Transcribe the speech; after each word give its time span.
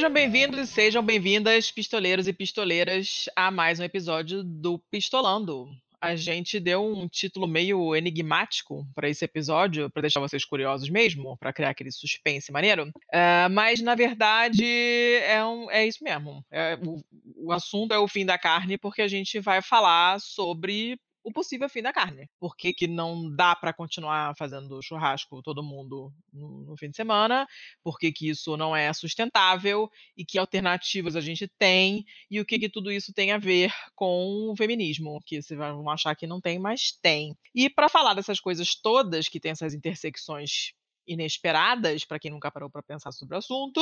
Sejam 0.00 0.14
bem-vindos 0.14 0.58
e 0.58 0.66
sejam 0.66 1.02
bem-vindas, 1.02 1.70
pistoleiros 1.70 2.26
e 2.26 2.32
pistoleiras, 2.32 3.26
a 3.36 3.50
mais 3.50 3.78
um 3.78 3.84
episódio 3.84 4.42
do 4.42 4.78
Pistolando. 4.90 5.68
A 6.00 6.16
gente 6.16 6.58
deu 6.58 6.82
um 6.82 7.06
título 7.06 7.46
meio 7.46 7.94
enigmático 7.94 8.86
para 8.94 9.10
esse 9.10 9.22
episódio, 9.26 9.90
para 9.90 10.00
deixar 10.00 10.20
vocês 10.20 10.42
curiosos 10.42 10.88
mesmo, 10.88 11.36
para 11.36 11.52
criar 11.52 11.68
aquele 11.68 11.92
suspense 11.92 12.50
maneiro. 12.50 12.84
Uh, 12.86 13.50
mas, 13.50 13.82
na 13.82 13.94
verdade, 13.94 14.64
é, 14.64 15.44
um, 15.44 15.70
é 15.70 15.86
isso 15.86 16.02
mesmo. 16.02 16.42
É, 16.50 16.78
o, 16.82 17.04
o 17.36 17.52
assunto 17.52 17.92
é 17.92 17.98
o 17.98 18.08
fim 18.08 18.24
da 18.24 18.38
carne, 18.38 18.78
porque 18.78 19.02
a 19.02 19.08
gente 19.08 19.38
vai 19.38 19.60
falar 19.60 20.18
sobre 20.18 20.98
o 21.22 21.32
possível 21.32 21.68
fim 21.68 21.82
da 21.82 21.92
carne. 21.92 22.28
Por 22.38 22.56
que, 22.56 22.86
não 22.86 23.34
dá 23.34 23.54
para 23.54 23.72
continuar 23.72 24.34
fazendo 24.36 24.82
churrasco 24.82 25.42
todo 25.42 25.62
mundo 25.62 26.12
no, 26.32 26.64
no, 26.64 26.76
fim 26.76 26.90
de 26.90 26.96
semana? 26.96 27.46
Por 27.82 27.98
que, 27.98 28.12
que 28.12 28.28
isso 28.28 28.56
não 28.56 28.74
é 28.74 28.92
sustentável? 28.92 29.90
E 30.16 30.24
que 30.24 30.38
alternativas 30.38 31.16
a 31.16 31.20
gente 31.20 31.46
tem? 31.58 32.04
E 32.30 32.40
o 32.40 32.44
que, 32.44 32.58
que 32.58 32.68
tudo 32.68 32.90
isso 32.90 33.12
tem 33.12 33.32
a 33.32 33.38
ver 33.38 33.72
com 33.94 34.50
o 34.50 34.56
feminismo? 34.56 35.20
Que 35.24 35.42
vocês 35.42 35.58
vão 35.58 35.88
achar 35.90 36.14
que 36.16 36.26
não 36.26 36.40
tem, 36.40 36.58
mas 36.58 36.92
tem. 37.02 37.36
E 37.54 37.68
para 37.68 37.88
falar 37.88 38.14
dessas 38.14 38.40
coisas 38.40 38.74
todas, 38.74 39.28
que 39.28 39.40
tem 39.40 39.52
essas 39.52 39.74
intersecções 39.74 40.72
inesperadas, 41.10 42.04
para 42.04 42.18
quem 42.18 42.30
nunca 42.30 42.50
parou 42.50 42.70
para 42.70 42.82
pensar 42.82 43.10
sobre 43.10 43.34
o 43.34 43.38
assunto, 43.38 43.80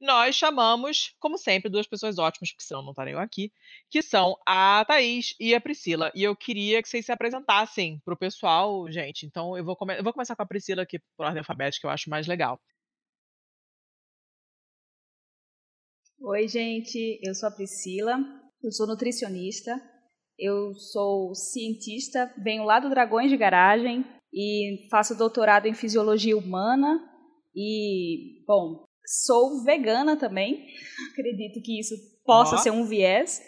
nós 0.00 0.34
chamamos, 0.34 1.14
como 1.20 1.38
sempre, 1.38 1.70
duas 1.70 1.86
pessoas 1.86 2.18
ótimas, 2.18 2.50
porque 2.50 2.64
senão 2.64 2.82
não 2.82 2.90
estariam 2.90 3.20
aqui, 3.20 3.52
que 3.88 4.02
são 4.02 4.36
a 4.44 4.84
Thaís 4.86 5.34
e 5.38 5.54
a 5.54 5.60
Priscila. 5.60 6.10
E 6.14 6.22
eu 6.22 6.34
queria 6.34 6.82
que 6.82 6.88
vocês 6.88 7.06
se 7.06 7.12
apresentassem 7.12 8.00
para 8.04 8.14
o 8.14 8.16
pessoal, 8.16 8.90
gente. 8.90 9.24
Então 9.24 9.56
eu 9.56 9.64
vou, 9.64 9.76
come 9.76 9.98
eu 9.98 10.02
vou 10.02 10.12
começar 10.12 10.34
com 10.34 10.42
a 10.42 10.46
Priscila 10.46 10.82
aqui 10.82 10.98
por 11.16 11.26
ordem 11.26 11.38
alfabética, 11.38 11.82
que 11.82 11.86
eu 11.86 11.90
acho 11.90 12.10
mais 12.10 12.26
legal. 12.26 12.60
Oi, 16.20 16.48
gente, 16.48 17.20
eu 17.22 17.32
sou 17.34 17.48
a 17.48 17.52
Priscila, 17.52 18.18
eu 18.62 18.72
sou 18.72 18.88
nutricionista, 18.88 19.80
eu 20.36 20.74
sou 20.74 21.32
cientista, 21.34 22.32
venho 22.42 22.64
lá 22.64 22.80
do 22.80 22.90
Dragões 22.90 23.30
de 23.30 23.36
Garagem, 23.36 24.04
e 24.32 24.88
faço 24.90 25.16
doutorado 25.16 25.66
em 25.66 25.74
fisiologia 25.74 26.36
humana 26.36 27.00
e, 27.54 28.44
bom, 28.46 28.84
sou 29.24 29.64
vegana 29.64 30.16
também. 30.16 30.66
Acredito 31.12 31.62
que 31.62 31.80
isso 31.80 31.94
possa 32.24 32.58
ser 32.58 32.70
um 32.70 32.84
viés, 32.84 33.40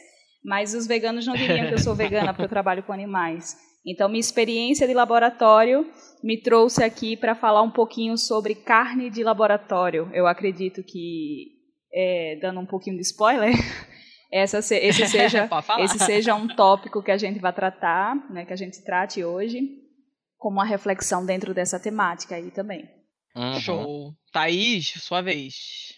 mas 0.45 0.75
os 0.75 0.87
veganos 0.87 1.27
não 1.27 1.35
diriam 1.35 1.69
que 1.69 1.75
eu 1.75 1.79
sou 1.79 1.95
vegana 1.95 2.33
porque 2.33 2.45
eu 2.45 2.49
trabalho 2.49 2.83
com 2.83 2.93
animais. 2.93 3.57
Então, 3.87 4.09
minha 4.09 4.21
experiência 4.21 4.87
de 4.87 4.93
laboratório 4.93 5.87
me 6.23 6.41
trouxe 6.41 6.83
aqui 6.83 7.17
para 7.17 7.35
falar 7.35 7.63
um 7.63 7.71
pouquinho 7.71 8.17
sobre 8.17 8.55
carne 8.55 9.09
de 9.09 9.23
laboratório. 9.23 10.11
Eu 10.13 10.27
acredito 10.27 10.83
que, 10.83 11.47
é, 11.93 12.39
dando 12.43 12.61
um 12.61 12.67
pouquinho 12.67 12.97
de 12.97 13.03
spoiler, 13.03 13.53
essa, 14.31 14.59
esse, 14.59 15.07
seja, 15.07 15.49
esse 15.81 15.99
seja 15.99 16.35
um 16.35 16.47
tópico 16.49 17.03
que 17.03 17.11
a 17.11 17.17
gente 17.17 17.39
vai 17.39 17.55
tratar, 17.55 18.15
né, 18.31 18.45
que 18.45 18.53
a 18.53 18.57
gente 18.57 18.83
trate 18.85 19.25
hoje 19.25 19.80
como 20.41 20.57
uma 20.57 20.65
reflexão 20.65 21.25
dentro 21.25 21.53
dessa 21.53 21.79
temática 21.79 22.35
aí 22.35 22.51
também. 22.51 22.89
Uhum. 23.37 23.61
Show. 23.61 24.15
Thaís, 24.33 24.95
sua 24.97 25.21
vez. 25.21 25.95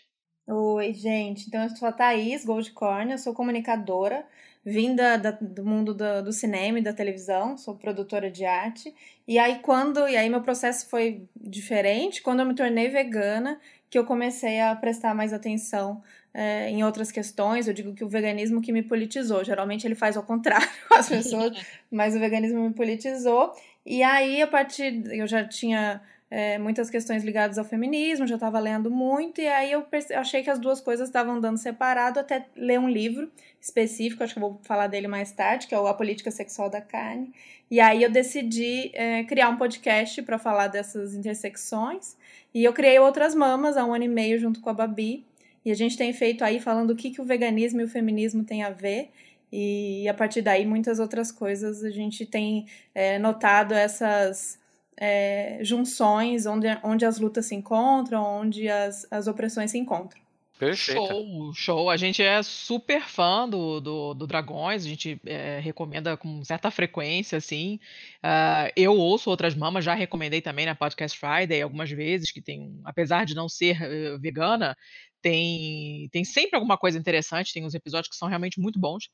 Oi, 0.47 0.92
gente. 0.92 1.47
Então, 1.47 1.62
eu 1.62 1.70
sou 1.70 1.88
a 1.88 1.92
Thaís 1.92 2.44
Goldcorn, 2.44 3.12
eu 3.12 3.19
sou 3.19 3.32
comunicadora, 3.32 4.26
vinda 4.64 5.16
da, 5.16 5.30
do 5.30 5.64
mundo 5.64 5.94
do, 5.94 6.25
do, 6.25 6.32
cinema 6.32 6.80
e 6.80 6.82
da 6.82 6.92
televisão, 6.92 7.56
sou 7.56 7.76
produtora 7.76 8.28
de 8.28 8.44
arte. 8.44 8.92
E 9.26 9.38
aí, 9.38 9.60
quando. 9.60 10.06
E 10.08 10.16
aí, 10.16 10.28
meu 10.28 10.42
processo 10.42 10.91
foi 10.91 11.24
diferente. 11.41 12.20
Quando 12.20 12.41
eu 12.41 12.47
me 12.47 12.54
tornei 12.54 12.88
vegana, 12.88 13.60
que 13.88 13.97
eu 13.97 14.04
comecei 14.04 14.60
a 14.60 14.74
prestar 14.74 15.14
mais 15.14 15.32
atenção 15.32 16.03
é, 16.34 16.70
em 16.70 16.82
outras 16.82 17.12
questões. 17.12 17.69
Eu 17.69 17.74
digo 17.74 17.94
que 17.94 18.04
o 18.04 18.09
veganismo 18.09 18.62
que 18.62 18.72
me 18.72 18.82
politizou. 18.82 19.44
Geralmente 19.44 19.86
ele 19.86 19.94
faz 19.94 20.16
ao 20.16 20.22
contrário 20.22 20.69
as 20.91 21.09
pessoas, 21.09 21.53
mas 21.91 22.16
o 22.16 22.19
veganismo 22.19 22.60
me 22.66 22.74
politizou. 22.74 23.53
E 23.84 24.03
aí, 24.03 24.41
a 24.41 24.47
partir. 24.47 25.04
Eu 25.12 25.26
já 25.26 25.47
tinha 25.47 26.00
é, 26.34 26.56
muitas 26.56 26.88
questões 26.88 27.22
ligadas 27.22 27.59
ao 27.59 27.65
feminismo, 27.65 28.26
já 28.26 28.37
estava 28.37 28.59
lendo 28.59 28.91
muito, 28.91 29.38
e 29.38 29.47
aí 29.47 29.70
eu 29.70 29.87
achei 30.16 30.43
que 30.43 30.48
as 30.48 30.59
duas 30.59 30.81
coisas 30.81 31.10
estavam 31.10 31.38
dando 31.38 31.59
separado 31.59 32.19
até 32.19 32.47
ler 32.56 32.81
um 32.81 32.88
livro 32.88 33.31
específico, 33.60 34.25
acho 34.25 34.32
que 34.32 34.38
eu 34.38 34.48
vou 34.48 34.60
falar 34.62 34.87
dele 34.87 35.06
mais 35.06 35.31
tarde, 35.31 35.66
que 35.66 35.75
é 35.75 35.78
A 35.78 35.92
Política 35.92 36.31
Sexual 36.31 36.71
da 36.71 36.81
Carne. 36.81 37.31
E 37.71 37.81
aí 37.81 38.03
eu 38.03 38.10
decidi 38.10 38.91
é, 38.94 39.25
criar 39.25 39.50
um 39.50 39.59
podcast 39.59 40.22
para 40.22 40.38
falar 40.38 40.69
dessas 40.69 41.15
intersecções. 41.15 42.16
E 42.54 42.65
eu 42.65 42.72
criei 42.72 42.98
Outras 42.98 43.34
Mamas 43.34 43.76
há 43.76 43.84
um 43.84 43.92
ano 43.92 44.04
e 44.04 44.09
meio 44.09 44.38
junto 44.38 44.60
com 44.60 44.71
a 44.71 44.75
Babi. 44.75 45.26
E 45.65 45.71
a 45.71 45.75
gente 45.75 45.98
tem 45.98 46.15
feito 46.15 46.42
aí 46.42 46.60
falando 46.60 46.91
o 46.92 46.97
que, 46.97 47.10
que 47.10 47.21
o 47.21 47.25
veganismo 47.25 47.82
e 47.82 47.84
o 47.84 47.88
feminismo 47.88 48.42
têm 48.42 48.62
a 48.62 48.71
ver. 48.71 49.10
E 49.52 50.08
a 50.08 50.14
partir 50.14 50.40
daí, 50.40 50.64
muitas 50.64 50.98
outras 50.98 51.30
coisas 51.30 51.84
a 51.84 51.90
gente 51.90 52.24
tem 52.24 52.66
é, 52.94 53.18
notado 53.18 53.74
essas 53.74 54.58
é, 54.96 55.58
junções 55.62 56.46
onde, 56.46 56.66
onde 56.82 57.04
as 57.04 57.18
lutas 57.18 57.46
se 57.46 57.54
encontram, 57.54 58.24
onde 58.24 58.68
as, 58.68 59.06
as 59.10 59.26
opressões 59.26 59.70
se 59.70 59.78
encontram. 59.78 60.22
Perfeito. 60.58 61.08
Show, 61.08 61.52
show. 61.54 61.91
A 61.91 61.96
gente 61.96 62.22
é 62.22 62.41
super 62.41 63.02
fã 63.02 63.48
do, 63.48 63.80
do, 63.80 64.14
do 64.14 64.26
Dragões, 64.28 64.84
a 64.84 64.88
gente 64.88 65.20
é, 65.26 65.58
recomenda 65.58 66.16
com 66.16 66.44
certa 66.44 66.70
frequência, 66.70 67.36
assim. 67.36 67.80
Uh, 68.18 68.70
eu 68.76 68.92
ouço 68.92 69.28
outras 69.28 69.56
mamas, 69.56 69.84
já 69.84 69.92
recomendei 69.92 70.41
também 70.41 70.64
na 70.64 70.76
Podcast 70.76 71.18
Friday 71.18 71.60
algumas 71.60 71.91
vezes, 71.91 72.30
que 72.30 72.41
tem, 72.41 72.80
apesar 72.84 73.26
de 73.26 73.34
não 73.34 73.48
ser 73.48 73.76
uh, 73.82 74.20
vegana, 74.20 74.76
tem, 75.22 76.09
tem 76.10 76.25
sempre 76.25 76.56
alguma 76.56 76.77
coisa 76.77 76.99
interessante, 76.99 77.53
tem 77.53 77.65
uns 77.65 77.75
episódios 77.75 78.10
que 78.10 78.16
são 78.16 78.28
realmente 78.28 78.60
muito 78.60 78.78
bons. 78.78 79.09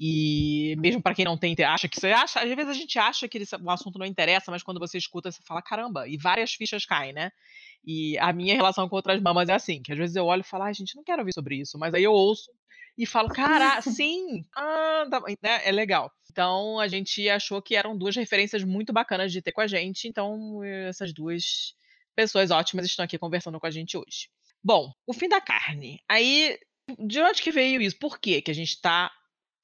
E 0.00 0.76
mesmo 0.78 1.02
para 1.02 1.14
quem 1.14 1.24
não 1.24 1.36
tem, 1.36 1.56
acha 1.64 1.88
que 1.88 1.98
você 1.98 2.12
acha, 2.12 2.40
às 2.40 2.48
vezes 2.48 2.68
a 2.68 2.72
gente 2.72 2.98
acha 2.98 3.28
que 3.28 3.42
o 3.60 3.70
assunto 3.70 3.98
não 3.98 4.06
interessa, 4.06 4.50
mas 4.50 4.62
quando 4.62 4.78
você 4.78 4.96
escuta, 4.96 5.30
você 5.30 5.42
fala, 5.44 5.60
caramba, 5.60 6.08
e 6.08 6.16
várias 6.16 6.52
fichas 6.52 6.86
caem, 6.86 7.12
né? 7.12 7.32
E 7.84 8.16
a 8.18 8.32
minha 8.32 8.54
relação 8.54 8.88
com 8.88 8.94
outras 8.94 9.20
mamas 9.20 9.48
é 9.48 9.54
assim, 9.54 9.82
que 9.82 9.92
às 9.92 9.98
vezes 9.98 10.14
eu 10.14 10.24
olho 10.24 10.40
e 10.40 10.44
falo, 10.44 10.64
ah, 10.64 10.72
gente, 10.72 10.94
não 10.94 11.02
quero 11.02 11.20
ouvir 11.20 11.32
sobre 11.32 11.56
isso, 11.56 11.76
mas 11.76 11.92
aí 11.94 12.04
eu 12.04 12.12
ouço 12.12 12.48
e 12.96 13.04
falo, 13.04 13.28
cara, 13.28 13.80
sim, 13.82 14.44
ah, 14.56 15.06
tá, 15.10 15.20
né? 15.42 15.60
é 15.64 15.72
legal. 15.72 16.12
Então 16.30 16.78
a 16.78 16.86
gente 16.86 17.28
achou 17.28 17.60
que 17.60 17.74
eram 17.74 17.98
duas 17.98 18.14
referências 18.14 18.62
muito 18.62 18.92
bacanas 18.92 19.32
de 19.32 19.42
ter 19.42 19.50
com 19.50 19.60
a 19.60 19.66
gente, 19.66 20.06
então 20.06 20.62
essas 20.64 21.12
duas 21.12 21.74
pessoas 22.14 22.52
ótimas 22.52 22.86
estão 22.86 23.04
aqui 23.04 23.18
conversando 23.18 23.58
com 23.58 23.66
a 23.66 23.70
gente 23.70 23.96
hoje. 23.96 24.28
Bom, 24.68 24.92
o 25.06 25.14
fim 25.14 25.30
da 25.30 25.40
carne. 25.40 25.98
Aí, 26.06 26.58
de 26.98 27.22
onde 27.22 27.40
que 27.40 27.50
veio 27.50 27.80
isso? 27.80 27.98
Por 27.98 28.20
que 28.20 28.42
que 28.42 28.50
a 28.50 28.54
gente 28.54 28.68
está 28.68 29.10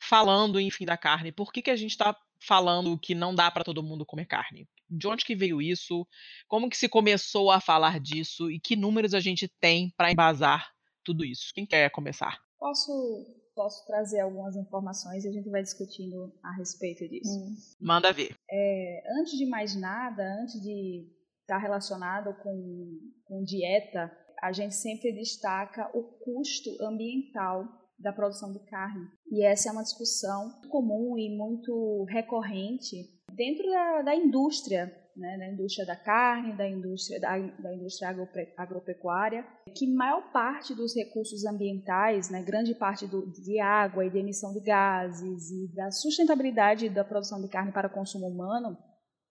falando 0.00 0.58
em 0.58 0.70
fim 0.70 0.86
da 0.86 0.96
carne? 0.96 1.30
Por 1.30 1.52
que 1.52 1.60
que 1.60 1.70
a 1.70 1.76
gente 1.76 1.90
está 1.90 2.18
falando 2.40 2.98
que 2.98 3.14
não 3.14 3.34
dá 3.34 3.50
para 3.50 3.64
todo 3.64 3.82
mundo 3.82 4.06
comer 4.06 4.24
carne? 4.24 4.66
De 4.88 5.06
onde 5.06 5.26
que 5.26 5.36
veio 5.36 5.60
isso? 5.60 6.06
Como 6.48 6.70
que 6.70 6.76
se 6.78 6.88
começou 6.88 7.50
a 7.50 7.60
falar 7.60 8.00
disso? 8.00 8.50
E 8.50 8.58
que 8.58 8.76
números 8.76 9.12
a 9.12 9.20
gente 9.20 9.46
tem 9.60 9.92
para 9.94 10.10
embasar 10.10 10.72
tudo 11.04 11.22
isso? 11.22 11.52
Quem 11.54 11.66
quer 11.66 11.90
começar? 11.90 12.40
Posso, 12.58 13.26
posso 13.54 13.86
trazer 13.86 14.20
algumas 14.20 14.56
informações 14.56 15.26
e 15.26 15.28
a 15.28 15.32
gente 15.32 15.50
vai 15.50 15.62
discutindo 15.62 16.32
a 16.42 16.56
respeito 16.56 17.06
disso. 17.06 17.28
Hum. 17.28 17.54
Manda 17.78 18.10
ver. 18.10 18.34
É, 18.50 19.02
antes 19.20 19.36
de 19.36 19.44
mais 19.44 19.78
nada, 19.78 20.22
antes 20.40 20.58
de 20.62 21.06
estar 21.42 21.56
tá 21.56 21.58
relacionado 21.58 22.34
com, 22.42 23.12
com 23.26 23.44
dieta, 23.44 24.10
a 24.44 24.52
gente 24.52 24.74
sempre 24.74 25.10
destaca 25.10 25.90
o 25.94 26.02
custo 26.02 26.70
ambiental 26.82 27.66
da 27.98 28.12
produção 28.12 28.52
de 28.52 28.58
carne. 28.66 29.06
E 29.32 29.42
essa 29.42 29.70
é 29.70 29.72
uma 29.72 29.82
discussão 29.82 30.60
comum 30.68 31.16
e 31.16 31.34
muito 31.34 32.04
recorrente 32.10 32.94
dentro 33.32 33.64
da, 33.70 34.02
da 34.02 34.14
indústria, 34.14 34.94
né, 35.16 35.38
da 35.38 35.50
indústria 35.50 35.86
da 35.86 35.96
carne, 35.96 36.54
da 36.58 36.68
indústria, 36.68 37.18
da, 37.18 37.38
da 37.38 37.74
indústria 37.74 38.14
agropecuária, 38.58 39.46
que 39.74 39.86
maior 39.86 40.30
parte 40.30 40.74
dos 40.74 40.94
recursos 40.94 41.46
ambientais, 41.46 42.28
né, 42.28 42.42
grande 42.42 42.74
parte 42.74 43.06
do, 43.06 43.32
de 43.32 43.58
água 43.60 44.04
e 44.04 44.10
de 44.10 44.18
emissão 44.18 44.52
de 44.52 44.60
gases 44.60 45.50
e 45.50 45.74
da 45.74 45.90
sustentabilidade 45.90 46.90
da 46.90 47.02
produção 47.02 47.40
de 47.40 47.48
carne 47.48 47.72
para 47.72 47.88
consumo 47.88 48.26
humano, 48.26 48.76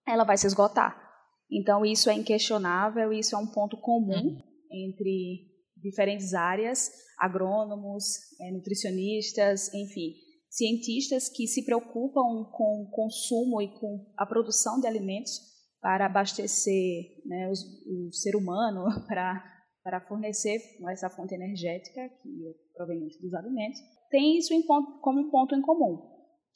ela 0.08 0.24
vai 0.24 0.36
se 0.36 0.48
esgotar. 0.48 1.00
Então, 1.48 1.84
isso 1.84 2.10
é 2.10 2.14
inquestionável, 2.14 3.12
isso 3.12 3.36
é 3.36 3.38
um 3.38 3.46
ponto 3.46 3.76
comum 3.76 4.16
uhum 4.16 4.53
entre 4.74 5.54
diferentes 5.76 6.34
áreas, 6.34 6.90
agrônomos, 7.18 8.04
é, 8.40 8.50
nutricionistas, 8.50 9.72
enfim, 9.72 10.14
cientistas 10.48 11.28
que 11.28 11.46
se 11.46 11.64
preocupam 11.64 12.44
com 12.52 12.82
o 12.82 12.90
consumo 12.90 13.60
e 13.60 13.68
com 13.78 14.12
a 14.16 14.26
produção 14.26 14.80
de 14.80 14.86
alimentos 14.86 15.32
para 15.80 16.06
abastecer 16.06 17.22
né, 17.26 17.50
o 17.50 18.12
ser 18.12 18.36
humano, 18.36 18.84
para, 19.06 19.44
para 19.82 20.00
fornecer 20.00 20.58
essa 20.90 21.10
fonte 21.10 21.34
energética 21.34 22.08
que 22.22 22.48
é 22.48 22.52
proveniente 22.74 23.20
dos 23.20 23.34
alimentos, 23.34 23.80
tem 24.10 24.38
isso 24.38 24.54
ponto, 24.66 25.00
como 25.00 25.20
um 25.20 25.30
ponto 25.30 25.54
em 25.54 25.60
comum, 25.60 26.00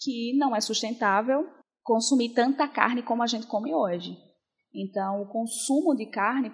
que 0.00 0.36
não 0.38 0.54
é 0.54 0.60
sustentável 0.60 1.46
consumir 1.82 2.34
tanta 2.34 2.68
carne 2.68 3.02
como 3.02 3.22
a 3.22 3.26
gente 3.26 3.46
come 3.46 3.74
hoje. 3.74 4.16
Então, 4.74 5.22
o 5.22 5.28
consumo 5.28 5.94
de 5.96 6.06
carne 6.06 6.50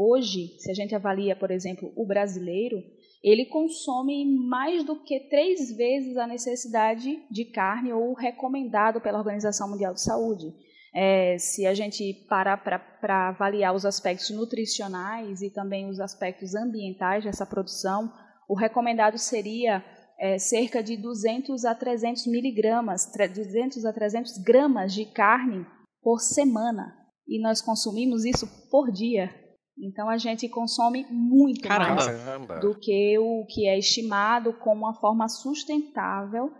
Hoje, 0.00 0.54
se 0.60 0.70
a 0.70 0.74
gente 0.74 0.94
avalia, 0.94 1.34
por 1.34 1.50
exemplo, 1.50 1.92
o 1.96 2.06
brasileiro, 2.06 2.76
ele 3.20 3.46
consome 3.46 4.24
mais 4.48 4.84
do 4.84 5.02
que 5.02 5.28
três 5.28 5.76
vezes 5.76 6.16
a 6.16 6.24
necessidade 6.24 7.20
de 7.28 7.44
carne 7.46 7.92
ou 7.92 8.14
recomendado 8.14 9.00
pela 9.00 9.18
Organização 9.18 9.68
Mundial 9.68 9.92
de 9.92 10.00
Saúde. 10.00 10.54
É, 10.94 11.36
se 11.36 11.66
a 11.66 11.74
gente 11.74 12.14
parar 12.28 12.58
para 12.58 13.28
avaliar 13.28 13.74
os 13.74 13.84
aspectos 13.84 14.30
nutricionais 14.30 15.42
e 15.42 15.50
também 15.50 15.88
os 15.88 15.98
aspectos 15.98 16.54
ambientais 16.54 17.24
dessa 17.24 17.44
produção, 17.44 18.12
o 18.48 18.54
recomendado 18.54 19.18
seria 19.18 19.84
é, 20.16 20.38
cerca 20.38 20.80
de 20.80 20.96
200 20.96 21.64
a 21.64 21.74
300 21.74 22.24
miligramas, 22.28 23.10
200 23.12 23.84
a 23.84 23.92
300 23.92 24.38
gramas 24.44 24.94
de 24.94 25.06
carne 25.06 25.66
por 26.00 26.20
semana. 26.20 26.96
E 27.26 27.42
nós 27.42 27.60
consumimos 27.60 28.24
isso 28.24 28.46
por 28.70 28.92
dia. 28.92 29.47
Então 29.80 30.08
a 30.08 30.18
gente 30.18 30.48
consome 30.48 31.06
muito 31.10 31.62
Caramba. 31.62 32.04
mais 32.04 32.60
do 32.60 32.74
que 32.74 33.18
o 33.18 33.44
que 33.46 33.68
é 33.68 33.78
estimado 33.78 34.52
como 34.54 34.84
uma 34.84 34.94
forma 34.94 35.28
sustentável 35.28 36.50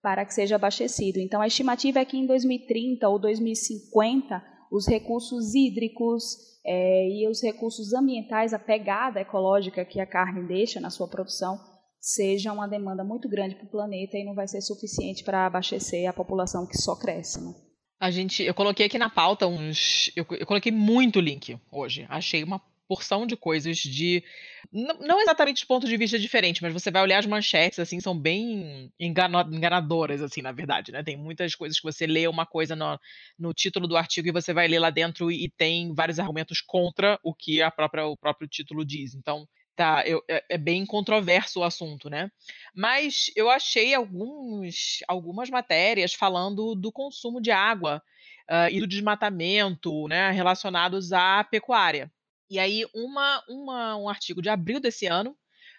para 0.00 0.24
que 0.24 0.32
seja 0.32 0.56
abastecido. 0.56 1.18
Então 1.18 1.40
a 1.40 1.46
estimativa 1.46 1.98
é 1.98 2.04
que 2.04 2.16
em 2.16 2.26
2030 2.26 3.08
ou 3.08 3.18
2050 3.18 4.42
os 4.70 4.86
recursos 4.86 5.54
hídricos 5.54 6.36
é, 6.64 7.08
e 7.08 7.28
os 7.28 7.42
recursos 7.42 7.92
ambientais, 7.94 8.52
a 8.52 8.58
pegada 8.58 9.20
ecológica 9.20 9.84
que 9.84 10.00
a 10.00 10.06
carne 10.06 10.46
deixa 10.46 10.80
na 10.80 10.90
sua 10.90 11.08
produção, 11.08 11.58
seja 12.00 12.52
uma 12.52 12.68
demanda 12.68 13.02
muito 13.02 13.28
grande 13.28 13.56
para 13.56 13.66
o 13.66 13.70
planeta 13.70 14.16
e 14.16 14.24
não 14.24 14.34
vai 14.34 14.46
ser 14.46 14.60
suficiente 14.60 15.24
para 15.24 15.46
abastecer 15.46 16.08
a 16.08 16.12
população 16.12 16.66
que 16.66 16.76
só 16.76 16.94
cresce. 16.94 17.40
Né? 17.40 17.54
A 18.00 18.10
gente, 18.10 18.42
eu 18.42 18.54
coloquei 18.54 18.86
aqui 18.86 18.98
na 18.98 19.10
pauta 19.10 19.46
uns, 19.46 20.10
eu, 20.14 20.24
eu 20.38 20.46
coloquei 20.46 20.70
muito 20.70 21.20
link 21.20 21.58
hoje. 21.70 22.06
Achei 22.08 22.44
uma 22.44 22.60
porção 22.88 23.26
de 23.26 23.36
coisas 23.36 23.76
de 23.76 24.24
não, 24.72 25.20
exatamente 25.20 25.60
de 25.60 25.66
ponto 25.66 25.86
de 25.86 25.96
vista 25.96 26.18
diferente, 26.18 26.62
mas 26.62 26.72
você 26.72 26.90
vai 26.90 27.02
olhar 27.02 27.18
as 27.18 27.26
manchetes 27.26 27.78
assim, 27.78 28.00
são 28.00 28.18
bem 28.18 28.90
enganadoras 28.98 30.22
assim, 30.22 30.42
na 30.42 30.52
verdade, 30.52 30.90
né? 30.90 31.02
Tem 31.02 31.16
muitas 31.16 31.54
coisas 31.54 31.78
que 31.78 31.84
você 31.84 32.06
lê 32.06 32.26
uma 32.26 32.46
coisa 32.46 32.74
no, 32.74 32.98
no 33.38 33.52
título 33.52 33.86
do 33.86 33.96
artigo 33.96 34.28
e 34.28 34.32
você 34.32 34.52
vai 34.52 34.66
ler 34.66 34.78
lá 34.78 34.90
dentro 34.90 35.30
e, 35.30 35.44
e 35.44 35.50
tem 35.50 35.94
vários 35.94 36.18
argumentos 36.18 36.60
contra 36.60 37.18
o 37.22 37.34
que 37.34 37.62
a 37.62 37.70
própria, 37.70 38.06
o 38.06 38.16
próprio 38.16 38.48
título 38.48 38.84
diz. 38.84 39.14
Então, 39.14 39.46
tá, 39.78 40.02
eu, 40.04 40.20
é, 40.26 40.44
é, 40.48 40.58
bem 40.58 40.84
controverso 40.84 41.60
o 41.60 41.62
assunto, 41.62 42.10
né? 42.10 42.32
Mas 42.74 43.30
eu 43.36 43.48
achei 43.48 43.94
alguns, 43.94 44.98
algumas 45.06 45.48
matérias 45.48 46.12
falando 46.12 46.74
do 46.74 46.90
consumo 46.90 47.40
de 47.40 47.52
água 47.52 48.02
uh, 48.50 48.68
e 48.72 48.80
do 48.80 48.88
desmatamento, 48.88 50.08
né, 50.08 50.32
relacionados 50.32 51.12
à 51.12 51.44
pecuária. 51.44 52.10
E 52.50 52.58
aí, 52.58 52.84
uma, 52.92 53.44
uma, 53.48 53.96
um 53.96 54.08
artigo 54.08 54.42
de 54.42 54.48
abril 54.48 54.80
desse 54.80 55.06
ano, 55.06 55.36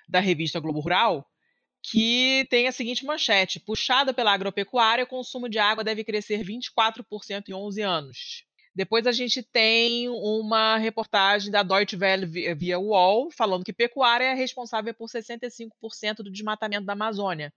da 0.07 0.22
revista 0.22 0.62
Globo 0.62 0.80
Rural, 0.80 1.28
que 1.84 2.48
tem 2.50 2.69
a 2.69 2.72
seguinte 2.72 3.04
manchete: 3.06 3.60
puxada 3.60 4.13
pela 4.13 4.31
agropecuária, 4.31 5.04
o 5.04 5.07
consumo 5.07 5.50
de 5.50 5.60
água 5.60 5.84
deve 5.84 6.06
crescer 6.06 6.42
24% 6.42 7.50
em 7.50 7.54
11 7.54 7.81
anos. 7.81 8.46
Depois 8.80 9.06
a 9.06 9.12
gente 9.12 9.44
tem 9.44 10.08
uma 10.08 10.78
reportagem 10.78 11.52
da 11.52 11.64
Deutsche 11.64 11.98
Welle 11.98 12.26
via 12.56 12.80
UOL, 12.80 13.30
falando 13.30 13.66
que 13.66 13.74
pecuária 13.74 14.24
é 14.24 14.34
responsável 14.34 14.94
por 14.94 15.10
65% 15.10 16.24
do 16.24 16.31
desmatamento 16.31 16.86
da 16.86 16.94
Amazônia. 16.94 17.54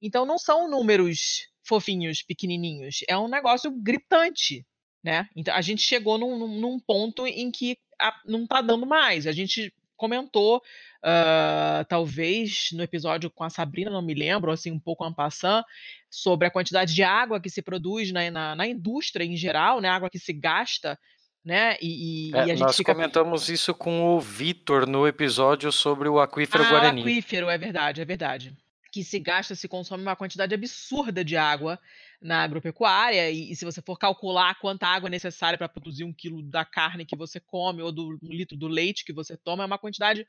Então 0.00 0.24
não 0.24 0.38
são 0.38 0.66
números 0.66 1.50
fofinhos, 1.62 2.22
pequenininhos, 2.22 3.00
é 3.06 3.18
um 3.18 3.28
negócio 3.28 3.70
gritante, 3.70 4.66
né? 5.04 5.28
Então 5.36 5.54
a 5.54 5.60
gente 5.60 5.82
chegou 5.82 6.16
num, 6.16 6.48
num 6.58 6.80
ponto 6.80 7.26
em 7.26 7.50
que 7.50 7.76
a, 8.00 8.18
não 8.24 8.44
está 8.44 8.62
dando 8.62 8.86
mais. 8.86 9.26
A 9.26 9.32
gente 9.32 9.70
comentou, 9.98 10.56
uh, 10.58 11.84
talvez 11.86 12.70
no 12.72 12.82
episódio 12.82 13.30
com 13.30 13.44
a 13.44 13.50
Sabrina, 13.50 13.90
não 13.90 14.00
me 14.00 14.14
lembro, 14.14 14.50
assim, 14.50 14.72
um 14.72 14.80
pouco 14.80 15.04
ampassant, 15.04 15.62
sobre 16.08 16.46
a 16.46 16.50
quantidade 16.50 16.94
de 16.94 17.02
água 17.02 17.38
que 17.38 17.50
se 17.50 17.60
produz 17.60 18.10
na, 18.10 18.30
na, 18.30 18.56
na 18.56 18.66
indústria 18.66 19.24
em 19.24 19.36
geral, 19.36 19.82
né? 19.82 19.90
Água 19.90 20.08
que 20.08 20.18
se 20.18 20.32
gasta 20.32 20.98
né? 21.44 21.76
E, 21.80 22.30
e, 22.30 22.36
é, 22.36 22.48
e 22.48 22.56
nós 22.56 22.76
fica... 22.76 22.92
comentamos 22.92 23.48
isso 23.48 23.72
com 23.74 24.02
o 24.14 24.20
Vitor 24.20 24.86
no 24.86 25.06
episódio 25.06 25.72
sobre 25.72 26.08
o 26.08 26.20
aquífero 26.20 26.62
ah, 26.64 26.68
Guarani. 26.68 27.00
O 27.00 27.04
aquífero, 27.04 27.48
é 27.48 27.56
verdade, 27.56 28.02
é 28.02 28.04
verdade. 28.04 28.52
Que 28.92 29.02
se 29.02 29.18
gasta, 29.18 29.54
se 29.54 29.66
consome 29.66 30.02
uma 30.02 30.16
quantidade 30.16 30.54
absurda 30.54 31.24
de 31.24 31.36
água 31.38 31.78
na 32.20 32.42
agropecuária, 32.42 33.30
e, 33.30 33.52
e, 33.52 33.56
se 33.56 33.64
você 33.64 33.80
for 33.80 33.96
calcular 33.96 34.58
quanta 34.58 34.86
água 34.86 35.08
é 35.08 35.10
necessária 35.10 35.56
para 35.56 35.68
produzir 35.68 36.04
um 36.04 36.12
quilo 36.12 36.42
da 36.42 36.64
carne 36.64 37.06
que 37.06 37.16
você 37.16 37.38
come 37.38 37.82
ou 37.82 37.92
do 37.92 38.18
um 38.22 38.32
litro 38.32 38.56
do 38.56 38.66
leite 38.66 39.04
que 39.04 39.12
você 39.12 39.36
toma, 39.36 39.62
é 39.62 39.66
uma 39.66 39.78
quantidade 39.78 40.26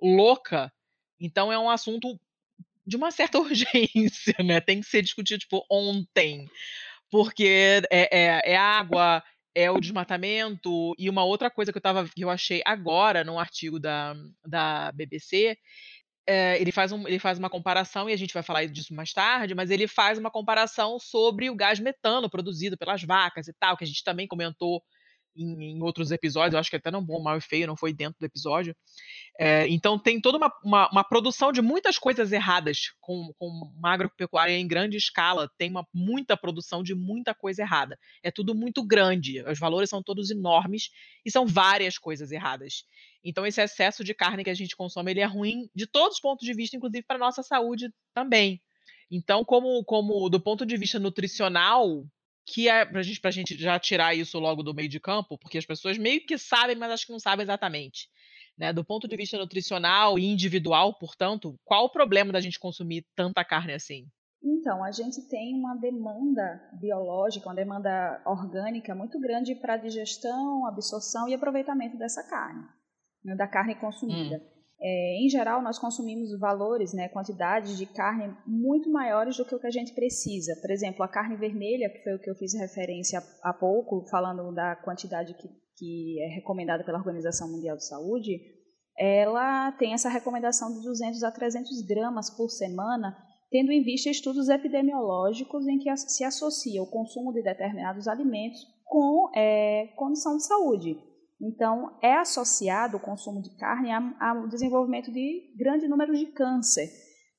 louca. 0.00 0.72
Então 1.20 1.52
é 1.52 1.58
um 1.58 1.68
assunto 1.68 2.18
de 2.86 2.96
uma 2.96 3.10
certa 3.10 3.38
urgência, 3.40 4.34
né? 4.44 4.60
Tem 4.60 4.80
que 4.80 4.86
ser 4.86 5.02
discutido 5.02 5.40
tipo 5.40 5.64
ontem, 5.70 6.48
porque 7.10 7.82
é, 7.90 8.08
é, 8.10 8.52
é 8.52 8.56
água, 8.56 9.22
é 9.54 9.70
o 9.70 9.80
desmatamento 9.80 10.94
e 10.98 11.08
uma 11.08 11.24
outra 11.24 11.50
coisa 11.50 11.72
que 11.72 11.78
eu 11.78 11.82
tava, 11.82 12.08
que 12.08 12.24
eu 12.24 12.30
achei 12.30 12.62
agora 12.64 13.24
num 13.24 13.38
artigo 13.38 13.78
da, 13.78 14.14
da 14.44 14.92
BBC 14.92 15.56
é, 16.26 16.60
ele, 16.60 16.72
faz 16.72 16.92
um, 16.92 17.06
ele 17.06 17.18
faz 17.18 17.38
uma 17.38 17.50
comparação, 17.50 18.08
e 18.08 18.12
a 18.12 18.16
gente 18.16 18.34
vai 18.34 18.42
falar 18.42 18.66
disso 18.66 18.94
mais 18.94 19.12
tarde, 19.12 19.54
mas 19.54 19.70
ele 19.70 19.86
faz 19.86 20.18
uma 20.18 20.30
comparação 20.30 20.98
sobre 20.98 21.50
o 21.50 21.54
gás 21.54 21.78
metano 21.80 22.30
produzido 22.30 22.76
pelas 22.76 23.02
vacas 23.02 23.48
e 23.48 23.52
tal, 23.52 23.76
que 23.76 23.84
a 23.84 23.86
gente 23.86 24.02
também 24.02 24.26
comentou 24.26 24.82
em, 25.36 25.72
em 25.72 25.82
outros 25.82 26.10
episódios, 26.10 26.54
eu 26.54 26.60
acho 26.60 26.70
que 26.70 26.76
até 26.76 26.90
não 26.90 27.04
bom, 27.04 27.22
mal 27.22 27.36
e 27.36 27.40
feio, 27.40 27.66
não 27.66 27.76
foi 27.76 27.92
dentro 27.92 28.18
do 28.18 28.24
episódio. 28.24 28.74
É, 29.38 29.66
então 29.68 29.98
tem 29.98 30.20
toda 30.20 30.38
uma, 30.38 30.52
uma, 30.62 30.90
uma, 30.90 31.04
produção 31.04 31.52
de 31.52 31.60
muitas 31.60 31.98
coisas 31.98 32.32
erradas 32.32 32.92
com, 33.00 33.32
com 33.38 33.72
agropecuária 33.82 34.52
em 34.52 34.66
grande 34.66 34.96
escala, 34.96 35.50
tem 35.58 35.70
uma, 35.70 35.86
muita 35.92 36.36
produção 36.36 36.82
de 36.82 36.94
muita 36.94 37.34
coisa 37.34 37.62
errada. 37.62 37.98
É 38.22 38.30
tudo 38.30 38.54
muito 38.54 38.84
grande, 38.86 39.42
os 39.42 39.58
valores 39.58 39.90
são 39.90 40.02
todos 40.02 40.30
enormes 40.30 40.90
e 41.24 41.30
são 41.30 41.46
várias 41.46 41.98
coisas 41.98 42.30
erradas. 42.30 42.84
Então 43.24 43.46
esse 43.46 43.60
excesso 43.60 44.04
de 44.04 44.14
carne 44.14 44.44
que 44.44 44.50
a 44.50 44.54
gente 44.54 44.76
consome 44.76 45.10
ele 45.10 45.20
é 45.20 45.26
ruim 45.26 45.68
de 45.74 45.86
todos 45.86 46.16
os 46.16 46.20
pontos 46.20 46.46
de 46.46 46.54
vista, 46.54 46.76
inclusive 46.76 47.04
para 47.06 47.18
nossa 47.18 47.42
saúde 47.42 47.90
também. 48.12 48.60
Então, 49.10 49.44
como, 49.44 49.84
como 49.84 50.28
do 50.28 50.40
ponto 50.40 50.64
de 50.64 50.76
vista 50.76 50.98
nutricional, 50.98 52.04
que 52.46 52.68
é 52.68 52.84
pra 52.84 53.02
gente, 53.02 53.20
pra 53.20 53.30
gente 53.30 53.56
já 53.56 53.78
tirar 53.78 54.14
isso 54.14 54.38
logo 54.38 54.62
do 54.62 54.74
meio 54.74 54.88
de 54.88 55.00
campo, 55.00 55.38
porque 55.38 55.58
as 55.58 55.66
pessoas 55.66 55.96
meio 55.96 56.24
que 56.24 56.36
sabem, 56.36 56.76
mas 56.76 56.90
acho 56.90 57.06
que 57.06 57.12
não 57.12 57.18
sabem 57.18 57.42
exatamente. 57.42 58.08
Né? 58.56 58.72
Do 58.72 58.84
ponto 58.84 59.08
de 59.08 59.16
vista 59.16 59.38
nutricional 59.38 60.18
e 60.18 60.26
individual, 60.26 60.94
portanto, 60.98 61.58
qual 61.64 61.86
o 61.86 61.90
problema 61.90 62.32
da 62.32 62.40
gente 62.40 62.58
consumir 62.58 63.06
tanta 63.16 63.44
carne 63.44 63.72
assim? 63.72 64.06
Então, 64.42 64.84
a 64.84 64.92
gente 64.92 65.22
tem 65.28 65.54
uma 65.54 65.74
demanda 65.74 66.68
biológica, 66.78 67.48
uma 67.48 67.54
demanda 67.54 68.22
orgânica 68.26 68.94
muito 68.94 69.18
grande 69.18 69.54
para 69.54 69.78
digestão, 69.78 70.66
absorção 70.66 71.26
e 71.26 71.34
aproveitamento 71.34 71.96
dessa 71.96 72.22
carne, 72.28 72.62
né? 73.24 73.34
da 73.34 73.48
carne 73.48 73.74
consumida. 73.74 74.36
Hum. 74.36 74.53
É, 74.80 75.24
em 75.24 75.28
geral, 75.28 75.62
nós 75.62 75.78
consumimos 75.78 76.38
valores, 76.38 76.92
né, 76.92 77.08
quantidades 77.08 77.76
de 77.78 77.86
carne 77.86 78.36
muito 78.46 78.90
maiores 78.90 79.36
do 79.36 79.44
que 79.44 79.54
o 79.54 79.60
que 79.60 79.66
a 79.66 79.70
gente 79.70 79.94
precisa. 79.94 80.54
Por 80.60 80.70
exemplo, 80.70 81.02
a 81.02 81.08
carne 81.08 81.36
vermelha, 81.36 81.88
que 81.88 82.02
foi 82.02 82.14
o 82.14 82.18
que 82.18 82.30
eu 82.30 82.34
fiz 82.34 82.52
referência 82.54 83.22
há 83.42 83.52
pouco, 83.52 84.04
falando 84.10 84.52
da 84.52 84.76
quantidade 84.76 85.34
que, 85.34 85.48
que 85.76 86.22
é 86.22 86.34
recomendada 86.34 86.84
pela 86.84 86.98
Organização 86.98 87.50
Mundial 87.50 87.76
de 87.76 87.86
Saúde, 87.86 88.40
ela 88.98 89.72
tem 89.72 89.92
essa 89.92 90.08
recomendação 90.08 90.72
de 90.72 90.82
200 90.82 91.22
a 91.22 91.30
300 91.30 91.82
gramas 91.82 92.30
por 92.30 92.48
semana, 92.48 93.16
tendo 93.50 93.72
em 93.72 93.82
vista 93.82 94.10
estudos 94.10 94.48
epidemiológicos 94.48 95.66
em 95.66 95.78
que 95.78 95.94
se 95.96 96.24
associa 96.24 96.82
o 96.82 96.90
consumo 96.90 97.32
de 97.32 97.42
determinados 97.42 98.06
alimentos 98.06 98.60
com 98.84 99.30
é, 99.34 99.88
condição 99.96 100.36
de 100.36 100.44
saúde. 100.44 101.13
Então, 101.40 101.98
é 102.02 102.14
associado 102.14 102.96
o 102.96 103.00
consumo 103.00 103.42
de 103.42 103.54
carne 103.56 103.90
ao 104.20 104.48
desenvolvimento 104.48 105.12
de 105.12 105.52
grande 105.56 105.88
número 105.88 106.14
de 106.14 106.26
câncer, 106.26 106.88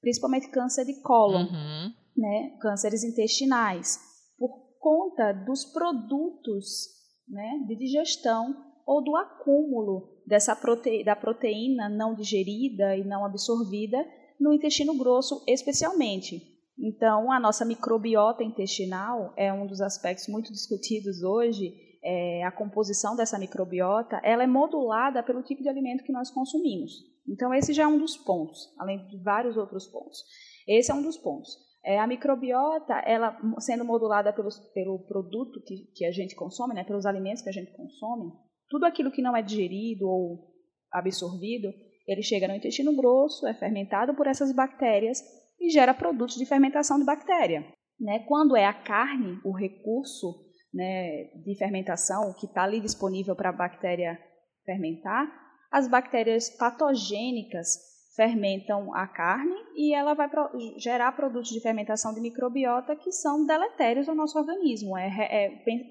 principalmente 0.02 0.50
câncer 0.50 0.86
de 0.86 1.02
cólon, 1.02 1.46
uhum. 1.46 1.94
né, 2.16 2.58
cânceres 2.62 3.04
intestinais, 3.04 4.00
por 4.38 4.50
conta 4.80 5.32
dos 5.32 5.66
produtos 5.66 6.88
né, 7.28 7.64
de 7.68 7.76
digestão 7.76 8.56
ou 8.86 9.04
do 9.04 9.16
acúmulo 9.16 10.22
dessa 10.28 10.56
prote 10.56 11.04
da 11.04 11.16
proteína 11.16 11.90
não 11.90 12.14
digerida 12.14 12.96
e 12.96 13.04
não 13.04 13.26
absorvida 13.26 13.98
no 14.40 14.54
intestino 14.54 14.96
grosso, 14.98 15.44
especialmente. 15.48 16.42
Então, 16.78 17.32
a 17.32 17.40
nossa 17.40 17.64
microbiota 17.64 18.44
intestinal 18.44 19.34
é 19.38 19.52
um 19.52 19.66
dos 19.66 19.80
aspectos 19.80 20.28
muito 20.28 20.52
discutidos 20.52 21.24
hoje 21.24 21.74
é, 22.06 22.44
a 22.44 22.52
composição 22.52 23.16
dessa 23.16 23.40
microbiota, 23.40 24.22
ela 24.24 24.44
é 24.44 24.48
modulada 24.48 25.24
pelo 25.24 25.42
tipo 25.42 25.64
de 25.64 25.70
alimento 25.70 26.04
que 26.04 26.12
nós 26.12 26.30
consumimos. 26.30 26.92
Então, 27.28 27.52
esse 27.52 27.74
já 27.74 27.84
é 27.84 27.88
um 27.88 27.98
dos 27.98 28.16
pontos, 28.16 28.72
além 28.78 29.04
de 29.08 29.18
vários 29.24 29.58
outros 29.58 29.88
pontos. 29.88 30.24
Esse 30.68 30.92
é 30.92 30.94
um 30.94 31.02
dos 31.02 31.18
pontos. 31.18 31.58
É, 31.84 32.00
a 32.00 32.06
microbiota, 32.06 32.94
ela 33.06 33.36
sendo 33.60 33.84
modulada 33.84 34.32
pelos, 34.32 34.60
pelo 34.74 35.00
produto 35.08 35.60
que, 35.66 35.88
que 35.96 36.06
a 36.06 36.12
gente 36.12 36.36
consome, 36.36 36.76
né, 36.76 36.84
pelos 36.84 37.08
alimentos 37.08 37.42
que 37.42 37.50
a 37.50 37.54
gente 37.54 37.76
consome, 37.76 38.32
tudo 38.70 38.86
aquilo 38.86 39.12
que 39.12 39.22
não 39.22 39.36
é 39.36 39.42
digerido 39.42 40.08
ou 40.08 40.54
absorvido, 40.92 41.74
Ele 42.08 42.22
chega 42.22 42.48
no 42.48 42.56
intestino 42.56 42.96
grosso, 42.96 43.48
é 43.48 43.54
fermentado 43.56 44.14
por 44.14 44.28
essas 44.28 44.54
bactérias 44.54 45.20
e 45.60 45.70
gera 45.70 45.94
produtos 45.94 46.36
de 46.36 46.46
fermentação 46.46 47.00
de 47.00 47.06
bactéria. 47.06 47.66
Né? 48.00 48.20
Quando 48.28 48.56
é 48.56 48.66
a 48.66 48.74
carne, 48.74 49.40
o 49.44 49.52
recurso 49.52 50.45
né, 50.76 51.30
de 51.46 51.56
fermentação 51.58 52.34
que 52.34 52.46
está 52.46 52.64
ali 52.64 52.82
disponível 52.82 53.34
para 53.34 53.50
a 53.50 53.54
bactéria 53.54 54.20
fermentar, 54.66 55.26
as 55.72 55.88
bactérias 55.88 56.50
patogênicas 56.50 57.80
fermentam 58.16 58.94
a 58.94 59.08
carne 59.08 59.56
e 59.76 59.94
ela 59.94 60.14
vai 60.14 60.30
gerar 60.78 61.12
produtos 61.14 61.50
de 61.50 61.62
fermentação 61.62 62.14
de 62.14 62.22
microbiota 62.22 62.96
que 62.96 63.12
são 63.12 63.46
deletérios 63.46 64.08
ao 64.08 64.16
nosso 64.16 64.38
organismo. 64.38 64.98
É, 64.98 65.08
é, 65.08 65.50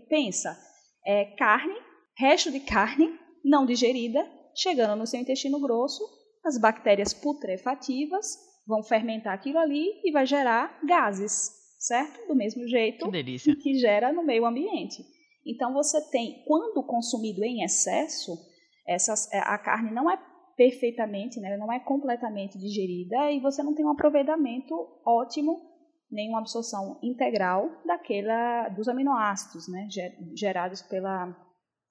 pensa, 0.08 0.56
é 1.04 1.24
carne, 1.36 1.74
resto 2.16 2.50
de 2.50 2.60
carne 2.60 3.18
não 3.44 3.66
digerida, 3.66 4.26
chegando 4.54 4.96
no 4.96 5.06
seu 5.06 5.20
intestino 5.20 5.60
grosso, 5.60 6.02
as 6.44 6.58
bactérias 6.58 7.12
putrefativas 7.12 8.26
vão 8.66 8.82
fermentar 8.82 9.34
aquilo 9.34 9.58
ali 9.58 10.00
e 10.02 10.10
vai 10.10 10.24
gerar 10.24 10.78
gases, 10.86 11.50
certo? 11.78 12.26
Do 12.26 12.34
mesmo 12.34 12.66
jeito 12.66 13.10
que, 13.10 13.56
que 13.56 13.74
gera 13.78 14.12
no 14.12 14.24
meio 14.24 14.46
ambiente. 14.46 15.04
Então 15.46 15.72
você 15.72 16.00
tem, 16.10 16.42
quando 16.46 16.82
consumido 16.82 17.44
em 17.44 17.62
excesso, 17.62 18.32
essas, 18.86 19.30
é, 19.32 19.38
a 19.38 19.58
carne 19.58 19.90
não 19.90 20.10
é 20.10 20.18
perfeitamente, 20.56 21.40
né? 21.40 21.56
não 21.56 21.72
é 21.72 21.80
completamente 21.80 22.58
digerida 22.58 23.30
e 23.30 23.40
você 23.40 23.62
não 23.62 23.74
tem 23.74 23.84
um 23.84 23.90
aproveitamento 23.90 24.74
ótimo, 25.04 25.60
nem 26.10 26.28
uma 26.28 26.38
absorção 26.38 26.98
integral 27.02 27.68
daquela 27.84 28.68
dos 28.68 28.88
aminoácidos, 28.88 29.68
né? 29.68 29.88
gerados 30.34 30.80
pela 30.82 31.36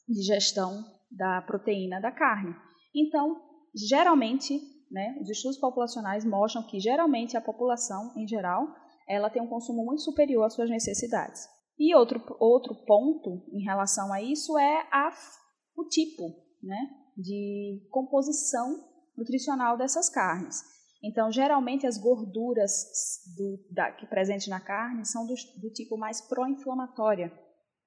digestão 0.08 0.84
da 1.12 1.42
proteína 1.42 2.00
da 2.00 2.12
carne. 2.12 2.56
Então, 2.96 3.42
geralmente, 3.76 4.60
né, 4.92 5.18
os 5.22 5.30
estudos 5.30 5.58
populacionais 5.58 6.26
mostram 6.26 6.64
que 6.64 6.80
geralmente 6.80 7.36
a 7.36 7.42
população 7.42 8.14
em 8.16 8.28
geral, 8.28 8.68
ela 9.08 9.30
tem 9.30 9.42
um 9.42 9.48
consumo 9.48 9.84
muito 9.86 10.02
superior 10.02 10.46
às 10.46 10.54
suas 10.54 10.70
necessidades. 10.70 11.48
E 11.78 11.96
outro, 11.96 12.22
outro 12.40 12.76
ponto 12.86 13.44
em 13.52 13.64
relação 13.64 14.14
a 14.14 14.22
isso 14.22 14.58
é 14.58 14.88
a, 14.92 15.12
o 15.76 15.86
tipo, 15.86 16.24
né? 16.62 16.90
de 17.18 17.86
composição 17.92 18.84
nutricional 19.18 19.78
dessas 19.78 20.10
carnes. 20.10 20.62
Então, 21.04 21.32
geralmente 21.32 21.86
as 21.86 21.98
gorduras 21.98 22.72
do, 23.36 23.60
da, 23.72 23.92
que 23.92 24.06
presentes 24.08 24.48
na 24.48 24.60
carne 24.60 25.06
são 25.06 25.28
do, 25.28 25.34
do 25.62 25.70
tipo 25.72 25.98
mais 25.98 26.22
pró-inflamatória. 26.22 27.32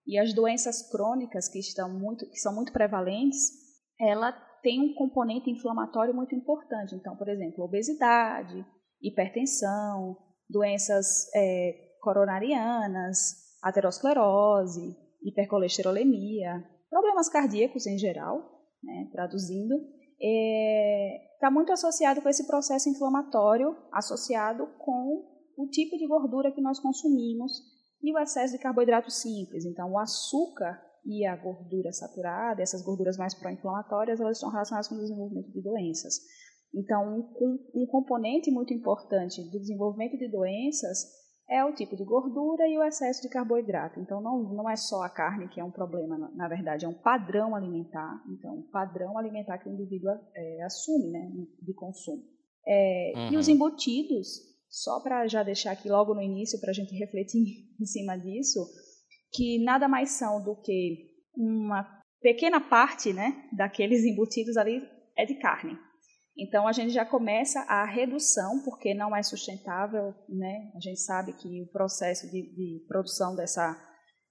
E 0.06 0.18
as 0.18 0.32
doenças 0.34 0.88
crônicas 0.90 1.48
que, 1.48 1.58
estão 1.58 1.92
muito, 1.92 2.28
que 2.28 2.38
são 2.38 2.54
muito 2.54 2.72
prevalentes, 2.72 3.50
ela 3.98 4.32
tem 4.62 4.80
um 4.80 4.94
componente 4.94 5.50
inflamatório 5.50 6.14
muito 6.14 6.34
importante. 6.34 6.94
Então, 6.94 7.16
por 7.16 7.28
exemplo, 7.28 7.64
obesidade, 7.64 8.64
hipertensão, 9.00 10.16
doenças 10.48 11.28
é, 11.34 11.96
coronarianas, 12.00 13.46
aterosclerose, 13.62 14.96
hipercolesterolemia, 15.22 16.64
problemas 16.88 17.28
cardíacos 17.28 17.86
em 17.86 17.98
geral, 17.98 18.38
né, 18.82 19.08
traduzindo, 19.12 19.74
está 19.74 20.22
é, 20.22 21.38
tá 21.40 21.50
muito 21.50 21.72
associado 21.72 22.22
com 22.22 22.28
esse 22.28 22.46
processo 22.46 22.88
inflamatório, 22.88 23.76
associado 23.92 24.66
com 24.78 25.24
o 25.56 25.68
tipo 25.68 25.96
de 25.96 26.06
gordura 26.06 26.52
que 26.52 26.60
nós 26.60 26.78
consumimos 26.78 27.52
e 28.02 28.12
o 28.12 28.18
excesso 28.18 28.52
de 28.52 28.62
carboidrato 28.62 29.10
simples. 29.10 29.64
Então, 29.64 29.92
o 29.92 29.98
açúcar 29.98 30.80
e 31.04 31.24
a 31.24 31.36
gordura 31.36 31.92
saturada, 31.92 32.62
essas 32.62 32.82
gorduras 32.82 33.16
mais 33.16 33.34
pró-inflamatórias, 33.34 34.20
elas 34.20 34.36
estão 34.36 34.50
relacionadas 34.50 34.88
com 34.88 34.96
o 34.96 34.98
desenvolvimento 34.98 35.50
de 35.52 35.62
doenças. 35.62 36.14
Então, 36.76 37.26
um, 37.40 37.58
um 37.74 37.86
componente 37.86 38.50
muito 38.50 38.74
importante 38.74 39.42
do 39.50 39.58
desenvolvimento 39.58 40.18
de 40.18 40.28
doenças 40.28 41.06
é 41.48 41.64
o 41.64 41.72
tipo 41.72 41.96
de 41.96 42.04
gordura 42.04 42.68
e 42.68 42.76
o 42.76 42.84
excesso 42.84 43.22
de 43.22 43.30
carboidrato. 43.30 43.98
Então, 43.98 44.20
não, 44.20 44.42
não 44.42 44.68
é 44.68 44.76
só 44.76 45.02
a 45.02 45.08
carne 45.08 45.48
que 45.48 45.58
é 45.58 45.64
um 45.64 45.70
problema, 45.70 46.18
na 46.34 46.48
verdade, 46.48 46.84
é 46.84 46.88
um 46.88 46.94
padrão 46.94 47.54
alimentar. 47.54 48.22
Então, 48.28 48.56
um 48.56 48.70
padrão 48.70 49.16
alimentar 49.16 49.56
que 49.58 49.68
o 49.68 49.72
indivíduo 49.72 50.10
é, 50.34 50.62
assume 50.64 51.10
né, 51.10 51.30
de 51.62 51.72
consumo. 51.72 52.22
É, 52.66 53.12
uhum. 53.16 53.32
E 53.32 53.36
os 53.38 53.48
uhum. 53.48 53.54
embutidos, 53.54 54.28
só 54.68 55.00
para 55.00 55.26
já 55.28 55.42
deixar 55.42 55.70
aqui 55.70 55.88
logo 55.88 56.14
no 56.14 56.20
início, 56.20 56.60
para 56.60 56.70
a 56.70 56.74
gente 56.74 56.92
refletir 56.98 57.40
em 57.80 57.86
cima 57.86 58.18
disso, 58.18 58.60
que 59.32 59.62
nada 59.64 59.88
mais 59.88 60.10
são 60.10 60.44
do 60.44 60.56
que 60.56 61.06
uma 61.34 61.84
pequena 62.20 62.60
parte 62.60 63.14
né, 63.14 63.48
daqueles 63.52 64.04
embutidos 64.04 64.56
ali 64.58 64.82
é 65.16 65.24
de 65.24 65.36
carne. 65.36 65.78
Então 66.38 66.68
a 66.68 66.72
gente 66.72 66.92
já 66.92 67.04
começa 67.04 67.60
a 67.60 67.86
redução, 67.86 68.62
porque 68.62 68.92
não 68.92 69.16
é 69.16 69.22
sustentável, 69.22 70.14
né? 70.28 70.70
A 70.76 70.80
gente 70.80 71.00
sabe 71.00 71.32
que 71.32 71.62
o 71.62 71.66
processo 71.72 72.30
de, 72.30 72.42
de 72.54 72.84
produção 72.86 73.34
dessa, 73.34 73.74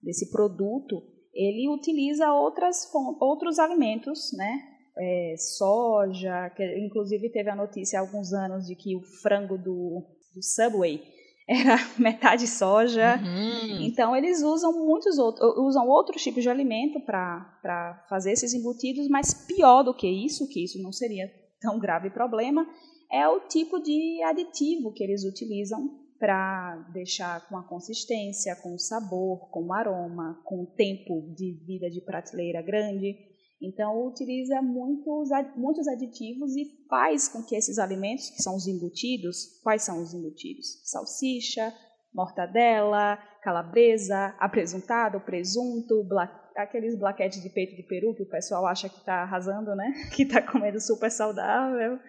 desse 0.04 0.30
produto 0.32 1.02
ele 1.34 1.68
utiliza 1.68 2.32
outras, 2.32 2.88
outros 3.20 3.60
alimentos, 3.60 4.32
né? 4.38 4.62
É, 4.98 5.36
soja, 5.38 6.50
que 6.56 6.64
inclusive 6.86 7.30
teve 7.30 7.50
a 7.50 7.56
notícia 7.56 8.00
há 8.00 8.02
alguns 8.02 8.32
anos 8.32 8.66
de 8.66 8.76
que 8.76 8.96
o 8.96 9.02
frango 9.22 9.58
do, 9.58 10.08
do 10.34 10.42
Subway 10.42 11.04
era 11.50 11.76
metade 12.00 12.48
soja. 12.48 13.18
Uhum. 13.18 13.82
Então 13.82 14.16
eles 14.16 14.42
usam 14.42 14.72
muitos 14.72 15.18
outros, 15.18 15.58
usam 15.58 15.88
outros 15.90 16.22
tipos 16.22 16.44
de 16.44 16.50
alimento 16.50 17.00
para 17.02 18.06
fazer 18.08 18.32
esses 18.32 18.54
embutidos, 18.54 19.10
mas 19.10 19.34
pior 19.34 19.84
do 19.84 19.94
que 19.94 20.08
isso, 20.08 20.48
que 20.48 20.64
isso 20.64 20.82
não 20.82 20.94
seria 20.94 21.28
tão 21.60 21.80
grave 21.80 22.10
problema, 22.10 22.68
é 23.12 23.28
o 23.28 23.48
tipo 23.48 23.80
de 23.80 24.22
aditivo 24.24 24.94
que 24.94 25.04
eles 25.04 25.24
utilizam 25.24 26.06
para 26.18 26.78
deixar 26.94 27.48
com 27.48 27.58
a 27.58 27.68
consistência, 27.68 28.56
com 28.56 28.74
o 28.74 28.80
sabor, 28.80 29.50
com 29.52 29.68
o 29.68 29.74
aroma, 29.74 30.42
com 30.44 30.64
o 30.64 30.68
tempo 30.68 31.34
de 31.36 31.54
vida 31.66 31.90
de 31.90 32.02
prateleira 32.02 32.62
grande. 32.62 33.16
Então, 33.62 34.08
utiliza 34.08 34.62
muitos, 34.62 35.30
muitos 35.56 35.88
aditivos 35.88 36.56
e 36.56 36.66
faz 36.90 37.28
com 37.28 37.44
que 37.44 37.56
esses 37.56 37.78
alimentos, 37.78 38.30
que 38.30 38.42
são 38.42 38.56
os 38.56 38.68
embutidos, 38.68 39.60
quais 39.64 39.84
são 39.84 40.02
os 40.02 40.14
embutidos? 40.14 40.82
Salsicha, 40.84 41.74
mortadela, 42.14 43.18
calabresa, 43.44 44.36
apresuntado, 44.40 45.20
presunto, 45.22 46.04
black 46.04 46.45
aqueles 46.56 46.98
blaquetes 46.98 47.42
de 47.42 47.50
peito 47.50 47.76
de 47.76 47.84
peru 47.84 48.16
que 48.16 48.24
o 48.24 48.30
pessoal 48.30 48.66
acha 48.66 48.90
que 48.90 48.98
está 48.98 49.22
arrasando, 49.22 49.76
né? 49.76 49.92
Que 50.16 50.24
está 50.24 50.42
comendo 50.42 50.80
super 50.80 51.12
saudável. 51.12 52.00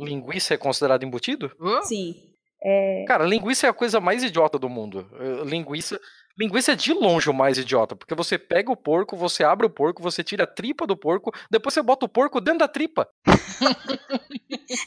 Linguiça 0.00 0.54
é 0.54 0.56
considerado 0.56 1.04
embutido? 1.04 1.50
Sim. 1.82 2.14
É... 2.62 3.04
Cara, 3.06 3.24
linguiça 3.24 3.66
é 3.66 3.70
a 3.70 3.74
coisa 3.74 4.00
mais 4.00 4.22
idiota 4.22 4.58
do 4.58 4.68
mundo. 4.68 5.08
Linguiça, 5.44 6.00
linguiça 6.38 6.72
é 6.72 6.76
de 6.76 6.92
longe 6.92 7.28
o 7.28 7.34
mais 7.34 7.58
idiota, 7.58 7.94
porque 7.94 8.14
você 8.14 8.38
pega 8.38 8.70
o 8.70 8.76
porco, 8.76 9.16
você 9.16 9.44
abre 9.44 9.66
o 9.66 9.70
porco, 9.70 10.02
você 10.02 10.22
tira 10.22 10.44
a 10.44 10.46
tripa 10.46 10.86
do 10.86 10.96
porco, 10.96 11.32
depois 11.50 11.74
você 11.74 11.82
bota 11.82 12.06
o 12.06 12.08
porco 12.08 12.40
dentro 12.40 12.60
da 12.60 12.68
tripa. 12.68 13.08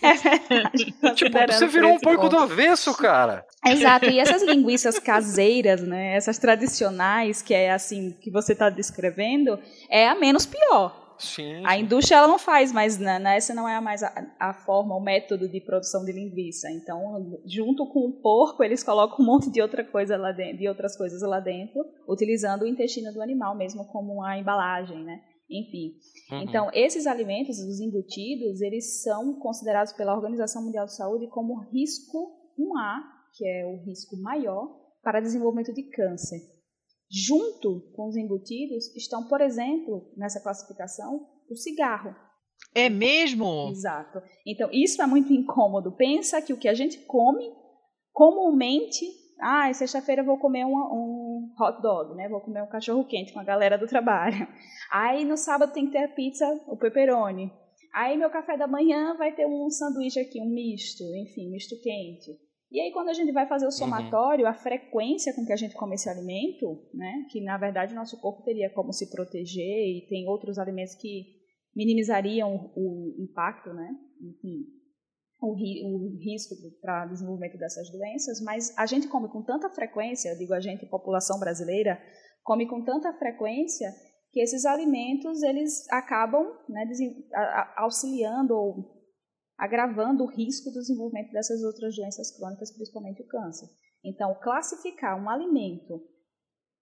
é 0.01 0.13
verdade. 0.13 0.85
tipo, 1.15 1.37
você 1.47 1.67
virou 1.67 1.93
um 1.93 1.99
porco 1.99 2.23
ponto. 2.23 2.35
do 2.35 2.41
avesso, 2.41 2.95
cara. 2.95 3.45
Exato, 3.65 4.09
e 4.09 4.19
essas 4.19 4.41
linguiças 4.47 4.99
caseiras, 4.99 5.81
né, 5.81 6.15
essas 6.15 6.37
tradicionais, 6.37 7.41
que 7.41 7.53
é 7.53 7.71
assim, 7.71 8.11
que 8.21 8.31
você 8.31 8.53
está 8.53 8.69
descrevendo, 8.69 9.59
é 9.89 10.07
a 10.07 10.15
menos 10.15 10.45
pior. 10.45 11.04
Sim, 11.17 11.65
a 11.65 11.77
indústria 11.77 12.17
ela 12.17 12.27
não 12.27 12.37
faz 12.37 12.71
mais, 12.71 12.97
né, 12.97 13.19
né? 13.19 13.37
essa 13.37 13.53
não 13.53 13.67
é 13.67 13.79
mais 13.79 14.03
a, 14.03 14.35
a, 14.39 14.53
forma, 14.53 14.95
o 14.95 15.01
método 15.01 15.49
de 15.49 15.61
produção 15.61 16.03
de 16.03 16.11
linguiça. 16.11 16.69
Então, 16.71 17.39
junto 17.45 17.87
com 17.87 18.07
o 18.07 18.21
porco, 18.21 18.63
eles 18.63 18.83
colocam 18.83 19.23
um 19.23 19.25
monte 19.25 19.49
de 19.49 19.61
outra 19.61 19.83
coisa 19.83 20.17
lá 20.17 20.31
dentro, 20.31 20.57
de 20.57 20.67
outras 20.67 20.97
coisas 20.97 21.21
lá 21.21 21.39
dentro, 21.39 21.83
utilizando 22.07 22.63
o 22.63 22.67
intestino 22.67 23.13
do 23.13 23.21
animal 23.21 23.55
mesmo 23.55 23.85
como 23.87 24.13
uma 24.13 24.37
embalagem, 24.37 25.03
né? 25.03 25.21
Enfim. 25.49 25.93
Uhum. 26.31 26.41
Então, 26.41 26.69
esses 26.73 27.05
alimentos, 27.05 27.59
os 27.59 27.79
embutidos, 27.79 28.61
eles 28.61 29.03
são 29.03 29.39
considerados 29.39 29.93
pela 29.93 30.15
Organização 30.15 30.63
Mundial 30.63 30.85
de 30.85 30.95
Saúde 30.95 31.27
como 31.27 31.61
risco 31.71 32.31
1A, 32.57 32.99
que 33.37 33.47
é 33.47 33.65
o 33.65 33.85
risco 33.85 34.17
maior 34.17 34.85
para 35.03 35.19
desenvolvimento 35.19 35.71
de 35.73 35.83
câncer. 35.83 36.54
Junto 37.09 37.91
com 37.95 38.07
os 38.07 38.15
embutidos 38.15 38.95
estão, 38.95 39.27
por 39.27 39.41
exemplo, 39.41 40.11
nessa 40.17 40.41
classificação, 40.41 41.27
o 41.49 41.55
cigarro. 41.55 42.15
É 42.73 42.89
mesmo? 42.89 43.69
Exato. 43.69 44.21
Então, 44.45 44.69
isso 44.71 45.01
é 45.01 45.05
muito 45.05 45.31
incômodo. 45.31 45.91
Pensa 45.91 46.41
que 46.41 46.53
o 46.53 46.57
que 46.57 46.67
a 46.67 46.73
gente 46.73 46.97
come 47.05 47.49
comumente. 48.15 49.05
Ah, 49.39 49.71
sexta-feira 49.73 50.23
vou 50.23 50.37
comer 50.39 50.65
um, 50.65 50.73
um, 50.73 51.53
hot 51.59 51.81
dog, 51.81 52.15
né? 52.15 52.29
Vou 52.29 52.39
comer 52.39 52.63
um 52.63 52.69
cachorro 52.69 53.05
quente 53.05 53.33
com 53.33 53.39
a 53.39 53.43
galera 53.43 53.77
do 53.77 53.85
trabalho. 53.85 54.47
Aí 54.89 55.25
no 55.25 55.35
sábado 55.35 55.73
tem 55.73 55.85
que 55.85 55.91
ter 55.91 56.05
a 56.05 56.07
pizza, 56.07 56.45
o 56.67 56.77
pepperoni. 56.77 57.51
Aí 57.93 58.17
meu 58.17 58.29
café 58.29 58.57
da 58.57 58.67
manhã 58.67 59.15
vai 59.17 59.33
ter 59.33 59.45
um 59.45 59.69
sanduíche 59.69 60.19
aqui, 60.19 60.41
um 60.41 60.49
misto, 60.49 61.03
enfim, 61.15 61.51
misto 61.51 61.75
quente. 61.81 62.31
E 62.75 62.81
aí, 62.81 62.91
quando 62.91 63.07
a 63.07 63.13
gente 63.13 63.31
vai 63.31 63.47
fazer 63.47 63.63
o 63.63 63.67
uhum. 63.67 63.71
somatório, 63.71 64.43
uhum. 64.43 64.51
a 64.51 64.53
frequência 64.53 65.33
com 65.33 65.45
que 65.45 65.53
a 65.53 65.55
gente 65.55 65.73
come 65.75 65.95
esse 65.95 66.09
alimento, 66.09 66.85
né, 66.93 67.25
que 67.31 67.39
na 67.39 67.57
verdade 67.57 67.93
o 67.93 67.95
nosso 67.95 68.19
corpo 68.19 68.43
teria 68.43 68.69
como 68.69 68.91
se 68.91 69.09
proteger 69.09 69.63
e 69.63 70.05
tem 70.09 70.27
outros 70.27 70.59
alimentos 70.59 70.93
que 70.93 71.23
minimizariam 71.73 72.69
o, 72.75 73.21
o 73.21 73.23
impacto, 73.23 73.73
né, 73.73 73.89
enfim, 74.21 74.65
o, 75.41 75.53
ri, 75.53 75.85
o 75.85 76.17
risco 76.17 76.53
para 76.81 77.05
desenvolvimento 77.05 77.57
dessas 77.57 77.89
doenças, 77.89 78.41
mas 78.41 78.77
a 78.77 78.85
gente 78.85 79.07
come 79.07 79.29
com 79.29 79.41
tanta 79.41 79.69
frequência, 79.69 80.35
digo 80.35 80.53
a 80.53 80.59
gente, 80.59 80.85
população 80.85 81.39
brasileira, 81.39 81.97
come 82.43 82.67
com 82.67 82.83
tanta 82.83 83.13
frequência 83.13 83.89
que 84.33 84.41
esses 84.41 84.65
alimentos 84.65 85.41
eles 85.43 85.89
acabam 85.89 86.45
né, 86.67 86.85
auxiliando 87.77 88.53
ou 88.53 88.94
agravando 89.57 90.23
o 90.23 90.27
risco 90.27 90.69
do 90.69 90.79
desenvolvimento 90.79 91.31
dessas 91.31 91.63
outras 91.63 91.95
doenças 91.95 92.35
crônicas, 92.35 92.71
principalmente 92.71 93.21
o 93.21 93.27
câncer. 93.27 93.67
Então, 94.03 94.35
classificar 94.41 95.21
um 95.21 95.29
alimento 95.29 96.01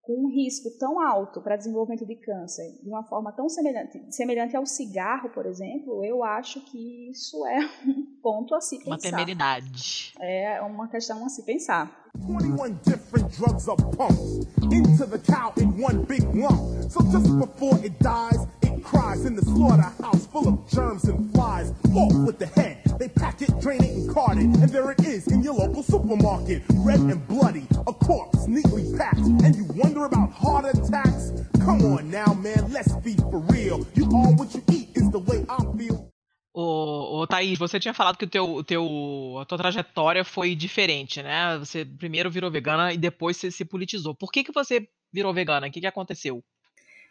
com 0.03 0.25
um 0.25 0.29
risco 0.29 0.69
tão 0.77 0.99
alto 0.99 1.41
para 1.41 1.55
desenvolvimento 1.55 2.05
de 2.05 2.15
câncer, 2.17 2.65
de 2.83 2.89
uma 2.89 3.03
forma 3.05 3.31
tão 3.31 3.47
semelhante, 3.47 4.13
semelhante 4.13 4.55
ao 4.55 4.65
cigarro, 4.65 5.29
por 5.29 5.45
exemplo, 5.45 6.03
eu 6.03 6.21
acho 6.23 6.59
que 6.65 7.09
isso 7.09 7.45
é 7.47 7.59
um 7.87 8.19
ponto 8.21 8.53
a 8.53 8.59
se 8.59 8.77
pensar. 8.79 8.89
Uma 8.89 8.97
temeridade. 8.97 10.13
É 10.19 10.61
uma 10.61 10.89
questão 10.89 11.25
a 11.25 11.29
se 11.29 11.45
pensar. 11.45 12.03
21 12.15 12.73
different 12.83 13.29
drugs 13.37 13.67
are 13.67 13.77
pumped 13.97 14.47
into 14.71 15.07
the 15.07 15.17
cow 15.19 15.53
in 15.57 15.81
one 15.81 16.05
big 16.05 16.23
lump. 16.37 16.91
So 16.91 17.01
just 17.09 17.31
before 17.39 17.75
it 17.83 17.95
dies, 17.99 18.45
cries 18.83 19.25
in 19.25 19.35
the 19.35 19.41
slaughterhouse 19.41 20.27
full 20.27 20.47
of 20.47 20.69
germs 20.69 21.05
and 21.05 21.31
flies. 21.33 21.73
Off 21.95 22.13
with 22.25 22.39
the 22.39 22.47
head. 22.47 22.79
They 22.99 23.09
pack 23.09 23.41
it, 23.41 23.59
drain 23.59 23.83
it, 23.83 23.91
and 23.91 24.13
cart 24.13 24.37
it, 24.37 24.43
and 24.43 24.69
there 24.69 24.91
it 24.91 24.99
is 25.05 25.27
in 25.27 25.41
your 25.43 25.53
local 25.53 25.83
supermarket. 25.83 26.63
Red 26.75 26.99
and 26.99 27.27
bloody, 27.27 27.67
a 27.87 27.93
corpse 27.93 28.47
neatly 28.47 28.85
packed. 28.97 29.19
And 29.19 29.55
you 29.55 29.65
wonder 29.75 30.05
about 30.05 30.31
heart 30.31 30.65
attacks? 30.65 31.31
Come 31.59 31.81
on 31.93 32.09
now, 32.09 32.33
man, 32.33 32.71
let's 32.71 32.93
be 32.97 33.15
for 33.15 33.39
real. 33.49 33.85
You 33.93 34.05
are 34.05 34.33
what 34.33 34.53
you 34.53 34.61
eat 34.71 34.89
is 34.95 35.09
the 35.11 35.19
way 35.19 35.45
I 35.49 35.57
feel. 35.77 36.09
Ô, 36.55 37.21
ô 37.21 37.27
Thaís, 37.27 37.57
você 37.57 37.79
tinha 37.79 37.95
falado 37.95 38.15
que 38.15 38.25
o 38.25 38.29
teu, 38.29 38.63
teu, 38.63 39.39
a 39.41 39.45
tua 39.45 39.57
trajetória 39.57 40.23
foi 40.23 40.53
diferente, 40.53 41.23
né? 41.23 41.57
Você 41.57 41.83
primeiro 41.83 42.29
virou 42.29 42.51
vegana 42.51 42.93
e 42.93 42.97
depois 42.97 43.37
você 43.37 43.49
se 43.49 43.65
politizou. 43.65 44.13
Por 44.13 44.31
que, 44.31 44.43
que 44.43 44.51
você 44.51 44.87
virou 45.11 45.33
vegana? 45.33 45.67
O 45.67 45.71
que, 45.71 45.81
que 45.81 45.87
aconteceu? 45.87 46.43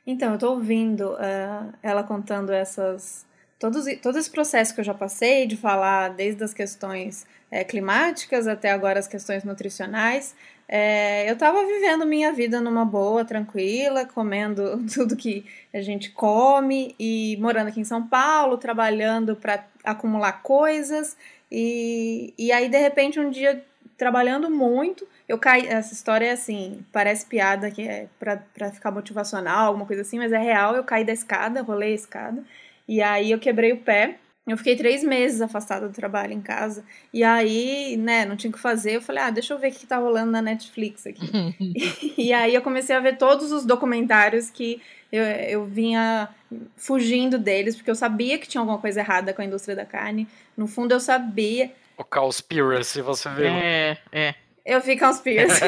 Então, 0.06 0.32
eu 0.32 0.38
tô 0.38 0.50
ouvindo 0.50 1.12
uh, 1.12 1.72
ela 1.82 2.02
contando 2.02 2.50
essas 2.52 3.24
todos, 3.58 3.84
todo 4.02 4.18
esse 4.18 4.30
processo 4.30 4.74
que 4.74 4.80
eu 4.80 4.84
já 4.84 4.94
passei, 4.94 5.46
de 5.46 5.56
falar 5.56 6.08
desde 6.08 6.42
as 6.42 6.52
questões 6.52 7.24
é, 7.48 7.62
climáticas 7.62 8.48
até 8.48 8.72
agora 8.72 8.98
as 8.98 9.06
questões 9.06 9.44
nutricionais, 9.44 10.34
é, 10.68 11.28
eu 11.28 11.34
estava 11.34 11.64
vivendo 11.66 12.06
minha 12.06 12.32
vida 12.32 12.60
numa 12.60 12.84
boa, 12.84 13.24
tranquila, 13.24 14.06
comendo 14.06 14.82
tudo 14.92 15.14
que 15.14 15.44
a 15.72 15.80
gente 15.82 16.10
come 16.10 16.94
e 16.98 17.36
morando 17.40 17.68
aqui 17.68 17.80
em 17.80 17.84
São 17.84 18.08
Paulo, 18.08 18.56
trabalhando 18.56 19.36
para 19.36 19.66
acumular 19.84 20.42
coisas. 20.42 21.16
E, 21.50 22.32
e 22.38 22.50
aí, 22.50 22.68
de 22.68 22.78
repente, 22.78 23.20
um 23.20 23.30
dia, 23.30 23.62
trabalhando 23.96 24.50
muito, 24.50 25.06
eu 25.32 25.38
caí. 25.38 25.66
Essa 25.66 25.94
história 25.94 26.26
é 26.26 26.32
assim, 26.32 26.84
parece 26.92 27.24
piada 27.24 27.70
que 27.70 27.88
é 27.88 28.06
para 28.18 28.70
ficar 28.70 28.90
motivacional, 28.90 29.68
alguma 29.68 29.86
coisa 29.86 30.02
assim, 30.02 30.18
mas 30.18 30.30
é 30.30 30.38
real. 30.38 30.76
Eu 30.76 30.84
caí 30.84 31.04
da 31.04 31.12
escada, 31.12 31.62
rolei 31.62 31.92
a 31.92 31.94
escada. 31.94 32.44
E 32.86 33.00
aí 33.00 33.30
eu 33.30 33.38
quebrei 33.38 33.72
o 33.72 33.78
pé. 33.78 34.18
Eu 34.46 34.58
fiquei 34.58 34.76
três 34.76 35.02
meses 35.02 35.40
afastada 35.40 35.88
do 35.88 35.94
trabalho 35.94 36.32
em 36.34 36.40
casa. 36.40 36.84
E 37.14 37.24
aí, 37.24 37.96
né, 37.96 38.26
não 38.26 38.36
tinha 38.36 38.50
o 38.50 38.52
que 38.52 38.58
fazer. 38.58 38.96
Eu 38.96 39.00
falei, 39.00 39.22
ah, 39.22 39.30
deixa 39.30 39.54
eu 39.54 39.58
ver 39.58 39.70
o 39.70 39.72
que 39.72 39.86
tá 39.86 39.96
rolando 39.96 40.32
na 40.32 40.42
Netflix 40.42 41.06
aqui. 41.06 41.30
e, 41.60 42.14
e 42.28 42.32
aí 42.32 42.54
eu 42.54 42.60
comecei 42.60 42.94
a 42.94 43.00
ver 43.00 43.16
todos 43.16 43.52
os 43.52 43.64
documentários 43.64 44.50
que 44.50 44.82
eu, 45.10 45.22
eu 45.22 45.64
vinha 45.64 46.28
fugindo 46.76 47.38
deles, 47.38 47.74
porque 47.74 47.90
eu 47.90 47.94
sabia 47.94 48.36
que 48.36 48.48
tinha 48.48 48.60
alguma 48.60 48.78
coisa 48.78 49.00
errada 49.00 49.32
com 49.32 49.40
a 49.40 49.44
indústria 49.46 49.76
da 49.76 49.86
carne. 49.86 50.28
No 50.56 50.66
fundo, 50.66 50.92
eu 50.92 51.00
sabia. 51.00 51.72
O 51.96 52.04
Cowspiracy, 52.04 53.00
você 53.00 53.30
viu? 53.30 53.46
É, 53.46 53.96
é. 54.10 54.34
Eu 54.64 54.80
vi 54.80 54.98
Conspiracy. 54.98 55.60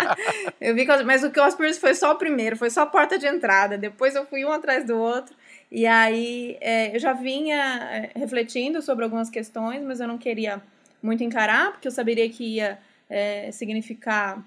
eu 0.60 0.74
vi 0.74 0.86
Mas 1.04 1.22
o 1.22 1.30
Conspiracy 1.30 1.78
foi 1.78 1.94
só 1.94 2.12
o 2.12 2.16
primeiro, 2.16 2.56
foi 2.56 2.70
só 2.70 2.82
a 2.82 2.86
porta 2.86 3.18
de 3.18 3.26
entrada. 3.26 3.76
Depois 3.76 4.14
eu 4.14 4.24
fui 4.26 4.44
um 4.44 4.52
atrás 4.52 4.84
do 4.86 4.96
outro. 4.96 5.36
E 5.70 5.86
aí 5.86 6.56
é, 6.60 6.94
eu 6.94 6.98
já 6.98 7.12
vinha 7.12 7.56
é, 7.92 8.18
refletindo 8.18 8.80
sobre 8.82 9.04
algumas 9.04 9.28
questões, 9.28 9.82
mas 9.82 10.00
eu 10.00 10.08
não 10.08 10.18
queria 10.18 10.62
muito 11.02 11.22
encarar, 11.22 11.72
porque 11.72 11.86
eu 11.86 11.92
saberia 11.92 12.28
que 12.28 12.56
ia 12.56 12.78
é, 13.08 13.50
significar 13.52 14.42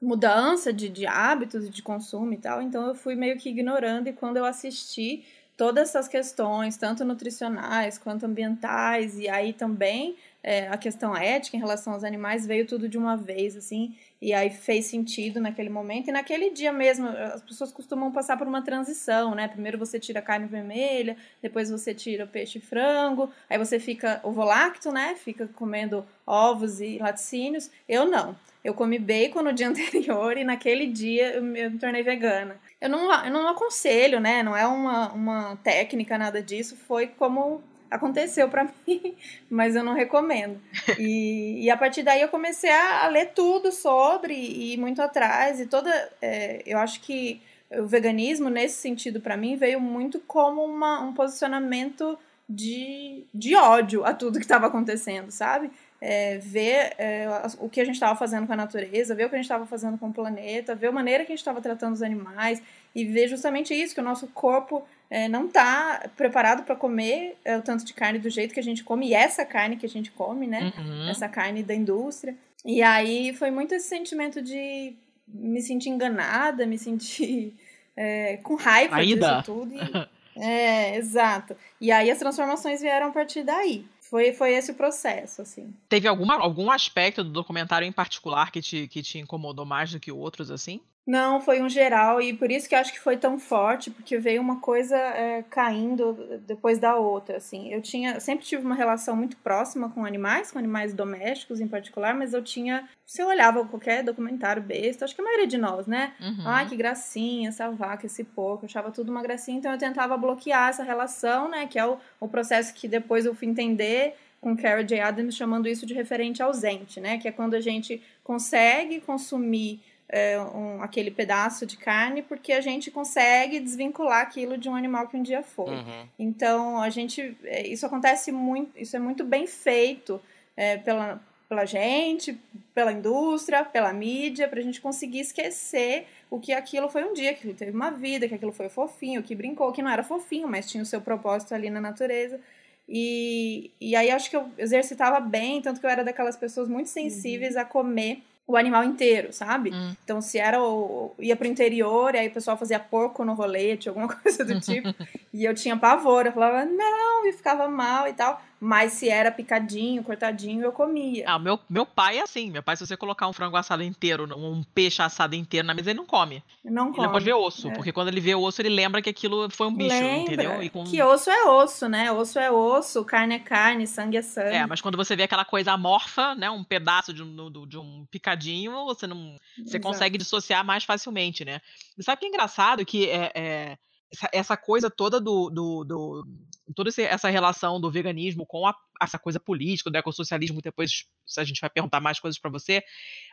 mudança 0.00 0.72
de, 0.72 0.88
de 0.88 1.06
hábitos 1.06 1.70
de 1.70 1.82
consumo 1.82 2.32
e 2.32 2.38
tal. 2.38 2.62
Então 2.62 2.86
eu 2.88 2.94
fui 2.94 3.14
meio 3.14 3.36
que 3.38 3.48
ignorando, 3.48 4.08
e 4.08 4.12
quando 4.12 4.38
eu 4.38 4.44
assisti 4.44 5.24
todas 5.56 5.88
essas 5.88 6.06
questões, 6.06 6.76
tanto 6.76 7.04
nutricionais 7.04 7.96
quanto 7.96 8.26
ambientais, 8.26 9.18
e 9.18 9.28
aí 9.28 9.52
também 9.52 10.16
é, 10.46 10.68
a 10.68 10.78
questão 10.78 11.14
ética 11.16 11.56
em 11.56 11.60
relação 11.60 11.92
aos 11.92 12.04
animais, 12.04 12.46
veio 12.46 12.64
tudo 12.64 12.88
de 12.88 12.96
uma 12.96 13.16
vez, 13.16 13.56
assim. 13.56 13.96
E 14.22 14.32
aí 14.32 14.48
fez 14.48 14.86
sentido 14.86 15.40
naquele 15.40 15.68
momento. 15.68 16.08
E 16.08 16.12
naquele 16.12 16.50
dia 16.50 16.72
mesmo, 16.72 17.08
as 17.08 17.42
pessoas 17.42 17.72
costumam 17.72 18.12
passar 18.12 18.36
por 18.38 18.46
uma 18.46 18.62
transição, 18.62 19.34
né? 19.34 19.48
Primeiro 19.48 19.76
você 19.76 19.98
tira 19.98 20.20
a 20.20 20.22
carne 20.22 20.46
vermelha, 20.46 21.16
depois 21.42 21.68
você 21.68 21.92
tira 21.92 22.24
o 22.24 22.28
peixe 22.28 22.58
e 22.58 22.60
frango, 22.60 23.28
aí 23.50 23.58
você 23.58 23.80
fica 23.80 24.20
ovolacto, 24.22 24.92
né? 24.92 25.16
Fica 25.16 25.48
comendo 25.48 26.06
ovos 26.24 26.80
e 26.80 26.98
laticínios. 26.98 27.68
Eu 27.88 28.06
não. 28.06 28.36
Eu 28.62 28.72
comi 28.72 29.00
bacon 29.00 29.42
no 29.42 29.52
dia 29.52 29.66
anterior 29.68 30.38
e 30.38 30.44
naquele 30.44 30.86
dia 30.86 31.34
eu 31.34 31.42
me 31.42 31.70
tornei 31.70 32.04
vegana. 32.04 32.56
Eu 32.80 32.88
não, 32.88 33.12
eu 33.24 33.32
não 33.32 33.48
aconselho, 33.48 34.20
né? 34.20 34.44
Não 34.44 34.56
é 34.56 34.64
uma, 34.64 35.12
uma 35.12 35.56
técnica, 35.56 36.16
nada 36.16 36.40
disso. 36.40 36.76
Foi 36.76 37.08
como 37.08 37.64
aconteceu 37.90 38.48
para 38.48 38.64
mim, 38.86 39.14
mas 39.48 39.76
eu 39.76 39.84
não 39.84 39.94
recomendo. 39.94 40.60
E, 40.98 41.64
e 41.64 41.70
a 41.70 41.76
partir 41.76 42.02
daí 42.02 42.20
eu 42.20 42.28
comecei 42.28 42.70
a, 42.70 43.04
a 43.04 43.08
ler 43.08 43.32
tudo 43.34 43.72
sobre 43.72 44.34
e 44.34 44.76
muito 44.76 45.00
atrás 45.02 45.60
e 45.60 45.66
toda, 45.66 45.90
é, 46.20 46.62
eu 46.66 46.78
acho 46.78 47.00
que 47.00 47.40
o 47.70 47.86
veganismo 47.86 48.48
nesse 48.48 48.76
sentido 48.76 49.20
para 49.20 49.36
mim 49.36 49.56
veio 49.56 49.80
muito 49.80 50.20
como 50.20 50.64
uma, 50.64 51.00
um 51.00 51.12
posicionamento 51.12 52.18
de, 52.48 53.24
de 53.34 53.56
ódio 53.56 54.04
a 54.04 54.14
tudo 54.14 54.38
que 54.38 54.44
estava 54.44 54.66
acontecendo, 54.66 55.30
sabe? 55.30 55.70
É, 56.00 56.38
ver 56.38 56.94
é, 56.98 57.26
o 57.58 57.68
que 57.68 57.80
a 57.80 57.84
gente 57.84 57.94
estava 57.94 58.16
fazendo 58.16 58.46
com 58.46 58.52
a 58.52 58.56
natureza, 58.56 59.14
ver 59.14 59.24
o 59.24 59.28
que 59.28 59.34
a 59.34 59.38
gente 59.38 59.46
estava 59.46 59.66
fazendo 59.66 59.98
com 59.98 60.08
o 60.08 60.12
planeta, 60.12 60.74
ver 60.74 60.88
a 60.88 60.92
maneira 60.92 61.24
que 61.24 61.32
a 61.32 61.34
gente 61.34 61.40
estava 61.40 61.60
tratando 61.60 61.94
os 61.94 62.02
animais 62.02 62.62
e 62.94 63.04
ver 63.04 63.28
justamente 63.28 63.74
isso, 63.74 63.94
que 63.94 64.00
o 64.00 64.04
nosso 64.04 64.28
corpo 64.28 64.86
é, 65.10 65.28
não 65.28 65.46
está 65.46 66.08
preparado 66.16 66.64
para 66.64 66.74
comer 66.74 67.36
é, 67.44 67.56
o 67.56 67.62
tanto 67.62 67.84
de 67.84 67.94
carne 67.94 68.18
do 68.18 68.28
jeito 68.28 68.52
que 68.52 68.60
a 68.60 68.62
gente 68.62 68.82
come, 68.82 69.08
e 69.08 69.14
essa 69.14 69.44
carne 69.44 69.76
que 69.76 69.86
a 69.86 69.88
gente 69.88 70.10
come, 70.10 70.46
né? 70.46 70.72
Uhum. 70.76 71.08
Essa 71.08 71.28
carne 71.28 71.62
da 71.62 71.74
indústria. 71.74 72.36
E 72.64 72.82
aí 72.82 73.32
foi 73.34 73.50
muito 73.50 73.74
esse 73.74 73.88
sentimento 73.88 74.42
de 74.42 74.94
me 75.28 75.60
sentir 75.60 75.90
enganada, 75.90 76.66
me 76.66 76.78
sentir 76.78 77.54
é, 77.96 78.38
com 78.38 78.56
raiva 78.56 78.96
Ainda. 78.96 79.38
disso 79.38 79.52
tudo. 79.52 79.74
E, 79.74 80.40
é, 80.42 80.96
exato. 80.96 81.56
E 81.80 81.92
aí 81.92 82.10
as 82.10 82.18
transformações 82.18 82.80
vieram 82.80 83.08
a 83.08 83.12
partir 83.12 83.42
daí. 83.44 83.84
Foi, 84.00 84.32
foi 84.32 84.52
esse 84.54 84.70
o 84.70 84.74
processo, 84.74 85.42
assim. 85.42 85.74
Teve 85.88 86.06
alguma, 86.06 86.36
algum 86.36 86.70
aspecto 86.70 87.24
do 87.24 87.30
documentário 87.30 87.86
em 87.86 87.92
particular 87.92 88.52
que 88.52 88.62
te, 88.62 88.86
que 88.86 89.02
te 89.02 89.18
incomodou 89.18 89.66
mais 89.66 89.90
do 89.90 89.98
que 89.98 90.12
outros, 90.12 90.48
assim? 90.50 90.80
Não, 91.06 91.40
foi 91.40 91.62
um 91.62 91.68
geral, 91.68 92.20
e 92.20 92.32
por 92.32 92.50
isso 92.50 92.68
que 92.68 92.74
eu 92.74 92.80
acho 92.80 92.92
que 92.92 92.98
foi 92.98 93.16
tão 93.16 93.38
forte, 93.38 93.92
porque 93.92 94.18
veio 94.18 94.42
uma 94.42 94.60
coisa 94.60 94.96
é, 94.96 95.44
caindo 95.48 96.40
depois 96.44 96.80
da 96.80 96.96
outra, 96.96 97.36
assim. 97.36 97.72
Eu 97.72 97.80
tinha, 97.80 98.18
sempre 98.18 98.44
tive 98.44 98.64
uma 98.64 98.74
relação 98.74 99.14
muito 99.14 99.36
próxima 99.36 99.88
com 99.88 100.04
animais, 100.04 100.50
com 100.50 100.58
animais 100.58 100.92
domésticos 100.92 101.60
em 101.60 101.68
particular, 101.68 102.12
mas 102.12 102.34
eu 102.34 102.42
tinha, 102.42 102.88
se 103.04 103.22
eu 103.22 103.28
olhava 103.28 103.64
qualquer 103.64 104.02
documentário 104.02 104.60
besta, 104.60 105.04
acho 105.04 105.14
que 105.14 105.20
a 105.20 105.24
maioria 105.24 105.46
de 105.46 105.56
nós, 105.56 105.86
né? 105.86 106.12
Uhum. 106.20 106.42
Ai, 106.44 106.68
que 106.68 106.74
gracinha, 106.74 107.50
essa 107.50 107.70
vaca, 107.70 108.06
esse 108.06 108.24
porco, 108.24 108.64
eu 108.64 108.66
achava 108.66 108.90
tudo 108.90 109.12
uma 109.12 109.22
gracinha, 109.22 109.58
então 109.58 109.70
eu 109.70 109.78
tentava 109.78 110.16
bloquear 110.16 110.70
essa 110.70 110.82
relação, 110.82 111.48
né, 111.48 111.66
que 111.66 111.78
é 111.78 111.86
o, 111.86 111.98
o 112.18 112.26
processo 112.26 112.74
que 112.74 112.88
depois 112.88 113.24
eu 113.24 113.34
fui 113.34 113.46
entender 113.46 114.14
com 114.40 114.56
Carol 114.56 114.82
J. 114.82 115.00
Adams 115.00 115.36
chamando 115.36 115.68
isso 115.68 115.86
de 115.86 115.94
referente 115.94 116.42
ausente, 116.42 116.98
né, 116.98 117.16
que 117.18 117.28
é 117.28 117.32
quando 117.32 117.54
a 117.54 117.60
gente 117.60 118.02
consegue 118.24 119.00
consumir 119.00 119.80
é, 120.08 120.40
um, 120.40 120.82
aquele 120.82 121.10
pedaço 121.10 121.66
de 121.66 121.76
carne 121.76 122.22
porque 122.22 122.52
a 122.52 122.60
gente 122.60 122.90
consegue 122.90 123.58
desvincular 123.58 124.22
aquilo 124.22 124.56
de 124.56 124.68
um 124.68 124.74
animal 124.74 125.08
que 125.08 125.16
um 125.16 125.22
dia 125.22 125.42
foi. 125.42 125.74
Uhum. 125.74 126.08
Então 126.18 126.80
a 126.80 126.90
gente 126.90 127.36
é, 127.44 127.66
isso 127.66 127.84
acontece 127.84 128.30
muito, 128.30 128.78
isso 128.78 128.96
é 128.96 128.98
muito 128.98 129.24
bem 129.24 129.46
feito 129.46 130.20
é, 130.56 130.76
pela 130.76 131.20
pela 131.48 131.64
gente, 131.64 132.36
pela 132.74 132.92
indústria, 132.92 133.64
pela 133.64 133.92
mídia, 133.92 134.48
para 134.48 134.58
a 134.58 134.62
gente 134.62 134.80
conseguir 134.80 135.20
esquecer 135.20 136.06
o 136.28 136.40
que 136.40 136.52
aquilo 136.52 136.88
foi 136.88 137.04
um 137.04 137.12
dia, 137.12 137.32
que 137.32 137.38
aquilo 137.38 137.54
teve 137.54 137.70
uma 137.70 137.90
vida, 137.90 138.26
que 138.26 138.34
aquilo 138.34 138.52
foi 138.52 138.68
fofinho, 138.68 139.22
que 139.22 139.34
brincou, 139.34 139.70
que 139.70 139.80
não 139.80 139.90
era 139.90 140.02
fofinho, 140.02 140.48
mas 140.48 140.68
tinha 140.68 140.82
o 140.82 140.86
seu 140.86 141.00
propósito 141.00 141.54
ali 141.54 141.70
na 141.70 141.80
natureza. 141.80 142.40
E, 142.88 143.70
e 143.80 143.94
aí 143.94 144.10
acho 144.10 144.28
que 144.28 144.36
eu 144.36 144.48
exercitava 144.58 145.20
bem, 145.20 145.62
tanto 145.62 145.78
que 145.80 145.86
eu 145.86 145.90
era 145.90 146.04
daquelas 146.04 146.36
pessoas 146.36 146.68
muito 146.68 146.88
sensíveis 146.88 147.54
uhum. 147.54 147.60
a 147.60 147.64
comer 147.64 148.22
o 148.46 148.56
animal 148.56 148.84
inteiro, 148.84 149.32
sabe? 149.32 149.72
Hum. 149.74 149.94
Então, 150.04 150.20
se 150.20 150.38
era 150.38 150.62
o, 150.62 151.12
ia 151.18 151.34
pro 151.34 151.48
interior, 151.48 152.14
e 152.14 152.18
aí 152.18 152.28
o 152.28 152.32
pessoal 152.32 152.56
fazia 152.56 152.78
porco 152.78 153.24
no 153.24 153.34
rolete, 153.34 153.88
alguma 153.88 154.06
coisa 154.22 154.44
do 154.44 154.60
tipo, 154.60 154.94
e 155.34 155.44
eu 155.44 155.54
tinha 155.54 155.76
pavor, 155.76 156.26
eu 156.26 156.32
falava, 156.32 156.64
não, 156.64 157.26
e 157.26 157.32
ficava 157.32 157.68
mal 157.68 158.06
e 158.06 158.12
tal. 158.12 158.40
Mas 158.60 158.92
se 158.92 159.08
era 159.08 159.30
picadinho, 159.30 160.02
cortadinho, 160.02 160.62
eu 160.62 160.72
comia. 160.72 161.24
Ah, 161.28 161.38
meu, 161.38 161.58
meu 161.68 161.84
pai 161.84 162.18
é 162.18 162.22
assim. 162.22 162.50
Meu 162.50 162.62
pai, 162.62 162.76
se 162.76 162.86
você 162.86 162.96
colocar 162.96 163.28
um 163.28 163.32
frango 163.32 163.56
assado 163.56 163.82
inteiro, 163.82 164.26
um 164.36 164.62
peixe 164.74 165.02
assado 165.02 165.34
inteiro 165.34 165.66
na 165.66 165.74
mesa, 165.74 165.90
ele 165.90 165.98
não 165.98 166.06
come. 166.06 166.42
Não 166.64 166.86
come. 166.86 166.98
Ele 166.98 167.06
não 167.06 167.12
pode 167.12 167.24
ver 167.24 167.34
osso, 167.34 167.68
é. 167.68 167.74
porque 167.74 167.92
quando 167.92 168.08
ele 168.08 168.20
vê 168.20 168.34
osso, 168.34 168.62
ele 168.62 168.70
lembra 168.70 169.02
que 169.02 169.10
aquilo 169.10 169.50
foi 169.50 169.66
um 169.66 169.74
bicho, 169.74 169.94
lembra 169.94 170.32
entendeu? 170.32 170.70
Com... 170.70 170.84
Que 170.84 171.02
osso 171.02 171.30
é 171.30 171.44
osso, 171.44 171.88
né? 171.88 172.10
Osso 172.10 172.38
é 172.38 172.50
osso, 172.50 173.04
carne 173.04 173.34
é 173.34 173.38
carne, 173.38 173.86
sangue 173.86 174.16
é 174.16 174.22
sangue. 174.22 174.56
É, 174.56 174.66
mas 174.66 174.80
quando 174.80 174.96
você 174.96 175.14
vê 175.14 175.24
aquela 175.24 175.44
coisa 175.44 175.72
amorfa, 175.72 176.34
né? 176.34 176.50
Um 176.50 176.64
pedaço 176.64 177.12
de 177.12 177.22
um, 177.22 177.66
de 177.66 177.78
um 177.78 178.06
picadinho, 178.10 178.72
você 178.86 179.06
não. 179.06 179.36
Você 179.56 179.76
Exato. 179.76 179.82
consegue 179.82 180.18
dissociar 180.18 180.64
mais 180.64 180.84
facilmente, 180.84 181.44
né? 181.44 181.60
E 181.98 182.02
sabe 182.02 182.16
o 182.16 182.20
que 182.20 182.26
é 182.26 182.28
engraçado? 182.28 182.84
Que 182.84 183.10
é, 183.10 183.32
é 183.34 183.78
essa, 184.12 184.28
essa, 184.32 184.56
coisa 184.56 184.90
toda 184.90 185.20
do, 185.20 185.50
do, 185.50 185.84
do 185.84 186.26
toda 186.74 186.90
essa 186.96 187.28
relação 187.28 187.80
do 187.80 187.90
veganismo 187.90 188.46
com 188.46 188.66
a, 188.66 188.74
essa 189.00 189.18
coisa 189.18 189.38
política, 189.38 189.90
do 189.90 189.96
ecossocialismo, 189.96 190.60
depois 190.60 191.04
a 191.38 191.44
gente 191.44 191.60
vai 191.60 191.70
perguntar 191.70 192.00
mais 192.00 192.18
coisas 192.18 192.38
para 192.38 192.50
você, 192.50 192.82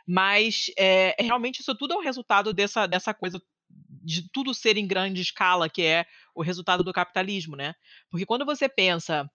mas 0.06 0.66
é, 0.78 1.16
realmente 1.20 1.60
isso 1.60 1.74
tudo 1.74 1.94
é 1.94 1.96
o 1.96 2.02
resultado 2.02 2.52
dessa, 2.52 2.86
dessa 2.86 3.12
coisa 3.12 3.40
de 3.68 4.28
tudo 4.30 4.54
ser 4.54 4.76
em 4.76 4.86
grande 4.86 5.20
escala, 5.20 5.68
que 5.68 5.82
é 5.82 6.06
o 6.34 6.42
resultado 6.42 6.84
do 6.84 6.92
capitalismo, 6.92 7.56
né? 7.56 7.74
Porque 8.10 8.26
quando 8.26 8.44
você 8.44 8.68
pensa 8.68 9.28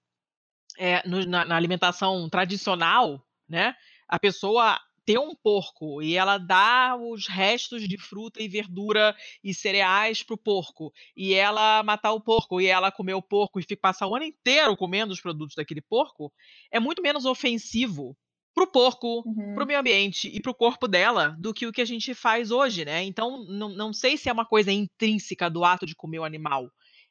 é, 0.77 1.07
no, 1.07 1.25
na, 1.25 1.45
na 1.45 1.55
alimentação 1.55 2.29
tradicional, 2.29 3.25
né, 3.47 3.75
a 4.07 4.19
pessoa 4.19 4.79
ter 5.09 5.17
um 5.17 5.33
porco 5.33 6.03
e 6.03 6.15
ela 6.15 6.37
dá 6.37 6.95
os 6.95 7.27
restos 7.27 7.87
de 7.87 7.97
fruta 7.97 8.43
e 8.43 8.47
verdura 8.47 9.15
e 9.43 9.55
cereais 9.55 10.21
pro 10.21 10.37
porco 10.37 10.93
e 11.17 11.33
ela 11.33 11.81
matar 11.81 12.13
o 12.13 12.21
porco 12.21 12.61
e 12.61 12.67
ela 12.67 12.91
comer 12.91 13.15
o 13.15 13.21
porco 13.21 13.59
e 13.59 13.63
ficar 13.63 13.89
passar 13.89 14.05
o 14.05 14.15
ano 14.15 14.25
inteiro 14.25 14.77
comendo 14.77 15.11
os 15.11 15.19
produtos 15.19 15.55
daquele 15.55 15.81
porco, 15.81 16.31
é 16.71 16.79
muito 16.79 17.01
menos 17.01 17.25
ofensivo 17.25 18.15
pro 18.53 18.71
porco, 18.71 19.23
uhum. 19.25 19.55
pro 19.55 19.65
meio 19.65 19.79
ambiente 19.79 20.27
e 20.27 20.39
pro 20.39 20.53
corpo 20.53 20.87
dela 20.87 21.35
do 21.39 21.55
que 21.55 21.65
o 21.65 21.71
que 21.71 21.81
a 21.81 21.85
gente 21.85 22.13
faz 22.13 22.51
hoje, 22.51 22.85
né? 22.85 23.03
Então, 23.03 23.43
não, 23.45 23.69
não 23.69 23.91
sei 23.91 24.15
se 24.15 24.29
é 24.29 24.31
uma 24.31 24.45
coisa 24.45 24.71
intrínseca 24.71 25.49
do 25.49 25.63
ato 25.63 25.87
de 25.87 25.95
comer 25.95 26.19
o 26.19 26.23
animal. 26.23 26.69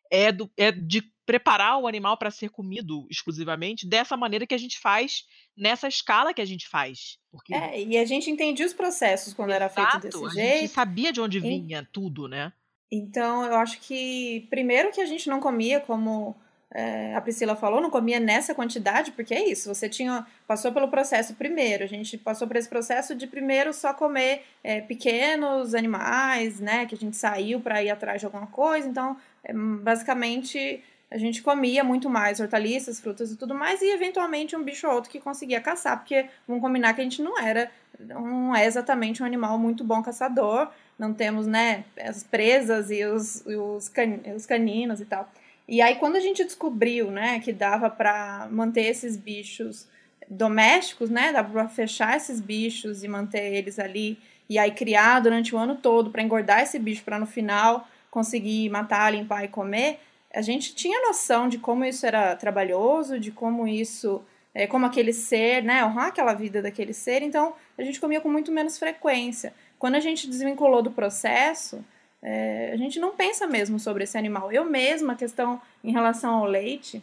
É, 0.08 0.30
do, 0.30 0.48
é 0.56 0.70
de 0.70 1.02
preparar 1.28 1.76
o 1.76 1.86
animal 1.86 2.16
para 2.16 2.30
ser 2.30 2.48
comido 2.48 3.06
exclusivamente 3.10 3.86
dessa 3.86 4.16
maneira 4.16 4.46
que 4.46 4.54
a 4.54 4.58
gente 4.58 4.80
faz 4.80 5.26
nessa 5.54 5.86
escala 5.86 6.32
que 6.32 6.40
a 6.40 6.46
gente 6.46 6.66
faz. 6.66 7.18
Porque... 7.30 7.54
É, 7.54 7.82
e 7.82 7.98
a 7.98 8.04
gente 8.06 8.30
entendia 8.30 8.64
os 8.64 8.72
processos 8.72 9.34
quando 9.34 9.50
Exato, 9.50 9.62
era 9.62 9.68
feito 9.68 10.06
desse 10.06 10.24
a 10.24 10.28
jeito. 10.30 10.54
A 10.54 10.60
gente 10.60 10.72
sabia 10.72 11.12
de 11.12 11.20
onde 11.20 11.38
vinha 11.38 11.80
e... 11.82 11.92
tudo, 11.92 12.28
né? 12.28 12.50
Então, 12.90 13.44
eu 13.44 13.56
acho 13.56 13.78
que, 13.80 14.46
primeiro, 14.48 14.90
que 14.90 15.02
a 15.02 15.04
gente 15.04 15.28
não 15.28 15.38
comia 15.38 15.80
como 15.80 16.34
é, 16.74 17.14
a 17.14 17.20
Priscila 17.20 17.54
falou, 17.54 17.78
não 17.78 17.90
comia 17.90 18.18
nessa 18.18 18.54
quantidade, 18.54 19.12
porque 19.12 19.34
é 19.34 19.46
isso, 19.46 19.74
você 19.74 19.86
tinha 19.86 20.26
passou 20.46 20.72
pelo 20.72 20.88
processo 20.88 21.34
primeiro, 21.34 21.84
a 21.84 21.86
gente 21.86 22.16
passou 22.16 22.48
por 22.48 22.56
esse 22.56 22.68
processo 22.70 23.14
de 23.14 23.26
primeiro 23.26 23.74
só 23.74 23.92
comer 23.92 24.44
é, 24.64 24.80
pequenos 24.80 25.74
animais, 25.74 26.58
né, 26.58 26.86
que 26.86 26.94
a 26.94 26.98
gente 26.98 27.18
saiu 27.18 27.60
para 27.60 27.82
ir 27.82 27.90
atrás 27.90 28.20
de 28.20 28.24
alguma 28.24 28.46
coisa, 28.46 28.88
então, 28.88 29.14
é, 29.44 29.52
basicamente, 29.52 30.82
a 31.10 31.16
gente 31.16 31.42
comia 31.42 31.82
muito 31.82 32.10
mais 32.10 32.38
hortaliças, 32.38 33.00
frutas 33.00 33.32
e 33.32 33.36
tudo 33.36 33.54
mais, 33.54 33.80
e 33.80 33.90
eventualmente 33.90 34.54
um 34.54 34.62
bicho 34.62 34.86
ou 34.86 34.94
outro 34.94 35.10
que 35.10 35.18
conseguia 35.18 35.60
caçar, 35.60 35.98
porque 35.98 36.26
vamos 36.46 36.62
combinar 36.62 36.92
que 36.94 37.00
a 37.00 37.04
gente 37.04 37.22
não 37.22 37.38
era, 37.40 37.70
não 37.98 38.54
é 38.54 38.66
exatamente 38.66 39.22
um 39.22 39.26
animal 39.26 39.58
muito 39.58 39.82
bom 39.82 40.02
caçador, 40.02 40.70
não 40.98 41.14
temos, 41.14 41.46
né, 41.46 41.84
as 41.98 42.22
presas 42.22 42.90
e 42.90 43.04
os, 43.04 43.42
os, 43.46 43.88
can, 43.88 44.18
os 44.36 44.44
caninos 44.44 45.00
e 45.00 45.06
tal. 45.06 45.30
E 45.66 45.80
aí, 45.80 45.96
quando 45.96 46.16
a 46.16 46.20
gente 46.20 46.44
descobriu, 46.44 47.10
né, 47.10 47.40
que 47.40 47.52
dava 47.52 47.88
para 47.88 48.48
manter 48.50 48.82
esses 48.82 49.16
bichos 49.16 49.86
domésticos, 50.28 51.08
né, 51.08 51.32
dava 51.32 51.50
para 51.50 51.68
fechar 51.68 52.16
esses 52.16 52.40
bichos 52.40 53.02
e 53.02 53.08
manter 53.08 53.54
eles 53.54 53.78
ali, 53.78 54.18
e 54.48 54.58
aí 54.58 54.72
criar 54.72 55.20
durante 55.20 55.54
o 55.54 55.58
ano 55.58 55.76
todo 55.76 56.10
para 56.10 56.22
engordar 56.22 56.62
esse 56.62 56.78
bicho 56.78 57.04
para 57.04 57.18
no 57.18 57.26
final 57.26 57.86
conseguir 58.10 58.68
matar, 58.70 59.12
limpar 59.12 59.44
e 59.44 59.48
comer, 59.48 60.00
a 60.38 60.40
gente 60.40 60.72
tinha 60.72 61.04
noção 61.04 61.48
de 61.48 61.58
como 61.58 61.84
isso 61.84 62.06
era 62.06 62.36
trabalhoso, 62.36 63.18
de 63.18 63.32
como 63.32 63.66
isso, 63.66 64.22
é, 64.54 64.68
como 64.68 64.86
aquele 64.86 65.12
ser, 65.12 65.64
né, 65.64 65.84
honrar 65.84 66.06
aquela 66.06 66.32
vida 66.32 66.62
daquele 66.62 66.92
ser, 66.92 67.22
então 67.22 67.54
a 67.76 67.82
gente 67.82 67.98
comia 67.98 68.20
com 68.20 68.28
muito 68.28 68.52
menos 68.52 68.78
frequência. 68.78 69.52
Quando 69.80 69.96
a 69.96 70.00
gente 70.00 70.28
desvinculou 70.28 70.80
do 70.80 70.92
processo, 70.92 71.84
é, 72.22 72.70
a 72.72 72.76
gente 72.76 73.00
não 73.00 73.16
pensa 73.16 73.48
mesmo 73.48 73.80
sobre 73.80 74.04
esse 74.04 74.16
animal. 74.16 74.52
Eu 74.52 74.64
mesma, 74.64 75.14
a 75.14 75.16
questão 75.16 75.60
em 75.82 75.90
relação 75.90 76.36
ao 76.36 76.44
leite, 76.44 77.02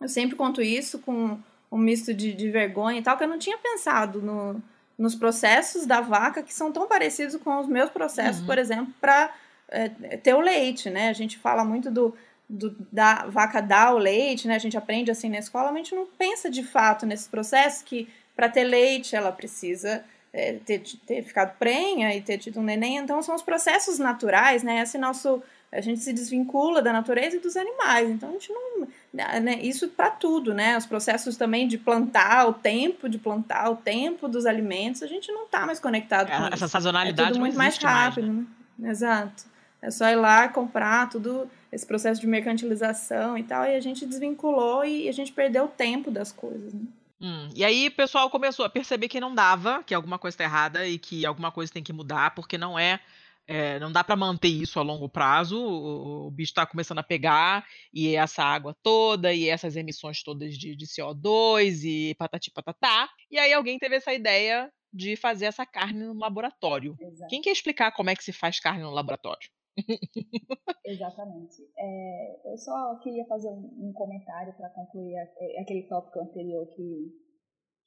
eu 0.00 0.08
sempre 0.08 0.34
conto 0.34 0.62
isso 0.62 0.98
com 1.00 1.38
um 1.70 1.76
misto 1.76 2.14
de, 2.14 2.32
de 2.32 2.50
vergonha 2.50 3.00
e 3.00 3.02
tal, 3.02 3.18
que 3.18 3.24
eu 3.24 3.28
não 3.28 3.38
tinha 3.38 3.58
pensado 3.58 4.22
no, 4.22 4.62
nos 4.96 5.14
processos 5.14 5.84
da 5.84 6.00
vaca 6.00 6.42
que 6.42 6.54
são 6.54 6.72
tão 6.72 6.88
parecidos 6.88 7.36
com 7.36 7.60
os 7.60 7.66
meus 7.66 7.90
processos, 7.90 8.40
uhum. 8.40 8.46
por 8.46 8.56
exemplo, 8.56 8.94
para 8.98 9.30
é, 9.68 9.90
ter 10.16 10.34
o 10.34 10.40
leite, 10.40 10.88
né? 10.88 11.10
A 11.10 11.12
gente 11.12 11.36
fala 11.36 11.62
muito 11.66 11.90
do 11.90 12.14
do, 12.48 12.76
da 12.90 13.26
vaca 13.26 13.60
dar 13.60 13.94
o 13.94 13.98
leite, 13.98 14.46
né? 14.46 14.54
A 14.54 14.58
gente 14.58 14.76
aprende 14.76 15.10
assim 15.10 15.28
na 15.28 15.38
escola, 15.38 15.72
mas 15.72 15.74
a 15.74 15.78
gente 15.84 15.94
não 15.94 16.06
pensa 16.06 16.50
de 16.50 16.62
fato 16.62 17.06
nesse 17.06 17.28
processo 17.28 17.84
que 17.84 18.08
para 18.34 18.48
ter 18.48 18.64
leite 18.64 19.14
ela 19.14 19.32
precisa 19.32 20.04
é, 20.32 20.54
ter, 20.64 20.82
ter 21.06 21.22
ficado 21.22 21.56
prenha 21.58 22.14
e 22.14 22.20
ter 22.20 22.38
tido 22.38 22.60
um 22.60 22.62
neném. 22.62 22.96
Então 22.96 23.22
são 23.22 23.34
os 23.34 23.42
processos 23.42 23.98
naturais, 23.98 24.62
né? 24.62 24.80
Esse 24.82 24.98
nosso 24.98 25.42
a 25.72 25.80
gente 25.80 26.00
se 26.00 26.12
desvincula 26.12 26.82
da 26.82 26.92
natureza 26.92 27.36
e 27.36 27.40
dos 27.40 27.56
animais. 27.56 28.10
Então 28.10 28.28
a 28.28 28.32
gente 28.32 28.52
não. 28.52 28.86
Né, 29.12 29.58
isso 29.62 29.88
para 29.88 30.10
tudo, 30.10 30.52
né? 30.52 30.76
Os 30.76 30.84
processos 30.84 31.36
também 31.36 31.66
de 31.66 31.78
plantar, 31.78 32.46
o 32.46 32.52
tempo 32.52 33.08
de 33.08 33.18
plantar, 33.18 33.70
o 33.70 33.76
tempo 33.76 34.28
dos 34.28 34.44
alimentos, 34.44 35.02
a 35.02 35.06
gente 35.06 35.30
não 35.32 35.44
está 35.44 35.66
mais 35.66 35.80
conectado 35.80 36.30
é, 36.30 36.36
com 36.36 36.44
essa 36.46 36.56
isso. 36.56 36.68
sazonalidade. 36.68 37.28
É 37.28 37.32
tudo 37.32 37.40
muito 37.40 37.56
mais 37.56 37.76
rápido. 37.78 38.26
Mais, 38.26 38.38
né? 38.38 38.46
Né? 38.78 38.90
Exato. 38.90 39.44
É 39.80 39.90
só 39.90 40.08
ir 40.08 40.16
lá 40.16 40.48
comprar 40.48 41.08
tudo 41.08 41.50
esse 41.72 41.86
processo 41.86 42.20
de 42.20 42.26
mercantilização 42.26 43.36
e 43.38 43.42
tal, 43.42 43.64
e 43.64 43.74
a 43.74 43.80
gente 43.80 44.04
desvinculou 44.04 44.84
e 44.84 45.08
a 45.08 45.12
gente 45.12 45.32
perdeu 45.32 45.64
o 45.64 45.68
tempo 45.68 46.10
das 46.10 46.30
coisas. 46.30 46.74
Né? 46.74 46.82
Hum, 47.18 47.48
e 47.56 47.64
aí 47.64 47.88
o 47.88 47.92
pessoal 47.92 48.28
começou 48.28 48.64
a 48.64 48.68
perceber 48.68 49.08
que 49.08 49.20
não 49.20 49.34
dava, 49.34 49.82
que 49.82 49.94
alguma 49.94 50.18
coisa 50.18 50.34
está 50.34 50.44
errada 50.44 50.86
e 50.86 50.98
que 50.98 51.24
alguma 51.24 51.50
coisa 51.50 51.72
tem 51.72 51.82
que 51.82 51.92
mudar, 51.92 52.34
porque 52.34 52.58
não 52.58 52.78
é, 52.78 53.00
é 53.46 53.78
não 53.78 53.90
dá 53.90 54.04
para 54.04 54.16
manter 54.16 54.48
isso 54.48 54.78
a 54.78 54.82
longo 54.82 55.08
prazo. 55.08 55.58
O, 55.58 56.26
o 56.26 56.30
bicho 56.30 56.50
está 56.50 56.66
começando 56.66 56.98
a 56.98 57.02
pegar 57.02 57.64
e 57.94 58.16
essa 58.16 58.42
água 58.42 58.76
toda 58.82 59.32
e 59.32 59.48
essas 59.48 59.74
emissões 59.76 60.22
todas 60.22 60.58
de, 60.58 60.76
de 60.76 60.86
CO2 60.86 61.84
e 61.84 62.14
patati 62.16 62.50
patatá. 62.50 63.08
E 63.30 63.38
aí 63.38 63.52
alguém 63.52 63.78
teve 63.78 63.96
essa 63.96 64.12
ideia 64.12 64.70
de 64.92 65.16
fazer 65.16 65.46
essa 65.46 65.64
carne 65.64 66.04
no 66.04 66.18
laboratório. 66.18 66.96
Exato. 67.00 67.30
Quem 67.30 67.40
quer 67.40 67.52
explicar 67.52 67.92
como 67.92 68.10
é 68.10 68.16
que 68.16 68.24
se 68.24 68.32
faz 68.32 68.60
carne 68.60 68.82
no 68.82 68.90
laboratório? 68.90 69.48
Exatamente. 70.84 71.62
É, 71.76 72.52
eu 72.52 72.56
só 72.58 72.98
queria 73.00 73.26
fazer 73.26 73.48
um, 73.48 73.88
um 73.88 73.92
comentário 73.92 74.54
para 74.56 74.70
concluir 74.70 75.16
a, 75.16 75.22
é, 75.38 75.60
aquele 75.60 75.88
tópico 75.88 76.20
anterior 76.20 76.66
que, 76.68 77.12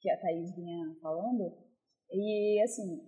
que 0.00 0.10
a 0.10 0.20
Thaís 0.20 0.54
vinha 0.54 0.96
falando. 1.00 1.56
E, 2.10 2.60
assim, 2.62 3.00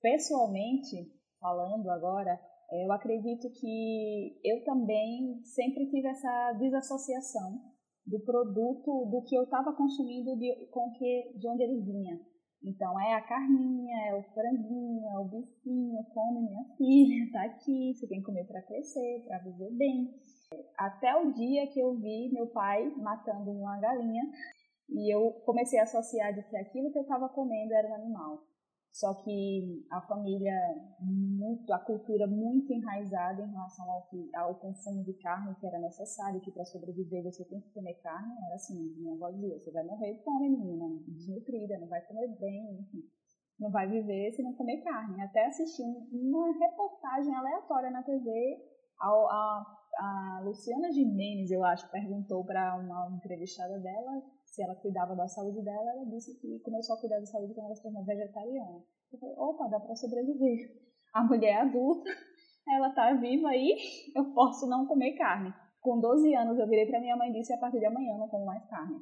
pessoalmente, 0.00 1.12
falando 1.40 1.90
agora, 1.90 2.40
é, 2.70 2.86
eu 2.86 2.92
acredito 2.92 3.50
que 3.52 4.40
eu 4.44 4.62
também 4.64 5.40
sempre 5.44 5.88
tive 5.90 6.08
essa 6.08 6.52
desassociação 6.58 7.70
do 8.06 8.20
produto, 8.20 9.06
do 9.10 9.22
que 9.26 9.36
eu 9.36 9.44
estava 9.44 9.74
consumindo 9.74 10.36
de, 10.36 10.66
com 10.70 10.92
que, 10.92 11.32
de 11.38 11.48
onde 11.48 11.62
ele 11.62 11.80
vinha. 11.82 12.20
Então 12.62 13.00
é 13.00 13.14
a 13.14 13.22
carninha, 13.22 14.08
é 14.08 14.14
o 14.14 14.22
franguinho, 14.34 15.08
é 15.08 15.18
o 15.18 15.24
bifinho, 15.24 16.04
come 16.12 16.42
minha 16.42 16.64
filha, 16.76 17.30
tá 17.32 17.44
aqui, 17.44 17.94
você 17.94 18.06
tem 18.06 18.18
que 18.18 18.26
comer 18.26 18.46
para 18.46 18.62
crescer, 18.62 19.24
para 19.26 19.38
viver 19.38 19.70
bem. 19.76 20.14
Até 20.76 21.14
o 21.16 21.32
dia 21.32 21.66
que 21.68 21.80
eu 21.80 21.94
vi 21.94 22.30
meu 22.32 22.48
pai 22.48 22.90
matando 22.96 23.50
uma 23.50 23.78
galinha 23.78 24.24
e 24.90 25.14
eu 25.14 25.30
comecei 25.46 25.78
a 25.78 25.84
associar 25.84 26.34
de 26.34 26.42
que 26.42 26.56
aquilo 26.56 26.90
que 26.90 26.98
eu 26.98 27.02
estava 27.02 27.28
comendo 27.28 27.72
era 27.72 27.88
um 27.88 27.94
animal. 27.94 28.49
Só 28.92 29.14
que 29.14 29.86
a 29.90 30.00
família, 30.02 30.52
muito, 31.00 31.72
a 31.72 31.78
cultura 31.78 32.26
muito 32.26 32.72
enraizada 32.72 33.40
em 33.40 33.50
relação 33.50 33.88
ao, 33.88 34.02
que, 34.08 34.34
ao 34.34 34.54
consumo 34.56 35.04
de 35.04 35.14
carne 35.14 35.54
que 35.54 35.66
era 35.66 35.78
necessário, 35.78 36.40
que 36.40 36.50
para 36.50 36.64
sobreviver 36.64 37.22
você 37.22 37.44
tem 37.44 37.60
que 37.60 37.70
comer 37.70 37.94
carne, 38.02 38.34
era 38.46 38.56
assim, 38.56 38.92
minha 38.98 39.14
avó 39.14 39.30
dizia, 39.30 39.58
você 39.58 39.70
vai 39.70 39.84
morrer 39.84 40.14
de 40.14 40.24
fome, 40.24 40.50
menina, 40.50 40.86
desnutrida, 41.06 41.78
não 41.78 41.86
vai 41.86 42.00
comer 42.02 42.36
bem, 42.40 42.80
enfim, 42.80 43.04
não 43.60 43.70
vai 43.70 43.88
viver 43.88 44.32
se 44.32 44.42
não 44.42 44.54
comer 44.54 44.82
carne. 44.82 45.22
Até 45.22 45.46
assisti 45.46 45.82
uma 46.12 46.52
reportagem 46.58 47.34
aleatória 47.34 47.90
na 47.90 48.02
TV, 48.02 48.58
a, 49.00 49.08
a, 49.08 49.76
a 49.98 50.40
Luciana 50.44 50.90
Gimenez, 50.90 51.50
eu 51.52 51.62
acho, 51.64 51.88
perguntou 51.92 52.44
para 52.44 52.76
uma 52.76 53.08
entrevistada 53.16 53.78
dela 53.78 54.20
se 54.50 54.62
ela 54.62 54.74
cuidava 54.74 55.14
da 55.16 55.26
saúde 55.28 55.62
dela, 55.62 55.90
ela 55.92 56.04
disse 56.06 56.38
que 56.40 56.58
começou 56.60 56.96
a 56.96 57.00
cuidar 57.00 57.18
da 57.20 57.26
saúde 57.26 57.54
quando 57.54 57.66
ela 57.66 57.74
se 57.76 57.82
tornou 57.82 58.04
vegetariana. 58.04 58.82
Eu 59.12 59.18
falei, 59.18 59.34
opa, 59.38 59.68
dá 59.68 59.80
para 59.80 59.94
sobreviver. 59.96 60.70
A 61.14 61.24
mulher 61.24 61.50
é 61.50 61.60
adulta, 61.62 62.08
ela 62.68 62.90
tá 62.90 63.12
viva 63.14 63.48
aí, 63.48 63.74
eu 64.14 64.32
posso 64.32 64.68
não 64.68 64.86
comer 64.86 65.12
carne. 65.16 65.52
Com 65.80 65.98
12 65.98 66.32
anos 66.36 66.58
eu 66.58 66.68
virei 66.68 66.86
para 66.86 67.00
minha 67.00 67.16
mãe 67.16 67.30
e 67.30 67.32
disse, 67.32 67.52
a 67.52 67.58
partir 67.58 67.80
de 67.80 67.86
amanhã 67.86 68.12
eu 68.12 68.18
não 68.18 68.28
como 68.28 68.44
mais 68.46 68.64
carne. 68.68 68.96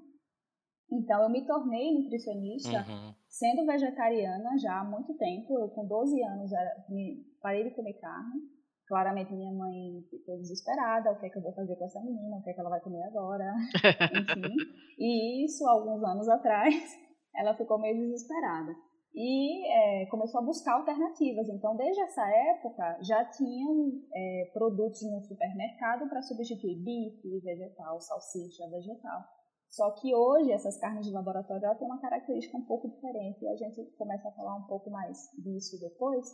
Então, 0.91 1.23
eu 1.23 1.29
me 1.29 1.45
tornei 1.47 1.93
nutricionista 1.93 2.79
Uhum. 2.79 3.13
sendo 3.29 3.67
vegetariana 3.67 4.57
já 4.57 4.81
há 4.81 4.85
muito 4.85 5.13
tempo. 5.19 5.59
Eu, 5.61 5.69
com 5.69 5.87
12 5.87 6.23
anos, 6.23 6.51
era- 6.51 6.85
me- 6.89 7.23
parei 7.43 7.65
de 7.65 7.75
comer 7.75 7.93
carne. 8.01 8.41
Claramente, 8.89 9.35
minha 9.35 9.53
mãe 9.53 10.03
ficou 10.11 10.39
desesperada. 10.39 11.13
O 11.13 11.21
que 11.21 11.27
é 11.27 11.29
que 11.29 11.37
eu 11.37 11.43
vou 11.43 11.53
fazer 11.53 11.77
com 11.77 11.85
essa 11.85 12.01
menina? 12.01 12.39
O 12.39 12.43
que 12.43 12.51
é 12.51 12.55
que 12.55 12.61
ela 12.61 12.71
vai 12.71 12.81
comer 12.81 13.03
agora? 13.03 13.55
Enfim. 14.13 14.55
E 14.99 15.45
isso, 15.45 15.67
alguns 15.69 16.03
anos 16.03 16.27
atrás, 16.27 16.75
ela 17.37 17.55
ficou 17.55 17.79
meio 17.79 17.99
desesperada. 17.99 18.75
E 19.15 19.67
é, 19.67 20.07
começou 20.07 20.41
a 20.41 20.45
buscar 20.45 20.75
alternativas. 20.75 21.49
Então, 21.51 21.77
desde 21.77 22.01
essa 22.01 22.27
época, 22.29 22.99
já 23.03 23.25
tinham 23.27 23.93
é, 24.15 24.51
produtos 24.55 25.03
no 25.03 25.21
supermercado 25.23 26.09
para 26.09 26.23
substituir 26.23 26.83
bife 26.83 27.41
vegetal, 27.41 28.01
salsicha 28.01 28.69
vegetal. 28.71 29.23
Só 29.69 29.91
que 29.91 30.15
hoje 30.15 30.51
essas 30.51 30.79
carnes 30.79 31.07
de 31.07 31.13
laboratório 31.13 31.77
tem 31.79 31.87
uma 31.87 32.01
característica 32.01 32.57
um 32.57 32.65
pouco 32.65 32.89
diferente 32.89 33.45
e 33.45 33.49
a 33.49 33.57
gente 33.57 33.85
começa 33.99 34.29
a 34.29 34.33
falar 34.33 34.57
um 34.57 34.67
pouco 34.67 34.91
mais 34.91 35.19
disso 35.37 35.79
depois. 35.79 36.25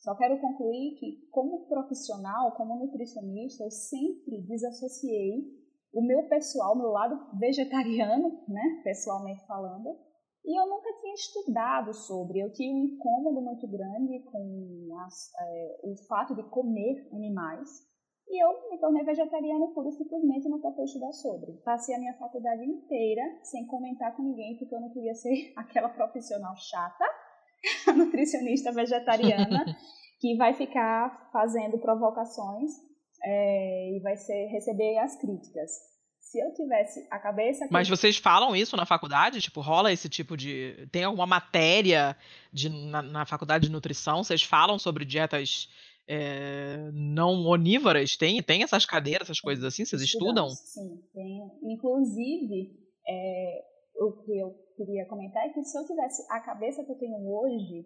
Só 0.00 0.14
quero 0.16 0.40
concluir 0.40 0.96
que, 0.98 1.28
como 1.30 1.66
profissional, 1.66 2.56
como 2.56 2.78
nutricionista, 2.78 3.64
eu 3.64 3.70
sempre 3.70 4.42
desassociei 4.42 5.44
o 5.92 6.02
meu 6.02 6.28
pessoal, 6.28 6.76
meu 6.76 6.88
lado 6.88 7.38
vegetariano, 7.38 8.42
né, 8.48 8.80
pessoalmente 8.82 9.44
falando, 9.46 9.98
e 10.44 10.58
eu 10.58 10.66
nunca 10.66 10.90
tinha 11.00 11.14
estudado 11.14 11.92
sobre. 11.92 12.40
Eu 12.40 12.50
tinha 12.52 12.74
um 12.74 12.84
incômodo 12.84 13.42
muito 13.42 13.68
grande 13.68 14.20
com 14.24 14.88
as, 15.04 15.30
é, 15.38 15.80
o 15.84 15.94
fato 16.08 16.34
de 16.34 16.42
comer 16.44 17.08
animais. 17.12 17.68
E 18.26 18.42
eu 18.42 18.70
me 18.70 18.78
tornei 18.78 19.04
vegetariana 19.04 19.66
pura 19.74 19.88
e 19.88 19.92
simplesmente 19.92 20.48
nunca 20.48 20.72
fui 20.72 20.84
estudar 20.84 21.12
sobre. 21.12 21.52
Passei 21.64 21.94
a 21.94 21.98
minha 21.98 22.16
faculdade 22.16 22.64
inteira 22.64 23.22
sem 23.42 23.66
comentar 23.66 24.16
com 24.16 24.22
ninguém, 24.22 24.56
porque 24.56 24.74
eu 24.74 24.80
não 24.80 24.90
queria 24.90 25.14
ser 25.14 25.52
aquela 25.58 25.88
profissional 25.88 26.54
chata, 26.56 27.04
a 27.90 27.92
nutricionista 27.96 28.72
vegetariana, 28.72 29.64
que 30.20 30.36
vai 30.36 30.54
ficar 30.54 31.30
fazendo 31.32 31.78
provocações 31.78 32.70
é, 33.22 33.96
e 33.96 34.00
vai 34.00 34.16
ser, 34.16 34.46
receber 34.46 34.98
as 34.98 35.16
críticas. 35.20 35.70
Se 36.20 36.38
eu 36.38 36.52
tivesse 36.54 37.06
a 37.10 37.18
cabeça... 37.18 37.66
Mas 37.70 37.88
vocês 37.88 38.16
falam 38.16 38.54
isso 38.54 38.76
na 38.76 38.86
faculdade? 38.86 39.40
Tipo, 39.40 39.60
rola 39.60 39.92
esse 39.92 40.08
tipo 40.08 40.36
de. 40.36 40.88
Tem 40.92 41.02
alguma 41.02 41.26
matéria 41.26 42.16
de, 42.52 42.68
na, 42.68 43.02
na 43.02 43.26
faculdade 43.26 43.66
de 43.66 43.72
nutrição? 43.72 44.22
Vocês 44.22 44.42
falam 44.42 44.78
sobre 44.78 45.04
dietas 45.04 45.68
é, 46.06 46.90
não 46.92 47.46
onívoras? 47.46 48.16
Tem, 48.16 48.40
tem 48.42 48.62
essas 48.62 48.86
cadeiras, 48.86 49.26
essas 49.26 49.40
coisas 49.40 49.64
assim? 49.64 49.84
Vocês 49.84 50.02
estudam? 50.02 50.48
Sim, 50.50 51.02
tem. 51.12 51.40
Inclusive, 51.64 52.78
é, 53.08 53.64
o 53.96 54.12
que 54.12 54.38
eu 54.38 54.54
queria 54.86 55.06
comentar 55.06 55.44
é 55.44 55.50
que 55.50 55.62
se 55.62 55.76
eu 55.78 55.86
tivesse 55.86 56.24
a 56.30 56.40
cabeça 56.40 56.84
que 56.84 56.92
eu 56.92 56.98
tenho 56.98 57.18
hoje, 57.28 57.84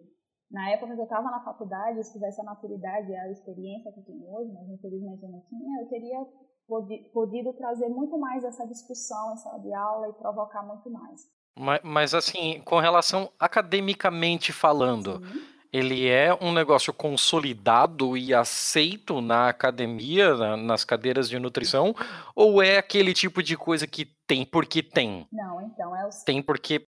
na 0.49 0.69
época 0.71 0.93
que 0.93 0.99
eu 1.01 1.03
estava 1.05 1.29
na 1.29 1.43
faculdade, 1.43 2.03
se 2.03 2.13
tivesse 2.13 2.39
a 2.39 2.43
maturidade 2.43 3.11
e 3.11 3.15
a 3.15 3.31
experiência 3.31 3.91
que 3.91 3.99
eu 3.99 4.05
tenho 4.05 4.25
hoje, 4.33 4.51
mas 4.53 4.69
infelizmente 4.69 5.23
eu 5.23 5.29
não 5.29 5.41
tinha, 5.49 5.81
eu 5.81 5.89
teria 5.89 6.25
podi- 6.67 7.09
podido 7.13 7.53
trazer 7.53 7.89
muito 7.89 8.17
mais 8.17 8.43
essa 8.43 8.65
discussão 8.67 9.33
em 9.33 9.37
sala 9.37 9.59
de 9.59 9.73
aula 9.73 10.09
e 10.09 10.13
provocar 10.13 10.63
muito 10.63 10.89
mais. 10.89 11.21
Mas, 11.57 11.79
mas, 11.83 12.13
assim, 12.13 12.61
com 12.65 12.79
relação 12.79 13.29
academicamente 13.39 14.51
falando, 14.51 15.23
Sim. 15.25 15.54
Ele 15.75 16.07
é 16.07 16.33
um 16.41 16.53
negócio 16.53 16.93
consolidado 16.93 18.15
e 18.15 18.33
aceito 18.33 19.19
na 19.19 19.49
academia, 19.49 20.33
na- 20.35 20.57
nas 20.57 20.83
cadeiras 20.85 21.29
de 21.29 21.37
nutrição, 21.37 21.93
ou 22.35 22.61
é 22.63 22.77
aquele 22.77 23.13
tipo 23.13 23.43
de 23.43 23.57
coisa 23.57 23.85
que 23.85 24.05
tem 24.27 24.45
porque 24.45 24.81
tem? 24.81 25.27
Não, 25.31 25.61
então, 25.61 25.95
é 25.95 26.05
o 26.05 26.09
Tem 26.25 26.41
porque. 26.41 26.85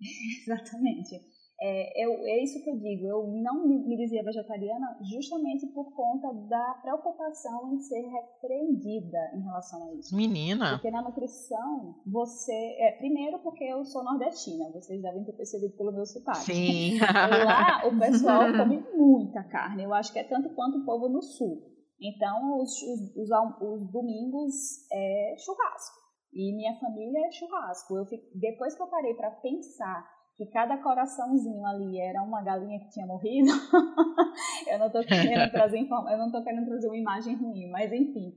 Exatamente. 0.00 1.20
É, 1.62 2.04
eu, 2.04 2.12
é 2.26 2.42
isso 2.42 2.62
que 2.64 2.70
eu 2.70 2.78
digo. 2.78 3.06
Eu 3.06 3.26
não 3.42 3.66
me, 3.66 3.86
me 3.86 3.96
dizia 3.96 4.22
vegetariana 4.24 4.96
justamente 5.02 5.66
por 5.74 5.92
conta 5.94 6.32
da 6.48 6.78
preocupação 6.82 7.74
em 7.74 7.78
ser 7.80 8.00
repreendida 8.00 9.18
em 9.34 9.42
relação 9.42 9.88
a 9.90 9.94
isso. 9.94 10.16
Menina. 10.16 10.70
Porque 10.72 10.90
na 10.90 11.02
nutrição, 11.02 11.96
você. 12.06 12.76
É, 12.78 12.92
primeiro, 12.98 13.38
porque 13.40 13.64
eu 13.64 13.84
sou 13.84 14.02
nordestina, 14.02 14.70
vocês 14.72 15.02
devem 15.02 15.22
ter 15.24 15.32
percebido 15.34 15.76
pelo 15.76 15.92
meu 15.92 16.06
sotaque. 16.06 16.38
Sim. 16.38 16.98
Lá, 16.98 17.82
o 17.86 17.98
pessoal 17.98 18.44
come 18.56 18.82
muita 18.94 19.42
carne. 19.44 19.82
Eu 19.84 19.92
acho 19.92 20.12
que 20.14 20.18
é 20.18 20.24
tanto 20.24 20.48
quanto 20.54 20.78
o 20.78 20.84
povo 20.86 21.08
no 21.10 21.20
sul. 21.20 21.62
Então, 22.00 22.58
os, 22.58 22.70
os, 22.82 23.16
os, 23.16 23.28
os 23.60 23.92
domingos 23.92 24.54
é 24.90 25.34
churrasco. 25.36 26.00
E 26.32 26.56
minha 26.56 26.74
família 26.80 27.26
é 27.26 27.30
churrasco. 27.32 27.98
Eu 27.98 28.06
fico- 28.06 28.24
depois 28.34 28.74
que 28.74 28.82
eu 28.82 28.86
parei 28.86 29.12
para 29.12 29.30
pensar 29.32 30.19
que 30.40 30.46
cada 30.46 30.78
coraçãozinho 30.78 31.62
ali 31.66 32.00
era 32.00 32.22
uma 32.22 32.40
galinha 32.42 32.80
que 32.80 32.88
tinha 32.88 33.06
morrido, 33.06 33.50
eu 34.72 34.78
não 34.78 34.86
estou 34.86 35.04
querendo 35.04 35.50
trazer 35.52 35.76
eu 35.80 36.18
não 36.18 36.32
tô 36.32 36.42
querendo 36.42 36.64
trazer 36.64 36.86
uma 36.86 36.96
imagem 36.96 37.36
ruim, 37.36 37.68
mas 37.70 37.92
enfim. 37.92 38.32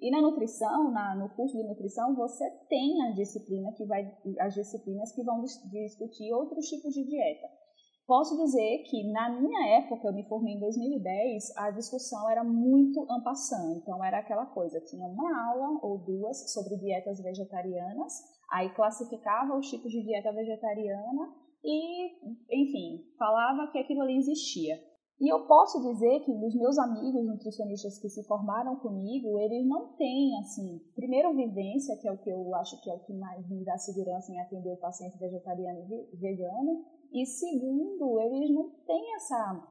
E 0.00 0.10
na 0.10 0.20
nutrição, 0.20 0.90
na, 0.90 1.14
no 1.14 1.28
curso 1.28 1.56
de 1.56 1.62
nutrição, 1.62 2.12
você 2.16 2.44
tem 2.68 3.00
a 3.02 3.12
disciplina 3.12 3.72
que 3.72 3.86
vai, 3.86 4.12
as 4.40 4.52
disciplinas 4.52 5.12
que 5.12 5.22
vão 5.22 5.42
dis- 5.42 5.62
discutir 5.70 6.32
outros 6.32 6.66
tipos 6.66 6.92
de 6.92 7.04
dieta. 7.04 7.46
Posso 8.04 8.36
dizer 8.36 8.82
que 8.90 9.12
na 9.12 9.30
minha 9.40 9.78
época, 9.78 10.08
eu 10.08 10.12
me 10.12 10.28
formei 10.28 10.54
em 10.54 10.60
2010, 10.60 11.56
a 11.56 11.70
discussão 11.70 12.28
era 12.28 12.42
muito 12.42 13.06
ampassã. 13.08 13.76
Então 13.76 14.04
era 14.04 14.18
aquela 14.18 14.46
coisa, 14.46 14.80
tinha 14.80 15.06
uma 15.06 15.50
aula 15.50 15.78
ou 15.80 15.98
duas 15.98 16.52
sobre 16.52 16.76
dietas 16.78 17.22
vegetarianas, 17.22 18.12
aí 18.50 18.74
classificava 18.74 19.56
os 19.56 19.70
tipos 19.70 19.92
de 19.92 20.02
dieta 20.02 20.32
vegetariana 20.32 21.43
e, 21.64 22.12
enfim, 22.50 23.04
falava 23.18 23.70
que 23.72 23.78
aquilo 23.78 24.02
ali 24.02 24.18
existia. 24.18 24.78
E 25.20 25.32
eu 25.32 25.46
posso 25.46 25.80
dizer 25.80 26.20
que 26.24 26.34
dos 26.34 26.54
meus 26.54 26.76
amigos 26.76 27.24
nutricionistas 27.24 27.98
que 27.98 28.08
se 28.08 28.22
formaram 28.24 28.76
comigo, 28.76 29.38
eles 29.38 29.66
não 29.66 29.92
têm, 29.96 30.36
assim, 30.40 30.80
primeiro 30.94 31.34
vivência, 31.34 31.96
que 32.00 32.08
é 32.08 32.12
o 32.12 32.18
que 32.18 32.30
eu 32.30 32.54
acho 32.56 32.80
que 32.82 32.90
é 32.90 32.94
o 32.94 32.98
que 32.98 33.14
mais 33.14 33.48
me 33.48 33.64
dá 33.64 33.78
segurança 33.78 34.32
em 34.32 34.40
atender 34.40 34.72
o 34.72 34.80
paciente 34.80 35.16
vegetariano 35.16 35.80
e 35.80 35.86
ve- 35.86 36.10
vegano, 36.14 36.84
e 37.12 37.24
segundo, 37.24 38.20
eles 38.20 38.50
não 38.50 38.70
têm 38.84 39.14
essa 39.14 39.64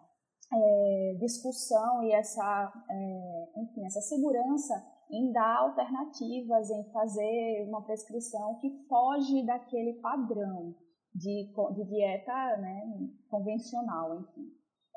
é, 0.53 1.17
discussão 1.19 2.03
e 2.03 2.13
essa, 2.13 2.73
é, 2.89 3.61
enfim, 3.61 3.85
essa 3.85 3.99
segurança 3.99 4.73
em 5.11 5.31
dar 5.31 5.57
alternativas, 5.59 6.69
em 6.69 6.89
fazer 6.91 7.65
uma 7.67 7.83
prescrição 7.83 8.57
que 8.59 8.71
foge 8.87 9.45
daquele 9.45 9.99
padrão 9.99 10.73
de, 11.13 11.51
de 11.75 11.83
dieta 11.85 12.57
né, 12.57 13.09
convencional, 13.29 14.19
enfim. 14.21 14.47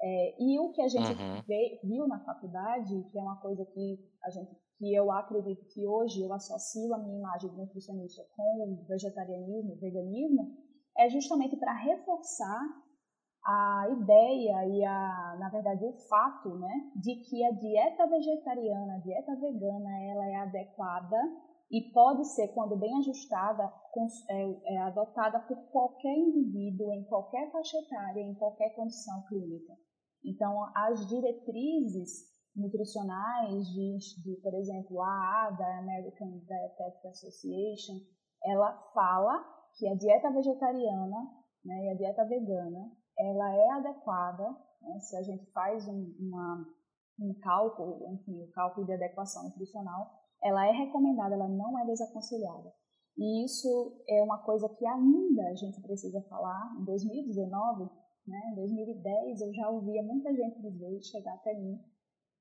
É, 0.03 0.37
e 0.43 0.59
o 0.59 0.73
que 0.73 0.83
a 0.83 0.89
gente 0.89 1.11
Uhum. 1.13 1.43
vê- 1.47 1.81
viu 1.83 2.07
na 2.07 2.19
faculdade, 2.21 3.03
que 3.11 3.19
é 3.19 3.23
uma 3.23 3.41
coisa 3.41 3.65
que 3.65 3.99
a 4.25 4.31
gente, 4.31 4.51
que 4.79 4.95
eu 4.95 5.11
acredito 5.11 5.65
que 5.73 5.87
hoje 5.87 6.23
eu 6.23 6.33
associo 6.33 6.93
a 6.95 6.99
minha 6.99 7.19
imagem 7.19 7.51
de 7.51 7.57
nutricionista 7.57 8.23
com 8.37 8.43
o 8.43 8.85
vegetarianismo, 8.87 9.73
o 9.73 9.81
veganismo, 9.81 10.55
é 10.99 11.09
justamente 11.09 11.57
para 11.57 11.73
reforçar 11.73 12.61
a 13.45 13.87
ideia 13.91 14.67
e 14.67 14.85
a, 14.85 15.37
na 15.39 15.49
verdade, 15.49 15.85
o 15.85 15.93
fato, 16.09 16.59
né, 16.59 16.91
de 16.97 17.15
que 17.17 17.45
a 17.45 17.53
dieta 17.53 18.07
vegetariana, 18.07 18.97
a 18.97 18.99
dieta 18.99 19.35
vegana, 19.37 20.03
ela 20.05 20.27
é 20.29 20.35
adequada 20.37 21.17
e 21.71 21.91
pode 21.93 22.25
ser, 22.25 22.49
quando 22.49 22.77
bem 22.77 22.97
ajustada, 22.99 23.73
é, 24.31 24.75
é 24.75 24.79
adotada 24.83 25.41
por 25.41 25.57
qualquer 25.71 26.15
indivíduo, 26.15 26.93
em 26.93 27.05
qualquer 27.05 27.51
faixa 27.51 27.77
etária, 27.79 28.21
em 28.21 28.35
qualquer 28.35 28.71
condição 28.75 29.25
clínica. 29.29 29.75
Então, 30.25 30.65
as 30.75 31.09
diretrizes 31.09 32.37
nutricionais 32.55 33.67
de, 33.69 33.99
de, 34.23 34.41
por 34.43 34.55
exemplo, 34.55 35.03
a 35.03 35.09
AA, 35.09 35.51
da 35.51 35.79
American 35.79 36.39
Dietetic 36.39 37.07
Association, 37.07 38.01
ela 38.45 38.73
fala 38.95 39.45
que 39.77 39.89
a 39.89 39.95
dieta 39.95 40.31
vegetariana 40.31 41.17
né, 41.65 41.85
e 41.85 41.89
a 41.91 41.95
dieta 41.97 42.25
vegana, 42.25 42.91
ela 43.19 43.55
é 43.55 43.71
adequada, 43.73 44.57
né, 44.81 44.99
se 45.01 45.17
a 45.17 45.23
gente 45.23 45.45
faz 45.53 45.87
um, 45.89 46.15
uma, 46.19 46.67
um 47.21 47.35
cálculo, 47.41 48.07
enfim, 48.15 48.43
o 48.43 48.51
cálculo 48.53 48.87
de 48.87 48.95
adequação 48.95 49.45
nutricional, 49.45 50.26
ela 50.47 50.67
é 50.67 50.71
recomendada, 50.71 51.35
ela 51.35 51.49
não 51.49 51.79
é 51.79 51.85
desaconselhada. 51.87 52.73
E 53.19 53.45
isso 53.45 54.05
é 54.09 54.23
uma 54.23 54.39
coisa 54.45 54.69
que 54.69 54.87
ainda 54.87 55.49
a 55.49 55.55
gente 55.55 55.81
precisa 55.81 56.21
falar. 56.29 56.77
Em 56.81 56.85
2019, 56.85 57.91
né, 58.27 58.41
em 58.53 58.55
2010, 58.55 59.41
eu 59.41 59.55
já 59.55 59.71
ouvia 59.71 60.03
muita 60.03 60.35
gente 60.35 60.61
dizer, 60.61 61.03
chegar 61.03 61.35
até 61.35 61.55
mim, 61.55 61.81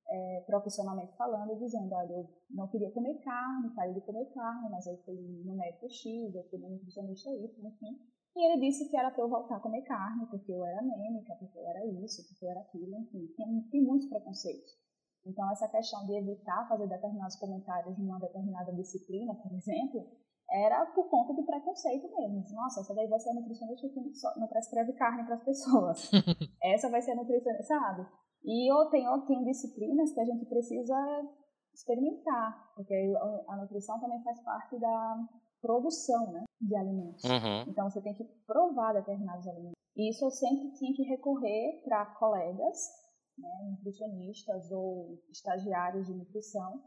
é, 0.08 0.44
profissionalmente 0.46 1.16
falando, 1.16 1.58
dizendo, 1.58 1.92
olha, 1.94 2.12
eu 2.12 2.30
não 2.52 2.68
queria 2.68 2.92
comer 2.92 3.16
carne, 3.24 3.74
parei 3.76 3.94
de 3.94 4.02
comer 4.02 4.26
carne, 4.34 4.70
mas 4.70 4.86
aí 4.88 4.98
fui 5.04 5.16
no 5.44 5.56
médico 5.56 5.90
X, 5.90 6.36
eu 6.36 6.44
fui 6.50 6.60
no 6.60 6.70
nutricionista 6.70 7.32
Y, 7.32 7.68
enfim. 7.68 8.00
E 8.36 8.46
ele 8.46 8.68
disse 8.68 8.90
que 8.90 8.98
era 8.98 9.10
para 9.10 9.24
eu 9.24 9.30
voltar 9.30 9.56
a 9.56 9.60
comer 9.62 9.82
carne, 9.84 10.28
porque 10.28 10.52
eu 10.52 10.64
era 10.66 10.80
anêmica, 10.80 11.36
porque 11.40 11.58
eu 11.58 11.68
era 11.68 11.86
isso, 12.04 12.28
porque 12.28 12.46
eu 12.46 12.50
era 12.52 12.60
aquilo, 12.60 12.96
enfim. 13.00 13.28
Tem, 13.38 13.62
tem 13.72 13.82
muitos 13.82 14.10
preconceitos. 14.10 14.85
Então, 15.26 15.50
essa 15.52 15.68
questão 15.68 16.06
de 16.06 16.18
evitar 16.18 16.68
fazer 16.68 16.88
determinados 16.88 17.36
comentários 17.38 17.98
numa 17.98 18.20
determinada 18.20 18.72
disciplina, 18.74 19.34
por 19.36 19.52
exemplo, 19.54 20.08
era 20.50 20.86
por 20.88 21.10
conta 21.10 21.34
do 21.34 21.44
preconceito 21.44 22.08
mesmo. 22.16 22.46
Nossa, 22.54 22.82
essa 22.82 22.94
daí 22.94 23.08
vai 23.08 23.20
ser 23.20 23.32
a 23.32 23.34
nutricionista 23.34 23.90
que 23.90 24.40
não 24.40 24.48
prescreve 24.48 24.94
carne 24.94 25.26
para 25.26 25.36
as 25.36 25.44
pessoas. 25.44 26.12
essa 26.62 26.90
vai 26.90 27.02
ser 27.02 27.12
a 27.12 27.16
nutricionista, 27.16 27.64
sabe? 27.64 28.06
E 28.44 28.72
eu 28.72 28.86
tenho, 28.90 29.26
tem 29.26 29.44
disciplinas 29.44 30.14
que 30.14 30.20
a 30.20 30.26
gente 30.26 30.46
precisa 30.46 30.96
experimentar, 31.74 32.72
porque 32.76 32.94
a 33.50 33.58
nutrição 33.58 34.00
também 34.00 34.22
faz 34.24 34.40
parte 34.44 34.80
da 34.80 35.28
produção 35.62 36.32
né, 36.32 36.44
de 36.62 36.76
alimentos. 36.76 37.24
Uhum. 37.24 37.64
Então 37.68 37.90
você 37.90 38.02
tem 38.02 38.14
que 38.14 38.24
provar 38.46 38.94
determinados 38.94 39.48
alimentos. 39.48 39.76
E 39.96 40.10
isso 40.10 40.26
eu 40.26 40.32
sempre 40.32 40.72
tinha 40.74 40.94
que 40.94 41.04
recorrer 41.04 41.82
para 41.84 42.06
colegas, 42.18 42.78
né, 43.38 43.70
nutricionistas 43.72 44.72
ou 44.72 45.22
estagiários 45.30 46.08
de 46.08 46.14
nutrição, 46.14 46.84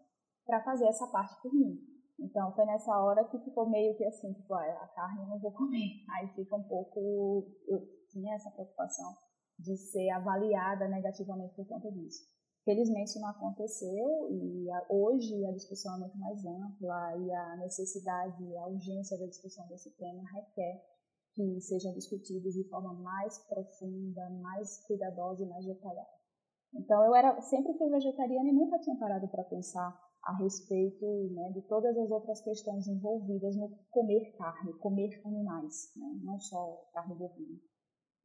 para 0.47 0.63
fazer 0.63 0.87
essa 0.87 1.07
parte 1.09 1.41
por 1.43 1.53
mim. 1.53 1.79
Então 2.19 2.53
foi 2.55 2.65
nessa 2.65 2.91
hora 3.01 3.25
que 3.29 3.39
ficou 3.39 3.69
meio 3.69 3.97
que 3.97 4.05
assim, 4.05 4.33
tipo, 4.33 4.53
ah, 4.55 4.83
a 4.83 4.89
carne 4.89 5.23
eu 5.23 5.29
não 5.29 5.39
vou 5.39 5.53
comer. 5.57 6.05
Aí 6.11 6.29
fica 6.35 6.57
um 6.57 6.65
pouco, 6.65 7.47
eu 7.67 7.87
tinha 8.09 8.35
essa 8.35 8.51
preocupação 8.51 9.17
de 9.59 9.77
ser 9.77 10.09
avaliada 10.11 10.89
negativamente 10.89 11.55
por 11.55 11.67
conta 11.67 11.91
disso. 11.93 12.27
Felizmente 12.65 13.11
isso 13.11 13.21
não 13.21 13.31
aconteceu 13.31 14.29
e 14.31 14.67
hoje 14.91 15.47
a 15.47 15.53
discussão 15.53 15.95
é 15.95 15.99
muito 16.01 16.19
mais 16.19 16.45
ampla 16.45 17.17
e 17.17 17.33
a 17.33 17.57
necessidade, 17.57 18.57
a 18.57 18.67
urgência 18.67 19.19
da 19.19 19.27
discussão 19.27 19.67
desse 19.69 19.91
tema 19.97 20.23
requer 20.31 20.85
que 21.33 21.61
sejam 21.61 21.95
discutidos 21.95 22.53
de 22.53 22.69
forma 22.69 22.93
mais 22.93 23.39
profunda, 23.47 24.29
mais 24.43 24.85
cuidadosa 24.87 25.45
e 25.45 25.49
mais 25.49 25.65
detalhada. 25.65 26.18
Então 26.75 27.05
eu 27.05 27.15
era 27.15 27.41
sempre 27.41 27.73
fui 27.77 27.89
vegetariana 27.89 28.49
e 28.49 28.53
nunca 28.53 28.79
tinha 28.79 28.97
parado 28.97 29.29
para 29.29 29.45
pensar 29.45 29.99
a 30.25 30.37
respeito 30.37 31.07
né, 31.33 31.51
de 31.53 31.63
todas 31.63 31.97
as 31.97 32.11
outras 32.11 32.43
questões 32.43 32.87
envolvidas 32.87 33.57
no 33.57 33.71
comer 33.91 34.37
carne, 34.37 34.75
comer 34.75 35.21
animais, 35.25 35.93
né, 35.97 36.21
não 36.23 36.39
só 36.39 36.85
carne 36.93 37.15
bovina. 37.15 37.59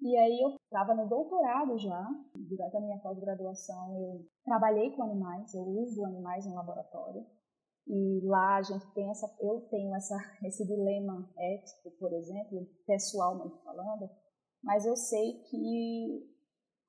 E 0.02 0.18
aí 0.18 0.42
eu 0.42 0.56
estava 0.66 0.94
no 0.94 1.08
doutorado 1.08 1.78
já, 1.78 2.06
durante 2.36 2.76
a 2.76 2.82
minha 2.82 3.00
pós-graduação 3.00 3.96
eu 3.96 4.26
trabalhei 4.44 4.92
com 4.96 5.04
animais, 5.04 5.54
eu 5.54 5.64
uso 5.64 6.04
animais 6.04 6.46
no 6.46 6.56
laboratório. 6.56 7.26
E 7.88 8.22
lá 8.26 8.58
a 8.58 8.62
gente 8.62 8.86
tem 8.94 9.10
essa, 9.10 9.28
eu 9.40 9.62
tenho 9.70 9.94
essa, 9.96 10.18
esse 10.44 10.66
dilema 10.66 11.30
ético, 11.38 11.92
por 12.00 12.12
exemplo, 12.14 12.68
pessoalmente 12.86 13.62
falando, 13.64 14.10
mas 14.64 14.86
eu 14.86 14.96
sei 14.96 15.42
que 15.50 16.33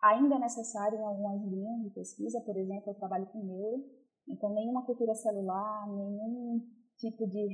ainda 0.05 0.37
é 0.37 0.39
necessário 0.39 0.99
em 0.99 1.05
algumas 1.05 1.43
linhas 1.43 1.83
de 1.83 1.91
pesquisa, 1.91 2.41
por 2.43 2.57
exemplo, 2.57 2.91
eu 2.91 2.95
trabalho 2.95 3.27
com 3.27 3.43
neuro, 3.43 3.85
então 4.29 4.53
nenhuma 4.53 4.85
cultura 4.85 5.15
celular, 5.15 5.89
nenhum 5.89 6.61
tipo 6.97 7.27
de 7.27 7.47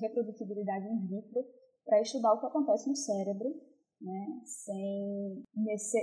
reprodutibilidade 0.00 0.86
in 0.86 1.06
vitro 1.06 1.44
para 1.84 2.00
estudar 2.00 2.32
o 2.32 2.40
que 2.40 2.46
acontece 2.46 2.88
no 2.88 2.96
cérebro 2.96 3.52
né, 4.02 4.40
sem, 4.44 5.44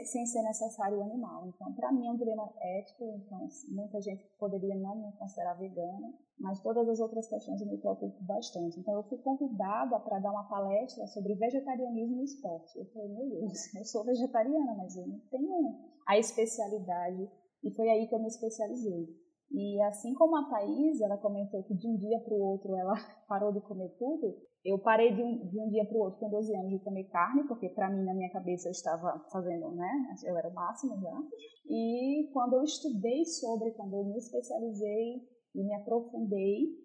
sem 0.05 0.25
ser 0.25 0.41
necessário 0.41 0.97
o 0.97 1.03
animal. 1.03 1.47
Então, 1.47 1.73
para 1.73 1.91
mim 1.91 2.07
é 2.07 2.11
um 2.11 2.17
dilema 2.17 2.49
ético, 2.61 3.03
então 3.25 3.43
assim, 3.45 3.73
muita 3.73 4.01
gente 4.01 4.25
poderia 4.39 4.75
não 4.75 4.95
me 4.95 5.11
considerar 5.17 5.55
vegana, 5.55 6.13
mas 6.39 6.61
todas 6.61 6.87
as 6.87 6.99
outras 6.99 7.27
questões 7.27 7.59
eu 7.59 7.67
me 7.67 7.77
preocupo 7.77 8.23
bastante. 8.23 8.79
Então, 8.79 8.93
eu 8.95 9.03
fui 9.03 9.17
convidada 9.17 9.99
para 9.99 10.19
dar 10.19 10.31
uma 10.31 10.47
palestra 10.47 11.05
sobre 11.07 11.35
vegetarianismo 11.35 12.17
no 12.17 12.23
esporte. 12.23 12.79
Eu 12.79 12.85
falei, 12.85 13.09
meu 13.09 13.29
Deus, 13.29 13.51
eu 13.75 13.83
sou 13.83 14.05
vegetariana, 14.05 14.75
mas 14.75 14.95
eu 14.95 15.05
não 15.05 15.19
tenho 15.29 15.75
a 16.07 16.17
especialidade, 16.17 17.29
e 17.63 17.71
foi 17.75 17.89
aí 17.89 18.07
que 18.07 18.15
eu 18.15 18.19
me 18.19 18.27
especializei. 18.27 19.07
E 19.51 19.81
assim 19.81 20.13
como 20.13 20.37
a 20.37 20.47
Thaís, 20.47 21.01
ela 21.01 21.17
comentou 21.17 21.63
que 21.63 21.73
de 21.73 21.87
um 21.87 21.97
dia 21.97 22.19
para 22.19 22.33
o 22.33 22.39
outro 22.39 22.75
ela 22.75 22.93
parou 23.27 23.51
de 23.51 23.59
comer 23.61 23.89
tudo, 23.97 24.37
eu 24.63 24.77
parei 24.77 25.13
de 25.15 25.23
um, 25.23 25.47
de 25.47 25.59
um 25.59 25.69
dia 25.69 25.85
para 25.85 25.97
o 25.97 26.01
outro 26.01 26.19
com 26.19 26.29
12 26.29 26.55
anos 26.55 26.69
de 26.69 26.79
comer 26.79 27.05
carne, 27.05 27.47
porque 27.47 27.69
para 27.69 27.89
mim, 27.89 28.03
na 28.03 28.13
minha 28.13 28.31
cabeça, 28.31 28.67
eu 28.67 28.71
estava 28.71 29.19
fazendo, 29.31 29.71
né? 29.71 30.15
Eu 30.25 30.37
era 30.37 30.49
o 30.49 30.53
máximo 30.53 30.99
já. 30.99 31.23
E 31.69 32.29
quando 32.33 32.53
eu 32.53 32.63
estudei 32.63 33.23
sobre, 33.25 33.71
quando 33.71 33.93
eu 33.93 34.03
me 34.03 34.17
especializei 34.17 35.21
e 35.55 35.63
me 35.63 35.73
aprofundei, 35.75 36.77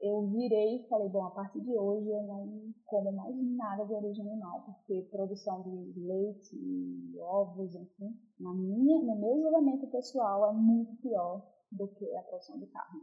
eu 0.00 0.26
virei 0.28 0.76
e 0.76 0.88
falei, 0.88 1.08
bom, 1.08 1.24
a 1.24 1.30
partir 1.30 1.60
de 1.62 1.78
hoje 1.78 2.10
eu 2.10 2.22
não 2.24 2.74
como 2.84 3.10
mais 3.12 3.34
nada 3.56 3.84
de 3.86 3.94
origem 3.94 4.26
animal, 4.30 4.62
porque 4.66 5.08
produção 5.10 5.62
de 5.62 6.00
leite, 6.00 7.18
ovos, 7.20 7.74
enfim, 7.74 8.14
na 8.38 8.52
minha, 8.52 8.98
no 8.98 9.16
meu 9.16 9.40
julgamento 9.42 9.86
pessoal 9.86 10.50
é 10.50 10.52
muito 10.52 10.94
pior 11.00 11.42
do 11.72 11.88
que 11.88 12.14
a 12.16 12.22
produção 12.22 12.58
de 12.58 12.66
carne. 12.66 13.00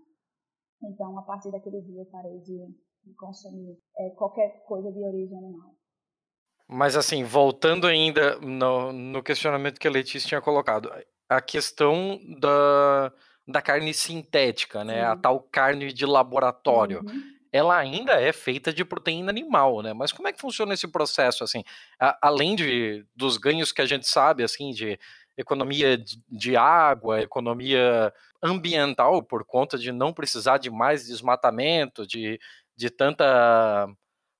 Então, 0.84 1.18
a 1.18 1.24
partir 1.24 1.52
daquele 1.52 1.82
dia 1.82 2.02
eu 2.02 2.06
parei 2.06 2.40
de 2.40 2.68
de 3.04 3.14
consumir 3.16 3.78
é, 3.98 4.10
qualquer 4.12 4.64
coisa 4.66 4.92
de 4.92 5.00
origem 5.00 5.38
animal. 5.38 5.76
Mas 6.68 6.96
assim, 6.96 7.24
voltando 7.24 7.86
ainda 7.86 8.40
no, 8.40 8.94
no 8.94 9.22
questionamento 9.22 9.80
que 9.80 9.88
a 9.88 9.92
Letícia 9.92 10.28
tinha 10.28 10.42
colocado, 10.42 10.90
a 11.28 11.42
questão 11.42 12.20
da, 12.40 13.12
da 13.48 13.62
carne 13.62 13.94
sintética, 13.94 14.84
né? 14.84 15.04
A 15.04 15.16
tal 15.16 15.40
carne 15.42 15.92
de 15.92 16.06
laboratório. 16.06 17.02
Uhum. 17.06 17.22
Ela 17.52 17.78
ainda 17.78 18.14
é 18.14 18.32
feita 18.32 18.72
de 18.72 18.86
proteína 18.86 19.30
animal, 19.30 19.82
né? 19.82 19.94
Mas 19.94 20.14
como 20.14 20.28
é 20.28 20.34
que 20.34 20.40
funciona 20.40 20.74
esse 20.74 20.88
processo, 20.88 21.44
assim? 21.44 21.64
A, 22.00 22.18
além 22.22 22.56
de, 22.56 23.06
dos 23.14 23.36
ganhos 23.36 23.74
que 23.74 23.82
a 23.82 23.86
gente 23.86 24.08
sabe, 24.08 24.44
assim, 24.44 24.72
de 24.72 24.98
economia 25.38 25.98
de, 25.98 26.22
de 26.30 26.56
água, 26.56 27.22
economia 27.22 28.14
ambiental, 28.42 29.22
por 29.22 29.46
conta 29.46 29.78
de 29.78 29.92
não 29.92 30.14
precisar 30.14 30.58
de 30.58 30.70
mais 30.70 31.08
desmatamento, 31.08 32.08
de 32.08 32.40
de 32.82 32.89
tanta 32.89 33.88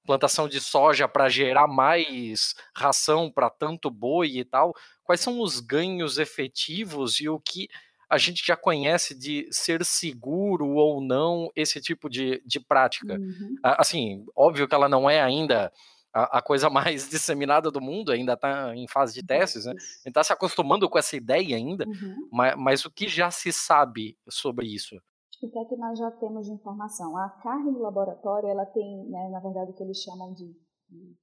plantação 0.04 0.50
de 0.50 0.60
soja 0.60 1.08
para 1.08 1.30
gerar 1.30 1.68
mais 1.68 2.56
ração 2.76 3.32
para 3.32 3.52
tanto 3.52 3.92
boi 3.92 4.38
e 4.38 4.44
tal, 4.44 4.76
quais 5.04 5.22
são 5.22 5.40
os 5.40 5.60
ganhos 5.60 6.18
efetivos 6.18 7.20
e 7.20 7.30
o 7.30 7.40
que 7.40 7.70
a 8.10 8.18
gente 8.18 8.46
já 8.46 8.58
conhece 8.58 9.18
de 9.18 9.48
ser 9.52 9.86
seguro 9.86 10.68
ou 10.70 11.00
não 11.00 11.52
esse 11.56 11.80
tipo 11.80 12.10
de, 12.10 12.42
de 12.44 12.60
prática? 12.60 13.14
Uhum. 13.14 13.56
Assim, 13.64 14.26
óbvio 14.36 14.68
que 14.68 14.74
ela 14.74 14.90
não 14.90 15.08
é 15.08 15.22
ainda 15.22 15.72
a, 16.12 16.40
a 16.40 16.42
coisa 16.42 16.68
mais 16.70 17.08
disseminada 17.08 17.70
do 17.70 17.80
mundo, 17.80 18.12
ainda 18.12 18.34
está 18.34 18.76
em 18.76 18.88
fase 18.88 19.14
de 19.14 19.24
testes, 19.24 19.66
né? 19.66 19.76
está 20.04 20.24
se 20.24 20.34
acostumando 20.34 20.90
com 20.90 20.98
essa 20.98 21.16
ideia 21.16 21.56
ainda, 21.56 21.86
uhum. 21.88 22.28
mas, 22.32 22.56
mas 22.58 22.86
o 22.86 22.92
que 22.92 23.08
já 23.08 23.30
se 23.30 23.54
sabe 23.54 24.18
sobre 24.28 24.66
isso? 24.66 25.00
O 25.48 25.52
que 25.52 25.60
é 25.60 25.66
que 25.66 25.76
nós 25.76 25.98
já 25.98 26.12
temos 26.12 26.46
de 26.46 26.54
informação? 26.54 27.18
A 27.18 27.30
carne 27.42 27.72
do 27.72 27.80
laboratório, 27.80 28.50
ela 28.50 28.66
tem, 28.66 29.10
né, 29.10 29.30
na 29.30 29.40
verdade, 29.40 29.72
o 29.72 29.74
que 29.74 29.84
eles 29.84 29.98
chamam 29.98 30.34
de 30.34 30.56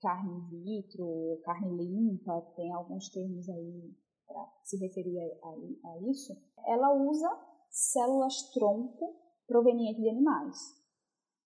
carne 0.01 0.33
in 0.33 0.63
vitro, 0.63 1.41
carne 1.45 1.77
limpa, 1.77 2.41
tem 2.57 2.73
alguns 2.73 3.09
termos 3.11 3.49
aí 3.49 3.95
para 4.27 4.45
se 4.63 4.77
referir 4.79 5.19
a, 5.21 5.49
a, 5.49 5.93
a, 5.93 6.11
isso. 6.11 6.35
Ela 6.67 6.95
usa 6.95 7.29
células-tronco 7.71 9.17
provenientes 9.47 10.03
de 10.03 10.09
animais. 10.09 10.57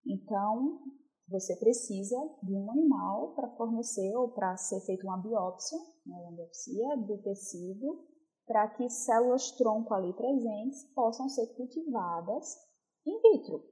Então, 0.05 0.81
você 1.27 1.55
precisa 1.57 2.17
de 2.43 2.53
um 2.53 2.69
animal 2.71 3.33
para 3.33 3.49
fornecer 3.55 4.15
ou 4.15 4.29
para 4.29 4.57
ser 4.57 4.81
feita 4.81 5.05
uma 5.05 5.17
biópsia, 5.17 5.77
né, 6.05 6.15
uma 6.17 6.31
biopsia 6.31 6.97
do 6.97 7.17
tecido 7.19 8.10
para 8.45 8.67
que 8.69 8.89
células-tronco 8.89 9.93
ali 9.93 10.13
presentes 10.13 10.83
possam 10.93 11.29
ser 11.29 11.47
cultivadas 11.55 12.57
in 13.05 13.19
vitro. 13.21 13.63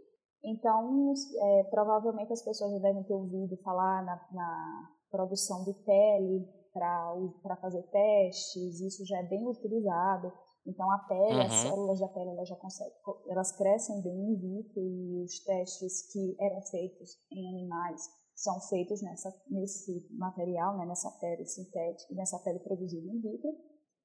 Então, 0.43 1.13
é, 1.41 1.63
provavelmente 1.65 2.31
as 2.31 2.41
pessoas 2.41 2.71
já 2.71 2.79
devem 2.79 3.03
ter 3.03 3.13
ouvido 3.13 3.57
falar 3.57 4.03
na, 4.05 4.27
na 4.31 4.89
produção 5.11 5.63
de 5.65 5.73
pele 5.83 6.47
para 6.71 7.57
fazer 7.61 7.83
testes, 7.83 8.79
isso 8.79 9.05
já 9.05 9.17
é 9.17 9.23
bem 9.23 9.45
utilizado. 9.47 10.31
Então, 10.65 10.89
a 10.91 10.99
pele, 10.99 11.35
uhum. 11.35 11.41
as 11.41 11.53
células 11.53 11.99
da 11.99 12.07
pele, 12.09 12.29
elas 12.29 12.47
já 12.47 12.55
conseguem, 12.55 12.93
elas 13.27 13.51
crescem 13.53 14.01
bem 14.01 14.13
in 14.13 14.35
vitro 14.35 14.81
e 14.81 15.23
os 15.23 15.43
testes 15.43 16.11
que 16.11 16.35
eram 16.39 16.61
feitos 16.61 17.17
em 17.31 17.49
animais 17.49 18.01
são 18.35 18.59
feitos 18.61 19.01
nessa, 19.01 19.33
nesse 19.49 20.07
material, 20.11 20.77
né, 20.77 20.85
nessa 20.85 21.11
pele 21.19 21.45
sintética, 21.45 22.13
nessa 22.13 22.39
pele 22.39 22.59
produzida 22.59 23.05
in 23.07 23.19
vitro. 23.19 23.51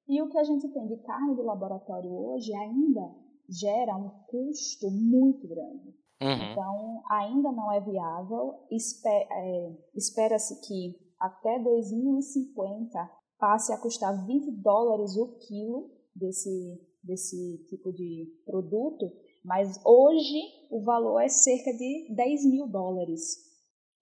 E 0.07 0.21
o 0.21 0.29
que 0.29 0.37
a 0.37 0.43
gente 0.43 0.67
tem 0.69 0.87
de 0.87 0.97
carne 0.97 1.35
de 1.35 1.41
laboratório 1.41 2.11
hoje 2.11 2.53
ainda 2.53 3.15
gera 3.49 3.95
um 3.95 4.09
custo 4.27 4.89
muito 4.91 5.47
grande. 5.47 5.95
Uhum. 6.21 6.51
Então, 6.51 7.03
ainda 7.09 7.51
não 7.51 7.71
é 7.71 7.81
viável. 7.81 8.55
É, 8.71 9.73
espera-se 9.95 10.59
que 10.67 10.95
até 11.19 11.59
2050 11.59 13.11
passe 13.37 13.73
a 13.73 13.77
custar 13.77 14.25
20 14.25 14.51
dólares 14.51 15.15
o 15.17 15.37
quilo 15.39 15.91
desse, 16.15 16.81
desse 17.03 17.57
tipo 17.67 17.91
de 17.91 18.27
produto, 18.45 19.11
mas 19.43 19.79
hoje 19.85 20.39
o 20.71 20.81
valor 20.83 21.19
é 21.19 21.27
cerca 21.27 21.71
de 21.73 22.13
10 22.15 22.45
mil 22.45 22.67
dólares. 22.67 23.44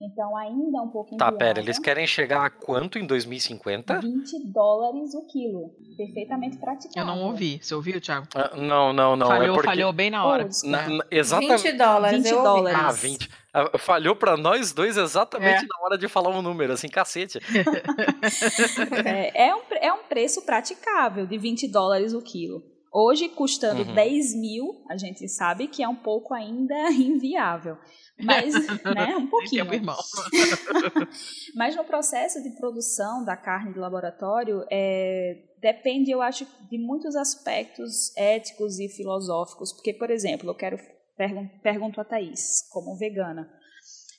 Então, 0.04 0.36
ainda 0.36 0.80
é 0.80 0.82
um 0.82 0.90
pouquinho. 0.90 1.18
Tá, 1.18 1.32
pera, 1.32 1.62
eles 1.62 1.80
querem 1.80 2.06
chegar 2.06 2.46
a 2.46 2.50
quanto 2.50 3.00
em 3.00 3.08
2050? 3.08 4.02
20 4.02 4.52
dólares 4.52 5.14
o 5.14 5.26
quilo. 5.26 5.74
Perfeitamente 5.96 6.58
praticável. 6.58 7.02
Eu 7.02 7.06
não 7.06 7.30
ouvi. 7.30 7.60
Você 7.62 7.74
ouviu, 7.74 8.02
Thiago? 8.02 8.28
Uh, 8.36 8.60
não, 8.60 8.92
não, 8.92 9.16
não. 9.16 9.28
Falhou, 9.28 9.46
é 9.46 9.54
porque... 9.54 9.68
falhou 9.68 9.94
bem 9.94 10.10
na 10.10 10.26
hora. 10.26 10.50
Na, 10.66 10.90
na, 10.90 11.06
exatamente. 11.10 11.64
20 11.64 11.78
dólares. 11.78 12.24
20 12.24 12.32
dólares. 12.34 12.80
Ah, 12.82 12.92
20. 12.92 13.30
Ah, 13.54 13.78
falhou 13.78 14.16
para 14.16 14.36
nós 14.36 14.74
dois 14.74 14.98
exatamente 14.98 15.64
é. 15.64 15.68
na 15.68 15.86
hora 15.86 15.98
de 15.98 16.10
falar 16.10 16.32
um 16.32 16.42
número, 16.42 16.74
assim, 16.74 16.90
cacete. 16.90 17.40
é, 19.06 19.48
é, 19.48 19.56
um, 19.56 19.62
é 19.80 19.94
um 19.94 20.04
preço 20.04 20.42
praticável 20.42 21.26
de 21.26 21.38
20 21.38 21.70
dólares 21.70 22.14
o 22.14 22.22
quilo. 22.22 22.73
Hoje, 22.94 23.28
custando 23.30 23.82
uhum. 23.82 23.96
10 23.96 24.36
mil, 24.36 24.86
a 24.88 24.96
gente 24.96 25.28
sabe 25.28 25.68
que 25.68 25.82
é 25.82 25.88
um 25.88 25.96
pouco 25.96 26.34
ainda 26.34 26.76
inviável. 26.94 27.78
Mas, 28.22 28.54
né, 28.86 29.16
um 29.18 29.28
pouquinho. 29.28 29.66
Mas 31.56 31.76
no 31.76 31.84
processo 31.84 32.44
de 32.44 32.52
produção 32.52 33.26
da 33.26 33.36
carne 33.36 33.74
de 33.74 33.80
laboratório, 33.80 34.64
é, 34.72 35.44
depende, 35.60 36.12
eu 36.12 36.22
acho, 36.22 36.46
de 36.70 36.78
muitos 36.78 37.16
aspectos 37.16 38.16
éticos 38.16 38.80
e 38.80 38.88
filosóficos. 38.88 39.74
Porque, 39.74 39.94
por 39.94 40.12
exemplo, 40.12 40.52
eu 40.52 40.56
quero 40.56 40.78
Pergun 41.16 41.48
pergunto 41.62 42.02
a 42.02 42.06
Thaís, 42.06 42.68
como 42.72 42.98
vegana. 42.98 43.50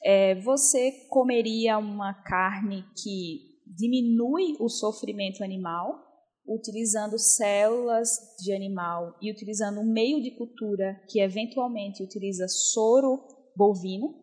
É, 0.02 0.34
você 0.36 0.92
comeria 1.08 1.78
uma 1.78 2.14
carne 2.14 2.84
que 3.02 3.40
diminui 3.66 4.54
o 4.60 4.68
sofrimento 4.68 5.42
animal, 5.42 6.13
utilizando 6.46 7.18
células 7.18 8.18
de 8.38 8.52
animal 8.52 9.16
e 9.20 9.30
utilizando 9.30 9.80
um 9.80 9.92
meio 9.92 10.22
de 10.22 10.30
cultura 10.32 11.00
que 11.08 11.20
eventualmente 11.20 12.02
utiliza 12.02 12.46
soro 12.48 13.22
bovino? 13.56 14.14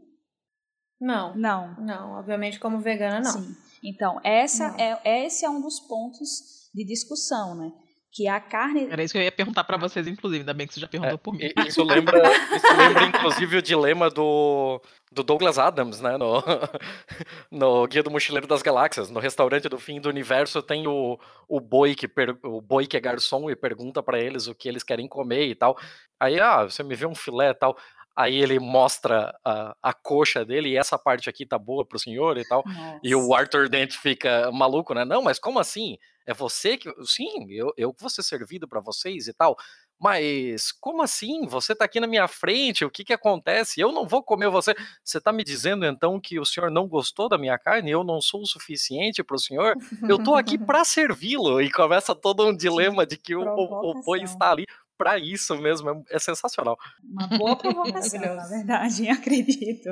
Não. 0.99 1.36
Não. 1.36 1.76
Não, 1.82 2.11
obviamente 2.19 2.59
como 2.59 2.80
vegana 2.80 3.19
não. 3.22 3.32
Sim. 3.32 3.55
Então, 3.84 4.19
essa 4.24 4.76
é 4.80 5.26
esse 5.26 5.43
é 5.43 5.49
um 5.49 5.61
dos 5.61 5.80
pontos 5.80 6.69
de 6.74 6.86
discussão, 6.86 7.55
né? 7.55 7.72
Que 8.12 8.28
a 8.28 8.39
carne. 8.39 8.88
Era 8.89 9.03
isso 9.03 9.14
que 9.14 9.18
eu 9.18 9.24
ia 9.24 9.32
perguntar 9.32 9.64
para 9.64 9.78
vocês, 9.78 10.05
inclusive, 10.05 10.41
ainda 10.41 10.53
bem 10.53 10.68
que 10.68 10.74
você 10.74 10.82
já 10.82 10.88
perguntou 10.88 11.16
é, 11.16 11.18
por 11.18 11.34
mim. 11.34 11.49
Isso 11.66 11.82
lembra, 11.84 12.22
isso 12.53 12.78
lembra, 12.78 13.05
inclusive, 13.05 13.57
o 13.57 13.62
dilema 13.62 14.09
do, 14.09 14.82
do 15.12 15.24
Douglas 15.24 15.57
Adams, 15.57 16.01
né? 16.01 16.18
No, 16.18 16.43
no 17.49 17.88
Guia 17.88 18.03
do 18.03 18.12
Mochileiro 18.12 18.47
das 18.47 18.62
Galáxias. 18.62 19.09
No 19.09 19.20
restaurante 19.20 19.70
do 19.70 19.80
fim 19.80 20.01
do 20.01 20.09
universo 20.09 20.62
tem 20.62 20.88
o, 20.88 21.18
o 21.47 21.59
boi 21.62 21.95
que 21.95 22.07
per, 22.07 22.38
o 22.43 22.59
boi 22.59 22.86
que 22.86 22.97
é 22.97 22.99
garçom 22.99 23.49
e 23.49 23.55
pergunta 23.55 24.03
para 24.03 24.20
eles 24.20 24.47
o 24.47 24.55
que 24.55 24.68
eles 24.68 24.84
querem 24.84 25.07
comer 25.07 25.47
e 25.47 25.55
tal. 25.55 25.78
Aí, 26.20 26.39
ah, 26.39 26.64
você 26.64 26.84
me 26.84 26.95
vê 26.95 27.05
um 27.05 27.16
filé 27.16 27.51
e 27.51 27.55
tal. 27.55 27.78
Aí 28.22 28.36
ele 28.38 28.59
mostra 28.59 29.34
a, 29.43 29.76
a 29.82 29.93
coxa 29.93 30.45
dele 30.45 30.69
e 30.69 30.78
essa 30.78 30.97
parte 30.97 31.30
aqui 31.30 31.45
tá 31.45 31.57
boa 31.57 31.86
pro 31.86 31.99
senhor 31.99 32.38
e 32.38 32.47
tal. 32.47 32.63
Nossa. 32.65 32.99
E 33.03 33.15
o 33.15 33.34
Arthur 33.34 33.69
Dent 33.69 33.93
fica 33.93 34.51
maluco, 34.51 34.93
né? 34.93 35.03
Não, 35.05 35.22
mas 35.22 35.39
como 35.39 35.59
assim? 35.59 35.97
É 36.26 36.34
você 36.34 36.78
que. 36.78 36.89
Sim, 37.03 37.51
eu, 37.51 37.74
eu 37.76 37.95
vou 37.99 38.09
ser 38.09 38.24
servido 38.24 38.67
para 38.67 38.80
vocês 38.80 39.28
e 39.28 39.34
tal. 39.34 39.57
Mas 39.99 40.72
como 40.72 41.03
assim? 41.03 41.45
Você 41.45 41.76
tá 41.76 41.86
aqui 41.86 41.99
na 41.99 42.07
minha 42.07 42.28
frente, 42.28 42.84
o 42.84 42.89
que 42.89 43.03
que 43.03 43.13
acontece? 43.13 43.80
Eu 43.80 43.91
não 43.91 44.07
vou 44.07 44.24
comer 44.24 44.49
você. 44.49 44.74
Você 45.03 45.22
tá 45.22 45.32
me 45.32 45.43
dizendo 45.43 45.86
então 45.86 46.19
que 46.19 46.39
o 46.39 46.45
senhor 46.45 46.72
não 46.72 46.88
gostou 46.88 47.30
da 47.30 47.38
minha 47.38 47.57
carne? 47.57 47.91
Eu 47.91 48.03
não 48.03 48.19
sou 48.19 48.41
o 48.41 48.47
suficiente 48.47 49.24
para 49.24 49.36
o 49.36 49.39
senhor? 49.39 49.76
Eu 50.09 50.17
tô 50.24 50.34
aqui 50.34 50.57
para 50.65 50.84
servi-lo. 50.84 51.61
E 51.61 51.72
começa 51.72 52.15
todo 52.15 52.47
um 52.47 52.55
dilema 52.55 53.05
de 53.05 53.15
que 53.15 53.36
o, 53.36 53.43
o, 53.43 53.91
o 53.91 54.01
boi 54.01 54.24
está 54.24 54.51
ali 54.51 54.65
para 55.02 55.18
isso 55.18 55.58
mesmo. 55.58 55.89
É, 55.89 56.16
é, 56.16 56.20
sensacional. 56.20 56.78
Uma 57.04 57.28
boa 57.28 57.56
provocação, 57.56 58.20
na 58.20 58.47
verdade, 58.47 59.10
acredito. 59.10 59.89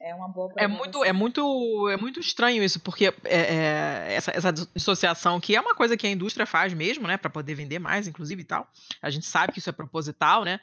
É 0.00 0.14
uma 0.14 0.28
boa 0.28 0.52
é 0.56 0.68
muito 0.68 1.02
é 1.04 1.12
muito 1.12 1.88
é 1.88 1.96
muito 1.96 2.20
estranho 2.20 2.62
isso 2.62 2.78
porque 2.80 3.06
é, 3.06 3.12
é, 3.24 4.14
essa, 4.14 4.30
essa 4.30 4.52
dissociação 4.52 5.40
que 5.40 5.56
é 5.56 5.60
uma 5.60 5.74
coisa 5.74 5.96
que 5.96 6.06
a 6.06 6.10
indústria 6.10 6.44
faz 6.44 6.74
mesmo 6.74 7.08
né 7.08 7.16
para 7.16 7.30
poder 7.30 7.54
vender 7.54 7.78
mais 7.78 8.06
inclusive 8.06 8.42
e 8.42 8.44
tal 8.44 8.68
a 9.00 9.08
gente 9.08 9.24
sabe 9.24 9.54
que 9.54 9.58
isso 9.58 9.70
é 9.70 9.72
proposital 9.72 10.44
né 10.44 10.60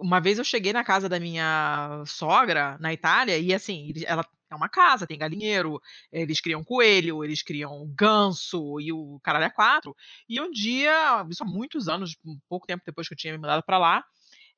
uma 0.00 0.18
vez 0.18 0.38
eu 0.38 0.44
cheguei 0.44 0.72
na 0.72 0.82
casa 0.82 1.10
da 1.10 1.20
minha 1.20 2.02
sogra 2.06 2.78
na 2.80 2.90
Itália 2.90 3.36
e 3.36 3.52
assim 3.52 3.92
ela 4.06 4.24
é 4.50 4.56
uma 4.56 4.68
casa 4.68 5.06
tem 5.06 5.18
galinheiro 5.18 5.80
eles 6.12 6.40
criam 6.40 6.64
coelho 6.64 7.24
eles 7.24 7.42
criam 7.42 7.86
ganso 7.96 8.80
e 8.80 8.92
o 8.92 9.20
caralho 9.22 9.44
é 9.44 9.50
quatro 9.50 9.94
e 10.28 10.40
um 10.40 10.50
dia 10.50 11.24
isso 11.30 11.42
há 11.42 11.46
muitos 11.46 11.88
anos 11.88 12.16
um 12.24 12.38
pouco 12.48 12.66
tempo 12.66 12.82
depois 12.84 13.08
que 13.08 13.14
eu 13.14 13.18
tinha 13.18 13.32
me 13.32 13.38
mudado 13.38 13.62
para 13.62 13.78
lá 13.78 14.04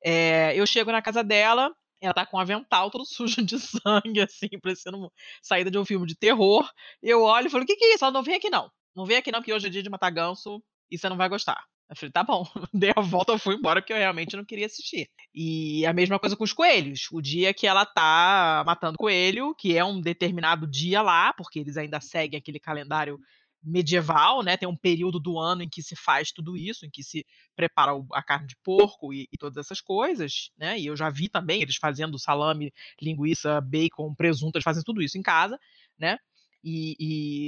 é, 0.03 0.53
eu 0.55 0.65
chego 0.65 0.91
na 0.91 1.01
casa 1.01 1.23
dela 1.23 1.71
ela 2.05 2.13
tá 2.13 2.25
com 2.25 2.37
um 2.37 2.39
avental 2.39 2.91
todo 2.91 3.05
sujo 3.07 3.43
de 3.43 3.57
sangue, 3.59 4.21
assim, 4.21 4.49
parecendo 4.61 5.11
saída 5.41 5.71
de 5.71 5.77
um 5.77 5.85
filme 5.85 6.05
de 6.05 6.15
terror. 6.15 6.69
Eu 7.01 7.23
olho 7.23 7.47
e 7.47 7.49
falo: 7.49 7.63
o 7.63 7.65
que, 7.65 7.75
que 7.75 7.85
é 7.85 7.95
isso? 7.95 8.03
Ela 8.03 8.13
não 8.13 8.23
vem 8.23 8.35
aqui, 8.35 8.49
não. 8.49 8.69
Não 8.95 9.05
vem 9.05 9.17
aqui, 9.17 9.31
não, 9.31 9.39
porque 9.39 9.53
hoje 9.53 9.67
é 9.67 9.69
dia 9.69 9.81
de 9.81 9.89
matar 9.89 10.09
ganso 10.11 10.61
e 10.91 10.97
você 10.97 11.09
não 11.09 11.17
vai 11.17 11.29
gostar. 11.29 11.63
Eu 11.89 11.95
falei, 11.95 12.11
tá 12.11 12.23
bom. 12.23 12.43
Dei 12.73 12.91
a 12.95 13.01
volta, 13.01 13.37
fui 13.37 13.55
embora 13.55 13.81
porque 13.81 13.93
eu 13.93 13.97
realmente 13.97 14.35
não 14.35 14.45
queria 14.45 14.65
assistir. 14.65 15.09
E 15.33 15.85
a 15.85 15.93
mesma 15.93 16.19
coisa 16.19 16.35
com 16.35 16.43
os 16.43 16.53
coelhos. 16.53 17.07
O 17.11 17.21
dia 17.21 17.53
que 17.53 17.67
ela 17.67 17.85
tá 17.85 18.63
matando 18.65 18.97
coelho, 18.97 19.53
que 19.55 19.77
é 19.77 19.83
um 19.83 20.01
determinado 20.01 20.67
dia 20.67 21.01
lá, 21.01 21.33
porque 21.33 21.59
eles 21.59 21.77
ainda 21.77 21.99
seguem 22.01 22.37
aquele 22.39 22.59
calendário 22.59 23.19
medieval, 23.63 24.43
né? 24.43 24.57
Tem 24.57 24.67
um 24.67 24.75
período 24.75 25.19
do 25.19 25.39
ano 25.39 25.63
em 25.63 25.69
que 25.69 25.81
se 25.81 25.95
faz 25.95 26.31
tudo 26.31 26.57
isso, 26.57 26.85
em 26.85 26.89
que 26.89 27.01
se 27.01 27.25
prepara 27.55 27.91
a 28.13 28.21
carne 28.21 28.47
de 28.47 28.55
porco 28.63 29.13
e, 29.13 29.27
e, 29.31 29.37
todas 29.37 29.57
essas 29.57 29.79
coisas, 29.79 30.51
né? 30.57 30.77
E 30.77 30.87
eu 30.87 30.95
já 30.97 31.09
vi 31.09 31.29
também 31.29 31.61
eles 31.61 31.77
fazendo 31.77 32.19
salame, 32.19 32.73
linguiça, 33.01 33.61
bacon, 33.61 34.13
presunto, 34.13 34.57
eles 34.57 34.65
fazem 34.65 34.83
tudo 34.83 35.01
isso 35.01 35.17
em 35.17 35.21
casa, 35.21 35.57
né? 35.97 36.17
E, 36.63 36.95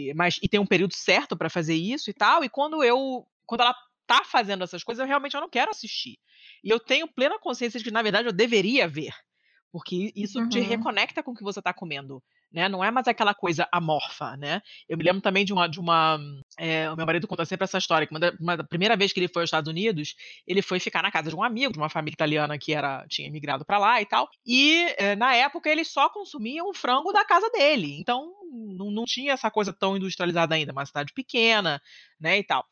e 0.09 0.13
mas 0.13 0.39
e 0.41 0.47
tem 0.47 0.59
um 0.59 0.65
período 0.65 0.93
certo 0.93 1.35
para 1.37 1.49
fazer 1.49 1.75
isso 1.75 2.09
e 2.09 2.13
tal. 2.13 2.43
E 2.43 2.49
quando 2.49 2.83
eu, 2.83 3.27
quando 3.45 3.61
ela 3.61 3.75
tá 4.05 4.23
fazendo 4.23 4.63
essas 4.63 4.83
coisas, 4.83 5.01
eu 5.01 5.07
realmente 5.07 5.35
eu 5.35 5.41
não 5.41 5.49
quero 5.49 5.71
assistir. 5.71 6.17
E 6.63 6.69
eu 6.69 6.79
tenho 6.79 7.07
plena 7.07 7.39
consciência 7.39 7.79
de 7.79 7.83
que 7.83 7.91
na 7.91 8.01
verdade 8.01 8.27
eu 8.27 8.33
deveria 8.33 8.87
ver, 8.87 9.13
porque 9.71 10.11
isso 10.15 10.39
uhum. 10.39 10.49
te 10.49 10.59
reconecta 10.59 11.23
com 11.23 11.31
o 11.31 11.35
que 11.35 11.43
você 11.43 11.59
está 11.59 11.73
comendo 11.73 12.21
né? 12.55 12.69
Não 12.69 12.81
é 12.81 12.89
mais 12.89 13.05
aquela 13.05 13.33
coisa 13.33 13.67
amorfa, 13.69 14.37
né? 14.37 14.61
Eu 14.87 14.97
me 14.97 15.03
lembro 15.03 15.21
também 15.21 15.43
de 15.43 15.51
uma, 15.51 15.67
de 15.67 15.77
uma 15.77 16.17
é, 16.57 16.89
o 16.89 16.95
meu 16.95 17.05
marido 17.05 17.27
conta 17.27 17.43
sempre 17.43 17.65
essa 17.65 17.77
história, 17.77 18.07
que 18.07 18.13
uma 18.13 18.19
da, 18.19 18.33
uma 18.39 18.55
da, 18.55 18.63
primeira 18.63 18.95
vez 18.95 19.11
que 19.11 19.19
ele 19.19 19.27
foi 19.27 19.41
aos 19.43 19.47
Estados 19.47 19.69
Unidos, 19.69 20.15
ele 20.47 20.61
foi 20.61 20.79
ficar 20.79 21.03
na 21.03 21.11
casa 21.11 21.29
de 21.29 21.35
um 21.35 21.43
amigo, 21.43 21.73
de 21.73 21.77
uma 21.77 21.89
família 21.89 22.13
italiana 22.13 22.57
que 22.57 22.73
era 22.73 23.05
tinha 23.09 23.27
emigrado 23.27 23.65
para 23.65 23.77
lá 23.77 24.01
e 24.01 24.05
tal, 24.05 24.29
e 24.45 24.85
é, 24.97 25.17
na 25.17 25.35
época 25.35 25.69
ele 25.69 25.83
só 25.83 26.09
consumia 26.09 26.63
o 26.63 26.73
frango 26.73 27.11
da 27.11 27.25
casa 27.25 27.49
dele, 27.49 27.99
então 27.99 28.31
não, 28.51 28.89
não 28.89 29.03
tinha 29.03 29.33
essa 29.33 29.51
coisa 29.51 29.73
tão 29.73 29.97
industrializada 29.97 30.55
ainda, 30.55 30.71
uma 30.71 30.85
cidade 30.85 31.11
pequena, 31.13 31.81
né, 32.17 32.37
e 32.39 32.43
tal. 32.43 32.65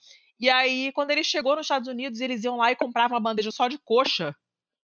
E 0.43 0.49
aí, 0.49 0.91
quando 0.91 1.11
ele 1.11 1.23
chegou 1.23 1.55
nos 1.55 1.63
Estados 1.63 1.87
Unidos, 1.87 2.19
eles 2.19 2.43
iam 2.43 2.57
lá 2.57 2.69
e 2.69 2.75
compravam 2.75 3.15
uma 3.15 3.23
bandeja 3.23 3.49
só 3.49 3.69
de 3.69 3.77
coxa 3.77 4.35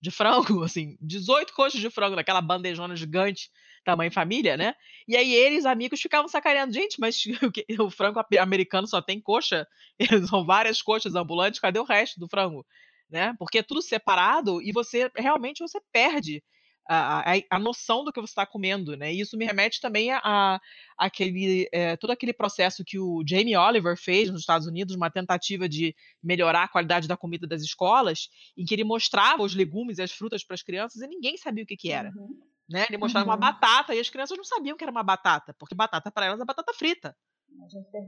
de 0.02 0.10
frango, 0.10 0.62
assim, 0.62 0.98
18 1.00 1.54
coxas 1.54 1.80
de 1.80 1.88
frango, 1.88 2.14
daquela 2.14 2.42
bandejona 2.42 2.94
gigante 2.94 3.48
tamanho 3.82 4.12
família, 4.12 4.54
né? 4.54 4.74
E 5.08 5.16
aí 5.16 5.32
eles, 5.32 5.64
amigos, 5.64 5.98
ficavam 5.98 6.28
sacaneando. 6.28 6.74
Gente, 6.74 7.00
mas 7.00 7.22
o, 7.80 7.84
o 7.84 7.90
frango 7.90 8.22
americano 8.38 8.86
só 8.86 9.00
tem 9.00 9.18
coxa? 9.18 9.66
São 10.28 10.44
várias 10.44 10.82
coxas 10.82 11.14
ambulantes, 11.14 11.58
cadê 11.58 11.78
o 11.78 11.84
resto 11.84 12.20
do 12.20 12.28
frango? 12.28 12.62
Né? 13.08 13.34
Porque 13.38 13.60
é 13.60 13.62
tudo 13.62 13.80
separado 13.80 14.60
e 14.60 14.72
você 14.72 15.10
realmente 15.16 15.60
você 15.60 15.80
perde 15.90 16.44
a, 16.88 17.32
a, 17.32 17.42
a 17.50 17.58
noção 17.58 18.04
do 18.04 18.12
que 18.12 18.20
você 18.20 18.30
está 18.30 18.46
comendo, 18.46 18.96
né? 18.96 19.12
E 19.12 19.20
isso 19.20 19.36
me 19.36 19.44
remete 19.44 19.80
também 19.80 20.10
a, 20.12 20.20
a 20.22 20.60
aquele 20.96 21.68
é, 21.72 21.96
todo 21.96 22.10
aquele 22.10 22.32
processo 22.32 22.84
que 22.84 22.98
o 22.98 23.22
Jamie 23.26 23.56
Oliver 23.56 23.96
fez 23.96 24.30
nos 24.30 24.40
Estados 24.40 24.66
Unidos, 24.66 24.94
uma 24.94 25.10
tentativa 25.10 25.68
de 25.68 25.94
melhorar 26.22 26.64
a 26.64 26.68
qualidade 26.68 27.08
da 27.08 27.16
comida 27.16 27.46
das 27.46 27.62
escolas, 27.62 28.28
em 28.56 28.64
que 28.64 28.74
ele 28.74 28.84
mostrava 28.84 29.42
os 29.42 29.54
legumes 29.54 29.98
e 29.98 30.02
as 30.02 30.12
frutas 30.12 30.44
para 30.44 30.54
as 30.54 30.62
crianças 30.62 31.02
e 31.02 31.06
ninguém 31.06 31.36
sabia 31.36 31.64
o 31.64 31.66
que, 31.66 31.76
que 31.76 31.90
era. 31.90 32.10
Uhum. 32.16 32.40
Né? 32.68 32.86
Ele 32.88 32.98
mostrava 32.98 33.26
uhum. 33.26 33.32
uma 33.32 33.36
batata 33.36 33.94
e 33.94 34.00
as 34.00 34.10
crianças 34.10 34.36
não 34.36 34.44
sabiam 34.44 34.76
que 34.76 34.84
era 34.84 34.90
uma 34.90 35.02
batata, 35.02 35.54
porque 35.58 35.74
batata 35.74 36.10
para 36.10 36.26
elas 36.26 36.40
é 36.40 36.44
batata 36.44 36.72
frita, 36.72 37.16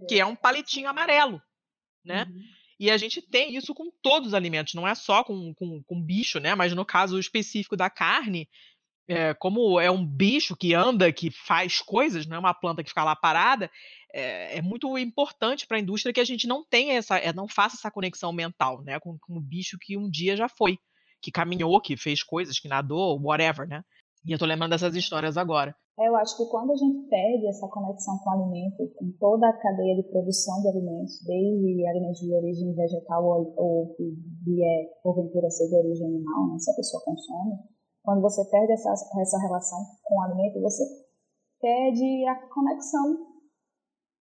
que 0.08 0.18
é 0.18 0.26
um 0.26 0.34
palitinho 0.34 0.88
amarelo, 0.88 1.40
né? 2.04 2.26
Uhum. 2.28 2.42
E 2.78 2.90
a 2.90 2.96
gente 2.96 3.20
tem 3.20 3.56
isso 3.56 3.74
com 3.74 3.90
todos 4.02 4.28
os 4.28 4.34
alimentos, 4.34 4.74
não 4.74 4.86
é 4.86 4.94
só 4.94 5.24
com, 5.24 5.52
com, 5.54 5.82
com 5.82 6.02
bicho, 6.02 6.38
né? 6.38 6.54
Mas 6.54 6.72
no 6.72 6.84
caso 6.84 7.18
específico 7.18 7.76
da 7.76 7.90
carne, 7.90 8.48
é, 9.08 9.34
como 9.34 9.80
é 9.80 9.90
um 9.90 10.04
bicho 10.04 10.54
que 10.54 10.74
anda, 10.74 11.12
que 11.12 11.30
faz 11.30 11.80
coisas, 11.80 12.26
não 12.26 12.36
é 12.36 12.38
uma 12.40 12.54
planta 12.54 12.84
que 12.84 12.90
fica 12.90 13.02
lá 13.02 13.16
parada, 13.16 13.70
é, 14.12 14.58
é 14.58 14.62
muito 14.62 14.96
importante 14.96 15.66
para 15.66 15.78
a 15.78 15.80
indústria 15.80 16.12
que 16.12 16.20
a 16.20 16.24
gente 16.24 16.46
não 16.46 16.64
tenha 16.64 16.94
essa, 16.94 17.18
é, 17.18 17.32
não 17.32 17.48
faça 17.48 17.76
essa 17.76 17.90
conexão 17.90 18.32
mental, 18.32 18.82
né? 18.82 19.00
Com, 19.00 19.18
com 19.18 19.38
um 19.38 19.40
bicho 19.40 19.76
que 19.80 19.96
um 19.96 20.08
dia 20.08 20.36
já 20.36 20.48
foi, 20.48 20.78
que 21.20 21.32
caminhou, 21.32 21.80
que 21.80 21.96
fez 21.96 22.22
coisas, 22.22 22.60
que 22.60 22.68
nadou, 22.68 23.20
whatever, 23.20 23.66
né? 23.66 23.82
E 24.24 24.32
eu 24.32 24.38
tô 24.38 24.44
lembrando 24.44 24.70
dessas 24.70 24.94
histórias 24.94 25.36
agora. 25.36 25.74
Eu 25.98 26.14
acho 26.14 26.36
que 26.36 26.46
quando 26.46 26.70
a 26.70 26.76
gente 26.76 27.08
perde 27.08 27.48
essa 27.48 27.66
conexão 27.66 28.16
com 28.22 28.30
o 28.30 28.32
alimento, 28.34 28.86
com 28.94 29.10
toda 29.18 29.48
a 29.48 29.58
cadeia 29.58 29.96
de 29.96 30.04
produção 30.04 30.62
de 30.62 30.68
alimentos, 30.68 31.18
desde 31.26 31.86
alimentos 31.88 32.20
de 32.20 32.32
origem 32.32 32.72
vegetal 32.72 33.24
ou, 33.24 33.52
ou 33.56 33.94
que 33.94 34.04
vier, 34.44 34.86
porventura, 35.02 35.50
ser 35.50 35.68
de 35.68 35.74
origem 35.74 36.06
animal, 36.06 36.52
né, 36.52 36.58
se 36.60 36.70
a 36.70 36.74
pessoa 36.74 37.02
consome, 37.04 37.58
quando 38.04 38.22
você 38.22 38.48
perde 38.48 38.72
essa, 38.72 38.92
essa 38.92 39.38
relação 39.38 39.78
com 40.04 40.14
o 40.18 40.22
alimento, 40.22 40.60
você 40.60 40.84
perde 41.60 42.26
a 42.28 42.46
conexão 42.48 43.26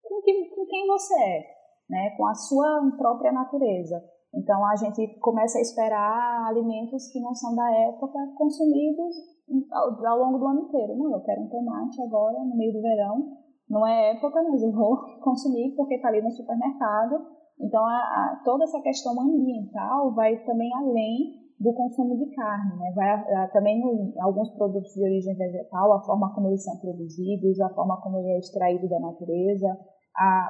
com, 0.02 0.22
que, 0.22 0.48
com 0.56 0.64
quem 0.64 0.86
você 0.86 1.14
é, 1.14 1.44
né, 1.90 2.16
com 2.16 2.26
a 2.26 2.34
sua 2.34 2.90
própria 2.96 3.32
natureza. 3.32 4.02
Então 4.34 4.64
a 4.64 4.76
gente 4.76 5.18
começa 5.20 5.58
a 5.58 5.60
esperar 5.60 6.48
alimentos 6.48 7.06
que 7.08 7.20
não 7.20 7.34
são 7.34 7.54
da 7.54 7.70
época 7.70 8.18
consumidos 8.38 9.35
ao, 9.72 10.06
ao 10.06 10.18
longo 10.18 10.38
do 10.38 10.46
ano 10.46 10.60
inteiro. 10.62 10.96
Não, 10.96 11.12
eu 11.12 11.20
quero 11.20 11.42
um 11.42 11.48
tomate 11.48 12.02
agora, 12.02 12.44
no 12.44 12.56
meio 12.56 12.72
do 12.72 12.82
verão, 12.82 13.36
não 13.68 13.86
é 13.86 14.12
época, 14.12 14.42
mas 14.42 14.62
eu 14.62 14.72
vou 14.72 14.96
consumir 15.22 15.74
porque 15.76 15.94
está 15.94 16.08
ali 16.08 16.22
no 16.22 16.30
supermercado. 16.30 17.26
Então, 17.60 17.84
a, 17.84 17.96
a, 17.96 18.42
toda 18.44 18.64
essa 18.64 18.80
questão 18.80 19.18
ambiental 19.20 20.14
vai 20.14 20.36
também 20.44 20.70
além 20.74 21.46
do 21.58 21.72
consumo 21.72 22.18
de 22.18 22.26
carne, 22.34 22.76
né? 22.78 22.92
Vai 22.94 23.10
a, 23.10 23.48
também 23.48 23.80
no, 23.80 24.12
alguns 24.20 24.50
produtos 24.50 24.92
de 24.92 25.02
origem 25.02 25.34
vegetal, 25.34 25.92
a 25.92 26.02
forma 26.02 26.34
como 26.34 26.48
eles 26.48 26.62
são 26.62 26.76
produzidos, 26.76 27.58
a 27.60 27.70
forma 27.70 28.00
como 28.02 28.18
ele 28.18 28.32
é 28.32 28.38
extraído 28.38 28.88
da 28.88 29.00
natureza, 29.00 29.78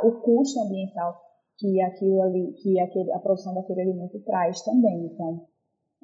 o 0.02 0.12
custo 0.20 0.60
ambiental 0.60 1.14
que 1.58 1.80
aquilo 1.80 2.22
ali, 2.22 2.52
que 2.62 2.78
aquele, 2.78 3.12
a 3.12 3.18
produção 3.18 3.54
daquele 3.54 3.82
alimento 3.82 4.20
traz 4.24 4.62
também. 4.62 5.06
Então, 5.06 5.46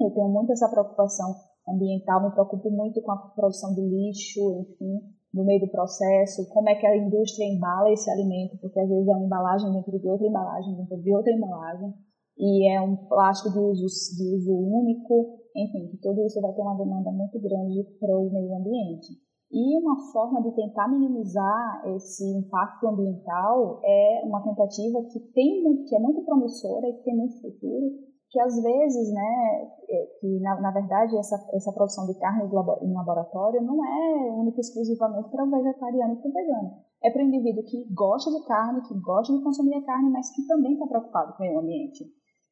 eu 0.01 0.11
tenho 0.11 0.28
muito 0.28 0.53
essa 0.53 0.68
preocupação 0.68 1.34
ambiental, 1.68 2.22
me 2.22 2.32
preocupo 2.32 2.70
muito 2.70 3.00
com 3.02 3.12
a 3.12 3.16
produção 3.16 3.74
do 3.74 3.86
lixo, 3.86 4.40
enfim, 4.60 5.00
no 5.32 5.44
meio 5.44 5.60
do 5.60 5.70
processo, 5.70 6.48
como 6.50 6.68
é 6.68 6.74
que 6.74 6.86
a 6.86 6.96
indústria 6.96 7.46
embala 7.46 7.90
esse 7.92 8.10
alimento, 8.10 8.58
porque 8.60 8.78
às 8.78 8.88
vezes 8.88 9.08
é 9.08 9.12
uma 9.12 9.24
embalagem 9.24 9.72
dentro 9.72 9.98
de 9.98 10.08
outra 10.08 10.26
embalagem, 10.26 10.76
dentro 10.76 11.00
de 11.00 11.14
outra 11.14 11.32
embalagem, 11.32 11.94
e 12.38 12.68
é 12.70 12.80
um 12.80 12.96
plástico 12.96 13.52
de 13.52 13.58
uso, 13.58 13.86
de 14.16 14.34
uso 14.36 14.52
único, 14.52 15.38
enfim, 15.56 15.88
que 15.88 15.98
tudo 15.98 16.24
isso 16.24 16.40
vai 16.40 16.52
ter 16.52 16.62
uma 16.62 16.76
demanda 16.76 17.10
muito 17.10 17.38
grande 17.40 17.84
para 17.98 18.18
o 18.18 18.30
meio 18.30 18.54
ambiente. 18.56 19.12
E 19.50 19.78
uma 19.78 20.00
forma 20.12 20.40
de 20.42 20.50
tentar 20.52 20.88
minimizar 20.88 21.82
esse 21.94 22.24
impacto 22.24 22.88
ambiental 22.88 23.80
é 23.84 24.22
uma 24.24 24.42
tentativa 24.42 25.02
que 25.12 25.20
tem 25.34 25.84
que 25.84 25.94
é 25.94 25.98
muito 25.98 26.24
promissora 26.24 26.88
e 26.88 26.94
que 26.94 27.04
tem 27.04 27.14
muito 27.14 27.38
futuro, 27.38 28.11
que 28.33 28.41
às 28.41 28.62
vezes, 28.62 29.12
né, 29.12 29.68
é, 29.91 30.07
que 30.18 30.41
na, 30.41 30.59
na 30.59 30.70
verdade 30.70 31.18
essa, 31.18 31.37
essa 31.53 31.70
produção 31.70 32.07
de 32.07 32.18
carne 32.18 32.45
em 32.45 32.95
laboratório 32.95 33.61
não 33.61 33.85
é 33.85 34.30
única 34.33 34.57
e 34.57 34.61
exclusivamente 34.61 35.28
para 35.30 35.45
o 35.45 35.51
vegetariano 35.51 36.14
e 36.14 36.16
para 36.16 36.30
o 36.30 36.33
vegano. 36.33 36.70
É 37.05 37.11
para 37.11 37.22
o 37.22 37.26
indivíduo 37.26 37.62
que 37.62 37.85
gosta 37.93 38.30
de 38.30 38.43
carne, 38.47 38.80
que 38.89 38.99
gosta 39.01 39.37
de 39.37 39.45
consumir 39.45 39.74
a 39.74 39.85
carne, 39.85 40.11
mas 40.11 40.35
que 40.35 40.47
também 40.47 40.72
está 40.72 40.87
preocupado 40.87 41.37
com 41.37 41.43
o 41.43 41.47
meio 41.47 41.61
ambiente. 41.61 42.05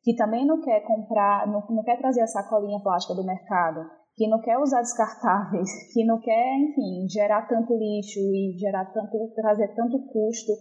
Que 0.02 0.14
também 0.14 0.46
não 0.46 0.60
quer 0.60 0.80
comprar, 0.82 1.46
não, 1.46 1.64
não 1.70 1.82
quer 1.82 1.96
trazer 1.96 2.20
a 2.20 2.26
sacolinha 2.26 2.80
plástica 2.82 3.14
do 3.14 3.24
mercado, 3.24 3.80
que 4.16 4.28
não 4.28 4.40
quer 4.42 4.58
usar 4.58 4.80
descartáveis, 4.80 5.70
que 5.94 6.04
não 6.04 6.20
quer, 6.20 6.58
enfim, 6.58 7.08
gerar 7.08 7.48
tanto 7.48 7.72
lixo 7.72 8.18
e 8.18 8.54
gerar 8.58 8.84
tanto, 8.92 9.16
trazer 9.34 9.74
tanto 9.74 9.98
custo 10.12 10.52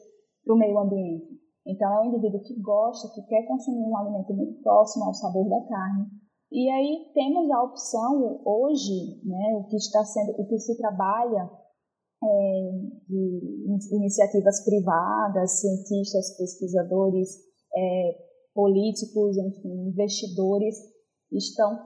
para 0.46 0.56
o 0.56 0.58
meio 0.58 0.80
ambiente. 0.80 1.39
Então, 1.66 1.92
é 1.94 2.02
um 2.02 2.06
indivíduo 2.06 2.42
que 2.42 2.60
gosta, 2.62 3.14
que 3.14 3.22
quer 3.28 3.46
consumir 3.48 3.86
um 3.86 3.98
alimento 3.98 4.34
muito 4.34 4.62
próximo 4.62 5.06
ao 5.06 5.14
sabor 5.14 5.48
da 5.48 5.62
carne. 5.68 6.08
E 6.52 6.70
aí 6.70 7.12
temos 7.14 7.50
a 7.52 7.64
opção 7.64 8.42
hoje, 8.44 9.22
né, 9.24 9.56
o 9.56 9.66
que 9.66 9.76
está 9.76 10.04
sendo, 10.04 10.32
o 10.32 10.48
que 10.48 10.58
se 10.58 10.76
trabalha 10.78 11.50
é, 12.24 12.72
de 13.08 13.88
iniciativas 13.92 14.64
privadas, 14.66 15.60
cientistas, 15.60 16.38
pesquisadores, 16.38 17.30
é, 17.76 18.30
políticos, 18.54 19.38
enfim, 19.38 19.90
investidores 19.90 20.76
estão 21.32 21.80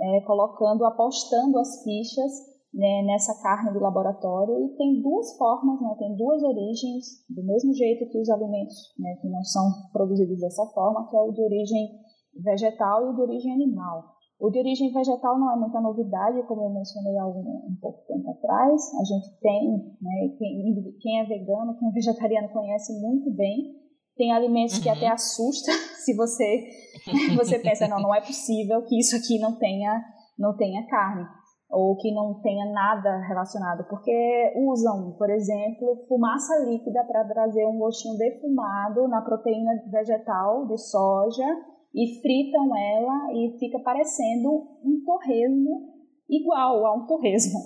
é, 0.00 0.20
colocando, 0.22 0.84
apostando 0.84 1.58
as 1.58 1.82
fichas 1.82 2.55
né, 2.76 3.02
nessa 3.06 3.32
carne 3.42 3.72
do 3.72 3.80
laboratório 3.80 4.52
e 4.66 4.76
tem 4.76 5.00
duas 5.00 5.34
formas, 5.38 5.80
né, 5.80 5.96
tem 5.98 6.14
duas 6.14 6.42
origens, 6.42 7.24
do 7.28 7.42
mesmo 7.42 7.72
jeito 7.72 8.06
que 8.10 8.20
os 8.20 8.28
alimentos 8.28 8.92
né, 8.98 9.16
que 9.20 9.28
não 9.28 9.42
são 9.42 9.64
produzidos 9.92 10.38
dessa 10.40 10.64
forma, 10.66 11.08
que 11.08 11.16
é 11.16 11.20
o 11.20 11.32
de 11.32 11.42
origem 11.42 11.88
vegetal 12.44 13.06
e 13.06 13.10
o 13.10 13.14
de 13.14 13.22
origem 13.22 13.52
animal. 13.52 14.04
O 14.38 14.50
de 14.50 14.58
origem 14.58 14.92
vegetal 14.92 15.38
não 15.38 15.50
é 15.50 15.58
muita 15.58 15.80
novidade, 15.80 16.46
como 16.46 16.64
eu 16.64 16.74
mencionei 16.74 17.16
há 17.16 17.26
um, 17.26 17.40
um 17.40 17.76
pouco 17.80 18.04
tempo 18.06 18.30
atrás. 18.30 18.94
A 19.00 19.04
gente 19.04 19.40
tem, 19.40 19.96
né, 20.02 20.36
quem, 20.36 20.94
quem, 21.00 21.20
é 21.20 21.24
vegano, 21.24 21.74
quem 21.78 21.88
é 21.88 21.92
vegetariano 21.92 22.50
conhece 22.50 22.92
muito 23.00 23.30
bem. 23.30 23.74
Tem 24.18 24.32
alimentos 24.32 24.76
uhum. 24.76 24.82
que 24.82 24.88
até 24.90 25.08
assusta 25.08 25.72
se 26.04 26.14
você 26.14 26.68
você 27.36 27.58
pensa 27.58 27.88
não, 27.88 28.00
não 28.00 28.14
é 28.14 28.20
possível 28.20 28.82
que 28.82 28.98
isso 28.98 29.16
aqui 29.16 29.38
não 29.38 29.58
tenha 29.58 30.02
não 30.38 30.56
tenha 30.56 30.86
carne 30.86 31.26
ou 31.70 31.96
que 31.96 32.12
não 32.14 32.40
tenha 32.40 32.64
nada 32.72 33.18
relacionado, 33.26 33.84
porque 33.88 34.52
usam, 34.56 35.14
por 35.18 35.28
exemplo, 35.30 36.04
fumaça 36.08 36.64
líquida 36.64 37.04
para 37.04 37.24
trazer 37.24 37.66
um 37.66 37.78
gostinho 37.78 38.16
defumado 38.16 39.08
na 39.08 39.20
proteína 39.22 39.72
vegetal 39.90 40.66
de 40.66 40.78
soja 40.78 41.44
e 41.94 42.20
fritam 42.20 42.76
ela 42.76 43.32
e 43.32 43.56
fica 43.58 43.80
parecendo 43.80 44.48
um 44.84 45.02
torresmo 45.04 45.96
igual 46.28 46.86
a 46.86 46.94
um 46.94 47.06
torresmo. 47.06 47.58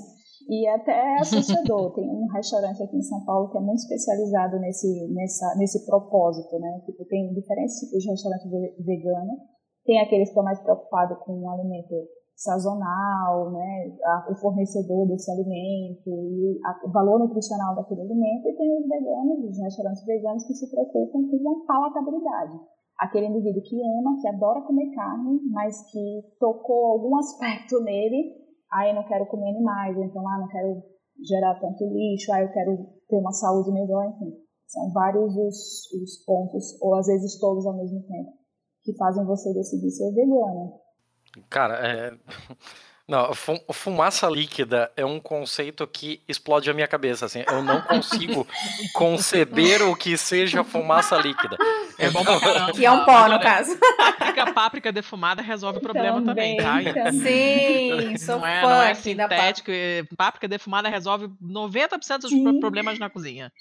E 0.48 0.66
é 0.66 0.74
até 0.74 1.18
assustador. 1.20 1.92
Tem 1.94 2.08
um 2.08 2.26
restaurante 2.32 2.82
aqui 2.82 2.96
em 2.96 3.02
São 3.02 3.24
Paulo 3.24 3.50
que 3.50 3.58
é 3.58 3.60
muito 3.60 3.80
especializado 3.80 4.58
nesse, 4.58 5.08
nessa, 5.12 5.54
nesse 5.56 5.86
propósito, 5.86 6.58
né? 6.58 6.80
Tipo, 6.86 7.04
tem 7.04 7.32
diferentes 7.32 7.76
tipos 7.78 8.02
de 8.02 8.10
restaurante 8.10 8.48
vegano. 8.84 9.38
Tem 9.84 10.00
aqueles 10.00 10.28
que 10.28 10.30
estão 10.30 10.42
mais 10.42 10.60
preocupados 10.60 11.18
com 11.24 11.34
um 11.34 11.50
alimento 11.50 11.94
sazonal, 12.40 13.52
né, 13.52 13.96
a, 14.02 14.32
o 14.32 14.34
fornecedor 14.36 15.06
desse 15.06 15.30
alimento 15.30 16.08
e 16.08 16.58
a, 16.64 16.88
o 16.88 16.90
valor 16.90 17.18
nutricional 17.18 17.76
daquele 17.76 18.00
alimento, 18.00 18.48
e 18.48 18.56
tem 18.56 18.78
os 18.78 18.88
veganos, 18.88 19.44
os 19.44 19.62
restaurantes 19.62 20.04
veganos 20.06 20.46
que 20.46 20.54
se 20.54 20.70
preocupam 20.70 21.28
com 21.28 21.50
a 21.50 21.66
palatabilidade. 21.66 22.58
Aquele 22.98 23.26
indivíduo 23.26 23.62
que 23.62 23.76
ama, 23.76 24.16
que 24.20 24.28
adora 24.28 24.62
comer 24.62 24.90
carne, 24.94 25.38
mas 25.52 25.90
que 25.90 26.22
tocou 26.38 26.86
algum 26.86 27.16
aspecto 27.18 27.78
nele, 27.84 28.32
aí 28.72 28.90
ah, 28.90 28.94
não 28.94 29.06
quero 29.06 29.26
comer 29.26 29.50
animais, 29.50 29.96
então 29.98 30.26
ah, 30.26 30.38
não 30.40 30.48
quero 30.48 30.82
gerar 31.22 31.60
tanto 31.60 31.84
lixo, 31.92 32.32
ah, 32.32 32.40
eu 32.40 32.52
quero 32.52 32.74
ter 33.06 33.18
uma 33.18 33.32
saúde 33.32 33.70
melhor, 33.70 34.08
enfim. 34.08 34.32
São 34.66 34.90
vários 34.92 35.36
os, 35.36 35.92
os 35.92 36.24
pontos, 36.24 36.80
ou 36.80 36.94
às 36.94 37.06
vezes 37.06 37.38
todos 37.38 37.66
ao 37.66 37.76
mesmo 37.76 38.00
tempo, 38.02 38.32
que 38.82 38.96
fazem 38.96 39.26
você 39.26 39.52
decidir 39.52 39.90
ser 39.90 40.10
vegano. 40.14 40.80
Cara, 41.48 41.74
é... 41.82 42.12
Não, 43.10 43.34
fumaça 43.72 44.28
líquida 44.28 44.88
é 44.96 45.04
um 45.04 45.18
conceito 45.18 45.84
que 45.84 46.22
explode 46.28 46.70
a 46.70 46.72
minha 46.72 46.86
cabeça, 46.86 47.26
assim, 47.26 47.42
eu 47.50 47.60
não 47.60 47.80
consigo 47.80 48.46
conceber 48.94 49.82
o 49.82 49.96
que 49.96 50.16
seja 50.16 50.62
fumaça 50.62 51.16
líquida. 51.16 51.56
É 51.98 52.08
bom 52.08 52.22
pra 52.22 52.38
caramba. 52.38 52.72
Que 52.72 52.86
é 52.86 52.90
um 52.92 53.04
pó, 53.04 53.28
no 53.28 53.40
caso. 53.40 53.76
Páprica, 53.96 54.52
páprica 54.52 54.92
defumada 54.92 55.42
resolve 55.42 55.78
o 55.78 55.82
problema 55.82 56.22
também, 56.22 56.56
também 56.56 56.94
tá? 56.94 57.10
Sim, 57.10 58.16
sou 58.16 58.38
não 58.38 58.46
é, 58.46 58.62
não 58.62 58.82
é 58.82 58.94
sintético. 58.94 59.72
Páprica 60.16 60.46
defumada 60.46 60.88
resolve 60.88 61.28
90% 61.42 62.18
dos 62.18 62.30
Sim. 62.30 62.60
problemas 62.60 62.96
na 63.00 63.10
cozinha. 63.10 63.52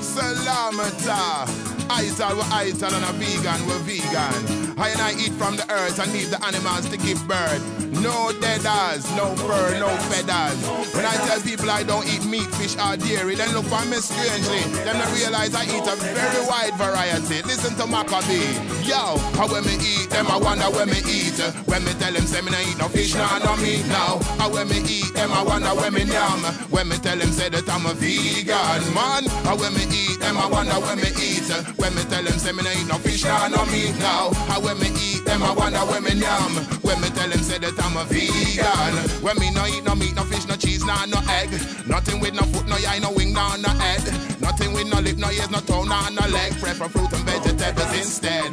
Salamata. 0.00 1.44
Ital, 1.88 2.34
we 2.34 2.70
ital, 2.70 2.94
and 2.94 3.04
a 3.04 3.12
vegan, 3.12 3.64
we 3.66 3.78
vegan. 3.84 4.65
I 4.78 4.90
and 4.90 5.00
I 5.00 5.12
eat 5.16 5.32
from 5.40 5.56
the 5.56 5.64
earth 5.72 5.98
and 5.98 6.12
leave 6.12 6.30
the 6.30 6.36
animals 6.44 6.88
to 6.90 6.98
give 6.98 7.16
birth. 7.26 7.64
No 7.96 8.28
deaders, 8.44 9.08
no 9.16 9.32
fur, 9.36 9.72
no 9.80 9.88
feathers. 10.12 10.60
When 10.92 11.04
I 11.04 11.16
tell 11.24 11.40
people 11.40 11.70
I 11.70 11.82
don't 11.82 12.04
eat 12.04 12.24
meat, 12.26 12.44
fish, 12.60 12.76
or 12.76 12.96
dairy, 12.96 13.36
then 13.36 13.56
look 13.56 13.64
for 13.72 13.80
me 13.88 13.96
strangely. 13.96 14.60
Then 14.84 14.96
I 15.00 15.08
realize 15.16 15.54
I 15.56 15.64
eat 15.64 15.80
a 15.80 15.96
very 15.96 16.42
wide 16.44 16.74
variety. 16.76 17.40
Listen 17.48 17.72
to 17.80 17.86
Maccabee. 17.86 18.52
Yo, 18.84 19.16
how 19.40 19.48
when 19.48 19.64
me 19.64 19.80
eat 19.80 20.10
them, 20.10 20.28
I 20.28 20.36
wonder 20.36 20.68
when 20.68 20.92
me 20.92 21.00
eat. 21.08 21.40
When 21.64 21.80
me 21.84 21.92
tell 21.96 22.12
them, 22.12 22.28
say 22.28 22.42
me 22.44 22.52
no 22.52 22.60
eat 22.60 22.76
no 22.76 22.88
fish, 22.92 23.14
no, 23.14 23.24
no 23.40 23.56
meat 23.56 23.86
now. 23.88 24.20
How 24.36 24.52
when 24.52 24.68
me 24.68 24.84
eat 24.84 25.14
them, 25.14 25.32
I 25.32 25.42
wonder 25.42 25.72
when 25.72 25.94
me 25.94 26.04
yam. 26.04 26.44
When 26.68 26.88
me 26.88 26.96
tell 27.00 27.16
them, 27.16 27.32
say 27.32 27.48
that 27.48 27.64
I'm 27.64 27.86
a 27.86 27.94
vegan, 27.96 28.84
man. 28.92 29.24
How 29.48 29.56
when 29.56 29.72
me 29.72 29.88
eat 29.88 30.20
them, 30.20 30.36
I 30.36 30.46
wonder 30.52 30.76
when 30.84 31.00
me 31.00 31.08
eat. 31.16 31.48
When 31.80 31.94
me 31.96 32.04
tell 32.12 32.22
them 32.22 32.36
say 32.36 32.52
me 32.52 32.62
no 32.62 32.70
eat 32.76 32.88
no 32.88 33.00
fish, 33.00 33.24
nah, 33.24 33.48
no 33.48 33.64
meat 33.72 33.96
now. 34.04 34.36
How 34.52 34.65
when 34.66 34.78
me 34.80 34.88
eat 34.98 35.24
them, 35.24 35.40
wonder 35.54 35.84
when 35.86 36.02
me 36.02 36.12
yam. 36.18 36.52
When 36.82 37.00
me 37.00 37.08
tell 37.10 37.30
them 37.30 37.38
say 37.38 37.58
that 37.58 37.78
I'm 37.78 37.96
a 37.96 38.04
vegan. 38.10 38.94
When 39.22 39.38
me 39.38 39.50
no 39.54 39.64
eat 39.66 39.84
no 39.84 39.94
meat, 39.94 40.14
no 40.16 40.24
fish, 40.24 40.46
no 40.46 40.56
cheese, 40.56 40.84
nah, 40.84 41.06
no 41.06 41.20
egg. 41.38 41.50
Nothing 41.86 42.18
with 42.20 42.34
no 42.34 42.42
foot, 42.50 42.66
no 42.66 42.74
eye, 42.74 42.98
no 42.98 43.12
wing, 43.12 43.32
nah, 43.32 43.56
no 43.56 43.70
head. 43.78 44.02
Nothing 44.40 44.72
with 44.74 44.88
no 44.92 44.98
lip, 45.00 45.16
no 45.16 45.30
ears, 45.30 45.50
no 45.50 45.60
tongue, 45.60 45.88
nah, 45.88 46.10
no 46.10 46.26
leg. 46.26 46.52
Prefer 46.60 46.88
fruit 46.88 47.12
and 47.12 47.24
vegetables 47.24 47.92
instead. 47.94 48.52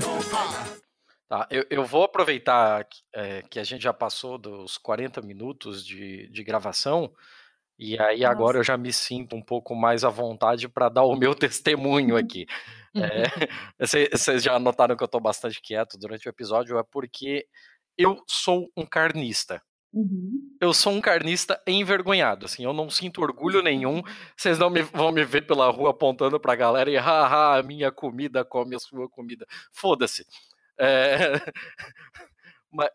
Tá, 1.27 1.47
eu, 1.49 1.65
eu, 1.69 1.83
vou 1.83 2.03
aproveitar 2.03 2.85
é, 3.15 3.41
que 3.49 3.59
a 3.59 3.63
gente 3.63 3.81
já 3.81 3.93
passou 3.93 4.37
dos 4.37 4.77
40 4.77 5.19
minutos 5.21 5.83
de, 5.83 6.29
de 6.29 6.43
gravação 6.43 7.11
e 7.79 7.99
aí 7.99 8.19
Nossa. 8.19 8.31
agora 8.31 8.57
eu 8.59 8.63
já 8.63 8.77
me 8.77 8.93
sinto 8.93 9.35
um 9.35 9.41
pouco 9.41 9.73
mais 9.73 10.03
à 10.03 10.09
vontade 10.09 10.69
para 10.69 10.89
dar 10.89 11.03
o 11.03 11.15
meu 11.15 11.33
testemunho 11.35 12.15
aqui. 12.15 12.45
É, 12.95 13.23
vocês 13.79 14.43
já 14.43 14.57
notaram 14.59 14.95
que 14.95 15.03
eu 15.03 15.05
estou 15.05 15.21
bastante 15.21 15.61
quieto 15.61 15.97
durante 15.97 16.27
o 16.27 16.29
episódio, 16.29 16.77
é 16.77 16.83
porque 16.83 17.47
eu 17.97 18.23
sou 18.27 18.69
um 18.75 18.85
carnista. 18.85 19.61
Uhum. 19.93 20.57
Eu 20.59 20.73
sou 20.73 20.91
um 20.91 20.99
carnista 20.99 21.61
envergonhado, 21.67 22.45
assim, 22.45 22.63
eu 22.63 22.73
não 22.73 22.89
sinto 22.89 23.21
orgulho 23.21 23.61
nenhum. 23.61 24.01
Vocês 24.35 24.57
não 24.57 24.69
me, 24.69 24.81
vão 24.81 25.11
me 25.11 25.23
ver 25.23 25.45
pela 25.45 25.69
rua 25.69 25.91
apontando 25.91 26.39
pra 26.39 26.55
galera 26.55 26.89
e 26.89 26.97
haha, 26.97 27.59
a 27.59 27.63
minha 27.63 27.91
comida 27.91 28.43
come 28.43 28.75
a 28.75 28.79
sua 28.79 29.07
comida. 29.07 29.45
Foda-se. 29.71 30.25
É... 30.79 31.33
Mas, 32.71 32.89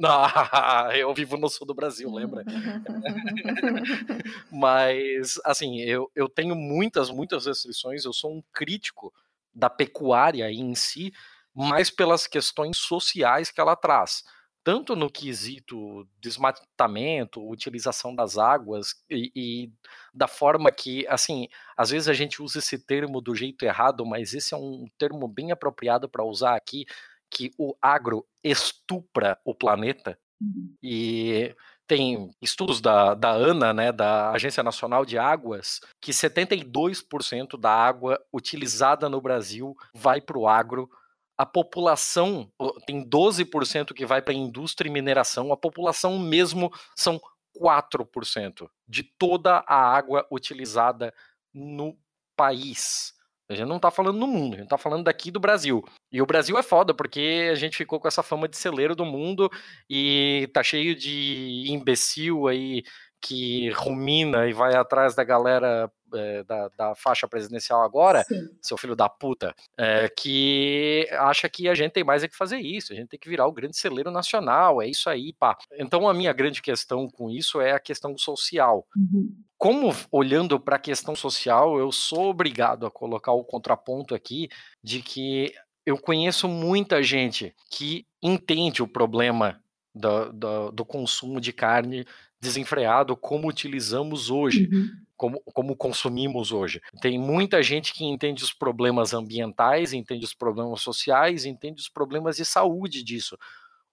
Não, 0.00 0.26
eu 0.96 1.12
vivo 1.14 1.36
no 1.36 1.48
sul 1.48 1.66
do 1.66 1.74
Brasil, 1.74 2.10
lembra? 2.10 2.44
Mas, 4.50 5.40
assim, 5.44 5.80
eu, 5.80 6.10
eu 6.14 6.28
tenho 6.28 6.54
muitas, 6.54 7.10
muitas 7.10 7.46
restrições. 7.46 8.04
Eu 8.04 8.12
sou 8.12 8.34
um 8.34 8.42
crítico 8.52 9.12
da 9.54 9.68
pecuária 9.68 10.50
em 10.50 10.74
si, 10.74 11.12
mas 11.54 11.90
pelas 11.90 12.26
questões 12.26 12.78
sociais 12.78 13.50
que 13.50 13.60
ela 13.60 13.76
traz. 13.76 14.24
Tanto 14.64 14.96
no 14.96 15.10
quesito 15.10 16.08
desmatamento, 16.18 17.46
utilização 17.46 18.14
das 18.14 18.38
águas 18.38 18.94
e, 19.10 19.30
e 19.36 19.72
da 20.12 20.26
forma 20.26 20.72
que, 20.72 21.06
assim, 21.06 21.48
às 21.76 21.90
vezes 21.90 22.08
a 22.08 22.14
gente 22.14 22.42
usa 22.42 22.58
esse 22.58 22.78
termo 22.78 23.20
do 23.20 23.34
jeito 23.34 23.62
errado, 23.64 24.06
mas 24.06 24.32
esse 24.32 24.54
é 24.54 24.56
um 24.56 24.86
termo 24.98 25.28
bem 25.28 25.52
apropriado 25.52 26.08
para 26.08 26.24
usar 26.24 26.56
aqui, 26.56 26.86
que 27.30 27.50
o 27.58 27.74
agro 27.80 28.26
estupra 28.42 29.38
o 29.44 29.54
planeta. 29.54 30.18
Uhum. 30.40 30.74
E 30.82 31.54
tem 31.86 32.30
estudos 32.40 32.80
da, 32.80 33.14
da 33.14 33.30
ANA, 33.30 33.72
né, 33.72 33.92
da 33.92 34.30
Agência 34.30 34.62
Nacional 34.62 35.04
de 35.04 35.18
Águas, 35.18 35.80
que 36.00 36.12
72% 36.12 37.58
da 37.58 37.70
água 37.70 38.18
utilizada 38.32 39.08
no 39.08 39.20
Brasil 39.20 39.76
vai 39.94 40.20
para 40.20 40.38
o 40.38 40.48
agro. 40.48 40.88
A 41.36 41.44
população 41.44 42.50
tem 42.86 43.04
12% 43.04 43.92
que 43.92 44.06
vai 44.06 44.22
para 44.22 44.32
a 44.32 44.36
indústria 44.36 44.88
e 44.88 44.92
mineração, 44.92 45.52
a 45.52 45.56
população 45.56 46.18
mesmo 46.18 46.72
são 46.96 47.20
4% 47.60 48.68
de 48.88 49.02
toda 49.02 49.64
a 49.66 49.76
água 49.76 50.26
utilizada 50.30 51.12
no 51.52 51.96
país. 52.36 53.14
A 53.54 53.56
gente 53.58 53.68
não 53.68 53.78
tá 53.78 53.90
falando 53.90 54.18
no 54.18 54.26
mundo, 54.26 54.54
a 54.54 54.58
gente 54.58 54.68
tá 54.68 54.78
falando 54.78 55.04
daqui 55.04 55.30
do 55.30 55.40
Brasil. 55.40 55.82
E 56.12 56.20
o 56.20 56.26
Brasil 56.26 56.58
é 56.58 56.62
foda, 56.62 56.92
porque 56.92 57.48
a 57.50 57.54
gente 57.54 57.76
ficou 57.76 57.98
com 57.98 58.08
essa 58.08 58.22
fama 58.22 58.48
de 58.48 58.56
celeiro 58.56 58.94
do 58.94 59.04
mundo 59.04 59.50
e 59.88 60.48
tá 60.52 60.62
cheio 60.62 60.94
de 60.94 61.64
imbecil 61.68 62.46
aí 62.46 62.82
que 63.24 63.70
rumina 63.70 64.46
e 64.46 64.52
vai 64.52 64.74
atrás 64.74 65.14
da 65.14 65.24
galera 65.24 65.90
é, 66.14 66.44
da, 66.44 66.68
da, 66.76 66.94
faixa 66.94 67.26
presidencial 67.26 67.82
agora, 67.82 68.22
Sim. 68.24 68.48
seu 68.60 68.76
filho 68.76 68.94
da 68.94 69.08
puta, 69.08 69.54
é, 69.78 70.08
que 70.10 71.08
acha 71.12 71.48
que 71.48 71.66
a 71.66 71.74
gente 71.74 71.92
tem 71.92 72.04
mais 72.04 72.22
é 72.22 72.28
que 72.28 72.36
fazer 72.36 72.58
isso, 72.58 72.92
a 72.92 72.96
gente 72.96 73.08
tem 73.08 73.18
que 73.18 73.28
virar 73.28 73.46
o 73.46 73.52
grande 73.52 73.78
celeiro 73.78 74.10
nacional, 74.10 74.82
é 74.82 74.86
isso 74.86 75.08
aí, 75.08 75.32
pá. 75.32 75.56
Então 75.78 76.06
a 76.06 76.12
minha 76.12 76.34
grande 76.34 76.60
questão 76.60 77.08
com 77.08 77.30
isso 77.30 77.60
é 77.60 77.72
a 77.72 77.80
questão 77.80 78.16
social. 78.16 78.86
Uhum 78.94 79.34
como 79.64 79.96
olhando 80.12 80.60
para 80.60 80.76
a 80.76 80.78
questão 80.78 81.16
social, 81.16 81.78
eu 81.78 81.90
sou 81.90 82.28
obrigado 82.28 82.84
a 82.84 82.90
colocar 82.90 83.32
o 83.32 83.42
contraponto 83.42 84.14
aqui 84.14 84.50
de 84.82 85.00
que 85.00 85.54
eu 85.86 85.96
conheço 85.96 86.46
muita 86.46 87.02
gente 87.02 87.54
que 87.70 88.06
entende 88.22 88.82
o 88.82 88.86
problema 88.86 89.58
do, 89.94 90.30
do, 90.34 90.70
do 90.70 90.84
consumo 90.84 91.40
de 91.40 91.50
carne 91.50 92.04
desenfreado 92.38 93.16
como 93.16 93.48
utilizamos 93.48 94.28
hoje, 94.28 94.68
uhum. 94.70 94.90
como, 95.16 95.40
como 95.40 95.74
consumimos 95.74 96.52
hoje. 96.52 96.82
Tem 97.00 97.18
muita 97.18 97.62
gente 97.62 97.94
que 97.94 98.04
entende 98.04 98.44
os 98.44 98.52
problemas 98.52 99.14
ambientais, 99.14 99.94
entende 99.94 100.26
os 100.26 100.34
problemas 100.34 100.82
sociais, 100.82 101.46
entende 101.46 101.80
os 101.80 101.88
problemas 101.88 102.36
de 102.36 102.44
saúde 102.44 103.02
disso. 103.02 103.38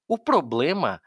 O 0.05 0.17
problema 0.17 1.01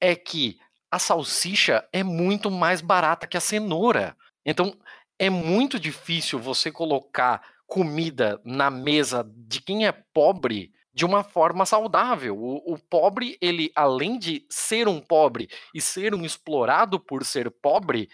é 0.00 0.16
que 0.16 0.58
a 0.90 0.98
salsicha 0.98 1.86
é 1.92 2.02
muito 2.02 2.50
mais 2.50 2.80
barata 2.80 3.26
que 3.26 3.36
a 3.36 3.40
cenoura. 3.40 4.16
Então, 4.44 4.74
é 5.18 5.28
muito 5.28 5.78
difícil 5.78 6.38
você 6.38 6.70
colocar 6.70 7.42
comida 7.66 8.40
na 8.44 8.70
mesa 8.70 9.28
de 9.36 9.60
quem 9.60 9.86
é 9.86 9.92
pobre 9.92 10.72
de 10.94 11.04
uma 11.04 11.22
forma 11.22 11.66
saudável. 11.66 12.36
O, 12.36 12.74
o, 12.74 12.78
pobre, 12.78 13.36
ele, 13.40 13.70
além 13.74 14.18
de 14.18 14.46
ser 14.48 14.88
um 14.88 15.00
pobre 15.00 15.48
e 15.74 15.80
ser 15.80 16.14
um 16.14 16.24
explorado 16.24 16.98
por 16.98 17.24
ser 17.24 17.50
pobre, 17.50 18.08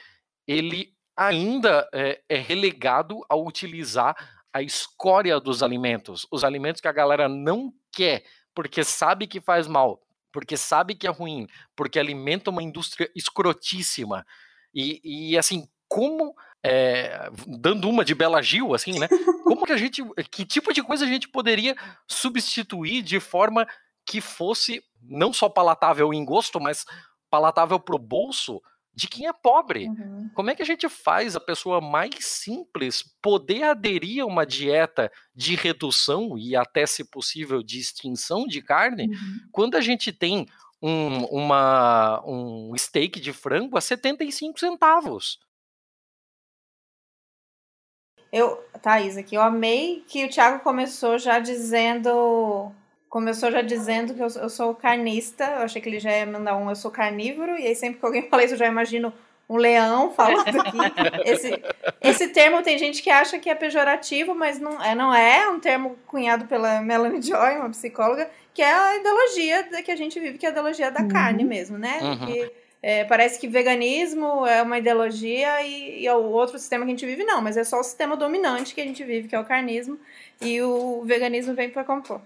ele 0.46 0.92
ainda 1.16 1.88
é, 1.94 2.20
é 2.28 2.36
relegado 2.36 3.20
a 3.28 3.36
utilizar 3.36 4.16
a 4.52 4.60
escória 4.60 5.40
dos 5.40 5.62
alimentos, 5.62 6.26
os 6.30 6.44
alimentos 6.44 6.80
que 6.80 6.88
a 6.88 6.92
galera 6.92 7.28
não 7.28 7.72
quer, 7.92 8.24
porque 8.54 8.84
sabe 8.84 9.26
que 9.26 9.40
faz 9.40 9.66
mal, 9.66 10.03
porque 10.34 10.56
sabe 10.56 10.96
que 10.96 11.06
é 11.06 11.10
ruim, 11.10 11.46
porque 11.76 11.96
alimenta 11.96 12.50
uma 12.50 12.60
indústria 12.60 13.08
escrotíssima. 13.14 14.26
E, 14.74 15.30
e 15.30 15.38
assim, 15.38 15.68
como 15.86 16.34
é, 16.60 17.30
dando 17.46 17.88
uma 17.88 18.04
de 18.04 18.16
Bela 18.16 18.42
Gil, 18.42 18.74
assim, 18.74 18.98
né? 18.98 19.06
Como 19.44 19.64
que 19.64 19.72
a 19.72 19.76
gente, 19.76 20.02
que 20.32 20.44
tipo 20.44 20.72
de 20.72 20.82
coisa 20.82 21.04
a 21.04 21.08
gente 21.08 21.28
poderia 21.28 21.76
substituir 22.08 23.02
de 23.02 23.20
forma 23.20 23.64
que 24.04 24.20
fosse 24.20 24.82
não 25.00 25.32
só 25.32 25.48
palatável 25.48 26.12
em 26.12 26.24
gosto, 26.24 26.58
mas 26.58 26.84
palatável 27.30 27.78
pro 27.78 27.96
bolso 27.96 28.60
de 28.94 29.08
quem 29.08 29.26
é 29.26 29.32
pobre. 29.32 29.88
Uhum. 29.88 30.30
Como 30.34 30.50
é 30.50 30.54
que 30.54 30.62
a 30.62 30.66
gente 30.66 30.88
faz 30.88 31.34
a 31.34 31.40
pessoa 31.40 31.80
mais 31.80 32.14
simples 32.20 33.02
poder 33.20 33.64
aderir 33.64 34.22
a 34.22 34.26
uma 34.26 34.46
dieta 34.46 35.10
de 35.34 35.54
redução 35.54 36.38
e 36.38 36.54
até, 36.54 36.86
se 36.86 37.04
possível, 37.04 37.62
de 37.62 37.78
extinção 37.78 38.46
de 38.46 38.62
carne, 38.62 39.08
uhum. 39.08 39.38
quando 39.50 39.76
a 39.76 39.80
gente 39.80 40.12
tem 40.12 40.46
um, 40.80 41.24
uma, 41.24 42.22
um 42.26 42.72
steak 42.76 43.18
de 43.18 43.32
frango 43.32 43.76
a 43.76 43.80
75 43.80 44.60
centavos? 44.60 45.38
Eu, 48.30 48.56
Thaís, 48.82 49.16
aqui, 49.16 49.36
eu 49.36 49.42
amei 49.42 50.04
que 50.08 50.24
o 50.24 50.28
Thiago 50.28 50.62
começou 50.62 51.18
já 51.18 51.38
dizendo 51.38 52.72
Começou 53.14 53.48
já 53.52 53.62
dizendo 53.62 54.12
que 54.12 54.20
eu, 54.20 54.26
eu 54.26 54.50
sou 54.50 54.74
carnista, 54.74 55.44
eu 55.44 55.62
achei 55.62 55.80
que 55.80 55.88
ele 55.88 56.00
já 56.00 56.10
ia 56.10 56.26
mandar 56.26 56.56
um 56.56 56.68
eu 56.68 56.74
sou 56.74 56.90
carnívoro, 56.90 57.56
e 57.56 57.64
aí 57.64 57.76
sempre 57.76 58.00
que 58.00 58.04
alguém 58.04 58.28
fala 58.28 58.42
isso 58.42 58.54
eu 58.54 58.58
já 58.58 58.66
imagino 58.66 59.12
um 59.48 59.56
leão 59.56 60.10
falando 60.10 60.48
aqui. 60.58 60.76
Esse, 61.24 61.62
esse 62.00 62.28
termo 62.30 62.60
tem 62.60 62.76
gente 62.76 63.00
que 63.00 63.10
acha 63.10 63.38
que 63.38 63.48
é 63.48 63.54
pejorativo, 63.54 64.34
mas 64.34 64.58
não 64.58 64.82
é, 64.82 64.96
não 64.96 65.14
é 65.14 65.48
um 65.48 65.60
termo 65.60 65.96
cunhado 66.08 66.46
pela 66.46 66.80
Melanie 66.80 67.22
Joy, 67.22 67.58
uma 67.58 67.70
psicóloga, 67.70 68.28
que 68.52 68.60
é 68.60 68.74
a 68.74 68.96
ideologia 68.96 69.62
que 69.84 69.92
a 69.92 69.96
gente 69.96 70.18
vive, 70.18 70.36
que 70.36 70.44
é 70.44 70.48
a 70.48 70.52
ideologia 70.52 70.90
da 70.90 71.02
uhum. 71.02 71.08
carne 71.08 71.44
mesmo, 71.44 71.78
né? 71.78 72.00
Uhum. 72.02 72.26
Que, 72.26 72.52
é, 72.82 73.04
parece 73.04 73.38
que 73.38 73.46
veganismo 73.46 74.44
é 74.44 74.60
uma 74.60 74.78
ideologia 74.78 75.62
e, 75.62 76.00
e 76.00 76.06
é 76.08 76.14
o 76.14 76.32
outro 76.32 76.58
sistema 76.58 76.84
que 76.84 76.90
a 76.90 76.94
gente 76.94 77.06
vive, 77.06 77.22
não, 77.22 77.40
mas 77.40 77.56
é 77.56 77.62
só 77.62 77.78
o 77.78 77.84
sistema 77.84 78.16
dominante 78.16 78.74
que 78.74 78.80
a 78.80 78.84
gente 78.84 79.04
vive, 79.04 79.28
que 79.28 79.36
é 79.36 79.38
o 79.38 79.44
carnismo, 79.44 80.00
e 80.40 80.60
o 80.60 81.04
veganismo 81.04 81.54
vem 81.54 81.70
para 81.70 81.84
compor. 81.84 82.20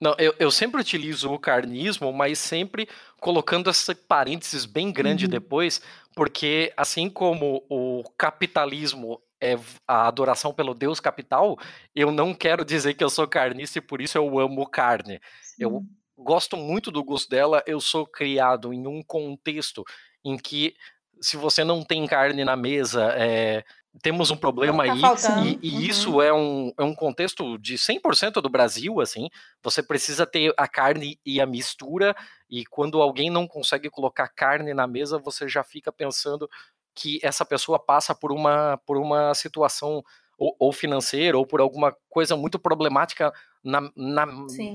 Não, 0.00 0.14
eu, 0.18 0.34
eu 0.38 0.50
sempre 0.50 0.80
utilizo 0.80 1.30
o 1.30 1.38
carnismo, 1.38 2.10
mas 2.12 2.38
sempre 2.38 2.88
colocando 3.20 3.68
esse 3.68 3.94
parênteses 3.94 4.64
bem 4.64 4.90
grande 4.90 5.26
uhum. 5.26 5.30
depois, 5.30 5.82
porque 6.14 6.72
assim 6.76 7.10
como 7.10 7.62
o 7.68 8.02
capitalismo 8.16 9.20
é 9.40 9.58
a 9.86 10.06
adoração 10.06 10.54
pelo 10.54 10.74
Deus 10.74 11.00
capital, 11.00 11.58
eu 11.94 12.10
não 12.10 12.34
quero 12.34 12.64
dizer 12.64 12.94
que 12.94 13.04
eu 13.04 13.10
sou 13.10 13.28
carnista 13.28 13.78
e 13.78 13.82
por 13.82 14.00
isso 14.00 14.16
eu 14.16 14.38
amo 14.38 14.66
carne. 14.66 15.20
Sim. 15.42 15.64
Eu 15.64 15.84
gosto 16.16 16.56
muito 16.56 16.90
do 16.90 17.04
gosto 17.04 17.28
dela, 17.28 17.62
eu 17.66 17.80
sou 17.80 18.06
criado 18.06 18.72
em 18.72 18.86
um 18.86 19.02
contexto 19.02 19.84
em 20.24 20.36
que 20.36 20.74
se 21.20 21.36
você 21.36 21.62
não 21.62 21.82
tem 21.82 22.06
carne 22.06 22.44
na 22.44 22.56
mesa, 22.56 23.12
é, 23.16 23.64
temos 24.02 24.30
um 24.30 24.36
problema 24.36 24.84
tá 24.84 25.34
aí, 25.34 25.58
e, 25.62 25.68
e 25.68 25.74
uhum. 25.74 25.80
isso 25.80 26.22
é 26.22 26.32
um, 26.32 26.72
é 26.78 26.82
um 26.84 26.94
contexto 26.94 27.58
de 27.58 27.74
100% 27.74 28.40
do 28.40 28.48
Brasil, 28.48 29.00
assim, 29.00 29.28
você 29.62 29.82
precisa 29.82 30.24
ter 30.24 30.54
a 30.56 30.68
carne 30.68 31.18
e 31.26 31.40
a 31.40 31.46
mistura, 31.46 32.14
e 32.48 32.64
quando 32.64 33.02
alguém 33.02 33.30
não 33.30 33.48
consegue 33.48 33.90
colocar 33.90 34.28
carne 34.28 34.72
na 34.72 34.86
mesa, 34.86 35.18
você 35.18 35.48
já 35.48 35.64
fica 35.64 35.92
pensando 35.92 36.48
que 36.94 37.18
essa 37.22 37.44
pessoa 37.44 37.78
passa 37.78 38.14
por 38.14 38.32
uma, 38.32 38.78
por 38.86 38.96
uma 38.96 39.34
situação 39.34 40.02
ou, 40.38 40.56
ou 40.58 40.72
financeira, 40.72 41.36
ou 41.36 41.46
por 41.46 41.60
alguma 41.60 41.94
coisa 42.08 42.36
muito 42.36 42.58
problemática 42.58 43.32
na, 43.62 43.82
na, 43.94 44.26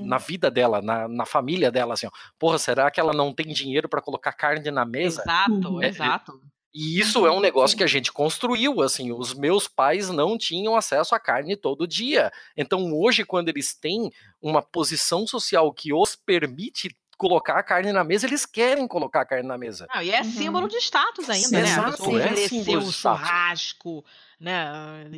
na 0.04 0.18
vida 0.18 0.50
dela, 0.50 0.80
na, 0.80 1.08
na 1.08 1.26
família 1.26 1.72
dela, 1.72 1.94
assim, 1.94 2.06
ó. 2.06 2.10
porra, 2.38 2.58
será 2.58 2.90
que 2.90 3.00
ela 3.00 3.12
não 3.12 3.34
tem 3.34 3.46
dinheiro 3.48 3.88
para 3.88 4.00
colocar 4.00 4.32
carne 4.32 4.70
na 4.70 4.84
mesa? 4.84 5.22
Exato, 5.22 5.82
é, 5.82 5.86
é 5.86 5.88
exato. 5.88 6.40
E 6.78 7.00
isso 7.00 7.26
é 7.26 7.30
um 7.30 7.40
negócio 7.40 7.74
que 7.74 7.82
a 7.82 7.86
gente 7.86 8.12
construiu, 8.12 8.82
assim, 8.82 9.10
os 9.10 9.32
meus 9.32 9.66
pais 9.66 10.10
não 10.10 10.36
tinham 10.36 10.76
acesso 10.76 11.14
à 11.14 11.18
carne 11.18 11.56
todo 11.56 11.88
dia. 11.88 12.30
Então 12.54 12.92
hoje, 12.92 13.24
quando 13.24 13.48
eles 13.48 13.72
têm 13.72 14.12
uma 14.42 14.60
posição 14.60 15.26
social 15.26 15.72
que 15.72 15.94
os 15.94 16.14
permite 16.14 16.94
colocar 17.16 17.54
a 17.54 17.62
carne 17.62 17.92
na 17.92 18.04
mesa, 18.04 18.26
eles 18.26 18.44
querem 18.44 18.86
colocar 18.86 19.22
a 19.22 19.24
carne 19.24 19.48
na 19.48 19.56
mesa. 19.56 19.86
Não, 19.94 20.02
e 20.02 20.10
é 20.10 20.20
uhum. 20.20 20.30
símbolo 20.30 20.68
de 20.68 20.76
status 20.76 21.30
ainda, 21.30 21.48
né? 21.48 21.62
Exato, 21.62 22.18
é 22.18 22.36
símbolo 22.46 22.84
de 22.84 22.92
churrasco, 22.92 24.04
né? 24.38 25.08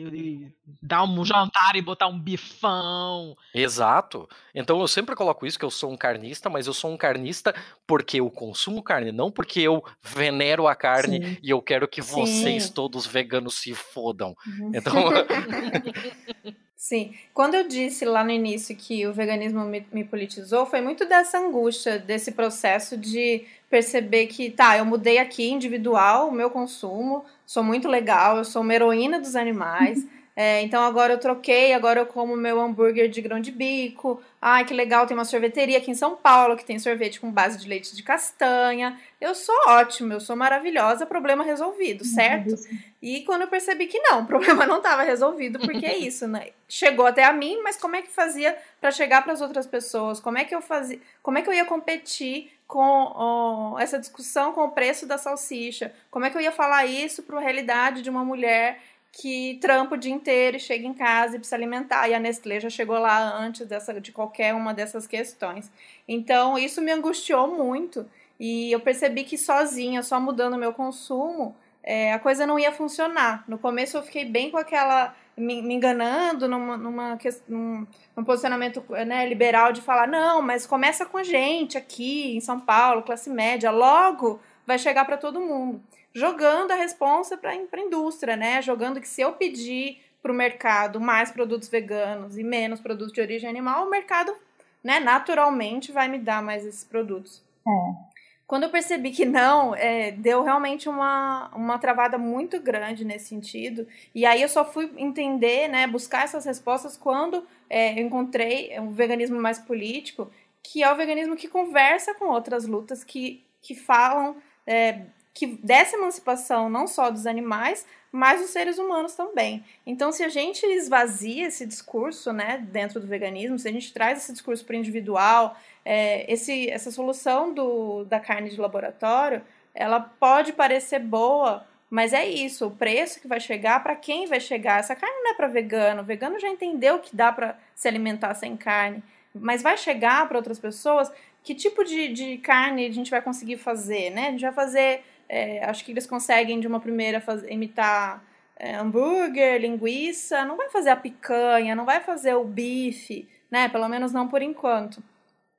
Dar 0.83 1.03
um 1.05 1.25
jantar 1.25 1.77
e 1.77 1.83
botar 1.83 2.07
um 2.07 2.19
bifão. 2.19 3.37
Exato. 3.53 4.29
Então 4.55 4.81
eu 4.81 4.89
sempre 4.89 5.15
coloco 5.15 5.45
isso 5.47 5.59
que 5.59 5.65
eu 5.65 5.71
sou 5.71 5.91
um 5.91 5.97
carnista, 5.97 6.49
mas 6.49 6.67
eu 6.67 6.75
sou 6.75 6.91
um 6.93 6.97
carnista 6.97 7.55
porque 7.87 8.21
eu 8.21 8.31
consumo 8.31 8.83
carne, 8.83 9.11
não 9.13 9.31
porque 9.31 9.61
eu 9.61 9.83
venero 10.03 10.67
a 10.69 10.75
carne 10.75 11.25
Sim. 11.25 11.39
e 11.43 11.51
eu 11.51 11.61
quero 11.61 11.89
que 11.89 12.03
Sim. 12.03 12.13
vocês 12.13 12.71
todos 12.71 13.07
veganos 13.07 13.55
se 13.55 13.75
fodam. 13.75 14.35
Uhum. 14.47 14.71
Então 14.75 14.95
Sim. 16.79 17.13
Quando 17.35 17.55
eu 17.55 17.67
disse 17.67 18.05
lá 18.05 18.23
no 18.23 18.31
início 18.31 18.75
que 18.77 19.05
o 19.05 19.13
veganismo 19.13 19.65
me, 19.65 19.85
me, 19.93 20.05
politizou, 20.05 20.65
foi 20.65 20.81
muito 20.81 21.05
dessa 21.07 21.37
angústia, 21.37 21.99
desse 21.99 22.31
processo 22.31 22.97
de 22.97 23.45
perceber 23.69 24.29
que, 24.29 24.49
tá, 24.49 24.79
eu 24.79 24.85
mudei 24.85 25.19
aqui 25.19 25.51
individual 25.51 26.29
o 26.29 26.33
meu 26.33 26.49
consumo, 26.51 27.25
sou 27.45 27.65
muito 27.65 27.89
legal, 27.89 28.37
eu 28.39 28.45
sou 28.45 28.63
uma 28.63 28.73
heroína 28.73 29.19
dos 29.21 29.35
animais. 29.35 30.07
É, 30.41 30.63
então 30.63 30.85
agora 30.85 31.15
eu 31.15 31.19
troquei, 31.19 31.73
agora 31.73 31.99
eu 31.99 32.07
como 32.07 32.37
meu 32.37 32.61
hambúrguer 32.61 33.09
de 33.09 33.21
grão 33.21 33.41
de 33.41 33.51
bico. 33.51 34.23
Ai, 34.41 34.65
que 34.65 34.73
legal, 34.73 35.05
tem 35.05 35.17
uma 35.17 35.25
sorveteria 35.25 35.79
aqui 35.79 35.91
em 35.91 35.97
São 35.97 36.15
Paulo 36.15 36.57
que 36.57 36.65
tem 36.65 36.79
sorvete 36.79 37.19
com 37.19 37.29
base 37.29 37.59
de 37.59 37.69
leite 37.69 37.97
de 37.97 38.05
castanha. 38.05 38.97
Eu 39.21 39.35
sou 39.35 39.57
ótimo, 39.67 40.13
eu 40.13 40.21
sou 40.21 40.37
maravilhosa, 40.37 41.05
problema 41.05 41.43
resolvido, 41.43 42.05
certo? 42.05 42.55
E 43.03 43.23
quando 43.23 43.43
eu 43.43 43.49
percebi 43.49 43.89
que 43.89 43.99
não, 43.99 44.23
o 44.23 44.27
problema 44.27 44.65
não 44.65 44.77
estava 44.77 45.03
resolvido, 45.03 45.59
porque 45.59 45.85
é 45.85 45.97
isso, 45.97 46.29
né? 46.29 46.51
Chegou 46.69 47.07
até 47.07 47.25
a 47.25 47.33
mim, 47.33 47.61
mas 47.65 47.77
como 47.77 47.97
é 47.97 48.03
que 48.03 48.09
fazia 48.09 48.57
para 48.81 48.93
chegar 48.93 49.23
para 49.25 49.33
as 49.33 49.41
outras 49.41 49.67
pessoas? 49.67 50.21
Como 50.21 50.39
é 50.39 50.45
que 50.45 50.55
eu 50.55 50.61
fazia? 50.61 51.01
Como 51.21 51.37
é 51.37 51.43
que 51.43 51.49
eu 51.49 51.55
ia 51.55 51.65
competir 51.65 52.53
com 52.65 53.73
oh, 53.75 53.79
essa 53.79 53.99
discussão 53.99 54.53
com 54.53 54.63
o 54.63 54.71
preço 54.71 55.05
da 55.05 55.19
salsicha? 55.19 55.93
Como 56.13 56.25
é 56.25 56.31
que 56.31 56.37
eu 56.37 56.41
ia 56.41 56.53
falar 56.53 56.87
isso 56.87 57.25
para 57.25 57.39
a 57.39 57.41
realidade 57.41 58.03
de 58.03 58.11
uma 58.11 58.25
mulher 58.25 58.79
que 59.13 59.59
trampa 59.61 59.95
o 59.95 59.99
dia 59.99 60.13
inteiro 60.13 60.57
e 60.57 60.61
chega 60.61 60.87
em 60.87 60.95
casa 60.95 61.37
e 61.37 61.39
precisa 61.39 61.57
alimentar. 61.57 62.09
E 62.09 62.15
a 62.15 62.21
Nestlé 62.21 62.61
já 62.61 62.71
chegou 62.71 62.99
lá 62.99 63.37
antes 63.39 63.67
dessa, 63.67 64.01
de 64.01 64.13
qualquer 64.13 64.55
uma 64.55 64.73
dessas 64.73 65.07
questões. 65.07 65.71
Então, 66.07 66.59
isso 66.59 66.81
me 66.81 66.93
angustiou 66.93 67.49
muito. 67.49 68.07
E 68.39 68.71
eu 68.71 68.81
percebi 68.81 69.25
que 69.25 69.37
sozinha, 69.37 70.03
só 70.03 70.21
mudando 70.21 70.55
o 70.55 70.59
meu 70.59 70.73
consumo, 70.73 71.57
é, 71.83 72.13
a 72.13 72.19
coisa 72.19 72.47
não 72.47 72.59
ia 72.59 72.71
funcionar. 72.71 73.45
No 73.49 73.59
começo 73.59 73.97
eu 73.97 74.03
fiquei 74.03 74.25
bem 74.25 74.51
com 74.51 74.59
aquela. 74.59 75.15
me, 75.37 75.59
enganando 75.75 76.47
numa, 76.47 76.77
numa, 76.77 77.19
num, 77.49 77.87
num 78.17 78.25
posicionamento 78.25 78.85
né, 79.07 79.27
liberal 79.29 79.73
de 79.73 79.81
falar: 79.81 80.07
não, 80.07 80.43
mas 80.43 80.67
começa 80.67 81.05
com 81.07 81.19
a 81.19 81.25
gente 81.25 81.77
aqui 81.77 82.37
em 82.37 82.41
São 82.41 82.61
Paulo, 82.61 83.03
classe 83.03 83.31
média, 83.31 83.71
logo 83.71 84.41
vai 84.67 84.79
chegar 84.79 85.05
para 85.07 85.17
todo 85.17 85.41
mundo 85.41 85.83
jogando 86.15 86.73
a 86.73 86.75
responsa 86.75 87.37
para 87.37 87.51
a 87.51 87.81
indústria, 87.81 88.37
né? 88.37 88.61
Jogando 88.63 89.01
que 89.01 89.09
se 89.09 89.21
eu 89.21 89.33
pedir 89.33 90.01
para 90.23 90.33
o 90.33 90.35
mercado 90.35 91.01
mais 91.01 91.31
produtos 91.31 91.69
veganos 91.69 92.37
e 92.37 92.43
menos 92.43 92.81
produtos 92.81 93.13
de 93.13 93.21
origem 93.21 93.49
animal, 93.49 93.87
o 93.87 93.91
mercado, 93.91 94.35
né, 94.83 94.99
naturalmente 95.01 95.93
vai 95.93 96.09
me 96.09 96.19
dar 96.19 96.43
mais 96.43 96.67
esses 96.67 96.85
produtos. 96.85 97.43
É. 97.67 98.19
Quando 98.47 98.63
eu 98.63 98.71
percebi 98.71 99.11
que 99.11 99.27
não, 99.27 99.75
é, 99.75 100.11
deu 100.11 100.43
realmente 100.43 100.89
uma, 100.89 101.51
uma 101.55 101.79
travada 101.79 102.17
muito 102.17 102.59
grande 102.59 103.05
nesse 103.05 103.29
sentido. 103.29 103.87
E 104.15 104.25
aí 104.25 104.41
eu 104.41 104.49
só 104.49 104.65
fui 104.65 104.91
entender, 104.97 105.69
né, 105.69 105.87
buscar 105.87 106.25
essas 106.25 106.47
respostas 106.47 106.97
quando 106.97 107.47
é, 107.69 108.01
eu 108.01 108.07
encontrei 108.07 108.79
um 108.81 108.91
veganismo 108.91 109.39
mais 109.39 109.59
político, 109.59 110.31
que 110.63 110.83
é 110.83 110.91
o 110.91 110.97
veganismo 110.97 111.37
que 111.37 111.47
conversa 111.47 112.15
com 112.15 112.27
outras 112.27 112.67
lutas, 112.67 113.05
que, 113.05 113.45
que 113.61 113.75
falam 113.75 114.37
é, 114.67 115.03
que 115.39 115.47
dessa 115.63 115.97
emancipação 115.97 116.69
não 116.69 116.89
só 116.89 117.11
dos 117.11 117.25
animais, 117.25 117.87
mas 118.11 118.41
dos 118.41 118.51
seres 118.51 118.77
humanos 118.77 119.15
também. 119.15 119.65
Então, 119.87 120.11
se 120.11 120.25
a 120.25 120.29
gente 120.29 120.67
esvazia 120.67 121.47
esse 121.47 121.65
discurso, 121.65 122.33
né, 122.33 122.67
dentro 122.73 122.99
do 122.99 123.07
veganismo, 123.07 123.57
se 123.57 123.69
a 123.69 123.71
gente 123.71 123.93
traz 123.93 124.19
esse 124.19 124.33
discurso 124.33 124.65
para 124.65 124.75
o 124.75 124.79
individual, 124.79 125.57
é, 125.85 126.31
esse, 126.33 126.69
essa 126.69 126.91
solução 126.91 127.55
do, 127.55 128.05
da 128.07 128.19
carne 128.19 128.51
de 128.51 128.61
laboratório, 128.61 129.41
ela 129.73 130.01
pode 130.01 130.53
parecer 130.53 130.99
boa, 130.99 131.65
mas 131.89 132.13
é 132.13 132.27
isso, 132.27 132.67
o 132.67 132.73
preço 132.73 133.21
que 133.21 133.29
vai 133.29 133.39
chegar, 133.39 133.81
para 133.81 133.95
quem 133.95 134.27
vai 134.27 134.41
chegar. 134.41 134.81
Essa 134.81 134.97
carne 134.97 135.23
não 135.23 135.31
é 135.31 135.35
para 135.35 135.47
vegano, 135.47 136.03
o 136.03 136.05
vegano 136.05 136.41
já 136.41 136.49
entendeu 136.49 136.99
que 136.99 137.15
dá 137.15 137.31
para 137.31 137.57
se 137.77 137.87
alimentar 137.87 138.35
sem 138.35 138.57
carne, 138.57 139.05
mas 139.33 139.63
vai 139.63 139.77
chegar 139.77 140.27
para 140.27 140.37
outras 140.37 140.59
pessoas. 140.59 141.13
Que 141.45 141.55
tipo 141.55 141.85
de, 141.85 142.09
de 142.09 142.39
carne 142.39 142.87
a 142.87 142.93
gente 142.93 143.11
vai 143.11 143.23
conseguir 143.23 143.57
fazer, 143.57 144.11
né? 144.11 144.27
A 144.27 144.31
gente 144.33 144.41
vai 144.43 144.53
fazer 144.53 145.05
é, 145.29 145.65
acho 145.65 145.85
que 145.85 145.93
eles 145.93 146.07
conseguem 146.07 146.59
de 146.59 146.67
uma 146.67 146.81
primeira 146.81 147.21
fazer, 147.21 147.53
imitar 147.53 148.25
é, 148.57 148.75
hambúrguer, 148.75 149.61
linguiça, 149.61 150.45
não 150.45 150.57
vai 150.57 150.69
fazer 150.71 150.91
a 150.91 150.97
picanha, 150.97 151.77
não 151.77 151.85
vai 151.85 152.01
fazer 152.01 152.35
o 152.35 152.45
bife, 152.45 153.29
né? 153.51 153.69
Pelo 153.69 153.89
menos 153.89 154.13
não 154.13 154.27
por 154.27 154.43
enquanto. 154.43 155.03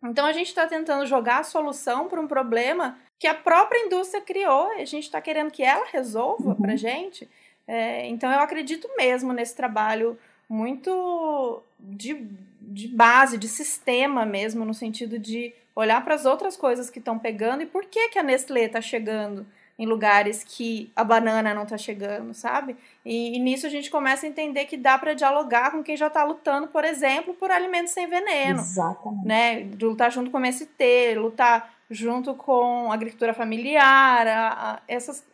Então 0.04 0.26
a 0.26 0.34
gente 0.34 0.48
está 0.48 0.66
tentando 0.66 1.06
jogar 1.06 1.40
a 1.40 1.44
solução 1.44 2.08
para 2.08 2.20
um 2.20 2.28
problema 2.28 2.98
que 3.20 3.28
a 3.28 3.36
própria 3.36 3.86
indústria 3.86 4.22
criou, 4.22 4.74
e 4.78 4.82
a 4.82 4.86
gente 4.86 5.04
está 5.04 5.22
querendo 5.22 5.52
que 5.52 5.62
ela 5.62 5.86
resolva 5.92 6.50
uhum. 6.50 6.56
para 6.56 6.76
gente. 6.76 7.30
É, 7.68 8.08
então 8.08 8.32
eu 8.32 8.40
acredito 8.40 8.90
mesmo 8.98 9.34
nesse 9.34 9.56
trabalho 9.56 10.18
muito 10.50 11.62
de, 11.80 12.28
de 12.60 12.88
base, 12.88 13.38
de 13.38 13.48
sistema 13.48 14.26
mesmo, 14.26 14.66
no 14.66 14.74
sentido 14.74 15.20
de 15.20 15.54
olhar 15.76 16.04
para 16.04 16.16
as 16.16 16.26
outras 16.26 16.58
coisas 16.58 16.90
que 16.90 17.00
estão 17.00 17.20
pegando 17.20 17.62
e 17.62 17.66
por 17.66 17.86
que, 17.86 18.10
que 18.10 18.20
a 18.20 18.24
Nestlé 18.24 18.66
está 18.66 18.82
chegando 18.82 19.46
em 19.80 19.86
lugares 19.86 20.44
que 20.44 20.92
a 20.94 21.06
banana 21.06 21.54
não 21.54 21.64
está 21.64 21.78
chegando, 21.78 22.34
sabe? 22.34 22.76
E, 23.06 23.38
e, 23.38 23.40
nisso 23.40 23.66
a 23.66 23.70
gente 23.70 23.90
começa 23.90 24.26
a 24.26 24.30
entender 24.30 24.66
que 24.66 24.76
dá 24.76 24.98
para 24.98 25.14
dialogar 25.14 25.72
com 25.72 25.82
quem 25.82 25.96
já 25.96 26.08
está 26.08 26.22
lutando, 26.26 26.68
por 26.68 26.84
exemplo, 26.84 27.34
por 27.34 27.50
alimentos 27.50 27.94
sem 27.94 28.06
veneno. 28.06 28.60
Exatamente. 28.60 29.26
Né? 29.26 29.70
Lutar 29.82 30.12
junto 30.12 30.30
com 30.30 30.38
o 30.38 30.42
MST, 30.42 31.16
lutar 31.16 31.74
junto 31.90 32.36
com 32.36 32.92
a 32.92 32.94
agricultura 32.94 33.34
familiar, 33.34 34.28
a, 34.28 34.48
a, 34.50 34.80
essas 34.86 35.26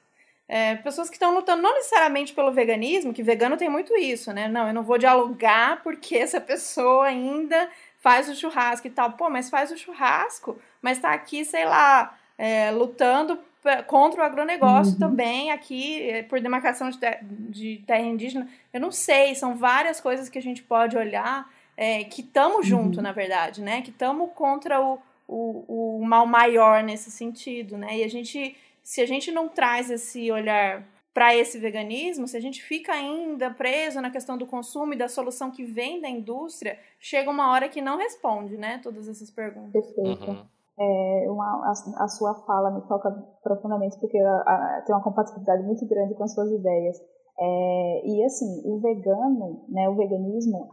é, 0.47 0.75
pessoas 0.75 1.09
que 1.09 1.15
estão 1.15 1.33
lutando 1.33 1.63
não 1.63 1.73
necessariamente 1.73 2.31
pelo 2.31 2.51
veganismo, 2.51 3.15
que 3.15 3.23
vegano 3.23 3.57
tem 3.57 3.67
muito 3.67 3.97
isso, 3.97 4.31
né? 4.31 4.47
Não, 4.47 4.67
eu 4.67 4.73
não 4.75 4.83
vou 4.83 4.99
dialogar 4.99 5.81
porque 5.81 6.15
essa 6.21 6.39
pessoa 6.39 7.07
ainda 7.07 7.67
faz 7.97 8.29
o 8.29 8.35
churrasco 8.35 8.85
e 8.85 8.91
tal. 8.91 9.13
Pô, 9.13 9.27
mas 9.27 9.49
faz 9.49 9.71
o 9.71 9.77
churrasco, 9.77 10.55
mas 10.83 10.99
está 10.99 11.13
aqui, 11.13 11.43
sei 11.43 11.65
lá, 11.65 12.15
é, 12.37 12.69
lutando 12.69 13.39
contra 13.88 14.22
o 14.22 14.24
agronegócio 14.24 14.93
uhum. 14.93 14.99
também, 14.99 15.51
aqui, 15.51 16.01
eh, 16.09 16.24
por 16.24 16.39
demarcação 16.39 16.89
de, 16.89 16.97
ter, 16.97 17.20
de 17.24 17.84
terra 17.86 18.03
indígena. 18.03 18.47
Eu 18.72 18.80
não 18.80 18.91
sei, 18.91 19.36
são 19.36 19.55
várias 19.55 19.99
coisas 19.99 20.30
que 20.30 20.38
a 20.38 20.41
gente 20.41 20.63
pode 20.63 20.97
olhar 20.97 21.49
é, 21.78 22.03
que 22.03 22.22
estamos 22.22 22.57
uhum. 22.57 22.63
junto, 22.63 23.01
na 23.01 23.11
verdade, 23.11 23.61
né? 23.61 23.82
Que 23.82 23.89
estamos 23.89 24.32
contra 24.34 24.82
o, 24.82 24.99
o, 25.28 25.97
o 25.99 26.05
mal 26.05 26.26
maior 26.26 26.84
nesse 26.84 27.11
sentido, 27.11 27.78
né? 27.78 27.97
E 27.97 28.03
a 28.03 28.07
gente, 28.07 28.55
se 28.84 29.01
a 29.01 29.05
gente 29.05 29.32
não 29.32 29.47
traz 29.47 29.89
esse 29.89 30.32
olhar 30.32 30.84
para 31.13 31.36
esse 31.36 31.57
veganismo, 31.57 32.28
se 32.28 32.36
a 32.36 32.41
gente 32.41 32.61
fica 32.61 32.91
ainda 32.93 33.49
preso 33.49 34.01
na 34.01 34.09
questão 34.09 34.38
do 34.38 34.45
consumo 34.45 34.93
e 34.93 34.97
da 34.97 35.07
solução 35.07 35.49
que 35.49 35.63
vem 35.63 36.01
da 36.01 36.09
indústria, 36.09 36.78
chega 36.99 37.32
uma 37.32 37.51
hora 37.51 37.70
que 37.70 37.82
não 37.82 37.97
responde, 37.97 38.57
né? 38.57 38.80
Todas 38.84 39.07
essas 39.07 39.32
perguntas. 39.32 39.72
Perfeito. 39.72 40.32
Uhum 40.32 40.54
é, 40.78 41.26
uma, 41.30 41.45
a, 41.65 42.03
a, 42.03 42.07
sua 42.07 42.34
fala 42.45 42.71
me 42.71 42.82
toca 42.88 43.09
profundamente 43.41 43.97
porque 43.99 44.17
a, 44.17 44.36
a, 44.41 44.84
tem 44.86 44.93
uma 44.93 45.03
compatibilidade 45.03 45.63
muito 45.63 45.88
grande 45.88 46.15
com 46.15 46.23
as 46.23 46.34
suas 46.34 46.51
ideias. 46.51 46.97
É, 47.39 48.07
e 48.07 48.23
assim, 48.23 48.61
o 48.65 48.80
vegano, 48.80 49.63
né, 49.69 49.89
o 49.89 49.95
veganismo, 49.95 50.67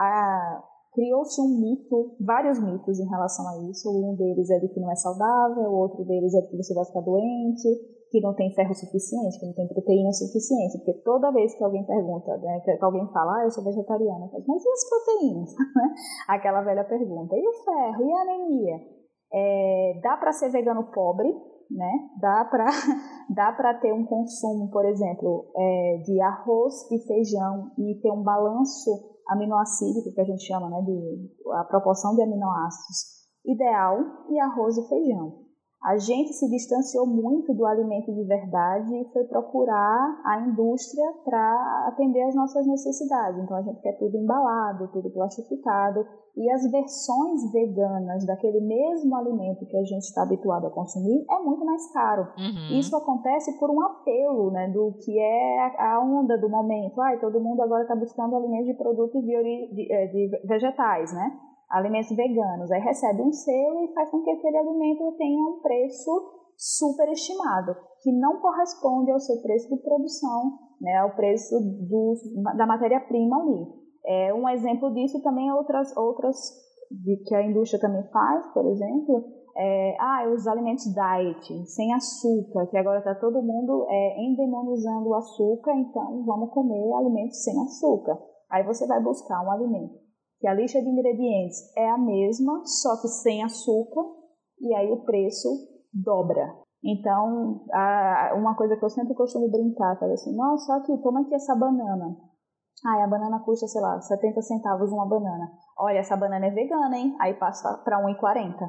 criou-se 0.93 1.41
um 1.41 1.59
mito, 1.59 2.17
vários 2.21 2.59
mitos 2.61 2.99
em 3.01 3.09
relação 3.09 3.47
a 3.49 3.71
isso. 3.71 3.91
Um 3.91 4.15
deles 4.15 4.51
é 4.51 4.59
de 4.59 4.69
que 4.69 4.81
não 4.81 4.91
é 4.91 4.97
saudável, 4.97 5.71
o 5.71 5.79
outro 5.79 6.05
deles 6.05 6.35
é 6.35 6.41
de 6.41 6.49
que 6.49 6.57
você 6.57 6.75
vai 6.75 6.85
ficar 6.85 7.01
doente, 7.01 7.69
que 8.11 8.21
não 8.21 8.35
tem 8.35 8.53
ferro 8.55 8.75
suficiente, 8.75 9.39
que 9.39 9.47
não 9.47 9.55
tem 9.55 9.67
proteína 9.69 10.13
suficiente. 10.13 10.79
Porque 10.79 10.95
toda 11.05 11.33
vez 11.33 11.55
que 11.55 11.65
alguém 11.65 11.85
pergunta, 11.85 12.37
né, 12.39 12.61
que 12.61 12.77
alguém 12.81 13.07
fala, 13.13 13.39
ah, 13.39 13.45
eu 13.45 13.51
sou 13.51 13.65
vegetariana, 13.65 14.31
mas 14.47 14.65
e 14.65 14.69
as 14.69 14.89
proteínas? 14.89 15.55
Aquela 16.29 16.63
velha 16.63 16.85
pergunta. 16.85 17.37
E 17.37 17.49
o 17.49 17.53
ferro? 17.65 18.05
E 18.05 18.13
a 18.13 18.21
anemia? 18.21 19.02
É, 19.33 20.01
dá 20.03 20.17
para 20.17 20.33
ser 20.33 20.51
vegano 20.51 20.91
pobre, 20.93 21.29
né? 21.71 21.93
Dá 22.21 22.45
para 22.45 22.67
dá 23.31 23.53
para 23.53 23.75
ter 23.81 23.93
um 23.93 24.05
consumo, 24.05 24.71
por 24.71 24.85
exemplo, 24.85 25.51
é, 25.57 26.03
de 26.05 26.21
arroz 26.21 26.91
e 26.91 26.99
feijão 27.07 27.71
e 27.79 28.01
ter 28.01 28.11
um 28.11 28.23
balanço 28.23 28.91
aminoácido, 29.29 30.03
que 30.15 30.21
a 30.21 30.25
gente 30.25 30.47
chama, 30.47 30.69
né, 30.69 30.83
de 30.83 31.31
a 31.55 31.65
proporção 31.65 32.15
de 32.15 32.23
aminoácidos 32.23 33.23
ideal 33.47 33.99
e 34.29 34.39
arroz 34.39 34.77
e 34.77 34.89
feijão 34.89 35.52
a 35.85 35.99
gente 35.99 36.33
se 36.33 36.49
distanciou 36.49 37.07
muito 37.07 37.53
do 37.53 37.67
alimento 37.67 38.13
de 38.15 38.23
verdade 38.25 38.95
e 38.95 39.13
foi 39.13 39.25
procurar 39.25 40.23
a 40.25 40.41
indústria 40.41 41.05
para 41.25 41.89
atender 41.89 42.23
as 42.23 42.35
nossas 42.37 42.67
necessidades. 42.67 43.43
Então 43.43 43.57
a 43.57 43.63
gente 43.63 43.81
quer 43.81 43.99
tudo 43.99 44.17
embalado, 44.17 44.89
tudo 44.93 45.11
plastificado 45.11 46.07
e 46.37 46.51
as 46.51 46.71
versões 46.71 47.53
veganas 47.53 48.25
daquele 48.25 48.61
mesmo 48.61 49.15
alimento 49.17 49.67
que 49.67 49.77
a 49.77 49.83
gente 49.83 50.05
está 50.05 50.23
habituado 50.23 50.69
a 50.69 50.71
consumir 50.71 51.27
é 51.29 51.39
muito 51.41 51.65
mais 51.65 51.93
caro. 51.93 52.29
Uhum. 52.39 52.79
Isso 52.79 52.97
acontece 52.97 53.59
por 53.59 53.69
um 53.69 53.83
apelo, 53.83 54.51
né, 54.53 54.69
do 54.69 54.95
que 55.05 55.19
é 55.19 55.59
a 55.79 56.01
onda 56.01 56.39
do 56.39 56.49
momento. 56.49 57.01
Ai, 57.01 57.19
todo 57.19 57.41
mundo 57.41 57.61
agora 57.61 57.83
está 57.83 57.97
buscando 57.97 58.37
alimentos 58.37 58.67
de 58.67 58.75
produtos 58.75 59.21
de, 59.21 59.75
de, 59.75 59.93
eh, 59.93 60.07
de 60.07 60.31
vegetais, 60.47 61.13
né? 61.13 61.52
Alimentos 61.73 62.15
veganos. 62.15 62.71
Aí 62.71 62.81
recebe 62.81 63.23
um 63.23 63.33
selo 63.33 63.85
e 63.85 63.93
faz 63.95 64.11
com 64.11 64.23
que 64.23 64.31
aquele 64.31 64.59
alimento 64.59 65.17
tenha 65.17 65.43
um 65.43 65.61
preço 65.61 66.43
superestimado, 66.57 67.75
que 68.03 68.13
não 68.13 68.41
corresponde 68.41 69.11
ao 69.11 69.19
seu 69.19 69.41
preço 69.43 69.69
de 69.69 69.83
produção, 69.83 70.59
né, 70.81 70.99
ao 70.99 71.17
preço 71.17 71.59
do, 71.59 72.15
da 72.57 72.67
matéria-prima 72.67 73.41
ali. 73.41 73.67
É, 74.05 74.35
um 74.35 74.49
exemplo 74.49 74.93
disso 74.93 75.21
também 75.23 75.49
é 75.49 75.55
outras, 75.55 75.97
outras 75.97 76.37
de 76.91 77.17
que 77.25 77.35
a 77.35 77.43
indústria 77.43 77.81
também 77.81 78.03
faz, 78.11 78.47
por 78.53 78.67
exemplo, 78.67 79.25
é, 79.57 79.97
ah, 79.99 80.31
os 80.33 80.47
alimentos 80.47 80.85
diet, 80.85 81.67
sem 81.71 81.93
açúcar, 81.95 82.67
que 82.67 82.77
agora 82.77 82.99
está 82.99 83.15
todo 83.15 83.43
mundo 83.43 83.87
é, 83.89 84.23
endemonizando 84.23 85.09
o 85.09 85.15
açúcar, 85.15 85.75
então 85.75 86.23
vamos 86.25 86.51
comer 86.51 86.93
alimentos 86.95 87.43
sem 87.43 87.59
açúcar. 87.63 88.19
Aí 88.51 88.63
você 88.65 88.87
vai 88.87 89.03
buscar 89.03 89.43
um 89.43 89.51
alimento 89.51 90.02
que 90.43 90.49
a 90.49 90.55
lista 90.55 90.83
de 90.83 90.89
ingredientes 90.89 91.73
é 91.77 91.89
a 91.89 91.97
mesma, 91.97 92.67
só 92.67 93.01
que 93.01 93.07
sem 93.07 93.45
açúcar, 93.45 94.03
e 94.61 94.75
aí 94.75 94.91
o 94.91 95.05
preço 95.05 95.49
dobra. 95.95 96.53
Então, 96.85 97.65
a, 97.73 98.33
uma 98.35 98.57
coisa 98.57 98.77
que 98.77 98.85
eu 98.85 98.91
sempre 98.91 99.15
costumo 99.15 99.49
brincar, 99.49 99.97
falo 100.01 100.13
assim, 100.15 100.35
nossa, 100.35 100.75
aqui, 100.75 100.99
toma 101.01 101.21
aqui 101.21 101.33
essa 101.33 101.55
banana. 101.55 102.17
Ah, 102.85 103.05
a 103.05 103.07
banana 103.07 103.39
custa, 103.45 103.69
sei 103.69 103.81
lá, 103.81 104.01
70 104.01 104.43
centavos 104.43 104.91
uma 104.91 105.07
banana. 105.07 105.53
Olha, 105.79 105.99
essa 105.99 106.17
banana 106.17 106.47
é 106.47 106.51
vegana, 106.51 106.99
hein? 106.99 107.17
Aí 107.21 107.35
passa 107.35 107.79
para 107.85 108.05
1,40. 108.05 108.69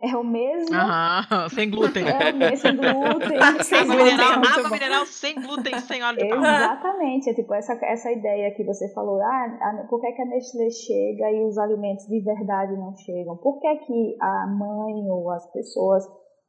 É 0.00 0.16
o 0.16 0.22
mesmo. 0.22 0.76
Aham, 0.76 1.48
sem 1.48 1.68
glúten. 1.68 2.04
É 2.08 2.30
o 2.30 2.36
mesmo, 2.36 2.56
sem 2.58 2.76
glúten. 2.78 3.62
sem 3.64 3.78
água 3.80 3.94
glúten. 3.96 4.04
mineral, 4.12 4.38
muito 4.38 4.58
água 4.60 4.70
mineral 4.70 5.06
sem 5.06 5.34
glúten, 5.34 5.80
sem 5.80 6.02
óleo 6.04 6.18
de 6.18 6.28
palma. 6.28 6.46
Exatamente, 6.48 7.30
é 7.30 7.34
tipo 7.34 7.52
essa, 7.54 7.72
essa 7.82 8.12
ideia 8.12 8.54
que 8.54 8.62
você 8.64 8.88
falou, 8.94 9.20
ah, 9.20 9.58
a- 9.60 9.86
por 9.90 10.00
que, 10.00 10.12
que 10.12 10.22
a 10.22 10.26
Nestlé 10.26 10.70
chega 10.70 11.30
e 11.32 11.44
os 11.44 11.58
alimentos 11.58 12.06
de 12.06 12.20
verdade 12.20 12.76
não 12.76 12.94
chegam? 12.96 13.36
Por 13.38 13.58
que, 13.60 13.74
que 13.86 14.16
a 14.20 14.46
mãe 14.46 15.10
ou 15.10 15.30
as 15.32 15.50
pessoas 15.52 16.04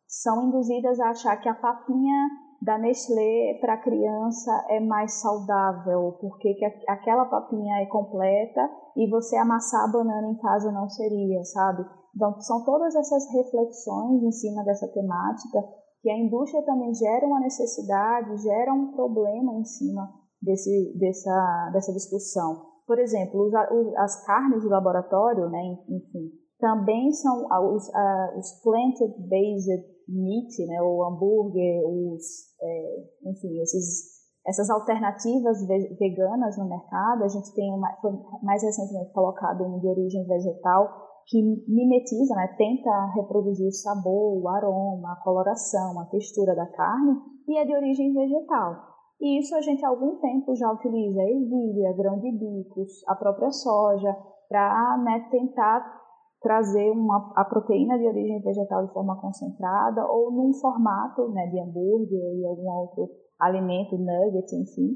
são 0.07 0.47
induzidas 0.47 0.99
a 0.99 1.09
achar 1.09 1.35
que 1.37 1.49
a 1.49 1.53
papinha 1.55 2.27
da 2.61 2.77
Nestlé 2.77 3.57
para 3.61 3.77
criança 3.77 4.51
é 4.69 4.79
mais 4.79 5.19
saudável? 5.21 6.17
Porque 6.19 6.57
aquela 6.87 7.25
papinha 7.25 7.81
é 7.81 7.85
completa 7.85 8.69
e 8.95 9.09
você 9.09 9.37
amassar 9.37 9.85
a 9.85 9.91
banana 9.91 10.27
em 10.27 10.37
casa 10.37 10.71
não 10.71 10.89
seria, 10.89 11.43
sabe? 11.45 11.85
Então, 12.15 12.39
são 12.41 12.63
todas 12.65 12.95
essas 12.95 13.31
reflexões 13.33 14.23
em 14.23 14.31
cima 14.31 14.63
dessa 14.63 14.87
temática 14.87 15.63
que 16.01 16.09
a 16.09 16.17
indústria 16.17 16.63
também 16.63 16.93
gera 16.93 17.25
uma 17.25 17.39
necessidade, 17.39 18.37
gera 18.37 18.73
um 18.73 18.91
problema 18.93 19.53
em 19.53 19.63
cima 19.63 20.09
desse, 20.41 20.97
dessa, 20.97 21.69
dessa 21.73 21.93
discussão. 21.93 22.65
Por 22.87 22.97
exemplo, 22.99 23.51
as 23.97 24.25
carnes 24.25 24.61
de 24.61 24.67
laboratório, 24.67 25.49
né, 25.49 25.61
enfim, 25.87 26.31
também 26.59 27.11
são 27.11 27.45
os, 27.73 27.93
a- 27.93 28.33
os 28.37 28.61
plant-based 28.63 29.85
meat, 30.09 30.65
né, 30.65 30.81
o 30.81 31.03
hambúrguer, 31.03 31.81
os, 31.85 32.53
é, 32.61 33.29
enfim, 33.29 33.59
esses, 33.61 34.19
essas 34.45 34.69
alternativas 34.69 35.65
ve- 35.67 35.95
veganas 35.99 36.57
no 36.57 36.67
mercado. 36.67 37.23
A 37.23 37.27
gente 37.27 37.53
tem 37.53 37.71
uma, 37.73 37.91
foi 38.01 38.11
mais 38.41 38.63
recentemente 38.63 39.13
colocado 39.13 39.63
um 39.63 39.79
de 39.79 39.87
origem 39.87 40.25
vegetal 40.25 41.07
que 41.27 41.41
mimetiza, 41.67 42.33
né, 42.35 42.55
tenta 42.57 42.89
reproduzir 43.15 43.67
o 43.67 43.71
sabor, 43.71 44.41
o 44.41 44.47
aroma, 44.47 45.13
a 45.13 45.23
coloração, 45.23 45.99
a 45.99 46.05
textura 46.05 46.55
da 46.55 46.65
carne 46.65 47.15
e 47.47 47.57
é 47.57 47.65
de 47.65 47.75
origem 47.75 48.13
vegetal. 48.13 48.89
E 49.21 49.39
isso 49.39 49.53
a 49.55 49.61
gente 49.61 49.85
há 49.85 49.89
algum 49.89 50.17
tempo 50.17 50.55
já 50.55 50.71
utiliza 50.71 51.21
ervilha, 51.21 51.93
grão 51.95 52.19
de 52.19 52.31
bicos, 52.31 53.03
a 53.07 53.15
própria 53.15 53.51
soja, 53.51 54.15
para 54.47 54.97
né, 55.03 55.27
tentar 55.29 55.99
trazer 56.41 56.91
uma, 56.91 57.33
a 57.35 57.43
proteína 57.43 57.97
de 57.97 58.07
origem 58.07 58.41
vegetal 58.41 58.85
de 58.85 58.93
forma 58.93 59.19
concentrada 59.19 60.05
ou 60.07 60.31
num 60.31 60.53
formato 60.53 61.29
né, 61.29 61.47
de 61.47 61.59
hambúrguer 61.59 62.35
e 62.37 62.45
algum 62.45 62.69
outro 62.69 63.09
alimento, 63.39 63.97
nugget, 63.97 64.53
enfim, 64.55 64.95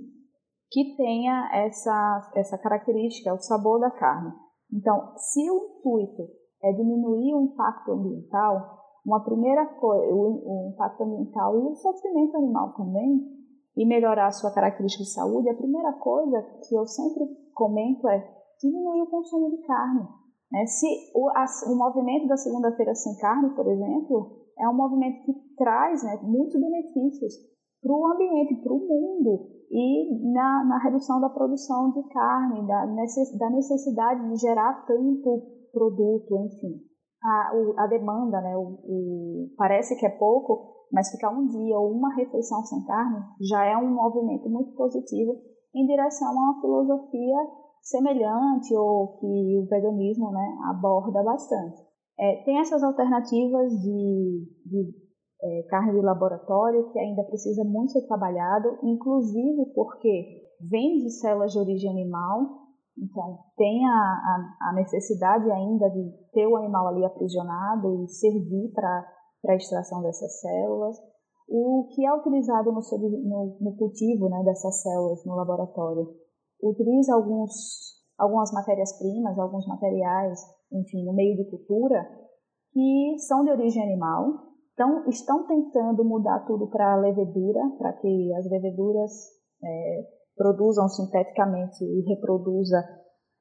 que 0.72 0.96
tenha 0.96 1.50
essa, 1.54 2.32
essa 2.36 2.58
característica, 2.58 3.34
o 3.34 3.40
sabor 3.40 3.80
da 3.80 3.92
carne. 3.92 4.32
Então, 4.72 5.14
se 5.18 5.50
o 5.52 5.78
intuito 5.78 6.24
é 6.64 6.72
diminuir 6.72 7.36
o 7.36 7.42
impacto 7.42 7.92
ambiental, 7.92 8.80
uma 9.06 9.24
primeira 9.24 9.66
coisa, 9.66 10.14
o, 10.14 10.68
o 10.68 10.70
impacto 10.74 11.04
ambiental 11.04 11.56
e 11.56 11.68
o 11.68 11.76
sofrimento 11.76 12.38
animal 12.38 12.74
também, 12.74 13.22
e 13.76 13.86
melhorar 13.86 14.28
a 14.28 14.32
sua 14.32 14.54
característica 14.54 15.04
de 15.04 15.14
saúde, 15.14 15.50
a 15.50 15.56
primeira 15.56 15.94
coisa 15.94 16.42
que 16.68 16.76
eu 16.76 16.86
sempre 16.86 17.26
comento 17.54 18.08
é 18.08 18.20
diminuir 18.60 19.02
o 19.02 19.10
consumo 19.10 19.50
de 19.50 19.58
carne. 19.66 20.08
Né? 20.54 20.66
Se 20.68 20.86
o, 21.16 21.30
a, 21.30 21.46
o 21.68 21.76
movimento 21.76 22.28
da 22.28 22.38
segunda-feira 22.38 22.94
sem 22.94 23.18
carne, 23.18 23.56
por 23.56 23.68
exemplo, 23.68 24.44
é 24.60 24.70
um 24.70 24.76
movimento 24.76 25.26
que 25.26 25.34
traz 25.58 26.04
né, 26.04 26.20
muitos 26.22 26.54
benefícios 26.54 27.34
para 27.82 27.92
o 27.92 28.06
ambiente, 28.14 28.62
para 28.62 28.72
o 28.72 28.78
mundo 28.78 29.50
e 29.72 30.32
na, 30.32 30.64
na, 30.64 30.78
redução 30.84 31.20
da 31.20 31.30
produção 31.30 31.92
de 31.92 32.04
carne, 32.04 32.68
da, 32.68 32.86
necess, 32.86 33.36
da 33.38 33.50
necessidade 33.50 34.30
de 34.30 34.36
gerar 34.36 34.86
tanto 34.86 35.42
produto, 35.74 36.38
enfim. 36.46 36.80
A, 37.24 37.52
o, 37.56 37.80
a 37.80 37.88
demanda, 37.88 38.40
né, 38.40 38.56
o, 38.56 38.78
o, 38.86 39.50
parece 39.58 39.98
que 39.98 40.06
é 40.06 40.10
pouco, 40.10 40.86
mas 40.92 41.10
ficar 41.10 41.32
um 41.32 41.48
dia 41.48 41.80
ou 41.80 41.92
uma 41.92 42.14
refeição 42.14 42.62
sem 42.64 42.86
carne 42.86 43.20
já 43.42 43.66
é 43.66 43.76
um 43.76 43.92
movimento 43.92 44.48
muito 44.50 44.76
positivo 44.76 45.34
em 45.74 45.88
direção 45.88 46.28
a 46.28 46.32
uma 46.32 46.62
filosofia 46.62 47.63
semelhante 47.84 48.74
ou 48.76 49.18
que 49.20 49.58
o 49.60 49.66
veganismo 49.70 50.32
né, 50.32 50.58
aborda 50.70 51.22
bastante. 51.22 51.82
É, 52.18 52.44
tem 52.44 52.60
essas 52.60 52.82
alternativas 52.82 53.72
de, 53.82 54.48
de 54.66 54.94
é, 55.42 55.64
carne 55.64 55.92
de 55.92 56.02
laboratório 56.02 56.90
que 56.92 57.00
ainda 57.00 57.24
precisa 57.24 57.64
muito 57.64 57.92
ser 57.92 58.08
trabalhado, 58.08 58.80
inclusive 58.84 59.66
porque 59.76 60.44
vem 60.70 61.00
de 61.00 61.10
células 61.12 61.52
de 61.52 61.60
origem 61.60 61.92
animal, 61.92 62.64
então 62.98 63.40
tem 63.58 63.86
a, 63.86 63.92
a, 63.92 64.70
a 64.70 64.74
necessidade 64.76 65.52
ainda 65.52 65.90
de 65.90 66.12
ter 66.32 66.48
o 66.48 66.56
animal 66.56 66.88
ali 66.88 67.04
aprisionado 67.04 68.04
e 68.04 68.08
servir 68.08 68.72
para 68.74 69.06
a 69.50 69.56
extração 69.56 70.02
dessas 70.02 70.40
células. 70.40 70.96
O 71.50 71.90
que 71.94 72.06
é 72.06 72.14
utilizado 72.14 72.72
no, 72.72 72.80
no, 72.80 73.58
no 73.60 73.76
cultivo 73.76 74.30
né, 74.30 74.42
dessas 74.46 74.82
células 74.82 75.26
no 75.26 75.36
laboratório 75.36 76.23
utiliza 76.70 77.14
alguns, 77.14 77.52
algumas 78.18 78.52
matérias-primas, 78.52 79.38
alguns 79.38 79.68
materiais, 79.68 80.40
enfim, 80.72 81.06
no 81.06 81.14
meio 81.14 81.36
de 81.36 81.50
cultura, 81.50 82.04
que 82.72 83.16
são 83.20 83.44
de 83.44 83.52
origem 83.52 83.84
animal, 83.84 84.54
então, 84.74 85.08
estão 85.08 85.46
tentando 85.46 86.04
mudar 86.04 86.46
tudo 86.48 86.68
para 86.68 86.96
levedura, 86.96 87.62
para 87.78 87.94
que 87.94 88.34
as 88.34 88.50
leveduras 88.50 89.12
é, 89.64 90.08
produzam 90.36 90.88
sinteticamente 90.90 91.84
e 91.84 92.02
reproduza 92.10 92.84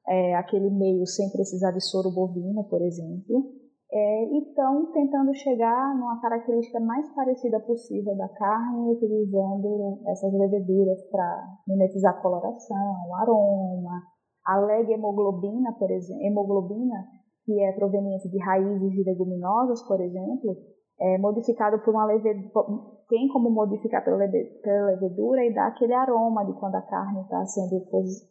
é, 0.07 0.35
aquele 0.35 0.69
meio 0.69 1.05
sem 1.07 1.31
precisar 1.31 1.71
de 1.71 1.81
soro 1.81 2.11
bovino, 2.11 2.63
por 2.65 2.81
exemplo. 2.83 3.51
É, 3.95 4.37
estão 4.39 4.91
tentando 4.91 5.31
chegar 5.35 5.95
numa 5.95 6.19
característica 6.19 6.79
mais 6.79 7.07
parecida 7.13 7.59
possível 7.59 8.17
da 8.17 8.27
carne, 8.27 8.91
utilizando 8.91 9.99
essas 10.07 10.33
leveduras 10.33 10.99
para 11.11 11.59
mimetizar 11.67 12.15
a 12.15 12.19
coloração, 12.19 13.07
o 13.07 13.15
aroma, 13.15 14.01
a 14.47 14.57
leg-hemoglobina, 14.57 15.73
por 15.77 15.91
exemplo, 15.91 16.23
hemoglobina, 16.23 17.05
que 17.45 17.61
é 17.61 17.71
proveniente 17.73 18.27
de 18.29 18.39
raízes 18.39 18.91
de 18.93 19.03
leguminosas, 19.03 19.83
por 19.83 20.01
exemplo, 20.01 20.57
é 20.99 21.19
modificado 21.19 21.77
por 21.83 21.93
uma 21.93 22.05
levedura, 22.05 22.65
tem 23.07 23.27
como 23.27 23.51
modificar 23.51 24.03
pela 24.03 24.17
levedura 24.17 25.45
e 25.45 25.53
dar 25.53 25.67
aquele 25.67 25.93
aroma 25.93 26.43
de 26.45 26.53
quando 26.53 26.75
a 26.75 26.81
carne 26.81 27.21
está 27.21 27.45
sendo 27.45 27.85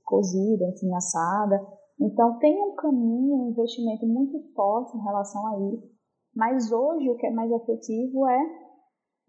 cozida, 0.04 0.64
enfim, 0.64 0.92
assada. 0.92 1.64
Então 2.00 2.38
tem 2.38 2.62
um 2.62 2.74
caminho, 2.74 3.36
um 3.36 3.50
investimento 3.50 4.06
muito 4.06 4.38
forte 4.54 4.96
em 4.96 5.02
relação 5.02 5.46
a 5.46 5.74
isso. 5.74 5.92
Mas 6.34 6.72
hoje 6.72 7.10
o 7.10 7.16
que 7.16 7.26
é 7.26 7.30
mais 7.30 7.50
efetivo 7.50 8.26
é 8.26 8.40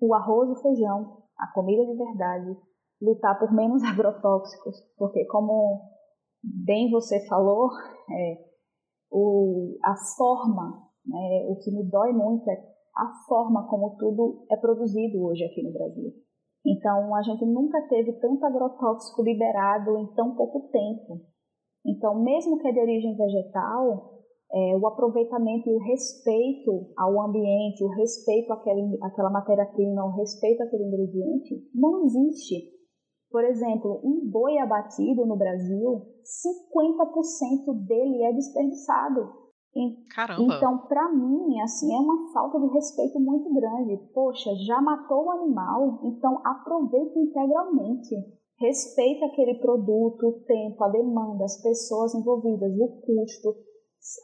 o 0.02 0.14
arroz 0.14 0.50
e 0.52 0.62
feijão, 0.62 1.24
a 1.38 1.48
comida 1.54 1.86
de 1.86 1.98
verdade, 1.98 2.58
lutar 3.02 3.38
por 3.40 3.52
menos 3.54 3.84
agrotóxicos, 3.84 4.76
porque 4.98 5.26
como 5.26 5.82
bem 6.44 6.90
você 6.92 7.26
falou, 7.28 7.70
é, 8.10 8.38
o, 9.12 9.78
a 9.84 9.96
forma, 10.18 10.88
né, 11.06 11.46
o 11.48 11.58
que 11.58 11.72
me 11.72 11.90
dói 11.90 12.12
muito 12.12 12.50
é 12.50 12.74
a 12.96 13.12
forma 13.28 13.68
como 13.68 13.96
tudo 13.98 14.46
é 14.52 14.58
produzido 14.58 15.24
hoje 15.24 15.44
aqui 15.44 15.64
no 15.64 15.74
Brasil. 15.74 16.14
Então, 16.66 17.14
a 17.14 17.22
gente 17.22 17.46
nunca 17.46 17.82
teve 17.88 18.14
tanto 18.20 18.46
agrotóxico 18.46 19.22
liberado 19.22 19.98
em 19.98 20.08
tão 20.14 20.36
pouco 20.36 20.70
tempo. 20.70 21.22
Então, 21.86 22.22
mesmo 22.24 22.58
que 22.60 22.68
é 22.68 22.72
de 22.72 22.80
origem 22.80 23.16
vegetal, 23.16 24.14
é, 24.54 24.78
o 24.78 24.88
aproveitamento 24.88 25.70
e 25.70 25.74
o 25.74 25.80
respeito 25.80 26.92
ao 26.96 27.20
ambiente, 27.22 27.84
o 27.84 27.90
respeito 27.90 28.54
àquele, 28.54 28.98
àquela 29.02 29.30
matéria-prima, 29.30 30.06
o 30.06 30.16
respeito 30.16 30.62
àquele 30.62 30.84
ingrediente, 30.84 31.56
não 31.74 32.04
existe. 32.06 32.72
Por 33.32 33.44
exemplo, 33.44 34.00
um 34.04 34.30
boi 34.30 34.60
abatido 34.60 35.26
no 35.26 35.36
Brasil, 35.36 36.06
50% 36.24 37.74
dele 37.86 38.24
é 38.24 38.34
desperdiçado. 38.34 39.44
Caramba. 40.14 40.44
Então, 40.44 40.78
para 40.88 41.12
mim, 41.12 41.60
assim, 41.62 41.92
é 41.96 41.98
uma 41.98 42.32
falta 42.32 42.60
de 42.60 42.68
respeito 42.68 43.20
muito 43.20 43.52
grande. 43.52 43.98
Poxa, 44.14 44.52
já 44.68 44.80
matou 44.80 45.26
o 45.26 45.32
animal, 45.32 46.00
então 46.04 46.40
aproveite 46.46 47.18
integralmente. 47.18 48.16
Respeita 48.60 49.26
aquele 49.26 49.56
produto, 49.56 50.28
o 50.28 50.40
tempo, 50.46 50.84
a 50.84 50.90
demanda, 50.90 51.44
as 51.44 51.62
pessoas 51.62 52.14
envolvidas, 52.16 52.72
o 52.80 53.02
custo. 53.02 53.56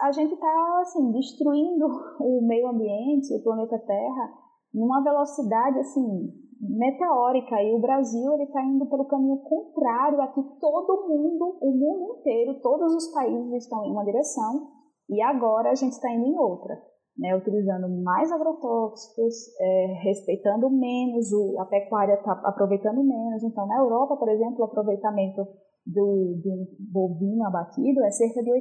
A 0.01 0.11
gente 0.11 0.33
está 0.33 0.79
assim 0.81 1.11
destruindo 1.11 1.87
o 2.19 2.41
meio 2.45 2.67
ambiente, 2.67 3.33
o 3.33 3.43
planeta 3.43 3.79
Terra, 3.79 4.33
numa 4.73 5.03
velocidade 5.03 5.79
assim 5.79 6.33
meteórica. 6.61 7.61
E 7.63 7.73
o 7.73 7.79
Brasil 7.79 8.33
ele 8.33 8.43
está 8.43 8.63
indo 8.63 8.85
pelo 8.87 9.05
caminho 9.05 9.37
contrário 9.37 10.21
a 10.21 10.27
que 10.27 10.41
todo 10.59 11.07
mundo, 11.07 11.57
o 11.61 11.71
mundo 11.71 12.19
inteiro, 12.19 12.59
todos 12.61 12.93
os 12.93 13.11
países 13.13 13.63
estão 13.63 13.85
em 13.85 13.91
uma 13.91 14.05
direção. 14.05 14.67
E 15.09 15.21
agora 15.21 15.71
a 15.71 15.75
gente 15.75 15.93
está 15.93 16.11
indo 16.13 16.25
em 16.25 16.37
outra 16.37 16.77
né, 17.19 17.35
utilizando 17.35 17.89
mais 18.01 18.31
agrotóxicos, 18.31 19.35
é, 19.59 19.99
respeitando 20.03 20.69
menos, 20.69 21.31
o, 21.33 21.59
a 21.59 21.65
pecuária 21.65 22.13
está 22.13 22.31
aproveitando 22.45 23.03
menos. 23.03 23.43
Então, 23.43 23.67
na 23.67 23.77
Europa, 23.77 24.15
por 24.15 24.29
exemplo, 24.29 24.59
o 24.59 24.63
aproveitamento 24.63 25.45
do, 25.85 26.39
do 26.41 26.67
bovino 26.79 27.45
abatido 27.45 28.03
é 28.05 28.11
cerca 28.11 28.41
de 28.41 28.49
80%. 28.49 28.55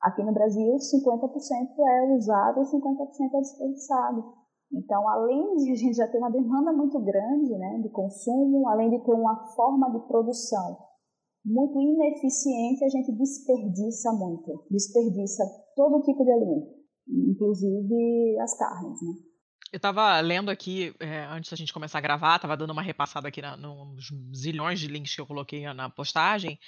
Aqui 0.00 0.22
no 0.22 0.32
Brasil, 0.32 0.74
50% 0.74 1.78
é 1.78 2.14
usado 2.14 2.62
e 2.62 2.64
50% 2.64 3.34
é 3.34 3.40
desperdiçado. 3.40 4.24
Então, 4.72 5.06
além 5.08 5.56
de 5.56 5.72
a 5.72 5.74
gente 5.74 5.96
já 5.96 6.08
ter 6.08 6.18
uma 6.18 6.30
demanda 6.30 6.72
muito 6.72 6.98
grande 7.00 7.58
né, 7.58 7.80
de 7.82 7.90
consumo, 7.90 8.68
além 8.68 8.90
de 8.90 9.04
ter 9.04 9.12
uma 9.12 9.36
forma 9.54 9.90
de 9.90 10.06
produção 10.06 10.78
muito 11.44 11.80
ineficiente, 11.80 12.84
a 12.84 12.88
gente 12.88 13.12
desperdiça 13.12 14.12
muito, 14.12 14.64
desperdiça 14.70 15.42
todo 15.74 16.02
tipo 16.02 16.22
de 16.22 16.30
alimento 16.30 16.77
inclusive 17.08 18.38
as 18.40 18.56
carnes, 18.58 19.00
né? 19.02 19.14
Eu 19.70 19.76
estava 19.76 20.18
lendo 20.20 20.50
aqui, 20.50 20.94
é, 20.98 21.24
antes 21.26 21.50
da 21.50 21.56
gente 21.56 21.74
começar 21.74 21.98
a 21.98 22.02
gravar, 22.02 22.36
estava 22.36 22.56
dando 22.56 22.70
uma 22.70 22.80
repassada 22.80 23.28
aqui 23.28 23.42
na, 23.42 23.54
nos 23.56 24.10
zilhões 24.34 24.80
de 24.80 24.88
links 24.88 25.14
que 25.14 25.20
eu 25.20 25.26
coloquei 25.26 25.70
na 25.74 25.90
postagem, 25.90 26.58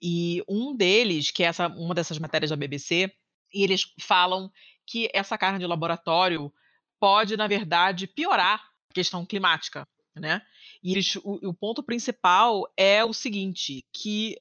e 0.00 0.42
um 0.48 0.74
deles, 0.74 1.30
que 1.30 1.42
é 1.42 1.46
essa, 1.46 1.68
uma 1.68 1.94
dessas 1.94 2.18
matérias 2.18 2.50
da 2.50 2.56
BBC, 2.56 3.12
e 3.52 3.62
eles 3.62 3.92
falam 4.00 4.50
que 4.86 5.10
essa 5.12 5.36
carne 5.36 5.58
de 5.58 5.66
laboratório 5.66 6.52
pode, 6.98 7.36
na 7.36 7.46
verdade, 7.46 8.06
piorar 8.06 8.60
a 8.90 8.94
questão 8.94 9.26
climática, 9.26 9.86
né? 10.16 10.40
E 10.82 10.92
eles, 10.92 11.16
o, 11.16 11.48
o 11.48 11.54
ponto 11.54 11.82
principal 11.82 12.66
é 12.76 13.04
o 13.04 13.12
seguinte, 13.12 13.84
que 13.92 14.36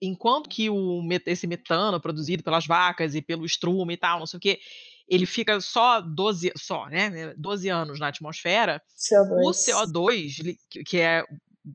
enquanto 0.00 0.48
que 0.48 0.70
o, 0.70 1.02
esse 1.26 1.46
metano 1.46 2.00
produzido 2.00 2.42
pelas 2.42 2.66
vacas 2.66 3.14
e 3.14 3.22
pelo 3.22 3.44
estrume 3.44 3.94
e 3.94 3.96
tal, 3.96 4.18
não 4.18 4.26
sei 4.26 4.38
o 4.38 4.40
quê, 4.40 4.60
ele 5.08 5.24
fica 5.24 5.60
só 5.60 6.00
12, 6.00 6.52
só, 6.56 6.86
né, 6.86 7.34
12 7.36 7.68
anos 7.68 7.98
na 7.98 8.08
atmosfera, 8.08 8.82
CO2. 8.96 9.42
o 9.42 9.50
CO2, 9.50 10.56
que 10.84 11.00
é 11.00 11.24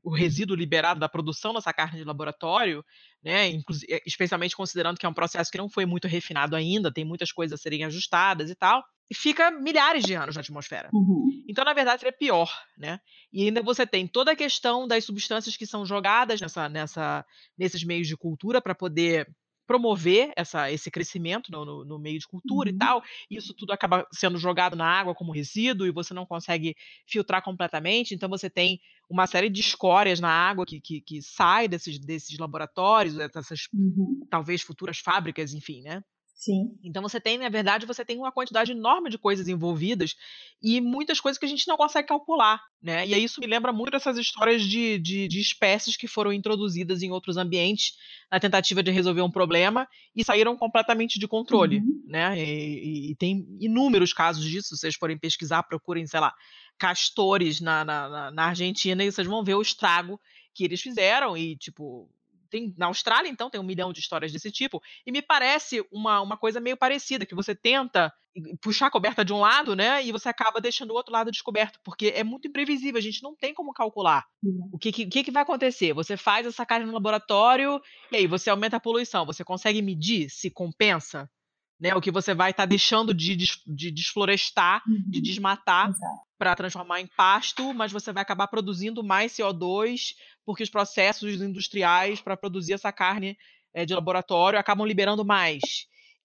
o 0.03 0.13
resíduo 0.13 0.55
liberado 0.55 0.99
da 0.99 1.09
produção 1.09 1.53
dessa 1.53 1.73
carne 1.73 1.99
de 1.99 2.05
laboratório, 2.05 2.83
né, 3.23 3.51
eh, 3.51 4.01
especialmente 4.05 4.55
considerando 4.55 4.97
que 4.97 5.05
é 5.05 5.09
um 5.09 5.13
processo 5.13 5.51
que 5.51 5.57
não 5.57 5.69
foi 5.69 5.85
muito 5.85 6.07
refinado 6.07 6.55
ainda, 6.55 6.93
tem 6.93 7.05
muitas 7.05 7.31
coisas 7.31 7.59
a 7.59 7.61
serem 7.61 7.83
ajustadas 7.83 8.49
e 8.49 8.55
tal, 8.55 8.83
e 9.09 9.15
fica 9.15 9.51
milhares 9.51 10.03
de 10.03 10.13
anos 10.13 10.35
na 10.35 10.41
atmosfera. 10.41 10.89
Uhum. 10.93 11.27
Então, 11.47 11.63
na 11.63 11.73
verdade, 11.73 12.01
seria 12.01 12.17
pior, 12.17 12.49
né? 12.77 12.99
E 13.31 13.43
ainda 13.43 13.61
você 13.61 13.85
tem 13.85 14.07
toda 14.07 14.31
a 14.31 14.35
questão 14.35 14.87
das 14.87 15.03
substâncias 15.03 15.57
que 15.57 15.67
são 15.67 15.85
jogadas 15.85 16.39
nessa, 16.39 16.69
nessa, 16.69 17.25
nesses 17.57 17.83
meios 17.83 18.07
de 18.07 18.17
cultura 18.17 18.61
para 18.61 18.73
poder 18.73 19.27
promover 19.73 20.31
essa, 20.35 20.71
esse 20.71 20.91
crescimento 20.91 21.51
no, 21.51 21.65
no, 21.65 21.83
no 21.83 21.99
meio 21.99 22.19
de 22.19 22.27
cultura 22.27 22.69
uhum. 22.69 22.75
e 22.75 22.77
tal. 22.77 23.03
Isso 23.27 23.55
tudo 23.55 23.73
acaba 23.73 24.07
sendo 24.11 24.37
jogado 24.37 24.75
na 24.75 24.85
água 24.85 25.15
como 25.15 25.31
resíduo 25.31 25.87
e 25.87 25.91
você 25.91 26.13
não 26.13 26.27
consegue 26.27 26.75
filtrar 27.07 27.43
completamente. 27.43 28.13
Então 28.13 28.29
você 28.29 28.51
tem 28.51 28.79
uma 29.09 29.25
série 29.25 29.49
de 29.49 29.61
escórias 29.61 30.19
na 30.19 30.29
água 30.29 30.63
que, 30.63 30.79
que, 30.79 31.01
que 31.01 31.23
sai 31.23 31.67
desses, 31.67 31.97
desses 31.97 32.37
laboratórios, 32.37 33.15
dessas 33.15 33.67
uhum. 33.73 34.27
talvez 34.29 34.61
futuras 34.61 34.99
fábricas, 34.99 35.55
enfim, 35.55 35.81
né? 35.81 36.03
Sim. 36.43 36.77
Então 36.83 37.01
você 37.01 37.21
tem, 37.21 37.37
na 37.37 37.47
verdade, 37.47 37.85
você 37.85 38.03
tem 38.03 38.17
uma 38.17 38.31
quantidade 38.31 38.73
enorme 38.73 39.09
de 39.09 39.17
coisas 39.17 39.47
envolvidas 39.47 40.13
e 40.61 40.81
muitas 40.81 41.21
coisas 41.21 41.39
que 41.39 41.45
a 41.45 41.47
gente 41.47 41.65
não 41.69 41.77
consegue 41.77 42.09
calcular, 42.09 42.61
né? 42.81 43.07
E 43.07 43.13
aí 43.13 43.23
isso 43.23 43.39
me 43.39 43.47
lembra 43.47 43.71
muito 43.71 43.91
dessas 43.91 44.17
histórias 44.17 44.61
de, 44.61 44.99
de, 44.99 45.29
de 45.29 45.39
espécies 45.39 45.95
que 45.95 46.05
foram 46.05 46.33
introduzidas 46.33 47.01
em 47.01 47.11
outros 47.11 47.37
ambientes 47.37 47.93
na 48.29 48.41
tentativa 48.41 48.83
de 48.83 48.91
resolver 48.91 49.21
um 49.21 49.31
problema 49.31 49.87
e 50.13 50.21
saíram 50.21 50.57
completamente 50.57 51.17
de 51.17 51.29
controle, 51.29 51.77
uhum. 51.77 52.03
né? 52.07 52.37
E, 52.37 53.11
e, 53.11 53.15
tem 53.15 53.47
inúmeros 53.61 54.11
casos 54.11 54.43
disso. 54.43 54.75
Se 54.75 54.81
vocês 54.81 54.95
forem 54.95 55.17
pesquisar, 55.17 55.63
procurem, 55.63 56.05
sei 56.05 56.19
lá, 56.19 56.33
castores 56.77 57.61
na, 57.61 57.85
na, 57.85 58.31
na 58.31 58.45
Argentina 58.47 59.01
e 59.01 59.09
vocês 59.09 59.25
vão 59.25 59.45
ver 59.45 59.55
o 59.55 59.61
estrago 59.61 60.19
que 60.53 60.65
eles 60.65 60.81
fizeram 60.81 61.37
e, 61.37 61.55
tipo, 61.55 62.09
tem 62.53 62.71
na 62.77 62.85
Austrália, 62.85 63.29
então, 63.29 63.49
tem 63.49 63.59
um 63.59 63.65
milhão 63.65 63.91
de 63.91 63.99
histórias 63.99 64.31
desse 64.31 64.51
tipo, 64.51 64.79
e 65.07 65.11
me 65.11 65.23
parece 65.23 65.83
uma, 65.91 66.21
uma 66.21 66.37
coisa 66.37 66.59
meio 66.59 66.77
parecida, 66.77 67.25
que 67.25 67.33
você 67.33 67.55
tenta 67.55 68.13
puxar 68.61 68.87
a 68.87 68.91
coberta 68.91 69.25
de 69.25 69.33
um 69.33 69.39
lado, 69.39 69.75
né, 69.75 70.03
e 70.03 70.11
você 70.11 70.29
acaba 70.29 70.61
deixando 70.61 70.91
o 70.91 70.93
outro 70.93 71.11
lado 71.11 71.31
descoberto, 71.31 71.79
porque 71.83 72.13
é 72.15 72.23
muito 72.23 72.47
imprevisível, 72.47 72.99
a 72.99 73.01
gente 73.01 73.23
não 73.23 73.35
tem 73.35 73.53
como 73.53 73.73
calcular 73.73 74.23
uhum. 74.43 74.69
o 74.71 74.77
que, 74.77 74.91
que, 74.91 75.23
que, 75.23 75.31
vai 75.31 75.43
acontecer. 75.43 75.93
Você 75.93 76.15
faz 76.15 76.45
essa 76.45 76.65
carne 76.65 76.85
no 76.85 76.93
laboratório, 76.93 77.81
e 78.11 78.17
aí 78.17 78.27
você 78.27 78.49
aumenta 78.49 78.77
a 78.77 78.79
poluição, 78.79 79.25
você 79.25 79.43
consegue 79.43 79.81
medir 79.81 80.29
se 80.29 80.49
compensa? 80.51 81.29
Né, 81.83 81.93
o 81.93 81.99
que 81.99 82.11
você 82.11 82.33
vai 82.33 82.51
estar 82.51 82.63
tá 82.63 82.67
deixando 82.67 83.13
de, 83.13 83.35
de 83.35 83.91
desflorestar, 83.91 84.81
uhum. 84.87 85.03
de 85.05 85.19
desmatar, 85.19 85.93
para 86.37 86.55
transformar 86.55 87.01
em 87.01 87.07
pasto, 87.07 87.73
mas 87.73 87.91
você 87.91 88.13
vai 88.13 88.23
acabar 88.23 88.47
produzindo 88.47 89.03
mais 89.03 89.33
CO2, 89.33 90.15
porque 90.45 90.63
os 90.63 90.69
processos 90.69 91.41
industriais 91.41 92.21
para 92.21 92.37
produzir 92.37 92.71
essa 92.71 92.89
carne 92.89 93.37
é, 93.73 93.85
de 93.85 93.93
laboratório 93.93 94.57
acabam 94.57 94.87
liberando 94.87 95.25
mais. 95.25 95.61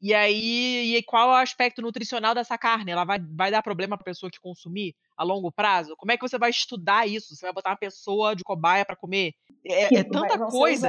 E 0.00 0.14
aí, 0.14 0.96
e 0.96 1.02
qual 1.02 1.30
é 1.30 1.32
o 1.32 1.42
aspecto 1.42 1.82
nutricional 1.82 2.34
dessa 2.34 2.56
carne? 2.56 2.92
Ela 2.92 3.04
vai, 3.04 3.18
vai 3.18 3.50
dar 3.50 3.62
problema 3.62 3.96
para 3.96 4.04
a 4.04 4.12
pessoa 4.12 4.30
que 4.30 4.40
consumir 4.40 4.94
a 5.16 5.24
longo 5.24 5.50
prazo? 5.50 5.96
Como 5.96 6.12
é 6.12 6.16
que 6.16 6.26
você 6.26 6.38
vai 6.38 6.50
estudar 6.50 7.08
isso? 7.08 7.34
Você 7.34 7.44
vai 7.44 7.52
botar 7.52 7.70
uma 7.70 7.76
pessoa 7.76 8.36
de 8.36 8.44
cobaia 8.44 8.84
para 8.84 8.94
comer? 8.94 9.34
É, 9.66 9.96
é 9.96 10.04
tanta 10.04 10.38
coisa. 10.46 10.88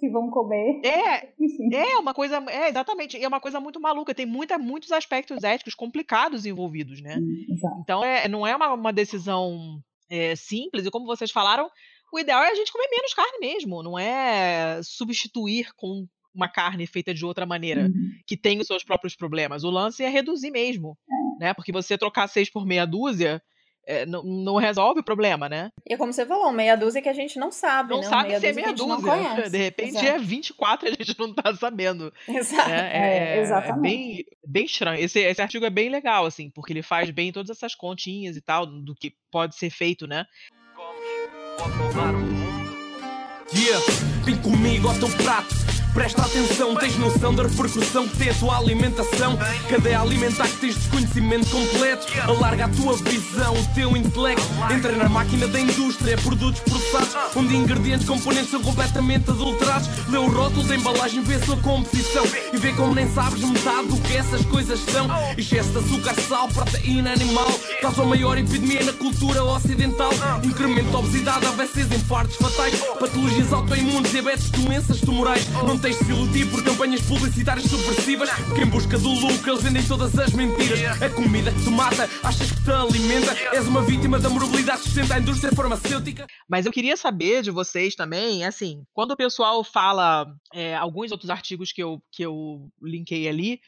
que 0.00 0.08
vão 0.08 0.28
comer. 0.28 0.80
É, 0.84 1.28
é 1.94 1.98
uma 1.98 2.12
coisa. 2.12 2.42
É, 2.48 2.68
exatamente. 2.68 3.22
É 3.22 3.28
uma 3.28 3.40
coisa 3.40 3.60
muito 3.60 3.80
maluca. 3.80 4.12
Tem 4.12 4.26
muita, 4.26 4.58
muitos 4.58 4.90
aspectos 4.90 5.44
éticos 5.44 5.74
complicados 5.74 6.44
envolvidos, 6.44 7.00
né? 7.00 7.18
Então, 7.80 8.04
é, 8.04 8.26
não 8.26 8.44
é 8.44 8.56
uma, 8.56 8.74
uma 8.74 8.92
decisão 8.92 9.80
é, 10.10 10.34
simples. 10.34 10.84
E 10.84 10.90
como 10.90 11.06
vocês 11.06 11.30
falaram, 11.30 11.70
o 12.12 12.18
ideal 12.18 12.42
é 12.42 12.50
a 12.50 12.54
gente 12.54 12.72
comer 12.72 12.88
menos 12.90 13.14
carne 13.14 13.38
mesmo, 13.40 13.82
não 13.82 13.98
é 13.98 14.80
substituir 14.82 15.72
com 15.76 16.06
uma 16.36 16.48
carne 16.48 16.86
feita 16.86 17.12
de 17.12 17.24
outra 17.24 17.46
maneira, 17.46 17.86
uhum. 17.86 18.10
que 18.26 18.36
tem 18.36 18.60
os 18.60 18.66
seus 18.66 18.84
próprios 18.84 19.16
problemas. 19.16 19.64
O 19.64 19.70
lance 19.70 20.04
é 20.04 20.08
reduzir 20.08 20.50
mesmo, 20.50 20.96
é. 21.40 21.44
né? 21.46 21.54
Porque 21.54 21.72
você 21.72 21.96
trocar 21.96 22.28
seis 22.28 22.50
por 22.50 22.66
meia 22.66 22.86
dúzia 22.86 23.42
é, 23.86 24.04
não, 24.04 24.22
não, 24.22 24.56
resolve 24.56 25.00
o 25.00 25.04
problema, 25.04 25.48
né? 25.48 25.70
E 25.88 25.94
é 25.94 25.96
como 25.96 26.12
você 26.12 26.26
falou, 26.26 26.50
meia 26.50 26.76
dúzia 26.76 27.00
que 27.00 27.08
a 27.08 27.12
gente 27.12 27.38
não 27.38 27.52
sabe, 27.52 27.90
não 27.90 28.00
né? 28.00 28.08
sabe 28.08 28.28
meia 28.28 28.40
se 28.40 28.46
é 28.46 28.52
meia 28.52 28.72
dúzia. 28.72 29.46
De 29.48 29.58
repente 29.58 29.90
Exato. 29.90 30.06
é 30.06 30.18
24 30.18 30.88
e 30.88 30.90
a 30.90 30.94
gente 30.94 31.18
não 31.18 31.32
tá 31.32 31.54
sabendo. 31.54 32.12
Exato. 32.26 32.68
Né? 32.68 32.90
É, 32.92 33.36
é, 33.36 33.40
exatamente. 33.40 33.78
É 33.78 33.80
bem, 33.80 34.24
bem 34.44 34.64
estranho. 34.64 35.00
Esse, 35.00 35.20
esse 35.20 35.40
artigo 35.40 35.64
é 35.64 35.70
bem 35.70 35.88
legal, 35.88 36.26
assim, 36.26 36.50
porque 36.50 36.72
ele 36.72 36.82
faz 36.82 37.10
bem 37.10 37.30
todas 37.30 37.56
essas 37.56 37.76
continhas 37.76 38.36
e 38.36 38.40
tal, 38.40 38.66
do 38.66 38.92
que 38.92 39.14
pode 39.30 39.54
ser 39.54 39.70
feito, 39.70 40.06
né? 40.06 40.26
Yeah, 43.54 44.15
vem 44.26 44.36
comigo 44.38 44.88
ao 44.88 44.94
teu 44.96 45.08
prato 45.08 45.54
Presta 45.96 46.20
atenção, 46.20 46.74
tens 46.74 46.94
noção 46.98 47.34
da 47.34 47.44
repercussão 47.44 48.06
que 48.06 48.18
tem 48.18 48.28
a 48.28 48.34
tua 48.34 48.58
alimentação. 48.58 49.38
Cadeia 49.66 50.02
alimentar 50.02 50.46
que 50.46 50.56
tens 50.58 50.74
desconhecimento 50.76 51.48
completo. 51.48 52.06
Alarga 52.20 52.66
a 52.66 52.68
tua 52.68 52.98
visão, 52.98 53.54
o 53.54 53.66
teu 53.74 53.96
intelecto. 53.96 54.44
Entra 54.70 54.92
na 54.92 55.08
máquina 55.08 55.48
da 55.48 55.58
indústria, 55.58 56.18
produtos 56.18 56.60
processados, 56.60 57.34
onde 57.34 57.56
ingredientes 57.56 58.06
componentes 58.06 58.50
são 58.50 58.60
completamente 58.60 59.30
adulterados. 59.30 59.88
Lê 60.10 60.18
o 60.18 60.28
rótulo 60.28 60.64
da 60.64 60.76
embalagem, 60.76 61.22
vê 61.22 61.36
a 61.36 61.42
sua 61.46 61.56
composição 61.56 62.24
e 62.52 62.58
vê 62.58 62.74
como 62.74 62.94
nem 62.94 63.10
sabes 63.14 63.40
metade 63.42 63.88
do 63.88 63.96
que 63.96 64.18
essas 64.18 64.44
coisas 64.44 64.78
são. 64.80 65.08
Excesso 65.38 65.70
de 65.70 65.78
açúcar, 65.78 66.14
sal, 66.28 66.48
proteína 66.48 67.14
animal 67.14 67.50
causa 67.80 68.02
a 68.02 68.04
maior 68.04 68.36
epidemia 68.36 68.84
na 68.84 68.92
cultura 68.92 69.42
ocidental. 69.42 70.10
Incremento 70.44 70.90
de 70.90 70.96
obesidade, 70.96 71.46
AVCs, 71.46 71.90
infartos 71.90 72.36
fatais, 72.36 72.78
patologias 73.00 73.50
autoimunes, 73.50 74.14
diabetes, 74.16 74.50
doenças 74.50 75.00
tumorais. 75.02 75.46
Não 75.50 75.78
tens 75.78 75.98
de 75.98 76.06
se 76.06 76.10
iludir 76.10 76.50
por 76.50 76.64
campanhas 76.64 77.02
publicitárias 77.02 77.66
subversivas. 77.66 78.30
Porque 78.46 78.62
em 78.62 78.66
busca 78.66 78.98
do 78.98 79.10
lucro 79.10 79.50
eles 79.50 79.62
vendem 79.62 79.86
todas 79.86 80.18
as 80.18 80.32
mentiras. 80.32 81.02
A 81.02 81.10
comida 81.10 81.52
que 81.52 81.62
te 81.62 81.68
mata, 81.68 82.08
achas 82.22 82.50
que 82.50 82.64
te 82.64 82.70
alimenta. 82.70 83.32
És 83.52 83.66
uma 83.66 83.82
vítima 83.82 84.18
da 84.18 84.30
moralidade 84.30 84.80
que 84.80 84.88
sustenta 84.88 85.16
a 85.16 85.18
indústria 85.18 85.52
farmacêutica. 85.54 86.26
Mas 86.48 86.64
eu 86.64 86.72
queria 86.72 86.96
saber 86.96 87.42
de 87.42 87.50
vocês 87.50 87.94
também, 87.94 88.42
assim, 88.42 88.84
quando 88.94 89.10
o 89.10 89.16
pessoal 89.16 89.62
fala 89.62 90.26
é, 90.54 90.74
alguns 90.74 91.12
outros 91.12 91.28
artigos 91.28 91.70
que 91.70 91.82
eu, 91.82 92.02
que 92.10 92.22
eu 92.22 92.70
linkei 92.80 93.28
ali, 93.28 93.60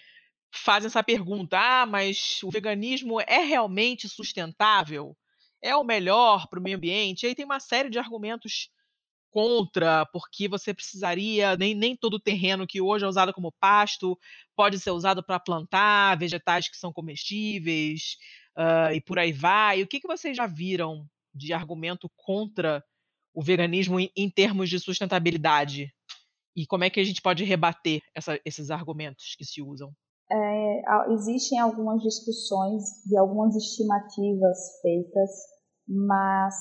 fazem 0.50 0.86
essa 0.86 1.02
pergunta: 1.02 1.58
ah, 1.58 1.84
mas 1.84 2.40
o 2.42 2.50
veganismo 2.50 3.20
é 3.20 3.40
realmente 3.40 4.08
sustentável? 4.08 5.14
é 5.60 5.74
o 5.74 5.82
melhor 5.82 6.46
para 6.48 6.60
o 6.60 6.62
meio 6.62 6.76
ambiente. 6.76 7.24
E 7.24 7.26
aí 7.26 7.34
tem 7.34 7.44
uma 7.44 7.58
série 7.58 7.90
de 7.90 7.98
argumentos 7.98 8.70
contra, 9.30 10.06
porque 10.06 10.48
você 10.48 10.72
precisaria, 10.72 11.56
nem, 11.56 11.74
nem 11.74 11.96
todo 11.96 12.20
terreno 12.20 12.66
que 12.66 12.80
hoje 12.80 13.04
é 13.04 13.08
usado 13.08 13.32
como 13.32 13.52
pasto 13.52 14.18
pode 14.56 14.78
ser 14.78 14.90
usado 14.90 15.22
para 15.22 15.38
plantar 15.38 16.18
vegetais 16.18 16.68
que 16.68 16.76
são 16.76 16.92
comestíveis, 16.92 18.16
uh, 18.56 18.92
e 18.92 19.00
por 19.00 19.18
aí 19.18 19.32
vai. 19.32 19.82
O 19.82 19.86
que, 19.86 20.00
que 20.00 20.08
vocês 20.08 20.36
já 20.36 20.46
viram 20.46 21.06
de 21.34 21.52
argumento 21.52 22.10
contra 22.16 22.82
o 23.34 23.42
veganismo 23.42 24.00
em, 24.00 24.10
em 24.16 24.30
termos 24.30 24.68
de 24.68 24.80
sustentabilidade? 24.80 25.92
E 26.56 26.66
como 26.66 26.84
é 26.84 26.90
que 26.90 26.98
a 26.98 27.04
gente 27.04 27.22
pode 27.22 27.44
rebater 27.44 28.02
essa, 28.14 28.40
esses 28.44 28.70
argumentos 28.70 29.36
que 29.36 29.44
se 29.44 29.62
usam? 29.62 29.92
É, 30.30 31.12
existem 31.12 31.58
algumas 31.58 32.02
discussões 32.02 32.82
de 33.06 33.16
algumas 33.16 33.54
estimativas 33.56 34.58
feitas, 34.82 35.30
mas 35.86 36.54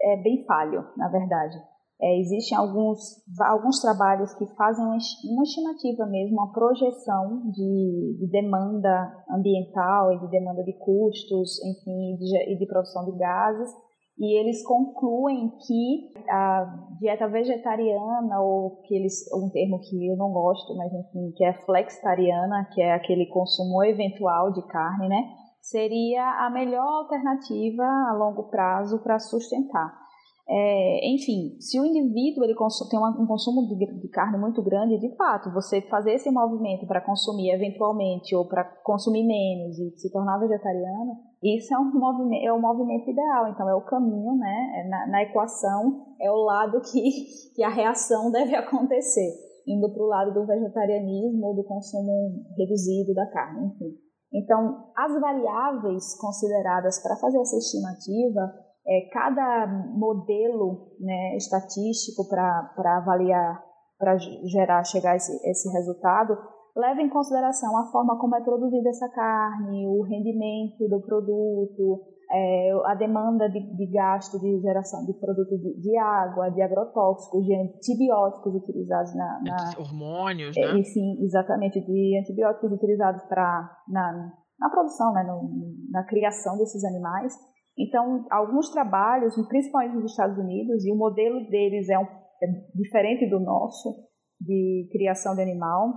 é 0.00 0.16
bem 0.16 0.44
falho, 0.46 0.84
na 0.96 1.08
verdade. 1.08 1.56
É, 2.00 2.20
existem 2.20 2.56
alguns, 2.56 2.98
alguns 3.40 3.80
trabalhos 3.80 4.32
que 4.34 4.46
fazem 4.54 4.84
uma 4.84 4.96
estimativa 5.42 6.06
mesmo, 6.06 6.36
uma 6.36 6.52
projeção 6.52 7.50
de, 7.50 8.16
de 8.20 8.30
demanda 8.30 9.24
ambiental 9.28 10.12
e 10.12 10.20
de 10.20 10.28
demanda 10.28 10.62
de 10.62 10.72
custos, 10.74 11.58
enfim, 11.64 12.16
de, 12.16 12.52
e 12.52 12.56
de 12.56 12.66
produção 12.66 13.04
de 13.04 13.18
gases, 13.18 13.68
e 14.16 14.38
eles 14.38 14.64
concluem 14.64 15.50
que 15.64 16.12
a 16.28 16.96
dieta 16.98 17.28
vegetariana, 17.28 18.40
ou 18.40 18.80
que 18.82 18.94
eles, 18.94 19.14
um 19.32 19.48
termo 19.50 19.80
que 19.80 20.08
eu 20.08 20.16
não 20.16 20.32
gosto, 20.32 20.76
mas 20.76 20.92
enfim, 20.92 21.32
que 21.36 21.44
é 21.44 21.52
flexitariana, 21.52 22.68
que 22.72 22.82
é 22.82 22.94
aquele 22.94 23.26
consumo 23.26 23.82
eventual 23.84 24.52
de 24.52 24.62
carne, 24.66 25.08
né, 25.08 25.22
seria 25.60 26.46
a 26.46 26.50
melhor 26.50 27.02
alternativa 27.02 27.84
a 27.84 28.14
longo 28.14 28.44
prazo 28.50 29.00
para 29.02 29.18
sustentar. 29.20 30.07
É, 30.50 31.12
enfim, 31.12 31.60
se 31.60 31.78
o 31.78 31.84
indivíduo 31.84 32.42
ele 32.42 32.54
tem 32.88 32.98
um 32.98 33.26
consumo 33.26 33.68
de, 33.68 34.00
de, 34.00 34.08
carne 34.08 34.38
muito 34.38 34.62
grande, 34.62 34.98
de 34.98 35.14
fato, 35.14 35.52
você 35.52 35.82
fazer 35.82 36.14
esse 36.14 36.30
movimento 36.30 36.86
para 36.86 37.02
consumir 37.02 37.50
eventualmente 37.50 38.34
ou 38.34 38.48
para 38.48 38.64
consumir 38.82 39.26
menos 39.26 39.78
e 39.78 39.90
se 39.98 40.10
tornar 40.10 40.38
vegetariano, 40.38 41.18
isso 41.42 41.74
é 41.74 41.78
um 41.78 41.92
movimento, 41.92 42.46
é 42.46 42.50
o 42.50 42.58
movimento 42.58 43.10
ideal. 43.10 43.48
Então 43.48 43.68
é 43.68 43.74
o 43.74 43.84
caminho, 43.84 44.36
né? 44.36 44.72
É 44.76 44.88
na, 44.88 45.06
na 45.08 45.22
equação 45.22 46.06
é 46.18 46.30
o 46.30 46.36
lado 46.36 46.80
que, 46.80 47.52
que 47.54 47.62
a 47.62 47.68
reação 47.68 48.30
deve 48.32 48.56
acontecer, 48.56 49.30
indo 49.66 49.92
para 49.92 50.02
o 50.02 50.06
lado 50.06 50.32
do 50.32 50.46
vegetarianismo 50.46 51.46
ou 51.46 51.56
do 51.56 51.64
consumo 51.64 52.42
reduzido 52.56 53.12
da 53.12 53.26
carne, 53.26 53.66
enfim. 53.66 53.98
Então, 54.32 54.90
as 54.96 55.20
variáveis 55.20 56.18
consideradas 56.18 57.02
para 57.02 57.16
fazer 57.16 57.38
essa 57.38 57.56
estimativa 57.56 58.67
é, 58.88 59.08
cada 59.12 59.66
modelo 59.66 60.88
né, 60.98 61.36
estatístico 61.36 62.26
para 62.28 62.96
avaliar, 62.96 63.62
para 63.98 64.16
gerar, 64.16 64.82
chegar 64.84 65.12
a 65.12 65.16
esse, 65.16 65.32
esse 65.48 65.68
resultado, 65.70 66.36
leva 66.74 67.02
em 67.02 67.10
consideração 67.10 67.76
a 67.76 67.90
forma 67.90 68.18
como 68.18 68.36
é 68.36 68.40
produzida 68.40 68.88
essa 68.88 69.08
carne, 69.08 69.86
o 69.86 70.02
rendimento 70.02 70.88
do 70.88 71.00
produto, 71.02 72.00
é, 72.30 72.70
a 72.86 72.94
demanda 72.94 73.48
de, 73.48 73.60
de, 73.76 73.86
gasto 73.90 74.38
de 74.38 74.60
geração 74.60 75.04
de 75.04 75.12
produtos 75.14 75.60
de, 75.60 75.80
de, 75.80 75.96
água, 75.98 76.50
de 76.50 76.62
agrotóxicos, 76.62 77.44
de 77.44 77.54
antibióticos 77.54 78.54
utilizados 78.54 79.14
na... 79.14 79.40
na 79.42 79.72
hormônios, 79.78 80.56
é, 80.56 80.72
né? 80.72 80.82
Sim, 80.82 81.24
exatamente, 81.24 81.80
de 81.80 82.18
antibióticos 82.20 82.72
utilizados 82.72 83.22
pra, 83.24 83.70
na, 83.88 84.32
na 84.60 84.70
produção, 84.70 85.12
né, 85.12 85.24
no, 85.24 85.42
na 85.90 86.04
criação 86.04 86.56
desses 86.58 86.84
animais. 86.84 87.34
Então, 87.78 88.26
alguns 88.30 88.70
trabalhos, 88.70 89.34
principalmente 89.46 89.94
nos 89.94 90.10
Estados 90.10 90.36
Unidos, 90.36 90.84
e 90.84 90.92
o 90.92 90.96
modelo 90.96 91.48
deles 91.48 91.88
é, 91.88 91.98
um, 91.98 92.06
é 92.42 92.46
diferente 92.74 93.30
do 93.30 93.38
nosso, 93.38 94.08
de 94.40 94.88
criação 94.90 95.34
de 95.36 95.42
animal, 95.42 95.92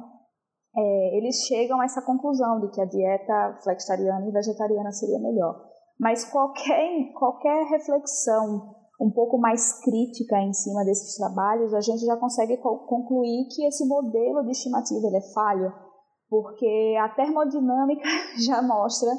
é, 0.77 1.17
eles 1.17 1.43
chegam 1.47 1.81
a 1.81 1.85
essa 1.85 2.01
conclusão 2.05 2.61
de 2.61 2.71
que 2.71 2.81
a 2.81 2.85
dieta 2.85 3.57
flexitariana 3.63 4.27
e 4.27 4.31
vegetariana 4.31 4.91
seria 4.91 5.19
melhor. 5.19 5.71
Mas 5.99 6.23
qualquer, 6.23 7.11
qualquer 7.17 7.65
reflexão 7.65 8.75
um 9.01 9.09
pouco 9.09 9.39
mais 9.39 9.81
crítica 9.83 10.37
em 10.39 10.53
cima 10.53 10.85
desses 10.85 11.17
trabalhos, 11.17 11.73
a 11.73 11.81
gente 11.81 12.05
já 12.05 12.15
consegue 12.17 12.57
concluir 12.57 13.47
que 13.49 13.65
esse 13.65 13.87
modelo 13.87 14.43
de 14.43 14.51
estimativa 14.51 15.07
é 15.07 15.33
falho, 15.33 15.73
porque 16.29 16.95
a 17.01 17.09
termodinâmica 17.09 18.07
já 18.45 18.61
mostra 18.61 19.09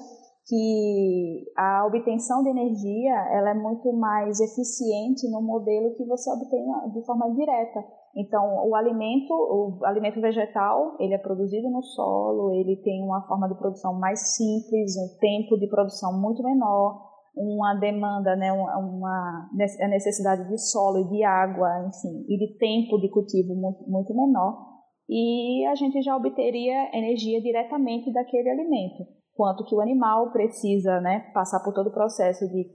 que 0.46 1.44
a 1.56 1.86
obtenção 1.86 2.42
de 2.42 2.50
energia 2.50 3.14
ela 3.30 3.50
é 3.50 3.54
muito 3.54 3.92
mais 3.92 4.40
eficiente 4.40 5.30
no 5.30 5.40
modelo 5.40 5.94
que 5.94 6.04
você 6.04 6.30
obtém 6.30 6.64
de 6.92 7.06
forma 7.06 7.32
direta. 7.32 7.84
Então, 8.14 8.68
o 8.68 8.74
alimento, 8.74 9.32
o 9.32 9.78
alimento 9.84 10.20
vegetal, 10.20 10.96
ele 10.98 11.14
é 11.14 11.18
produzido 11.18 11.70
no 11.70 11.82
solo, 11.82 12.52
ele 12.52 12.76
tem 12.82 13.02
uma 13.02 13.26
forma 13.26 13.48
de 13.48 13.54
produção 13.54 13.98
mais 13.98 14.36
simples, 14.36 14.96
um 14.98 15.18
tempo 15.18 15.56
de 15.58 15.68
produção 15.68 16.20
muito 16.20 16.42
menor, 16.42 17.10
uma 17.34 17.74
demanda, 17.74 18.36
né, 18.36 18.52
uma, 18.52 19.48
a 19.80 19.88
necessidade 19.88 20.46
de 20.46 20.58
solo 20.58 20.98
e 20.98 21.08
de 21.08 21.24
água, 21.24 21.86
enfim, 21.86 22.26
e 22.28 22.36
de 22.36 22.58
tempo 22.58 23.00
de 23.00 23.08
cultivo 23.08 23.54
muito, 23.54 23.88
muito 23.88 24.14
menor, 24.14 24.72
e 25.08 25.64
a 25.66 25.74
gente 25.74 26.02
já 26.02 26.14
obteria 26.14 26.94
energia 26.94 27.40
diretamente 27.40 28.12
daquele 28.12 28.50
alimento 28.50 29.21
quanto 29.34 29.64
que 29.64 29.74
o 29.74 29.80
animal 29.80 30.30
precisa 30.30 31.00
né, 31.00 31.30
passar 31.32 31.60
por 31.60 31.72
todo 31.72 31.88
o 31.88 31.92
processo 31.92 32.46
de 32.48 32.66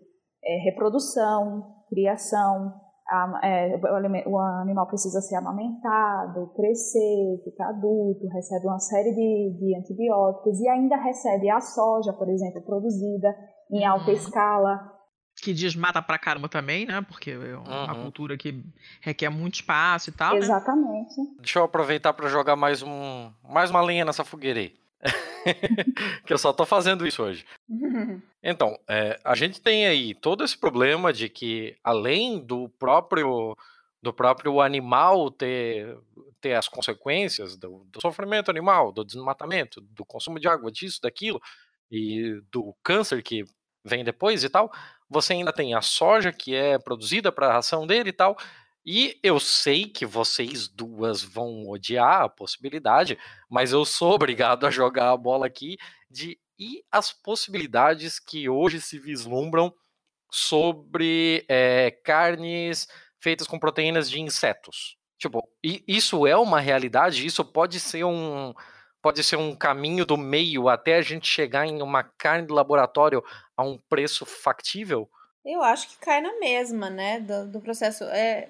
é, 0.44 0.64
reprodução, 0.70 1.76
criação, 1.90 2.74
a, 3.10 3.40
é, 3.44 3.80
o 4.28 4.38
animal 4.38 4.86
precisa 4.88 5.22
ser 5.22 5.36
amamentado, 5.36 6.52
crescer, 6.56 7.42
ficar 7.44 7.70
adulto, 7.70 8.28
recebe 8.28 8.68
uma 8.68 8.80
série 8.80 9.14
de, 9.14 9.58
de 9.58 9.78
antibióticos 9.78 10.60
e 10.60 10.68
ainda 10.68 10.98
recebe 10.98 11.50
a 11.50 11.62
soja, 11.62 12.12
por 12.14 12.30
exemplo, 12.30 12.62
produzida 12.64 13.34
em 13.72 13.86
alta 13.86 14.12
uhum. 14.12 14.18
escala. 14.18 14.98
Que 15.42 15.54
desmata 15.54 16.02
pra 16.02 16.18
caramba 16.18 16.50
também, 16.50 16.86
né? 16.86 17.06
Porque 17.08 17.32
é 17.32 17.56
uma 17.56 17.94
uhum. 17.94 18.04
cultura 18.04 18.36
que 18.36 18.64
requer 19.02 19.30
muito 19.30 19.56
espaço 19.56 20.10
e 20.10 20.14
tal. 20.14 20.34
Né? 20.34 20.40
Exatamente. 20.40 21.16
Né? 21.16 21.28
Deixa 21.38 21.60
eu 21.60 21.64
aproveitar 21.64 22.12
para 22.14 22.28
jogar 22.28 22.56
mais, 22.56 22.82
um, 22.82 23.32
mais 23.48 23.70
uma 23.70 23.82
lenha 23.82 24.04
nessa 24.04 24.26
fogueira 24.26 24.60
aí. 24.60 24.74
que 26.26 26.34
eu 26.34 26.38
só 26.38 26.52
tô 26.52 26.66
fazendo 26.66 27.06
isso 27.06 27.24
hoje. 27.24 27.46
Então, 28.50 28.80
é, 28.88 29.20
a 29.26 29.36
gente 29.36 29.60
tem 29.60 29.88
aí 29.88 30.16
todo 30.16 30.42
esse 30.42 30.58
problema 30.58 31.12
de 31.12 31.28
que, 31.28 31.76
além 31.84 32.40
do 32.40 32.70
próprio 32.80 33.58
do 34.02 34.14
próprio 34.14 34.62
animal 34.62 35.30
ter, 35.30 35.98
ter 36.40 36.54
as 36.54 36.70
consequências 36.70 37.58
do, 37.58 37.86
do 37.92 38.00
sofrimento 38.00 38.50
animal, 38.50 38.94
do 38.94 39.04
desmatamento, 39.04 39.82
do 39.82 40.06
consumo 40.06 40.40
de 40.40 40.48
água, 40.48 40.72
disso, 40.72 41.02
daquilo, 41.02 41.42
e 41.92 42.40
do 42.52 42.74
câncer 42.84 43.22
que 43.22 43.44
vem 43.84 44.04
depois 44.04 44.44
e 44.44 44.50
tal, 44.50 44.72
você 45.10 45.34
ainda 45.34 45.52
tem 45.52 45.74
a 45.74 45.82
soja 45.82 46.32
que 46.32 46.54
é 46.54 46.78
produzida 46.78 47.32
para 47.32 47.48
a 47.48 47.54
ração 47.54 47.88
dele 47.88 48.10
e 48.10 48.14
tal, 48.14 48.38
e 48.90 49.20
eu 49.22 49.38
sei 49.38 49.86
que 49.86 50.06
vocês 50.06 50.70
duas 50.70 51.22
vão 51.22 51.68
odiar 51.68 52.22
a 52.22 52.30
possibilidade, 52.30 53.20
mas 53.50 53.74
eu 53.74 53.84
sou 53.84 54.14
obrigado 54.16 54.66
a 54.66 54.72
jogar 54.72 55.12
a 55.12 55.18
bola 55.18 55.46
aqui 55.46 55.76
de 56.10 56.40
e 56.58 56.84
as 56.90 57.12
possibilidades 57.12 58.18
que 58.18 58.50
hoje 58.50 58.80
se 58.82 58.98
vislumbram 58.98 59.72
sobre 60.32 61.46
é, 61.48 61.92
carnes 62.04 62.88
feitas 63.20 63.46
com 63.46 63.60
proteínas 63.60 64.10
de 64.10 64.22
insetos. 64.22 64.98
Tipo, 65.20 65.48
isso 65.62 66.26
é 66.26 66.36
uma 66.36 66.60
realidade? 66.60 67.26
Isso 67.26 67.44
pode 67.44 67.80
ser 67.80 68.06
um 68.06 68.54
pode 69.02 69.24
ser 69.24 69.36
um 69.36 69.56
caminho 69.56 70.06
do 70.06 70.18
meio 70.18 70.70
até 70.70 70.96
a 70.96 71.02
gente 71.02 71.28
chegar 71.28 71.66
em 71.66 71.82
uma 71.82 72.04
carne 72.04 72.48
de 72.48 72.54
laboratório 72.54 73.24
a 73.56 73.64
um 73.64 73.78
preço 73.90 74.26
factível? 74.26 75.10
Eu 75.46 75.62
acho 75.62 75.90
que 75.90 75.98
cai 76.00 76.22
na 76.22 76.38
mesma, 76.40 76.90
né, 76.90 77.20
do, 77.20 77.48
do 77.48 77.62
processo. 77.62 78.04
É, 78.06 78.50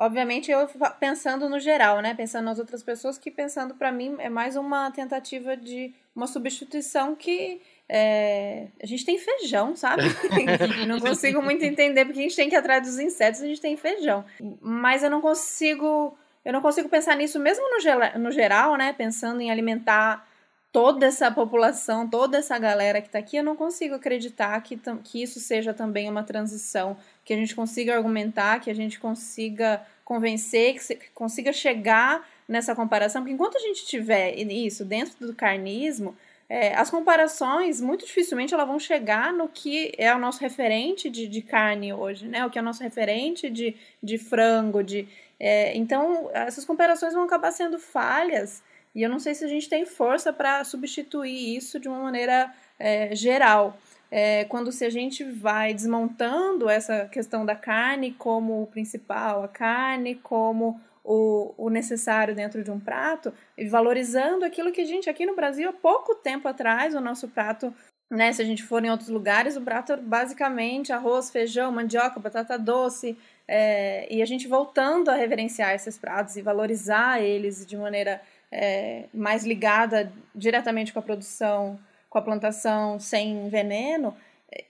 Obviamente, 0.00 0.48
eu 0.48 0.68
pensando 1.00 1.48
no 1.48 1.58
geral, 1.58 2.00
né? 2.00 2.14
Pensando 2.14 2.44
nas 2.44 2.60
outras 2.60 2.84
pessoas, 2.84 3.18
que 3.18 3.32
pensando 3.32 3.74
para 3.74 3.90
mim 3.90 4.14
é 4.20 4.28
mais 4.28 4.54
uma 4.54 4.92
tentativa 4.92 5.56
de 5.56 5.92
uma 6.14 6.28
substituição 6.28 7.16
que 7.16 7.60
é, 7.88 8.68
a 8.80 8.86
gente 8.86 9.04
tem 9.04 9.18
feijão, 9.18 9.74
sabe? 9.74 10.02
não 10.86 11.00
consigo 11.00 11.42
muito 11.42 11.64
entender 11.64 12.04
porque 12.04 12.20
a 12.20 12.22
gente 12.22 12.36
tem 12.36 12.48
que 12.48 12.54
ir 12.54 12.58
atrás 12.58 12.86
dos 12.86 13.00
insetos, 13.00 13.42
a 13.42 13.46
gente 13.46 13.60
tem 13.60 13.76
feijão. 13.76 14.24
Mas 14.60 15.02
eu 15.02 15.10
não 15.10 15.20
consigo, 15.20 16.16
eu 16.44 16.52
não 16.52 16.60
consigo 16.60 16.88
pensar 16.88 17.16
nisso 17.16 17.40
mesmo 17.40 17.64
no, 17.68 18.20
no 18.20 18.30
geral, 18.30 18.76
né? 18.76 18.92
Pensando 18.92 19.40
em 19.40 19.50
alimentar 19.50 20.27
toda 20.72 21.06
essa 21.06 21.30
população, 21.30 22.08
toda 22.08 22.38
essa 22.38 22.58
galera 22.58 23.00
que 23.00 23.08
está 23.08 23.18
aqui, 23.18 23.36
eu 23.36 23.44
não 23.44 23.56
consigo 23.56 23.94
acreditar 23.94 24.60
que, 24.62 24.78
que 25.04 25.22
isso 25.22 25.40
seja 25.40 25.72
também 25.72 26.08
uma 26.08 26.22
transição, 26.22 26.96
que 27.24 27.32
a 27.32 27.36
gente 27.36 27.54
consiga 27.54 27.96
argumentar, 27.96 28.60
que 28.60 28.70
a 28.70 28.74
gente 28.74 28.98
consiga 28.98 29.80
convencer, 30.04 30.74
que, 30.74 30.82
se, 30.82 30.94
que 30.94 31.10
consiga 31.10 31.52
chegar 31.52 32.26
nessa 32.46 32.74
comparação, 32.74 33.22
porque 33.22 33.34
enquanto 33.34 33.56
a 33.56 33.60
gente 33.60 33.84
tiver 33.84 34.34
isso 34.36 34.84
dentro 34.84 35.26
do 35.26 35.34
carnismo, 35.34 36.16
é, 36.48 36.74
as 36.74 36.88
comparações, 36.88 37.78
muito 37.78 38.06
dificilmente, 38.06 38.54
elas 38.54 38.66
vão 38.66 38.78
chegar 38.78 39.34
no 39.34 39.48
que 39.48 39.92
é 39.98 40.14
o 40.14 40.18
nosso 40.18 40.40
referente 40.40 41.10
de, 41.10 41.28
de 41.28 41.42
carne 41.42 41.92
hoje, 41.92 42.26
né? 42.26 42.46
O 42.46 42.50
que 42.50 42.58
é 42.58 42.62
o 42.62 42.64
nosso 42.64 42.82
referente 42.82 43.50
de, 43.50 43.76
de 44.02 44.16
frango, 44.16 44.82
de... 44.82 45.06
É, 45.38 45.76
então, 45.76 46.30
essas 46.32 46.64
comparações 46.64 47.12
vão 47.12 47.24
acabar 47.24 47.52
sendo 47.52 47.78
falhas 47.78 48.62
e 48.98 49.02
eu 49.04 49.08
não 49.08 49.20
sei 49.20 49.32
se 49.32 49.44
a 49.44 49.48
gente 49.48 49.68
tem 49.68 49.86
força 49.86 50.32
para 50.32 50.64
substituir 50.64 51.56
isso 51.56 51.78
de 51.78 51.86
uma 51.86 52.00
maneira 52.00 52.52
é, 52.76 53.14
geral. 53.14 53.78
É, 54.10 54.44
quando 54.46 54.72
se 54.72 54.84
a 54.84 54.90
gente 54.90 55.22
vai 55.22 55.72
desmontando 55.72 56.68
essa 56.68 57.06
questão 57.06 57.46
da 57.46 57.54
carne 57.54 58.10
como 58.10 58.60
o 58.60 58.66
principal, 58.66 59.44
a 59.44 59.48
carne 59.48 60.16
como 60.16 60.80
o, 61.04 61.54
o 61.56 61.70
necessário 61.70 62.34
dentro 62.34 62.64
de 62.64 62.72
um 62.72 62.80
prato 62.80 63.32
e 63.56 63.68
valorizando 63.68 64.44
aquilo 64.44 64.72
que 64.72 64.80
a 64.80 64.84
gente 64.84 65.08
aqui 65.08 65.24
no 65.24 65.36
Brasil 65.36 65.68
há 65.68 65.72
pouco 65.72 66.16
tempo 66.16 66.48
atrás 66.48 66.92
o 66.92 67.00
nosso 67.00 67.28
prato 67.28 67.72
né, 68.10 68.32
se 68.32 68.40
a 68.40 68.44
gente 68.44 68.62
for 68.62 68.84
em 68.84 68.90
outros 68.90 69.10
lugares, 69.10 69.56
o 69.56 69.60
prato 69.60 69.96
basicamente 69.98 70.92
arroz, 70.92 71.30
feijão, 71.30 71.70
mandioca, 71.70 72.18
batata 72.18 72.58
doce, 72.58 73.16
é, 73.46 74.12
e 74.12 74.22
a 74.22 74.26
gente 74.26 74.48
voltando 74.48 75.10
a 75.10 75.14
reverenciar 75.14 75.74
esses 75.74 75.98
pratos 75.98 76.36
e 76.36 76.42
valorizar 76.42 77.20
eles 77.22 77.66
de 77.66 77.76
maneira 77.76 78.20
é, 78.50 79.04
mais 79.12 79.44
ligada 79.44 80.12
diretamente 80.34 80.92
com 80.92 80.98
a 80.98 81.02
produção, 81.02 81.78
com 82.08 82.18
a 82.18 82.22
plantação 82.22 82.98
sem 82.98 83.48
veneno, 83.48 84.16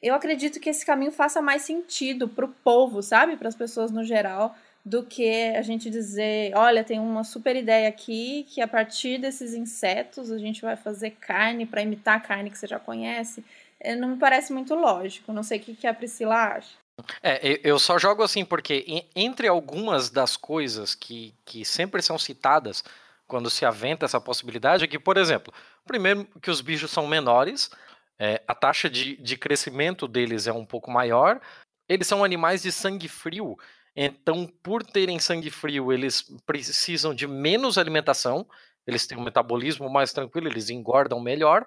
eu 0.03 0.15
acredito 0.15 0.59
que 0.59 0.71
esse 0.71 0.85
caminho 0.85 1.13
faça 1.13 1.41
mais 1.41 1.63
sentido 1.63 2.29
para 2.29 2.45
o 2.45 2.49
povo, 2.49 3.03
sabe, 3.03 3.37
para 3.37 3.49
as 3.49 3.55
pessoas 3.55 3.91
no 3.91 4.03
geral, 4.03 4.55
do 4.85 5.05
que 5.05 5.55
a 5.55 5.63
gente 5.63 5.91
dizer, 5.91 6.53
olha, 6.57 6.83
tem 6.83 6.99
uma 6.99 7.23
super 7.23 7.55
ideia 7.55 7.89
aqui 7.89 8.47
que 8.49 8.61
a 8.61 8.67
partir 8.67 9.19
desses 9.19 9.55
insetos 9.55 10.31
a 10.33 10.39
gente 10.39 10.63
vai 10.63 10.77
fazer 10.77 11.11
carne 11.21 11.67
para 11.67 11.83
imitar 11.83 12.17
a 12.17 12.21
carne 12.21 12.51
que 12.51 12.59
você 12.59 12.67
já 12.67 12.79
conhece. 12.79 13.45
É, 13.79 13.95
não 13.95 14.09
me 14.09 14.17
parece 14.17 14.53
muito 14.53 14.75
lógico. 14.75 15.33
Não 15.33 15.43
sei 15.43 15.59
o 15.59 15.63
que 15.63 15.87
a 15.87 15.95
Priscila 15.95 16.55
acha. 16.55 16.75
É, 17.23 17.61
eu 17.63 17.79
só 17.79 17.99
jogo 17.99 18.23
assim 18.23 18.45
porque 18.45 19.05
entre 19.15 19.47
algumas 19.47 20.11
das 20.11 20.37
coisas 20.37 20.95
que, 20.95 21.33
que 21.45 21.65
sempre 21.65 22.03
são 22.03 22.19
citadas 22.19 22.83
quando 23.29 23.51
se 23.51 23.65
aventa 23.65 24.07
essa 24.07 24.21
possibilidade 24.21 24.85
é 24.85 24.89
que, 24.89 24.99
por 24.99 25.17
exemplo, 25.17 25.53
primeiro 25.87 26.27
que 26.43 26.51
os 26.51 26.61
bichos 26.61 26.91
são 26.91 27.07
menores, 27.07 27.71
é, 28.19 28.43
a 28.49 28.55
taxa 28.55 28.91
de, 28.91 29.17
de 29.17 29.37
crescimento 29.37 30.09
deles 30.09 30.47
é 30.47 30.53
um 30.53 30.65
pouco 30.65 30.91
maior, 30.91 31.41
eles 31.89 32.07
são 32.07 32.25
animais 32.25 32.63
de 32.63 32.73
sangue 32.73 33.07
frio, 33.07 33.57
então, 34.01 34.47
por 34.63 34.85
terem 34.85 35.19
sangue 35.19 35.51
frio, 35.51 35.93
eles 35.93 36.23
precisam 36.47 37.13
de 37.13 37.27
menos 37.27 37.77
alimentação, 37.77 38.47
eles 38.87 39.09
têm 39.09 39.19
um 39.19 39.25
metabolismo 39.25 39.91
mais 39.91 40.13
tranquilo, 40.13 40.47
eles 40.47 40.71
engordam 40.71 41.21
melhor 41.21 41.67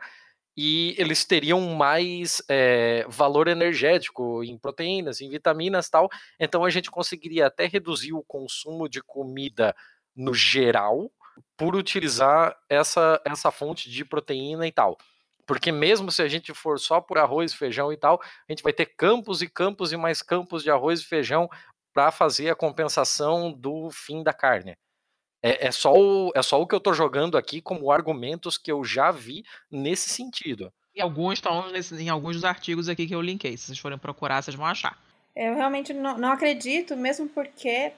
e 0.56 0.96
eles 0.98 1.26
teriam 1.26 1.60
mais 1.76 2.42
é, 2.48 3.06
valor 3.10 3.50
energético 3.50 4.46
em 4.46 4.58
proteínas, 4.58 5.20
em 5.20 5.30
vitaminas 5.30 5.90
tal. 5.90 6.10
Então, 6.40 6.64
a 6.64 6.70
gente 6.70 6.90
conseguiria 6.90 7.48
até 7.48 7.68
reduzir 7.68 8.14
o 8.14 8.24
consumo 8.24 8.88
de 8.88 9.02
comida 9.02 9.76
no 10.16 10.34
geral 10.34 11.12
por 11.58 11.76
utilizar 11.76 12.58
essa, 12.70 13.22
essa 13.26 13.52
fonte 13.52 13.90
de 13.90 14.04
proteína 14.04 14.68
e 14.68 14.72
tal. 14.72 14.98
Porque 15.46 15.72
mesmo 15.72 16.12
se 16.12 16.22
a 16.22 16.28
gente 16.28 16.54
for 16.54 16.80
só 16.80 17.02
por 17.02 17.18
arroz, 17.18 17.54
feijão 17.54 17.92
e 17.92 17.98
tal, 17.98 18.22
a 18.24 18.52
gente 18.52 18.64
vai 18.64 18.72
ter 18.72 18.86
campos 18.86 19.42
e 19.42 19.48
campos 19.48 19.92
e 19.92 19.98
mais 19.98 20.22
campos 20.22 20.64
de 20.64 20.72
arroz 20.72 21.02
e 21.02 21.06
feijão 21.06 21.50
para 21.94 22.12
fazer 22.12 22.50
a 22.50 22.56
compensação 22.56 23.52
do 23.52 23.90
fim 23.92 24.24
da 24.24 24.34
carne. 24.34 24.78
É, 25.44 25.68
é, 25.68 25.72
só 25.72 25.94
o, 25.94 26.32
é 26.36 26.42
só 26.42 26.62
o 26.62 26.68
que 26.68 26.76
eu 26.76 26.78
estou 26.78 26.94
jogando 26.94 27.38
aqui 27.38 27.62
como 27.62 27.92
argumentos 27.92 28.58
que 28.58 28.72
eu 28.72 28.84
já 28.84 29.12
vi 29.12 29.44
nesse 29.70 30.10
sentido. 30.10 30.72
E 30.94 31.02
alguns 31.02 31.34
estão 31.34 31.66
em 32.00 32.10
alguns 32.10 32.36
dos 32.36 32.46
artigos 32.46 32.88
aqui 32.88 33.08
que 33.08 33.16
eu 33.16 33.22
linkei. 33.22 33.58
Se 33.58 33.66
vocês 33.66 33.80
forem 33.80 33.98
procurar, 33.98 34.42
vocês 34.42 34.56
vão 34.56 34.66
achar. 34.66 35.02
Eu 35.36 35.56
realmente 35.56 35.94
não, 35.94 36.18
não 36.18 36.32
acredito, 36.32 36.96
mesmo 36.96 37.28
porque 37.30 37.94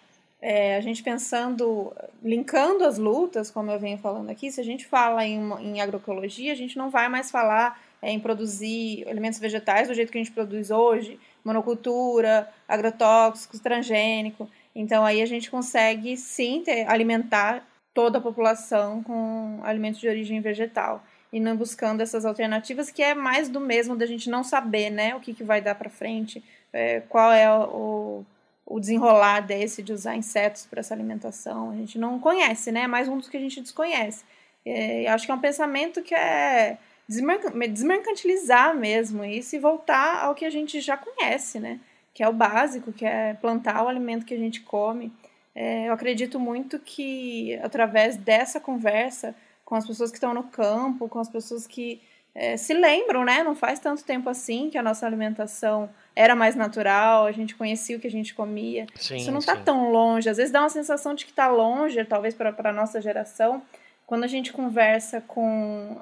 é, 0.45 0.75
a 0.75 0.81
gente 0.81 1.01
pensando, 1.01 1.93
linkando 2.21 2.83
as 2.83 2.97
lutas, 2.97 3.49
como 3.49 3.71
eu 3.71 3.79
venho 3.79 3.97
falando 3.97 4.29
aqui, 4.29 4.51
se 4.51 4.59
a 4.59 4.63
gente 4.63 4.85
fala 4.85 5.25
em, 5.25 5.39
em 5.61 5.79
agroecologia, 5.79 6.51
a 6.51 6.55
gente 6.55 6.77
não 6.77 6.89
vai 6.89 7.07
mais 7.07 7.31
falar 7.31 7.81
é, 8.01 8.11
em 8.11 8.19
produzir 8.19 9.07
alimentos 9.07 9.39
vegetais 9.39 9.87
do 9.87 9.93
jeito 9.93 10.11
que 10.11 10.17
a 10.17 10.21
gente 10.21 10.33
produz 10.33 10.69
hoje, 10.69 11.17
monocultura, 11.45 12.49
agrotóxicos, 12.67 13.61
transgênico. 13.61 14.49
Então 14.75 15.05
aí 15.05 15.21
a 15.21 15.25
gente 15.25 15.49
consegue 15.49 16.17
sim 16.17 16.61
ter, 16.61 16.89
alimentar 16.89 17.65
toda 17.93 18.17
a 18.17 18.21
população 18.21 19.01
com 19.01 19.61
alimentos 19.63 20.01
de 20.01 20.09
origem 20.09 20.41
vegetal 20.41 21.01
e 21.31 21.39
não 21.39 21.55
buscando 21.55 22.01
essas 22.01 22.25
alternativas 22.25 22.91
que 22.91 23.01
é 23.01 23.15
mais 23.15 23.47
do 23.47 23.61
mesmo 23.61 23.95
da 23.95 24.05
gente 24.05 24.29
não 24.29 24.43
saber, 24.43 24.89
né, 24.89 25.15
o 25.15 25.21
que, 25.21 25.33
que 25.33 25.43
vai 25.43 25.61
dar 25.61 25.75
para 25.75 25.89
frente, 25.89 26.43
é, 26.73 26.99
qual 27.07 27.31
é 27.31 27.49
o, 27.49 28.25
o 28.65 28.79
desenrolar 28.79 29.41
desse 29.41 29.83
de 29.83 29.93
usar 29.93 30.15
insetos 30.15 30.65
para 30.65 30.79
essa 30.79 30.93
alimentação. 30.93 31.71
A 31.71 31.75
gente 31.75 31.97
não 31.97 32.19
conhece, 32.19 32.71
né? 32.71 32.81
É 32.81 32.87
mais 32.87 33.07
um 33.07 33.17
dos 33.17 33.29
que 33.29 33.37
a 33.37 33.39
gente 33.39 33.61
desconhece. 33.61 34.23
É, 34.65 35.07
acho 35.07 35.25
que 35.25 35.31
é 35.31 35.35
um 35.35 35.39
pensamento 35.39 36.01
que 36.01 36.15
é 36.15 36.77
desmercantilizar 37.07 38.75
mesmo 38.75 39.25
isso 39.25 39.55
e 39.55 39.59
voltar 39.59 40.23
ao 40.23 40.33
que 40.33 40.45
a 40.45 40.49
gente 40.49 40.79
já 40.79 40.95
conhece, 40.95 41.59
né? 41.59 41.79
Que 42.13 42.23
é 42.23 42.29
o 42.29 42.33
básico, 42.33 42.93
que 42.93 43.05
é 43.05 43.33
plantar 43.33 43.83
o 43.83 43.87
alimento 43.87 44.25
que 44.25 44.33
a 44.33 44.37
gente 44.37 44.61
come. 44.61 45.11
É, 45.53 45.89
eu 45.89 45.93
acredito 45.93 46.39
muito 46.39 46.79
que 46.79 47.55
através 47.61 48.15
dessa 48.15 48.59
conversa 48.59 49.35
com 49.65 49.75
as 49.75 49.85
pessoas 49.85 50.09
que 50.09 50.17
estão 50.17 50.33
no 50.33 50.43
campo, 50.43 51.09
com 51.09 51.19
as 51.19 51.29
pessoas 51.29 51.67
que 51.67 52.01
é, 52.35 52.57
se 52.57 52.73
lembram, 52.73 53.23
né? 53.23 53.43
Não 53.43 53.55
faz 53.55 53.79
tanto 53.79 54.03
tempo 54.03 54.29
assim 54.29 54.69
que 54.69 54.77
a 54.77 54.83
nossa 54.83 55.05
alimentação 55.05 55.89
era 56.15 56.35
mais 56.35 56.55
natural, 56.55 57.25
a 57.25 57.31
gente 57.31 57.55
conhecia 57.55 57.97
o 57.97 57.99
que 57.99 58.07
a 58.07 58.11
gente 58.11 58.33
comia. 58.33 58.87
Sim, 58.95 59.17
Isso 59.17 59.31
não 59.31 59.39
está 59.39 59.55
tão 59.55 59.91
longe. 59.91 60.29
Às 60.29 60.37
vezes 60.37 60.51
dá 60.51 60.61
uma 60.61 60.69
sensação 60.69 61.13
de 61.13 61.25
que 61.25 61.31
está 61.31 61.47
longe, 61.47 62.03
talvez 62.05 62.33
para 62.33 62.53
a 62.63 62.73
nossa 62.73 62.99
geração. 63.01 63.61
Quando 64.05 64.23
a 64.23 64.27
gente 64.27 64.51
conversa 64.51 65.21
com 65.21 65.97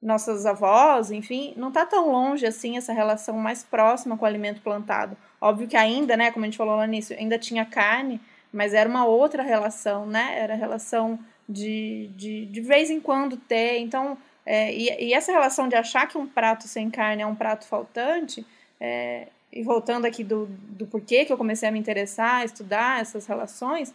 nossas 0.00 0.46
avós, 0.46 1.10
enfim, 1.10 1.52
não 1.56 1.68
está 1.68 1.84
tão 1.84 2.10
longe 2.10 2.46
assim 2.46 2.78
essa 2.78 2.92
relação 2.92 3.36
mais 3.36 3.62
próxima 3.62 4.16
com 4.16 4.24
o 4.24 4.28
alimento 4.28 4.62
plantado. 4.62 5.16
Óbvio 5.38 5.68
que 5.68 5.76
ainda, 5.76 6.16
né, 6.16 6.30
como 6.30 6.44
a 6.44 6.48
gente 6.48 6.56
falou 6.56 6.76
lá 6.76 6.86
nisso, 6.86 7.12
ainda 7.12 7.38
tinha 7.38 7.66
carne, 7.66 8.18
mas 8.50 8.72
era 8.72 8.88
uma 8.88 9.04
outra 9.04 9.42
relação, 9.42 10.06
né? 10.06 10.38
Era 10.38 10.54
a 10.54 10.56
relação 10.56 11.18
de, 11.48 12.10
de, 12.16 12.46
de 12.46 12.60
vez 12.60 12.90
em 12.90 12.98
quando 12.98 13.36
ter. 13.36 13.78
Então, 13.78 14.16
é, 14.44 14.74
e, 14.74 15.08
e, 15.08 15.14
essa 15.14 15.32
relação 15.32 15.68
de 15.68 15.76
achar 15.76 16.06
que 16.06 16.18
um 16.18 16.26
prato 16.26 16.66
sem 16.66 16.90
carne 16.90 17.22
é 17.22 17.26
um 17.26 17.34
prato 17.34 17.66
faltante, 17.66 18.44
é, 18.80 19.28
e 19.52 19.62
voltando 19.62 20.06
aqui 20.06 20.24
do, 20.24 20.46
do 20.46 20.86
porquê 20.86 21.24
que 21.24 21.32
eu 21.32 21.36
comecei 21.36 21.68
a 21.68 21.72
me 21.72 21.78
interessar, 21.78 22.36
a 22.36 22.44
estudar 22.44 23.00
essas 23.00 23.26
relações, 23.26 23.92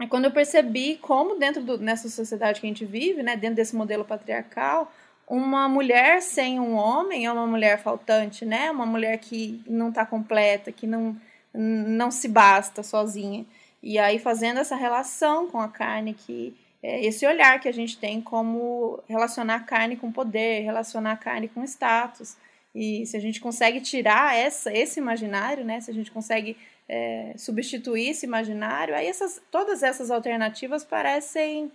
é 0.00 0.06
quando 0.06 0.26
eu 0.26 0.30
percebi 0.30 0.96
como 0.96 1.36
dentro 1.36 1.62
do, 1.62 1.78
nessa 1.78 2.08
sociedade 2.08 2.60
que 2.60 2.66
a 2.66 2.70
gente 2.70 2.84
vive, 2.84 3.22
né, 3.22 3.36
dentro 3.36 3.56
desse 3.56 3.74
modelo 3.74 4.04
patriarcal, 4.04 4.92
uma 5.28 5.68
mulher 5.68 6.22
sem 6.22 6.58
um 6.58 6.74
homem 6.74 7.26
é 7.26 7.32
uma 7.32 7.46
mulher 7.46 7.82
faltante, 7.82 8.46
né? 8.46 8.70
Uma 8.70 8.86
mulher 8.86 9.18
que 9.18 9.62
não 9.66 9.90
está 9.90 10.06
completa, 10.06 10.72
que 10.72 10.86
não, 10.86 11.14
não 11.52 12.10
se 12.10 12.28
basta 12.28 12.82
sozinha. 12.82 13.44
E 13.82 13.98
aí 13.98 14.18
fazendo 14.18 14.58
essa 14.58 14.74
relação 14.74 15.48
com 15.50 15.60
a 15.60 15.68
carne, 15.68 16.14
que 16.14 16.56
é 16.82 17.04
esse 17.04 17.26
olhar 17.26 17.60
que 17.60 17.68
a 17.68 17.72
gente 17.72 17.98
tem 17.98 18.20
como 18.20 19.02
relacionar 19.08 19.56
a 19.56 19.60
carne 19.60 19.96
com 19.96 20.12
poder, 20.12 20.62
relacionar 20.62 21.12
a 21.12 21.16
carne 21.16 21.48
com 21.48 21.64
status. 21.64 22.36
E 22.74 23.04
se 23.06 23.16
a 23.16 23.20
gente 23.20 23.40
consegue 23.40 23.80
tirar 23.80 24.36
essa, 24.36 24.72
esse 24.72 25.00
imaginário, 25.00 25.64
né? 25.64 25.80
Se 25.80 25.90
a 25.90 25.94
gente 25.94 26.10
consegue 26.10 26.56
é, 26.88 27.34
substituir 27.36 28.10
esse 28.10 28.26
imaginário, 28.26 28.94
aí 28.94 29.06
essas, 29.06 29.40
todas 29.50 29.82
essas 29.82 30.10
alternativas 30.10 30.84
parecem 30.84 31.72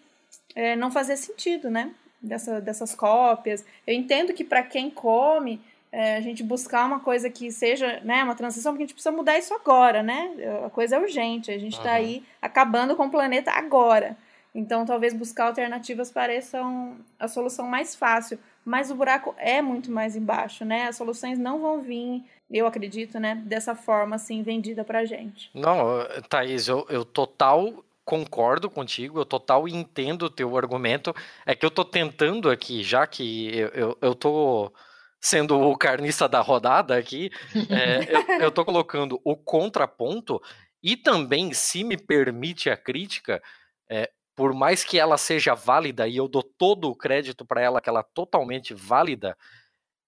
é, 0.56 0.76
não 0.76 0.90
fazer 0.92 1.18
sentido, 1.18 1.70
né? 1.70 1.94
dessa, 2.24 2.62
dessas 2.62 2.96
cópias. 2.96 3.66
Eu 3.86 3.94
entendo 3.94 4.34
que 4.34 4.44
para 4.44 4.64
quem 4.64 4.90
come, 4.90 5.60
é, 5.92 6.16
a 6.16 6.22
gente 6.22 6.42
buscar 6.42 6.86
uma 6.86 7.02
coisa 7.02 7.30
que 7.30 7.52
seja 7.52 8.00
né, 8.04 8.24
uma 8.24 8.34
transição, 8.34 8.72
porque 8.72 8.84
a 8.84 8.88
gente 8.88 8.96
precisa 8.96 9.16
mudar 9.16 9.38
isso 9.38 9.54
agora, 9.54 10.02
né? 10.02 10.32
A 10.66 10.70
coisa 10.70 10.96
é 10.96 11.00
urgente, 11.00 11.52
a 11.52 11.58
gente 11.58 11.78
está 11.78 11.92
aí 11.92 12.24
acabando 12.42 12.96
com 12.96 13.06
o 13.06 13.12
planeta 13.12 13.52
agora. 13.52 14.18
Então, 14.54 14.86
talvez 14.86 15.14
buscar 15.14 15.48
alternativas 15.48 16.12
pareçam 16.12 16.98
a 17.20 17.28
solução 17.28 17.68
mais 17.68 17.96
fácil, 17.96 18.38
mas 18.64 18.92
o 18.92 18.96
buraco 18.96 19.34
é 19.38 19.62
muito 19.62 19.92
mais 19.92 20.16
embaixo, 20.16 20.64
né? 20.64 20.88
As 20.88 20.96
soluções 20.96 21.40
não 21.40 21.60
vão 21.60 21.82
vir, 21.82 22.24
eu 22.52 22.68
acredito, 22.68 23.20
né, 23.20 23.42
dessa 23.46 23.76
forma 23.76 24.16
assim 24.16 24.44
vendida 24.44 24.84
pra 24.84 25.06
gente. 25.06 25.50
Não, 25.54 26.06
Thaís, 26.30 26.68
eu, 26.68 26.86
eu 26.90 27.04
total 27.04 27.84
concordo 28.06 28.70
contigo, 28.70 29.20
eu 29.20 29.26
total 29.26 29.68
entendo 29.68 30.24
o 30.24 30.30
teu 30.30 30.56
argumento. 30.58 31.16
É 31.46 31.56
que 31.56 31.66
eu 31.66 31.72
tô 31.72 31.84
tentando 31.84 32.50
aqui, 32.50 32.84
já 32.84 33.08
que 33.08 33.58
eu, 33.58 33.70
eu, 33.70 33.98
eu 34.02 34.16
tô 34.16 34.72
sendo 35.20 35.58
o 35.60 35.78
carniça 35.78 36.28
da 36.28 36.42
rodada 36.42 36.98
aqui, 36.98 37.32
é, 37.70 38.36
eu, 38.38 38.42
eu 38.42 38.52
tô 38.52 38.66
colocando 38.66 39.20
o 39.24 39.38
contraponto 39.38 40.42
e 40.82 40.98
também, 40.98 41.54
se 41.54 41.82
me 41.82 41.96
permite 41.96 42.70
a 42.70 42.76
crítica, 42.76 43.42
é, 43.90 44.12
por 44.36 44.54
mais 44.54 44.84
que 44.84 45.00
ela 45.00 45.18
seja 45.18 45.54
válida, 45.54 46.08
e 46.08 46.18
eu 46.18 46.28
dou 46.28 46.44
todo 46.44 46.90
o 46.90 46.96
crédito 46.96 47.46
para 47.46 47.62
ela, 47.62 47.82
que 47.82 47.90
ela 47.90 48.00
é 48.00 48.06
totalmente 48.14 48.74
válida, 48.74 49.38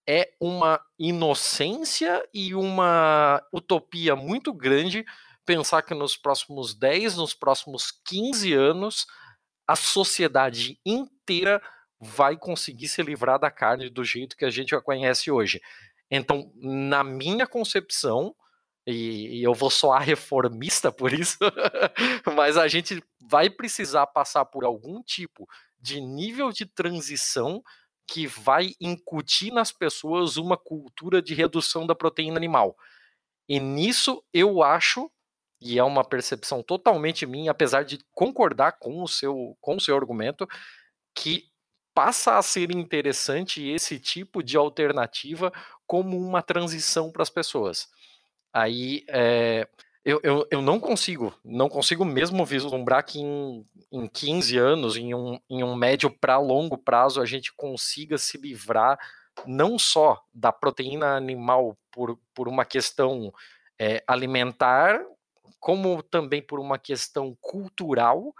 é 0.08 0.32
uma 0.40 0.80
inocência 1.00 2.24
e 2.34 2.54
uma 2.54 3.42
utopia 3.52 4.16
muito 4.16 4.54
grande 4.54 5.06
pensar 5.46 5.82
que 5.84 5.94
nos 5.94 6.18
próximos 6.18 6.74
10, 6.74 7.18
nos 7.18 7.34
próximos 7.34 7.92
15 8.06 8.54
anos, 8.54 9.06
a 9.68 9.76
sociedade 9.76 10.80
inteira 10.86 11.62
vai 12.00 12.38
conseguir 12.38 12.88
se 12.88 13.02
livrar 13.02 13.40
da 13.40 13.50
carne 13.50 13.90
do 13.90 14.04
jeito 14.04 14.36
que 14.36 14.46
a 14.46 14.50
gente 14.50 14.76
a 14.76 14.82
conhece 14.82 15.32
hoje. 15.32 15.62
Então, 16.10 16.52
na 16.56 17.04
minha 17.04 17.48
concepção, 17.48 18.36
e, 18.86 19.40
e 19.40 19.44
eu 19.44 19.53
vou 19.53 19.70
soar 19.70 20.02
reformista 20.02 20.91
por 20.91 21.12
isso, 21.14 21.38
mas 22.36 22.57
a 22.57 22.68
gente 22.68 23.03
vai 23.20 23.49
precisar 23.49 24.06
passar 24.07 24.45
por 24.45 24.64
algum 24.64 25.02
tipo 25.02 25.48
de 25.80 25.99
nível 25.99 26.52
de 26.52 26.66
transição 26.66 27.64
que 28.07 28.28
vai 28.28 28.74
incutir 28.80 29.52
nas 29.52 29.72
pessoas 29.72 30.38
uma 30.38 30.56
cultura 30.56 31.22
de 31.22 31.34
redução 31.34 31.88
da 31.88 31.95
proteína 31.95 32.38
animal. 32.38 32.78
E 33.49 33.60
nisso 33.60 34.24
eu 34.32 34.62
acho, 34.62 35.10
e 35.60 35.80
é 35.80 35.84
uma 35.84 36.03
percepção 36.03 36.62
totalmente 36.62 37.26
minha, 37.26 37.52
apesar 37.52 37.84
de 37.84 37.99
concordar 38.12 38.74
com 38.74 39.02
o 39.02 39.07
seu, 39.07 39.57
com 39.60 39.76
o 39.76 39.82
seu 39.82 39.95
argumento, 39.95 40.48
que 41.16 41.49
passa 41.94 42.38
a 42.38 42.41
ser 42.41 42.72
interessante 42.72 43.66
esse 43.66 43.99
tipo 43.99 44.44
de 44.44 44.57
alternativa 44.57 45.52
como 45.88 46.18
uma 46.18 46.41
transição 46.41 47.12
para 47.12 47.24
as 47.24 47.30
pessoas. 47.30 47.88
Aí 48.56 49.03
é, 49.10 49.68
eu, 50.06 50.22
eu, 50.23 50.48
eu 50.49 50.61
não 50.61 50.80
consigo, 50.80 51.34
não 51.44 51.68
consigo 51.68 52.06
mesmo 52.06 52.45
vislumbrar 52.45 53.03
que 53.03 53.19
em, 53.19 53.65
em 53.91 54.07
15 54.07 54.57
anos, 54.57 54.95
em 54.95 55.14
um, 55.14 55.38
em 55.49 55.61
um 55.61 55.76
médio 55.76 56.10
para 56.10 56.38
longo 56.38 56.77
prazo, 56.77 57.19
a 57.19 57.26
gente 57.26 57.52
consiga 57.53 58.18
se 58.18 58.38
livrar 58.38 58.98
não 59.45 59.77
só 59.77 60.23
da 60.34 60.53
proteína 60.53 61.18
animal 61.18 61.77
por, 61.91 62.18
por 62.34 62.48
uma 62.48 62.64
questão 62.64 63.34
é, 63.77 64.02
alimentar, 64.07 65.06
como 65.60 66.02
também 66.02 66.41
por 66.41 66.61
uma 66.61 66.80
questão 66.80 67.38
cultural 67.41 68.34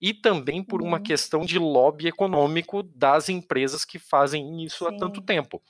e 0.00 0.14
também 0.14 0.62
por 0.62 0.80
uma 0.80 0.98
uhum. 0.98 1.02
questão 1.02 1.44
de 1.44 1.58
lobby 1.58 2.06
econômico 2.06 2.84
das 2.84 3.28
empresas 3.28 3.84
que 3.84 3.98
fazem 3.98 4.62
isso 4.62 4.84
Sim. 4.84 4.94
há 4.94 4.96
tanto 4.96 5.20
tempo. 5.20 5.60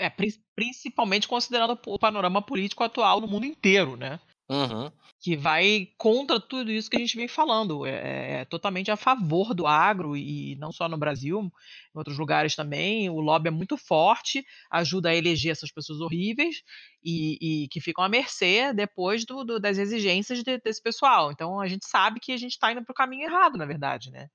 É, 0.00 0.10
principalmente 0.56 1.28
considerando 1.28 1.78
o 1.86 1.98
panorama 1.98 2.40
político 2.40 2.82
atual 2.82 3.20
no 3.20 3.28
mundo 3.28 3.44
inteiro, 3.44 3.96
né? 3.96 4.18
Uhum. 4.50 4.90
Que 5.20 5.36
vai 5.36 5.88
contra 5.96 6.40
tudo 6.40 6.72
isso 6.72 6.90
que 6.90 6.96
a 6.96 7.00
gente 7.00 7.16
vem 7.16 7.28
falando. 7.28 7.86
É, 7.86 7.90
é, 7.90 8.32
é, 8.40 8.44
totalmente 8.46 8.90
a 8.90 8.96
favor 8.96 9.54
do 9.54 9.66
agro, 9.66 10.16
e 10.16 10.56
não 10.56 10.72
só 10.72 10.88
no 10.88 10.96
Brasil, 10.96 11.40
em 11.40 11.98
outros 11.98 12.18
lugares 12.18 12.56
também. 12.56 13.10
O 13.10 13.20
lobby 13.20 13.48
é 13.48 13.50
muito 13.52 13.76
forte, 13.76 14.44
ajuda 14.70 15.10
a 15.10 15.14
eleger 15.14 15.52
essas 15.52 15.70
pessoas 15.70 16.00
horríveis 16.00 16.62
e, 17.04 17.64
e 17.64 17.68
que 17.68 17.80
ficam 17.80 18.02
à 18.02 18.08
mercê 18.08 18.72
depois 18.72 19.26
do, 19.26 19.44
do, 19.44 19.60
das 19.60 19.78
exigências 19.78 20.42
de, 20.42 20.58
desse 20.58 20.82
pessoal. 20.82 21.30
Então 21.30 21.60
a 21.60 21.68
gente 21.68 21.86
sabe 21.86 22.18
que 22.18 22.32
a 22.32 22.38
gente 22.38 22.52
está 22.52 22.72
indo 22.72 22.82
para 22.82 22.92
o 22.92 22.96
caminho 22.96 23.24
errado, 23.28 23.58
na 23.58 23.66
verdade, 23.66 24.10
né? 24.10 24.28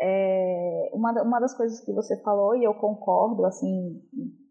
É, 0.00 0.90
uma, 0.94 1.12
uma 1.22 1.40
das 1.40 1.54
coisas 1.54 1.84
que 1.84 1.92
você 1.92 2.16
falou, 2.22 2.56
e 2.56 2.64
eu 2.64 2.72
concordo, 2.72 3.44
assim, 3.44 4.00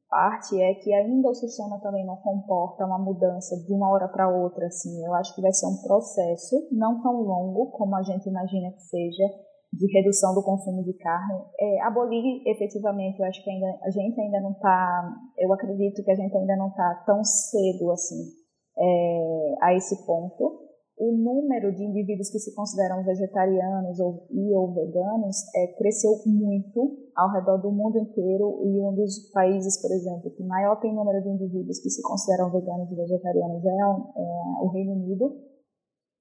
parte 0.09 0.59
é 0.61 0.73
que 0.75 0.93
ainda 0.93 1.29
o 1.29 1.35
sistema 1.35 1.79
também 1.79 2.05
não 2.05 2.17
comporta 2.17 2.85
uma 2.85 2.97
mudança 2.97 3.55
de 3.63 3.73
uma 3.73 3.89
hora 3.89 4.07
para 4.07 4.29
outra, 4.29 4.67
assim. 4.67 5.05
Eu 5.05 5.13
acho 5.13 5.33
que 5.35 5.41
vai 5.41 5.53
ser 5.53 5.67
um 5.67 5.81
processo 5.81 6.67
não 6.71 7.01
tão 7.01 7.21
longo 7.21 7.71
como 7.71 7.95
a 7.95 8.03
gente 8.03 8.27
imagina 8.27 8.71
que 8.71 8.81
seja 8.81 9.23
de 9.71 9.85
redução 9.93 10.33
do 10.33 10.43
consumo 10.43 10.83
de 10.83 10.93
carne. 10.93 11.39
É, 11.59 11.81
abolir 11.83 12.41
efetivamente, 12.47 13.19
eu 13.19 13.25
acho 13.25 13.43
que 13.43 13.49
ainda 13.49 13.67
a 13.83 13.89
gente 13.91 14.19
ainda 14.19 14.41
não 14.41 14.51
está, 14.51 15.15
eu 15.37 15.53
acredito 15.53 16.03
que 16.03 16.11
a 16.11 16.15
gente 16.15 16.35
ainda 16.35 16.55
não 16.57 16.69
está 16.69 17.03
tão 17.05 17.23
cedo 17.23 17.91
assim 17.91 18.39
é, 18.77 19.55
a 19.61 19.75
esse 19.75 20.05
ponto 20.05 20.68
o 20.99 21.15
número 21.15 21.73
de 21.73 21.81
indivíduos 21.81 22.29
que 22.29 22.39
se 22.39 22.53
consideram 22.53 23.01
vegetarianos 23.05 23.99
ou, 24.01 24.27
e 24.29 24.53
ou 24.53 24.73
veganos 24.73 25.37
é, 25.55 25.67
cresceu 25.77 26.11
muito 26.25 27.09
ao 27.15 27.31
redor 27.31 27.57
do 27.57 27.71
mundo 27.71 27.97
inteiro 27.97 28.59
e 28.65 28.81
um 28.81 28.93
dos 28.93 29.31
países, 29.31 29.81
por 29.81 29.89
exemplo, 29.91 30.29
que 30.31 30.43
maior 30.43 30.75
tem 30.81 30.93
número 30.93 31.23
de 31.23 31.29
indivíduos 31.29 31.79
que 31.79 31.89
se 31.89 32.01
consideram 32.01 32.51
veganos 32.51 32.91
e 32.91 32.95
vegetarianos 32.95 33.63
é, 33.65 33.69
é 33.69 34.61
o 34.61 34.67
Reino 34.73 34.91
Unido, 34.91 35.39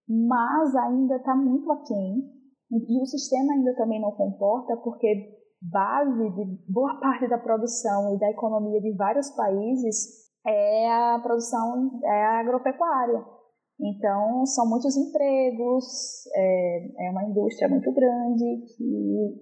mas 0.09 0.75
ainda 0.77 1.17
está 1.17 1.35
muito 1.35 1.71
aquém 1.73 2.23
e 2.71 3.03
o 3.03 3.07
sistema 3.07 3.55
ainda 3.55 3.75
também 3.75 4.01
não 4.01 4.13
comporta 4.13 4.77
porque 4.77 5.39
base 5.61 6.31
de 6.31 6.73
boa 6.73 7.01
parte 7.01 7.29
da 7.29 7.39
produção 7.39 8.15
e 8.15 8.19
da 8.19 8.31
economia 8.31 8.81
de 8.81 8.95
vários 8.95 9.29
países 9.31 10.29
é 10.47 10.89
a 10.89 11.19
produção 11.19 11.99
é 12.05 12.25
a 12.27 12.41
agropecuária. 12.41 13.38
Então, 13.81 14.45
são 14.45 14.69
muitos 14.69 14.97
empregos, 14.97 16.27
é, 16.35 17.07
é 17.07 17.11
uma 17.11 17.25
indústria 17.25 17.69
muito 17.69 17.93
grande 17.93 18.65
que, 18.77 19.41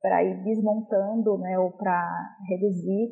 para 0.00 0.22
ir 0.22 0.44
desmontando, 0.44 1.38
né, 1.38 1.58
ou 1.58 1.72
para 1.72 2.36
reduzir, 2.48 3.10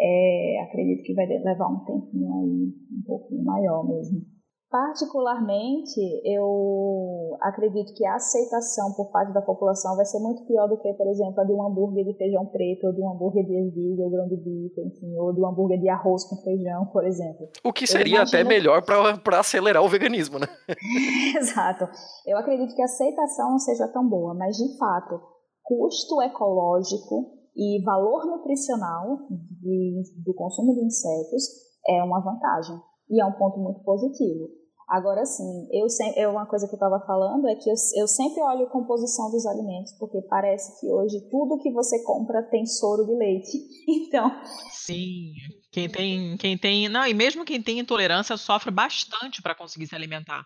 é, 0.00 0.60
acredito 0.64 1.04
que 1.04 1.14
vai 1.14 1.26
levar 1.26 1.68
um 1.68 1.84
tempinho 1.84 2.34
aí, 2.34 2.72
um 2.98 3.02
pouquinho 3.06 3.44
maior 3.44 3.86
mesmo. 3.86 4.31
Particularmente, 4.72 6.00
eu 6.24 7.36
acredito 7.42 7.92
que 7.92 8.06
a 8.06 8.14
aceitação 8.14 8.94
por 8.94 9.10
parte 9.10 9.30
da 9.34 9.42
população 9.42 9.94
vai 9.96 10.06
ser 10.06 10.18
muito 10.18 10.46
pior 10.46 10.66
do 10.66 10.78
que, 10.78 10.90
por 10.94 11.06
exemplo, 11.08 11.38
a 11.42 11.44
de 11.44 11.52
um 11.52 11.62
hambúrguer 11.62 12.06
de 12.06 12.16
feijão 12.16 12.46
preto, 12.46 12.86
ou 12.86 12.92
de 12.94 13.02
um 13.02 13.12
hambúrguer 13.12 13.44
de 13.44 13.54
ervilha, 13.54 14.02
ou 14.02 14.10
grão 14.10 14.26
de 14.26 14.36
bico, 14.36 14.80
enfim, 14.80 15.14
ou 15.18 15.34
de 15.34 15.42
um 15.42 15.46
hambúrguer 15.46 15.78
de 15.78 15.90
arroz 15.90 16.24
com 16.24 16.36
feijão, 16.36 16.86
por 16.86 17.04
exemplo. 17.04 17.50
O 17.62 17.70
que 17.70 17.86
seria 17.86 18.16
imagino... 18.16 18.40
até 18.40 18.48
melhor 18.48 18.82
para 18.82 19.40
acelerar 19.40 19.82
o 19.82 19.90
veganismo, 19.90 20.38
né? 20.38 20.46
Exato. 21.36 21.86
Eu 22.26 22.38
acredito 22.38 22.74
que 22.74 22.80
a 22.80 22.86
aceitação 22.86 23.50
não 23.50 23.58
seja 23.58 23.86
tão 23.88 24.08
boa, 24.08 24.32
mas 24.32 24.56
de 24.56 24.78
fato, 24.78 25.20
custo 25.62 26.22
ecológico 26.22 27.30
e 27.54 27.84
valor 27.84 28.24
nutricional 28.24 29.18
de, 29.28 30.02
do 30.24 30.32
consumo 30.32 30.72
de 30.72 30.82
insetos 30.82 31.44
é 31.86 32.02
uma 32.02 32.20
vantagem. 32.20 32.80
E 33.10 33.20
é 33.20 33.26
um 33.26 33.32
ponto 33.32 33.58
muito 33.58 33.82
positivo. 33.82 34.61
Agora 34.88 35.24
sim, 35.24 35.68
eu 35.72 35.88
sempre, 35.88 36.20
é 36.20 36.28
uma 36.28 36.46
coisa 36.46 36.66
que 36.66 36.74
eu 36.74 36.76
estava 36.76 37.00
falando 37.06 37.48
é 37.48 37.54
que 37.54 37.70
eu, 37.70 37.74
eu 37.96 38.06
sempre 38.06 38.42
olho 38.42 38.66
a 38.66 38.70
composição 38.70 39.30
dos 39.30 39.46
alimentos, 39.46 39.92
porque 39.98 40.20
parece 40.22 40.78
que 40.80 40.90
hoje 40.90 41.20
tudo 41.30 41.58
que 41.58 41.72
você 41.72 42.02
compra 42.04 42.42
tem 42.42 42.66
soro 42.66 43.04
de 43.06 43.14
leite. 43.14 43.58
Então. 44.12 44.30
Sim, 44.70 45.32
quem 45.70 45.88
tem, 45.88 46.36
quem 46.36 46.58
tem, 46.58 46.88
não, 46.88 47.06
e 47.06 47.14
mesmo 47.14 47.44
quem 47.44 47.62
tem 47.62 47.78
intolerância 47.78 48.36
sofre 48.36 48.70
bastante 48.70 49.40
para 49.40 49.54
conseguir 49.54 49.86
se 49.86 49.94
alimentar. 49.94 50.44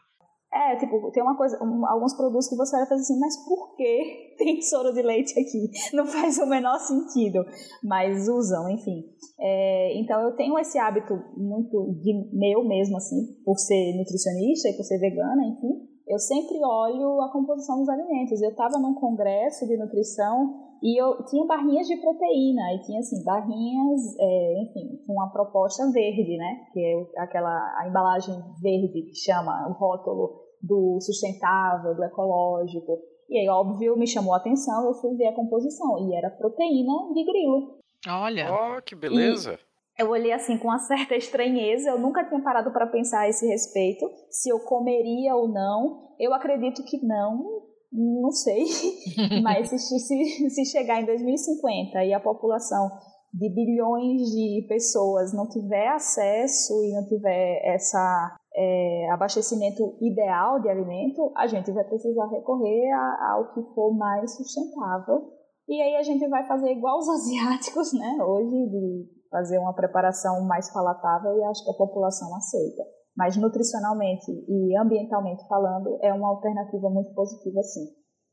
É, 0.57 0.77
tipo, 0.77 1.11
tem 1.11 1.23
uma 1.23 1.37
coisa, 1.37 1.63
um, 1.63 1.87
alguns 1.87 2.15
produtos 2.17 2.49
que 2.49 2.57
você 2.57 2.77
vai 2.77 2.87
fazer 2.87 3.03
assim, 3.03 3.19
mas 3.21 3.37
por 3.45 3.77
que 3.77 4.35
tem 4.39 4.63
soro 4.63 4.93
de 4.95 5.03
leite 5.03 5.39
aqui? 5.39 5.71
Não 5.95 6.07
faz 6.07 6.39
o 6.39 6.47
menor 6.47 6.79
sentido, 6.79 7.45
mas 7.85 8.27
usam, 8.27 8.71
enfim. 8.71 9.05
É, 9.39 10.01
então 10.01 10.21
eu 10.23 10.35
tenho 10.35 10.59
esse 10.59 10.79
hábito 10.79 11.15
muito 11.37 11.93
de 12.01 12.31
meu 12.33 12.65
mesmo, 12.65 12.97
assim, 12.97 13.35
por 13.45 13.59
ser 13.59 13.97
nutricionista 13.99 14.69
e 14.71 14.77
por 14.77 14.85
ser 14.85 14.99
vegana, 14.99 15.47
enfim. 15.47 15.87
Eu 16.09 16.19
sempre 16.19 16.57
olho 16.65 17.21
a 17.21 17.33
composição 17.33 17.79
dos 17.81 17.89
alimentos. 17.89 18.41
Eu 18.41 18.51
estava 18.51 18.79
num 18.79 18.95
congresso 18.95 19.67
de 19.67 19.77
nutrição 19.77 20.67
e 20.83 21.01
eu 21.01 21.25
tinha 21.25 21.45
barrinhas 21.47 21.87
de 21.87 21.97
proteína, 21.97 22.75
e 22.75 22.81
tinha 22.83 23.01
assim, 23.01 23.25
barrinhas, 23.25 24.15
é, 24.19 24.63
enfim, 24.63 25.03
com 25.07 25.21
a 25.21 25.29
proposta 25.29 25.91
verde, 25.91 26.37
né? 26.37 26.67
Que 26.73 26.81
é 26.81 27.23
aquela 27.23 27.51
a 27.79 27.89
embalagem 27.89 28.35
verde 28.63 29.03
que 29.03 29.15
chama 29.15 29.69
o 29.69 29.73
rótulo 29.73 30.46
do 30.67 30.99
sustentável, 31.01 31.95
do 31.95 32.05
ecológico. 32.05 32.99
E 33.29 33.39
aí, 33.39 33.49
óbvio, 33.49 33.97
me 33.97 34.07
chamou 34.07 34.35
a 34.35 34.39
atenção, 34.39 34.87
eu 34.87 34.95
fui 34.95 35.15
ver 35.17 35.27
a 35.27 35.35
composição, 35.35 36.09
e 36.09 36.17
era 36.17 36.31
proteína 36.31 37.13
de 37.13 37.25
grilo. 37.25 37.79
Olha! 38.09 38.49
Oh, 38.53 38.83
que 38.83 38.95
beleza! 38.95 39.59
E 39.99 40.03
eu 40.03 40.11
olhei 40.11 40.33
assim 40.33 40.59
com 40.59 40.69
uma 40.69 40.79
certa 40.79 41.17
estranheza, 41.17 41.91
eu 41.91 41.99
nunca 41.99 42.25
tinha 42.25 42.43
parado 42.43 42.71
para 42.73 42.87
pensar 42.87 43.21
a 43.21 43.29
esse 43.29 43.47
respeito, 43.47 44.09
se 44.31 44.51
eu 44.51 44.61
comeria 44.61 45.35
ou 45.35 45.49
não. 45.49 46.15
Eu 46.19 46.33
acredito 46.35 46.85
que 46.85 47.05
não, 47.05 47.63
não 47.93 48.31
sei, 48.31 48.65
mas 49.43 49.71
se, 49.71 49.79
se, 49.79 50.51
se 50.51 50.65
chegar 50.67 51.01
em 51.01 51.07
2050 51.07 52.05
e 52.05 52.13
a 52.13 52.21
população 52.21 52.89
de 53.33 53.51
bilhões 53.51 54.23
de 54.31 54.67
pessoas 54.69 55.35
não 55.35 55.49
tiver 55.49 55.89
acesso 55.89 56.73
e 56.85 56.93
não 56.93 57.07
tiver 57.07 57.61
essa 57.65 58.37
é, 58.57 59.11
abastecimento 59.11 59.97
ideal 60.01 60.61
de 60.61 60.69
alimento, 60.69 61.31
a 61.37 61.47
gente 61.47 61.71
vai 61.73 61.85
precisar 61.85 62.27
recorrer 62.29 62.91
ao 63.31 63.53
que 63.53 63.63
for 63.75 63.95
mais 63.95 64.35
sustentável. 64.35 65.33
E 65.69 65.83
aí 65.83 65.97
a 65.97 66.03
gente 66.03 66.27
vai 66.29 66.47
fazer 66.47 66.73
igual 66.73 66.99
os 66.99 67.09
asiáticos, 67.11 67.93
né? 67.93 68.17
Hoje, 68.25 68.71
de 68.71 69.17
fazer 69.31 69.59
uma 69.59 69.75
preparação 69.75 70.43
mais 70.47 70.73
palatável 70.73 71.37
e 71.37 71.45
acho 71.45 71.65
que 71.65 71.71
a 71.71 71.77
população 71.77 72.35
aceita. 72.35 72.83
Mas 73.17 73.37
nutricionalmente 73.37 74.31
e 74.31 74.77
ambientalmente 74.79 75.47
falando, 75.49 75.99
é 76.03 76.13
uma 76.13 76.29
alternativa 76.29 76.89
muito 76.89 77.13
positiva, 77.15 77.63
sim. 77.63 77.87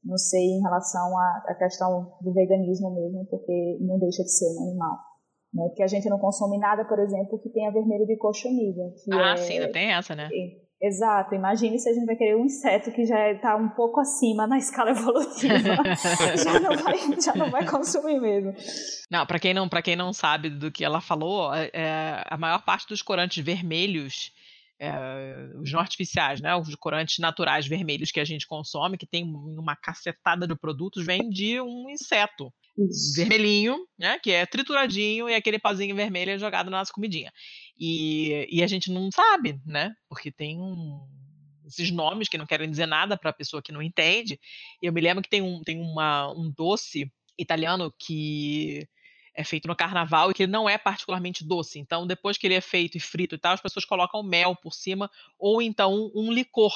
Não 0.03 0.17
sei 0.17 0.41
em 0.41 0.61
relação 0.61 1.17
à, 1.17 1.43
à 1.47 1.55
questão 1.55 2.13
do 2.21 2.33
veganismo 2.33 2.93
mesmo, 2.93 3.25
porque 3.29 3.77
não 3.81 3.97
deixa 3.97 4.23
de 4.23 4.29
ser 4.29 4.45
um 4.45 4.63
animal. 4.63 4.97
Né? 5.53 5.63
Porque 5.67 5.83
a 5.83 5.87
gente 5.87 6.09
não 6.09 6.17
consome 6.17 6.57
nada, 6.57 6.83
por 6.85 6.99
exemplo, 6.99 7.39
que 7.39 7.49
tenha 7.49 7.71
vermelho 7.71 8.05
de 8.05 8.17
cochonilha. 8.17 8.91
ah, 9.11 9.33
é... 9.33 9.37
sim, 9.37 9.59
não 9.59 9.71
tem 9.71 9.91
essa, 9.91 10.15
né? 10.15 10.29
Exato, 10.81 11.33
imagine 11.33 11.79
se 11.79 11.89
a 11.89 11.93
gente 11.93 12.05
vai 12.05 12.17
querer 12.17 12.35
um 12.35 12.43
inseto 12.43 12.91
que 12.91 13.05
já 13.05 13.31
está 13.31 13.55
um 13.55 13.69
pouco 13.69 14.01
acima 14.01 14.45
na 14.45 14.57
escala 14.57 14.91
evolutiva. 14.91 15.55
já, 16.43 16.59
não 16.59 16.75
vai, 16.75 16.97
já 17.21 17.33
não 17.35 17.49
vai 17.49 17.65
consumir 17.65 18.19
mesmo. 18.19 18.53
Não, 19.09 19.25
para 19.25 19.39
quem 19.39 19.53
não, 19.53 19.69
para 19.69 19.81
quem 19.81 19.95
não 19.95 20.11
sabe 20.11 20.49
do 20.49 20.69
que 20.69 20.83
ela 20.83 20.99
falou, 20.99 21.53
é, 21.53 21.69
é, 21.73 22.23
a 22.25 22.37
maior 22.37 22.65
parte 22.65 22.85
dos 22.89 23.01
corantes 23.01 23.41
vermelhos, 23.41 24.33
é, 24.77 24.91
os 25.55 25.71
não 25.71 25.79
artificiais, 25.79 26.41
né, 26.41 26.53
os 26.53 26.75
corantes 26.75 27.17
naturais 27.17 27.65
vermelhos 27.65 28.11
que 28.11 28.19
a 28.19 28.25
gente 28.25 28.45
consome, 28.45 28.97
que 28.97 29.07
tem 29.07 29.23
uma 29.23 29.77
cacetada 29.77 30.45
de 30.45 30.53
produtos, 30.53 31.05
vem 31.05 31.29
de 31.29 31.61
um 31.61 31.89
inseto. 31.89 32.51
Isso. 32.77 33.15
vermelhinho, 33.15 33.77
né? 33.97 34.19
Que 34.19 34.31
é 34.31 34.45
trituradinho 34.45 35.29
e 35.29 35.35
aquele 35.35 35.59
pauzinho 35.59 35.95
vermelho 35.95 36.31
é 36.31 36.37
jogado 36.37 36.69
na 36.69 36.79
nossa 36.79 36.91
comidinha. 36.91 37.31
E, 37.77 38.47
e 38.51 38.63
a 38.63 38.67
gente 38.67 38.91
não 38.91 39.11
sabe, 39.11 39.59
né? 39.65 39.93
Porque 40.09 40.31
tem 40.31 40.59
um, 40.59 40.99
esses 41.65 41.91
nomes 41.91 42.27
que 42.27 42.37
não 42.37 42.45
querem 42.45 42.69
dizer 42.69 42.85
nada 42.85 43.17
para 43.17 43.29
a 43.29 43.33
pessoa 43.33 43.61
que 43.61 43.71
não 43.71 43.81
entende. 43.81 44.39
Eu 44.81 44.91
me 44.93 45.01
lembro 45.01 45.23
que 45.23 45.29
tem 45.29 45.41
um, 45.41 45.61
tem 45.61 45.79
uma, 45.79 46.31
um 46.31 46.51
doce 46.51 47.11
italiano 47.37 47.93
que 47.99 48.87
é 49.35 49.43
feito 49.43 49.67
no 49.67 49.75
carnaval 49.75 50.29
e 50.29 50.33
que 50.33 50.43
ele 50.43 50.51
não 50.51 50.69
é 50.69 50.77
particularmente 50.77 51.43
doce. 51.43 51.79
Então, 51.79 52.05
depois 52.05 52.37
que 52.37 52.45
ele 52.45 52.53
é 52.53 52.61
feito 52.61 52.97
e 52.97 52.99
frito 52.99 53.35
e 53.35 53.37
tal, 53.37 53.53
as 53.53 53.61
pessoas 53.61 53.85
colocam 53.85 54.21
mel 54.23 54.55
por 54.55 54.73
cima 54.73 55.09
ou 55.39 55.61
então 55.61 56.11
um 56.15 56.31
licor 56.31 56.73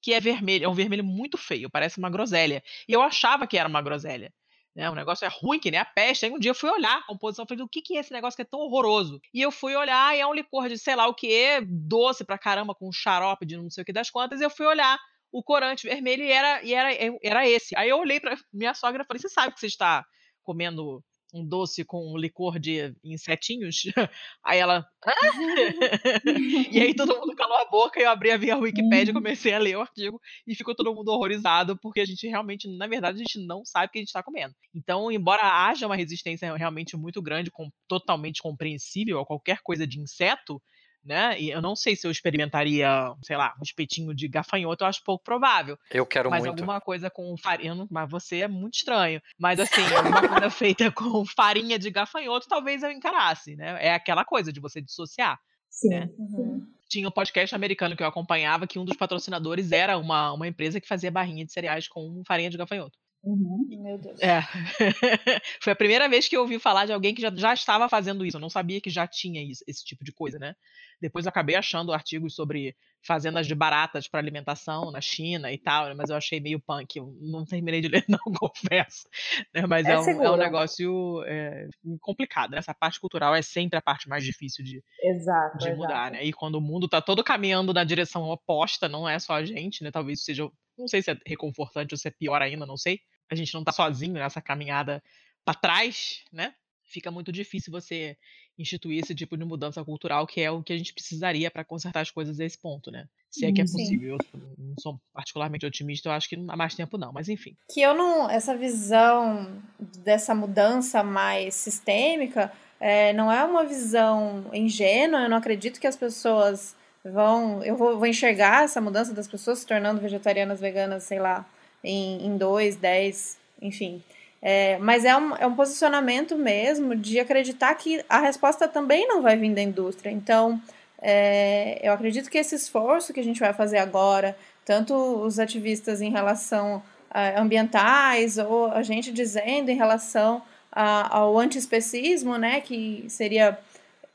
que 0.00 0.12
é 0.12 0.20
vermelho, 0.20 0.64
é 0.64 0.68
um 0.68 0.74
vermelho 0.74 1.02
muito 1.02 1.36
feio, 1.36 1.68
parece 1.68 1.98
uma 1.98 2.08
groselha. 2.08 2.62
E 2.88 2.92
eu 2.92 3.02
achava 3.02 3.46
que 3.46 3.58
era 3.58 3.68
uma 3.68 3.82
groselha. 3.82 4.32
Né? 4.76 4.90
O 4.90 4.94
negócio 4.94 5.24
é 5.24 5.28
ruim, 5.28 5.58
que 5.58 5.70
nem 5.70 5.80
a 5.80 5.84
peste. 5.86 6.26
Aí 6.26 6.30
um 6.30 6.38
dia 6.38 6.50
eu 6.50 6.54
fui 6.54 6.68
olhar 6.68 6.98
a 6.98 7.02
composição, 7.02 7.46
falei, 7.46 7.64
o 7.64 7.68
que, 7.68 7.80
que 7.80 7.96
é 7.96 8.00
esse 8.00 8.12
negócio 8.12 8.36
que 8.36 8.42
é 8.42 8.44
tão 8.44 8.60
horroroso? 8.60 9.18
E 9.32 9.40
eu 9.40 9.50
fui 9.50 9.74
olhar, 9.74 10.14
e 10.14 10.20
é 10.20 10.26
um 10.26 10.34
licor 10.34 10.68
de 10.68 10.76
sei 10.76 10.94
lá 10.94 11.08
o 11.08 11.14
que, 11.14 11.62
doce 11.66 12.24
pra 12.24 12.38
caramba, 12.38 12.74
com 12.74 12.92
xarope 12.92 13.46
de 13.46 13.56
não 13.56 13.70
sei 13.70 13.82
o 13.82 13.84
que 13.86 13.92
das 13.92 14.10
contas, 14.10 14.38
e 14.38 14.44
eu 14.44 14.50
fui 14.50 14.66
olhar 14.66 14.98
o 15.32 15.42
corante 15.42 15.88
vermelho 15.88 16.22
e 16.22 16.30
era, 16.30 16.62
e 16.62 16.74
era, 16.74 16.90
era 17.22 17.48
esse. 17.48 17.74
Aí 17.74 17.88
eu 17.88 17.98
olhei 17.98 18.20
pra 18.20 18.36
minha 18.52 18.74
sogra 18.74 19.02
e 19.02 19.06
falei, 19.06 19.20
você 19.20 19.30
sabe 19.30 19.54
que 19.54 19.60
você 19.60 19.66
está 19.66 20.04
comendo 20.42 21.02
um 21.36 21.46
doce 21.46 21.84
com 21.84 22.12
um 22.12 22.16
licor 22.16 22.58
de 22.58 22.94
insetinhos. 23.04 23.82
Aí 24.44 24.58
ela. 24.58 24.86
e 26.72 26.80
aí 26.80 26.94
todo 26.94 27.16
mundo 27.16 27.34
calou 27.36 27.56
a 27.56 27.70
boca 27.70 28.00
e 28.00 28.02
eu 28.02 28.10
abri 28.10 28.30
a 28.30 28.38
minha 28.38 28.56
Wikipedia, 28.56 29.12
uhum. 29.14 29.20
comecei 29.20 29.52
a 29.52 29.58
ler 29.58 29.76
o 29.76 29.80
artigo 29.80 30.20
e 30.46 30.54
ficou 30.54 30.74
todo 30.74 30.94
mundo 30.94 31.08
horrorizado, 31.10 31.78
porque 31.78 32.00
a 32.00 32.04
gente 32.04 32.26
realmente, 32.26 32.68
na 32.76 32.88
verdade, 32.88 33.16
a 33.16 33.18
gente 33.18 33.38
não 33.46 33.64
sabe 33.64 33.86
o 33.86 33.90
que 33.90 33.98
a 33.98 34.00
gente 34.00 34.08
está 34.08 34.22
comendo. 34.22 34.54
Então, 34.74 35.12
embora 35.12 35.42
haja 35.42 35.86
uma 35.86 35.94
resistência 35.94 36.54
realmente 36.56 36.96
muito 36.96 37.22
grande, 37.22 37.50
com, 37.50 37.70
totalmente 37.86 38.42
compreensível 38.42 39.20
a 39.20 39.26
qualquer 39.26 39.60
coisa 39.62 39.86
de 39.86 40.00
inseto, 40.00 40.60
né? 41.06 41.40
E 41.40 41.50
eu 41.50 41.62
não 41.62 41.76
sei 41.76 41.94
se 41.96 42.06
eu 42.06 42.10
experimentaria, 42.10 42.88
sei 43.22 43.36
lá, 43.36 43.54
um 43.58 43.62
espetinho 43.62 44.14
de 44.14 44.28
gafanhoto, 44.28 44.84
eu 44.84 44.88
acho 44.88 45.04
pouco 45.04 45.24
provável. 45.24 45.78
Eu 45.90 46.04
quero 46.04 46.28
mas 46.28 46.40
muito. 46.40 46.52
Mas 46.52 46.60
alguma 46.60 46.80
coisa 46.80 47.08
com 47.08 47.36
farinha, 47.36 47.86
mas 47.90 48.10
você 48.10 48.40
é 48.40 48.48
muito 48.48 48.74
estranho. 48.74 49.20
Mas 49.38 49.60
assim, 49.60 49.82
alguma 49.94 50.28
coisa 50.28 50.50
feita 50.50 50.90
com 50.90 51.24
farinha 51.24 51.78
de 51.78 51.90
gafanhoto, 51.90 52.48
talvez 52.48 52.82
eu 52.82 52.90
encarasse, 52.90 53.56
né? 53.56 53.78
É 53.80 53.94
aquela 53.94 54.24
coisa 54.24 54.52
de 54.52 54.60
você 54.60 54.80
dissociar. 54.80 55.38
Sim. 55.70 55.90
Né? 55.90 56.10
Uhum. 56.18 56.66
Tinha 56.88 57.08
um 57.08 57.12
podcast 57.12 57.54
americano 57.54 57.96
que 57.96 58.02
eu 58.02 58.06
acompanhava, 58.06 58.66
que 58.66 58.78
um 58.78 58.84
dos 58.84 58.96
patrocinadores 58.96 59.72
era 59.72 59.98
uma, 59.98 60.32
uma 60.32 60.46
empresa 60.46 60.80
que 60.80 60.88
fazia 60.88 61.10
barrinha 61.10 61.44
de 61.44 61.52
cereais 61.52 61.88
com 61.88 62.22
farinha 62.26 62.50
de 62.50 62.56
gafanhoto. 62.56 62.98
Uhum. 63.22 63.66
Meu 63.82 63.98
Deus. 63.98 64.20
É. 64.20 64.40
Foi 65.60 65.72
a 65.72 65.76
primeira 65.76 66.08
vez 66.08 66.28
que 66.28 66.36
eu 66.36 66.42
ouvi 66.42 66.58
falar 66.58 66.86
de 66.86 66.92
alguém 66.92 67.14
que 67.14 67.22
já, 67.22 67.34
já 67.34 67.54
estava 67.54 67.88
fazendo 67.88 68.24
isso. 68.24 68.36
Eu 68.36 68.40
não 68.40 68.50
sabia 68.50 68.80
que 68.80 68.90
já 68.90 69.06
tinha 69.06 69.42
isso, 69.42 69.64
esse 69.66 69.84
tipo 69.84 70.04
de 70.04 70.12
coisa, 70.12 70.38
né? 70.38 70.54
Depois 71.00 71.26
eu 71.26 71.30
acabei 71.30 71.56
achando 71.56 71.92
artigos 71.92 72.34
sobre 72.34 72.74
fazendas 73.06 73.46
de 73.46 73.54
baratas 73.54 74.08
para 74.08 74.20
alimentação 74.20 74.90
na 74.90 75.00
China 75.00 75.52
e 75.52 75.58
tal, 75.58 75.94
mas 75.94 76.10
eu 76.10 76.16
achei 76.16 76.40
meio 76.40 76.60
punk. 76.60 76.96
Eu 76.96 77.16
não 77.20 77.44
terminei 77.44 77.80
de 77.80 77.88
ler, 77.88 78.04
não, 78.08 78.18
confesso. 78.18 79.08
Né? 79.54 79.64
Mas 79.66 79.86
é, 79.86 79.92
é, 79.92 79.98
um, 79.98 80.22
é, 80.22 80.30
um, 80.30 80.36
negócio 80.36 81.22
é, 81.26 81.68
complicado. 82.00 82.50
Né? 82.50 82.58
Essa 82.58 82.74
parte 82.74 83.00
cultural 83.00 83.34
é 83.34 83.42
sempre 83.42 83.78
a 83.78 83.82
parte 83.82 84.08
mais 84.08 84.24
difícil 84.24 84.64
de, 84.64 84.82
exato, 85.02 85.58
de 85.58 85.70
mudar, 85.74 86.08
exato. 86.08 86.12
né? 86.12 86.24
E 86.24 86.32
quando 86.32 86.56
o 86.56 86.60
mundo 86.60 86.86
está 86.86 87.00
todo 87.00 87.22
caminhando 87.22 87.72
na 87.72 87.84
direção 87.84 88.24
oposta, 88.24 88.88
não 88.88 89.08
é 89.08 89.18
só 89.18 89.34
a 89.34 89.44
gente, 89.44 89.82
né? 89.84 89.90
Talvez 89.90 90.24
seja. 90.24 90.48
Não 90.78 90.88
sei 90.88 91.02
se 91.02 91.10
é 91.10 91.18
reconfortante 91.26 91.94
ou 91.94 91.98
se 91.98 92.08
é 92.08 92.10
pior 92.10 92.40
ainda, 92.42 92.66
não 92.66 92.76
sei. 92.76 93.00
A 93.30 93.34
gente 93.34 93.52
não 93.54 93.60
está 93.62 93.72
sozinho 93.72 94.14
nessa 94.14 94.40
caminhada 94.40 95.02
para 95.44 95.54
trás, 95.54 96.22
né? 96.32 96.54
Fica 96.84 97.10
muito 97.10 97.32
difícil 97.32 97.72
você 97.72 98.16
instituir 98.58 99.02
esse 99.02 99.14
tipo 99.14 99.36
de 99.36 99.44
mudança 99.44 99.84
cultural, 99.84 100.26
que 100.26 100.40
é 100.40 100.50
o 100.50 100.62
que 100.62 100.72
a 100.72 100.78
gente 100.78 100.94
precisaria 100.94 101.50
para 101.50 101.64
consertar 101.64 102.00
as 102.00 102.10
coisas 102.10 102.40
a 102.40 102.44
esse 102.44 102.58
ponto, 102.58 102.90
né? 102.90 103.06
Se 103.30 103.44
é 103.44 103.52
que 103.52 103.60
é 103.60 103.64
uhum. 103.64 103.72
possível. 103.72 104.18
Eu 104.32 104.40
não 104.58 104.74
sou 104.80 105.00
particularmente 105.12 105.66
otimista, 105.66 106.08
eu 106.08 106.12
acho 106.12 106.28
que 106.28 106.36
não 106.36 106.52
há 106.52 106.56
mais 106.56 106.74
tempo 106.74 106.96
não, 106.96 107.12
mas 107.12 107.28
enfim. 107.28 107.56
Que 107.70 107.82
eu 107.82 107.94
não, 107.94 108.30
essa 108.30 108.56
visão 108.56 109.62
dessa 109.98 110.34
mudança 110.34 111.02
mais 111.02 111.54
sistêmica, 111.54 112.52
é, 112.80 113.12
não 113.12 113.30
é 113.30 113.44
uma 113.44 113.64
visão 113.64 114.50
ingênua, 114.54 115.22
eu 115.22 115.28
não 115.28 115.36
acredito 115.36 115.80
que 115.80 115.86
as 115.86 115.96
pessoas 115.96 116.74
vão, 117.12 117.62
eu 117.62 117.76
vou, 117.76 117.98
vou 117.98 118.06
enxergar 118.06 118.64
essa 118.64 118.80
mudança 118.80 119.12
das 119.12 119.28
pessoas 119.28 119.60
se 119.60 119.66
tornando 119.66 120.00
vegetarianas, 120.00 120.60
veganas, 120.60 121.04
sei 121.04 121.18
lá, 121.18 121.44
em, 121.82 122.26
em 122.26 122.36
dois, 122.36 122.76
dez, 122.76 123.38
enfim, 123.60 124.02
é, 124.42 124.78
mas 124.78 125.04
é 125.04 125.16
um, 125.16 125.34
é 125.36 125.46
um 125.46 125.54
posicionamento 125.54 126.36
mesmo 126.36 126.94
de 126.94 127.18
acreditar 127.18 127.74
que 127.74 128.04
a 128.08 128.18
resposta 128.18 128.68
também 128.68 129.06
não 129.08 129.22
vai 129.22 129.36
vir 129.36 129.52
da 129.52 129.62
indústria. 129.62 130.10
Então, 130.10 130.60
é, 131.00 131.80
eu 131.82 131.92
acredito 131.92 132.30
que 132.30 132.38
esse 132.38 132.54
esforço 132.54 133.12
que 133.12 133.20
a 133.20 133.24
gente 133.24 133.40
vai 133.40 133.52
fazer 133.52 133.78
agora, 133.78 134.36
tanto 134.64 134.94
os 134.94 135.38
ativistas 135.38 136.00
em 136.00 136.10
relação 136.10 136.82
a 137.10 137.40
ambientais, 137.40 138.38
ou 138.38 138.66
a 138.66 138.82
gente 138.82 139.12
dizendo 139.12 139.70
em 139.70 139.76
relação 139.76 140.42
a, 140.70 141.16
ao 141.16 141.38
antiespecismo, 141.38 142.36
né, 142.36 142.60
que 142.60 143.04
seria 143.08 143.58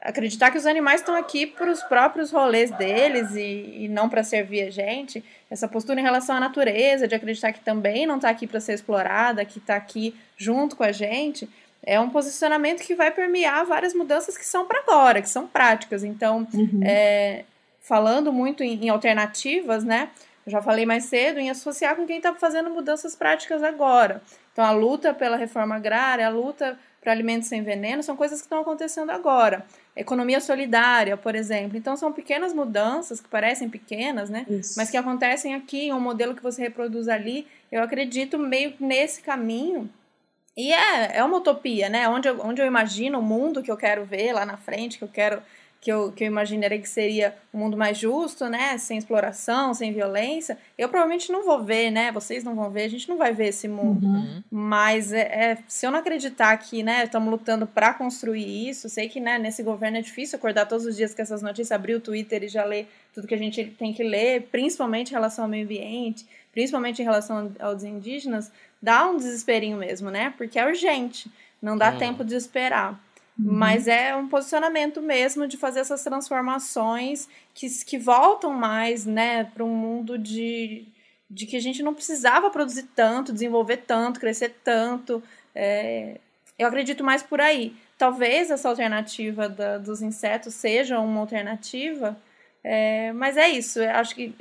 acreditar 0.02 0.52
que 0.52 0.58
os 0.58 0.66
animais 0.66 1.02
estão 1.02 1.16
aqui 1.16 1.46
para 1.46 1.70
os 1.70 1.82
próprios 1.84 2.32
rolês 2.32 2.72
deles 2.72 3.36
e, 3.36 3.84
e 3.84 3.88
não 3.88 4.10
para 4.10 4.24
servir 4.24 4.64
a 4.64 4.72
gente. 4.72 5.24
Essa 5.50 5.68
postura 5.68 6.00
em 6.00 6.04
relação 6.04 6.36
à 6.36 6.40
natureza, 6.40 7.08
de 7.08 7.14
acreditar 7.14 7.52
que 7.52 7.60
também 7.60 8.06
não 8.08 8.16
está 8.16 8.30
aqui 8.30 8.48
para 8.48 8.60
ser 8.60 8.74
explorada, 8.74 9.46
que 9.46 9.60
está 9.60 9.76
aqui 9.76 10.16
junto 10.36 10.76
com 10.76 10.84
a 10.84 10.92
gente, 10.92 11.48
é 11.84 12.00
um 12.00 12.10
posicionamento 12.10 12.82
que 12.82 12.96
vai 12.96 13.12
permear 13.12 13.66
várias 13.66 13.94
mudanças 13.94 14.38
que 14.38 14.46
são 14.46 14.66
para 14.66 14.80
agora, 14.80 15.22
que 15.22 15.30
são 15.30 15.48
práticas. 15.48 16.04
Então, 16.04 16.48
uhum. 16.54 16.82
é, 16.84 17.46
falando 17.80 18.34
muito 18.34 18.64
em, 18.64 18.86
em 18.86 18.90
alternativas, 18.90 19.84
né? 19.84 20.10
Eu 20.46 20.52
já 20.52 20.62
falei 20.62 20.86
mais 20.86 21.06
cedo, 21.06 21.40
em 21.40 21.52
associar 21.52 21.96
com 21.96 22.06
quem 22.08 22.18
está 22.18 22.34
fazendo 22.34 22.70
mudanças 22.72 23.16
práticas 23.16 23.62
agora. 23.62 24.22
Então, 24.52 24.66
a 24.66 24.72
luta 24.72 25.14
pela 25.14 25.38
reforma 25.38 25.76
agrária, 25.76 26.26
a 26.26 26.30
luta 26.30 26.78
para 27.00 27.12
alimentos 27.12 27.48
sem 27.48 27.64
veneno, 27.64 28.04
são 28.04 28.16
coisas 28.16 28.40
que 28.40 28.46
estão 28.46 28.62
acontecendo 28.62 29.12
agora. 29.12 29.66
Economia 29.96 30.40
solidária, 30.40 31.18
por 31.18 31.36
exemplo. 31.36 31.78
Então, 31.78 31.98
são 31.98 32.14
pequenas 32.14 32.54
mudanças 32.54 33.20
que 33.20 33.28
parecem 33.28 33.70
pequenas, 33.70 34.30
né? 34.30 34.46
Isso. 34.50 34.76
Mas 34.78 34.90
que 34.90 34.98
acontecem 34.98 35.54
aqui, 35.54 35.88
em 35.88 35.94
um 35.94 36.00
modelo 36.00 36.36
que 36.36 36.44
você 36.44 36.62
reproduz 36.62 37.08
ali. 37.08 37.46
Eu 37.72 37.84
acredito 37.84 38.40
meio 38.40 38.74
nesse 38.80 39.22
caminho. 39.22 39.90
E 40.56 40.72
é, 40.72 41.18
é 41.18 41.24
uma 41.24 41.38
utopia, 41.38 41.90
né? 41.90 42.08
Onde 42.08 42.28
eu, 42.28 42.40
onde 42.42 42.62
eu 42.62 42.66
imagino 42.66 43.20
o 43.20 43.24
mundo 43.24 43.62
que 43.62 43.72
eu 43.72 43.78
quero 43.78 44.06
ver 44.06 44.34
lá 44.34 44.46
na 44.46 44.58
frente, 44.58 44.98
que 44.98 45.04
eu 45.04 45.10
quero 45.10 45.42
que 45.82 45.92
eu, 45.92 46.12
que 46.12 46.24
eu 46.24 46.28
imaginaria 46.28 46.80
que 46.80 46.88
seria 46.88 47.36
um 47.52 47.58
mundo 47.58 47.76
mais 47.76 47.98
justo, 47.98 48.48
né? 48.48 48.78
Sem 48.78 49.00
exploração, 49.00 49.74
sem 49.74 49.92
violência. 49.92 50.56
Eu 50.78 50.88
provavelmente 50.88 51.32
não 51.32 51.44
vou 51.44 51.64
ver, 51.64 51.90
né? 51.90 52.12
Vocês 52.12 52.44
não 52.44 52.54
vão 52.54 52.70
ver, 52.70 52.84
a 52.84 52.88
gente 52.88 53.10
não 53.10 53.18
vai 53.18 53.34
ver 53.34 53.48
esse 53.48 53.68
mundo. 53.68 54.06
Uhum. 54.06 54.44
Mas 54.52 55.12
é, 55.12 55.22
é, 55.22 55.58
se 55.68 55.88
eu 55.88 55.90
não 55.92 55.98
acreditar 55.98 56.56
que, 56.58 56.84
né, 56.84 57.06
estamos 57.06 57.32
lutando 57.32 57.66
para 57.66 57.96
construir 57.96 58.70
isso, 58.70 58.88
sei 58.90 59.10
que, 59.10 59.20
né, 59.20 59.40
nesse 59.40 59.64
governo 59.64 59.98
é 59.98 60.02
difícil 60.02 60.38
acordar 60.38 60.68
todos 60.68 60.86
os 60.86 60.96
dias 60.96 61.16
com 61.16 61.22
essas 61.24 61.42
notícias, 61.42 61.72
abrir 61.72 61.96
o 61.96 62.00
Twitter 62.00 62.44
e 62.44 62.48
já 62.48 62.64
ler 62.64 62.88
tudo 63.12 63.28
que 63.28 63.34
a 63.34 63.40
gente 63.40 63.66
tem 63.66 63.92
que 63.92 64.04
ler, 64.04 64.50
principalmente 64.52 65.10
em 65.10 65.14
relação 65.14 65.46
ao 65.46 65.50
meio 65.50 65.66
ambiente, 65.66 66.28
principalmente 66.52 67.02
em 67.02 67.06
relação 67.06 67.52
aos 67.60 67.84
indígenas, 67.84 68.52
dá 68.80 69.10
um 69.10 69.18
desesperinho 69.18 69.78
mesmo, 69.78 70.12
né? 70.12 70.32
Porque 70.38 70.60
é 70.60 70.66
urgente, 70.66 71.32
não 71.60 71.76
dá 71.76 71.92
uhum. 71.92 71.98
tempo 71.98 72.24
de 72.24 72.36
esperar. 72.36 73.02
Uhum. 73.42 73.54
Mas 73.54 73.88
é 73.88 74.16
um 74.16 74.28
posicionamento 74.28 75.02
mesmo 75.02 75.48
de 75.48 75.58
fazer 75.58 75.80
essas 75.80 76.04
transformações 76.04 77.28
que, 77.54 77.68
que 77.84 77.98
voltam 77.98 78.54
mais 78.54 79.06
né, 79.06 79.46
para 79.46 79.64
um 79.64 79.76
mundo 79.76 80.18
de, 80.18 80.86
de 81.30 81.48
que 81.48 81.58
a 81.58 81.60
gente 81.60 81.82
não 81.82 81.94
precisava 81.94 82.52
produzir 82.52 82.88
tanto, 82.96 83.34
desenvolver 83.34 83.78
tanto, 83.78 84.20
crescer 84.20 84.56
tanto. 84.64 85.24
É, 85.56 86.20
eu 86.58 86.68
acredito 86.68 87.04
mais 87.04 87.24
por 87.24 87.42
aí. 87.42 87.76
Talvez 87.98 88.52
essa 88.52 88.70
alternativa 88.70 89.50
da, 89.50 89.78
dos 89.78 90.02
insetos 90.02 90.54
seja 90.54 91.00
uma 91.00 91.22
alternativa, 91.22 92.18
é, 92.64 93.12
mas 93.14 93.38
é 93.38 93.50
isso. 93.50 93.80
Eu 93.80 93.92
acho 93.92 94.14
que 94.14 94.36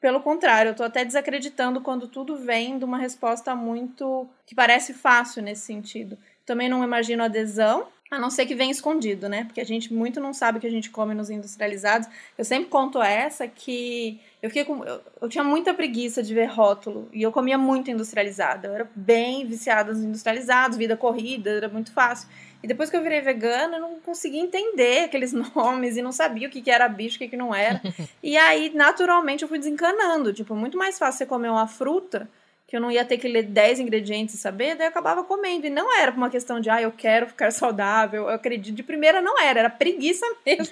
pelo 0.00 0.20
contrário, 0.20 0.70
eu 0.70 0.74
tô 0.76 0.84
até 0.84 1.04
desacreditando 1.04 1.80
quando 1.80 2.06
tudo 2.06 2.36
vem 2.36 2.78
de 2.78 2.84
uma 2.84 2.98
resposta 2.98 3.54
muito. 3.54 4.28
que 4.46 4.54
parece 4.54 4.94
fácil 4.94 5.42
nesse 5.42 5.62
sentido. 5.62 6.16
Também 6.46 6.68
não 6.68 6.84
imagino 6.84 7.24
adesão, 7.24 7.88
a 8.10 8.18
não 8.18 8.30
ser 8.30 8.46
que 8.46 8.54
venha 8.54 8.70
escondido, 8.70 9.28
né? 9.28 9.44
Porque 9.44 9.60
a 9.60 9.64
gente 9.64 9.92
muito 9.92 10.18
não 10.20 10.32
sabe 10.32 10.58
o 10.58 10.60
que 10.60 10.66
a 10.66 10.70
gente 10.70 10.90
come 10.90 11.14
nos 11.14 11.28
industrializados. 11.28 12.08
Eu 12.36 12.44
sempre 12.44 12.70
conto 12.70 13.02
essa 13.02 13.46
que 13.46 14.18
eu 14.42 14.48
fiquei 14.48 14.64
com. 14.64 14.82
Eu, 14.82 15.00
eu, 15.20 15.28
tinha 15.28 15.44
muita 15.44 15.74
preguiça 15.74 16.22
de 16.22 16.32
ver 16.32 16.46
rótulo. 16.46 17.08
E 17.12 17.22
eu 17.22 17.30
comia 17.30 17.58
muito 17.58 17.90
industrializado. 17.90 18.66
Eu 18.66 18.74
era 18.74 18.90
bem 18.94 19.44
viciada 19.44 19.92
nos 19.92 20.02
industrializados, 20.02 20.78
vida 20.78 20.96
corrida, 20.96 21.50
era 21.50 21.68
muito 21.68 21.92
fácil. 21.92 22.28
E 22.62 22.66
depois 22.66 22.88
que 22.88 22.96
eu 22.96 23.02
virei 23.02 23.20
vegana, 23.20 23.76
eu 23.76 23.80
não 23.80 24.00
conseguia 24.00 24.40
entender 24.40 25.04
aqueles 25.04 25.32
nomes 25.54 25.96
e 25.96 26.02
não 26.02 26.12
sabia 26.12 26.48
o 26.48 26.50
que, 26.50 26.62
que 26.62 26.70
era 26.70 26.88
bicho, 26.88 27.16
o 27.16 27.18
que, 27.18 27.28
que 27.28 27.36
não 27.36 27.54
era. 27.54 27.82
e 28.22 28.38
aí, 28.38 28.72
naturalmente, 28.74 29.42
eu 29.42 29.48
fui 29.48 29.58
desencanando. 29.58 30.32
Tipo, 30.32 30.54
muito 30.54 30.78
mais 30.78 30.98
fácil 30.98 31.18
você 31.18 31.26
comer 31.26 31.50
uma 31.50 31.66
fruta 31.66 32.28
que 32.68 32.76
eu 32.76 32.80
não 32.82 32.90
ia 32.90 33.02
ter 33.02 33.16
que 33.16 33.26
ler 33.26 33.44
10 33.44 33.80
ingredientes 33.80 34.34
e 34.34 34.38
saber, 34.38 34.76
daí 34.76 34.86
eu 34.86 34.90
acabava 34.90 35.24
comendo. 35.24 35.66
E 35.66 35.70
não 35.70 35.90
era 35.98 36.12
uma 36.12 36.28
questão 36.28 36.60
de, 36.60 36.68
ah, 36.68 36.82
eu 36.82 36.92
quero 36.92 37.26
ficar 37.26 37.50
saudável, 37.50 38.24
eu 38.24 38.28
acredito. 38.28 38.76
De 38.76 38.82
primeira 38.82 39.22
não 39.22 39.40
era, 39.40 39.60
era 39.60 39.70
preguiça 39.70 40.26
mesmo 40.44 40.68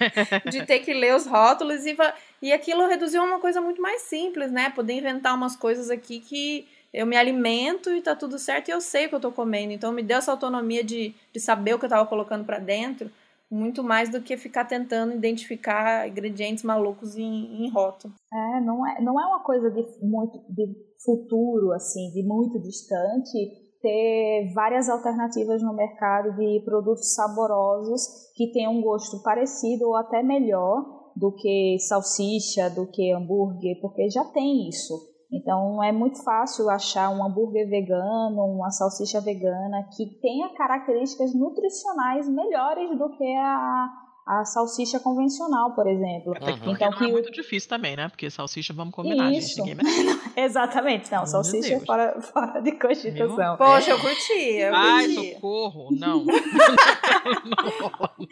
de 0.50 0.66
ter 0.66 0.80
que 0.80 0.92
ler 0.92 1.14
os 1.14 1.26
rótulos 1.26 1.86
e, 1.86 1.96
e 2.42 2.52
aquilo 2.52 2.86
reduziu 2.86 3.22
a 3.22 3.24
uma 3.24 3.40
coisa 3.40 3.62
muito 3.62 3.80
mais 3.80 4.02
simples, 4.02 4.52
né? 4.52 4.68
Poder 4.68 4.92
inventar 4.92 5.34
umas 5.34 5.56
coisas 5.56 5.90
aqui 5.90 6.20
que 6.20 6.68
eu 6.92 7.06
me 7.06 7.16
alimento 7.16 7.90
e 7.90 8.02
tá 8.02 8.14
tudo 8.14 8.38
certo 8.38 8.68
e 8.68 8.72
eu 8.72 8.80
sei 8.82 9.06
o 9.06 9.08
que 9.08 9.14
eu 9.14 9.20
tô 9.20 9.32
comendo. 9.32 9.72
Então 9.72 9.90
me 9.90 10.02
deu 10.02 10.18
essa 10.18 10.30
autonomia 10.30 10.84
de, 10.84 11.14
de 11.32 11.40
saber 11.40 11.74
o 11.74 11.78
que 11.78 11.86
eu 11.86 11.90
tava 11.90 12.04
colocando 12.04 12.44
para 12.44 12.58
dentro 12.58 13.10
muito 13.50 13.82
mais 13.82 14.08
do 14.08 14.20
que 14.20 14.36
ficar 14.36 14.64
tentando 14.64 15.12
identificar 15.14 16.08
ingredientes 16.08 16.64
malucos 16.64 17.16
em, 17.16 17.64
em 17.64 17.70
rótulo. 17.70 18.14
É, 18.32 18.60
não 18.60 18.86
é, 18.86 19.00
não 19.00 19.20
é 19.20 19.26
uma 19.26 19.40
coisa 19.40 19.70
de 19.70 19.84
muito 20.02 20.38
de 20.52 20.66
futuro, 21.04 21.72
assim, 21.72 22.10
de 22.12 22.22
muito 22.22 22.58
distante, 22.60 23.66
ter 23.80 24.52
várias 24.54 24.88
alternativas 24.88 25.62
no 25.62 25.74
mercado 25.74 26.34
de 26.36 26.60
produtos 26.64 27.14
saborosos 27.14 28.32
que 28.34 28.50
tenham 28.52 28.72
um 28.72 28.82
gosto 28.82 29.22
parecido 29.22 29.86
ou 29.86 29.96
até 29.96 30.22
melhor 30.22 31.12
do 31.14 31.32
que 31.32 31.78
salsicha, 31.78 32.68
do 32.68 32.86
que 32.86 33.12
hambúrguer, 33.12 33.80
porque 33.80 34.10
já 34.10 34.24
tem 34.24 34.68
isso. 34.68 35.15
Então 35.36 35.82
é 35.82 35.92
muito 35.92 36.22
fácil 36.22 36.68
achar 36.70 37.10
um 37.10 37.24
hambúrguer 37.24 37.68
vegano, 37.68 38.44
uma 38.44 38.70
salsicha 38.70 39.20
vegana 39.20 39.88
que 39.96 40.06
tenha 40.20 40.48
características 40.54 41.34
nutricionais 41.34 42.28
melhores 42.28 42.96
do 42.98 43.10
que 43.10 43.36
a, 43.36 43.88
a 44.26 44.44
salsicha 44.44 44.98
convencional, 44.98 45.74
por 45.74 45.86
exemplo. 45.86 46.34
Até 46.36 46.52
uhum. 46.52 46.72
Então 46.72 46.90
não 46.90 47.06
é 47.06 47.10
muito 47.12 47.30
difícil 47.30 47.68
também, 47.68 47.94
né? 47.96 48.08
Porque 48.08 48.28
salsicha 48.30 48.72
vamos 48.72 48.94
combinar, 48.94 49.30
Isso. 49.32 49.64
gente. 49.64 49.78
Exatamente, 50.36 51.12
não, 51.12 51.26
salsicha 51.26 51.74
é 51.74 51.80
fora, 51.80 52.20
fora 52.20 52.60
de 52.60 52.72
cogitação. 52.72 53.36
Meu? 53.36 53.56
Poxa, 53.56 53.90
eu 53.90 54.00
curti, 54.00 54.32
eu 54.32 54.72
curti. 54.72 54.86
Ai, 54.86 55.08
socorro, 55.10 55.88
não. 55.92 56.24
não. 57.44 58.26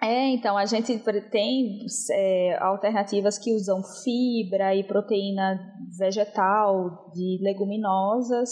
É, 0.00 0.28
então 0.28 0.56
a 0.56 0.64
gente 0.64 0.96
tem 1.28 1.84
é, 2.12 2.56
alternativas 2.60 3.36
que 3.36 3.52
usam 3.52 3.82
fibra 3.82 4.72
e 4.72 4.84
proteína 4.84 5.58
vegetal 5.98 7.10
de 7.12 7.38
leguminosas, 7.42 8.48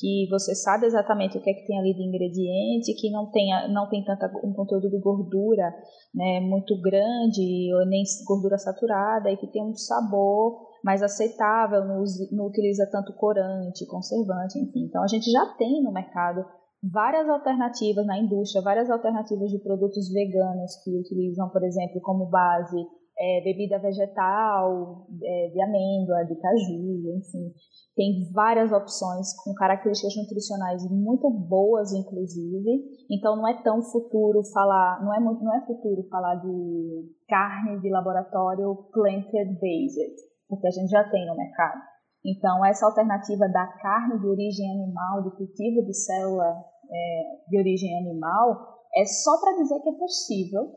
que 0.00 0.26
você 0.28 0.56
sabe 0.56 0.86
exatamente 0.86 1.38
o 1.38 1.40
que 1.40 1.50
é 1.50 1.54
que 1.54 1.66
tem 1.68 1.78
ali 1.78 1.94
de 1.94 2.02
ingrediente, 2.02 2.94
que 3.00 3.12
não 3.12 3.30
tem, 3.30 3.50
não 3.72 3.88
tem 3.88 4.04
tanta, 4.04 4.26
um 4.42 4.52
conteúdo 4.52 4.90
de 4.90 4.98
gordura 4.98 5.72
né, 6.12 6.40
muito 6.40 6.76
grande, 6.80 7.72
ou 7.74 7.86
nem 7.86 8.02
gordura 8.26 8.58
saturada, 8.58 9.30
e 9.30 9.36
que 9.36 9.46
tem 9.46 9.62
um 9.62 9.76
sabor 9.76 10.66
mais 10.82 11.00
aceitável, 11.00 11.84
não, 11.84 12.02
não 12.32 12.46
utiliza 12.46 12.88
tanto 12.90 13.12
corante, 13.14 13.86
conservante, 13.86 14.58
enfim. 14.58 14.86
Então 14.88 15.04
a 15.04 15.06
gente 15.06 15.30
já 15.30 15.46
tem 15.56 15.80
no 15.80 15.92
mercado 15.92 16.44
várias 16.82 17.28
alternativas 17.28 18.06
na 18.06 18.18
indústria, 18.18 18.62
várias 18.62 18.90
alternativas 18.90 19.50
de 19.50 19.58
produtos 19.58 20.12
veganos 20.12 20.82
que 20.82 20.98
utilizam, 20.98 21.48
por 21.50 21.62
exemplo, 21.62 22.00
como 22.00 22.26
base 22.26 22.76
é, 23.18 23.40
bebida 23.44 23.78
vegetal, 23.78 25.06
é, 25.22 25.48
de 25.52 25.62
amêndoa, 25.62 26.24
de 26.24 26.34
caju, 26.36 27.16
enfim. 27.16 27.52
Tem 27.94 28.32
várias 28.32 28.72
opções 28.72 29.32
com 29.44 29.54
características 29.54 30.16
nutricionais 30.16 30.82
muito 30.90 31.30
boas, 31.30 31.92
inclusive. 31.92 32.84
Então 33.10 33.36
não 33.36 33.46
é 33.46 33.62
tão 33.62 33.82
futuro 33.82 34.42
falar, 34.52 35.04
não 35.04 35.14
é 35.14 35.20
muito, 35.20 35.44
não 35.44 35.54
é 35.54 35.64
futuro 35.66 36.02
falar 36.08 36.36
de 36.36 37.14
carne 37.28 37.80
de 37.80 37.90
laboratório 37.90 38.74
planted 38.92 39.58
based, 39.60 40.16
porque 40.48 40.66
a 40.66 40.70
gente 40.70 40.90
já 40.90 41.04
tem 41.08 41.26
no 41.26 41.36
mercado. 41.36 41.80
Então 42.24 42.64
essa 42.64 42.86
alternativa 42.86 43.46
da 43.48 43.66
carne 43.66 44.18
de 44.20 44.26
origem 44.26 44.70
animal, 44.72 45.22
de 45.22 45.36
cultivo 45.36 45.84
de 45.84 45.94
célula 45.94 46.71
é, 46.92 47.48
de 47.48 47.58
origem 47.58 47.96
animal, 47.98 48.72
é 48.94 49.04
só 49.04 49.40
para 49.40 49.56
dizer 49.56 49.80
que 49.80 49.88
é 49.88 49.92
possível, 49.92 50.70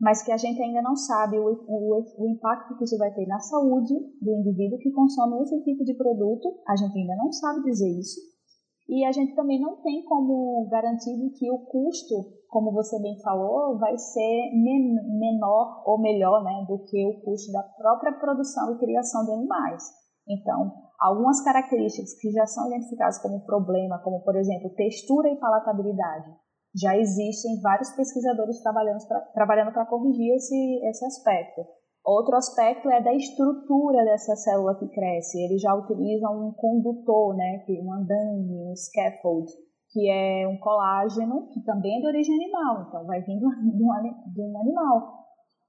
mas 0.00 0.22
que 0.22 0.32
a 0.32 0.36
gente 0.36 0.60
ainda 0.62 0.80
não 0.80 0.96
sabe 0.96 1.38
o, 1.38 1.44
o, 1.44 2.02
o, 2.18 2.28
impacto 2.28 2.76
que 2.78 2.84
isso 2.84 2.96
vai 2.96 3.12
ter 3.12 3.26
na 3.26 3.38
saúde 3.38 3.94
do 4.22 4.32
indivíduo 4.32 4.78
que 4.78 4.90
consome 4.90 5.42
esse 5.42 5.62
tipo 5.62 5.84
de 5.84 5.94
produto. 5.94 6.58
A 6.66 6.74
gente 6.74 6.98
ainda 6.98 7.14
não 7.16 7.30
sabe 7.30 7.62
dizer 7.64 7.90
isso. 7.98 8.18
E 8.88 9.04
a 9.04 9.12
gente 9.12 9.36
também 9.36 9.60
não 9.60 9.76
tem 9.82 10.02
como 10.04 10.66
garantir 10.70 11.14
que 11.38 11.50
o 11.50 11.58
custo, 11.66 12.14
como 12.48 12.72
você 12.72 13.00
bem 13.00 13.20
falou, 13.20 13.78
vai 13.78 13.96
ser 13.96 14.50
men 14.54 14.96
menor 15.18 15.82
ou 15.86 16.00
melhor 16.00 16.42
né, 16.42 16.64
do 16.66 16.78
que 16.84 17.06
o 17.06 17.20
custo 17.20 17.52
da 17.52 17.62
própria 17.62 18.12
produção 18.18 18.74
e 18.74 18.78
criação 18.78 19.24
de 19.26 19.32
animais. 19.32 19.84
Então, 20.26 20.72
algumas 21.00 21.42
características 21.42 22.14
que 22.20 22.30
já 22.30 22.46
são 22.46 22.66
identificadas 22.68 23.18
como 23.22 23.44
problema, 23.46 23.98
como 24.04 24.22
por 24.22 24.36
exemplo 24.36 24.74
textura 24.74 25.28
e 25.28 25.40
palatabilidade, 25.40 26.30
já 26.74 26.96
existem 26.96 27.60
vários 27.60 27.90
pesquisadores 27.90 28.62
trabalhando 28.62 29.06
para 29.08 29.20
trabalhando 29.34 29.72
corrigir 29.86 30.34
esse, 30.34 30.80
esse 30.84 31.04
aspecto. 31.04 31.62
Outro 32.04 32.36
aspecto 32.36 32.88
é 32.88 33.02
da 33.02 33.12
estrutura 33.14 34.04
dessa 34.04 34.34
célula 34.36 34.78
que 34.78 34.88
cresce. 34.88 35.42
Eles 35.42 35.60
já 35.60 35.74
utilizam 35.74 36.48
um 36.48 36.52
condutor, 36.52 37.36
né, 37.36 37.62
um 37.82 37.92
andame, 37.92 38.70
um 38.70 38.74
scaffold, 38.74 39.50
que 39.90 40.08
é 40.08 40.46
um 40.48 40.58
colágeno 40.58 41.48
que 41.48 41.62
também 41.62 41.98
é 41.98 42.00
de 42.00 42.06
origem 42.06 42.34
animal, 42.36 42.86
então 42.88 43.04
vai 43.04 43.20
vindo 43.22 43.46
de 43.50 44.42
um 44.42 44.60
animal 44.60 45.19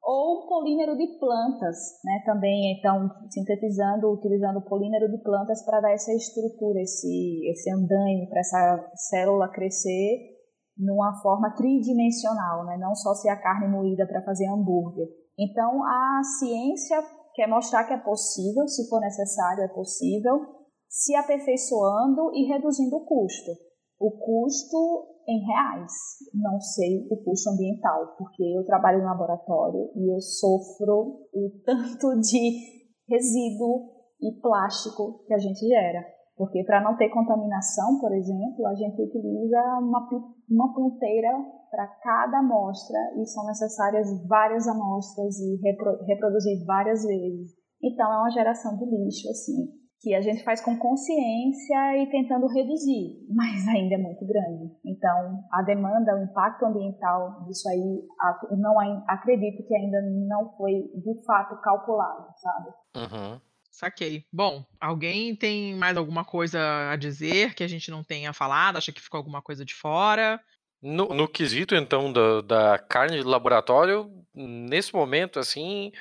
ou 0.03 0.47
polímero 0.47 0.97
de 0.97 1.19
plantas, 1.19 1.77
né, 2.03 2.23
também, 2.25 2.77
então, 2.77 3.09
sintetizando, 3.29 4.11
utilizando 4.11 4.61
polímero 4.61 5.09
de 5.09 5.21
plantas 5.21 5.63
para 5.63 5.79
dar 5.79 5.91
essa 5.91 6.11
estrutura, 6.13 6.81
esse, 6.81 7.47
esse 7.49 7.71
andaime 7.71 8.27
para 8.27 8.39
essa 8.39 8.91
célula 9.09 9.51
crescer 9.51 10.31
numa 10.77 11.21
forma 11.21 11.53
tridimensional, 11.55 12.65
né, 12.65 12.77
não 12.77 12.95
só 12.95 13.13
ser 13.13 13.29
a 13.29 13.39
carne 13.39 13.67
moída 13.67 14.07
para 14.07 14.23
fazer 14.23 14.47
hambúrguer. 14.47 15.07
Então, 15.37 15.83
a 15.83 16.21
ciência 16.39 16.97
quer 17.35 17.47
mostrar 17.47 17.83
que 17.83 17.93
é 17.93 17.97
possível, 17.97 18.67
se 18.67 18.89
for 18.89 18.99
necessário, 18.99 19.63
é 19.63 19.67
possível, 19.67 20.39
se 20.89 21.15
aperfeiçoando 21.15 22.31
e 22.33 22.47
reduzindo 22.47 22.97
o 22.97 23.05
custo. 23.05 23.51
O 23.99 24.11
custo 24.11 25.20
em 25.27 25.39
reais, 25.45 25.91
não 26.33 26.59
sei 26.59 27.07
o 27.09 27.17
custo 27.23 27.49
ambiental, 27.49 28.15
porque 28.17 28.43
eu 28.43 28.63
trabalho 28.65 29.01
em 29.01 29.05
laboratório 29.05 29.91
e 29.95 30.13
eu 30.13 30.19
sofro 30.19 31.27
o 31.33 31.49
tanto 31.65 32.19
de 32.19 32.81
resíduo 33.07 33.91
e 34.21 34.39
plástico 34.41 35.23
que 35.25 35.33
a 35.33 35.37
gente 35.37 35.67
gera. 35.67 36.03
Porque 36.37 36.63
para 36.63 36.81
não 36.81 36.97
ter 36.97 37.09
contaminação, 37.09 37.99
por 37.99 38.13
exemplo, 38.13 38.65
a 38.65 38.73
gente 38.73 39.01
utiliza 39.01 39.61
uma, 39.79 40.07
uma 40.49 40.73
ponteira 40.73 41.29
para 41.69 41.87
cada 42.01 42.39
amostra 42.39 42.97
e 43.17 43.25
são 43.25 43.45
necessárias 43.45 44.07
várias 44.27 44.67
amostras 44.67 45.39
e 45.39 45.59
repro, 45.61 46.03
reproduzir 46.05 46.65
várias 46.65 47.03
vezes. 47.03 47.51
Então 47.83 48.11
é 48.11 48.17
uma 48.17 48.31
geração 48.31 48.75
de 48.77 48.85
lixo, 48.85 49.29
assim 49.29 49.80
que 50.01 50.15
a 50.15 50.21
gente 50.21 50.43
faz 50.43 50.59
com 50.59 50.77
consciência 50.77 51.97
e 52.01 52.09
tentando 52.09 52.47
reduzir, 52.47 53.23
mas 53.29 53.67
ainda 53.67 53.95
é 53.95 53.97
muito 53.99 54.25
grande. 54.25 54.73
Então, 54.83 55.43
a 55.53 55.61
demanda, 55.61 56.15
o 56.15 56.23
impacto 56.23 56.65
ambiental 56.65 57.45
disso 57.45 57.69
aí, 57.69 58.01
não 58.57 58.75
acredito 59.07 59.63
que 59.67 59.75
ainda 59.75 60.01
não 60.27 60.57
foi 60.57 60.73
de 60.73 61.23
fato 61.23 61.55
calculado, 61.61 62.25
sabe? 62.37 62.69
Uhum. 62.97 63.41
Saquei. 63.69 64.25
Bom, 64.33 64.65
alguém 64.79 65.35
tem 65.35 65.75
mais 65.75 65.95
alguma 65.95 66.25
coisa 66.25 66.59
a 66.91 66.95
dizer 66.95 67.53
que 67.53 67.63
a 67.63 67.67
gente 67.67 67.91
não 67.91 68.03
tenha 68.03 68.33
falado? 68.33 68.77
Acha 68.77 68.91
que 68.91 69.01
ficou 69.01 69.19
alguma 69.19 69.41
coisa 69.41 69.63
de 69.63 69.75
fora? 69.75 70.41
No, 70.81 71.09
no 71.09 71.27
quesito, 71.27 71.75
então, 71.75 72.11
da, 72.11 72.41
da 72.41 72.79
carne 72.79 73.17
de 73.17 73.23
laboratório, 73.23 74.11
nesse 74.33 74.95
momento, 74.95 75.37
assim, 75.37 75.91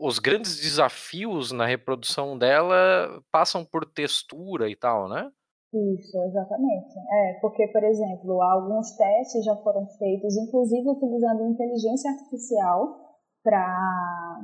os 0.00 0.18
grandes 0.18 0.56
desafios 0.60 1.52
na 1.52 1.64
reprodução 1.64 2.36
dela 2.36 3.22
passam 3.32 3.64
por 3.64 3.86
textura 3.86 4.68
e 4.68 4.76
tal, 4.76 5.08
né? 5.08 5.30
Isso, 5.72 6.20
exatamente. 6.24 6.98
É, 7.12 7.38
porque, 7.40 7.68
por 7.68 7.84
exemplo, 7.84 8.42
alguns 8.42 8.96
testes 8.96 9.44
já 9.44 9.56
foram 9.56 9.86
feitos, 9.98 10.36
inclusive 10.36 10.88
utilizando 10.88 11.46
inteligência 11.46 12.10
artificial 12.10 12.88
para 13.42 14.40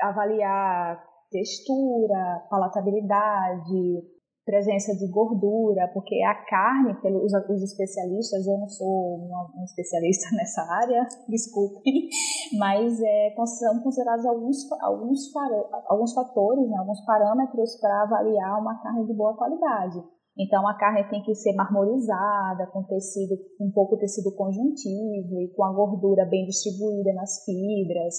avaliar 0.00 1.04
textura, 1.30 2.46
palatabilidade, 2.48 4.02
presença 4.48 4.96
de 4.96 5.06
gordura, 5.12 5.90
porque 5.92 6.16
a 6.24 6.34
carne, 6.48 6.94
pelos 7.02 7.34
os 7.34 7.62
especialistas, 7.62 8.46
eu 8.46 8.56
não 8.56 8.68
sou 8.68 9.16
uma, 9.16 9.62
especialista 9.62 10.32
nessa 10.34 10.62
área, 10.62 11.06
desculpem, 11.28 12.08
mas 12.58 12.98
é, 12.98 13.34
são 13.44 13.82
considerados 13.82 14.24
alguns, 14.24 14.56
alguns, 14.80 15.20
alguns 15.86 16.14
fatores, 16.14 16.66
né, 16.66 16.78
alguns 16.78 17.04
parâmetros 17.04 17.78
para 17.78 18.04
avaliar 18.04 18.58
uma 18.58 18.80
carne 18.82 19.06
de 19.06 19.12
boa 19.12 19.36
qualidade. 19.36 20.02
Então 20.38 20.66
a 20.66 20.78
carne 20.78 21.04
tem 21.10 21.22
que 21.22 21.34
ser 21.34 21.52
marmorizada, 21.52 22.68
com 22.72 22.84
tecido, 22.84 23.34
um 23.60 23.70
pouco 23.70 23.98
tecido 23.98 24.34
conjuntivo 24.34 25.42
e 25.42 25.52
com 25.54 25.64
a 25.64 25.74
gordura 25.74 26.24
bem 26.24 26.46
distribuída 26.46 27.12
nas 27.12 27.44
fibras, 27.44 28.14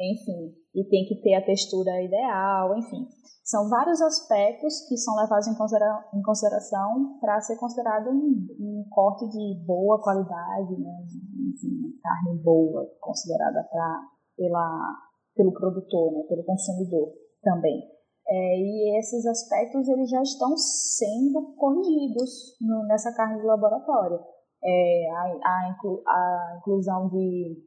enfim, 0.00 0.63
e 0.74 0.84
tem 0.84 1.06
que 1.06 1.20
ter 1.22 1.34
a 1.34 1.44
textura 1.44 2.02
ideal, 2.02 2.76
enfim. 2.76 3.06
São 3.44 3.68
vários 3.68 4.00
aspectos 4.00 4.88
que 4.88 4.96
são 4.96 5.14
levados 5.16 5.46
em, 5.46 5.54
considera 5.54 6.04
em 6.14 6.22
consideração 6.22 7.18
para 7.20 7.40
ser 7.40 7.56
considerado 7.58 8.08
um, 8.10 8.46
um, 8.58 8.84
corte 8.90 9.28
de 9.28 9.62
boa 9.66 10.02
qualidade, 10.02 10.76
né? 10.78 11.04
Enfim, 11.52 11.94
carne 12.02 12.42
boa, 12.42 12.90
considerada 13.00 13.62
pra, 13.70 14.00
pela, 14.36 14.96
pelo 15.36 15.52
produtor, 15.52 16.12
né? 16.12 16.22
pelo 16.26 16.44
consumidor 16.44 17.12
também. 17.42 17.82
É, 18.26 18.58
e 18.58 18.98
esses 18.98 19.26
aspectos 19.26 19.86
eles 19.88 20.08
já 20.08 20.22
estão 20.22 20.56
sendo 20.56 21.54
corrigidos 21.56 22.56
no, 22.62 22.86
nessa 22.86 23.14
carne 23.14 23.40
de 23.40 23.46
laboratório. 23.46 24.18
É, 24.64 25.10
a, 25.10 25.22
a, 25.22 25.70
inclu, 25.70 26.02
a 26.06 26.56
inclusão 26.58 27.10
de 27.10 27.62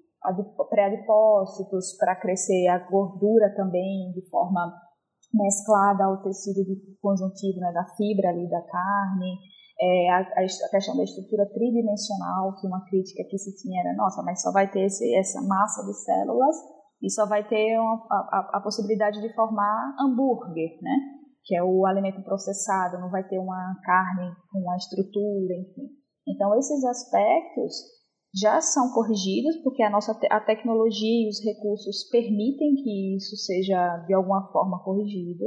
pré-adipócitos 0.69 1.95
para 1.97 2.15
crescer 2.15 2.67
a 2.67 2.79
gordura 2.89 3.53
também 3.55 4.11
de 4.13 4.27
forma 4.29 4.73
mesclada 5.33 6.05
ao 6.05 6.23
tecido 6.23 6.61
conjuntivo 7.01 7.59
né, 7.59 7.71
da 7.73 7.83
fibra 7.95 8.29
ali 8.29 8.49
da 8.49 8.61
carne, 8.61 9.37
é, 9.79 10.09
a, 10.09 10.19
a, 10.19 10.69
questão 10.71 10.95
da 10.97 11.03
estrutura 11.03 11.45
tridimensional, 11.53 12.55
que 12.59 12.65
uma 12.65 12.83
crítica 12.85 13.23
que 13.29 13.37
se 13.37 13.55
tinha 13.57 13.81
era, 13.81 13.93
nossa, 13.93 14.23
mas 14.23 14.41
só 14.41 14.51
vai 14.51 14.69
ter 14.69 14.85
esse, 14.85 15.13
essa 15.15 15.41
massa 15.41 15.85
de 15.85 15.93
células 15.93 16.55
e 17.01 17.11
só 17.11 17.27
vai 17.27 17.47
ter 17.47 17.79
uma, 17.79 18.07
a, 18.09 18.57
a, 18.57 18.61
possibilidade 18.61 19.21
de 19.21 19.33
formar 19.35 19.95
hambúrguer, 19.99 20.79
né? 20.81 20.97
Que 21.45 21.55
é 21.55 21.63
o 21.63 21.85
alimento 21.85 22.23
processado, 22.23 22.99
não 22.99 23.09
vai 23.09 23.23
ter 23.27 23.37
uma 23.37 23.75
carne 23.83 24.31
com 24.51 24.59
uma 24.59 24.75
estrutura, 24.75 25.53
enfim. 25.53 25.89
Então, 26.27 26.57
esses 26.57 26.83
aspectos 26.83 27.75
já 28.39 28.61
são 28.61 28.91
corrigidos, 28.93 29.57
porque 29.63 29.81
a 29.81 29.89
nossa 29.89 30.11
a 30.29 30.39
tecnologia 30.39 31.25
e 31.25 31.29
os 31.29 31.43
recursos 31.43 32.09
permitem 32.11 32.75
que 32.75 33.15
isso 33.15 33.35
seja 33.35 33.97
de 34.05 34.13
alguma 34.13 34.51
forma 34.51 34.83
corrigido. 34.83 35.45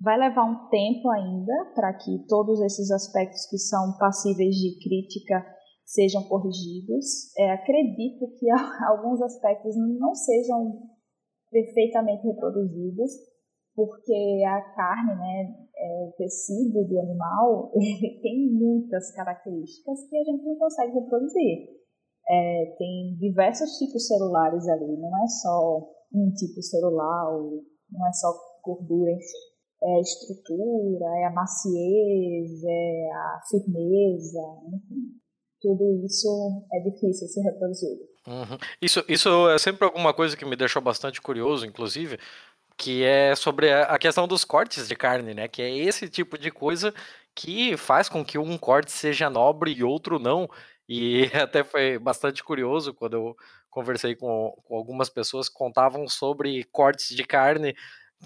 Vai 0.00 0.18
levar 0.18 0.44
um 0.44 0.68
tempo 0.68 1.10
ainda 1.10 1.72
para 1.74 1.92
que 1.94 2.24
todos 2.26 2.60
esses 2.62 2.90
aspectos 2.90 3.46
que 3.50 3.58
são 3.58 3.96
passíveis 3.98 4.54
de 4.54 4.78
crítica 4.82 5.44
sejam 5.84 6.22
corrigidos. 6.24 7.36
É, 7.36 7.52
acredito 7.52 8.26
que 8.38 8.46
alguns 8.88 9.20
aspectos 9.20 9.76
não 9.76 10.14
sejam 10.14 10.88
perfeitamente 11.50 12.26
reproduzidos, 12.26 13.10
porque 13.74 14.42
a 14.46 14.60
carne, 14.74 15.14
né, 15.16 15.54
é, 15.76 16.04
o 16.08 16.12
tecido 16.16 16.84
do 16.84 17.00
animal, 17.00 17.72
ele 17.76 18.20
tem 18.22 18.50
muitas 18.52 19.10
características 19.14 20.08
que 20.08 20.16
a 20.16 20.24
gente 20.24 20.44
não 20.44 20.56
consegue 20.56 20.94
reproduzir 20.94 21.79
é, 22.30 22.74
tem 22.78 23.16
diversos 23.18 23.76
tipos 23.78 24.06
celulares 24.06 24.68
ali, 24.68 24.96
não 24.96 25.24
é 25.24 25.26
só 25.26 25.90
um 26.14 26.32
tipo 26.32 26.62
celular, 26.62 27.32
não 27.90 28.06
é 28.06 28.12
só 28.12 28.32
gordura, 28.62 29.10
é 29.82 29.96
a 29.96 30.00
estrutura, 30.00 31.06
é 31.18 31.24
a 31.26 31.32
maciez, 31.32 32.62
é 32.64 33.10
a 33.12 33.40
firmeza, 33.50 34.42
enfim. 34.68 35.20
Tudo 35.60 36.04
isso 36.06 36.66
é 36.72 36.80
difícil 36.80 37.26
ser 37.28 37.42
reproduzido. 37.42 38.00
Uhum. 38.26 38.58
Isso, 38.80 39.04
isso 39.08 39.50
é 39.50 39.58
sempre 39.58 39.84
alguma 39.84 40.14
coisa 40.14 40.36
que 40.36 40.44
me 40.44 40.56
deixou 40.56 40.80
bastante 40.80 41.20
curioso, 41.20 41.66
inclusive, 41.66 42.18
que 42.76 43.04
é 43.04 43.34
sobre 43.34 43.72
a 43.72 43.98
questão 43.98 44.26
dos 44.26 44.44
cortes 44.44 44.88
de 44.88 44.96
carne, 44.96 45.34
né? 45.34 45.48
Que 45.48 45.62
é 45.62 45.76
esse 45.76 46.08
tipo 46.08 46.38
de 46.38 46.50
coisa 46.50 46.94
que 47.34 47.76
faz 47.76 48.08
com 48.08 48.24
que 48.24 48.38
um 48.38 48.56
corte 48.56 48.90
seja 48.92 49.28
nobre 49.28 49.72
e 49.72 49.84
outro 49.84 50.18
não. 50.18 50.48
E 50.92 51.30
até 51.40 51.62
foi 51.62 52.00
bastante 52.00 52.42
curioso 52.42 52.92
quando 52.92 53.14
eu 53.14 53.36
conversei 53.70 54.16
com, 54.16 54.52
com 54.64 54.76
algumas 54.76 55.08
pessoas 55.08 55.48
que 55.48 55.54
contavam 55.54 56.08
sobre 56.08 56.64
cortes 56.64 57.14
de 57.14 57.22
carne 57.22 57.76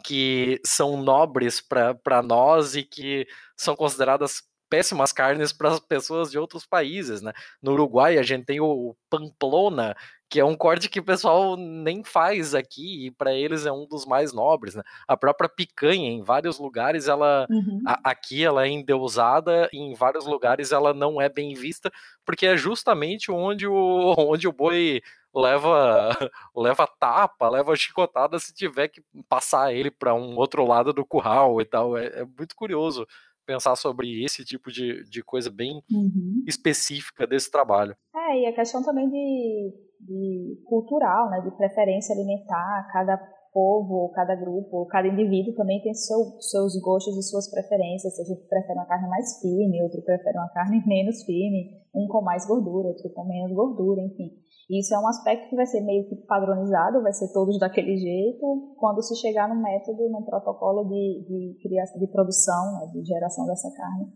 que 0.03 0.59
são 0.65 0.97
nobres 0.97 1.61
para 1.61 2.23
nós 2.23 2.75
e 2.75 2.83
que 2.83 3.29
são 3.55 3.77
consideradas 3.77 4.43
péssimas 4.71 5.13
carnes 5.13 5.53
para 5.53 5.69
as 5.69 5.79
pessoas 5.79 6.31
de 6.31 6.39
outros 6.39 6.65
países, 6.67 7.21
né? 7.21 7.33
No 7.63 7.73
Uruguai 7.73 8.17
a 8.17 8.23
gente 8.23 8.47
tem 8.47 8.61
o 8.61 8.97
Pamplona, 9.11 9.95
que 10.35 10.41
é 10.41 10.45
um 10.45 10.57
corte 10.57 10.89
que 10.89 10.99
o 10.99 11.05
pessoal 11.05 11.57
nem 11.57 12.03
faz 12.03 12.57
aqui 12.57 13.07
e 13.07 13.11
para 13.13 13.33
eles 13.33 13.67
é 13.67 13.71
um 13.71 13.87
dos 13.87 14.05
mais 14.05 14.33
nobres, 14.33 14.75
né? 14.75 14.83
A 15.07 15.17
própria 15.17 15.49
picanha 15.49 16.11
em 16.11 16.25
vários 16.25 16.59
lugares 16.59 17.07
ela 17.07 17.47
uhum. 17.49 17.81
a, 17.87 18.11
aqui 18.11 18.45
ela 18.45 18.67
é 18.67 18.69
endeusada 18.69 19.71
e 19.73 19.79
em 19.79 19.95
vários 19.95 20.27
lugares 20.27 20.73
ela 20.73 20.93
não 20.93 21.21
é 21.21 21.29
bem 21.29 21.55
vista 21.55 21.89
porque 22.27 22.47
é 22.47 22.57
justamente 22.57 23.31
onde 23.31 23.69
o 23.69 24.15
onde 24.19 24.49
o 24.49 24.53
boi 24.53 25.01
leva 25.33 26.11
leva 26.57 26.85
tapa, 26.99 27.49
leva 27.49 27.77
chicotada 27.77 28.37
se 28.41 28.53
tiver 28.53 28.89
que 28.89 29.05
passar 29.29 29.73
ele 29.73 29.89
para 29.89 30.17
um 30.17 30.37
outro 30.37 30.67
lado 30.67 30.93
do 30.93 31.07
curral 31.07 31.61
e 31.61 31.65
tal. 31.65 31.97
É, 31.97 32.07
é 32.07 32.25
muito 32.25 32.57
curioso 32.57 33.07
pensar 33.47 33.77
sobre 33.77 34.25
esse 34.25 34.45
tipo 34.45 34.73
de, 34.73 35.05
de 35.05 35.23
coisa 35.23 35.49
bem 35.49 35.81
uhum. 35.93 36.43
específica 36.45 37.25
desse 37.25 37.53
trabalho. 37.53 37.97
É, 38.13 38.41
e 38.41 38.47
a 38.47 38.53
questão 38.53 38.83
também 38.83 39.09
de, 39.09 39.73
de 40.01 40.63
cultural, 40.67 41.31
né, 41.31 41.41
de 41.41 41.51
preferência 41.57 42.15
alimentar, 42.15 42.89
cada 42.93 43.17
povo, 43.55 44.11
cada 44.11 44.35
grupo, 44.35 44.85
cada 44.87 45.07
indivíduo 45.07 45.55
também 45.55 45.81
tem 45.81 45.95
seu, 45.95 46.19
seus 46.41 46.75
gostos 46.83 47.17
e 47.17 47.23
suas 47.23 47.49
preferências. 47.49 48.19
A 48.19 48.25
gente 48.25 48.49
prefere 48.49 48.75
uma 48.75 48.87
carne 48.87 49.09
mais 49.09 49.41
firme, 49.41 49.81
outro 49.81 50.03
prefere 50.03 50.37
uma 50.37 50.49
carne 50.49 50.83
menos 50.85 51.23
firme, 51.23 51.71
um 51.95 52.09
com 52.09 52.21
mais 52.21 52.45
gordura, 52.47 52.89
outro 52.89 53.09
com 53.15 53.25
menos 53.25 53.53
gordura, 53.55 54.03
enfim. 54.03 54.33
Isso 54.69 54.93
é 54.93 54.99
um 54.99 55.07
aspecto 55.07 55.49
que 55.49 55.57
vai 55.57 55.67
ser 55.67 55.83
meio 55.83 56.09
que 56.09 56.17
padronizado, 56.27 57.03
vai 57.03 57.13
ser 57.13 57.33
todos 57.33 57.59
daquele 57.61 57.97
jeito, 57.97 58.75
quando 58.77 59.03
se 59.03 59.15
chegar 59.15 59.49
no 59.49 59.63
método, 59.63 60.11
no 60.11 60.25
protocolo 60.25 60.89
de, 60.89 61.25
de 61.29 61.59
criação, 61.63 62.01
de 62.01 62.09
produção, 62.09 62.73
né, 62.73 62.87
de 62.93 63.05
geração 63.05 63.47
dessa 63.47 63.71
carne, 63.77 64.07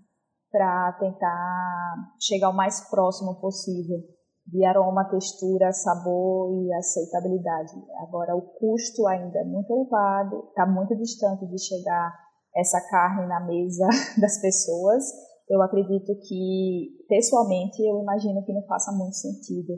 para 0.51 0.93
tentar 0.99 1.95
chegar 2.19 2.51
o 2.51 2.57
mais 2.57 2.91
próximo 2.91 3.39
possível 3.41 3.99
de 4.49 4.65
aroma, 4.65 5.09
textura, 5.11 5.73
sabor 5.73 6.65
e 6.65 6.73
aceitabilidade. 6.75 7.73
Agora, 8.01 8.35
o 8.35 8.43
custo 8.43 9.07
ainda 9.07 9.39
é 9.39 9.45
muito 9.45 9.71
elevado, 9.71 10.49
está 10.49 10.67
muito 10.67 10.97
distante 10.97 11.47
de 11.47 11.59
chegar 11.59 12.13
essa 12.57 12.81
carne 12.91 13.27
na 13.27 13.41
mesa 13.47 13.87
das 14.21 14.41
pessoas. 14.41 15.05
Eu 15.49 15.63
acredito 15.63 16.13
que, 16.27 17.05
pessoalmente, 17.09 17.83
eu 17.83 18.01
imagino 18.01 18.45
que 18.45 18.53
não 18.53 18.63
faça 18.67 18.91
muito 18.93 19.15
sentido 19.15 19.75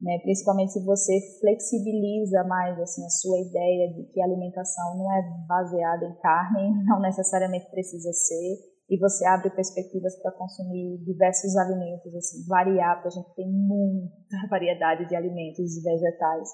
né? 0.00 0.18
Principalmente 0.22 0.72
se 0.72 0.84
você 0.84 1.12
flexibiliza 1.40 2.44
mais 2.44 2.78
assim 2.78 3.04
a 3.04 3.10
sua 3.10 3.38
ideia 3.40 3.92
de 3.92 4.04
que 4.12 4.20
a 4.20 4.24
alimentação 4.24 4.96
não 4.96 5.12
é 5.12 5.22
baseada 5.46 6.06
em 6.06 6.14
carne, 6.20 6.70
não 6.86 7.00
necessariamente 7.00 7.68
precisa 7.70 8.12
ser, 8.12 8.58
e 8.88 8.98
você 8.98 9.26
abre 9.26 9.50
perspectivas 9.50 10.16
para 10.22 10.32
consumir 10.32 10.98
diversos 11.04 11.54
alimentos, 11.56 12.14
assim, 12.14 12.46
variar, 12.46 12.96
porque 12.96 13.08
a 13.08 13.22
gente 13.22 13.34
tem 13.34 13.50
muita 13.50 14.36
variedade 14.48 15.06
de 15.06 15.14
alimentos 15.14 15.76
e 15.76 15.82
vegetais 15.82 16.48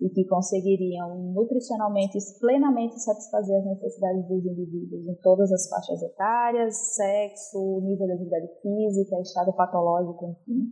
e 0.00 0.10
que 0.10 0.26
conseguiriam 0.26 1.32
nutricionalmente 1.32 2.18
plenamente 2.38 3.00
satisfazer 3.00 3.56
as 3.58 3.64
necessidades 3.64 4.28
dos 4.28 4.44
indivíduos 4.44 5.06
em 5.06 5.14
todas 5.22 5.50
as 5.50 5.68
faixas 5.68 6.02
etárias, 6.02 6.76
sexo, 6.94 7.80
nível 7.82 8.06
de 8.06 8.12
atividade 8.12 8.46
física, 8.60 9.20
estado 9.20 9.54
patológico, 9.54 10.26
enfim. 10.26 10.68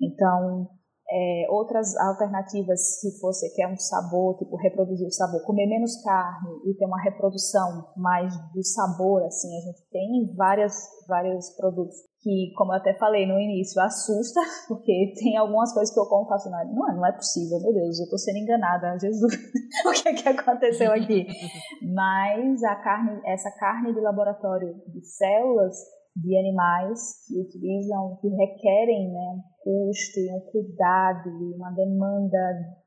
Então, 0.00 0.70
é, 1.10 1.46
outras 1.50 1.94
alternativas, 1.96 3.00
se 3.00 3.20
você 3.20 3.50
quer 3.54 3.68
um 3.68 3.76
sabor, 3.76 4.36
tipo 4.38 4.56
reproduzir 4.56 5.06
o 5.06 5.12
sabor, 5.12 5.42
comer 5.44 5.66
menos 5.66 6.02
carne 6.02 6.50
e 6.64 6.74
ter 6.74 6.86
uma 6.86 7.02
reprodução 7.02 7.92
mais 7.96 8.32
do 8.52 8.62
sabor, 8.64 9.22
assim, 9.24 9.48
a 9.56 9.60
gente 9.60 9.88
tem 9.90 10.34
várias, 10.36 10.74
vários 11.06 11.50
produtos 11.56 11.96
que, 12.24 12.52
como 12.56 12.72
eu 12.72 12.78
até 12.78 12.94
falei 12.94 13.26
no 13.26 13.38
início, 13.38 13.80
assusta, 13.82 14.40
porque 14.66 15.12
tem 15.20 15.36
algumas 15.36 15.72
coisas 15.74 15.92
que 15.92 16.00
eu 16.00 16.06
como 16.06 16.26
faço, 16.26 16.48
não, 16.50 16.58
é, 16.58 16.94
não 16.94 17.06
é 17.06 17.12
possível, 17.12 17.60
meu 17.60 17.74
Deus, 17.74 17.98
eu 17.98 18.04
estou 18.04 18.18
sendo 18.18 18.38
enganada, 18.38 18.98
Jesus, 18.98 19.34
o 19.86 19.92
que 19.92 20.08
é 20.08 20.14
que 20.14 20.28
aconteceu 20.28 20.90
aqui? 20.90 21.26
Mas 21.94 22.62
a 22.64 22.76
carne, 22.76 23.20
essa 23.26 23.50
carne 23.50 23.92
de 23.92 24.00
laboratório 24.00 24.74
de 24.88 25.04
células, 25.06 25.76
de 26.16 26.36
animais 26.38 27.26
que 27.26 27.40
utilizam, 27.40 28.16
que 28.20 28.28
requerem 28.28 29.12
né, 29.12 29.34
um 29.34 29.42
custo, 29.62 30.20
um 30.30 30.40
cuidado, 30.50 31.30
uma 31.56 31.70
demanda 31.72 32.38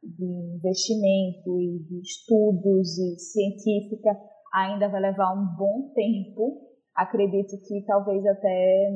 de 0.01 0.25
investimento 0.55 1.59
e 1.59 1.79
de 1.79 1.99
estudos 1.99 2.97
e 2.97 3.19
científica 3.19 4.17
ainda 4.53 4.87
vai 4.87 5.01
levar 5.01 5.33
um 5.33 5.57
bom 5.57 5.91
tempo. 5.93 6.61
Acredito 6.95 7.59
que 7.67 7.83
talvez 7.85 8.25
até 8.25 8.89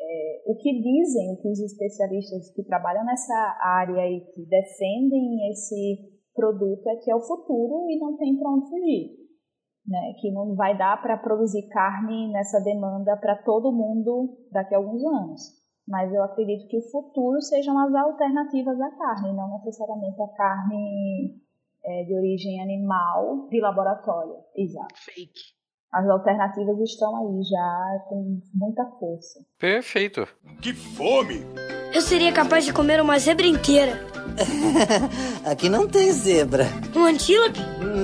é, 0.00 0.42
o 0.46 0.56
que 0.56 0.72
dizem, 0.80 1.36
que 1.40 1.48
os 1.48 1.60
especialistas 1.60 2.50
que 2.52 2.64
trabalham 2.64 3.04
nessa 3.04 3.58
área 3.62 4.04
e 4.10 4.20
que 4.32 4.46
defendem 4.46 5.48
esse 5.50 6.10
produto 6.34 6.88
é 6.88 6.96
que 6.96 7.10
é 7.10 7.14
o 7.14 7.20
futuro 7.20 7.88
e 7.88 7.98
não 7.98 8.16
tem 8.16 8.36
para 8.36 8.50
onde 8.50 8.68
fugir. 8.68 9.19
Né? 9.86 10.14
Que 10.20 10.30
não 10.30 10.54
vai 10.54 10.76
dar 10.76 11.00
para 11.00 11.16
produzir 11.16 11.66
carne 11.68 12.30
nessa 12.32 12.60
demanda 12.60 13.16
para 13.16 13.36
todo 13.36 13.72
mundo 13.72 14.36
daqui 14.52 14.74
a 14.74 14.78
alguns 14.78 15.02
anos. 15.04 15.40
Mas 15.88 16.12
eu 16.12 16.22
acredito 16.22 16.68
que 16.68 16.76
o 16.76 16.90
futuro 16.90 17.40
sejam 17.40 17.76
as 17.78 17.92
alternativas 17.94 18.80
à 18.80 18.90
carne, 18.90 19.34
não 19.34 19.50
necessariamente 19.58 20.22
a 20.22 20.28
carne 20.28 21.40
é, 21.84 22.04
de 22.04 22.14
origem 22.14 22.62
animal 22.62 23.48
de 23.48 23.60
laboratório. 23.60 24.36
Exato. 24.54 24.94
Fake. 24.96 25.60
As 25.92 26.08
alternativas 26.08 26.78
estão 26.78 27.16
aí 27.16 27.42
já 27.42 28.04
com 28.08 28.40
muita 28.54 28.84
força. 29.00 29.40
Perfeito. 29.58 30.28
Que 30.62 30.72
fome! 30.72 31.40
Eu 31.92 32.00
seria 32.00 32.32
capaz 32.32 32.64
de 32.64 32.72
comer 32.72 33.00
uma 33.00 33.18
zebra 33.18 33.46
inteira. 33.46 33.94
Aqui 35.44 35.68
não 35.68 35.88
tem 35.88 36.12
zebra. 36.12 36.66
Um 36.94 37.04
antílope? 37.04 37.58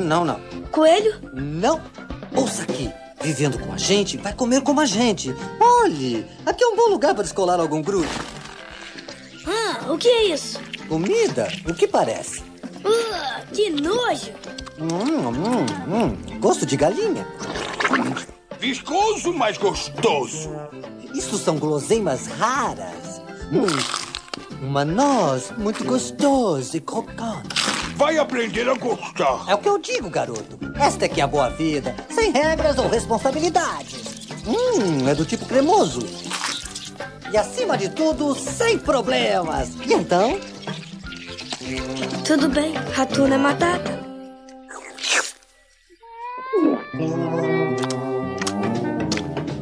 Não, 0.05 0.25
não. 0.25 0.41
Coelho? 0.77 1.15
Não. 1.33 1.81
Ouça 2.35 2.65
aqui. 2.65 2.93
Vivendo 3.23 3.59
com 3.59 3.73
a 3.73 3.79
gente, 3.79 4.19
vai 4.19 4.35
comer 4.35 4.61
como 4.61 4.83
a 4.83 4.85
gente. 4.85 5.35
Olhe, 5.59 6.27
aqui 6.45 6.63
é 6.63 6.67
um 6.67 6.77
bom 6.77 6.91
lugar 6.91 7.15
para 7.15 7.23
descolar 7.23 7.59
algum 7.59 7.81
grupo. 7.81 8.07
Ah, 9.47 9.91
o 9.91 9.97
que 9.97 10.07
é 10.07 10.25
isso? 10.35 10.61
Comida? 10.87 11.49
O 11.67 11.73
que 11.73 11.89
parece? 11.89 12.41
Uh, 12.85 13.55
que 13.55 13.71
nojo! 13.71 14.33
Hum, 14.79 15.29
hum, 15.29 15.67
hum. 15.89 16.39
Gosto 16.41 16.67
de 16.67 16.77
galinha. 16.77 17.27
Viscoso, 18.61 19.33
mas 19.33 19.57
gostoso. 19.57 20.51
Isso 21.15 21.39
são 21.39 21.57
guloseimas 21.57 22.27
raras. 22.27 23.23
Hum, 23.51 24.61
uma 24.61 24.85
noz 24.85 25.53
muito 25.57 25.83
gostosa 25.85 26.77
e 26.77 26.81
crocante. 26.83 27.76
Vai 27.97 28.19
aprender 28.19 28.69
a 28.69 28.75
gostar. 28.75 29.47
É 29.49 29.55
o 29.55 29.59
que 29.59 29.69
eu 29.69 29.79
digo, 29.79 30.11
garoto. 30.11 30.59
Esta 30.79 31.07
é 31.07 31.09
que 31.09 31.19
é 31.19 31.25
a 31.25 31.27
boa 31.27 31.49
vida, 31.49 31.97
sem 32.11 32.31
regras 32.31 32.77
ou 32.77 32.89
responsabilidades. 32.89 34.29
Hum, 34.47 35.09
é 35.09 35.15
do 35.15 35.25
tipo 35.25 35.47
cremoso. 35.47 36.01
E 37.33 37.37
acima 37.39 37.77
de 37.79 37.89
tudo, 37.89 38.35
sem 38.35 38.79
problemas. 38.79 39.71
E 39.87 39.95
então? 39.95 40.39
Tudo 42.27 42.51
bem, 42.51 42.75
ratuna 42.93 43.37
é 43.37 43.39
matata. 43.39 43.99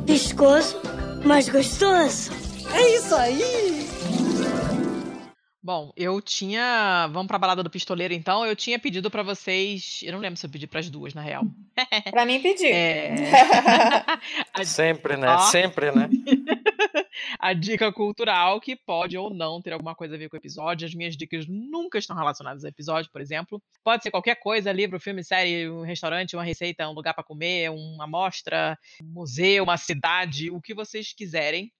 Viscoso, 0.04 0.80
mas 1.24 1.48
gostoso. 1.48 2.32
É 2.74 2.96
isso 2.96 3.14
aí! 3.14 3.83
Bom, 5.66 5.94
eu 5.96 6.20
tinha. 6.20 7.08
Vamos 7.10 7.26
pra 7.26 7.38
balada 7.38 7.62
do 7.62 7.70
pistoleiro 7.70 8.12
então. 8.12 8.44
Eu 8.44 8.54
tinha 8.54 8.78
pedido 8.78 9.10
pra 9.10 9.22
vocês. 9.22 10.00
Eu 10.02 10.12
não 10.12 10.18
lembro 10.18 10.36
se 10.38 10.44
eu 10.44 10.50
pedi 10.50 10.66
pras 10.66 10.90
duas, 10.90 11.14
na 11.14 11.22
real. 11.22 11.42
Pra 12.10 12.26
mim 12.26 12.38
pedir. 12.42 12.70
É. 12.70 13.14
A- 14.52 14.62
Sempre, 14.62 15.16
né? 15.16 15.26
Ó. 15.26 15.38
Sempre, 15.38 15.90
né? 15.90 16.10
a 17.40 17.54
dica 17.54 17.90
cultural 17.90 18.60
que 18.60 18.76
pode 18.76 19.16
ou 19.16 19.32
não 19.32 19.62
ter 19.62 19.72
alguma 19.72 19.94
coisa 19.94 20.16
a 20.16 20.18
ver 20.18 20.28
com 20.28 20.36
o 20.36 20.38
episódio. 20.38 20.86
As 20.86 20.94
minhas 20.94 21.16
dicas 21.16 21.46
nunca 21.48 21.96
estão 21.96 22.14
relacionadas 22.14 22.62
ao 22.62 22.68
episódio, 22.68 23.10
por 23.10 23.22
exemplo. 23.22 23.62
Pode 23.82 24.02
ser 24.02 24.10
qualquer 24.10 24.34
coisa, 24.34 24.70
livro, 24.70 25.00
filme, 25.00 25.24
série, 25.24 25.66
um 25.70 25.80
restaurante, 25.80 26.36
uma 26.36 26.44
receita, 26.44 26.86
um 26.86 26.92
lugar 26.92 27.14
para 27.14 27.24
comer, 27.24 27.70
uma 27.70 28.04
amostra, 28.04 28.78
um 29.02 29.06
museu, 29.14 29.64
uma 29.64 29.78
cidade, 29.78 30.50
o 30.50 30.60
que 30.60 30.74
vocês 30.74 31.14
quiserem. 31.14 31.72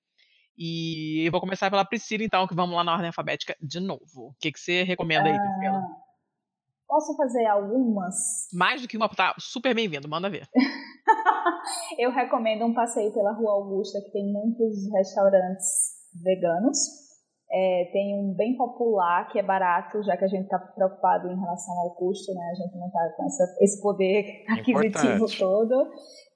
E 0.56 1.26
eu 1.26 1.32
vou 1.32 1.40
começar 1.40 1.70
pela 1.70 1.85
Priscila, 1.85 2.22
então, 2.24 2.47
que 2.47 2.55
vamos 2.55 2.76
lá 2.76 2.85
na 2.85 2.93
ordem 2.93 3.09
alfabética 3.09 3.56
de 3.60 3.81
novo. 3.81 4.28
O 4.28 4.35
que, 4.40 4.52
que 4.52 4.60
você 4.60 4.82
recomenda 4.82 5.28
aí, 5.28 5.39
Priscila? 5.39 5.82
Posso 6.86 7.16
fazer 7.16 7.47
algumas? 7.47 8.14
Mais 8.52 8.82
do 8.82 8.86
que 8.86 8.97
uma, 8.97 9.09
tá 9.09 9.35
super 9.39 9.74
bem-vindo, 9.74 10.09
manda 10.09 10.31
ver. 10.31 10.48
Eu 11.98 12.10
recomendo 12.12 12.64
um 12.64 12.74
passeio 12.74 13.12
pela 13.12 13.32
Rua 13.32 13.52
Augusta, 13.52 14.01
que 14.01 14.12
tem 14.12 14.32
muitos 14.32 14.90
restaurantes 14.93 15.66
veganos. 16.22 16.78
É, 17.56 17.85
tem 17.93 18.18
um 18.18 18.35
bem 18.35 18.56
popular, 18.56 19.28
que 19.31 19.39
é 19.39 19.43
barato, 19.43 20.02
já 20.02 20.16
que 20.16 20.24
a 20.24 20.28
gente 20.28 20.43
está 20.44 20.59
preocupado 20.59 21.28
em 21.31 21.39
relação 21.39 21.78
ao 21.78 21.94
custo, 21.94 22.35
né? 22.35 22.43
A 22.51 22.55
gente 22.55 22.76
não 22.76 22.89
está 22.89 23.12
com 23.16 23.24
essa- 23.24 23.56
esse 23.60 23.81
poder 23.81 24.43
aquisitivo 24.51 25.14
Importante. 25.14 25.39
todo. 25.39 25.89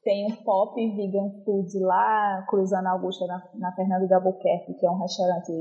Tem 0.04 0.26
um 0.32 0.36
Pop 0.44 0.74
Vegan 0.96 1.30
Food 1.44 1.76
lá, 1.80 2.46
cruzando 2.48 2.86
a 2.86 2.92
Augusta, 2.92 3.26
na, 3.26 3.42
na 3.56 3.72
Fernando 3.74 4.06
de 4.06 4.14
Albuquerque, 4.14 4.74
que 4.74 4.86
é 4.86 4.90
um 4.90 5.00
restaurante 5.00 5.52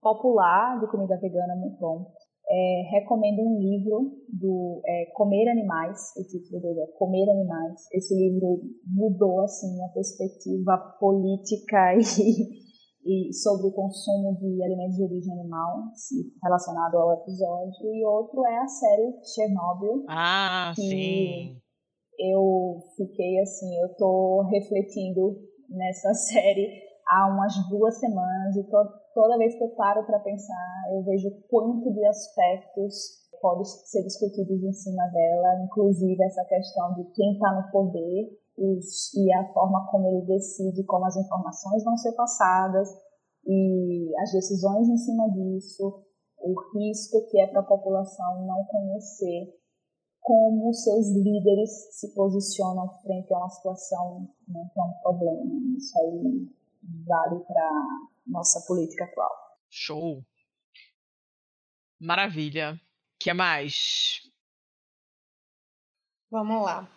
popular 0.00 0.78
de 0.80 0.86
comida 0.86 1.18
vegana 1.18 1.56
muito 1.56 1.78
bom. 1.80 2.12
É, 2.48 2.82
recomendo 2.90 3.40
um 3.40 3.58
livro 3.58 4.12
do 4.28 4.80
é, 4.86 5.06
Comer 5.14 5.48
Animais, 5.48 6.12
o 6.16 6.22
título 6.22 6.60
dele 6.60 6.80
é 6.82 6.86
Comer 6.98 7.28
Animais. 7.30 7.80
Esse 7.90 8.14
livro 8.14 8.60
mudou 8.86 9.40
assim 9.40 9.82
a 9.82 9.88
perspectiva 9.88 10.76
política 11.00 11.94
e, 11.96 12.63
e 13.04 13.32
sobre 13.34 13.66
o 13.66 13.72
consumo 13.72 14.34
de 14.36 14.62
alimentos 14.62 14.96
de 14.96 15.04
origem 15.04 15.32
animal, 15.40 15.84
relacionado 16.42 16.96
ao 16.96 17.12
episódio. 17.20 17.94
E 17.94 18.04
outro 18.04 18.44
é 18.46 18.58
a 18.58 18.66
série 18.66 19.12
Chernobyl. 19.34 20.04
Ah, 20.08 20.72
que 20.74 20.82
sim. 20.82 21.56
Eu 22.18 22.78
fiquei 22.96 23.40
assim, 23.40 23.76
eu 23.82 23.88
tô 23.96 24.42
refletindo 24.50 25.36
nessa 25.68 26.14
série 26.14 26.68
há 27.08 27.28
umas 27.28 27.52
duas 27.68 27.98
semanas 27.98 28.56
e 28.56 28.62
to- 28.64 28.92
toda 29.12 29.36
vez 29.36 29.54
que 29.56 29.64
eu 29.64 29.70
paro 29.70 30.04
para 30.06 30.20
pensar, 30.20 30.84
eu 30.92 31.02
vejo 31.02 31.28
quanto 31.50 31.92
de 31.92 32.04
aspectos 32.06 32.94
podem 33.42 33.64
ser 33.64 34.02
discutidos 34.04 34.62
em 34.62 34.72
cima 34.72 35.04
dela, 35.08 35.64
inclusive 35.64 36.22
essa 36.24 36.44
questão 36.46 36.94
de 36.94 37.04
quem 37.12 37.34
está 37.34 37.52
no 37.60 37.70
poder 37.70 38.30
os- 38.56 39.12
e 39.14 39.32
a 39.32 39.52
forma 39.52 39.86
como 39.90 40.08
ele 40.08 40.26
decide 40.26 40.84
como 40.84 41.06
as 41.06 41.16
informações 41.16 41.84
vão 41.84 41.96
ser 41.96 42.12
passadas 42.12 42.88
e 43.46 44.12
as 44.20 44.32
decisões 44.32 44.88
em 44.88 44.96
cima 44.96 45.28
disso, 45.30 46.04
o 46.38 46.54
risco 46.78 47.26
que 47.30 47.40
é 47.40 47.46
para 47.46 47.60
a 47.60 47.66
população 47.66 48.46
não 48.46 48.64
conhecer 48.64 49.54
como 50.20 50.72
seus 50.72 51.08
líderes 51.10 51.98
se 51.98 52.14
posicionam 52.14 52.88
frente 53.02 53.32
a 53.34 53.38
uma 53.38 53.50
situação, 53.50 54.28
né, 54.48 54.70
que 54.72 54.80
é 54.80 54.82
um 54.82 54.92
problema. 55.02 55.76
Isso 55.76 55.98
aí 55.98 56.48
vale 57.06 57.40
para 57.44 57.70
nossa 58.26 58.64
política 58.66 59.04
atual. 59.04 59.30
Show. 59.68 60.22
Maravilha. 62.00 62.74
O 62.74 62.78
que 63.18 63.32
mais? 63.34 64.20
Vamos 66.30 66.64
lá. 66.64 66.88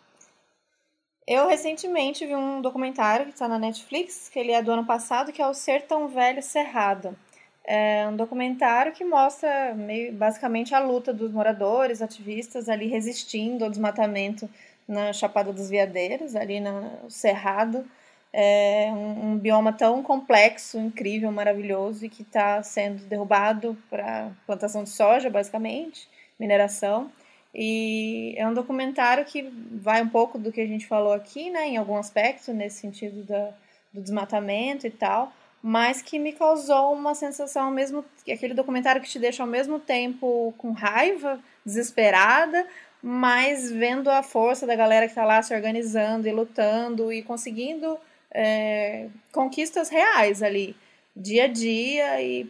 Eu 1.27 1.45
recentemente 1.45 2.25
vi 2.25 2.33
um 2.33 2.61
documentário 2.61 3.25
que 3.25 3.33
está 3.33 3.49
na 3.49 3.59
Netflix, 3.59 4.29
que 4.29 4.39
ele 4.39 4.53
é 4.53 4.61
do 4.61 4.71
ano 4.71 4.85
passado, 4.85 5.33
que 5.33 5.41
é 5.41 5.47
o 5.47 5.53
Ser 5.53 5.81
Tão 5.81 6.07
Velho 6.07 6.41
Cerrado. 6.41 7.17
É 7.65 8.07
um 8.07 8.15
documentário 8.15 8.93
que 8.93 9.03
mostra 9.03 9.73
meio, 9.75 10.13
basicamente 10.13 10.73
a 10.73 10.79
luta 10.79 11.13
dos 11.13 11.33
moradores, 11.33 12.01
ativistas 12.01 12.69
ali 12.69 12.87
resistindo 12.87 13.65
ao 13.65 13.69
desmatamento 13.69 14.49
na 14.87 15.11
Chapada 15.11 15.51
dos 15.51 15.69
Veadeiros, 15.69 16.33
ali 16.33 16.61
no 16.61 17.11
Cerrado. 17.11 17.85
É 18.31 18.89
um, 18.93 19.33
um 19.33 19.37
bioma 19.37 19.73
tão 19.73 20.01
complexo, 20.01 20.79
incrível, 20.79 21.29
maravilhoso 21.29 22.05
e 22.05 22.09
que 22.09 22.21
está 22.21 22.63
sendo 22.63 23.03
derrubado 23.03 23.77
para 23.89 24.31
plantação 24.45 24.81
de 24.85 24.89
soja, 24.91 25.29
basicamente, 25.29 26.07
mineração. 26.39 27.11
E 27.53 28.33
é 28.37 28.47
um 28.47 28.53
documentário 28.53 29.25
que 29.25 29.41
vai 29.71 30.01
um 30.01 30.09
pouco 30.09 30.37
do 30.37 30.51
que 30.51 30.61
a 30.61 30.67
gente 30.67 30.85
falou 30.85 31.13
aqui, 31.13 31.49
né, 31.49 31.67
em 31.67 31.77
algum 31.77 31.97
aspecto, 31.97 32.53
nesse 32.53 32.79
sentido 32.79 33.23
da, 33.23 33.51
do 33.93 34.01
desmatamento 34.01 34.85
e 34.85 34.91
tal, 34.91 35.33
mas 35.61 36.01
que 36.01 36.19
me 36.19 36.33
causou 36.33 36.93
uma 36.93 37.15
sensação 37.15 37.71
mesmo 37.71 38.05
aquele 38.31 38.53
documentário 38.53 39.01
que 39.01 39.09
te 39.09 39.19
deixa 39.19 39.43
ao 39.43 39.49
mesmo 39.49 39.79
tempo 39.79 40.53
com 40.57 40.71
raiva, 40.71 41.39
desesperada, 41.65 42.65
mas 43.01 43.71
vendo 43.71 44.09
a 44.09 44.21
força 44.21 44.67
da 44.67 44.75
galera 44.75 45.05
que 45.05 45.11
está 45.11 45.25
lá 45.25 45.41
se 45.41 45.53
organizando 45.53 46.27
e 46.27 46.31
lutando 46.31 47.11
e 47.11 47.21
conseguindo 47.21 47.97
é, 48.31 49.07
conquistas 49.31 49.89
reais 49.89 50.43
ali, 50.43 50.75
dia 51.15 51.45
a 51.45 51.47
dia 51.47 52.21
e 52.21 52.49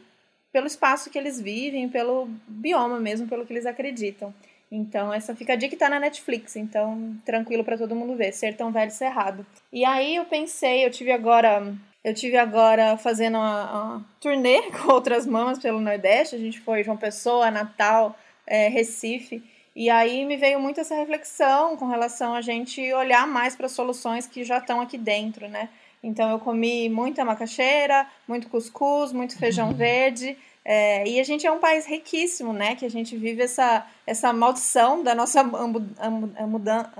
pelo 0.52 0.68
espaço 0.68 1.10
que 1.10 1.18
eles 1.18 1.40
vivem, 1.40 1.88
pelo 1.88 2.28
bioma 2.48 3.00
mesmo, 3.00 3.28
pelo 3.28 3.46
que 3.46 3.54
eles 3.54 3.66
acreditam. 3.66 4.34
Então, 4.72 5.14
essa 5.14 5.34
fica 5.34 5.54
a 5.54 5.56
dica 5.56 5.70
que 5.70 5.78
tá 5.78 5.90
na 5.90 6.00
Netflix, 6.00 6.56
então 6.58 7.16
tranquilo 7.26 7.64
para 7.64 7.78
todo 7.78 7.96
mundo 7.96 8.18
ver, 8.18 8.34
Ser 8.34 8.56
Tão 8.56 8.72
Velho 8.72 8.92
Cerrado. 8.92 9.46
E 9.72 9.86
aí 9.86 10.16
eu 10.16 10.26
pensei, 10.26 10.86
eu 10.86 10.92
tive 10.92 11.12
agora, 11.12 11.74
eu 12.04 12.14
tive 12.14 12.36
agora 12.36 12.98
fazendo 12.98 13.38
uma, 13.38 13.72
uma 13.72 14.06
turnê 14.20 14.64
com 14.72 14.92
outras 14.92 15.26
mamas 15.26 15.58
pelo 15.58 15.80
Nordeste, 15.80 16.36
a 16.36 16.40
gente 16.40 16.60
foi 16.60 16.84
João 16.84 16.98
Pessoa, 16.98 17.50
Natal, 17.50 18.18
é, 18.46 18.68
Recife, 18.68 19.42
E 19.76 19.90
aí 19.90 20.26
me 20.26 20.36
veio 20.36 20.60
muito 20.60 20.82
essa 20.82 20.96
reflexão 20.96 21.78
com 21.78 21.88
relação 21.88 22.34
a 22.34 22.42
gente 22.42 22.82
olhar 22.94 23.28
mais 23.28 23.56
para 23.56 23.70
soluções 23.70 24.28
que 24.28 24.44
já 24.44 24.58
estão 24.58 24.82
aqui 24.82 24.98
dentro, 24.98 25.48
né? 25.48 25.70
Então 26.04 26.30
eu 26.30 26.40
comi 26.40 26.90
muita 26.90 27.26
macaxeira, 27.26 28.08
muito 28.28 28.50
cuscuz, 28.50 29.12
muito 29.12 29.38
feijão 29.38 29.74
verde. 29.74 30.38
É, 30.70 31.08
e 31.08 31.18
a 31.18 31.24
gente 31.24 31.48
é 31.48 31.52
um 31.52 31.60
país 31.60 31.86
riquíssimo, 31.86 32.52
né? 32.52 32.76
Que 32.76 32.86
a 32.86 32.90
gente 32.90 33.16
vive 33.16 33.42
essa, 33.42 33.88
essa 34.06 34.34
maldição 34.34 35.02
da 35.02 35.16
nossa 35.16 35.42
mudança. 35.42 36.92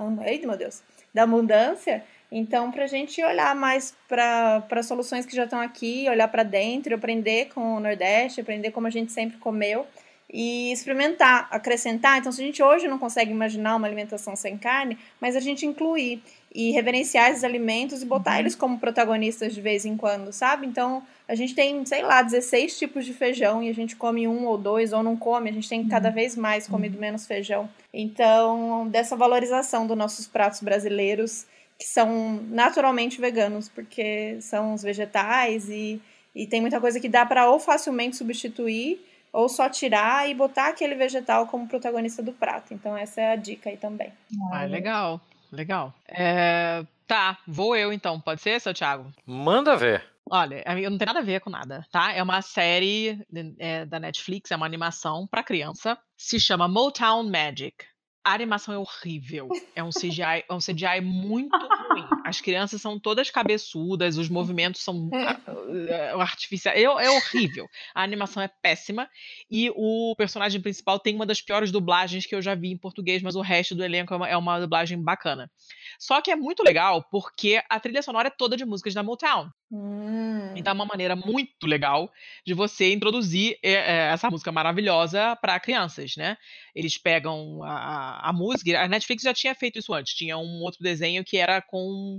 Meu 0.46 0.56
Deus! 0.56 0.82
Da 1.12 1.24
abundância. 1.24 2.02
Então, 2.32 2.72
para 2.72 2.84
a 2.84 2.86
gente 2.86 3.22
olhar 3.22 3.54
mais 3.54 3.94
para 4.08 4.82
soluções 4.82 5.26
que 5.26 5.36
já 5.36 5.44
estão 5.44 5.60
aqui, 5.60 6.06
olhar 6.08 6.28
para 6.28 6.44
dentro, 6.44 6.94
aprender 6.94 7.50
com 7.52 7.76
o 7.76 7.80
Nordeste, 7.80 8.40
aprender 8.40 8.70
como 8.70 8.86
a 8.86 8.90
gente 8.90 9.12
sempre 9.12 9.36
comeu 9.36 9.86
e 10.32 10.72
experimentar, 10.72 11.46
acrescentar. 11.50 12.18
Então, 12.18 12.32
se 12.32 12.40
a 12.40 12.44
gente 12.44 12.62
hoje 12.62 12.88
não 12.88 12.98
consegue 12.98 13.30
imaginar 13.30 13.76
uma 13.76 13.86
alimentação 13.86 14.34
sem 14.34 14.56
carne, 14.56 14.96
mas 15.20 15.36
a 15.36 15.40
gente 15.40 15.66
incluir 15.66 16.22
e 16.54 16.70
reverenciar 16.70 17.30
esses 17.30 17.44
alimentos 17.44 18.02
e 18.02 18.06
botar 18.06 18.32
uhum. 18.32 18.38
eles 18.38 18.54
como 18.54 18.78
protagonistas 18.78 19.54
de 19.54 19.60
vez 19.60 19.84
em 19.84 19.96
quando, 19.96 20.32
sabe? 20.32 20.66
Então, 20.66 21.02
a 21.26 21.34
gente 21.34 21.54
tem, 21.54 21.84
sei 21.84 22.02
lá, 22.02 22.22
16 22.22 22.78
tipos 22.78 23.04
de 23.04 23.12
feijão 23.12 23.62
e 23.62 23.68
a 23.68 23.74
gente 23.74 23.94
come 23.94 24.26
um 24.26 24.46
ou 24.46 24.56
dois 24.56 24.92
ou 24.92 25.02
não 25.02 25.16
come, 25.16 25.50
a 25.50 25.52
gente 25.52 25.68
tem 25.68 25.86
cada 25.86 26.08
uhum. 26.08 26.14
vez 26.14 26.36
mais 26.36 26.66
comido 26.66 26.94
uhum. 26.94 27.00
menos 27.00 27.26
feijão. 27.26 27.68
Então, 27.92 28.88
dessa 28.88 29.14
valorização 29.14 29.86
dos 29.86 29.96
nossos 29.96 30.26
pratos 30.26 30.60
brasileiros 30.60 31.46
que 31.78 31.86
são 31.86 32.42
naturalmente 32.48 33.20
veganos, 33.20 33.68
porque 33.68 34.38
são 34.40 34.74
os 34.74 34.82
vegetais 34.82 35.68
e, 35.68 36.02
e 36.34 36.44
tem 36.46 36.60
muita 36.60 36.80
coisa 36.80 36.98
que 36.98 37.08
dá 37.08 37.24
para 37.24 37.48
ou 37.48 37.60
facilmente 37.60 38.16
substituir 38.16 39.00
ou 39.32 39.48
só 39.48 39.68
tirar 39.68 40.28
e 40.28 40.34
botar 40.34 40.68
aquele 40.68 40.94
vegetal 40.94 41.46
como 41.46 41.68
protagonista 41.68 42.22
do 42.22 42.32
prato. 42.32 42.74
Então 42.74 42.96
essa 42.96 43.20
é 43.20 43.32
a 43.32 43.36
dica 43.36 43.70
aí 43.70 43.76
também. 43.76 44.12
Ah, 44.52 44.64
legal, 44.64 45.20
legal. 45.52 45.94
É, 46.06 46.84
tá, 47.06 47.38
vou 47.46 47.76
eu 47.76 47.92
então, 47.92 48.20
pode 48.20 48.40
ser, 48.40 48.60
seu 48.60 48.74
Thiago? 48.74 49.12
Manda 49.26 49.76
ver. 49.76 50.04
Olha, 50.30 50.62
não 50.90 50.98
tem 50.98 51.06
nada 51.06 51.20
a 51.20 51.22
ver 51.22 51.40
com 51.40 51.48
nada, 51.48 51.86
tá? 51.90 52.12
É 52.12 52.22
uma 52.22 52.42
série 52.42 53.24
é, 53.58 53.86
da 53.86 53.98
Netflix, 53.98 54.50
é 54.50 54.56
uma 54.56 54.66
animação 54.66 55.26
para 55.26 55.42
criança, 55.42 55.98
se 56.16 56.38
chama 56.38 56.68
Motown 56.68 57.22
Magic. 57.24 57.86
A 58.22 58.34
animação 58.34 58.74
é 58.74 58.78
horrível. 58.78 59.48
É 59.74 59.82
um 59.82 59.88
CGI, 59.88 60.44
é 60.48 60.52
um 60.52 60.58
CGI 60.58 61.00
muito 61.00 61.56
ruim. 61.56 62.06
As 62.28 62.42
crianças 62.42 62.82
são 62.82 63.00
todas 63.00 63.30
cabeçudas, 63.30 64.18
os 64.18 64.28
movimentos 64.28 64.82
são 64.82 65.08
é. 65.88 66.10
artificiais. 66.10 66.78
É, 66.78 66.82
é 66.82 67.10
horrível. 67.10 67.66
A 67.94 68.02
animação 68.02 68.42
é 68.42 68.48
péssima. 68.48 69.08
E 69.50 69.72
o 69.74 70.14
personagem 70.14 70.60
principal 70.60 70.98
tem 70.98 71.14
uma 71.14 71.24
das 71.24 71.40
piores 71.40 71.72
dublagens 71.72 72.26
que 72.26 72.34
eu 72.34 72.42
já 72.42 72.54
vi 72.54 72.70
em 72.70 72.76
português, 72.76 73.22
mas 73.22 73.34
o 73.34 73.40
resto 73.40 73.74
do 73.74 73.82
elenco 73.82 74.12
é 74.12 74.16
uma, 74.18 74.28
é 74.28 74.36
uma 74.36 74.60
dublagem 74.60 75.02
bacana. 75.02 75.50
Só 75.98 76.20
que 76.20 76.30
é 76.30 76.36
muito 76.36 76.62
legal 76.62 77.02
porque 77.10 77.62
a 77.66 77.80
trilha 77.80 78.02
sonora 78.02 78.28
é 78.28 78.30
toda 78.30 78.58
de 78.58 78.66
músicas 78.66 78.92
da 78.92 79.02
Motown. 79.02 79.48
Hum. 79.70 80.52
Então 80.54 80.72
é 80.72 80.74
uma 80.74 80.86
maneira 80.86 81.16
muito 81.16 81.66
legal 81.66 82.10
de 82.44 82.52
você 82.52 82.92
introduzir 82.92 83.58
é, 83.62 84.10
essa 84.12 84.30
música 84.30 84.52
maravilhosa 84.52 85.34
para 85.36 85.60
crianças, 85.60 86.14
né? 86.16 86.36
Eles 86.74 86.98
pegam 86.98 87.62
a, 87.62 88.28
a 88.28 88.32
música. 88.32 88.82
A 88.82 88.88
Netflix 88.88 89.22
já 89.22 89.32
tinha 89.32 89.54
feito 89.54 89.78
isso 89.78 89.94
antes. 89.94 90.14
Tinha 90.14 90.36
um 90.36 90.60
outro 90.62 90.82
desenho 90.82 91.24
que 91.24 91.36
era 91.36 91.62
com 91.62 92.17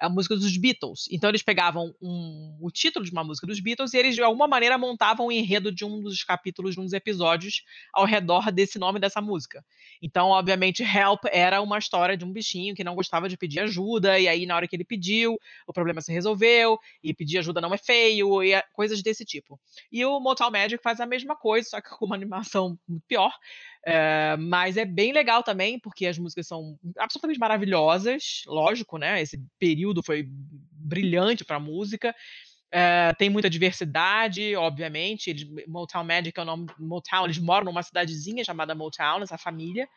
a 0.00 0.08
música 0.08 0.34
dos 0.34 0.56
Beatles. 0.56 1.06
Então 1.10 1.30
eles 1.30 1.42
pegavam 1.42 1.94
um, 2.00 2.56
o 2.60 2.70
título 2.70 3.04
de 3.04 3.12
uma 3.12 3.22
música 3.22 3.46
dos 3.46 3.60
Beatles 3.60 3.92
e 3.92 3.98
eles 3.98 4.14
de 4.14 4.22
alguma 4.22 4.48
maneira 4.48 4.78
montavam 4.78 5.26
o 5.26 5.32
enredo 5.32 5.70
de 5.70 5.84
um 5.84 6.00
dos 6.00 6.24
capítulos, 6.24 6.74
de 6.74 6.80
uns 6.80 6.92
episódios 6.92 7.62
ao 7.92 8.04
redor 8.04 8.50
desse 8.50 8.78
nome 8.78 8.98
dessa 8.98 9.20
música. 9.20 9.64
Então, 10.02 10.28
obviamente, 10.28 10.82
Help 10.82 11.24
era 11.30 11.60
uma 11.60 11.78
história 11.78 12.16
de 12.16 12.24
um 12.24 12.32
bichinho 12.32 12.74
que 12.74 12.82
não 12.82 12.94
gostava 12.94 13.28
de 13.28 13.36
pedir 13.36 13.60
ajuda 13.60 14.18
e 14.18 14.26
aí 14.26 14.46
na 14.46 14.56
hora 14.56 14.66
que 14.66 14.74
ele 14.74 14.84
pediu, 14.84 15.38
o 15.66 15.72
problema 15.72 16.00
se 16.00 16.12
resolveu 16.12 16.78
e 17.02 17.12
pedir 17.12 17.38
ajuda 17.38 17.60
não 17.60 17.74
é 17.74 17.78
feio 17.78 18.42
e 18.42 18.60
coisas 18.72 19.02
desse 19.02 19.24
tipo. 19.24 19.60
E 19.92 20.04
o 20.04 20.18
Motel 20.18 20.50
Magic 20.50 20.82
faz 20.82 21.00
a 21.00 21.06
mesma 21.06 21.36
coisa, 21.36 21.68
só 21.68 21.80
que 21.80 21.90
com 21.90 22.06
uma 22.06 22.16
animação 22.30 22.78
pior. 23.06 23.32
É, 23.86 24.36
mas 24.36 24.76
é 24.76 24.84
bem 24.84 25.12
legal 25.12 25.42
também, 25.42 25.78
porque 25.78 26.06
as 26.06 26.18
músicas 26.18 26.46
são 26.46 26.78
absolutamente 26.98 27.40
maravilhosas, 27.40 28.42
lógico, 28.46 28.98
né? 28.98 29.22
Esse 29.22 29.42
período 29.58 30.02
foi 30.02 30.26
brilhante 30.28 31.44
para 31.44 31.56
a 31.56 31.60
música. 31.60 32.14
É, 32.72 33.12
tem 33.14 33.30
muita 33.30 33.50
diversidade, 33.50 34.54
obviamente. 34.54 35.30
Eles, 35.30 35.46
Motown 35.66 36.04
Magic 36.04 36.38
é 36.38 36.42
o 36.42 36.46
nome 36.46 36.66
Motown. 36.78 37.24
Eles 37.24 37.38
moram 37.38 37.64
numa 37.66 37.82
cidadezinha 37.82 38.44
chamada 38.44 38.74
Motown, 38.74 39.22
essa 39.22 39.38
família 39.38 39.88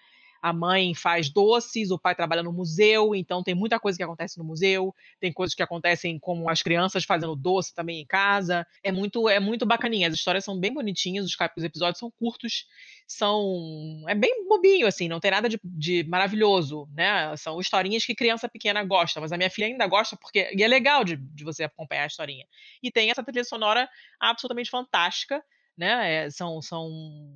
a 0.44 0.52
mãe 0.52 0.94
faz 0.94 1.30
doces, 1.30 1.90
o 1.90 1.98
pai 1.98 2.14
trabalha 2.14 2.44
no 2.44 2.52
museu, 2.52 3.16
então 3.16 3.42
tem 3.42 3.56
muita 3.56 3.80
coisa 3.80 3.98
que 3.98 4.04
acontece 4.04 4.38
no 4.38 4.44
museu, 4.44 4.94
tem 5.18 5.32
coisas 5.32 5.56
que 5.56 5.64
acontecem 5.64 6.20
como 6.20 6.50
as 6.50 6.62
crianças 6.62 7.06
fazendo 7.06 7.34
doce 7.34 7.74
também 7.74 8.02
em 8.02 8.06
casa. 8.06 8.68
É 8.84 8.92
muito 8.92 9.30
é 9.30 9.40
muito 9.40 9.66
bacaninha, 9.66 10.10
as 10.10 10.14
histórias 10.14 10.44
são 10.44 10.60
bem 10.60 10.74
bonitinhas, 10.74 11.26
os, 11.26 11.38
os 11.56 11.64
episódios 11.64 11.98
são 11.98 12.12
curtos, 12.12 12.66
são 13.08 14.04
é 14.06 14.14
bem 14.14 14.46
bobinho 14.46 14.86
assim, 14.86 15.08
não 15.08 15.22
tem 15.22 15.32
nada 15.32 15.48
de, 15.48 15.58
de, 15.64 16.04
maravilhoso, 16.10 16.90
né? 16.94 17.34
São 17.38 17.58
historinhas 17.62 18.06
que 18.06 18.14
criança 18.14 18.50
pequena 18.50 18.84
gosta, 18.84 19.22
mas 19.22 19.32
a 19.32 19.38
minha 19.38 19.50
filha 19.50 19.68
ainda 19.68 19.88
gosta 19.88 20.18
porque 20.18 20.52
e 20.54 20.62
é 20.62 20.68
legal 20.68 21.06
de, 21.06 21.16
de 21.16 21.46
você 21.46 21.64
acompanhar 21.64 22.04
a 22.04 22.08
historinha. 22.08 22.46
E 22.84 22.92
tem 22.92 23.10
essa 23.10 23.24
trilha 23.24 23.46
sonora 23.46 23.88
absolutamente 24.20 24.70
fantástica 24.70 25.42
né? 25.78 26.26
É, 26.26 26.30
são, 26.30 26.62
são 26.62 26.90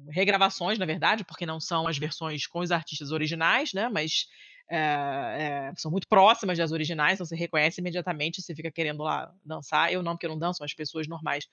regravações, 0.10 0.78
na 0.78 0.86
verdade, 0.86 1.24
porque 1.24 1.46
não 1.46 1.60
são 1.60 1.88
as 1.88 1.98
versões 1.98 2.46
com 2.48 2.60
os 2.60 2.72
artistas 2.72 3.12
originais, 3.12 3.74
né? 3.74 3.90
Mas 3.90 4.28
é, 4.70 4.78
é, 4.78 5.74
são 5.78 5.90
muito 5.90 6.08
próximas 6.08 6.58
das 6.58 6.72
originais, 6.72 7.16
então 7.16 7.26
você 7.26 7.36
reconhece 7.36 7.80
imediatamente, 7.80 8.42
você 8.42 8.54
fica 8.54 8.70
querendo 8.70 9.04
lá 9.04 9.32
dançar. 9.44 9.92
Eu 9.92 10.04
não, 10.04 10.14
porque 10.14 10.26
eu 10.26 10.32
não 10.32 10.40
danço, 10.40 10.60
mas 10.62 10.74
pessoas 10.74 11.08
normais 11.08 11.46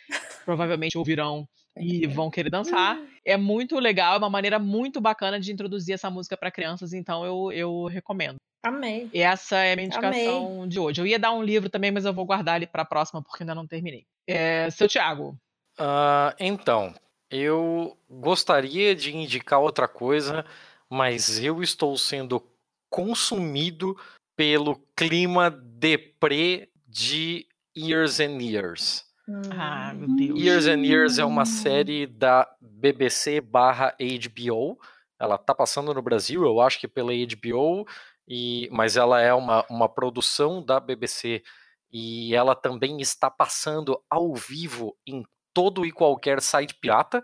provavelmente 0.44 0.98
ouvirão 0.98 1.48
e 1.76 2.06
vão 2.06 2.30
querer 2.30 2.50
dançar. 2.50 2.98
É 3.24 3.36
muito 3.36 3.78
legal, 3.78 4.14
é 4.14 4.18
uma 4.18 4.30
maneira 4.30 4.58
muito 4.58 5.00
bacana 5.00 5.38
de 5.38 5.52
introduzir 5.52 5.94
essa 5.94 6.10
música 6.10 6.36
para 6.36 6.50
crianças, 6.50 6.92
então 6.92 7.24
eu, 7.24 7.52
eu 7.52 7.84
recomendo. 7.86 8.36
Amei. 8.64 9.10
E 9.12 9.20
essa 9.20 9.58
é 9.58 9.72
a 9.72 9.76
minha 9.76 9.86
indicação 9.86 10.56
Amei. 10.56 10.68
de 10.68 10.80
hoje. 10.80 11.00
Eu 11.00 11.06
ia 11.06 11.18
dar 11.18 11.32
um 11.32 11.42
livro 11.42 11.68
também, 11.68 11.90
mas 11.90 12.06
eu 12.06 12.14
vou 12.14 12.24
guardar 12.24 12.56
ele 12.56 12.66
para 12.66 12.82
a 12.82 12.86
próxima, 12.86 13.22
porque 13.22 13.42
ainda 13.42 13.54
não 13.54 13.66
terminei. 13.66 14.06
É, 14.26 14.70
seu 14.70 14.88
Thiago, 14.88 15.38
Uh, 15.78 16.34
então, 16.38 16.94
eu 17.30 17.96
gostaria 18.08 18.94
de 18.94 19.16
indicar 19.16 19.60
outra 19.60 19.88
coisa, 19.88 20.44
mas 20.88 21.42
eu 21.42 21.62
estou 21.62 21.96
sendo 21.96 22.42
consumido 22.88 23.96
pelo 24.36 24.76
clima 24.96 25.50
deprê 25.50 26.68
de 26.86 27.46
Years 27.76 28.20
and 28.20 28.40
Years. 28.40 29.04
Ah, 29.50 29.92
meu 29.94 30.14
Deus. 30.14 30.40
Years 30.40 30.66
and 30.66 30.82
Years 30.82 31.18
é 31.18 31.24
uma 31.24 31.44
série 31.44 32.06
da 32.06 32.48
BBC 32.60 33.40
barra 33.40 33.96
HBO. 33.98 34.78
Ela 35.18 35.38
tá 35.38 35.54
passando 35.54 35.94
no 35.94 36.02
Brasil, 36.02 36.44
eu 36.44 36.60
acho 36.60 36.78
que 36.78 36.86
pela 36.86 37.12
HBO, 37.12 37.86
e, 38.28 38.68
mas 38.70 38.96
ela 38.96 39.20
é 39.20 39.32
uma, 39.32 39.64
uma 39.70 39.88
produção 39.88 40.62
da 40.62 40.78
BBC 40.78 41.42
e 41.90 42.34
ela 42.34 42.54
também 42.54 43.00
está 43.00 43.30
passando 43.30 44.00
ao 44.10 44.34
vivo 44.34 44.96
em 45.06 45.24
todo 45.54 45.86
e 45.86 45.92
qualquer 45.92 46.42
site 46.42 46.74
pirata. 46.74 47.22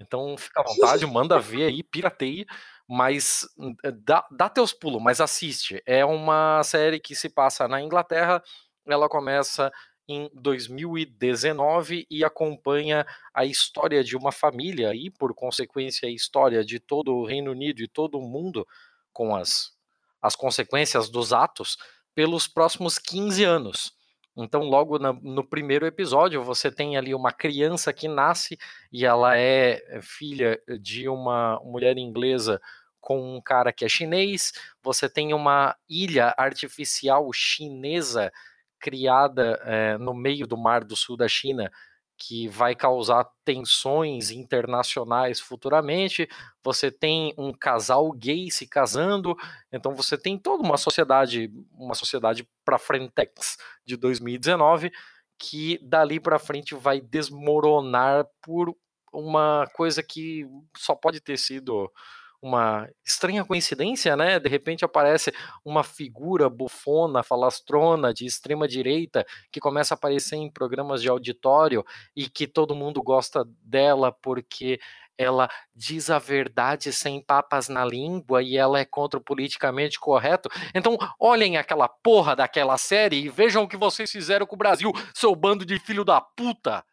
Então 0.00 0.36
fica 0.36 0.60
à 0.60 0.64
vontade, 0.64 1.06
manda 1.06 1.38
ver 1.38 1.64
aí, 1.64 1.82
pirateia, 1.82 2.44
mas 2.88 3.46
eh, 3.84 3.92
dá, 3.92 4.26
dá 4.30 4.48
teus 4.48 4.72
pulos, 4.72 5.02
mas 5.02 5.20
assiste. 5.20 5.82
É 5.86 6.04
uma 6.04 6.62
série 6.64 7.00
que 7.00 7.14
se 7.14 7.28
passa 7.28 7.66
na 7.66 7.80
Inglaterra, 7.80 8.42
ela 8.86 9.08
começa 9.08 9.72
em 10.08 10.30
2019 10.34 12.06
e 12.10 12.24
acompanha 12.24 13.06
a 13.34 13.44
história 13.44 14.02
de 14.02 14.16
uma 14.16 14.32
família 14.32 14.94
e, 14.94 15.10
por 15.10 15.34
consequência, 15.34 16.08
a 16.08 16.12
história 16.12 16.64
de 16.64 16.80
todo 16.80 17.14
o 17.14 17.26
Reino 17.26 17.50
Unido 17.50 17.82
e 17.82 17.88
todo 17.88 18.18
o 18.18 18.26
mundo 18.26 18.66
com 19.12 19.36
as, 19.36 19.72
as 20.22 20.34
consequências 20.34 21.10
dos 21.10 21.32
atos 21.34 21.76
pelos 22.14 22.48
próximos 22.48 22.98
15 22.98 23.44
anos. 23.44 23.97
Então, 24.38 24.62
logo 24.62 24.98
na, 24.98 25.12
no 25.12 25.44
primeiro 25.44 25.84
episódio, 25.86 26.42
você 26.44 26.70
tem 26.70 26.96
ali 26.96 27.14
uma 27.14 27.32
criança 27.32 27.92
que 27.92 28.06
nasce 28.06 28.56
e 28.92 29.04
ela 29.04 29.36
é, 29.36 29.82
é 29.88 30.00
filha 30.00 30.60
de 30.80 31.08
uma 31.08 31.60
mulher 31.64 31.98
inglesa 31.98 32.60
com 33.00 33.36
um 33.36 33.40
cara 33.40 33.72
que 33.72 33.84
é 33.84 33.88
chinês. 33.88 34.52
Você 34.82 35.08
tem 35.08 35.34
uma 35.34 35.76
ilha 35.88 36.34
artificial 36.38 37.28
chinesa 37.32 38.32
criada 38.78 39.60
é, 39.64 39.98
no 39.98 40.14
meio 40.14 40.46
do 40.46 40.56
mar 40.56 40.84
do 40.84 40.94
sul 40.94 41.16
da 41.16 41.26
China 41.26 41.70
que 42.18 42.48
vai 42.48 42.74
causar 42.74 43.24
tensões 43.44 44.30
internacionais 44.32 45.38
futuramente. 45.38 46.28
Você 46.64 46.90
tem 46.90 47.32
um 47.38 47.52
casal 47.52 48.10
gay 48.12 48.50
se 48.50 48.66
casando, 48.66 49.36
então 49.72 49.94
você 49.94 50.18
tem 50.18 50.36
toda 50.36 50.62
uma 50.62 50.76
sociedade, 50.76 51.50
uma 51.72 51.94
sociedade 51.94 52.46
para 52.64 52.76
frentex 52.76 53.56
de 53.86 53.96
2019 53.96 54.90
que 55.38 55.78
dali 55.80 56.18
para 56.18 56.38
frente 56.38 56.74
vai 56.74 57.00
desmoronar 57.00 58.26
por 58.42 58.74
uma 59.12 59.66
coisa 59.74 60.02
que 60.02 60.44
só 60.76 60.94
pode 60.94 61.20
ter 61.20 61.38
sido 61.38 61.90
uma 62.40 62.88
estranha 63.04 63.44
coincidência, 63.44 64.16
né? 64.16 64.38
De 64.38 64.48
repente 64.48 64.84
aparece 64.84 65.32
uma 65.64 65.82
figura 65.82 66.48
bufona, 66.48 67.22
falastrona, 67.22 68.12
de 68.14 68.24
extrema 68.24 68.68
direita, 68.68 69.26
que 69.50 69.60
começa 69.60 69.94
a 69.94 69.96
aparecer 69.96 70.36
em 70.36 70.50
programas 70.50 71.02
de 71.02 71.08
auditório 71.08 71.84
e 72.14 72.28
que 72.28 72.46
todo 72.46 72.74
mundo 72.74 73.02
gosta 73.02 73.44
dela 73.62 74.12
porque 74.12 74.78
ela 75.18 75.50
diz 75.74 76.08
a 76.10 76.18
verdade 76.18 76.92
sem 76.92 77.20
papas 77.20 77.68
na 77.68 77.84
língua 77.84 78.40
e 78.40 78.56
ela 78.56 78.78
é 78.78 78.84
contra 78.84 79.18
o 79.18 79.22
politicamente 79.22 79.98
correto. 79.98 80.48
Então, 80.72 80.96
olhem 81.18 81.56
aquela 81.56 81.88
porra 81.88 82.36
daquela 82.36 82.78
série 82.78 83.24
e 83.24 83.28
vejam 83.28 83.64
o 83.64 83.68
que 83.68 83.76
vocês 83.76 84.10
fizeram 84.10 84.46
com 84.46 84.54
o 84.54 84.58
Brasil, 84.58 84.92
seu 85.12 85.34
bando 85.34 85.66
de 85.66 85.78
filho 85.80 86.04
da 86.04 86.20
puta. 86.20 86.84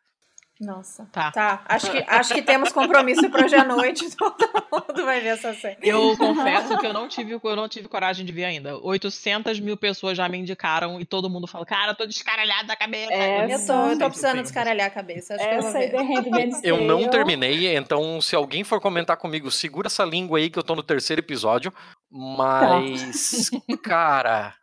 Nossa. 0.59 1.05
Tá. 1.11 1.31
Tá. 1.31 1.61
Acho 1.65 1.91
que, 1.91 2.03
acho 2.07 2.33
que 2.33 2.41
temos 2.41 2.71
compromisso 2.71 3.29
para 3.29 3.45
hoje 3.45 3.55
à 3.55 3.65
noite. 3.65 4.05
Todo 4.15 4.47
mundo 4.71 5.05
vai 5.05 5.19
ver 5.19 5.29
essa 5.29 5.53
série. 5.53 5.77
Eu 5.81 6.15
confesso 6.17 6.77
que 6.77 6.87
eu 6.87 6.93
não 6.93 7.09
tive, 7.09 7.33
eu 7.33 7.55
não 7.55 7.67
tive 7.67 7.89
coragem 7.89 8.25
de 8.25 8.31
ver 8.31 8.45
ainda. 8.45 8.77
800 8.77 9.59
mil 9.59 9.75
pessoas 9.75 10.17
já 10.17 10.29
me 10.29 10.37
indicaram 10.37 10.99
e 10.99 11.05
todo 11.05 11.29
mundo 11.29 11.45
fala, 11.45 11.65
cara, 11.65 11.91
eu 11.91 11.95
tô 11.95 12.05
descaralhado 12.05 12.67
da 12.67 12.75
cabeça. 12.75 13.11
É, 13.13 13.53
Eu 13.53 13.65
tô, 13.65 13.73
eu 13.73 13.99
tô 13.99 14.07
precisando 14.07 14.41
descaralhar 14.41 14.87
a 14.87 14.89
cabeça. 14.89 15.35
Acho 15.35 15.43
que 15.43 15.55
eu 15.55 15.61
vou 15.61 15.69
Essa 15.69 16.61
Eu 16.63 16.81
não 16.81 17.09
terminei, 17.09 17.75
então 17.75 18.21
se 18.21 18.35
alguém 18.35 18.63
for 18.63 18.79
comentar 18.79 19.17
comigo, 19.17 19.51
segura 19.51 19.87
essa 19.87 20.05
língua 20.05 20.37
aí 20.37 20.49
que 20.49 20.57
eu 20.57 20.63
tô 20.63 20.73
no 20.75 20.83
terceiro 20.83 21.19
episódio. 21.21 21.73
Mas, 22.09 23.49
cara, 23.83 24.55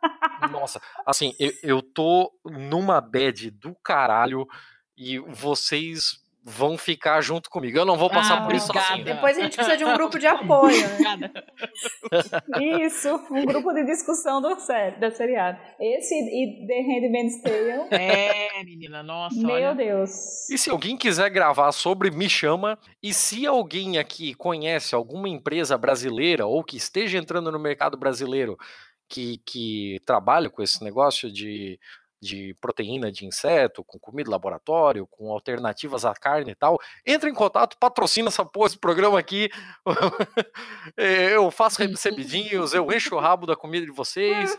nossa, 0.51 0.81
assim, 1.05 1.35
eu, 1.39 1.51
eu 1.61 1.81
tô 1.83 2.31
numa 2.43 2.99
bad 2.99 3.51
do 3.51 3.75
caralho 3.83 4.47
e 4.97 5.19
vocês 5.19 6.21
vão 6.45 6.77
ficar 6.77 7.21
junto 7.21 7.49
comigo. 7.49 7.77
Eu 7.77 7.85
não 7.85 7.95
vou 7.97 8.09
passar 8.09 8.39
Ah, 8.39 8.45
por 8.45 8.53
isso 8.53 8.65
obrigada. 8.65 8.87
sozinho. 8.89 9.05
Depois 9.05 9.37
a 9.37 9.41
gente 9.43 9.55
precisa 9.55 9.77
de 9.77 9.85
um 9.85 9.93
grupo 9.93 10.19
de 10.19 10.27
apoio, 10.27 10.77
né? 10.99 11.31
Obrigada. 12.03 12.83
Isso, 12.85 13.15
um 13.31 13.45
grupo 13.45 13.71
de 13.73 13.85
discussão 13.85 14.41
do 14.41 14.59
série, 14.59 14.99
da 14.99 15.09
seriado. 15.09 15.57
Esse 15.79 16.13
e 16.13 16.67
The 16.67 16.81
Handmaid's 16.81 17.41
Tale, 17.41 17.87
É, 17.91 18.61
menina, 18.63 19.01
nossa, 19.01 19.37
meu 19.37 19.51
olha. 19.55 19.73
Deus. 19.73 20.49
E 20.49 20.57
se 20.57 20.69
alguém 20.69 20.97
quiser 20.97 21.29
gravar 21.29 21.71
sobre, 21.71 22.11
me 22.11 22.29
chama. 22.29 22.77
E 23.01 23.13
se 23.13 23.47
alguém 23.47 23.97
aqui 23.97 24.33
conhece 24.33 24.93
alguma 24.93 25.29
empresa 25.29 25.77
brasileira 25.77 26.45
ou 26.45 26.61
que 26.61 26.75
esteja 26.75 27.17
entrando 27.17 27.51
no 27.53 27.59
mercado 27.59 27.97
brasileiro 27.97 28.57
que, 29.07 29.37
que 29.45 29.99
trabalha 30.05 30.49
com 30.49 30.61
esse 30.61 30.83
negócio 30.83 31.31
de, 31.31 31.79
de 32.23 32.55
proteína 32.61 33.11
de 33.11 33.25
inseto, 33.25 33.83
com 33.83 33.99
comida 33.99 34.23
de 34.25 34.31
laboratório, 34.31 35.05
com 35.07 35.31
alternativas 35.31 36.05
à 36.05 36.13
carne 36.13 36.51
e 36.51 36.55
tal, 36.55 36.79
entra 37.05 37.29
em 37.29 37.33
contato, 37.33 37.77
patrocina 37.77 38.29
essa 38.29 38.45
porra, 38.45 38.67
esse 38.67 38.77
programa 38.79 39.19
aqui. 39.19 39.49
eu 40.97 41.51
faço 41.51 41.81
recebidinhos, 41.81 42.73
eu 42.73 42.91
encho 42.91 43.15
o 43.15 43.19
rabo 43.19 43.45
da 43.45 43.55
comida 43.55 43.85
de 43.85 43.91
vocês. 43.91 44.55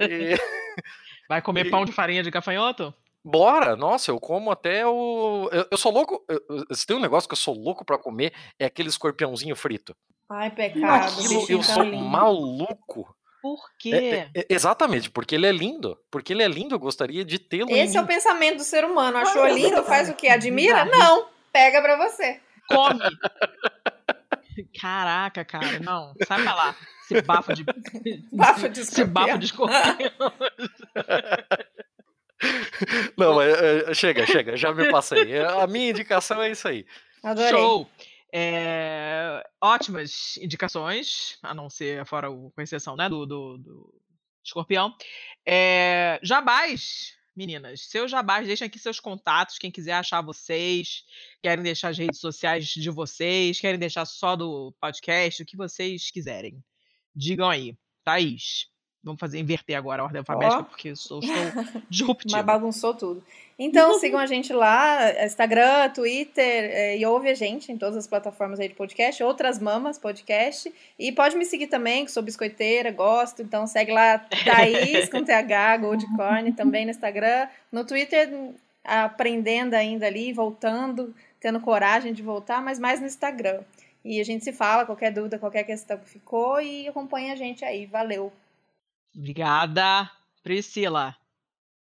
E- 0.00 0.36
Vai 1.28 1.42
comer 1.42 1.66
E- 1.66 1.70
pão 1.70 1.84
de 1.84 1.92
farinha 1.92 2.22
de 2.22 2.30
gafanhoto? 2.30 2.94
Bora! 3.22 3.76
Nossa, 3.76 4.10
eu 4.10 4.18
como 4.18 4.50
até 4.50 4.86
o. 4.86 5.48
Eu, 5.52 5.66
eu 5.72 5.76
sou 5.76 5.92
louco. 5.92 6.24
eu- 6.28 6.64
se 6.74 6.86
tem 6.86 6.96
um 6.96 7.00
negócio 7.00 7.28
que 7.28 7.34
eu 7.34 7.36
sou 7.38 7.54
louco 7.54 7.84
pra 7.84 7.98
comer, 7.98 8.32
é 8.58 8.64
aquele 8.64 8.88
escorpiãozinho 8.88 9.54
frito. 9.54 9.94
Ai, 10.30 10.50
pecado. 10.50 11.08
Aquilo 11.20 11.44
eu 11.50 11.62
sou 11.62 11.82
lindo. 11.82 11.98
maluco. 12.04 13.14
Por 13.56 13.60
É- 13.60 13.72
quê? 13.78 13.94
é- 14.34 14.40
é- 14.40 14.46
exatamente, 14.50 15.10
porque 15.10 15.34
ele 15.34 15.46
é 15.46 15.52
lindo. 15.52 15.98
Porque 16.10 16.32
ele 16.32 16.42
é 16.42 16.48
lindo, 16.48 16.74
eu 16.74 16.78
gostaria 16.78 17.24
de 17.24 17.38
tê-lo 17.38 17.70
em 17.70 17.80
Esse 17.80 17.96
é 17.96 18.00
o 18.00 18.06
pensamento 18.06 18.56
do 18.58 18.64
ser 18.64 18.84
humano. 18.84 19.18
Achou 19.18 19.46
lindo? 19.46 19.82
Faz 19.84 20.08
o 20.08 20.14
quê? 20.14 20.28
Admira? 20.28 20.84
Não. 20.84 21.26
Pega 21.52 21.80
pra 21.80 21.96
você. 21.96 22.40
Come! 22.68 23.00
Caraca, 24.80 25.44
cara, 25.44 25.78
não. 25.80 26.12
Sai 26.26 26.42
pra 26.42 26.54
lá. 26.54 26.76
Esse 27.10 27.22
bafo 27.22 27.54
de. 27.54 27.64
Bafo 28.32 28.68
de 28.68 28.80
Esse 28.80 29.04
bafo 29.04 29.38
de 29.38 29.46
escorpião. 29.46 29.78
Não, 33.16 33.34
mas 33.34 33.52
é, 33.60 33.94
chega, 33.94 34.24
chega, 34.26 34.56
já 34.56 34.72
me 34.72 34.88
passei. 34.92 35.32
É, 35.32 35.44
A 35.44 35.66
minha 35.66 35.90
indicação 35.90 36.40
é 36.40 36.50
isso 36.52 36.68
aí. 36.68 36.86
Adorei. 37.22 37.50
Show! 37.50 37.90
É, 38.32 39.42
ótimas 39.60 40.36
indicações, 40.38 41.38
a 41.42 41.54
não 41.54 41.70
ser 41.70 42.04
fora 42.06 42.30
o, 42.30 42.50
com 42.50 42.60
exceção 42.60 42.96
né, 42.96 43.08
do, 43.08 43.24
do, 43.24 43.58
do 43.58 44.02
escorpião. 44.44 44.94
É, 45.46 46.20
jabás, 46.22 47.16
meninas, 47.34 47.88
seus 47.88 48.10
jabás, 48.10 48.46
deixem 48.46 48.66
aqui 48.66 48.78
seus 48.78 49.00
contatos, 49.00 49.58
quem 49.58 49.70
quiser 49.70 49.92
achar 49.92 50.20
vocês, 50.20 51.04
querem 51.42 51.62
deixar 51.62 51.88
as 51.88 51.98
redes 51.98 52.20
sociais 52.20 52.66
de 52.66 52.90
vocês, 52.90 53.60
querem 53.60 53.78
deixar 53.78 54.04
só 54.04 54.36
do 54.36 54.74
podcast, 54.80 55.42
o 55.42 55.46
que 55.46 55.56
vocês 55.56 56.10
quiserem. 56.10 56.62
Digam 57.14 57.48
aí. 57.48 57.76
Thaís, 58.04 58.68
vamos 59.08 59.20
fazer 59.20 59.38
inverter 59.38 59.76
agora 59.76 60.02
a 60.02 60.04
ordem 60.04 60.18
alfabética, 60.18 60.60
Ó. 60.60 60.62
porque 60.64 60.90
eu 60.90 60.96
sou, 60.96 61.20
estou 61.20 61.64
disruptiva. 61.88 62.36
Mas 62.36 62.46
bagunçou 62.46 62.94
tudo. 62.94 63.22
Então, 63.58 63.98
sigam 63.98 64.20
a 64.20 64.26
gente 64.26 64.52
lá, 64.52 65.24
Instagram, 65.24 65.90
Twitter, 65.90 66.44
eh, 66.44 66.98
e 66.98 67.04
ouve 67.04 67.28
a 67.28 67.34
gente 67.34 67.72
em 67.72 67.76
todas 67.76 67.96
as 67.96 68.06
plataformas 68.06 68.60
aí 68.60 68.68
de 68.68 68.74
podcast, 68.74 69.20
Outras 69.24 69.58
Mamas 69.58 69.98
Podcast. 69.98 70.72
E 70.96 71.10
pode 71.10 71.36
me 71.36 71.44
seguir 71.44 71.66
também, 71.66 72.04
que 72.04 72.12
sou 72.12 72.22
biscoiteira, 72.22 72.92
gosto. 72.92 73.42
Então, 73.42 73.66
segue 73.66 73.90
lá, 73.90 74.18
Thaís, 74.18 75.08
com 75.08 75.24
TH, 75.24 75.78
Goldcorn, 75.78 76.52
também 76.54 76.84
no 76.84 76.92
Instagram. 76.92 77.48
No 77.72 77.84
Twitter, 77.84 78.30
aprendendo 78.84 79.74
ainda 79.74 80.06
ali, 80.06 80.32
voltando, 80.32 81.12
tendo 81.40 81.58
coragem 81.58 82.12
de 82.12 82.22
voltar, 82.22 82.62
mas 82.62 82.78
mais 82.78 83.00
no 83.00 83.06
Instagram. 83.06 83.60
E 84.04 84.20
a 84.20 84.24
gente 84.24 84.44
se 84.44 84.52
fala, 84.52 84.86
qualquer 84.86 85.12
dúvida, 85.12 85.36
qualquer 85.36 85.64
questão 85.64 85.98
que 85.98 86.08
ficou, 86.08 86.60
e 86.60 86.86
acompanha 86.86 87.32
a 87.32 87.36
gente 87.36 87.64
aí. 87.64 87.86
Valeu! 87.86 88.32
Obrigada, 89.16 90.10
Priscila. 90.42 91.14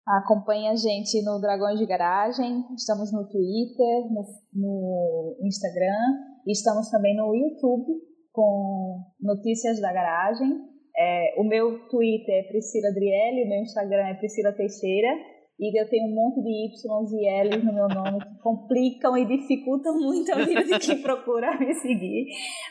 Acompanhe 0.07 0.69
a 0.69 0.75
gente 0.75 1.23
no 1.23 1.39
Dragões 1.39 1.79
de 1.79 1.85
Garagem, 1.85 2.65
estamos 2.75 3.13
no 3.13 3.29
Twitter, 3.29 4.11
no, 4.11 4.25
no 4.55 5.37
Instagram, 5.43 6.39
e 6.47 6.53
estamos 6.53 6.89
também 6.89 7.15
no 7.15 7.35
YouTube 7.35 7.93
com 8.33 9.05
Notícias 9.21 9.79
da 9.81 9.93
Garagem. 9.93 10.49
É, 10.97 11.35
o 11.39 11.45
meu 11.45 11.87
Twitter 11.89 12.43
é 12.43 12.49
Priscila 12.49 12.89
Adriele, 12.89 13.45
o 13.45 13.49
meu 13.49 13.61
Instagram 13.61 14.07
é 14.07 14.15
Priscila 14.15 14.53
Teixeira, 14.53 15.15
e 15.59 15.81
eu 15.81 15.89
tenho 15.91 16.07
um 16.07 16.15
monte 16.15 16.41
de 16.41 16.67
Ys 16.67 16.85
e 17.13 17.27
Ls 17.27 17.65
no 17.65 17.75
meu 17.75 17.89
nome 17.89 18.21
que 18.21 18.39
complicam 18.39 19.17
e 19.19 19.27
dificultam 19.27 19.99
muito 19.99 20.31
a 20.33 20.45
vida 20.45 20.63
de 20.63 20.79
quem 20.79 21.03
procura 21.03 21.59
me 21.59 21.75
seguir. 21.75 22.27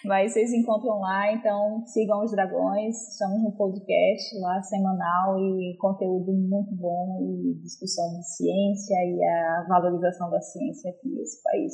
Mas 0.06 0.32
vocês 0.32 0.54
encontram 0.54 1.00
lá, 1.00 1.34
então 1.34 1.86
sigam 1.86 2.24
os 2.24 2.32
dragões. 2.32 2.96
Estamos 3.12 3.44
no 3.44 3.52
podcast 3.58 4.40
lá 4.40 4.62
semanal 4.62 5.38
e 5.38 5.76
conteúdo 5.82 6.32
muito 6.32 6.74
bom 6.78 7.20
e 7.22 7.60
discussão 7.62 8.08
de 8.18 8.24
ciência 8.24 8.96
e 8.96 9.22
a 9.22 9.66
valorização 9.68 10.30
da 10.30 10.40
ciência 10.40 10.94
que 11.02 11.20
esse 11.20 11.44
país 11.44 11.74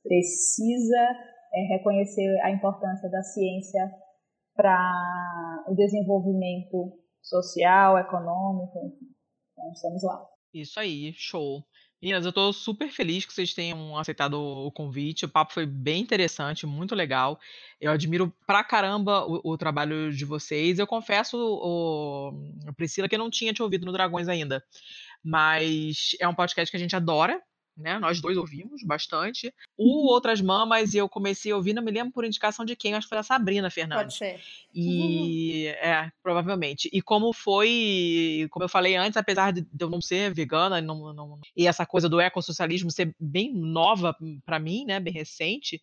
precisa 0.00 1.08
é, 1.54 1.76
reconhecer 1.76 2.38
a 2.40 2.52
importância 2.52 3.10
da 3.10 3.22
ciência 3.22 3.90
para 4.54 5.64
o 5.66 5.74
desenvolvimento 5.74 6.98
social, 7.20 7.98
econômico, 7.98 8.78
enfim. 8.78 9.12
Então 9.52 9.72
estamos 9.72 10.02
lá. 10.04 10.31
Isso 10.52 10.78
aí, 10.78 11.14
show. 11.16 11.64
Meninas, 12.02 12.26
eu 12.26 12.32
tô 12.32 12.52
super 12.52 12.90
feliz 12.90 13.24
que 13.24 13.32
vocês 13.32 13.54
tenham 13.54 13.96
aceitado 13.96 14.34
o 14.34 14.72
convite. 14.72 15.24
O 15.24 15.28
papo 15.28 15.52
foi 15.52 15.64
bem 15.64 16.02
interessante, 16.02 16.66
muito 16.66 16.96
legal. 16.96 17.38
Eu 17.80 17.92
admiro 17.92 18.34
pra 18.44 18.64
caramba 18.64 19.24
o, 19.24 19.52
o 19.52 19.56
trabalho 19.56 20.12
de 20.12 20.24
vocês. 20.24 20.78
Eu 20.80 20.86
confesso, 20.86 21.38
o, 21.38 22.72
Priscila, 22.76 23.08
que 23.08 23.14
eu 23.14 23.20
não 23.20 23.30
tinha 23.30 23.52
te 23.52 23.62
ouvido 23.62 23.86
no 23.86 23.92
Dragões 23.92 24.28
ainda. 24.28 24.64
Mas 25.22 26.16
é 26.20 26.26
um 26.26 26.34
podcast 26.34 26.70
que 26.70 26.76
a 26.76 26.80
gente 26.80 26.96
adora, 26.96 27.40
né? 27.76 27.98
Nós 27.98 28.20
dois 28.20 28.36
ouvimos 28.36 28.82
bastante. 28.84 29.52
O 29.76 30.06
Outras 30.12 30.40
Mamas 30.40 30.94
eu 30.94 31.08
comecei 31.08 31.52
a 31.52 31.56
ouvir, 31.56 31.72
não 31.72 31.82
me 31.82 31.90
lembro 31.90 32.12
por 32.12 32.24
indicação 32.24 32.64
de 32.64 32.76
quem, 32.76 32.94
acho 32.94 33.06
que 33.06 33.08
foi 33.10 33.18
da 33.18 33.22
Sabrina 33.22 33.68
Pode 33.68 33.74
Fernandes. 33.74 34.16
ser. 34.16 34.40
E 34.74 35.66
é, 35.80 36.10
provavelmente. 36.22 36.88
E 36.92 37.00
como 37.00 37.32
foi, 37.32 38.46
como 38.50 38.64
eu 38.64 38.68
falei 38.68 38.96
antes, 38.96 39.16
apesar 39.16 39.52
de 39.52 39.62
de 39.62 39.84
eu 39.84 39.88
não 39.90 40.00
ser 40.00 40.32
vegana 40.34 40.80
não, 40.80 41.12
não- 41.14 41.40
e 41.56 41.66
essa 41.66 41.86
coisa 41.86 42.08
do 42.08 42.20
ecossocialismo 42.20 42.90
ser 42.90 43.14
bem 43.18 43.52
nova 43.54 44.14
para 44.44 44.58
mim, 44.58 44.84
né, 44.84 45.00
bem 45.00 45.12
recente, 45.12 45.80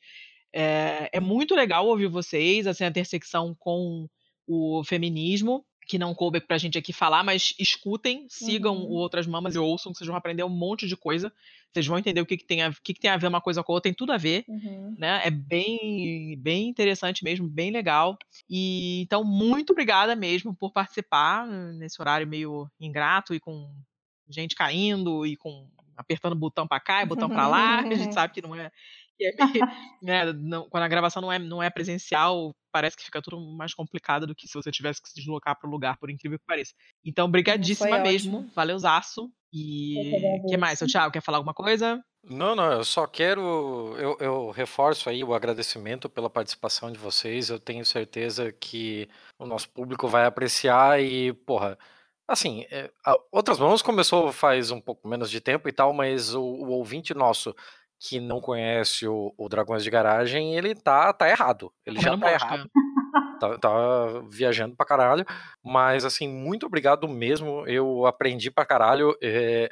é, 0.54 1.10
é 1.14 1.20
muito 1.20 1.56
legal 1.56 1.88
ouvir 1.88 2.08
vocês, 2.08 2.68
assim, 2.68 2.84
a 2.84 2.88
intersecção 2.88 3.56
com 3.58 4.08
o 4.48 4.84
feminismo, 4.84 5.64
que 5.90 5.98
não 5.98 6.14
coube 6.14 6.40
pra 6.40 6.58
gente 6.60 6.78
aqui 6.78 6.94
falar, 6.94 7.24
mas 7.24 7.54
escutem, 7.58 8.28
sigam 8.30 8.78
Uhum. 8.78 8.84
o 8.84 8.92
Outras 8.92 9.26
Mamas 9.26 9.56
e 9.56 9.58
ouçam, 9.60 9.92
que 9.92 9.98
vocês 9.98 10.08
vão 10.08 10.16
aprender 10.16 10.44
um 10.44 10.50
monte 10.50 10.88
de 10.88 10.96
coisa. 10.96 11.34
Vocês 11.74 11.86
vão 11.88 11.98
entender 11.98 12.22
o 12.22 12.26
que, 12.26 12.38
que, 12.38 12.46
tem, 12.46 12.62
a, 12.62 12.70
o 12.70 12.74
que, 12.84 12.94
que 12.94 13.00
tem 13.00 13.10
a 13.10 13.18
ver 13.18 13.28
uma 13.28 13.42
coisa 13.42 13.64
com 13.64 13.72
a 13.72 13.76
outra, 13.76 13.90
tem 13.90 13.96
tudo 13.96 14.12
a 14.12 14.18
ver 14.18 14.46
Uhum. 14.48 14.96
né? 14.98 15.22
É 15.26 15.32
bem, 15.32 16.38
bem 16.40 16.68
interessante 16.70 17.24
mesmo, 17.24 17.48
bem 17.48 17.72
legal. 17.72 18.18
E 18.50 19.02
então 19.02 19.24
muito 19.24 19.72
obrigada 19.72 20.16
mesmo 20.16 20.56
por 20.56 20.72
participar 20.72 21.48
nesse 21.48 22.00
horário 22.00 22.28
meio 22.28 22.70
ingrato 22.80 23.34
e 23.34 23.40
com 23.40 23.72
gente 24.30 24.56
caindo 24.56 25.26
e 25.26 25.36
com 25.36 25.68
apertando 25.98 26.36
botão 26.36 26.68
para 26.68 26.80
cá 26.80 27.02
e 27.02 27.06
botão 27.06 27.28
para 27.30 27.48
lá, 27.48 27.80
a 27.80 27.96
gente 27.96 28.14
sabe 28.14 28.34
que 28.34 28.42
não 28.42 28.56
é. 28.56 28.72
Que 29.20 29.26
é 29.26 29.46
meio, 29.46 29.66
né, 30.02 30.34
não, 30.34 30.70
quando 30.70 30.84
a 30.84 30.88
gravação 30.88 31.22
não 31.22 31.32
é, 31.32 31.38
não 31.38 31.62
é 31.62 31.70
presencial, 31.70 32.56
parece 32.72 32.96
que 32.96 33.04
fica 33.04 33.22
tudo 33.22 33.38
mais 33.58 33.74
complicado 33.74 34.26
do 34.26 34.34
que 34.34 34.48
se 34.48 34.54
você 34.54 34.72
tivesse 34.72 35.02
que 35.02 35.10
se 35.10 35.16
deslocar 35.16 35.60
para 35.60 35.68
o 35.68 35.72
lugar, 35.72 35.98
por 35.98 36.10
incrível 36.10 36.40
que 36.40 36.46
pareça. 36.46 36.74
Então, 37.04 37.30
brigadíssima 37.30 38.00
mesmo, 38.00 38.50
valeu 38.56 38.80
zaço. 38.80 39.30
E 39.52 40.42
o 40.44 40.48
que 40.48 40.58
mais, 40.58 40.80
seu 40.80 40.88
Thiago, 40.88 41.12
quer 41.12 41.22
falar 41.22 41.40
alguma 41.40 41.54
coisa? 41.54 42.02
Não, 42.24 42.56
não, 42.56 42.72
eu 42.72 42.84
só 42.84 43.08
quero. 43.08 43.96
Eu, 43.98 44.18
eu 44.20 44.52
reforço 44.52 45.10
aí 45.10 45.24
o 45.24 45.34
agradecimento 45.34 46.08
pela 46.08 46.30
participação 46.30 46.92
de 46.92 47.00
vocês. 47.00 47.50
Eu 47.50 47.60
tenho 47.60 47.84
certeza 47.84 48.52
que 48.52 49.10
o 49.40 49.46
nosso 49.46 49.70
público 49.70 50.08
vai 50.08 50.26
apreciar 50.26 51.02
e, 51.02 51.34
porra, 51.34 51.78
assim, 52.28 52.66
é, 52.70 52.92
Outras 53.32 53.58
Mãos 53.58 53.82
começou 53.82 54.32
faz 54.32 54.70
um 54.70 54.80
pouco 54.80 55.08
menos 55.08 55.32
de 55.32 55.42
tempo 55.42 55.68
e 55.68 55.72
tal, 55.72 55.92
mas 55.94 56.36
o, 56.36 56.42
o 56.42 56.70
ouvinte 56.70 57.14
nosso 57.16 57.56
que 58.00 58.20
não 58.20 58.40
conhece 58.40 59.06
o, 59.08 59.34
o 59.38 59.50
Dragões 59.50 59.84
de 59.84 59.90
Garagem, 59.90 60.56
ele 60.56 60.74
tá, 60.74 61.12
tá 61.12 61.30
errado. 61.30 61.72
Ele 61.86 62.00
já 62.00 62.18
tá 62.18 62.32
errado. 62.32 62.72
Tá, 63.40 63.58
tá, 63.58 63.70
viajando 64.30 64.76
pra 64.76 64.86
caralho. 64.86 65.26
Mas, 65.64 66.06
assim, 66.06 66.28
muito 66.28 66.66
obrigado 66.66 67.08
mesmo. 67.08 67.68
Eu 67.68 68.06
aprendi 68.06 68.50
pra 68.50 68.66
caralho. 68.66 69.18
É, 69.22 69.70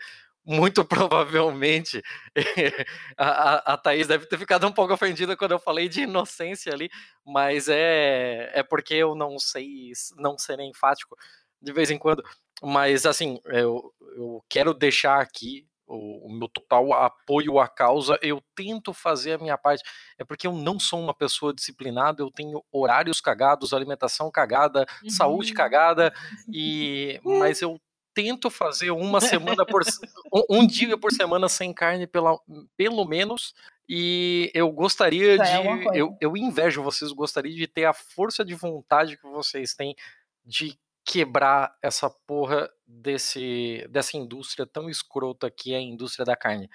muito 0.48 0.84
provavelmente 0.88 2.02
a, 3.18 3.74
a 3.74 3.78
Thaís 3.78 4.08
deve 4.08 4.26
ter 4.26 4.38
ficado 4.38 4.66
um 4.66 4.72
pouco 4.72 4.94
ofendida 4.94 5.36
quando 5.36 5.52
eu 5.52 5.60
falei 5.60 5.90
de 5.90 6.04
inocência 6.04 6.74
ali, 6.74 6.90
mas 7.26 7.68
é, 7.68 8.50
é 8.54 8.64
porque 8.64 8.94
eu 8.94 9.14
não 9.14 9.38
sei 9.38 9.92
não 10.16 10.38
ser 10.38 10.60
enfático 10.62 11.18
de 11.62 11.74
vez 11.74 11.92
em 11.92 11.98
quando. 11.98 12.24
Mas 12.64 13.06
assim, 13.06 13.40
eu, 13.46 13.94
eu 14.16 14.44
quero 14.50 14.74
deixar 14.74 15.22
aqui 15.22 15.68
o, 15.88 16.28
o, 16.28 16.32
meu 16.32 16.48
total 16.50 16.94
apoio 16.94 17.60
à 17.60 17.68
causa, 17.68 18.20
eu 18.22 18.44
tento 18.54 18.94
fazer 18.94 19.34
a 19.34 19.38
minha 19.38 19.58
parte. 19.58 19.84
É 20.18 20.24
porque 20.24 20.46
eu 20.46 20.54
não 20.54 20.80
sou 20.80 21.00
uma 21.00 21.14
pessoa 21.14 21.54
disciplinada, 21.54 22.22
eu 22.22 22.30
tenho 22.30 22.64
horários 22.72 23.22
cagados, 23.22 23.74
alimentação 23.74 24.30
cagada, 24.30 24.86
uhum. 25.04 25.10
saúde 25.10 25.54
cagada, 25.54 26.14
e 26.52 27.20
mas 27.24 27.62
eu 27.62 27.80
tento 28.14 28.50
fazer 28.50 28.90
uma 28.90 29.22
semana 29.22 29.64
por 29.64 29.84
um, 30.34 30.62
um 30.62 30.68
dia 30.68 30.98
por 30.98 31.12
semana 31.12 31.48
sem 31.48 31.72
carne 31.72 32.08
pela, 32.08 32.38
pelo 32.76 33.06
menos. 33.06 33.54
E 33.88 34.52
eu 34.54 34.70
gostaria 34.72 35.36
é 35.36 35.38
de. 35.38 35.50
É 35.50 36.02
eu, 36.02 36.18
eu 36.20 36.36
invejo 36.36 36.84
vocês, 36.84 37.12
gostaria 37.12 37.56
de 37.56 37.68
ter 37.68 37.86
a 37.86 37.94
força 37.94 38.44
de 38.44 38.54
vontade 38.54 39.18
que 39.18 39.28
vocês 39.28 39.74
têm 39.74 39.96
de 40.44 40.78
quebrar 41.08 41.74
essa 41.82 42.10
porra 42.10 42.70
desse, 42.86 43.88
dessa 43.90 44.18
indústria 44.18 44.68
tão 44.68 44.90
escrota 44.90 45.50
que 45.50 45.74
é 45.74 45.78
a 45.78 45.82
indústria 45.82 46.26
da 46.26 46.36
carne. 46.36 46.70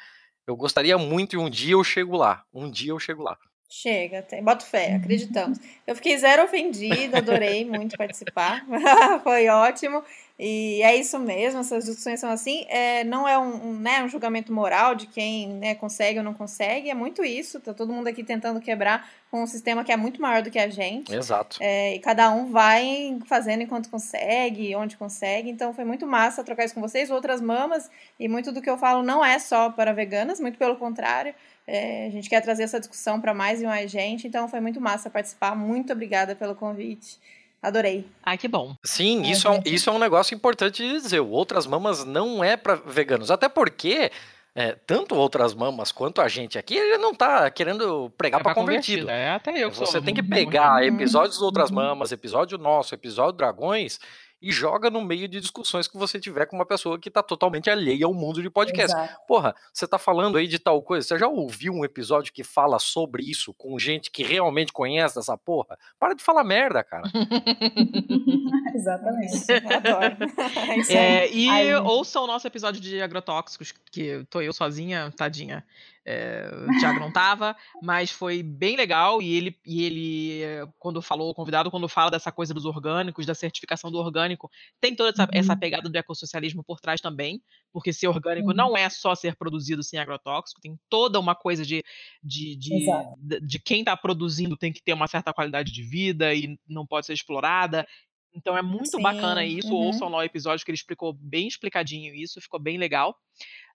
Eu 0.46 0.56
gostaria 0.56 0.96
muito 0.96 1.36
e 1.36 1.38
um 1.38 1.50
dia 1.50 1.74
eu 1.74 1.84
chego 1.84 2.16
lá. 2.16 2.42
Um 2.52 2.70
dia 2.70 2.92
eu 2.92 2.98
chego 2.98 3.22
lá. 3.22 3.36
Chega, 3.68 4.22
tem, 4.22 4.42
boto 4.42 4.64
fé, 4.64 4.94
acreditamos. 4.96 5.58
Eu 5.86 5.94
fiquei 5.94 6.16
zero 6.18 6.44
ofendida, 6.44 7.18
adorei 7.18 7.64
muito 7.64 7.96
participar, 7.96 8.66
foi 9.22 9.48
ótimo. 9.48 10.02
E 10.38 10.82
é 10.82 10.96
isso 10.96 11.18
mesmo, 11.18 11.60
essas 11.60 11.84
discussões 11.84 12.18
são 12.18 12.30
assim. 12.30 12.64
É, 12.68 13.04
não 13.04 13.28
é 13.28 13.38
um, 13.38 13.68
um, 13.68 13.74
né, 13.74 14.02
um 14.02 14.08
julgamento 14.08 14.52
moral 14.52 14.94
de 14.94 15.06
quem 15.06 15.48
né, 15.48 15.74
consegue 15.74 16.18
ou 16.18 16.24
não 16.24 16.34
consegue, 16.34 16.90
é 16.90 16.94
muito 16.94 17.24
isso. 17.24 17.60
Tá 17.60 17.72
todo 17.72 17.92
mundo 17.92 18.08
aqui 18.08 18.24
tentando 18.24 18.60
quebrar 18.60 19.08
com 19.30 19.42
um 19.42 19.46
sistema 19.46 19.84
que 19.84 19.92
é 19.92 19.96
muito 19.96 20.20
maior 20.20 20.42
do 20.42 20.50
que 20.50 20.58
a 20.58 20.68
gente. 20.68 21.14
Exato. 21.14 21.58
É, 21.60 21.94
e 21.94 21.98
cada 22.00 22.30
um 22.30 22.50
vai 22.50 23.18
fazendo 23.26 23.62
enquanto 23.62 23.88
consegue, 23.88 24.74
onde 24.74 24.96
consegue. 24.96 25.48
Então 25.48 25.72
foi 25.72 25.84
muito 25.84 26.06
massa 26.06 26.42
trocar 26.42 26.64
isso 26.64 26.74
com 26.74 26.80
vocês. 26.80 27.10
Outras 27.10 27.40
mamas, 27.40 27.90
e 28.18 28.28
muito 28.28 28.52
do 28.52 28.60
que 28.60 28.68
eu 28.68 28.78
falo 28.78 29.02
não 29.02 29.24
é 29.24 29.38
só 29.38 29.70
para 29.70 29.92
veganas, 29.92 30.40
muito 30.40 30.58
pelo 30.58 30.76
contrário. 30.76 31.34
É, 31.66 32.06
a 32.06 32.10
gente 32.10 32.28
quer 32.28 32.40
trazer 32.40 32.64
essa 32.64 32.80
discussão 32.80 33.20
para 33.20 33.32
mais 33.32 33.62
e 33.62 33.64
mais 33.64 33.90
gente. 33.90 34.26
Então 34.26 34.48
foi 34.48 34.60
muito 34.60 34.80
massa 34.80 35.08
participar. 35.08 35.54
Muito 35.54 35.92
obrigada 35.92 36.34
pelo 36.34 36.54
convite. 36.54 37.18
Adorei. 37.62 38.04
Ai, 38.24 38.36
que 38.36 38.48
bom. 38.48 38.74
Sim, 38.84 39.22
isso 39.22 39.46
é, 39.46 39.50
um, 39.52 39.62
isso 39.64 39.88
é 39.88 39.92
um 39.92 39.98
negócio 39.98 40.34
importante 40.34 40.82
de 40.82 41.00
dizer. 41.00 41.20
Outras 41.20 41.66
Mamas 41.66 42.04
não 42.04 42.42
é 42.42 42.56
para 42.56 42.74
veganos. 42.74 43.30
Até 43.30 43.48
porque 43.48 44.10
é, 44.54 44.76
tanto 44.86 45.14
outras 45.14 45.54
mamas 45.54 45.90
quanto 45.90 46.20
a 46.20 46.28
gente 46.28 46.58
aqui, 46.58 46.76
ele 46.76 46.98
não 46.98 47.14
tá 47.14 47.50
querendo 47.50 48.12
pregar 48.18 48.40
é 48.40 48.42
para 48.42 48.54
convertido. 48.54 49.08
É, 49.08 49.30
até 49.30 49.56
eu. 49.56 49.70
Você 49.70 50.00
tem 50.00 50.14
que 50.14 50.22
pegar 50.22 50.84
episódios 50.84 51.38
de 51.38 51.44
outras 51.44 51.70
mamas, 51.70 52.12
episódio 52.12 52.58
nosso, 52.58 52.94
episódio 52.94 53.32
Dragões 53.32 53.98
e 54.42 54.50
joga 54.50 54.90
no 54.90 55.00
meio 55.00 55.28
de 55.28 55.40
discussões 55.40 55.86
que 55.86 55.96
você 55.96 56.18
tiver 56.18 56.46
com 56.46 56.56
uma 56.56 56.66
pessoa 56.66 56.98
que 56.98 57.08
está 57.08 57.22
totalmente 57.22 57.70
alheia 57.70 58.04
ao 58.04 58.12
mundo 58.12 58.42
de 58.42 58.50
podcast. 58.50 58.94
Exato. 58.94 59.20
Porra, 59.26 59.54
você 59.72 59.84
está 59.84 59.98
falando 59.98 60.36
aí 60.36 60.48
de 60.48 60.58
tal 60.58 60.82
coisa, 60.82 61.06
você 61.06 61.18
já 61.18 61.28
ouviu 61.28 61.72
um 61.72 61.84
episódio 61.84 62.32
que 62.32 62.42
fala 62.42 62.78
sobre 62.80 63.22
isso 63.22 63.54
com 63.54 63.78
gente 63.78 64.10
que 64.10 64.24
realmente 64.24 64.72
conhece 64.72 65.18
essa 65.18 65.38
porra? 65.38 65.78
Para 65.98 66.14
de 66.14 66.22
falar 66.22 66.42
merda, 66.42 66.82
cara. 66.82 67.04
Exatamente. 68.74 69.52
Adoro. 69.52 70.16
É, 70.92 71.30
e 71.32 71.48
Ai, 71.48 71.74
ouçam 71.76 72.24
o 72.24 72.26
nosso 72.26 72.46
episódio 72.46 72.80
de 72.80 73.00
agrotóxicos, 73.00 73.72
que 73.90 74.24
tô 74.28 74.40
eu 74.40 74.52
sozinha, 74.52 75.12
tadinha. 75.16 75.64
É, 76.04 76.50
o 76.68 76.80
Thiago 76.80 76.98
não 76.98 77.12
tava, 77.12 77.56
mas 77.80 78.10
foi 78.10 78.42
bem 78.42 78.76
legal. 78.76 79.22
E 79.22 79.34
ele, 79.34 79.56
e 79.64 79.84
ele, 79.84 80.72
quando 80.78 81.00
falou, 81.00 81.30
o 81.30 81.34
convidado, 81.34 81.70
quando 81.70 81.88
fala 81.88 82.10
dessa 82.10 82.32
coisa 82.32 82.52
dos 82.52 82.64
orgânicos, 82.64 83.24
da 83.24 83.34
certificação 83.34 83.90
do 83.90 83.98
orgânico, 83.98 84.50
tem 84.80 84.94
toda 84.94 85.10
essa, 85.10 85.22
uhum. 85.22 85.28
essa 85.32 85.56
pegada 85.56 85.88
do 85.88 85.96
ecossocialismo 85.96 86.64
por 86.64 86.80
trás 86.80 87.00
também, 87.00 87.40
porque 87.72 87.92
ser 87.92 88.08
orgânico 88.08 88.48
uhum. 88.48 88.56
não 88.56 88.76
é 88.76 88.88
só 88.88 89.14
ser 89.14 89.36
produzido 89.36 89.82
sem 89.82 89.98
agrotóxico, 89.98 90.60
tem 90.60 90.78
toda 90.88 91.20
uma 91.20 91.34
coisa 91.34 91.64
de, 91.64 91.84
de, 92.22 92.56
de, 92.56 92.86
de, 93.18 93.40
de 93.40 93.58
quem 93.58 93.80
está 93.80 93.96
produzindo 93.96 94.56
tem 94.56 94.72
que 94.72 94.82
ter 94.82 94.92
uma 94.92 95.06
certa 95.06 95.32
qualidade 95.32 95.72
de 95.72 95.82
vida 95.82 96.34
e 96.34 96.58
não 96.66 96.86
pode 96.86 97.06
ser 97.06 97.12
explorada. 97.12 97.86
Então 98.34 98.56
é 98.56 98.62
muito 98.62 98.96
Sim. 98.96 99.02
bacana 99.02 99.44
isso. 99.44 99.68
Uhum. 99.68 99.86
Ouçam 99.86 100.08
lá 100.08 100.18
o 100.18 100.22
episódio 100.22 100.64
que 100.64 100.70
ele 100.70 100.76
explicou 100.76 101.12
bem 101.12 101.46
explicadinho 101.46 102.14
isso, 102.14 102.40
ficou 102.40 102.58
bem 102.58 102.78
legal. 102.78 103.14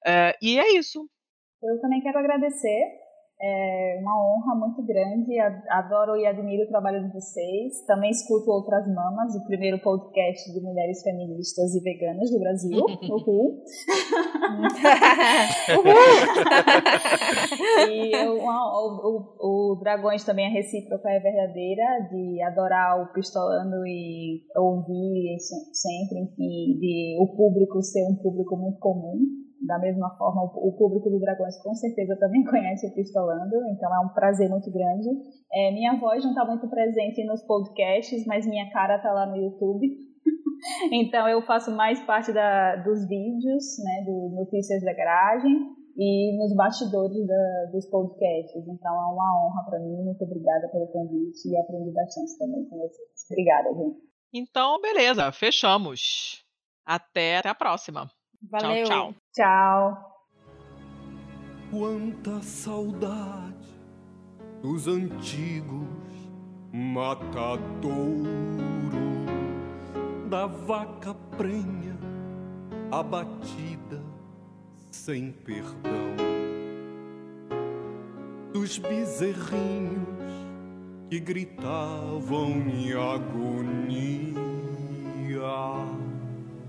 Uh, 0.06 0.34
e 0.42 0.60
é 0.60 0.78
isso. 0.78 1.08
Eu 1.62 1.82
também 1.82 2.02
quero 2.02 2.20
agradecer 2.20 3.08
é 3.40 4.00
uma 4.02 4.18
honra 4.20 4.56
muito 4.56 4.82
grande. 4.84 5.38
Adoro 5.70 6.18
e 6.18 6.26
admiro 6.26 6.64
o 6.64 6.68
trabalho 6.68 7.06
de 7.06 7.14
vocês. 7.14 7.86
Também 7.86 8.10
escuto 8.10 8.50
Outras 8.50 8.88
Mamas, 8.88 9.36
o 9.36 9.46
primeiro 9.46 9.80
podcast 9.80 10.52
de 10.52 10.60
mulheres 10.60 11.04
feministas 11.04 11.76
e 11.76 11.80
veganas 11.82 12.32
do 12.32 12.40
Brasil. 12.40 12.80
Uhul! 13.14 13.64
Uhul! 15.70 15.94
e 17.92 18.12
eu, 18.16 18.40
o, 18.42 19.30
o, 19.40 19.74
o 19.74 19.80
Dragões 19.82 20.24
também 20.24 20.48
é 20.48 20.50
recíproca, 20.50 21.08
é 21.08 21.20
verdadeira, 21.20 22.10
de 22.10 22.42
adorar 22.42 23.04
o 23.04 23.14
Pistolando 23.14 23.86
e 23.86 24.42
ouvir 24.56 25.38
sempre, 25.74 26.22
enfim, 26.24 26.80
de 26.80 27.18
o 27.20 27.28
público 27.36 27.84
ser 27.84 28.04
um 28.10 28.16
público 28.16 28.58
muito 28.58 28.80
comum 28.80 29.47
da 29.66 29.80
mesma 29.80 30.10
forma, 30.18 30.44
o 30.44 30.72
público 30.78 31.10
do 31.10 31.20
Dragões 31.20 31.62
com 31.62 31.74
certeza 31.74 32.16
também 32.18 32.44
conhece 32.46 32.88
o 32.88 32.94
Pistolando, 32.94 33.56
então 33.72 33.94
é 33.94 34.00
um 34.00 34.10
prazer 34.10 34.50
muito 34.50 34.72
grande. 34.72 35.10
É, 35.52 35.72
minha 35.72 35.98
voz 36.00 36.24
não 36.24 36.32
está 36.32 36.46
muito 36.46 36.68
presente 36.70 37.24
nos 37.26 37.42
podcasts, 37.44 38.26
mas 38.26 38.46
minha 38.46 38.70
cara 38.72 38.98
está 38.98 39.12
lá 39.12 39.26
no 39.26 39.38
YouTube. 39.38 39.88
então 40.92 41.28
eu 41.28 41.42
faço 41.42 41.72
mais 41.76 42.00
parte 42.06 42.32
da, 42.34 42.76
dos 42.78 43.08
vídeos, 43.08 43.64
né, 43.84 44.04
do 44.06 44.36
Notícias 44.36 44.84
da 44.84 44.94
Garagem 44.94 45.78
e 45.98 46.38
nos 46.38 46.56
bastidores 46.56 47.26
da, 47.26 47.72
dos 47.72 47.90
podcasts. 47.90 48.68
Então 48.68 48.94
é 48.94 49.14
uma 49.14 49.46
honra 49.46 49.66
para 49.70 49.80
mim. 49.80 50.04
Muito 50.04 50.24
obrigada 50.24 50.70
pelo 50.70 50.88
convite 50.88 51.50
e 51.50 51.58
aprendi 51.58 51.92
bastante 51.92 52.38
também 52.38 52.66
com 52.70 52.78
vocês. 52.78 53.10
Obrigada, 53.32 53.74
gente. 53.74 54.08
Então, 54.34 54.80
beleza, 54.80 55.32
fechamos. 55.32 56.46
Até, 56.86 57.38
até 57.38 57.50
a 57.50 57.56
próxima. 57.56 58.10
Valeu. 58.50 58.86
Tchau, 58.86 59.12
tchau. 59.14 59.27
Tchau. 59.38 59.96
Quanta 61.70 62.42
saudade 62.42 63.70
dos 64.64 64.88
antigos 64.88 65.88
matadouro 66.74 68.18
da 70.28 70.48
vaca 70.48 71.14
prenha 71.38 71.96
abatida 72.92 74.02
sem 74.90 75.32
perdão 75.32 76.16
dos 78.52 78.80
bezerrinhos 78.80 80.34
que 81.12 81.20
gritavam 81.20 82.54
em 82.54 82.92
agonia 82.92 84.48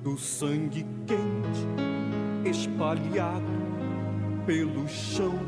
do 0.03 0.19
sangue 0.19 0.87
quente 1.07 1.98
espalhado 2.49 3.45
pelo 4.47 4.89
chão. 4.89 5.39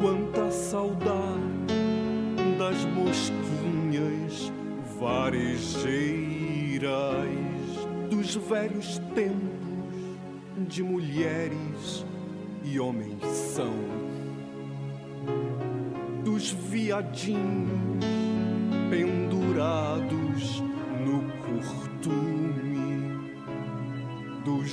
Quanta 0.00 0.50
saudade 0.50 1.74
das 2.58 2.84
mosquinhas 2.84 4.52
varejeiras, 5.00 6.16
dos 8.10 8.36
velhos 8.36 8.98
tempos 9.14 9.56
onde 10.58 10.82
mulheres 10.82 12.04
e 12.64 12.80
homens 12.80 13.24
são. 13.24 13.72
Dos 16.24 16.50
viadinhos 16.50 18.04
pendurados 18.90 20.62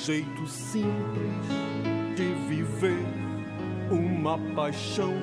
jeito 0.05 0.45
simples 0.47 1.47
de 2.17 2.33
viver 2.49 3.05
uma 3.89 4.37
paixão. 4.53 5.13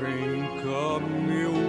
Vem 0.00 0.42
cá, 0.60 0.98
meu 1.24 1.63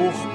amor 0.00 0.29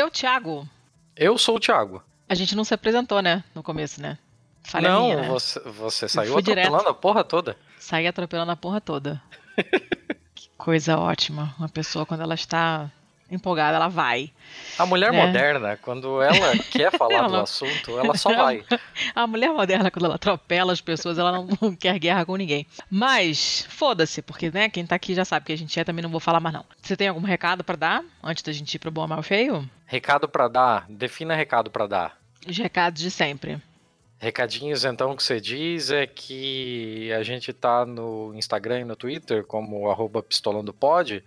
Seu 0.00 0.10
Thiago, 0.10 0.66
Eu 1.14 1.36
sou 1.36 1.56
o 1.56 1.60
Thiago. 1.60 2.02
a 2.26 2.34
gente 2.34 2.56
não 2.56 2.64
se 2.64 2.72
apresentou, 2.72 3.20
né? 3.20 3.44
No 3.54 3.62
começo, 3.62 4.00
né? 4.00 4.16
Falha 4.62 4.88
não, 4.88 5.02
minha, 5.02 5.16
né? 5.20 5.28
você, 5.28 5.60
você 5.60 6.08
saiu 6.08 6.38
atropelando 6.38 6.70
direto. 6.70 6.88
a 6.88 6.94
porra 6.94 7.22
toda. 7.22 7.54
Saí 7.78 8.06
atropelando 8.06 8.50
a 8.50 8.56
porra 8.56 8.80
toda. 8.80 9.22
que 10.34 10.48
coisa 10.56 10.96
ótima. 10.96 11.54
Uma 11.58 11.68
pessoa, 11.68 12.06
quando 12.06 12.22
ela 12.22 12.34
está 12.34 12.90
empolgada, 13.30 13.76
ela 13.76 13.88
vai. 13.88 14.30
A 14.78 14.84
mulher 14.86 15.12
Né? 15.12 15.24
moderna, 15.26 15.76
quando 15.80 16.20
ela 16.22 16.56
quer 16.70 16.90
falar 16.96 17.14
Ela 17.14 17.28
do 17.28 17.34
não- 17.34 17.42
assunto, 17.42 17.98
ela 17.98 18.16
só 18.16 18.34
vai. 18.34 18.64
A 19.14 19.26
mulher 19.26 19.50
moderna, 19.52 19.90
quando 19.90 20.04
ela 20.06 20.14
atropela 20.16 20.72
as 20.72 20.80
pessoas, 20.80 21.18
ela 21.18 21.32
não, 21.32 21.48
não 21.60 21.74
quer 21.74 21.98
guerra 21.98 22.24
com 22.24 22.36
ninguém. 22.36 22.66
Mas, 22.90 23.66
foda-se, 23.68 24.20
porque, 24.22 24.50
né, 24.50 24.68
quem 24.68 24.84
tá 24.86 24.94
aqui 24.96 25.14
já 25.14 25.24
sabe 25.24 25.46
que 25.46 25.52
a 25.52 25.58
gente 25.58 25.78
é, 25.78 25.84
também 25.84 26.02
não 26.02 26.10
vou 26.10 26.20
falar 26.20 26.40
mais 26.40 26.54
não. 26.54 26.64
Você 26.82 26.96
tem 26.96 27.08
algum 27.08 27.20
recado 27.22 27.62
pra 27.64 27.76
dar, 27.76 28.04
antes 28.22 28.42
da 28.42 28.52
gente 28.52 28.74
ir 28.74 28.78
pro 28.78 28.90
bom, 28.90 29.06
mal, 29.06 29.22
feio? 29.22 29.68
Recado 29.86 30.28
pra 30.28 30.48
dar, 30.48 30.86
defina 30.88 31.34
recado 31.34 31.70
pra 31.70 31.86
dar. 31.86 32.18
Os 32.46 32.56
recados 32.56 33.02
de 33.02 33.10
sempre. 33.10 33.60
Recadinhos, 34.18 34.84
então, 34.84 35.16
que 35.16 35.22
você 35.22 35.40
diz 35.40 35.90
é 35.90 36.06
que 36.06 37.10
a 37.12 37.22
gente 37.22 37.52
tá 37.54 37.86
no 37.86 38.32
Instagram 38.34 38.80
e 38.80 38.84
no 38.84 38.94
Twitter 38.94 39.44
como 39.44 39.90
arroba 39.90 40.22
pistolandopod 40.22 41.24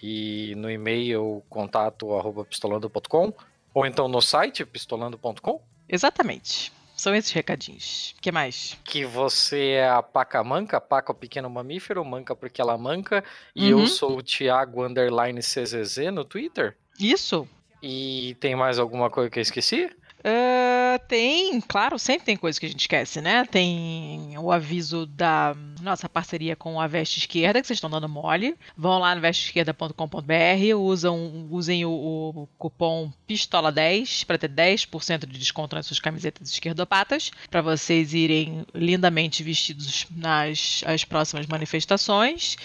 e 0.00 0.54
no 0.56 0.70
e-mail 0.70 1.42
contato 1.48 2.14
arroba 2.14 2.44
pistolando.com 2.44 3.32
ou 3.74 3.86
então 3.86 4.08
no 4.08 4.20
site 4.20 4.64
pistolando.com 4.64 5.60
Exatamente. 5.88 6.72
São 6.96 7.14
esses 7.14 7.30
recadinhos. 7.30 8.14
O 8.18 8.20
que 8.20 8.32
mais? 8.32 8.76
que 8.84 9.04
você 9.04 9.70
é 9.74 9.88
a 9.88 10.02
Paca 10.02 10.42
Manca, 10.42 10.80
Paca 10.80 11.12
o 11.12 11.14
pequeno 11.14 11.48
mamífero, 11.48 12.04
manca 12.04 12.34
porque 12.34 12.60
ela 12.60 12.76
manca, 12.76 13.22
e 13.54 13.72
Uhum. 13.72 13.80
eu 13.82 13.86
sou 13.86 14.18
o 14.18 14.22
Thiago 14.22 14.84
Underline 14.84 15.40
CZZ 15.40 16.12
no 16.12 16.24
Twitter. 16.24 16.76
Isso? 16.98 17.48
E 17.80 18.36
tem 18.40 18.56
mais 18.56 18.80
alguma 18.80 19.08
coisa 19.08 19.30
que 19.30 19.38
eu 19.38 19.42
esqueci? 19.42 19.88
Ah, 20.24 20.98
tem, 21.06 21.60
claro, 21.60 21.98
sempre 21.98 22.26
tem 22.26 22.36
coisa 22.36 22.58
que 22.58 22.66
a 22.66 22.68
gente 22.68 22.80
esquece, 22.80 23.20
né? 23.20 23.44
Tem 23.44 24.36
o 24.38 24.50
aviso 24.50 25.06
da 25.06 25.54
nossa 25.80 26.08
parceria 26.08 26.56
com 26.56 26.80
a 26.80 26.86
Veste 26.86 27.20
Esquerda, 27.20 27.60
que 27.60 27.66
vocês 27.66 27.76
estão 27.76 27.90
dando 27.90 28.08
mole. 28.08 28.56
Vão 28.76 28.98
lá 28.98 29.14
no 29.14 29.20
vesteesquerda.com.br, 29.20 30.74
usam, 30.76 31.46
usem 31.50 31.84
o, 31.84 31.90
o 31.90 32.48
cupom 32.58 33.12
PISTOLA10 33.28 34.24
para 34.24 34.38
ter 34.38 34.50
10% 34.50 35.26
de 35.26 35.38
desconto 35.38 35.76
nas 35.76 35.86
suas 35.86 36.00
camisetas 36.00 36.50
esquerdopatas, 36.50 37.30
para 37.48 37.62
vocês 37.62 38.12
irem 38.12 38.66
lindamente 38.74 39.42
vestidos 39.42 40.06
nas 40.10 40.82
as 40.84 41.04
próximas 41.04 41.46
manifestações. 41.46 42.56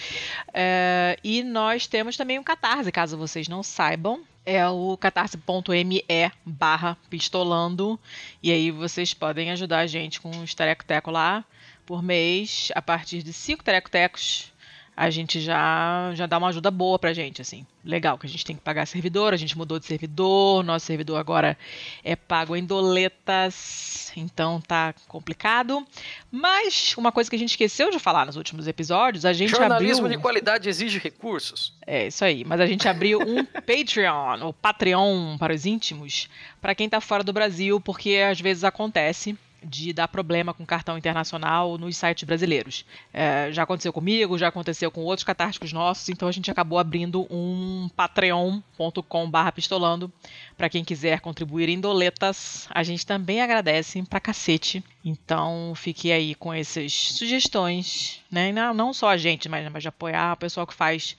É, 0.52 1.16
e 1.22 1.42
nós 1.42 1.86
temos 1.86 2.16
também 2.16 2.38
um 2.38 2.42
Catarse, 2.42 2.90
caso 2.90 3.16
vocês 3.16 3.48
não 3.48 3.62
saibam. 3.62 4.22
É 4.46 4.66
o 4.68 4.96
catarse.me 4.96 6.04
barra 6.44 6.96
pistolando. 7.08 7.98
E 8.42 8.52
aí 8.52 8.70
vocês 8.70 9.14
podem 9.14 9.50
ajudar 9.50 9.78
a 9.78 9.86
gente 9.86 10.20
com 10.20 10.30
os 10.42 10.54
tereco-teco 10.54 11.10
lá 11.10 11.44
por 11.86 12.02
mês. 12.02 12.70
A 12.74 12.82
partir 12.82 13.22
de 13.22 13.32
cinco 13.32 13.64
tereco-tecos, 13.64 14.52
a 14.96 15.10
gente 15.10 15.40
já, 15.40 16.12
já 16.14 16.26
dá 16.26 16.38
uma 16.38 16.48
ajuda 16.48 16.70
boa 16.70 16.98
pra 16.98 17.12
gente, 17.12 17.42
assim. 17.42 17.66
Legal, 17.84 18.16
que 18.16 18.26
a 18.26 18.28
gente 18.28 18.44
tem 18.44 18.56
que 18.56 18.62
pagar 18.62 18.86
servidor, 18.86 19.34
a 19.34 19.36
gente 19.36 19.58
mudou 19.58 19.78
de 19.78 19.86
servidor, 19.86 20.62
nosso 20.62 20.86
servidor 20.86 21.18
agora 21.18 21.58
é 22.02 22.14
pago 22.14 22.54
em 22.54 22.64
doletas, 22.64 24.12
então 24.16 24.60
tá 24.60 24.94
complicado. 25.08 25.84
Mas 26.30 26.94
uma 26.96 27.10
coisa 27.10 27.28
que 27.28 27.36
a 27.36 27.38
gente 27.38 27.50
esqueceu 27.50 27.90
de 27.90 27.98
falar 27.98 28.24
nos 28.24 28.36
últimos 28.36 28.68
episódios, 28.68 29.24
a 29.24 29.32
gente 29.32 29.50
Jornalismo 29.50 30.06
abriu... 30.06 30.16
de 30.16 30.22
qualidade 30.22 30.68
exige 30.68 30.98
recursos. 30.98 31.74
É 31.86 32.06
isso 32.06 32.24
aí. 32.24 32.44
Mas 32.44 32.60
a 32.60 32.66
gente 32.66 32.88
abriu 32.88 33.20
um 33.20 33.44
Patreon, 33.66 34.42
ou 34.42 34.52
Patreon 34.52 35.36
para 35.36 35.52
os 35.52 35.66
íntimos, 35.66 36.28
para 36.60 36.74
quem 36.74 36.88
tá 36.88 37.00
fora 37.00 37.24
do 37.24 37.32
Brasil, 37.32 37.80
porque 37.80 38.16
às 38.16 38.40
vezes 38.40 38.64
acontece 38.64 39.36
de 39.64 39.92
dar 39.92 40.08
problema 40.08 40.52
com 40.52 40.64
cartão 40.64 40.98
internacional 40.98 41.78
nos 41.78 41.96
sites 41.96 42.24
brasileiros. 42.24 42.84
É, 43.12 43.48
já 43.50 43.62
aconteceu 43.62 43.92
comigo, 43.92 44.38
já 44.38 44.48
aconteceu 44.48 44.90
com 44.90 45.02
outros 45.02 45.24
catárticos 45.24 45.72
nossos, 45.72 46.08
então 46.08 46.28
a 46.28 46.32
gente 46.32 46.50
acabou 46.50 46.78
abrindo 46.78 47.26
um 47.30 47.88
patreon.com.br 47.96 49.52
pistolando 49.54 50.12
para 50.56 50.68
quem 50.68 50.84
quiser 50.84 51.20
contribuir 51.20 51.68
em 51.68 51.80
doletas. 51.80 52.68
A 52.70 52.82
gente 52.82 53.06
também 53.06 53.40
agradece 53.40 54.02
pra 54.02 54.20
cacete. 54.20 54.84
Então 55.04 55.72
fique 55.76 56.10
aí 56.12 56.34
com 56.34 56.52
essas 56.52 56.92
sugestões, 56.92 58.20
né? 58.30 58.52
Não, 58.52 58.72
não 58.72 58.92
só 58.92 59.08
a 59.08 59.16
gente, 59.16 59.48
mas, 59.48 59.70
mas 59.70 59.84
apoiar 59.86 60.32
o 60.32 60.36
pessoal 60.36 60.66
que 60.66 60.74
faz 60.74 61.16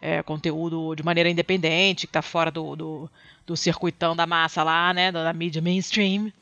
é, 0.00 0.22
conteúdo 0.22 0.94
de 0.94 1.02
maneira 1.02 1.30
independente, 1.30 2.06
que 2.06 2.10
está 2.10 2.22
fora 2.22 2.50
do, 2.50 2.74
do, 2.74 3.10
do 3.46 3.56
circuitão 3.56 4.14
da 4.14 4.26
massa 4.26 4.62
lá, 4.62 4.92
né? 4.92 5.12
Da, 5.12 5.24
da 5.24 5.32
mídia 5.32 5.62
mainstream. 5.62 6.32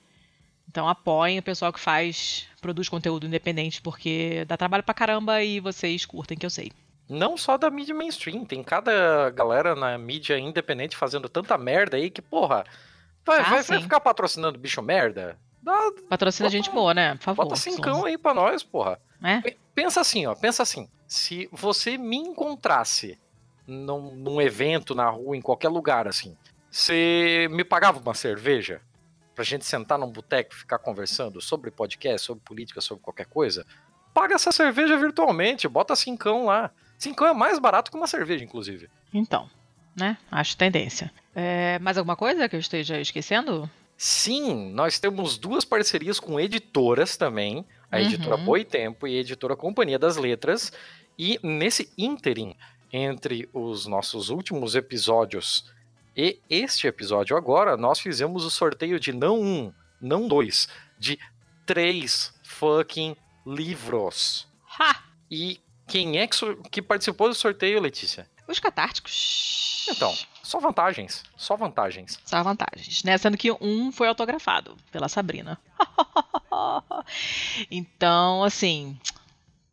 Então 0.68 0.88
apoiem 0.88 1.38
o 1.38 1.42
pessoal 1.42 1.72
que 1.72 1.80
faz, 1.80 2.46
produz 2.60 2.88
conteúdo 2.88 3.26
independente, 3.26 3.80
porque 3.80 4.44
dá 4.46 4.56
trabalho 4.56 4.82
pra 4.82 4.94
caramba 4.94 5.42
e 5.42 5.60
vocês 5.60 6.04
curtem, 6.04 6.36
que 6.36 6.44
eu 6.44 6.50
sei. 6.50 6.70
Não 7.08 7.36
só 7.36 7.56
da 7.56 7.70
mídia 7.70 7.94
mainstream, 7.94 8.44
tem 8.44 8.62
cada 8.64 9.30
galera 9.30 9.74
na 9.76 9.96
mídia 9.96 10.38
independente 10.38 10.96
fazendo 10.96 11.28
tanta 11.28 11.56
merda 11.56 11.96
aí 11.96 12.10
que, 12.10 12.20
porra, 12.20 12.64
vai, 13.24 13.40
Ah, 13.40 13.44
vai, 13.44 13.62
vai 13.62 13.80
ficar 13.80 14.00
patrocinando 14.00 14.58
bicho 14.58 14.82
merda? 14.82 15.38
Dá, 15.62 15.90
Patrocina 16.08 16.48
Bota- 16.48 16.56
gente 16.56 16.70
boa, 16.70 16.92
né? 16.92 17.14
Por 17.14 17.22
favor. 17.22 17.44
bota 17.44 17.56
cincão 17.56 18.04
aí 18.04 18.18
pra 18.18 18.34
nós, 18.34 18.62
porra. 18.62 18.98
Pe- 19.42 19.56
Pensa 19.74 20.00
assim, 20.00 20.26
ó, 20.26 20.34
pensa 20.34 20.62
assim. 20.62 20.88
Se 21.06 21.48
você 21.52 21.96
me 21.96 22.16
encontrasse 22.16 23.18
num, 23.66 24.14
num 24.16 24.40
evento, 24.40 24.94
na 24.94 25.08
rua, 25.08 25.36
em 25.36 25.40
qualquer 25.40 25.68
lugar, 25.68 26.06
assim, 26.08 26.36
você 26.70 27.46
me 27.50 27.62
pagava 27.64 27.98
uma 28.00 28.14
cerveja 28.14 28.80
pra 29.36 29.44
gente 29.44 29.64
sentar 29.64 29.98
num 29.98 30.10
boteco 30.10 30.52
e 30.52 30.56
ficar 30.56 30.78
conversando 30.78 31.40
sobre 31.40 31.70
podcast, 31.70 32.26
sobre 32.26 32.42
política, 32.42 32.80
sobre 32.80 33.04
qualquer 33.04 33.26
coisa? 33.26 33.64
Paga 34.12 34.34
essa 34.34 34.50
cerveja 34.50 34.96
virtualmente, 34.96 35.68
bota 35.68 35.94
cincão 35.94 36.46
lá. 36.46 36.70
Cincão 36.98 37.26
é 37.28 37.34
mais 37.34 37.58
barato 37.58 37.90
que 37.90 37.96
uma 37.96 38.06
cerveja, 38.06 38.42
inclusive. 38.42 38.88
Então, 39.12 39.48
né? 39.94 40.16
Acho 40.32 40.56
tendência. 40.56 41.12
É, 41.34 41.78
mais 41.80 41.98
alguma 41.98 42.16
coisa 42.16 42.48
que 42.48 42.56
eu 42.56 42.60
esteja 42.60 42.98
esquecendo? 42.98 43.70
Sim, 43.98 44.72
nós 44.72 44.98
temos 44.98 45.36
duas 45.38 45.64
parcerias 45.64 46.18
com 46.18 46.40
editoras 46.40 47.16
também, 47.16 47.64
a 47.92 47.96
Uhum. 47.98 48.02
editora 48.02 48.36
Boi 48.38 48.64
Tempo 48.64 49.06
e 49.06 49.16
a 49.16 49.20
editora 49.20 49.54
Companhia 49.54 49.98
das 49.98 50.16
Letras. 50.16 50.72
E 51.18 51.38
nesse 51.42 51.90
ínterim, 51.96 52.56
entre 52.92 53.48
os 53.52 53.86
nossos 53.86 54.30
últimos 54.30 54.74
episódios 54.74 55.70
E 56.16 56.40
este 56.48 56.86
episódio 56.86 57.36
agora, 57.36 57.76
nós 57.76 58.00
fizemos 58.00 58.42
o 58.44 58.50
sorteio 58.50 58.98
de 58.98 59.12
não 59.12 59.38
um, 59.38 59.72
não 60.00 60.26
dois, 60.26 60.66
de 60.98 61.18
três 61.66 62.32
fucking 62.42 63.14
livros. 63.44 64.48
Ha! 64.80 65.02
E 65.30 65.60
quem 65.86 66.18
é 66.18 66.26
que, 66.26 66.36
que 66.70 66.80
participou 66.80 67.28
do 67.28 67.34
sorteio, 67.34 67.80
Letícia? 67.80 68.26
Os 68.48 68.58
catárticos. 68.58 69.86
Então, 69.90 70.14
só 70.42 70.58
vantagens, 70.58 71.22
só 71.36 71.54
vantagens. 71.54 72.18
Só 72.24 72.42
vantagens, 72.42 73.04
né? 73.04 73.18
Sendo 73.18 73.36
que 73.36 73.52
um 73.52 73.92
foi 73.92 74.08
autografado 74.08 74.74
pela 74.90 75.08
Sabrina. 75.08 75.60
então, 77.70 78.42
assim, 78.42 78.98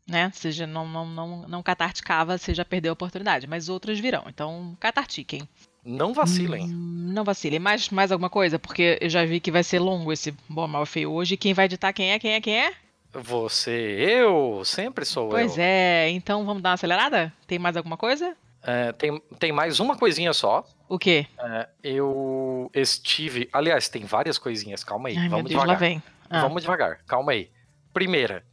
né? 0.06 0.30
Você 0.34 0.52
já 0.52 0.68
não, 0.68 0.88
não, 0.88 1.06
não, 1.06 1.48
não 1.48 1.64
catarticava, 1.64 2.38
você 2.38 2.53
já 2.53 2.65
perdeu 2.65 2.91
a 2.91 2.94
oportunidade. 2.94 3.48
Mas 3.48 3.70
outras 3.70 3.98
virão. 3.98 4.26
Então, 4.28 4.76
catartiquem. 4.80 5.48
Não 5.85 6.14
vacilem. 6.14 6.65
Hum, 6.73 7.11
Não 7.14 7.23
vacilem. 7.23 7.60
Mais, 7.60 7.89
mais 7.89 8.11
alguma 8.11 8.30
coisa? 8.30 8.57
Porque 8.57 8.97
eu 9.01 9.10
já 9.10 9.26
vi 9.26 9.39
que 9.39 9.51
vai 9.51 9.64
ser 9.64 9.80
longo 9.80 10.11
esse 10.14 10.34
Bom, 10.47 10.68
Mal 10.68 10.85
Feio 10.85 11.11
hoje. 11.11 11.35
Quem 11.38 11.53
vai 11.53 11.65
editar 11.65 11.91
quem 11.93 12.11
é, 12.11 12.19
quem 12.19 12.31
é, 12.34 12.41
quem 12.41 12.57
é? 12.57 12.73
Você, 13.11 13.72
eu, 13.99 14.64
sempre 14.65 15.05
sou 15.05 15.30
Pois 15.30 15.57
eu. 15.57 15.64
é. 15.64 16.10
Então, 16.10 16.45
vamos 16.45 16.64
dar 16.64 16.69
uma 16.69 16.73
acelerada? 16.76 17.31
Tem 17.45 17.60
mais 17.60 17.77
alguma 17.77 17.95
coisa? 17.97 18.35
É, 18.64 18.91
tem, 18.93 19.22
tem 19.38 19.51
mais 19.51 19.80
uma 19.80 19.95
coisinha 19.97 20.34
só. 20.34 20.65
O 20.89 20.97
quê? 20.97 21.27
É, 21.38 21.68
eu 21.84 22.72
estive. 22.73 23.49
Aliás, 23.53 23.88
tem 23.89 24.03
várias 24.05 24.38
coisinhas, 24.38 24.84
calma 24.84 25.10
aí. 25.10 25.18
Ai, 25.18 25.30
vamos 25.30 25.45
Deus, 25.49 25.55
lá 25.60 25.65
devagar. 25.65 25.80
vem. 25.80 26.03
Ah. 26.30 26.41
Vamos 26.41 26.61
devagar, 26.64 26.99
calma 27.05 27.34
aí. 27.34 27.49
Primeira, 27.93 28.43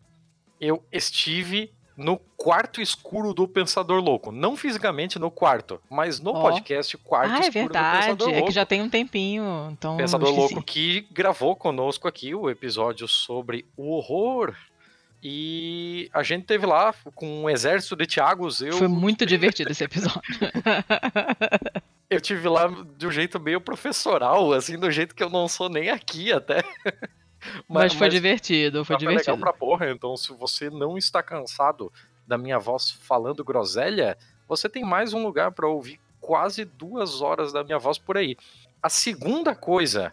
eu 0.61 0.85
estive 0.93 1.73
no 2.01 2.19
quarto 2.37 2.81
escuro 2.81 3.35
do 3.35 3.47
Pensador 3.47 4.01
Louco. 4.03 4.33
Não 4.33 4.57
fisicamente 4.57 5.19
no 5.19 5.31
quarto, 5.31 5.81
mas 5.91 6.19
no 6.19 6.31
Ó. 6.31 6.41
podcast 6.41 6.97
Quarto 6.99 7.31
Ah, 7.33 7.37
é 7.37 7.41
Escuro 7.41 7.53
do 7.53 7.55
verdade. 7.55 7.99
Pensador 7.99 8.29
É 8.29 8.33
Louco. 8.33 8.47
que 8.49 8.53
já 8.55 8.67
tem 8.67 8.83
um 8.83 8.89
tempinho. 8.89 9.69
Então, 9.73 9.97
Pensador. 9.97 10.31
Louco 10.31 10.63
que 10.63 11.07
gravou 11.13 11.55
conosco 11.55 12.09
aqui 12.09 12.35
o 12.35 12.49
episódio 12.49 13.07
sobre 13.07 13.67
o 13.77 13.91
horror. 13.95 14.55
E 15.23 16.09
a 16.15 16.23
gente 16.23 16.47
teve 16.47 16.65
lá 16.65 16.95
com 17.15 17.43
um 17.45 17.51
exército 17.51 17.95
de 17.95 18.07
Thiagos. 18.07 18.63
Eu, 18.63 18.73
Foi 18.73 18.89
muito 18.89 19.27
divertido 19.27 19.71
esse 19.71 19.85
episódio. 19.85 20.23
eu 22.09 22.21
tive 22.21 22.49
lá 22.49 22.69
de 22.97 23.07
um 23.07 23.11
jeito 23.11 23.39
meio 23.39 23.61
professoral, 23.61 24.53
assim, 24.55 24.79
do 24.79 24.91
jeito 24.91 25.15
que 25.15 25.23
eu 25.23 25.29
não 25.29 25.47
sou 25.47 25.69
nem 25.69 25.91
aqui 25.91 26.33
até. 26.33 26.63
Mas, 27.69 27.93
foi 27.93 28.09
divertido, 28.09 28.85
foi 28.85 28.95
Mas 28.95 29.03
legal 29.03 29.17
divertido. 29.19 29.39
pra 29.39 29.53
porra. 29.53 29.91
Então, 29.91 30.17
se 30.17 30.33
você 30.33 30.71
não 30.71 30.97
está 30.97 31.23
cansado 31.23 31.93
da 32.27 32.39
minha 32.39 32.59
voz 32.59 32.91
falando 32.91 33.45
groselha, 33.45 34.17
você 34.49 34.69
tem 34.69 34.85
mais 34.85 35.13
um 35.13 35.23
lugar 35.23 35.53
pra 35.53 35.67
ouvir 35.69 36.01
quase 36.21 36.65
duas 36.65 37.21
horas 37.21 37.53
da 37.53 37.65
minha 37.65 37.79
voz 37.79 37.99
por 37.99 38.17
aí. 38.17 38.37
A 38.83 38.89
segunda 38.89 39.55
coisa, 39.55 40.13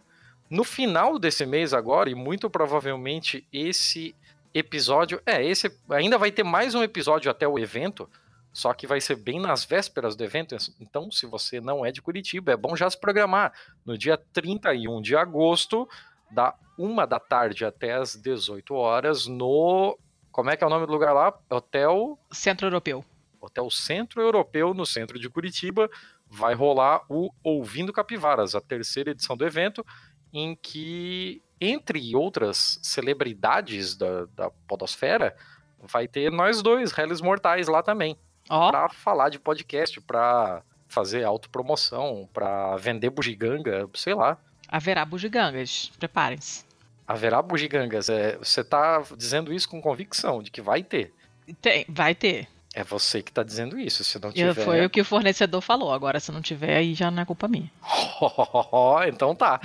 no 0.49 0.64
final 0.64 1.20
desse 1.20 1.45
mês 1.45 1.74
agora, 1.74 2.10
e 2.10 2.16
muito 2.16 2.49
provavelmente 2.49 3.45
esse 3.52 4.16
episódio. 4.54 5.22
É, 5.26 5.44
esse 5.45 5.72
ainda 5.90 6.18
vai 6.18 6.32
ter 6.32 6.44
mais 6.44 6.74
um 6.74 6.84
episódio 6.84 7.30
até 7.30 7.48
o 7.48 7.60
evento. 7.60 8.10
Só 8.52 8.74
que 8.74 8.88
vai 8.88 8.99
ser 8.99 9.16
bem 9.18 9.40
nas 9.40 9.64
vésperas 9.64 10.16
do 10.16 10.24
evento. 10.24 10.56
Então, 10.82 11.12
se 11.12 11.28
você 11.28 11.62
não 11.62 11.86
é 11.86 11.91
de 11.91 12.02
Curitiba, 12.02 12.52
é 12.52 12.58
bom 12.58 12.76
já 12.76 12.90
se 12.90 12.99
programar. 12.99 13.54
No 13.86 13.95
dia 13.95 14.18
31 14.18 14.99
de 14.99 15.16
agosto, 15.16 15.88
da 16.32 16.56
uma 16.78 17.08
da 17.08 17.20
tarde 17.20 17.66
até 17.66 17.94
as 17.94 18.16
18 18.16 18.74
horas, 18.74 19.26
no. 19.26 19.98
Como 20.32 20.49
é 20.49 20.56
que 20.56 20.64
é 20.64 20.68
o 20.68 20.70
nome 20.70 20.86
do 20.86 20.91
lugar 20.91 21.14
lá? 21.14 21.34
Hotel. 21.49 22.20
Centro 22.32 22.68
Europeu. 22.68 23.04
Hotel 23.41 23.70
Centro 23.70 24.22
Europeu, 24.22 24.74
no 24.74 24.86
centro 24.86 25.20
de 25.20 25.30
Curitiba, 25.30 25.90
vai 26.30 26.54
rolar 26.54 27.02
o 27.10 27.32
Ouvindo 27.44 27.94
Capivaras, 27.94 28.56
a 28.56 28.62
terceira 28.62 29.12
edição 29.12 29.38
do 29.38 29.45
evento, 29.45 29.86
em 30.34 30.56
que, 30.56 31.41
entre 31.60 32.16
outras 32.16 32.80
celebridades 32.84 33.95
da, 33.95 34.26
da 34.26 34.49
Podosfera, 34.68 35.36
vai 35.80 36.08
ter 36.08 36.32
nós 36.32 36.62
dois, 36.62 36.91
réis 36.91 37.22
mortais, 37.22 37.68
lá 37.68 37.82
também, 37.82 38.18
Ó, 38.49 38.70
pra 38.70 38.90
falar 38.90 39.30
de 39.30 39.40
podcast, 39.40 39.99
pra 40.02 40.64
fazer 40.88 41.24
autopromoção, 41.24 42.30
pra 42.34 42.76
vender 42.78 43.10
bugiganga, 43.10 43.90
sei 43.94 44.14
lá. 44.14 44.38
Haverá 44.68 45.06
bugigangas. 45.06 45.91
Preparem-se. 45.98 46.65
Haverá 47.07 47.41
bugigangas. 47.41 48.10
É, 48.10 48.38
você 48.38 48.64
tá 48.64 49.03
dizendo 49.15 49.53
isso 49.53 49.69
com 49.69 49.81
convicção 49.81 50.44
de 50.44 50.52
que 50.52 50.61
vai 50.61 50.84
ter. 50.84 51.14
Tem, 51.61 51.85
vai 51.88 52.14
ter. 52.14 52.48
É 52.73 52.84
você 52.84 53.23
que 53.23 53.31
tá 53.31 53.41
dizendo 53.41 53.80
isso. 53.80 54.03
Se 54.03 54.19
não 54.19 54.31
tiver. 54.31 54.53
Foi 54.53 54.85
o 54.85 54.89
que 54.89 55.02
o 55.02 55.06
fornecedor 55.06 55.61
falou. 55.61 55.91
Agora, 55.91 56.19
se 56.19 56.31
não 56.31 56.41
tiver, 56.41 56.77
aí 56.77 56.94
já 56.94 57.10
não 57.10 57.23
é 57.23 57.26
culpa 57.26 57.48
minha. 57.48 57.72
então 59.07 59.34
tá. 59.34 59.60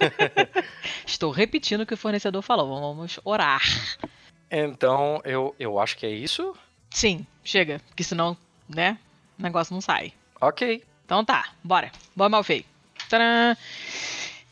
Estou 1.04 1.30
repetindo 1.30 1.82
o 1.82 1.86
que 1.86 1.94
o 1.94 1.98
fornecedor 1.98 2.40
falou. 2.40 2.80
Vamos 2.80 3.20
orar. 3.24 3.62
Então, 4.50 5.20
eu, 5.24 5.54
eu 5.58 5.78
acho 5.78 5.98
que 5.98 6.06
é 6.06 6.10
isso. 6.10 6.56
Sim, 6.90 7.26
chega. 7.44 7.80
Porque 7.88 8.04
senão, 8.04 8.36
né? 8.68 8.98
O 9.38 9.42
negócio 9.42 9.74
não 9.74 9.80
sai. 9.80 10.14
Ok. 10.40 10.82
Então 11.04 11.24
tá, 11.24 11.50
bora. 11.62 11.92
Bom, 12.16 12.28
mal 12.28 12.42
feio. 12.42 12.64
Tcharam! 13.08 13.56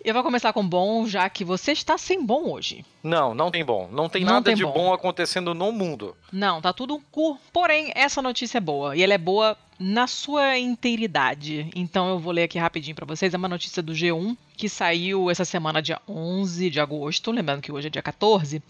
Eu 0.04 0.14
vou 0.14 0.22
começar 0.22 0.52
com 0.52 0.64
bom, 0.66 1.04
já 1.04 1.28
que 1.28 1.44
você 1.44 1.72
está 1.72 1.98
sem 1.98 2.24
bom 2.24 2.50
hoje. 2.52 2.84
Não, 3.02 3.34
não 3.34 3.50
tem 3.50 3.64
bom. 3.64 3.88
Não 3.90 4.08
tem 4.08 4.24
Não 4.24 4.34
nada 4.34 4.44
tem 4.44 4.54
de 4.54 4.62
bom. 4.64 4.72
bom. 4.72 4.92
acontecendo 4.92 5.52
no 5.52 5.72
mundo. 5.72 6.16
Não, 6.32 6.60
tá 6.60 6.72
tudo 6.72 6.94
um 6.94 7.00
cu. 7.10 7.36
Porém, 7.52 7.90
essa 7.92 8.22
notícia 8.22 8.58
é 8.58 8.60
boa. 8.60 8.94
E 8.96 9.02
ela 9.02 9.14
é 9.14 9.18
boa 9.18 9.58
na 9.80 10.06
sua 10.06 10.56
inteiridade. 10.58 11.68
Então 11.74 12.08
eu 12.08 12.20
vou 12.20 12.32
ler 12.32 12.44
aqui 12.44 12.56
rapidinho 12.56 12.94
pra 12.94 13.04
vocês. 13.04 13.34
É 13.34 13.36
uma 13.36 13.48
notícia 13.48 13.82
do 13.82 13.92
G1 13.92 14.36
que 14.56 14.68
saiu 14.68 15.28
essa 15.28 15.44
semana, 15.44 15.82
dia 15.82 16.00
11 16.08 16.70
de 16.70 16.78
agosto. 16.78 17.32
Lembrando 17.32 17.60
que 17.60 17.72
hoje 17.72 17.88
é 17.88 17.90
dia 17.90 18.02
14. 18.02 18.62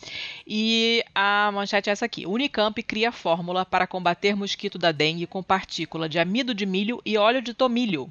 E 0.47 1.05
a 1.15 1.51
manchete 1.53 1.91
é 1.91 1.93
essa 1.93 2.07
aqui: 2.07 2.27
Unicamp 2.27 2.83
cria 2.83 3.13
fórmula 3.13 3.67
para 3.67 3.87
combater 3.87 4.35
mosquito 4.35 4.79
da 4.79 4.91
dengue 4.91 5.27
com 5.27 5.43
partícula 5.43 6.09
de 6.09 6.19
amido 6.19 6.55
de 6.55 6.65
milho 6.65 6.99
e 7.05 7.19
óleo 7.19 7.43
de 7.43 7.53
tomilho. 7.53 8.11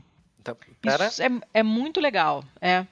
Pera, 0.81 1.07
Isso 1.07 1.23
é, 1.23 1.30
é 1.53 1.63
muito 1.63 1.99
legal. 1.99 2.43
É. 2.61 2.85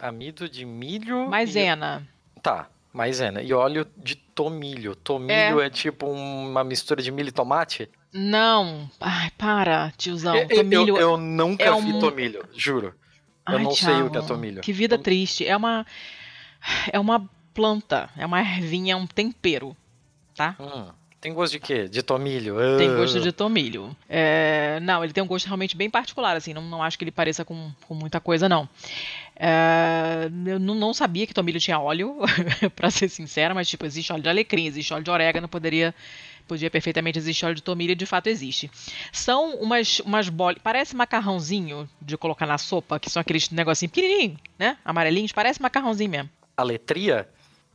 amido 0.00 0.48
de 0.48 0.64
milho. 0.64 1.28
Maisena. 1.28 2.06
E... 2.36 2.40
Tá, 2.40 2.68
maisena. 2.92 3.42
E 3.42 3.52
óleo 3.52 3.86
de 3.96 4.14
tomilho. 4.16 4.94
Tomilho 4.94 5.60
é, 5.60 5.68
tipo 5.68 6.06
uma 6.06 6.62
mistura 6.62 7.02
de 7.02 7.10
milho 7.10 7.28
e 7.28 7.32
tomate? 7.32 7.88
Não. 8.12 8.90
Ai, 9.00 9.30
para, 9.36 9.92
tiozão. 9.96 10.34
Eu- 10.36 10.48
Tomilho 10.48 10.96
eu, 10.96 11.00
eu 11.12 11.16
nunca 11.16 11.64
é 11.64 11.80
vi 11.80 11.92
um- 11.92 11.98
tomilho, 12.00 12.44
juro. 12.54 12.94
Eu 13.48 13.56
Ai, 13.56 13.62
não 13.62 13.70
sei 13.72 14.02
o 14.02 14.10
que 14.10 14.18
é 14.18 14.22
tomilho. 14.22 14.60
Que 14.62 14.72
vida 14.72 14.98
triste. 14.98 15.46
É 15.46 15.56
uma. 15.56 15.84
É 16.92 16.98
uma 17.00 17.28
planta. 17.54 18.08
É 18.16 18.24
uma 18.26 18.40
ervinha, 18.40 18.96
um 18.96 19.06
tempero. 19.06 19.76
Tá? 20.34 20.56
Hum, 20.58 20.90
tem 21.20 21.34
gosto 21.34 21.52
de 21.52 21.60
quê? 21.60 21.88
De 21.88 22.02
tomilho. 22.02 22.56
Tem 22.78 22.88
Ah. 22.88 22.94
gosto 22.94 23.20
de 23.20 23.30
tomilho. 23.32 23.94
É, 24.08 24.78
não, 24.82 25.04
ele 25.04 25.12
tem 25.12 25.22
um 25.22 25.26
gosto 25.26 25.46
realmente 25.46 25.76
bem 25.76 25.90
particular, 25.90 26.36
assim. 26.36 26.54
Não, 26.54 26.62
não 26.62 26.82
acho 26.82 26.96
que 26.98 27.04
ele 27.04 27.10
pareça 27.10 27.44
com, 27.44 27.70
com 27.86 27.94
muita 27.94 28.20
coisa, 28.20 28.48
não. 28.48 28.68
É, 29.36 30.28
eu 30.46 30.58
não, 30.58 30.74
não 30.74 30.92
sabia 30.94 31.26
que 31.26 31.32
tomilho 31.34 31.58
tinha 31.60 31.78
óleo, 31.78 32.16
pra 32.76 32.90
ser 32.90 33.08
sincera, 33.08 33.54
mas 33.54 33.68
tipo, 33.68 33.86
existe 33.86 34.12
óleo 34.12 34.22
de 34.22 34.28
alecrim, 34.28 34.66
existe 34.66 34.92
óleo 34.92 35.04
de 35.04 35.10
orégano, 35.10 35.48
poderia. 35.48 35.94
Podia 36.48 36.68
perfeitamente 36.68 37.16
existir 37.16 37.46
óleo 37.46 37.54
de 37.54 37.62
tomilho 37.62 37.92
e 37.92 37.94
de 37.94 38.06
fato 38.06 38.26
existe. 38.26 38.68
São 39.12 39.54
umas, 39.60 40.00
umas 40.00 40.28
bolas. 40.28 40.56
Parece 40.60 40.96
macarrãozinho 40.96 41.88
de 42.02 42.16
colocar 42.16 42.44
na 42.44 42.58
sopa, 42.58 42.98
que 42.98 43.08
são 43.08 43.20
aqueles 43.20 43.50
negocinhos 43.50 43.92
pequenininhos, 43.92 44.40
né? 44.58 44.76
Amarelinhos. 44.84 45.30
Parece 45.30 45.62
macarrãozinho 45.62 46.10
mesmo. 46.10 46.28
A 46.56 46.64
letria? 46.64 47.28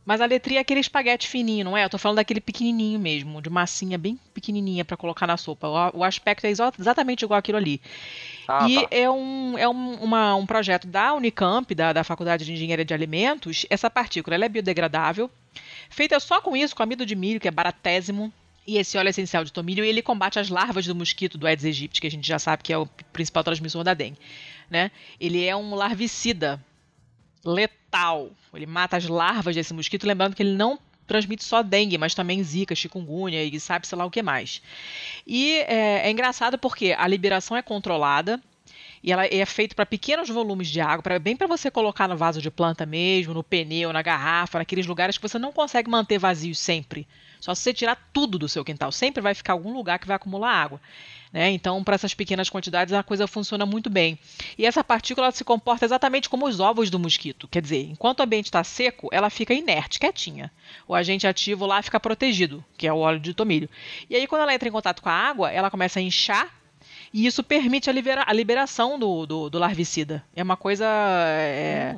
Mas 0.06 0.22
a 0.22 0.26
letria 0.26 0.60
é 0.60 0.61
aquele 0.61 0.80
espaguete 0.82 1.27
fininho, 1.27 1.65
não 1.65 1.76
é? 1.76 1.84
Eu 1.84 1.90
tô 1.90 1.98
falando 1.98 2.18
daquele 2.18 2.40
pequenininho 2.40 2.99
mesmo, 2.99 3.41
de 3.41 3.49
massinha 3.49 3.98
bem 3.98 4.19
pequenininha 4.36 4.86
pra 4.86 4.95
colocar 4.95 5.26
na 5.26 5.36
sopa. 5.36 5.68
O, 5.68 5.99
o 5.99 6.03
aspecto 6.03 6.45
é 6.45 6.49
exa- 6.52 6.72
exatamente 6.80 7.23
igual 7.26 7.40
aquilo 7.40 7.57
ali. 7.57 7.82
Ah, 8.48 8.69
e 8.69 8.76
tá. 8.82 8.88
é, 8.91 9.10
um, 9.10 9.57
é 9.57 9.68
um, 9.68 9.94
uma- 9.95 10.36
um 10.36 10.45
projeto 10.45 10.86
da 10.86 11.14
Unicamp, 11.15 11.73
da, 11.73 11.91
da 11.91 12.03
Faculdade 12.03 12.45
de 12.45 12.53
Engenharia 12.53 12.86
de 12.86 12.94
Alimentos. 12.94 13.65
Essa 13.68 13.90
partícula 13.90 14.36
é 14.36 14.48
biodegradável, 14.49 15.30
feita 15.90 16.19
só 16.19 16.40
com 16.40 16.56
isso, 16.56 16.76
com 16.76 16.84
amido 16.84 17.03
de 17.03 17.15
milho, 17.15 17.40
que 17.40 17.48
é 17.48 17.52
baratésimo, 17.52 18.32
e 18.68 18.77
esse 18.77 18.98
óleo 18.99 19.10
essencial 19.10 19.44
de 19.44 19.52
tomilho, 19.52 19.84
ele 19.84 20.02
combate 20.03 20.38
as 20.40 20.49
larvas 20.49 20.86
do 20.86 20.94
mosquito 20.95 21.38
do 21.38 21.48
Aedes 21.48 21.65
aegypti, 21.65 21.99
que 22.02 22.07
a 22.07 22.11
gente 22.11 22.27
já 22.27 22.38
sabe 22.38 22.61
que 22.64 22.72
é 22.73 22.77
o 22.77 22.86
principal 23.11 23.44
transmissor 23.44 23.84
da 23.84 23.94
dengue. 23.95 24.18
Né? 24.69 24.90
Ele 25.19 25.44
é 25.45 25.56
um 25.56 25.73
larvicida 25.76 26.60
letal. 27.46 28.32
Ele 28.54 28.66
mata 28.66 28.98
as 28.98 29.08
larvas 29.08 29.56
desse 29.56 29.74
mosquito, 29.74 30.08
lembrando 30.08 30.36
que 30.36 30.44
ele 30.44 30.56
não 30.56 30.80
transmite 31.08 31.44
só 31.44 31.62
dengue, 31.62 31.98
mas 31.98 32.16
também 32.16 32.44
zika, 32.44 32.74
chikungunya 32.74 33.44
e 33.44 33.60
sabe 33.60 33.88
sei 33.88 33.98
lá 33.98 34.06
o 34.06 34.12
que 34.12 34.24
mais. 34.24 34.62
E 35.26 35.60
é, 35.68 36.08
é 36.08 36.12
engraçado 36.12 36.58
porque 36.58 36.96
a 36.98 37.08
liberação 37.08 37.56
é 37.56 37.62
controlada 37.62 38.42
E 39.06 39.11
ela 39.11 39.27
é 39.27 39.45
feito 39.45 39.76
para 39.76 39.86
pequenos 39.86 40.30
volumes 40.30 40.68
de 40.68 40.82
água, 40.82 41.03
pra, 41.03 41.19
bem 41.19 41.36
para 41.38 41.45
você 41.45 41.69
colocar 41.69 42.07
no 42.07 42.18
vaso 42.18 42.41
de 42.41 42.49
planta 42.49 42.88
mesmo, 42.88 43.36
no 43.36 43.44
pneu, 43.44 43.94
na 43.94 44.02
garrafa, 44.02 44.57
naqueles 44.57 44.88
lugares 44.88 45.15
que 45.15 45.22
você 45.22 45.38
não 45.38 45.52
consegue 45.52 45.88
manter 45.88 46.18
vazios 46.18 46.57
sempre. 46.57 47.07
Só 47.40 47.53
se 47.53 47.61
você 47.61 47.72
tirar 47.72 48.10
tudo 48.11 48.40
do 48.40 48.49
seu 48.49 48.65
quintal, 48.65 48.91
sempre 48.91 49.22
vai 49.22 49.36
ficar 49.36 49.53
algum 49.53 49.72
lugar 49.72 49.99
que 49.99 50.07
vai 50.07 50.15
acumular 50.15 50.49
água. 50.52 50.82
Né? 51.32 51.52
Então, 51.52 51.84
para 51.84 51.94
essas 51.94 52.15
pequenas 52.15 52.49
quantidades, 52.49 52.95
a 52.95 53.03
coisa 53.03 53.27
funciona 53.27 53.64
muito 53.64 53.91
bem. 53.91 54.18
E 54.57 54.65
essa 54.65 54.84
partícula 54.84 55.32
se 55.32 55.44
comporta 55.44 55.86
exatamente 55.86 56.27
como 56.27 56.48
os 56.48 56.60
ovos 56.60 56.90
do 56.90 56.98
mosquito. 56.98 57.48
Quer 57.48 57.61
dizer, 57.61 57.88
enquanto 57.91 58.22
o 58.22 58.23
ambiente 58.23 58.45
está 58.45 58.64
seco, 58.64 59.07
ela 59.11 59.30
fica 59.30 59.53
inerte, 59.53 59.99
quietinha. 59.99 60.52
O 60.88 60.95
agente 60.95 61.27
ativo 61.27 61.68
lá 61.68 61.80
fica 61.84 61.99
protegido, 61.99 62.65
que 62.76 62.88
é 62.88 62.91
o 62.91 62.98
óleo 62.98 63.19
de 63.19 63.36
tomilho. 63.36 63.69
E 64.10 64.15
aí, 64.15 64.26
quando 64.26 64.41
ela 64.41 64.56
entra 64.56 64.68
em 64.68 64.72
contato 64.72 65.03
com 65.03 65.10
a 65.10 65.14
água, 65.14 65.52
ela 65.52 65.69
começa 65.69 65.99
a 65.99 66.02
inchar 66.02 66.65
e 67.14 67.26
isso 67.26 67.44
permite 67.44 67.90
a, 67.90 67.94
libera 67.94 68.23
a 68.26 68.34
liberação 68.34 68.98
do, 68.99 69.26
do, 69.26 69.49
do, 69.49 69.60
larvicida. 69.60 70.23
É 70.36 70.44
uma 70.44 70.57
coisa. 70.57 70.86
É, 70.86 71.95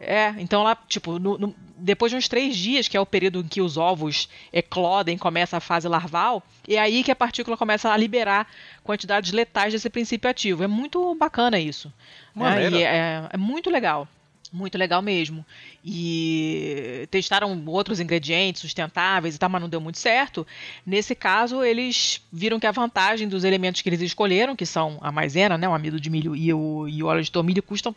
é 0.00 0.34
então 0.38 0.62
lá, 0.62 0.76
tipo, 0.88 1.18
no, 1.18 1.38
no, 1.38 1.54
depois 1.76 2.10
de 2.10 2.16
uns 2.16 2.28
três 2.28 2.56
dias, 2.56 2.88
que 2.88 2.96
é 2.96 3.00
o 3.00 3.06
período 3.06 3.40
em 3.40 3.48
que 3.48 3.60
os 3.60 3.76
ovos 3.76 4.28
eclodem, 4.52 5.16
começa 5.16 5.56
a 5.56 5.60
fase 5.60 5.88
larval, 5.88 6.42
é 6.68 6.78
aí 6.78 7.02
que 7.02 7.10
a 7.10 7.16
partícula 7.16 7.56
começa 7.56 7.90
a 7.90 7.96
liberar 7.96 8.46
quantidades 8.82 9.32
letais 9.32 9.72
desse 9.72 9.88
princípio 9.88 10.28
ativo. 10.30 10.64
É 10.64 10.66
muito 10.66 11.14
bacana 11.14 11.58
isso. 11.58 11.92
Né? 12.34 12.70
E 12.70 12.82
é, 12.82 13.28
é 13.30 13.36
muito 13.36 13.70
legal. 13.70 14.08
Muito 14.50 14.78
legal 14.78 15.02
mesmo. 15.02 15.44
E 15.84 17.06
testaram 17.10 17.62
outros 17.66 18.00
ingredientes 18.00 18.62
sustentáveis 18.62 19.36
e 19.36 19.38
tal, 19.38 19.50
mas 19.50 19.60
não 19.60 19.68
deu 19.68 19.80
muito 19.80 19.98
certo. 19.98 20.46
Nesse 20.86 21.14
caso, 21.14 21.62
eles 21.62 22.22
viram 22.32 22.58
que 22.58 22.66
a 22.66 22.72
vantagem 22.72 23.28
dos 23.28 23.44
elementos 23.44 23.82
que 23.82 23.88
eles 23.88 24.00
escolheram, 24.00 24.56
que 24.56 24.64
são 24.64 24.98
a 25.02 25.12
maisena, 25.12 25.58
né, 25.58 25.68
o 25.68 25.74
amido 25.74 26.00
de 26.00 26.08
milho 26.08 26.34
e 26.34 26.52
o, 26.52 26.88
e 26.88 27.02
o 27.02 27.06
óleo 27.06 27.22
de 27.22 27.30
tomilho, 27.30 27.62
custam 27.62 27.94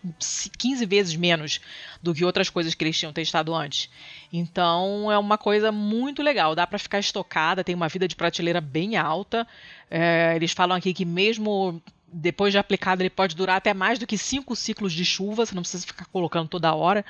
15 0.58 0.86
vezes 0.86 1.16
menos 1.16 1.62
do 2.04 2.14
que 2.14 2.26
outras 2.26 2.50
coisas 2.50 2.76
que 2.76 2.84
eles 2.84 3.00
tinham 3.00 3.14
testado 3.14 3.56
antes. 3.56 3.90
Então, 4.32 5.12
é 5.12 5.18
uma 5.18 5.38
coisa 5.38 5.72
muito 5.72 6.22
legal. 6.22 6.54
Dá 6.54 6.68
para 6.68 6.80
ficar 6.80 7.00
estocada, 7.00 7.64
tem 7.64 7.76
uma 7.76 7.88
vida 7.88 8.08
de 8.08 8.16
prateleira 8.16 8.60
bem 8.60 8.98
alta. 8.98 9.48
É, 9.90 10.34
eles 10.36 10.52
falam 10.52 10.76
aqui 10.76 10.94
que 10.94 11.06
mesmo 11.06 11.82
depois 12.12 12.52
de 12.52 12.58
aplicado, 12.58 13.02
ele 13.02 13.10
pode 13.10 13.36
durar 13.36 13.58
até 13.58 13.74
mais 13.74 13.98
do 13.98 14.06
que 14.06 14.18
cinco 14.18 14.56
ciclos 14.56 14.94
de 14.94 15.06
chuva, 15.06 15.46
você 15.46 15.56
não 15.56 15.62
precisa 15.62 15.86
ficar 15.86 16.06
colocando 16.06 16.50
toda 16.50 16.74
hora. 16.74 17.06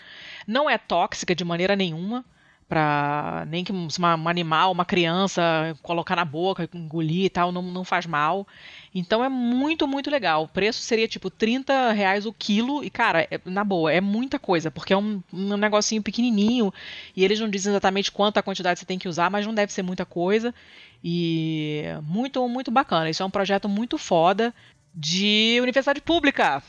Não 0.45 0.69
é 0.69 0.77
tóxica 0.77 1.33
de 1.33 1.43
maneira 1.43 1.75
nenhuma, 1.75 2.23
para 2.71 3.45
nem 3.49 3.65
que 3.65 3.71
um, 3.73 3.89
um, 3.99 4.29
animal, 4.29 4.71
uma 4.71 4.85
criança 4.85 5.77
colocar 5.81 6.15
na 6.15 6.23
boca, 6.23 6.69
engolir 6.73 7.25
e 7.25 7.29
tal, 7.29 7.51
não, 7.51 7.61
não 7.63 7.83
faz 7.83 8.05
mal. 8.05 8.47
Então 8.95 9.21
é 9.21 9.27
muito, 9.27 9.85
muito 9.85 10.09
legal. 10.09 10.43
O 10.43 10.47
preço 10.47 10.81
seria 10.81 11.05
tipo 11.05 11.29
30 11.29 11.91
reais 11.91 12.25
o 12.25 12.31
quilo, 12.31 12.81
e 12.81 12.89
cara, 12.89 13.27
é, 13.29 13.41
na 13.43 13.65
boa, 13.65 13.91
é 13.91 13.99
muita 13.99 14.39
coisa, 14.39 14.71
porque 14.71 14.93
é 14.93 14.97
um, 14.97 15.21
um 15.33 15.57
negocinho 15.57 16.01
pequenininho, 16.01 16.73
e 17.13 17.25
eles 17.25 17.41
não 17.41 17.49
dizem 17.49 17.71
exatamente 17.71 18.09
quanta 18.09 18.41
quantidade 18.41 18.79
você 18.79 18.85
tem 18.85 18.97
que 18.97 19.09
usar, 19.09 19.29
mas 19.29 19.45
não 19.45 19.53
deve 19.53 19.73
ser 19.73 19.83
muita 19.83 20.05
coisa. 20.05 20.55
E 21.03 21.83
muito, 22.03 22.47
muito 22.47 22.69
bacana. 22.69 23.09
Isso 23.09 23.23
é 23.23 23.25
um 23.25 23.29
projeto 23.29 23.67
muito 23.67 23.97
foda 23.97 24.53
de 24.93 25.57
universidade 25.61 26.01
pública. 26.01 26.61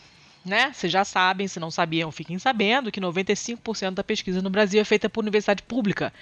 Né? 0.44 0.72
Vocês 0.72 0.92
já 0.92 1.04
sabem, 1.04 1.46
se 1.46 1.60
não 1.60 1.70
sabiam, 1.70 2.10
fiquem 2.10 2.36
sabendo 2.38 2.90
que 2.90 3.00
95% 3.00 3.92
da 3.92 4.02
pesquisa 4.02 4.42
no 4.42 4.50
Brasil 4.50 4.80
é 4.80 4.84
feita 4.84 5.08
por 5.08 5.20
universidade 5.22 5.62
pública, 5.62 6.12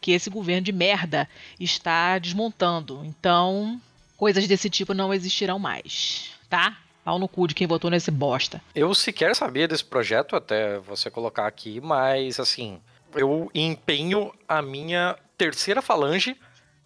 que 0.00 0.12
esse 0.12 0.30
governo 0.30 0.62
de 0.62 0.72
merda 0.72 1.28
está 1.60 2.18
desmontando. 2.18 3.02
Então, 3.04 3.78
coisas 4.16 4.48
desse 4.48 4.70
tipo 4.70 4.94
não 4.94 5.12
existirão 5.12 5.58
mais, 5.58 6.30
tá? 6.48 6.78
Pau 7.04 7.18
no 7.18 7.28
cu 7.28 7.46
de 7.46 7.54
quem 7.54 7.66
votou 7.66 7.90
nesse 7.90 8.10
bosta. 8.10 8.62
Eu 8.74 8.94
sequer 8.94 9.36
sabia 9.36 9.68
desse 9.68 9.84
projeto 9.84 10.34
até 10.34 10.78
você 10.78 11.10
colocar 11.10 11.46
aqui, 11.46 11.78
mas 11.78 12.40
assim, 12.40 12.80
eu 13.14 13.50
empenho 13.54 14.32
a 14.48 14.62
minha 14.62 15.16
terceira 15.36 15.82
falange 15.82 16.34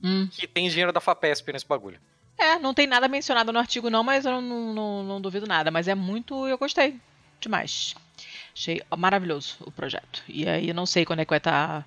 hum. 0.03 0.29
que 0.31 0.47
tem 0.47 0.69
dinheiro 0.69 0.93
da 0.93 1.01
FAPESP 1.01 1.53
nesse 1.53 1.67
bagulho. 1.67 2.01
É, 2.41 2.59
não 2.59 2.73
tem 2.73 2.87
nada 2.87 3.07
mencionado 3.07 3.53
no 3.53 3.59
artigo 3.59 3.91
não, 3.91 4.03
mas 4.03 4.25
eu 4.25 4.41
não, 4.41 4.73
não, 4.73 5.05
não, 5.05 5.21
duvido 5.21 5.47
nada. 5.47 5.71
Mas 5.71 5.87
é 5.89 5.95
muito. 5.95 6.49
Eu 6.49 6.57
gostei 6.57 6.99
demais. 7.39 7.95
Achei 8.55 8.83
maravilhoso 8.97 9.57
o 9.61 9.71
projeto. 9.71 10.23
E 10.27 10.49
aí 10.49 10.69
eu 10.69 10.75
não 10.75 10.87
sei 10.87 11.05
quando 11.05 11.21
é 11.21 11.25
que 11.25 11.31
vai 11.31 11.39
estar. 11.39 11.83
Tá, 11.83 11.87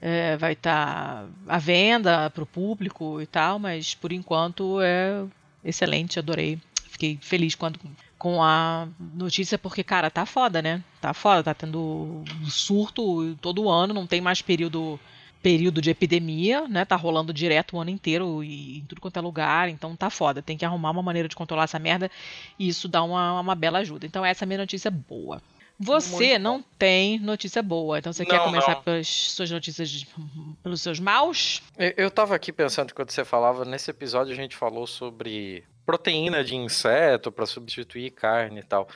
é, 0.00 0.36
vai 0.38 0.54
estar 0.54 1.24
tá 1.24 1.28
à 1.46 1.58
venda 1.58 2.30
para 2.30 2.42
o 2.42 2.46
público 2.46 3.20
e 3.20 3.26
tal, 3.26 3.58
mas 3.58 3.94
por 3.94 4.12
enquanto 4.12 4.80
é 4.80 5.22
excelente, 5.62 6.18
adorei. 6.18 6.58
Fiquei 6.88 7.18
feliz 7.20 7.54
quando, 7.54 7.78
com 8.18 8.42
a 8.42 8.88
notícia, 9.14 9.58
porque, 9.58 9.84
cara, 9.84 10.10
tá 10.10 10.24
foda, 10.24 10.62
né? 10.62 10.82
Tá 11.00 11.12
foda, 11.12 11.44
tá 11.44 11.54
tendo 11.54 12.24
surto 12.48 13.34
todo 13.36 13.68
ano, 13.68 13.92
não 13.92 14.06
tem 14.06 14.20
mais 14.20 14.40
período 14.40 14.98
período 15.42 15.80
de 15.80 15.90
epidemia, 15.90 16.68
né? 16.68 16.84
Tá 16.84 16.96
rolando 16.96 17.32
direto 17.32 17.76
o 17.76 17.80
ano 17.80 17.90
inteiro 17.90 18.42
e 18.44 18.78
em 18.78 18.84
tudo 18.84 19.00
quanto 19.00 19.18
é 19.18 19.20
lugar, 19.22 19.68
então 19.68 19.96
tá 19.96 20.10
foda. 20.10 20.42
Tem 20.42 20.56
que 20.56 20.64
arrumar 20.64 20.90
uma 20.90 21.02
maneira 21.02 21.28
de 21.28 21.36
controlar 21.36 21.64
essa 21.64 21.78
merda 21.78 22.10
e 22.58 22.68
isso 22.68 22.88
dá 22.88 23.02
uma, 23.02 23.40
uma 23.40 23.54
bela 23.54 23.78
ajuda. 23.78 24.06
Então 24.06 24.24
essa 24.24 24.44
é 24.44 24.46
a 24.46 24.48
minha 24.48 24.58
notícia 24.58 24.90
boa. 24.90 25.42
Você 25.82 26.32
Muito 26.32 26.42
não 26.42 26.58
bom. 26.58 26.64
tem 26.78 27.18
notícia 27.18 27.62
boa, 27.62 27.98
então 27.98 28.12
você 28.12 28.22
não, 28.22 28.30
quer 28.30 28.44
começar 28.44 28.74
não. 28.74 28.82
pelas 28.82 29.08
suas 29.08 29.50
notícias, 29.50 29.88
de, 29.88 30.06
pelos 30.62 30.82
seus 30.82 31.00
maus? 31.00 31.62
Eu, 31.78 31.94
eu 31.96 32.10
tava 32.10 32.34
aqui 32.34 32.52
pensando 32.52 32.92
quando 32.92 33.10
você 33.10 33.24
falava, 33.24 33.64
nesse 33.64 33.90
episódio 33.90 34.30
a 34.34 34.36
gente 34.36 34.54
falou 34.54 34.86
sobre 34.86 35.64
proteína 35.86 36.44
de 36.44 36.54
inseto 36.54 37.32
para 37.32 37.46
substituir 37.46 38.10
carne 38.10 38.60
e 38.60 38.62
tal. 38.62 38.88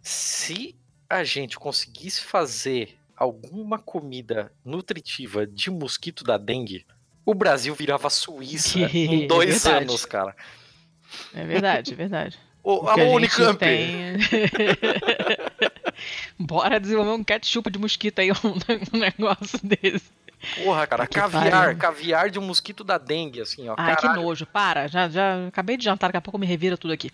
Se 0.00 0.76
a 1.10 1.24
gente 1.24 1.58
conseguisse 1.58 2.20
fazer 2.20 2.97
alguma 3.18 3.78
comida 3.78 4.52
nutritiva 4.64 5.46
de 5.46 5.70
mosquito 5.70 6.22
da 6.24 6.38
dengue, 6.38 6.86
o 7.26 7.34
Brasil 7.34 7.74
virava 7.74 8.08
Suíça 8.08 8.78
em 8.94 9.26
dois 9.26 9.66
é 9.66 9.78
anos, 9.78 10.04
cara. 10.04 10.34
É 11.34 11.44
verdade, 11.44 11.92
é 11.92 11.96
verdade. 11.96 12.38
O, 12.62 12.88
a 12.88 12.94
Unicamp. 12.96 13.58
Tem... 13.58 14.16
Bora 16.38 16.78
desenvolver 16.78 17.12
um 17.12 17.24
ketchup 17.24 17.70
de 17.70 17.78
mosquito 17.78 18.18
aí, 18.20 18.30
um, 18.44 18.98
negócio 18.98 19.58
desse. 19.62 20.10
Porra, 20.62 20.86
cara, 20.86 21.06
que 21.06 21.18
caviar, 21.18 21.50
pariu. 21.50 21.78
caviar 21.78 22.30
de 22.30 22.38
um 22.38 22.42
mosquito 22.42 22.84
da 22.84 22.96
dengue, 22.96 23.40
assim, 23.40 23.68
ó. 23.68 23.74
Ai, 23.76 23.96
caralho. 23.96 24.18
que 24.18 24.24
nojo, 24.24 24.46
para. 24.46 24.86
Já, 24.86 25.08
já 25.08 25.48
acabei 25.48 25.76
de 25.76 25.84
jantar, 25.84 26.08
daqui 26.08 26.18
a 26.18 26.20
pouco 26.20 26.38
me 26.38 26.46
revira 26.46 26.76
tudo 26.76 26.92
aqui. 26.92 27.10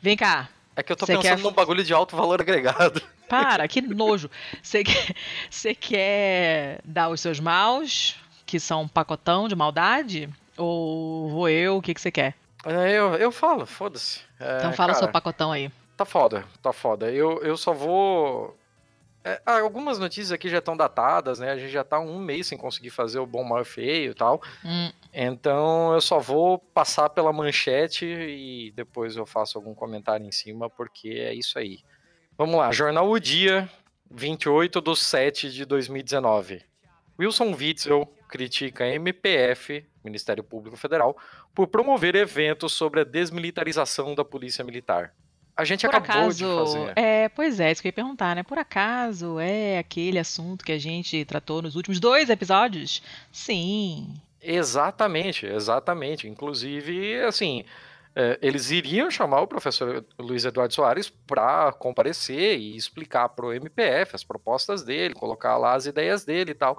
Vem 0.00 0.16
cá. 0.16 0.48
É 0.76 0.82
que 0.82 0.92
eu 0.92 0.96
tô 0.96 1.06
pensando 1.06 1.22
quer... 1.22 1.38
num 1.38 1.52
bagulho 1.52 1.84
de 1.84 1.94
alto 1.94 2.16
valor 2.16 2.40
agregado. 2.40 3.00
Para, 3.28 3.66
que 3.68 3.80
nojo. 3.80 4.30
Você 4.62 4.84
quer, 4.84 5.74
quer 5.80 6.80
dar 6.84 7.08
os 7.08 7.20
seus 7.20 7.40
maus, 7.40 8.16
que 8.44 8.58
são 8.58 8.82
um 8.82 8.88
pacotão 8.88 9.48
de 9.48 9.54
maldade? 9.54 10.28
Ou 10.56 11.28
vou 11.30 11.48
eu? 11.48 11.76
O 11.76 11.82
que, 11.82 11.94
que 11.94 12.00
você 12.00 12.10
quer? 12.10 12.34
É, 12.64 12.90
eu, 12.92 13.14
eu 13.14 13.30
falo, 13.30 13.66
foda-se. 13.66 14.20
É, 14.40 14.58
então 14.58 14.72
fala 14.72 14.92
o 14.92 14.96
seu 14.96 15.08
pacotão 15.08 15.52
aí. 15.52 15.70
Tá 15.96 16.04
foda, 16.04 16.44
tá 16.62 16.72
foda. 16.72 17.10
Eu, 17.10 17.40
eu 17.42 17.56
só 17.56 17.72
vou. 17.72 18.56
É, 19.26 19.40
ah, 19.46 19.60
algumas 19.60 19.98
notícias 19.98 20.30
aqui 20.30 20.50
já 20.50 20.58
estão 20.58 20.76
datadas, 20.76 21.38
né? 21.38 21.50
A 21.50 21.56
gente 21.56 21.72
já 21.72 21.82
tá 21.82 21.98
um 21.98 22.18
mês 22.18 22.46
sem 22.46 22.58
conseguir 22.58 22.90
fazer 22.90 23.18
o 23.18 23.26
bom, 23.26 23.42
mal 23.42 23.64
feio 23.64 24.10
e 24.10 24.14
tal. 24.14 24.42
Hum. 24.62 24.92
Então 25.14 25.94
eu 25.94 26.00
só 26.02 26.18
vou 26.18 26.58
passar 26.58 27.08
pela 27.08 27.32
manchete 27.32 28.04
e 28.04 28.70
depois 28.76 29.16
eu 29.16 29.24
faço 29.24 29.56
algum 29.56 29.74
comentário 29.74 30.26
em 30.26 30.30
cima, 30.30 30.68
porque 30.68 31.08
é 31.08 31.32
isso 31.32 31.58
aí. 31.58 31.78
Vamos 32.36 32.56
lá, 32.56 32.70
Jornal 32.70 33.08
O 33.08 33.18
Dia, 33.18 33.70
28 34.10 34.82
de 34.82 34.96
7 34.96 35.50
de 35.50 35.64
2019. 35.64 36.62
Wilson 37.18 37.54
Witzel 37.54 38.12
critica 38.28 38.86
MPF, 38.86 39.86
Ministério 40.04 40.44
Público 40.44 40.76
Federal, 40.76 41.16
por 41.54 41.68
promover 41.68 42.14
eventos 42.14 42.72
sobre 42.72 43.00
a 43.00 43.04
desmilitarização 43.04 44.14
da 44.14 44.24
Polícia 44.24 44.64
Militar. 44.64 45.14
A 45.56 45.64
gente 45.64 45.86
Por 45.86 45.94
acabou 45.94 46.24
acaso, 46.24 46.38
de 46.38 46.44
fazer. 46.44 46.92
É, 46.96 47.28
pois 47.28 47.60
é, 47.60 47.70
isso 47.70 47.80
que 47.80 47.86
eu 47.86 47.90
ia 47.90 47.94
perguntar, 47.94 48.34
né? 48.34 48.42
Por 48.42 48.58
acaso 48.58 49.38
é 49.38 49.78
aquele 49.78 50.18
assunto 50.18 50.64
que 50.64 50.72
a 50.72 50.78
gente 50.78 51.24
tratou 51.24 51.62
nos 51.62 51.76
últimos 51.76 52.00
dois 52.00 52.28
episódios? 52.28 53.02
Sim. 53.30 54.14
Exatamente, 54.42 55.46
exatamente. 55.46 56.26
Inclusive, 56.26 57.20
assim, 57.22 57.64
é, 58.16 58.38
eles 58.42 58.70
iriam 58.70 59.10
chamar 59.10 59.42
o 59.42 59.46
professor 59.46 60.04
Luiz 60.18 60.44
Eduardo 60.44 60.74
Soares 60.74 61.08
para 61.08 61.72
comparecer 61.72 62.58
e 62.58 62.76
explicar 62.76 63.28
para 63.28 63.46
o 63.46 63.52
MPF 63.52 64.14
as 64.14 64.24
propostas 64.24 64.82
dele, 64.82 65.14
colocar 65.14 65.56
lá 65.56 65.74
as 65.74 65.86
ideias 65.86 66.24
dele 66.24 66.50
e 66.50 66.54
tal. 66.54 66.78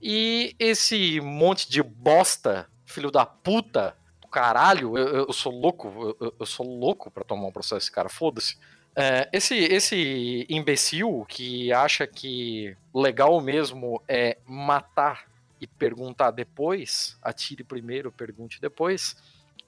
E 0.00 0.54
esse 0.58 1.20
monte 1.20 1.70
de 1.70 1.82
bosta, 1.82 2.68
filho 2.84 3.10
da 3.10 3.26
puta, 3.26 3.96
caralho, 4.30 4.96
eu, 4.96 5.26
eu 5.26 5.32
sou 5.32 5.52
louco, 5.52 6.16
eu, 6.20 6.34
eu 6.38 6.46
sou 6.46 6.66
louco 6.66 7.10
para 7.10 7.24
tomar 7.24 7.46
um 7.46 7.52
processo 7.52 7.90
cara, 7.90 8.08
foda-se. 8.08 8.56
É, 8.96 9.28
esse, 9.32 9.54
esse 9.54 10.46
imbecil 10.48 11.24
que 11.28 11.72
acha 11.72 12.06
que 12.06 12.76
legal 12.92 13.40
mesmo 13.40 14.02
é 14.08 14.38
matar 14.44 15.28
e 15.60 15.66
perguntar 15.66 16.30
depois, 16.30 17.16
atire 17.22 17.62
primeiro, 17.62 18.10
pergunte 18.10 18.60
depois, 18.60 19.16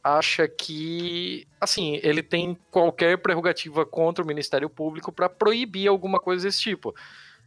acha 0.03 0.49
que, 0.49 1.47
assim, 1.61 2.01
ele 2.03 2.23
tem 2.23 2.57
qualquer 2.70 3.19
prerrogativa 3.19 3.85
contra 3.85 4.24
o 4.24 4.27
Ministério 4.27 4.69
Público 4.69 5.12
para 5.12 5.28
proibir 5.28 5.89
alguma 5.89 6.19
coisa 6.19 6.47
desse 6.47 6.61
tipo. 6.61 6.95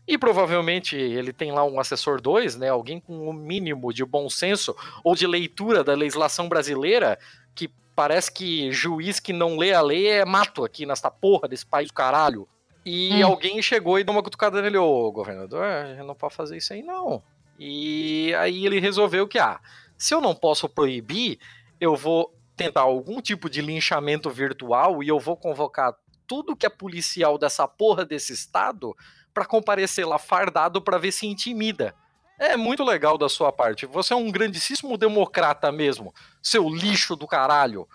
E 0.07 0.17
provavelmente 0.17 0.95
ele 0.95 1.31
tem 1.31 1.51
lá 1.51 1.63
um 1.63 1.79
assessor 1.79 2.19
2, 2.19 2.57
né? 2.57 2.69
Alguém 2.69 2.99
com 2.99 3.13
o 3.13 3.29
um 3.29 3.33
mínimo 3.33 3.93
de 3.93 4.03
bom 4.03 4.29
senso 4.29 4.75
ou 5.03 5.15
de 5.15 5.25
leitura 5.25 5.83
da 5.83 5.93
legislação 5.93 6.49
brasileira, 6.49 7.17
que 7.55 7.69
parece 7.95 8.31
que 8.31 8.71
juiz 8.71 9.19
que 9.19 9.31
não 9.31 9.57
lê 9.57 9.73
a 9.73 9.81
lei 9.81 10.07
é 10.07 10.25
mato 10.25 10.65
aqui 10.65 10.85
nessa 10.85 11.09
porra 11.09 11.47
desse 11.47 11.65
país 11.65 11.87
do 11.87 11.93
caralho. 11.93 12.47
E 12.85 13.23
hum. 13.23 13.27
alguém 13.27 13.61
chegou 13.61 13.97
e 13.97 14.03
deu 14.03 14.13
uma 14.13 14.23
cutucada 14.23 14.61
nele, 14.61 14.77
ô 14.77 15.09
governador, 15.11 15.65
não 16.05 16.13
pode 16.13 16.35
fazer 16.35 16.57
isso 16.57 16.73
aí 16.73 16.83
não. 16.83 17.23
E 17.57 18.33
aí 18.35 18.65
ele 18.65 18.79
resolveu 18.79 19.25
que, 19.25 19.39
ah, 19.39 19.59
se 19.97 20.13
eu 20.13 20.19
não 20.19 20.35
posso 20.35 20.67
proibir, 20.67 21.39
eu 21.79 21.95
vou 21.95 22.33
tentar 22.57 22.81
algum 22.81 23.21
tipo 23.21 23.49
de 23.49 23.61
linchamento 23.61 24.29
virtual 24.29 25.01
e 25.01 25.07
eu 25.07 25.19
vou 25.19 25.37
convocar 25.37 25.95
tudo 26.27 26.55
que 26.55 26.65
é 26.65 26.69
policial 26.69 27.37
dessa 27.37 27.67
porra 27.67 28.05
desse 28.05 28.33
estado 28.33 28.95
para 29.33 29.45
comparecer 29.45 30.07
lá 30.07 30.19
fardado 30.19 30.81
para 30.81 30.97
ver 30.97 31.11
se 31.11 31.25
intimida. 31.25 31.95
É 32.39 32.57
muito 32.57 32.83
legal 32.83 33.17
da 33.17 33.29
sua 33.29 33.51
parte. 33.51 33.85
Você 33.85 34.13
é 34.13 34.17
um 34.17 34.31
grandíssimo 34.31 34.97
democrata 34.97 35.71
mesmo. 35.71 36.13
Seu 36.41 36.67
lixo 36.69 37.15
do 37.15 37.27
caralho. 37.27 37.87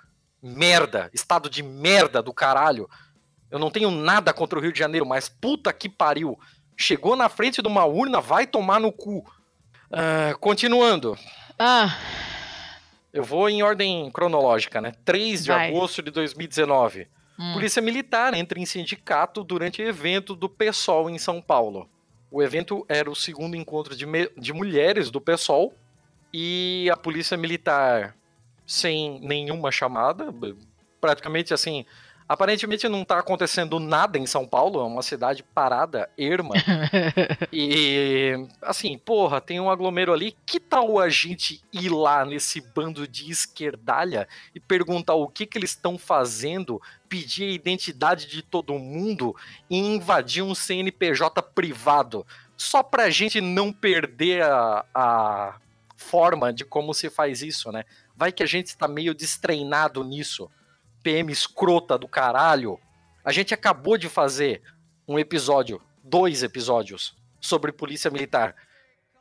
Merda. 0.42 1.10
Estado 1.12 1.50
de 1.50 1.62
merda 1.62 2.22
do 2.22 2.32
caralho. 2.32 2.88
Eu 3.50 3.58
não 3.58 3.70
tenho 3.70 3.90
nada 3.90 4.32
contra 4.32 4.58
o 4.58 4.62
Rio 4.62 4.72
de 4.72 4.78
Janeiro, 4.78 5.06
mas 5.06 5.28
puta 5.28 5.72
que 5.72 5.88
pariu. 5.88 6.38
Chegou 6.76 7.16
na 7.16 7.28
frente 7.28 7.60
de 7.60 7.68
uma 7.68 7.84
urna, 7.84 8.20
vai 8.20 8.46
tomar 8.46 8.78
no 8.78 8.92
cu. 8.92 9.18
Uh, 9.90 10.38
continuando. 10.38 11.18
Ah. 11.58 11.96
Eu 13.12 13.24
vou 13.24 13.48
em 13.48 13.62
ordem 13.62 14.10
cronológica, 14.10 14.80
né? 14.80 14.92
3 15.04 15.44
de 15.44 15.50
vai. 15.50 15.68
agosto 15.68 16.02
de 16.02 16.10
2019. 16.10 17.08
Hum. 17.38 17.52
Polícia 17.52 17.80
Militar 17.80 18.34
entra 18.34 18.58
em 18.58 18.66
sindicato 18.66 19.44
durante 19.44 19.80
evento 19.80 20.34
do 20.34 20.48
PSOL 20.48 21.08
em 21.08 21.18
São 21.18 21.40
Paulo. 21.40 21.88
O 22.30 22.42
evento 22.42 22.84
era 22.88 23.10
o 23.10 23.16
segundo 23.16 23.56
encontro 23.56 23.96
de, 23.96 24.04
de 24.36 24.52
mulheres 24.52 25.10
do 25.10 25.20
PSOL 25.20 25.72
e 26.32 26.88
a 26.92 26.96
Polícia 26.96 27.36
Militar, 27.36 28.14
sem 28.66 29.18
nenhuma 29.20 29.70
chamada, 29.70 30.34
praticamente 31.00 31.54
assim, 31.54 31.86
Aparentemente 32.28 32.86
não 32.90 33.06
tá 33.06 33.20
acontecendo 33.20 33.80
nada 33.80 34.18
em 34.18 34.26
São 34.26 34.46
Paulo, 34.46 34.80
é 34.80 34.84
uma 34.84 35.02
cidade 35.02 35.42
parada, 35.42 36.10
erma. 36.18 36.54
e 37.50 38.46
assim, 38.60 38.98
porra, 38.98 39.40
tem 39.40 39.58
um 39.58 39.70
aglomero 39.70 40.12
ali. 40.12 40.36
Que 40.44 40.60
tal 40.60 40.98
a 40.98 41.08
gente 41.08 41.62
ir 41.72 41.88
lá 41.88 42.26
nesse 42.26 42.60
bando 42.60 43.08
de 43.08 43.30
esquerdalha 43.30 44.28
e 44.54 44.60
perguntar 44.60 45.14
o 45.14 45.26
que 45.26 45.46
que 45.46 45.56
eles 45.56 45.70
estão 45.70 45.96
fazendo, 45.96 46.82
pedir 47.08 47.44
a 47.44 47.52
identidade 47.52 48.26
de 48.26 48.42
todo 48.42 48.78
mundo 48.78 49.34
e 49.68 49.78
invadir 49.78 50.42
um 50.42 50.54
CNPJ 50.54 51.42
privado? 51.42 52.26
Só 52.56 52.82
pra 52.82 53.10
gente 53.10 53.40
não 53.40 53.72
perder 53.72 54.42
a, 54.42 54.84
a 54.94 55.60
forma 55.96 56.52
de 56.52 56.64
como 56.64 56.94
se 56.94 57.10
faz 57.10 57.42
isso, 57.42 57.70
né? 57.72 57.84
Vai 58.16 58.32
que 58.32 58.42
a 58.42 58.46
gente 58.46 58.66
está 58.66 58.88
meio 58.88 59.14
destreinado 59.14 60.02
nisso. 60.04 60.50
PM 61.02 61.32
escrota 61.32 61.98
do 61.98 62.08
caralho. 62.08 62.78
A 63.24 63.32
gente 63.32 63.54
acabou 63.54 63.96
de 63.96 64.08
fazer 64.08 64.62
um 65.06 65.18
episódio, 65.18 65.80
dois 66.02 66.42
episódios, 66.42 67.16
sobre 67.40 67.72
polícia 67.72 68.10
militar. 68.10 68.54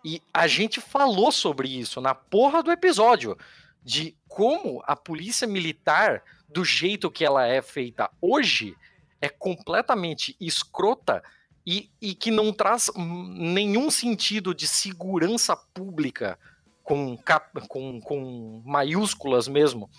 E 0.03 0.21
a 0.33 0.47
gente 0.47 0.79
falou 0.79 1.31
sobre 1.31 1.67
isso 1.67 1.99
na 1.99 2.15
porra 2.15 2.63
do 2.63 2.71
episódio. 2.71 3.37
De 3.83 4.15
como 4.27 4.83
a 4.85 4.95
polícia 4.95 5.47
militar, 5.47 6.23
do 6.47 6.63
jeito 6.63 7.11
que 7.11 7.25
ela 7.25 7.45
é 7.45 7.61
feita 7.61 8.09
hoje, 8.21 8.75
é 9.21 9.29
completamente 9.29 10.35
escrota 10.39 11.23
e, 11.65 11.91
e 12.01 12.15
que 12.15 12.31
não 12.31 12.53
traz 12.53 12.89
nenhum 12.95 13.91
sentido 13.91 14.53
de 14.55 14.67
segurança 14.67 15.55
pública 15.55 16.39
com, 16.81 17.17
com, 17.67 17.99
com 17.99 18.61
maiúsculas 18.65 19.47
mesmo 19.47 19.89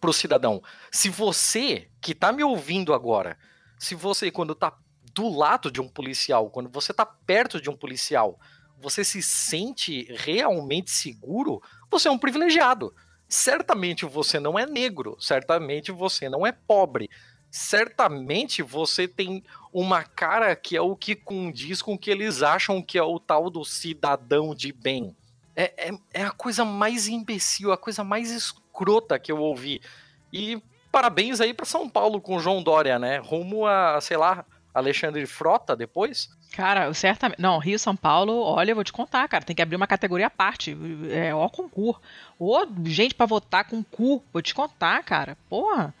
para 0.00 0.10
o 0.10 0.12
cidadão. 0.12 0.60
Se 0.90 1.08
você 1.08 1.88
que 2.00 2.10
está 2.10 2.32
me 2.32 2.42
ouvindo 2.42 2.92
agora, 2.92 3.38
se 3.78 3.94
você 3.94 4.30
quando 4.32 4.52
está 4.52 4.76
do 5.14 5.28
lado 5.28 5.70
de 5.70 5.80
um 5.80 5.88
policial, 5.88 6.50
quando 6.50 6.68
você 6.68 6.90
está 6.90 7.06
perto 7.06 7.60
de 7.60 7.70
um 7.70 7.76
policial, 7.76 8.40
você 8.80 9.04
se 9.04 9.22
sente 9.22 10.04
realmente 10.10 10.90
seguro, 10.90 11.62
você 11.88 12.08
é 12.08 12.10
um 12.10 12.18
privilegiado. 12.18 12.92
Certamente 13.32 14.04
você 14.04 14.38
não 14.38 14.58
é 14.58 14.66
negro, 14.66 15.16
certamente 15.18 15.90
você 15.90 16.28
não 16.28 16.46
é 16.46 16.52
pobre, 16.52 17.08
certamente 17.50 18.62
você 18.62 19.08
tem 19.08 19.42
uma 19.72 20.04
cara 20.04 20.54
que 20.54 20.76
é 20.76 20.82
o 20.82 20.94
que 20.94 21.16
condiz 21.16 21.80
com 21.80 21.94
o 21.94 21.98
que 21.98 22.10
eles 22.10 22.42
acham 22.42 22.82
que 22.82 22.98
é 22.98 23.02
o 23.02 23.18
tal 23.18 23.48
do 23.48 23.64
cidadão 23.64 24.54
de 24.54 24.70
bem. 24.70 25.16
É, 25.56 25.88
é, 25.88 25.90
é 26.12 26.24
a 26.24 26.30
coisa 26.30 26.62
mais 26.62 27.08
imbecil, 27.08 27.72
a 27.72 27.78
coisa 27.78 28.04
mais 28.04 28.30
escrota 28.30 29.18
que 29.18 29.32
eu 29.32 29.38
ouvi. 29.38 29.80
E 30.30 30.62
parabéns 30.90 31.40
aí 31.40 31.54
para 31.54 31.64
São 31.64 31.88
Paulo 31.88 32.20
com 32.20 32.38
João 32.38 32.62
Dória, 32.62 32.98
né? 32.98 33.16
Rumo 33.16 33.66
a, 33.66 33.98
sei 34.02 34.18
lá, 34.18 34.44
Alexandre 34.74 35.26
Frota 35.26 35.76
depois. 35.76 36.30
Cara, 36.52 36.92
certamente. 36.94 37.40
Não, 37.40 37.58
Rio 37.58 37.78
São 37.78 37.96
Paulo, 37.96 38.40
olha, 38.42 38.72
eu 38.72 38.74
vou 38.74 38.84
te 38.84 38.92
contar, 38.92 39.26
cara. 39.28 39.44
Tem 39.44 39.56
que 39.56 39.62
abrir 39.62 39.76
uma 39.76 39.86
categoria 39.86 40.26
à 40.26 40.30
parte. 40.30 40.76
É, 41.10 41.34
ó, 41.34 41.48
concurso. 41.48 42.00
Ô, 42.38 42.66
gente 42.84 43.14
para 43.14 43.26
votar 43.26 43.64
com 43.64 43.82
cu. 43.82 44.22
Vou 44.32 44.42
te 44.42 44.54
contar, 44.54 45.02
cara. 45.02 45.36
Porra. 45.48 45.94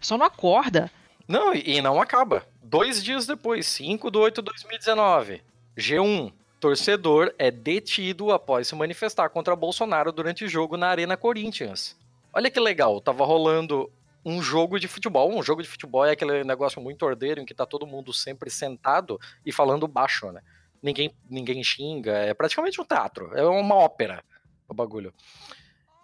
Só 0.00 0.18
não 0.18 0.26
acorda. 0.26 0.90
Não, 1.26 1.54
e 1.54 1.80
não 1.80 2.00
acaba. 2.00 2.44
Dois 2.62 3.02
dias 3.02 3.26
depois, 3.26 3.66
5 3.66 4.10
de 4.10 4.18
8 4.18 4.42
de 4.42 4.46
2019. 4.46 5.42
G1. 5.76 6.32
Torcedor 6.60 7.34
é 7.38 7.50
detido 7.50 8.32
após 8.32 8.68
se 8.68 8.74
manifestar 8.74 9.28
contra 9.28 9.54
Bolsonaro 9.54 10.10
durante 10.10 10.48
jogo 10.48 10.78
na 10.78 10.88
Arena 10.88 11.14
Corinthians. 11.14 11.94
Olha 12.32 12.50
que 12.50 12.58
legal, 12.58 13.02
tava 13.02 13.24
rolando 13.24 13.90
um 14.24 14.42
jogo 14.42 14.78
de 14.78 14.88
futebol. 14.88 15.30
Um 15.30 15.42
jogo 15.42 15.62
de 15.62 15.68
futebol 15.68 16.04
é 16.04 16.12
aquele 16.12 16.44
negócio 16.44 16.80
muito 16.80 17.04
ordeiro 17.04 17.40
em 17.40 17.44
que 17.44 17.54
tá 17.54 17.66
todo 17.66 17.86
mundo 17.86 18.12
sempre 18.12 18.50
sentado 18.50 19.20
e 19.44 19.52
falando 19.52 19.86
baixo, 19.86 20.30
né? 20.32 20.40
Ninguém, 20.82 21.14
ninguém 21.28 21.62
xinga, 21.64 22.12
é 22.12 22.34
praticamente 22.34 22.80
um 22.80 22.84
teatro, 22.84 23.34
é 23.34 23.44
uma 23.44 23.74
ópera 23.74 24.22
o 24.68 24.74
bagulho. 24.74 25.12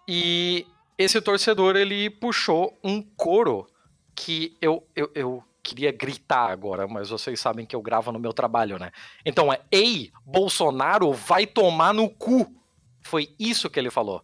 E 0.07 0.65
esse 0.97 1.21
torcedor, 1.21 1.75
ele 1.75 2.09
puxou 2.09 2.77
um 2.83 3.01
coro 3.01 3.67
que 4.15 4.57
eu, 4.61 4.85
eu, 4.95 5.11
eu 5.13 5.43
queria 5.63 5.91
gritar 5.91 6.51
agora, 6.51 6.87
mas 6.87 7.09
vocês 7.09 7.39
sabem 7.39 7.65
que 7.65 7.75
eu 7.75 7.81
gravo 7.81 8.11
no 8.11 8.19
meu 8.19 8.33
trabalho, 8.33 8.77
né? 8.77 8.91
Então 9.25 9.51
é, 9.51 9.61
ei, 9.71 10.11
Bolsonaro 10.25 11.11
vai 11.13 11.45
tomar 11.45 11.93
no 11.93 12.09
cu. 12.09 12.51
Foi 13.01 13.33
isso 13.39 13.69
que 13.69 13.79
ele 13.79 13.89
falou. 13.89 14.23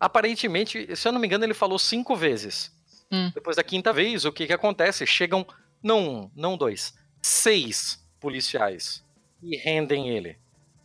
Aparentemente, 0.00 0.94
se 0.96 1.08
eu 1.08 1.12
não 1.12 1.20
me 1.20 1.26
engano, 1.26 1.44
ele 1.44 1.54
falou 1.54 1.78
cinco 1.78 2.14
vezes. 2.14 2.76
Hum. 3.10 3.30
Depois 3.34 3.56
da 3.56 3.64
quinta 3.64 3.92
vez, 3.92 4.24
o 4.24 4.32
que 4.32 4.46
que 4.46 4.52
acontece? 4.52 5.06
Chegam, 5.06 5.46
não 5.82 6.30
não 6.34 6.56
dois, 6.56 6.94
seis 7.22 8.04
policiais 8.20 9.04
e 9.42 9.56
rendem 9.56 10.10
ele. 10.10 10.38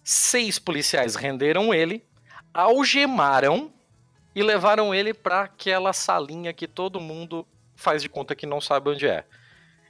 Seis 0.04 0.60
policiais 0.60 1.16
renderam 1.16 1.74
ele, 1.74 2.04
algemaram 2.54 3.74
e 4.36 4.44
levaram 4.44 4.94
ele 4.94 5.14
para 5.14 5.42
aquela 5.42 5.94
salinha 5.94 6.54
que 6.54 6.68
todo 6.68 7.00
mundo 7.00 7.48
faz 7.76 8.02
de 8.02 8.10
conta 8.10 8.36
que 8.36 8.46
não 8.46 8.62
sabe 8.62 8.90
onde 8.90 9.08
é. 9.08 9.26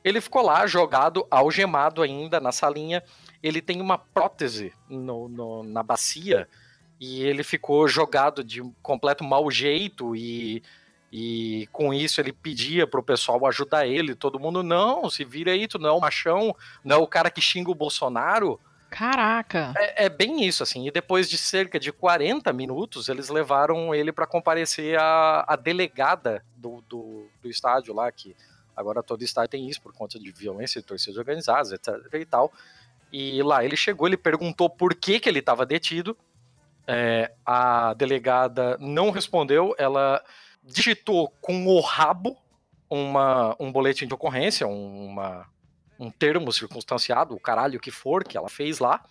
Ele 0.04 0.20
ficou 0.20 0.42
lá 0.42 0.68
jogado, 0.68 1.26
algemado 1.32 2.02
ainda 2.02 2.40
na 2.40 2.52
salinha. 2.52 3.02
Ele 3.42 3.62
tem 3.62 3.80
uma 3.80 3.98
prótese 3.98 4.74
no, 4.90 5.30
no, 5.30 5.64
na 5.64 5.82
bacia 5.82 6.48
e 7.00 7.24
ele 7.24 7.44
ficou 7.44 7.88
jogado 7.88 8.44
de 8.44 8.62
completo 8.82 9.24
mau 9.24 9.50
jeito 9.50 10.16
e, 10.16 10.62
e 11.16 11.70
com 11.72 11.94
isso 11.94 12.20
ele 12.20 12.34
pedia 12.34 12.88
pro 12.88 13.04
pessoal 13.04 13.46
ajudar 13.46 13.86
ele, 13.86 14.16
todo 14.16 14.40
mundo, 14.40 14.64
não, 14.64 15.08
se 15.12 15.24
vira 15.24 15.52
aí, 15.52 15.68
tu 15.68 15.78
não 15.78 15.90
é 15.90 15.92
o 15.92 16.00
machão, 16.00 16.56
não 16.84 16.96
é 16.96 17.00
o 17.00 17.06
cara 17.06 17.30
que 17.30 17.40
xinga 17.40 17.70
o 17.70 17.76
Bolsonaro. 17.76 18.60
Caraca! 18.90 19.76
É, 19.78 20.06
é 20.06 20.10
bem 20.10 20.44
isso, 20.44 20.64
assim, 20.64 20.88
e 20.88 20.92
depois 20.92 21.30
de 21.30 21.38
cerca 21.38 21.80
de 21.80 21.92
40 21.92 22.52
minutos, 22.52 23.10
eles 23.10 23.30
levaram 23.30 23.94
ele 23.94 24.12
para 24.12 24.26
comparecer 24.26 25.00
a, 25.00 25.46
a 25.48 25.56
delegada 25.56 26.44
do, 26.58 26.84
do, 26.90 27.28
do 27.44 27.48
estádio 27.48 27.94
lá, 27.94 28.12
que 28.12 28.36
agora 28.76 29.04
todo 29.04 29.24
estádio 29.24 29.52
tem 29.52 29.70
isso 29.70 29.84
por 29.84 29.94
conta 29.94 30.18
de 30.18 30.32
violência 30.32 30.80
e 30.80 30.82
torcidas 30.82 31.20
organizadas, 31.20 31.72
etc 31.72 31.94
e 32.12 32.26
tal. 32.26 32.52
E 33.12 33.44
lá 33.44 33.64
ele 33.64 33.78
chegou, 33.78 34.08
ele 34.08 34.18
perguntou 34.18 34.68
por 34.68 34.96
que, 34.96 35.20
que 35.20 35.30
ele 35.30 35.38
estava 35.38 35.64
detido, 35.64 36.18
é, 36.88 37.32
a 37.46 37.94
delegada 37.94 38.80
não 38.80 39.12
respondeu, 39.12 39.76
ela 39.78 40.20
digitou 40.64 41.30
com 41.42 41.68
o 41.68 41.80
rabo 41.80 42.38
uma, 42.90 43.56
um 43.60 43.72
boletim 43.72 44.08
de 44.08 44.14
ocorrência, 44.14 44.68
uma, 44.68 45.48
um 46.00 46.10
termo 46.10 46.52
circunstanciado, 46.52 47.34
o 47.34 47.40
caralho 47.40 47.80
que 47.80 47.92
for, 47.92 48.24
que 48.24 48.38
ela 48.38 48.50
fez 48.50 48.80
lá. 48.80 49.04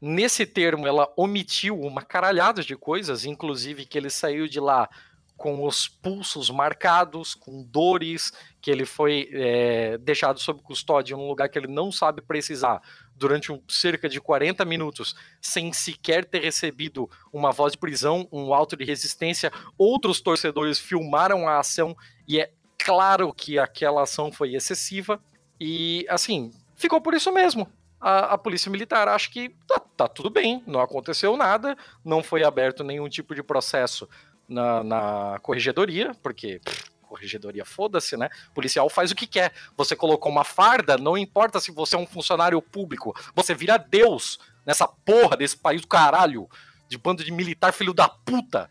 Nesse 0.00 0.46
termo, 0.46 0.86
ela 0.86 1.12
omitiu 1.16 1.80
uma 1.80 2.02
caralhada 2.02 2.62
de 2.62 2.76
coisas, 2.76 3.24
inclusive 3.24 3.84
que 3.84 3.98
ele 3.98 4.10
saiu 4.10 4.46
de 4.46 4.60
lá 4.60 4.88
com 5.38 5.64
os 5.64 5.86
pulsos 5.86 6.50
marcados, 6.50 7.32
com 7.32 7.62
dores, 7.62 8.32
que 8.60 8.72
ele 8.72 8.84
foi 8.84 9.30
é, 9.32 9.96
deixado 9.98 10.40
sob 10.40 10.60
custódia 10.60 11.14
em 11.14 11.16
um 11.16 11.28
lugar 11.28 11.48
que 11.48 11.56
ele 11.56 11.68
não 11.68 11.92
sabe 11.92 12.20
precisar 12.20 12.82
durante 13.14 13.52
um, 13.52 13.62
cerca 13.68 14.08
de 14.08 14.20
40 14.20 14.64
minutos, 14.64 15.14
sem 15.40 15.72
sequer 15.72 16.24
ter 16.24 16.42
recebido 16.42 17.08
uma 17.32 17.52
voz 17.52 17.72
de 17.72 17.78
prisão, 17.78 18.28
um 18.32 18.52
auto 18.52 18.76
de 18.76 18.84
resistência. 18.84 19.52
Outros 19.78 20.20
torcedores 20.20 20.78
filmaram 20.80 21.48
a 21.48 21.60
ação 21.60 21.96
e 22.26 22.40
é 22.40 22.50
claro 22.76 23.32
que 23.32 23.60
aquela 23.60 24.02
ação 24.02 24.32
foi 24.32 24.56
excessiva. 24.56 25.20
E, 25.60 26.04
assim, 26.08 26.52
ficou 26.74 27.00
por 27.00 27.14
isso 27.14 27.32
mesmo. 27.32 27.68
A, 28.00 28.34
a 28.34 28.38
polícia 28.38 28.70
militar 28.70 29.08
acha 29.08 29.30
que 29.30 29.50
tá, 29.66 29.80
tá 29.80 30.08
tudo 30.08 30.30
bem, 30.30 30.62
não 30.66 30.80
aconteceu 30.80 31.36
nada, 31.36 31.76
não 32.04 32.22
foi 32.22 32.44
aberto 32.44 32.84
nenhum 32.84 33.08
tipo 33.08 33.34
de 33.34 33.42
processo 33.42 34.08
na, 34.48 34.82
na 34.82 35.38
corregedoria, 35.42 36.14
porque 36.22 36.60
pff, 36.64 36.84
corregedoria, 37.02 37.64
foda-se, 37.64 38.16
né? 38.16 38.28
O 38.50 38.54
policial 38.54 38.88
faz 38.88 39.10
o 39.10 39.14
que 39.14 39.26
quer. 39.26 39.52
Você 39.76 39.94
colocou 39.96 40.30
uma 40.30 40.44
farda, 40.44 40.96
não 40.96 41.16
importa 41.16 41.60
se 41.60 41.70
você 41.70 41.96
é 41.96 41.98
um 41.98 42.06
funcionário 42.06 42.60
público, 42.62 43.14
você 43.34 43.54
vira 43.54 43.76
Deus 43.78 44.38
nessa 44.66 44.86
porra 44.86 45.36
desse 45.36 45.56
país 45.56 45.80
do 45.80 45.86
caralho, 45.86 46.48
de 46.88 46.96
bando 46.98 47.22
de 47.24 47.32
militar 47.32 47.72
filho 47.72 47.92
da 47.94 48.08
puta. 48.08 48.70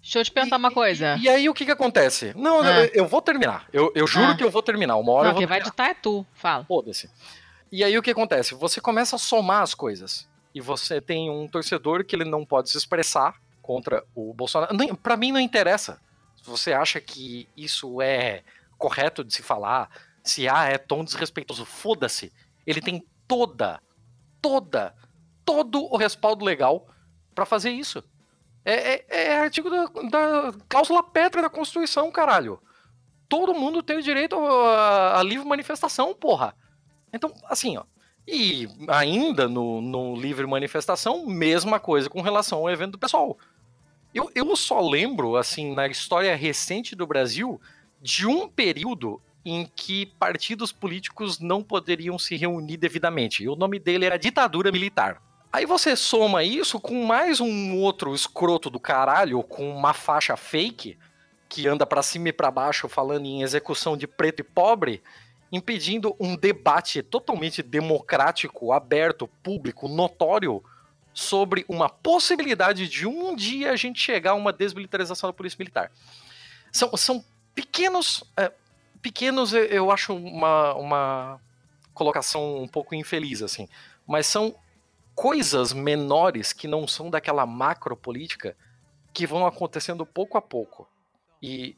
Deixa 0.00 0.18
eu 0.18 0.24
te 0.24 0.30
perguntar 0.32 0.56
E- 0.56 0.58
uma 0.58 0.70
coisa. 0.70 1.16
E 1.18 1.28
aí 1.28 1.48
o 1.48 1.54
que 1.54 1.64
que 1.64 1.70
acontece? 1.70 2.32
Não, 2.36 2.60
Ah. 2.60 2.80
eu, 2.84 2.90
eu 2.94 3.06
vou 3.08 3.22
terminar. 3.22 3.66
Eu, 3.72 3.90
eu 3.94 4.06
juro 4.06 4.32
Ah. 4.32 4.34
que 4.36 4.44
eu 4.44 4.50
vou 4.50 4.62
terminar. 4.62 4.96
Uma 4.96 5.12
hora 5.12 5.22
Não, 5.24 5.28
eu 5.30 5.32
vou 5.34 5.38
quem 5.40 5.46
vai 5.46 5.60
editar 5.60 5.86
é 5.88 5.94
tu. 5.94 6.26
Fala. 6.34 6.64
Foda-se. 6.64 7.10
E 7.72 7.82
aí 7.82 7.96
o 7.98 8.02
que 8.02 8.10
acontece? 8.10 8.54
Você 8.54 8.80
começa 8.80 9.16
a 9.16 9.18
somar 9.18 9.62
as 9.62 9.74
coisas. 9.74 10.28
E 10.54 10.60
você 10.60 11.00
tem 11.00 11.30
um 11.30 11.48
torcedor 11.48 12.04
que 12.04 12.14
ele 12.14 12.24
não 12.24 12.44
pode 12.44 12.70
se 12.70 12.76
expressar 12.78 13.34
contra 13.64 14.04
o 14.14 14.34
Bolsonaro. 14.34 14.76
Pra 14.98 15.16
mim 15.16 15.32
não 15.32 15.40
interessa. 15.40 15.98
Se 16.36 16.44
você 16.50 16.74
acha 16.74 17.00
que 17.00 17.48
isso 17.56 18.02
é 18.02 18.42
correto 18.76 19.24
de 19.24 19.32
se 19.32 19.42
falar, 19.42 19.88
se 20.22 20.46
ah, 20.46 20.66
é 20.66 20.76
tom 20.76 21.02
desrespeitoso, 21.02 21.64
foda-se. 21.64 22.30
Ele 22.66 22.82
tem 22.82 23.02
toda, 23.26 23.80
toda, 24.42 24.94
todo 25.46 25.82
o 25.82 25.96
respaldo 25.96 26.44
legal 26.44 26.86
pra 27.34 27.46
fazer 27.46 27.70
isso. 27.70 28.04
É, 28.66 28.96
é- 28.96 29.04
é 29.08 29.38
artigo 29.38 29.70
da, 29.70 29.84
da 30.10 30.52
cláusula 30.68 31.02
pétrea 31.02 31.42
da 31.42 31.48
Constituição, 31.50 32.12
caralho. 32.12 32.60
Todo 33.30 33.54
mundo 33.54 33.82
tem 33.82 33.96
o 33.96 34.02
direito 34.02 34.36
a, 34.36 35.20
a 35.20 35.22
livre 35.22 35.48
manifestação, 35.48 36.14
porra. 36.14 36.54
Então, 37.14 37.32
assim, 37.46 37.78
ó. 37.78 37.84
E 38.28 38.68
ainda 38.88 39.48
no, 39.48 39.80
no 39.80 40.14
livre 40.14 40.46
manifestação, 40.46 41.26
mesma 41.26 41.80
coisa 41.80 42.10
com 42.10 42.20
relação 42.20 42.58
ao 42.58 42.70
evento 42.70 42.92
do 42.92 42.98
pessoal. 42.98 43.38
Eu, 44.14 44.30
eu 44.32 44.54
só 44.54 44.80
lembro, 44.80 45.36
assim, 45.36 45.74
na 45.74 45.88
história 45.88 46.36
recente 46.36 46.94
do 46.94 47.04
Brasil, 47.04 47.60
de 48.00 48.26
um 48.28 48.48
período 48.48 49.20
em 49.44 49.68
que 49.74 50.06
partidos 50.06 50.70
políticos 50.70 51.40
não 51.40 51.64
poderiam 51.64 52.16
se 52.16 52.36
reunir 52.36 52.76
devidamente. 52.76 53.42
E 53.42 53.48
o 53.48 53.56
nome 53.56 53.80
dele 53.80 54.06
era 54.06 54.16
ditadura 54.16 54.70
militar. 54.70 55.20
Aí 55.52 55.66
você 55.66 55.96
soma 55.96 56.44
isso 56.44 56.80
com 56.80 57.04
mais 57.04 57.40
um 57.40 57.76
outro 57.76 58.14
escroto 58.14 58.70
do 58.70 58.78
caralho, 58.78 59.42
com 59.42 59.68
uma 59.68 59.92
faixa 59.92 60.36
fake, 60.36 60.96
que 61.48 61.66
anda 61.66 61.84
pra 61.84 62.02
cima 62.02 62.28
e 62.28 62.32
pra 62.32 62.50
baixo 62.50 62.88
falando 62.88 63.26
em 63.26 63.42
execução 63.42 63.96
de 63.96 64.06
preto 64.06 64.40
e 64.40 64.44
pobre, 64.44 65.02
impedindo 65.52 66.14
um 66.18 66.36
debate 66.36 67.02
totalmente 67.02 67.62
democrático, 67.62 68.72
aberto, 68.72 69.28
público, 69.42 69.88
notório 69.88 70.62
sobre 71.14 71.64
uma 71.68 71.88
possibilidade 71.88 72.88
de 72.88 73.06
um 73.06 73.34
dia 73.36 73.70
a 73.70 73.76
gente 73.76 74.00
chegar 74.00 74.32
a 74.32 74.34
uma 74.34 74.52
desmilitarização 74.52 75.30
da 75.30 75.32
polícia 75.32 75.56
militar. 75.58 75.90
São, 76.72 76.94
são 76.96 77.24
pequenos. 77.54 78.24
é, 78.36 78.52
pequenos, 79.00 79.52
eu- 79.52 79.90
acho 79.90 80.12
uma, 80.14 80.74
uma 80.74 81.40
colocação 81.92 82.56
um 82.56 82.66
pouco 82.66 82.94
infeliz, 82.94 83.42
assim. 83.42 83.68
Mas 84.06 84.26
são 84.26 84.56
coisas 85.14 85.72
menores 85.72 86.52
que 86.52 86.66
não 86.66 86.88
são 86.88 87.08
daquela 87.08 87.46
macro 87.46 87.96
política 87.96 88.56
que 89.12 89.26
vão 89.26 89.46
acontecendo 89.46 90.04
pouco 90.04 90.36
a 90.36 90.42
pouco. 90.42 90.88
E 91.40 91.76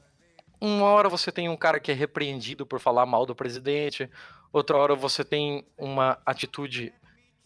uma 0.59 0.87
hora 0.87 1.11
você 1.11 1.31
tem 1.31 1.51
um 1.51 1.57
cara 1.57 1.79
que 1.79 1.91
é 1.93 1.95
repreendido 1.95 2.65
por 2.65 2.81
falar 2.81 3.05
mal 3.05 3.27
do 3.27 3.35
presidente, 3.35 4.09
outra 4.51 4.79
hora 4.79 4.95
você 4.95 5.23
tem 5.23 5.67
uma 5.77 6.19
atitude 6.25 6.95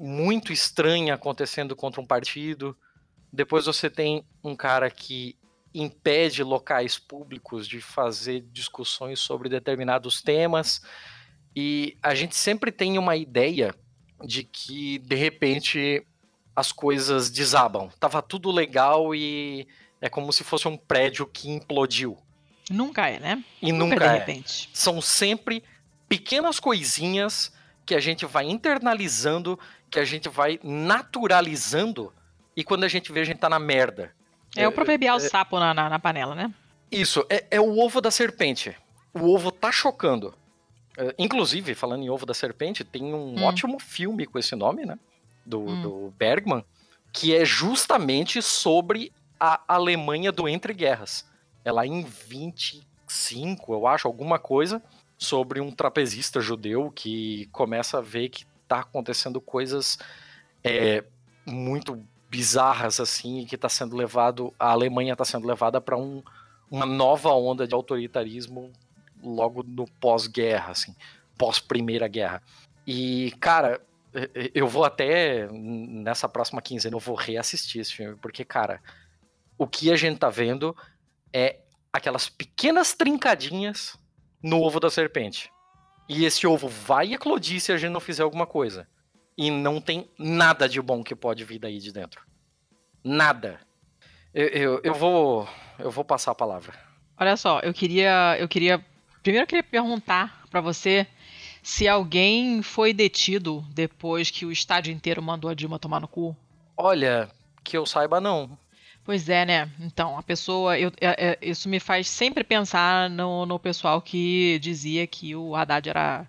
muito 0.02 0.50
estranha 0.50 1.12
acontecendo 1.12 1.76
contra 1.76 2.00
um 2.00 2.06
partido, 2.06 2.74
depois 3.30 3.66
você 3.66 3.90
tem 3.90 4.24
um 4.42 4.56
cara 4.56 4.90
que 4.90 5.36
impede 5.74 6.42
locais 6.42 6.98
públicos 6.98 7.68
de 7.68 7.82
fazer 7.82 8.40
discussões 8.50 9.20
sobre 9.20 9.50
determinados 9.50 10.22
temas, 10.22 10.80
e 11.54 11.98
a 12.02 12.14
gente 12.14 12.34
sempre 12.34 12.72
tem 12.72 12.96
uma 12.96 13.14
ideia 13.14 13.74
de 14.24 14.42
que 14.42 14.98
de 15.00 15.16
repente 15.16 16.06
as 16.56 16.72
coisas 16.72 17.30
desabam. 17.30 17.90
Tava 18.00 18.22
tudo 18.22 18.50
legal 18.50 19.14
e 19.14 19.68
é 20.00 20.08
como 20.08 20.32
se 20.32 20.42
fosse 20.42 20.66
um 20.66 20.78
prédio 20.78 21.26
que 21.26 21.50
implodiu. 21.50 22.16
Nunca 22.70 23.06
é, 23.06 23.20
né? 23.20 23.44
E 23.60 23.70
Nunca 23.70 23.94
nunca 23.96 24.08
de 24.08 24.14
é. 24.14 24.18
repente. 24.18 24.70
São 24.72 25.00
sempre 25.02 25.62
pequenas 26.08 26.58
coisinhas 26.58 27.52
que 27.90 27.94
a 27.96 27.98
gente 27.98 28.24
vai 28.24 28.44
internalizando, 28.48 29.58
que 29.90 29.98
a 29.98 30.04
gente 30.04 30.28
vai 30.28 30.60
naturalizando, 30.62 32.12
e 32.56 32.62
quando 32.62 32.84
a 32.84 32.88
gente 32.88 33.10
vê, 33.10 33.18
a 33.18 33.24
gente 33.24 33.38
tá 33.38 33.48
na 33.48 33.58
merda. 33.58 34.12
É 34.56 34.68
o 34.68 34.70
proverbial 34.70 35.18
sapo 35.18 35.58
na, 35.58 35.74
na, 35.74 35.90
na 35.90 35.98
panela, 35.98 36.36
né? 36.36 36.54
Isso, 36.88 37.26
é, 37.28 37.44
é 37.50 37.60
o 37.60 37.80
ovo 37.80 38.00
da 38.00 38.12
serpente. 38.12 38.76
O 39.12 39.34
ovo 39.34 39.50
tá 39.50 39.72
chocando. 39.72 40.32
É, 40.96 41.12
inclusive, 41.18 41.74
falando 41.74 42.04
em 42.04 42.10
ovo 42.10 42.24
da 42.24 42.32
serpente, 42.32 42.84
tem 42.84 43.12
um 43.12 43.34
Hum. 43.36 43.42
ótimo 43.42 43.80
filme 43.80 44.24
com 44.24 44.38
esse 44.38 44.54
nome, 44.54 44.86
né? 44.86 44.96
Do, 45.44 45.58
Hum. 45.58 45.82
do 45.82 46.14
Bergman, 46.16 46.64
que 47.12 47.34
é 47.34 47.44
justamente 47.44 48.40
sobre 48.40 49.12
a 49.40 49.60
Alemanha 49.66 50.30
do 50.30 50.48
Entre 50.48 50.72
Guerras. 50.72 51.26
É 51.64 51.72
lá 51.72 51.84
em 51.84 52.04
25, 52.04 53.72
eu 53.74 53.84
acho, 53.88 54.06
alguma 54.06 54.38
coisa, 54.38 54.80
sobre 55.20 55.60
um 55.60 55.70
trapezista 55.70 56.40
judeu 56.40 56.90
que 56.90 57.46
começa 57.52 57.98
a 57.98 58.00
ver 58.00 58.30
que 58.30 58.46
tá 58.66 58.80
acontecendo 58.80 59.38
coisas 59.38 59.98
é, 60.64 61.04
muito 61.44 62.02
bizarras, 62.30 62.98
assim, 62.98 63.44
que 63.44 63.58
tá 63.58 63.68
sendo 63.68 63.94
levado. 63.94 64.54
A 64.58 64.70
Alemanha 64.70 65.14
tá 65.14 65.24
sendo 65.24 65.46
levada 65.46 65.78
para 65.78 65.94
um, 65.94 66.22
uma 66.70 66.86
nova 66.86 67.28
onda 67.34 67.68
de 67.68 67.74
autoritarismo 67.74 68.72
logo 69.22 69.62
no 69.62 69.84
pós-guerra, 70.00 70.70
assim, 70.70 70.96
pós-primeira 71.36 72.08
guerra. 72.08 72.42
E, 72.86 73.34
cara, 73.40 73.78
eu 74.54 74.66
vou 74.66 74.84
até 74.84 75.48
nessa 75.52 76.30
próxima 76.30 76.62
quinzena 76.62 76.96
eu 76.96 77.00
vou 77.00 77.14
reassistir 77.14 77.82
esse 77.82 77.92
filme, 77.92 78.16
porque, 78.16 78.42
cara, 78.42 78.80
o 79.58 79.66
que 79.66 79.92
a 79.92 79.96
gente 79.96 80.18
tá 80.18 80.30
vendo 80.30 80.74
é 81.30 81.58
aquelas 81.92 82.30
pequenas 82.30 82.94
trincadinhas 82.94 83.99
no 84.42 84.60
ovo 84.60 84.80
da 84.80 84.90
serpente. 84.90 85.50
E 86.08 86.24
esse 86.24 86.46
ovo 86.46 86.68
vai 86.68 87.14
eclodir 87.14 87.60
se 87.60 87.72
a 87.72 87.76
gente 87.76 87.92
não 87.92 88.00
fizer 88.00 88.22
alguma 88.22 88.46
coisa. 88.46 88.88
E 89.36 89.50
não 89.50 89.80
tem 89.80 90.08
nada 90.18 90.68
de 90.68 90.80
bom 90.82 91.02
que 91.02 91.14
pode 91.14 91.44
vir 91.44 91.58
daí 91.58 91.78
de 91.78 91.92
dentro. 91.92 92.22
Nada. 93.02 93.60
Eu, 94.34 94.46
eu, 94.48 94.80
eu 94.84 94.94
vou 94.94 95.48
eu 95.80 95.90
vou 95.90 96.04
passar 96.04 96.32
a 96.32 96.34
palavra. 96.34 96.74
Olha 97.18 97.36
só, 97.36 97.60
eu 97.60 97.72
queria, 97.72 98.36
eu 98.38 98.48
queria, 98.48 98.84
primeiro 99.22 99.44
eu 99.44 99.48
queria 99.48 99.62
perguntar 99.62 100.42
pra 100.50 100.60
você 100.60 101.06
se 101.62 101.88
alguém 101.88 102.62
foi 102.62 102.92
detido 102.92 103.64
depois 103.70 104.30
que 104.30 104.46
o 104.46 104.52
estádio 104.52 104.92
inteiro 104.92 105.22
mandou 105.22 105.50
a 105.50 105.54
Dilma 105.54 105.78
tomar 105.78 106.00
no 106.00 106.08
cu. 106.08 106.36
Olha, 106.76 107.30
que 107.62 107.76
eu 107.76 107.84
saiba 107.84 108.20
não. 108.20 108.58
Pois 109.04 109.28
é, 109.28 109.44
né? 109.44 109.70
Então, 109.80 110.16
a 110.18 110.22
pessoa. 110.22 110.78
eu- 110.78 110.92
é- 111.00 111.30
é- 111.32 111.38
isso 111.42 111.68
me 111.68 111.80
faz 111.80 112.08
sempre 112.08 112.44
pensar 112.44 113.08
no, 113.10 113.44
no 113.46 113.58
pessoal 113.58 114.00
que 114.00 114.58
dizia 114.60 115.06
que 115.06 115.34
o 115.34 115.56
Haddad 115.56 115.88
era 115.88 116.26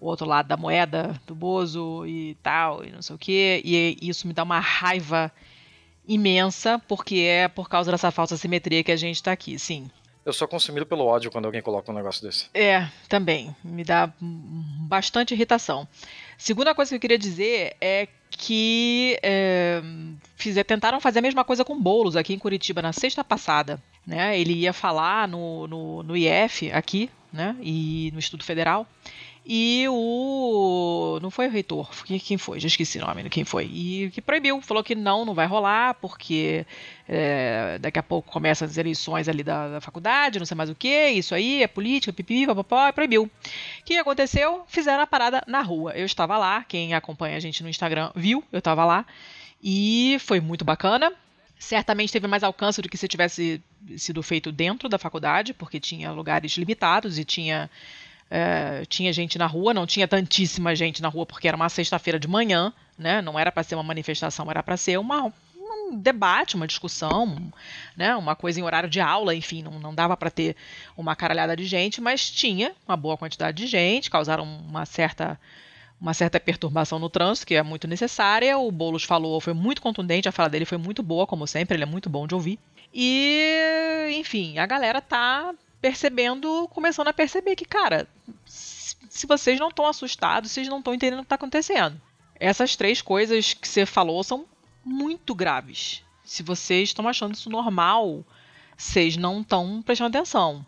o 0.00 0.06
outro 0.06 0.26
lado 0.26 0.46
da 0.46 0.56
moeda, 0.56 1.20
do 1.26 1.34
Bozo 1.34 2.06
e 2.06 2.36
tal, 2.42 2.84
e 2.84 2.90
não 2.90 3.02
sei 3.02 3.16
o 3.16 3.18
quê. 3.18 3.60
E 3.64 3.96
isso 4.00 4.26
me 4.26 4.32
dá 4.32 4.42
uma 4.44 4.60
raiva 4.60 5.32
imensa, 6.06 6.78
porque 6.86 7.16
é 7.16 7.48
por 7.48 7.68
causa 7.68 7.90
dessa 7.90 8.10
falsa 8.10 8.36
simetria 8.36 8.84
que 8.84 8.92
a 8.92 8.96
gente 8.96 9.22
tá 9.22 9.32
aqui, 9.32 9.58
sim. 9.58 9.90
Eu 10.24 10.32
sou 10.32 10.48
consumido 10.48 10.84
pelo 10.86 11.04
ódio 11.04 11.30
quando 11.30 11.44
alguém 11.44 11.62
coloca 11.62 11.90
um 11.90 11.94
negócio 11.94 12.20
desse. 12.22 12.48
É, 12.52 12.88
também. 13.08 13.54
Me 13.62 13.84
dá 13.84 14.12
bastante 14.20 15.34
irritação. 15.34 15.86
Segunda 16.36 16.74
coisa 16.74 16.88
que 16.90 16.96
eu 16.96 17.00
queria 17.00 17.18
dizer 17.18 17.76
é 17.80 18.08
que 18.38 19.18
é, 19.22 19.82
fizer- 20.36 20.64
tentaram 20.64 21.00
fazer 21.00 21.20
a 21.20 21.22
mesma 21.22 21.44
coisa 21.44 21.64
com 21.64 21.80
Boulos 21.80 22.16
aqui 22.16 22.34
em 22.34 22.38
Curitiba 22.38 22.82
na 22.82 22.92
sexta 22.92 23.24
passada. 23.24 23.82
Né? 24.06 24.38
Ele 24.38 24.52
ia 24.52 24.72
falar 24.72 25.26
no, 25.26 25.66
no, 25.66 26.02
no 26.02 26.16
IF 26.16 26.70
aqui, 26.70 27.10
né? 27.32 27.56
E 27.60 28.10
no 28.12 28.18
Instituto 28.18 28.44
Federal. 28.44 28.86
E 29.48 29.86
o. 29.88 31.20
Não 31.22 31.30
foi 31.30 31.46
o 31.46 31.50
reitor, 31.50 31.88
quem 32.04 32.36
foi? 32.36 32.58
Já 32.58 32.66
esqueci 32.66 32.98
o 32.98 33.06
nome, 33.06 33.30
quem 33.30 33.44
foi. 33.44 33.66
E 33.66 34.10
que 34.10 34.20
proibiu, 34.20 34.60
falou 34.60 34.82
que 34.82 34.96
não, 34.96 35.24
não 35.24 35.34
vai 35.34 35.46
rolar, 35.46 35.94
porque 35.94 36.66
é, 37.08 37.78
daqui 37.78 37.96
a 37.96 38.02
pouco 38.02 38.28
começam 38.28 38.66
as 38.66 38.76
eleições 38.76 39.28
ali 39.28 39.44
da, 39.44 39.68
da, 39.68 39.80
faculdade, 39.80 40.40
não 40.40 40.46
sei 40.46 40.56
mais 40.56 40.68
o 40.68 40.74
que, 40.74 41.10
isso 41.10 41.32
aí 41.32 41.62
é 41.62 41.68
política, 41.68 42.12
pipi, 42.12 42.44
papapá, 42.44 42.92
proibiu. 42.92 43.22
O 43.22 43.30
que 43.84 43.96
aconteceu? 43.96 44.64
Fizeram 44.66 45.04
a 45.04 45.06
parada 45.06 45.40
na 45.46 45.62
rua. 45.62 45.92
Eu 45.92 46.06
estava 46.06 46.36
lá, 46.36 46.64
quem 46.64 46.92
acompanha 46.92 47.36
a 47.36 47.40
gente 47.40 47.62
no 47.62 47.68
Instagram 47.68 48.10
viu, 48.16 48.42
eu 48.50 48.58
estava 48.58 48.84
lá. 48.84 49.06
E 49.62 50.16
foi 50.18 50.40
muito 50.40 50.64
bacana. 50.64 51.12
Certamente 51.56 52.12
teve 52.12 52.26
mais 52.26 52.42
alcance 52.42 52.82
do 52.82 52.88
que 52.88 52.98
se 52.98 53.06
tivesse 53.06 53.62
sido 53.96 54.22
feito 54.24 54.50
dentro 54.50 54.88
da 54.88 54.98
faculdade, 54.98 55.54
porque 55.54 55.78
tinha 55.78 56.10
lugares 56.10 56.52
limitados 56.56 57.16
e 57.16 57.24
tinha 57.24 57.70
é, 58.30 58.84
tinha 58.86 59.12
gente 59.12 59.38
na 59.38 59.46
rua, 59.46 59.72
não 59.72 59.86
tinha 59.86 60.08
tantíssima 60.08 60.74
gente 60.74 61.00
na 61.00 61.08
rua 61.08 61.24
porque 61.24 61.46
era 61.48 61.56
uma 61.56 61.68
sexta-feira 61.68 62.18
de 62.18 62.28
manhã, 62.28 62.72
né? 62.98 63.22
Não 63.22 63.38
era 63.38 63.52
para 63.52 63.62
ser 63.62 63.74
uma 63.74 63.84
manifestação, 63.84 64.50
era 64.50 64.62
para 64.62 64.76
ser 64.76 64.98
uma, 64.98 65.32
um 65.56 65.96
debate, 65.96 66.56
uma 66.56 66.66
discussão, 66.66 67.52
né? 67.96 68.16
Uma 68.16 68.34
coisa 68.34 68.58
em 68.58 68.62
horário 68.62 68.88
de 68.88 69.00
aula, 69.00 69.34
enfim, 69.34 69.62
não, 69.62 69.78
não 69.78 69.94
dava 69.94 70.16
para 70.16 70.30
ter 70.30 70.56
uma 70.96 71.14
caralhada 71.14 71.56
de 71.56 71.64
gente, 71.64 72.00
mas 72.00 72.30
tinha 72.30 72.72
uma 72.86 72.96
boa 72.96 73.16
quantidade 73.16 73.56
de 73.56 73.66
gente, 73.66 74.10
causaram 74.10 74.44
uma 74.44 74.84
certa 74.84 75.38
uma 75.98 76.12
certa 76.12 76.38
perturbação 76.38 76.98
no 76.98 77.08
trânsito, 77.08 77.46
que 77.46 77.54
é 77.54 77.62
muito 77.62 77.88
necessária. 77.88 78.58
O 78.58 78.70
Boulos 78.70 79.04
falou, 79.04 79.40
foi 79.40 79.54
muito 79.54 79.80
contundente, 79.80 80.28
a 80.28 80.32
fala 80.32 80.50
dele 80.50 80.66
foi 80.66 80.76
muito 80.76 81.02
boa, 81.02 81.26
como 81.26 81.46
sempre, 81.46 81.74
ele 81.74 81.84
é 81.84 81.86
muito 81.86 82.10
bom 82.10 82.26
de 82.26 82.34
ouvir. 82.34 82.58
E, 82.92 84.14
enfim, 84.18 84.58
a 84.58 84.66
galera 84.66 85.00
tá 85.00 85.54
percebendo, 85.80 86.68
começando 86.68 87.08
a 87.08 87.12
perceber 87.12 87.56
que, 87.56 87.64
cara, 87.64 88.08
se 88.46 89.26
vocês 89.26 89.58
não 89.58 89.68
estão 89.68 89.86
assustados, 89.86 90.50
vocês 90.50 90.68
não 90.68 90.78
estão 90.78 90.94
entendendo 90.94 91.20
o 91.20 91.22
que 91.22 91.26
está 91.26 91.36
acontecendo. 91.36 92.00
Essas 92.38 92.76
três 92.76 93.00
coisas 93.00 93.54
que 93.54 93.66
você 93.66 93.86
falou 93.86 94.22
são 94.22 94.46
muito 94.84 95.34
graves. 95.34 96.02
Se 96.24 96.42
vocês 96.42 96.90
estão 96.90 97.08
achando 97.08 97.34
isso 97.34 97.48
normal, 97.48 98.24
vocês 98.76 99.16
não 99.16 99.40
estão 99.40 99.82
prestando 99.82 100.16
atenção, 100.16 100.64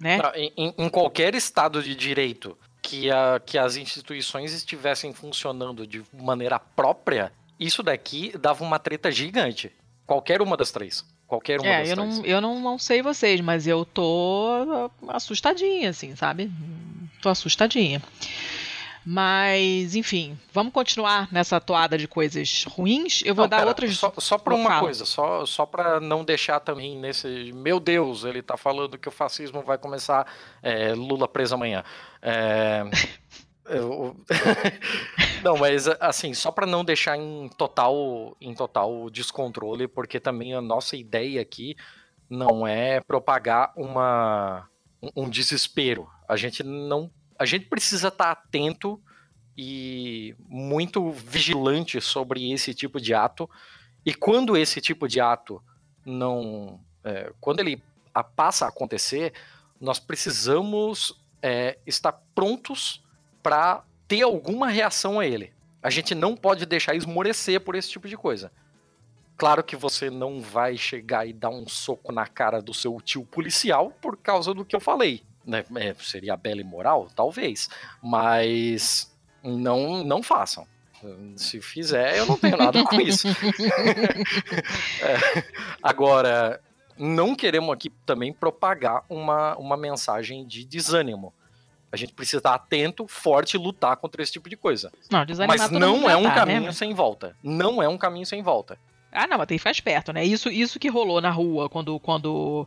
né? 0.00 0.18
Em, 0.34 0.74
em, 0.76 0.88
qualquer 0.88 1.34
estado 1.34 1.82
de 1.82 1.94
direito 1.94 2.56
que, 2.80 3.10
a, 3.10 3.40
que 3.44 3.56
as 3.56 3.76
instituições 3.76 4.52
estivessem 4.52 5.12
funcionando 5.12 5.86
de 5.86 6.02
maneira 6.12 6.58
própria, 6.58 7.32
isso 7.58 7.82
daqui 7.82 8.36
dava 8.36 8.64
uma 8.64 8.78
treta 8.78 9.10
gigante. 9.10 9.70
Qualquer 10.06 10.42
uma 10.42 10.56
das 10.56 10.72
três. 10.72 11.04
Qualquer 11.32 11.62
uma 11.62 11.66
é, 11.66 11.90
eu 11.90 11.96
três. 11.96 11.96
Não, 11.96 12.24
eu 12.26 12.40
não, 12.42 12.60
não 12.60 12.78
sei 12.78 13.00
vocês, 13.00 13.40
mas 13.40 13.66
eu 13.66 13.86
tô 13.86 14.90
assustadinha, 15.08 15.88
assim, 15.88 16.14
sabe? 16.14 16.52
Tô 17.22 17.30
assustadinha. 17.30 18.02
Mas, 19.02 19.94
enfim, 19.94 20.38
vamos 20.52 20.74
continuar 20.74 21.32
nessa 21.32 21.58
toada 21.58 21.96
de 21.96 22.06
coisas 22.06 22.64
ruins. 22.68 23.22
Eu 23.24 23.34
vou 23.34 23.44
não, 23.44 23.48
dar 23.48 23.56
pera, 23.56 23.68
outras. 23.68 23.96
Só, 23.96 24.12
só 24.18 24.36
para 24.36 24.54
uma 24.54 24.78
coisa, 24.78 25.06
só, 25.06 25.46
só 25.46 25.64
para 25.64 25.98
não 26.00 26.22
deixar 26.22 26.60
também 26.60 26.98
nesse. 26.98 27.50
Meu 27.54 27.80
Deus, 27.80 28.24
ele 28.24 28.42
tá 28.42 28.58
falando 28.58 28.98
que 28.98 29.08
o 29.08 29.12
fascismo 29.12 29.62
vai 29.62 29.78
começar. 29.78 30.26
É, 30.62 30.92
Lula 30.92 31.26
preso 31.26 31.54
amanhã. 31.54 31.82
É, 32.20 32.82
eu... 33.66 34.16
não, 35.42 35.56
mas 35.56 35.86
assim, 36.00 36.34
só 36.34 36.50
para 36.50 36.66
não 36.66 36.84
deixar 36.84 37.16
em 37.16 37.48
total, 37.56 38.36
em 38.40 38.54
total 38.54 39.08
descontrole, 39.10 39.86
porque 39.86 40.18
também 40.18 40.54
a 40.54 40.60
nossa 40.60 40.96
ideia 40.96 41.40
aqui 41.40 41.76
não 42.28 42.66
é 42.66 43.00
propagar 43.00 43.72
uma, 43.76 44.68
um 45.14 45.28
desespero. 45.28 46.08
A 46.28 46.36
gente 46.36 46.62
não, 46.62 47.10
a 47.38 47.44
gente 47.44 47.66
precisa 47.66 48.08
estar 48.08 48.24
tá 48.24 48.30
atento 48.32 49.00
e 49.56 50.34
muito 50.48 51.10
vigilante 51.10 52.00
sobre 52.00 52.52
esse 52.52 52.74
tipo 52.74 53.00
de 53.00 53.12
ato. 53.12 53.48
E 54.04 54.14
quando 54.14 54.56
esse 54.56 54.80
tipo 54.80 55.06
de 55.06 55.20
ato 55.20 55.62
não, 56.04 56.80
é, 57.04 57.32
quando 57.40 57.60
ele 57.60 57.82
passa 58.34 58.64
a 58.64 58.68
acontecer, 58.68 59.32
nós 59.80 59.98
precisamos 59.98 61.20
é, 61.42 61.78
estar 61.86 62.12
prontos 62.34 63.01
para 63.42 63.82
ter 64.06 64.22
alguma 64.22 64.68
reação 64.68 65.18
a 65.18 65.26
ele. 65.26 65.52
A 65.82 65.90
gente 65.90 66.14
não 66.14 66.36
pode 66.36 66.64
deixar 66.64 66.94
esmorecer 66.94 67.60
por 67.60 67.74
esse 67.74 67.90
tipo 67.90 68.08
de 68.08 68.16
coisa. 68.16 68.52
Claro 69.36 69.64
que 69.64 69.74
você 69.74 70.10
não 70.10 70.40
vai 70.40 70.76
chegar 70.76 71.26
e 71.26 71.32
dar 71.32 71.50
um 71.50 71.66
soco 71.66 72.12
na 72.12 72.26
cara 72.26 72.62
do 72.62 72.72
seu 72.72 73.00
tio 73.00 73.24
policial 73.24 73.90
por 74.00 74.16
causa 74.16 74.54
do 74.54 74.64
que 74.64 74.76
eu 74.76 74.80
falei. 74.80 75.22
Né? 75.44 75.64
É, 75.76 75.94
seria 75.94 76.36
bela 76.36 76.60
e 76.60 76.64
moral? 76.64 77.08
Talvez. 77.16 77.68
Mas 78.00 79.12
não, 79.42 80.04
não 80.04 80.22
façam. 80.22 80.66
Se 81.34 81.60
fizer, 81.60 82.18
eu 82.18 82.26
não 82.26 82.38
tenho 82.38 82.56
nada 82.56 82.84
com 82.84 83.00
isso. 83.00 83.26
é, 85.02 85.44
agora, 85.82 86.60
não 86.96 87.34
queremos 87.34 87.74
aqui 87.74 87.90
também 88.06 88.32
propagar 88.32 89.04
uma, 89.08 89.56
uma 89.56 89.76
mensagem 89.76 90.46
de 90.46 90.64
desânimo. 90.64 91.34
A 91.92 91.96
gente 91.96 92.14
precisa 92.14 92.38
estar 92.38 92.54
atento, 92.54 93.06
forte 93.06 93.54
e 93.54 93.58
lutar 93.58 93.96
contra 93.98 94.22
esse 94.22 94.32
tipo 94.32 94.48
de 94.48 94.56
coisa. 94.56 94.90
Não, 95.10 95.24
mas 95.46 95.70
não 95.70 96.08
é 96.08 96.16
um 96.16 96.24
tá, 96.24 96.34
caminho 96.36 96.62
né? 96.62 96.72
sem 96.72 96.94
volta. 96.94 97.36
Não 97.42 97.82
é 97.82 97.88
um 97.88 97.98
caminho 97.98 98.24
sem 98.24 98.42
volta. 98.42 98.78
Ah, 99.12 99.26
não, 99.26 99.36
mas 99.36 99.46
tem 99.46 99.56
que 99.56 99.60
ficar 99.60 99.72
esperto, 99.72 100.10
né? 100.10 100.24
Isso, 100.24 100.48
isso 100.48 100.78
que 100.78 100.88
rolou 100.88 101.20
na 101.20 101.30
rua 101.30 101.68
quando, 101.68 102.00
quando 102.00 102.66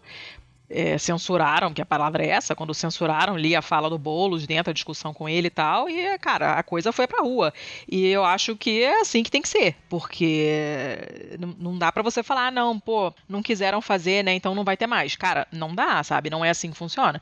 é, 0.69 0.97
censuraram, 0.97 1.73
que 1.73 1.81
a 1.81 1.85
palavra 1.85 2.23
é 2.23 2.29
essa, 2.29 2.55
quando 2.55 2.73
censuraram 2.73 3.35
ali 3.35 3.55
a 3.55 3.61
fala 3.61 3.89
do 3.89 3.97
Boulos 3.97 4.45
dentro 4.45 4.65
da 4.65 4.73
discussão 4.73 5.13
com 5.13 5.27
ele 5.27 5.47
e 5.47 5.51
tal, 5.51 5.89
e, 5.89 6.17
cara, 6.19 6.53
a 6.53 6.63
coisa 6.63 6.91
foi 6.91 7.07
pra 7.07 7.23
rua. 7.23 7.53
E 7.89 8.07
eu 8.07 8.23
acho 8.23 8.55
que 8.55 8.83
é 8.83 9.01
assim 9.01 9.23
que 9.23 9.31
tem 9.31 9.41
que 9.41 9.49
ser, 9.49 9.75
porque 9.89 11.37
não, 11.39 11.55
não 11.59 11.77
dá 11.77 11.91
para 11.91 12.03
você 12.03 12.23
falar, 12.23 12.47
ah, 12.47 12.51
não, 12.51 12.79
pô, 12.79 13.13
não 13.27 13.41
quiseram 13.41 13.81
fazer, 13.81 14.23
né, 14.23 14.33
então 14.33 14.55
não 14.55 14.63
vai 14.63 14.77
ter 14.77 14.87
mais. 14.87 15.15
Cara, 15.15 15.47
não 15.51 15.73
dá, 15.73 16.03
sabe? 16.03 16.29
Não 16.29 16.43
é 16.43 16.49
assim 16.49 16.71
que 16.71 16.77
funciona 16.77 17.21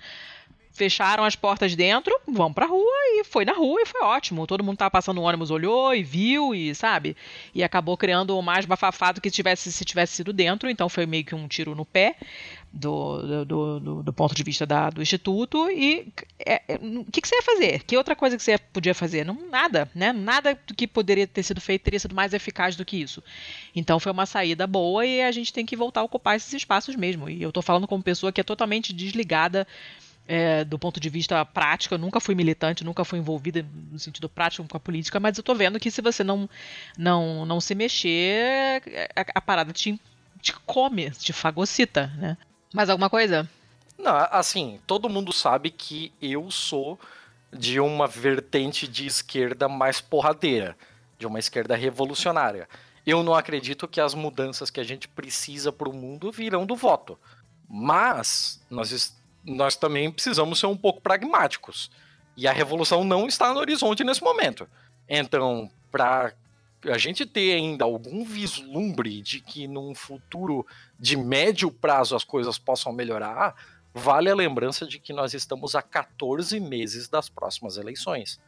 fecharam 0.74 1.24
as 1.24 1.35
portas 1.35 1.76
dentro, 1.76 2.14
vão 2.27 2.52
pra 2.52 2.66
rua 2.66 2.92
e 3.14 3.24
foi 3.24 3.45
na 3.45 3.53
rua 3.53 3.82
e 3.82 3.85
foi 3.85 4.02
ótimo. 4.02 4.48
Todo 4.48 4.64
mundo 4.64 4.77
tava 4.77 4.92
passando 4.92 5.19
o 5.19 5.24
ônibus, 5.24 5.52
olhou 5.52 5.93
e 5.93 6.03
viu 6.03 6.53
e 6.56 6.74
sabe? 6.74 7.16
E 7.53 7.64
acabou 7.64 7.95
criando 7.95 8.42
mais 8.42 8.66
bafafado 8.66 9.22
que 9.22 9.30
tivesse 9.30 9.72
se 9.72 9.85
tivesse 9.85 10.16
sido 10.16 10.34
dentro, 10.34 10.69
então 10.69 10.90
foi 10.90 11.06
meio 11.06 11.24
que 11.24 11.35
um 11.35 11.48
tiro 11.48 11.76
no 11.76 11.85
pé 11.85 12.16
do, 12.74 13.45
do, 13.45 13.80
do, 13.80 14.03
do 14.03 14.14
ponto 14.14 14.34
de 14.34 14.43
vista 14.43 14.66
da, 14.66 14.90
do 14.90 15.02
instituto. 15.02 15.69
E 15.69 16.11
é, 16.40 16.61
é, 16.68 16.76
o 16.76 17.06
que, 17.06 17.22
que, 17.22 17.27
você 17.27 17.35
ia 17.35 17.43
fazer? 17.43 17.84
Que 17.84 17.95
outra 17.95 18.16
coisa 18.16 18.35
que 18.35 18.42
você 18.42 18.58
podia 18.58 18.95
fazer? 18.95 19.24
Não, 19.24 19.38
nada, 19.50 19.90
né? 19.93 20.11
Nada 20.11 20.58
do 20.66 20.74
que 20.74 20.88
poderia 20.88 21.27
ter 21.27 21.43
sido 21.43 21.61
feito 21.61 21.84
teria 21.84 22.00
sido 22.00 22.16
mais 22.16 22.34
eficaz 22.34 22.76
do 22.76 22.84
que 22.84 22.98
isso. 22.98 23.24
Então 23.76 24.00
foi 24.00 24.11
uma 24.11 24.26
saída 24.26 24.66
boa 24.66 25.06
e 25.06 25.22
a 25.22 25.32
gente 25.32 25.53
tem 25.53 25.66
que 25.66 25.76
voltar 25.76 26.02
a 26.02 26.03
ocupar 26.03 26.35
esses 26.35 26.52
espaços 26.52 26.95
mesmo. 26.95 27.30
E 27.30 27.43
eu 27.43 27.52
tô 27.52 27.61
falando 27.61 27.88
como 27.88 28.02
pessoa 28.02 28.32
que 28.32 28.42
é 28.42 28.43
totalmente 28.43 28.92
desligada 28.92 29.68
é, 30.27 30.64
do 30.64 30.80
ponto 30.80 31.00
de 31.00 31.10
vista 31.10 31.43
prático, 31.45 31.95
eu 31.95 32.00
nunca 32.00 32.19
fui 32.19 32.34
militante, 32.34 32.84
nunca 32.84 33.03
fui 33.03 33.19
envolvida 33.19 33.66
no 33.92 34.00
sentido 34.00 34.30
prático 34.30 34.68
com 34.68 34.77
a 34.77 34.80
política, 34.80 35.19
mas 35.19 35.38
eu 35.38 35.43
tô 35.43 35.53
vendo 35.53 35.80
que 35.80 35.92
se 35.92 36.02
você 36.02 36.24
não 36.24 36.50
não, 36.98 37.45
não 37.45 37.60
se 37.60 37.76
mexer, 37.76 38.82
a, 39.16 39.26
a 39.35 39.42
parada 39.42 39.74
te, 39.74 40.00
te 40.42 40.53
come, 40.66 41.11
te 41.11 41.34
fagocita, 41.34 42.08
né? 42.18 42.38
Mais 42.74 42.90
alguma 42.90 43.10
coisa? 43.10 43.48
Não, 43.98 44.16
assim, 44.32 44.80
todo 44.88 45.10
mundo 45.10 45.32
sabe 45.32 45.69
que 45.69 46.11
eu 46.22 46.50
sou 46.50 47.00
de 47.52 47.80
uma 47.80 48.08
vertente 48.08 48.88
de 48.88 49.06
esquerda 49.06 49.69
mais 49.69 50.02
porradeira, 50.02 50.76
de 51.19 51.27
uma 51.27 51.38
esquerda 51.38 51.76
revolucionária. 51.76 52.68
Eu 53.06 53.22
não 53.22 53.35
acredito 53.35 53.88
que 53.88 54.02
as 54.02 54.14
mudanças 54.14 54.69
que 54.69 54.80
a 54.80 54.84
gente 54.84 55.08
precisa 55.08 55.72
para 55.72 55.90
o 55.90 55.93
mundo 55.93 56.32
virão 56.32 56.66
do 56.66 56.76
voto. 56.76 57.19
Mas 57.69 58.61
nós 58.69 58.92
nós 59.45 59.75
também 59.75 60.11
precisamos 60.11 60.59
ser 60.59 60.67
um 60.67 60.77
pouco 60.77 61.01
pragmáticos. 61.01 61.91
E 62.35 62.47
a 62.47 62.51
revolução 62.51 63.03
não 63.03 63.27
está 63.27 63.53
no 63.53 63.59
horizonte 63.59 64.03
nesse 64.03 64.23
momento. 64.23 64.67
Então, 65.07 65.69
para 65.91 66.33
a 66.85 66.97
gente 66.97 67.25
ter 67.25 67.53
ainda 67.53 67.85
algum 67.85 68.25
vislumbre 68.25 69.22
de 69.22 69.39
que 69.39 69.67
num 69.67 69.93
futuro 69.93 70.65
de 70.99 71.15
médio 71.15 71.72
prazo 71.72 72.15
as 72.15 72.23
coisas 72.23 72.57
possam 72.57 72.91
melhorar, 72.91 73.55
vale 73.93 74.30
a 74.30 74.35
lembrança 74.35 74.85
de 74.85 74.99
que 74.99 75.13
nós 75.13 75.33
estamos 75.33 75.75
a 75.75 75.81
14 75.81 76.59
meses 76.59 77.07
das 77.07 77.30
próximas 77.30 77.77
eleições. 77.77 78.39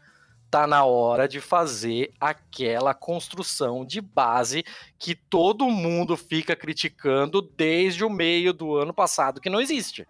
Tá 0.49 0.65
na 0.65 0.85
hora 0.85 1.27
de 1.27 1.41
fazer 1.41 2.13
aquela 2.19 2.93
construção 2.93 3.85
de 3.85 3.99
base 3.99 4.63
que 4.97 5.15
todo 5.15 5.69
mundo 5.69 6.15
fica 6.15 6.55
criticando 6.55 7.41
desde 7.41 8.03
o 8.03 8.09
meio 8.09 8.53
do 8.53 8.75
ano 8.75 8.93
passado 8.93 9.41
que 9.41 9.49
não 9.49 9.61
existe. 9.61 10.07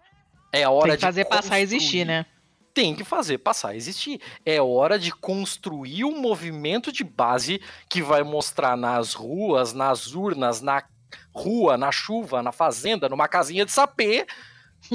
É 0.56 0.68
hora 0.68 0.88
Tem 0.88 0.96
que 0.96 1.02
fazer 1.02 1.24
passar 1.26 1.54
a 1.56 1.60
existir, 1.60 2.06
né? 2.06 2.24
Tem 2.72 2.94
que 2.94 3.04
fazer 3.04 3.38
passar 3.38 3.70
a 3.70 3.76
existir. 3.76 4.20
É 4.44 4.60
hora 4.60 4.98
de 4.98 5.10
construir 5.10 6.04
um 6.04 6.18
movimento 6.18 6.90
de 6.90 7.04
base 7.04 7.60
que 7.88 8.02
vai 8.02 8.22
mostrar 8.22 8.76
nas 8.76 9.12
ruas, 9.12 9.72
nas 9.72 10.14
urnas, 10.14 10.62
na 10.62 10.82
rua, 11.34 11.76
na 11.76 11.92
chuva, 11.92 12.42
na 12.42 12.52
fazenda, 12.52 13.08
numa 13.08 13.28
casinha 13.28 13.64
de 13.64 13.72
sapê, 13.72 14.26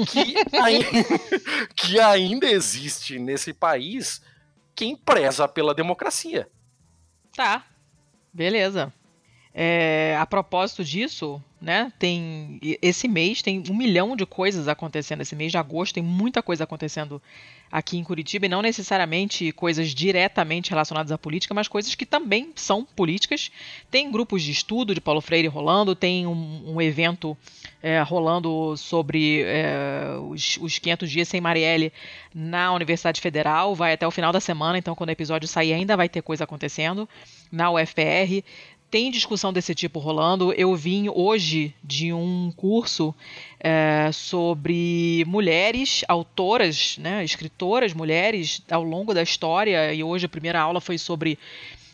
que, 0.08 0.34
ainda, 0.60 0.88
que 1.76 2.00
ainda 2.00 2.50
existe 2.50 3.18
nesse 3.18 3.52
país 3.52 4.20
quem 4.74 4.96
preza 4.96 5.46
pela 5.46 5.74
democracia. 5.74 6.48
Tá, 7.36 7.64
beleza. 8.32 8.92
É, 9.54 10.16
a 10.18 10.24
propósito 10.24 10.82
disso, 10.82 11.42
né, 11.60 11.92
tem 11.98 12.58
esse 12.80 13.06
mês 13.06 13.42
tem 13.42 13.62
um 13.70 13.76
milhão 13.76 14.16
de 14.16 14.24
coisas 14.24 14.66
acontecendo. 14.66 15.20
Esse 15.20 15.36
mês 15.36 15.52
de 15.52 15.58
agosto 15.58 15.94
tem 15.94 16.02
muita 16.02 16.42
coisa 16.42 16.64
acontecendo 16.64 17.20
aqui 17.70 17.96
em 17.96 18.04
Curitiba 18.04 18.46
e 18.46 18.48
não 18.48 18.60
necessariamente 18.60 19.52
coisas 19.52 19.94
diretamente 19.94 20.70
relacionadas 20.70 21.12
à 21.12 21.16
política, 21.16 21.54
mas 21.54 21.68
coisas 21.68 21.94
que 21.94 22.04
também 22.04 22.50
são 22.54 22.84
políticas. 22.84 23.50
Tem 23.90 24.10
grupos 24.10 24.42
de 24.42 24.50
estudo 24.50 24.94
de 24.94 25.00
Paulo 25.00 25.20
Freire 25.20 25.48
rolando, 25.48 25.94
tem 25.94 26.26
um, 26.26 26.74
um 26.74 26.82
evento 26.82 27.36
é, 27.82 28.00
rolando 28.02 28.76
sobre 28.76 29.42
é, 29.42 30.16
os, 30.28 30.58
os 30.60 30.78
500 30.78 31.10
dias 31.10 31.28
sem 31.28 31.40
Marielle 31.40 31.92
na 32.34 32.72
Universidade 32.74 33.20
Federal. 33.20 33.74
Vai 33.74 33.92
até 33.92 34.06
o 34.06 34.10
final 34.10 34.32
da 34.32 34.40
semana, 34.40 34.76
então 34.78 34.94
quando 34.94 35.08
o 35.08 35.12
episódio 35.12 35.48
sair 35.48 35.72
ainda 35.72 35.96
vai 35.96 36.08
ter 36.08 36.22
coisa 36.22 36.44
acontecendo 36.44 37.08
na 37.50 37.70
UFPR 37.70 38.42
tem 38.92 39.10
discussão 39.10 39.54
desse 39.54 39.74
tipo 39.74 39.98
rolando. 39.98 40.52
Eu 40.52 40.76
vim 40.76 41.08
hoje 41.08 41.74
de 41.82 42.12
um 42.12 42.52
curso 42.54 43.14
é, 43.58 44.10
sobre 44.12 45.24
mulheres 45.26 46.04
autoras, 46.06 46.98
né, 46.98 47.24
escritoras 47.24 47.94
mulheres 47.94 48.62
ao 48.70 48.82
longo 48.82 49.14
da 49.14 49.22
história, 49.22 49.94
e 49.94 50.04
hoje 50.04 50.26
a 50.26 50.28
primeira 50.28 50.60
aula 50.60 50.78
foi 50.78 50.98
sobre 50.98 51.38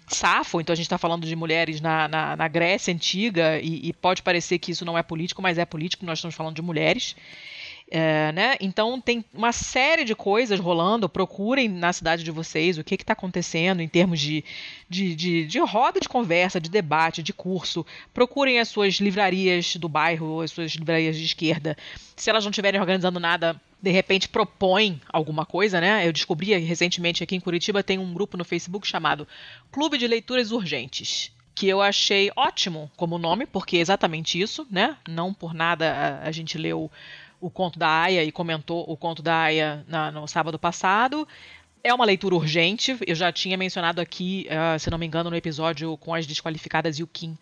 Safo, 0.08 0.60
então 0.60 0.72
a 0.72 0.76
gente 0.76 0.86
está 0.86 0.98
falando 0.98 1.24
de 1.24 1.36
mulheres 1.36 1.80
na, 1.80 2.08
na, 2.08 2.34
na 2.34 2.48
Grécia 2.48 2.92
Antiga, 2.92 3.60
e, 3.60 3.88
e, 3.88 3.92
pode 3.92 4.20
parecer 4.20 4.58
que 4.58 4.72
isso 4.72 4.84
não 4.84 4.98
é 4.98 5.02
político, 5.02 5.40
mas 5.40 5.56
é 5.56 5.64
político, 5.64 6.04
nós 6.04 6.18
estamos 6.18 6.34
falando 6.34 6.56
de 6.56 6.62
mulheres. 6.62 7.14
É, 7.90 8.32
né? 8.32 8.56
Então 8.60 9.00
tem 9.00 9.24
uma 9.32 9.50
série 9.50 10.04
de 10.04 10.14
coisas 10.14 10.60
rolando. 10.60 11.08
Procurem 11.08 11.68
na 11.68 11.92
cidade 11.92 12.22
de 12.22 12.30
vocês 12.30 12.76
o 12.76 12.84
que 12.84 12.94
está 12.94 13.14
acontecendo 13.14 13.80
em 13.80 13.88
termos 13.88 14.20
de, 14.20 14.44
de, 14.88 15.14
de, 15.14 15.46
de, 15.46 15.58
roda 15.60 15.98
de 15.98 16.08
conversa, 16.08 16.60
de 16.60 16.68
debate, 16.68 17.22
de 17.22 17.32
curso. 17.32 17.86
Procurem 18.12 18.60
as 18.60 18.68
suas 18.68 18.94
livrarias 18.96 19.76
do 19.76 19.88
bairro, 19.88 20.42
as 20.42 20.50
suas 20.50 20.72
livrarias 20.72 21.16
de 21.16 21.24
esquerda. 21.24 21.76
Se 22.14 22.28
elas 22.28 22.44
não 22.44 22.50
estiverem 22.50 22.78
organizando 22.78 23.18
nada, 23.18 23.58
de 23.80 23.90
repente 23.90 24.28
propõem 24.28 25.00
alguma 25.10 25.46
coisa, 25.46 25.80
né? 25.80 26.06
Eu 26.06 26.12
descobri 26.12 26.54
recentemente 26.58 27.22
aqui 27.22 27.36
em 27.36 27.40
Curitiba 27.40 27.82
tem 27.82 27.98
um 27.98 28.12
grupo 28.12 28.36
no 28.36 28.44
Facebook 28.44 28.86
chamado 28.86 29.26
Clube 29.72 29.96
de 29.96 30.06
Leituras 30.06 30.52
Urgentes 30.52 31.32
que 31.54 31.66
eu 31.66 31.82
achei 31.82 32.30
ótimo 32.36 32.88
como 32.96 33.18
nome, 33.18 33.44
porque 33.44 33.78
é 33.78 33.80
exatamente 33.80 34.40
isso, 34.40 34.64
né? 34.70 34.96
Não 35.08 35.34
por 35.34 35.52
nada 35.52 35.92
a, 35.92 36.28
a 36.28 36.30
gente 36.30 36.56
leu 36.56 36.88
o 37.40 37.50
conto 37.50 37.78
da 37.78 37.88
Aya 37.88 38.24
e 38.24 38.32
comentou 38.32 38.84
o 38.88 38.96
conto 38.96 39.22
da 39.22 39.42
Aya 39.42 39.84
na, 39.88 40.10
no 40.10 40.26
sábado 40.26 40.58
passado. 40.58 41.26
É 41.82 41.94
uma 41.94 42.04
leitura 42.04 42.34
urgente. 42.34 42.96
Eu 43.06 43.14
já 43.14 43.30
tinha 43.30 43.56
mencionado 43.56 44.00
aqui, 44.00 44.46
uh, 44.48 44.78
se 44.78 44.90
não 44.90 44.98
me 44.98 45.06
engano, 45.06 45.30
no 45.30 45.36
episódio 45.36 45.96
com 45.98 46.14
as 46.14 46.26
desqualificadas 46.26 46.98
e 46.98 47.02
o 47.02 47.06
Kim, 47.06 47.38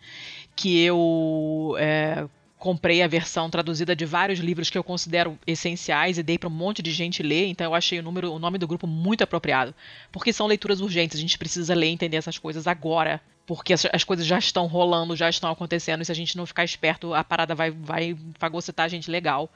que 0.55 0.79
eu 0.79 1.75
é, 1.79 2.27
comprei 2.57 3.01
a 3.03 3.07
versão 3.07 3.49
traduzida 3.49 3.95
de 3.95 4.05
vários 4.05 4.39
livros 4.39 4.69
que 4.69 4.77
eu 4.77 4.83
considero 4.83 5.37
essenciais 5.45 6.17
e 6.17 6.23
dei 6.23 6.37
para 6.37 6.49
um 6.49 6.51
monte 6.51 6.81
de 6.81 6.91
gente 6.91 7.21
ler. 7.21 7.47
Então 7.47 7.65
eu 7.65 7.75
achei 7.75 7.99
o, 7.99 8.03
número, 8.03 8.31
o 8.31 8.39
nome 8.39 8.57
do 8.57 8.67
grupo 8.67 8.87
muito 8.87 9.23
apropriado, 9.23 9.73
porque 10.11 10.33
são 10.33 10.47
leituras 10.47 10.81
urgentes. 10.81 11.17
A 11.17 11.21
gente 11.21 11.37
precisa 11.37 11.73
ler 11.75 11.87
e 11.87 11.91
entender 11.91 12.17
essas 12.17 12.37
coisas 12.37 12.67
agora, 12.67 13.21
porque 13.45 13.73
as, 13.73 13.85
as 13.93 14.03
coisas 14.03 14.25
já 14.25 14.39
estão 14.39 14.65
rolando, 14.65 15.15
já 15.15 15.29
estão 15.29 15.51
acontecendo. 15.51 16.01
E 16.01 16.05
se 16.05 16.11
a 16.11 16.15
gente 16.15 16.35
não 16.35 16.45
ficar 16.45 16.63
esperto, 16.63 17.13
a 17.13 17.23
parada 17.23 17.53
vai, 17.53 17.71
vai 17.71 18.17
fagocitar 18.39 18.85
a 18.85 18.89
gente 18.89 19.09
legal. 19.09 19.49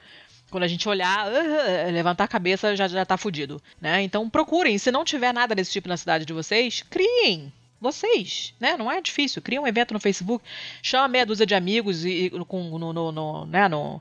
Quando 0.52 0.64
a 0.64 0.68
gente 0.68 0.86
olhar, 0.86 1.26
uh, 1.26 1.90
levantar 1.90 2.24
a 2.24 2.28
cabeça, 2.28 2.76
já, 2.76 2.86
já 2.86 3.06
tá 3.06 3.16
fudido, 3.16 3.60
né? 3.80 4.02
Então 4.02 4.28
procurem. 4.28 4.76
Se 4.76 4.92
não 4.92 5.04
tiver 5.04 5.32
nada 5.32 5.54
desse 5.54 5.72
tipo 5.72 5.88
na 5.88 5.96
cidade 5.96 6.26
de 6.26 6.32
vocês, 6.32 6.84
criem 6.88 7.50
vocês, 7.80 8.54
né? 8.60 8.76
Não 8.76 8.92
é 8.92 9.00
difícil. 9.00 9.40
Cria 9.42 9.60
um 9.60 9.66
evento 9.66 9.94
no 9.94 9.98
Facebook, 9.98 10.44
chama 10.82 11.08
meia 11.08 11.26
dúzia 11.26 11.46
de 11.46 11.54
amigos 11.54 12.04
e, 12.04 12.26
e 12.26 12.30
com, 12.44 12.78
no, 12.78 12.92
no, 12.92 13.10
no, 13.10 13.46
né, 13.46 13.66
no, 13.66 14.00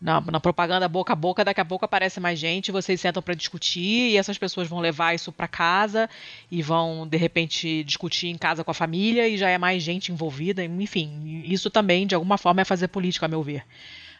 na, 0.00 0.20
na, 0.20 0.40
propaganda 0.40 0.88
boca 0.88 1.12
a 1.12 1.16
boca, 1.16 1.44
daqui 1.44 1.60
a 1.60 1.64
pouco 1.64 1.84
aparece 1.84 2.18
mais 2.20 2.38
gente, 2.38 2.72
vocês 2.72 3.00
sentam 3.00 3.22
para 3.22 3.34
discutir 3.34 4.12
e 4.12 4.16
essas 4.16 4.38
pessoas 4.38 4.68
vão 4.68 4.78
levar 4.78 5.14
isso 5.14 5.30
para 5.30 5.46
casa 5.46 6.08
e 6.50 6.62
vão 6.62 7.06
de 7.06 7.18
repente 7.18 7.84
discutir 7.84 8.28
em 8.28 8.38
casa 8.38 8.64
com 8.64 8.70
a 8.70 8.74
família 8.74 9.28
e 9.28 9.36
já 9.36 9.50
é 9.50 9.58
mais 9.58 9.82
gente 9.82 10.10
envolvida, 10.10 10.64
enfim, 10.64 11.42
isso 11.44 11.68
também 11.68 12.06
de 12.06 12.14
alguma 12.14 12.38
forma 12.38 12.62
é 12.62 12.64
fazer 12.64 12.88
política, 12.88 13.26
a 13.26 13.28
meu 13.28 13.42
ver, 13.42 13.66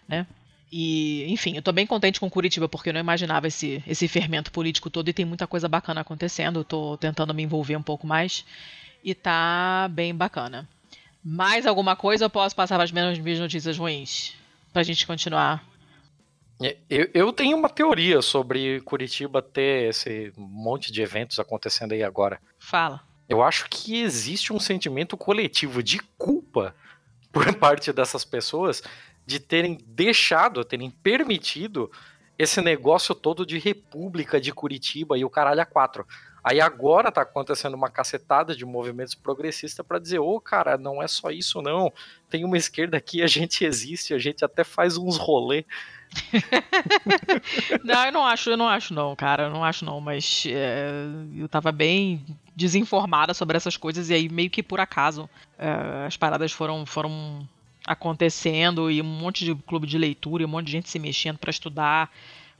né? 0.07 0.26
E, 0.73 1.24
enfim, 1.28 1.57
eu 1.57 1.62
tô 1.62 1.73
bem 1.73 1.86
contente 1.86 2.20
com 2.20 2.31
Curitiba, 2.31 2.68
porque 2.68 2.90
eu 2.90 2.92
não 2.92 3.00
imaginava 3.00 3.49
esse, 3.49 3.82
esse 3.86 4.07
fermento 4.07 4.52
político 4.52 4.89
todo 4.89 5.08
e 5.08 5.12
tem 5.12 5.24
muita 5.24 5.47
coisa 5.47 5.68
bacana 5.68 6.02
acontecendo. 6.02 6.60
Eu 6.60 6.65
tô 6.65 6.97
tentando 6.97 7.34
me 7.34 7.42
envolver 7.42 7.76
um 7.76 7.82
pouco 7.82 8.07
mais 8.07 8.44
e 9.02 9.15
tá 9.15 9.89
bem 9.90 10.15
bacana. 10.15 10.68
Mais 11.24 11.66
alguma 11.66 11.97
coisa 11.97 12.24
eu 12.24 12.31
posso 12.31 12.55
passar 12.55 12.76
para 12.76 12.84
as 12.84 12.92
minhas 12.92 13.18
notícias 13.39 13.76
ruins? 13.76 14.34
Pra 14.73 14.82
gente 14.84 15.07
continuar. 15.07 15.65
É, 16.62 16.76
eu, 16.89 17.10
eu 17.12 17.32
tenho 17.32 17.57
uma 17.57 17.68
teoria 17.68 18.23
sobre 18.23 18.81
Curitiba 18.82 19.42
ter 19.42 19.89
esse 19.89 20.32
monte 20.36 20.92
de 20.92 21.02
eventos 21.02 21.39
acontecendo 21.39 21.92
aí 21.92 22.02
agora. 22.02 22.40
Fala. 22.58 23.02
Eu 23.28 23.42
acho 23.42 23.66
que 23.68 24.00
existe 24.00 24.52
um 24.52 24.60
sentimento 24.60 25.16
coletivo 25.16 25.82
de 25.82 25.99
culpa 26.16 26.74
por 27.32 27.52
parte 27.55 27.92
dessas 27.92 28.24
pessoas 28.24 28.82
de 29.31 29.39
terem 29.39 29.78
deixado, 29.86 30.65
terem 30.65 30.91
permitido 30.91 31.89
esse 32.36 32.60
negócio 32.60 33.15
todo 33.15 33.47
de 33.47 33.59
República 33.59 34.41
de 34.41 34.52
Curitiba 34.52 35.17
e 35.17 35.25
o 35.25 35.31
caralho 35.31 35.60
a 35.60 35.65
quatro. 35.65 36.05
Aí 36.42 36.60
agora 36.60 37.12
tá 37.12 37.23
acontecendo 37.23 37.75
uma 37.75 37.91
cacetada 37.91 38.57
de 38.57 38.65
movimentos 38.65 39.15
progressistas 39.15 39.86
para 39.86 40.00
dizer, 40.00 40.18
ô 40.18 40.34
oh, 40.34 40.41
cara, 40.41 40.76
não 40.76 41.02
é 41.02 41.07
só 41.07 41.31
isso 41.31 41.62
não, 41.62 41.92
tem 42.28 42.44
uma 42.44 42.57
esquerda 42.57 42.97
aqui, 42.97 43.23
a 43.23 43.26
gente 43.26 43.65
existe, 43.65 44.15
a 44.15 44.18
gente 44.18 44.44
até 44.44 44.65
faz 44.65 44.97
uns 44.97 45.17
rolê. 45.17 45.65
não, 47.84 48.07
eu 48.07 48.12
não 48.12 48.26
acho, 48.26 48.50
eu 48.50 48.57
não 48.57 48.68
acho 48.68 48.92
não, 48.92 49.15
cara, 49.15 49.44
eu 49.44 49.50
não 49.50 49.62
acho 49.62 49.84
não, 49.84 50.00
mas 50.00 50.44
é, 50.49 50.91
eu 51.36 51.49
tava 51.49 51.70
bem 51.70 52.25
desinformada 52.57 53.33
sobre 53.33 53.57
essas 53.57 53.76
coisas 53.76 54.10
e 54.10 54.15
aí 54.15 54.28
meio 54.28 54.50
que 54.50 54.62
por 54.62 54.81
acaso 54.81 55.31
é, 55.57 56.07
as 56.07 56.17
paradas 56.17 56.50
foram, 56.50 56.84
foram 56.84 57.47
acontecendo 57.91 58.89
e 58.89 59.02
um 59.02 59.05
monte 59.05 59.44
de 59.44 59.52
clube 59.52 59.85
de 59.85 59.99
leitura 59.99 60.44
e 60.44 60.47
um 60.47 60.49
monte 60.49 60.67
de 60.67 60.73
gente 60.73 60.89
se 60.89 60.97
mexendo 60.97 61.39
para 61.39 61.51
estudar 61.51 62.09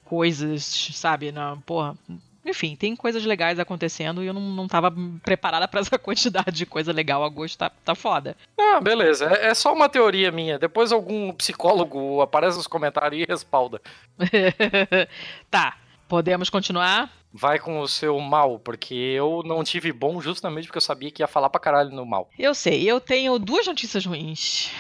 coisas, 0.05 0.65
sabe? 0.93 1.31
Na, 1.31 1.57
porra, 1.65 1.97
enfim, 2.45 2.75
tem 2.75 2.97
coisas 2.97 3.25
legais 3.25 3.61
acontecendo 3.61 4.25
e 4.25 4.27
eu 4.27 4.35
não, 4.35 4.41
não 4.41 4.67
tava 4.67 4.93
preparada 5.23 5.69
para 5.69 5.79
essa 5.79 5.97
quantidade 6.01 6.51
de 6.51 6.67
coisa 6.67 6.93
legal. 6.93 7.23
Agosto 7.23 7.59
tá, 7.59 7.71
tá 7.85 7.95
foda. 7.95 8.37
Ah, 8.59 8.81
beleza. 8.81 9.27
É, 9.27 9.47
é, 9.47 9.55
só 9.55 9.73
uma 9.73 9.89
teoria 9.89 10.33
minha. 10.33 10.59
Depois 10.59 10.91
algum 10.91 11.33
psicólogo 11.33 12.21
aparece 12.21 12.57
nos 12.57 12.67
comentários 12.67 13.23
e 13.23 13.25
respalda. 13.25 13.81
tá. 15.49 15.77
Podemos 16.11 16.51
continuar? 16.51 17.09
Vai 17.33 17.61
com 17.61 17.79
o 17.79 17.87
seu 17.87 18.19
mal, 18.19 18.59
porque 18.59 18.93
eu 18.97 19.45
não 19.47 19.63
tive 19.63 19.93
bom 19.93 20.21
justamente 20.21 20.67
porque 20.67 20.79
eu 20.79 20.83
sabia 20.83 21.09
que 21.09 21.23
ia 21.23 21.29
falar 21.29 21.49
pra 21.49 21.61
caralho 21.61 21.93
no 21.93 22.05
mal. 22.05 22.29
Eu 22.37 22.53
sei, 22.53 22.83
eu 22.83 23.01
tenho 23.01 23.39
duas 23.39 23.65
notícias 23.65 24.05
ruins. 24.05 24.73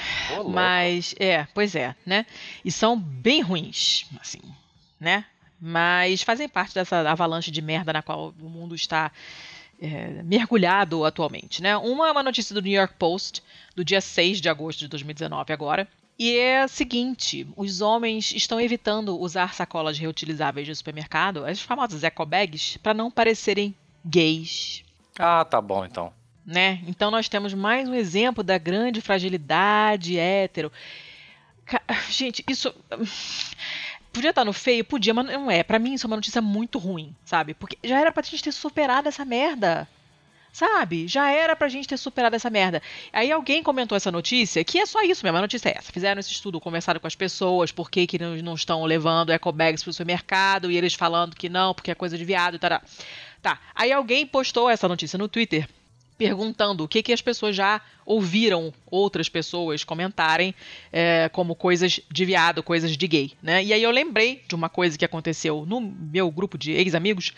Mas, 0.48 1.14
é, 1.20 1.46
pois 1.54 1.76
é, 1.76 1.94
né? 2.04 2.26
E 2.64 2.72
são 2.72 2.98
bem 2.98 3.42
ruins, 3.42 4.06
assim, 4.20 4.40
né? 4.98 5.24
Mas 5.60 6.20
fazem 6.22 6.48
parte 6.48 6.74
dessa 6.74 7.08
avalanche 7.08 7.52
de 7.52 7.62
merda 7.62 7.92
na 7.92 8.02
qual 8.02 8.34
o 8.40 8.48
mundo 8.50 8.74
está 8.74 9.12
é, 9.80 10.24
mergulhado 10.24 11.04
atualmente, 11.04 11.62
né? 11.62 11.76
Uma 11.76 12.08
é 12.08 12.10
uma 12.10 12.24
notícia 12.24 12.52
do 12.52 12.60
New 12.60 12.72
York 12.72 12.94
Post, 12.98 13.40
do 13.76 13.84
dia 13.84 14.00
6 14.00 14.40
de 14.40 14.48
agosto 14.48 14.80
de 14.80 14.88
2019 14.88 15.52
agora, 15.52 15.86
e 16.20 16.36
é 16.36 16.62
o 16.62 16.68
seguinte: 16.68 17.48
os 17.56 17.80
homens 17.80 18.30
estão 18.32 18.60
evitando 18.60 19.18
usar 19.18 19.54
sacolas 19.54 19.98
reutilizáveis 19.98 20.66
de 20.66 20.76
supermercado, 20.76 21.46
as 21.46 21.62
famosas 21.62 22.04
eco 22.04 22.26
bags, 22.26 22.76
para 22.76 22.92
não 22.92 23.10
parecerem 23.10 23.74
gays. 24.04 24.84
Ah, 25.18 25.46
tá 25.46 25.62
bom 25.62 25.82
então. 25.82 26.12
Né? 26.44 26.82
Então 26.86 27.10
nós 27.10 27.26
temos 27.26 27.54
mais 27.54 27.88
um 27.88 27.94
exemplo 27.94 28.44
da 28.44 28.58
grande 28.58 29.00
fragilidade 29.00 30.18
hétero. 30.18 30.70
Gente, 32.10 32.44
isso. 32.46 32.74
Podia 34.12 34.30
estar 34.30 34.44
no 34.44 34.52
feio? 34.52 34.84
Podia, 34.84 35.14
mas 35.14 35.24
não 35.24 35.50
é. 35.50 35.62
Para 35.62 35.78
mim, 35.78 35.94
isso 35.94 36.06
é 36.06 36.08
uma 36.08 36.16
notícia 36.16 36.42
muito 36.42 36.78
ruim, 36.78 37.16
sabe? 37.24 37.54
Porque 37.54 37.78
já 37.82 37.98
era 37.98 38.12
pra 38.12 38.22
gente 38.22 38.42
ter 38.42 38.52
superado 38.52 39.08
essa 39.08 39.24
merda. 39.24 39.88
Sabe? 40.52 41.06
Já 41.06 41.30
era 41.30 41.54
pra 41.54 41.68
gente 41.68 41.88
ter 41.88 41.96
superado 41.96 42.34
essa 42.34 42.50
merda. 42.50 42.82
Aí 43.12 43.30
alguém 43.30 43.62
comentou 43.62 43.96
essa 43.96 44.10
notícia, 44.10 44.64
que 44.64 44.78
é 44.78 44.86
só 44.86 45.02
isso 45.02 45.24
mesmo, 45.24 45.38
a 45.38 45.42
notícia 45.42 45.68
é 45.68 45.78
essa. 45.78 45.92
Fizeram 45.92 46.18
esse 46.18 46.32
estudo, 46.32 46.60
conversaram 46.60 47.00
com 47.00 47.06
as 47.06 47.14
pessoas, 47.14 47.70
por 47.70 47.90
que, 47.90 48.06
que 48.06 48.18
não, 48.18 48.36
não 48.36 48.54
estão 48.54 48.84
levando 48.84 49.32
ecobags 49.32 49.82
pro 49.82 49.92
supermercado, 49.92 50.70
e 50.70 50.76
eles 50.76 50.94
falando 50.94 51.36
que 51.36 51.48
não, 51.48 51.72
porque 51.72 51.90
é 51.90 51.94
coisa 51.94 52.18
de 52.18 52.24
viado 52.24 52.56
e 52.56 52.58
tal. 52.58 52.80
Tá. 53.40 53.58
Aí 53.74 53.92
alguém 53.92 54.26
postou 54.26 54.68
essa 54.68 54.88
notícia 54.88 55.18
no 55.18 55.28
Twitter, 55.28 55.68
perguntando 56.18 56.84
o 56.84 56.88
que, 56.88 57.02
que 57.02 57.14
as 57.14 57.22
pessoas 57.22 57.56
já 57.56 57.80
ouviram 58.04 58.74
outras 58.90 59.26
pessoas 59.30 59.84
comentarem 59.84 60.54
é, 60.92 61.30
como 61.30 61.54
coisas 61.54 61.98
de 62.10 62.24
viado, 62.26 62.62
coisas 62.62 62.94
de 62.94 63.06
gay, 63.06 63.32
né? 63.42 63.64
E 63.64 63.72
aí 63.72 63.82
eu 63.82 63.90
lembrei 63.90 64.42
de 64.46 64.54
uma 64.54 64.68
coisa 64.68 64.98
que 64.98 65.04
aconteceu 65.04 65.64
no 65.66 65.80
meu 65.80 66.30
grupo 66.30 66.58
de 66.58 66.72
ex-amigos, 66.72 67.32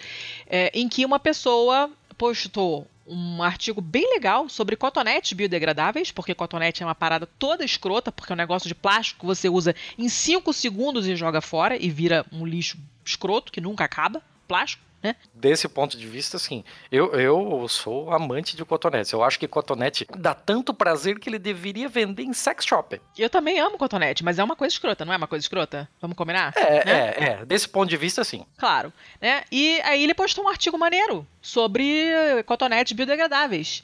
é, 0.48 0.72
em 0.74 0.88
que 0.88 1.04
uma 1.04 1.20
pessoa 1.20 1.88
postou 2.18 2.88
um 3.06 3.42
artigo 3.42 3.80
bem 3.80 4.08
legal 4.14 4.48
sobre 4.48 4.76
cotonetes 4.76 5.32
biodegradáveis, 5.32 6.10
porque 6.12 6.34
cotonete 6.34 6.82
é 6.82 6.86
uma 6.86 6.94
parada 6.94 7.26
toda 7.26 7.64
escrota, 7.64 8.12
porque 8.12 8.32
é 8.32 8.34
um 8.34 8.36
negócio 8.36 8.68
de 8.68 8.74
plástico 8.74 9.20
que 9.20 9.26
você 9.26 9.48
usa 9.48 9.74
em 9.98 10.08
5 10.08 10.52
segundos 10.52 11.06
e 11.06 11.16
joga 11.16 11.40
fora 11.40 11.76
e 11.76 11.90
vira 11.90 12.24
um 12.32 12.46
lixo 12.46 12.78
escroto 13.04 13.50
que 13.50 13.60
nunca 13.60 13.84
acaba, 13.84 14.22
plástico. 14.46 14.91
Né? 15.02 15.16
Desse 15.34 15.68
ponto 15.68 15.96
de 15.96 16.06
vista, 16.06 16.36
assim, 16.36 16.62
eu, 16.90 17.12
eu 17.14 17.66
sou 17.68 18.12
amante 18.12 18.56
de 18.56 18.64
cotonetes. 18.64 19.10
Eu 19.12 19.22
acho 19.24 19.38
que 19.38 19.48
cotonete 19.48 20.06
dá 20.16 20.34
tanto 20.34 20.72
prazer 20.72 21.18
que 21.18 21.28
ele 21.28 21.38
deveria 21.38 21.88
vender 21.88 22.22
em 22.22 22.32
sex 22.32 22.64
shop. 22.64 23.00
Eu 23.18 23.28
também 23.28 23.58
amo 23.58 23.76
cotonete, 23.76 24.22
mas 24.22 24.38
é 24.38 24.44
uma 24.44 24.54
coisa 24.54 24.72
escrota, 24.74 25.04
não 25.04 25.12
é 25.12 25.16
uma 25.16 25.26
coisa 25.26 25.42
escrota? 25.44 25.88
Vamos 26.00 26.16
combinar? 26.16 26.52
É, 26.56 26.84
Né? 26.84 26.92
é, 26.92 27.24
é. 27.40 27.44
Desse 27.44 27.68
ponto 27.68 27.88
de 27.88 27.96
vista, 27.96 28.22
sim. 28.22 28.46
Claro, 28.56 28.92
né? 29.20 29.42
E 29.50 29.80
aí 29.82 30.02
ele 30.04 30.14
postou 30.14 30.44
um 30.44 30.48
artigo 30.48 30.78
maneiro 30.78 31.26
sobre 31.40 32.42
cotonetes 32.46 32.92
biodegradáveis. 32.92 33.82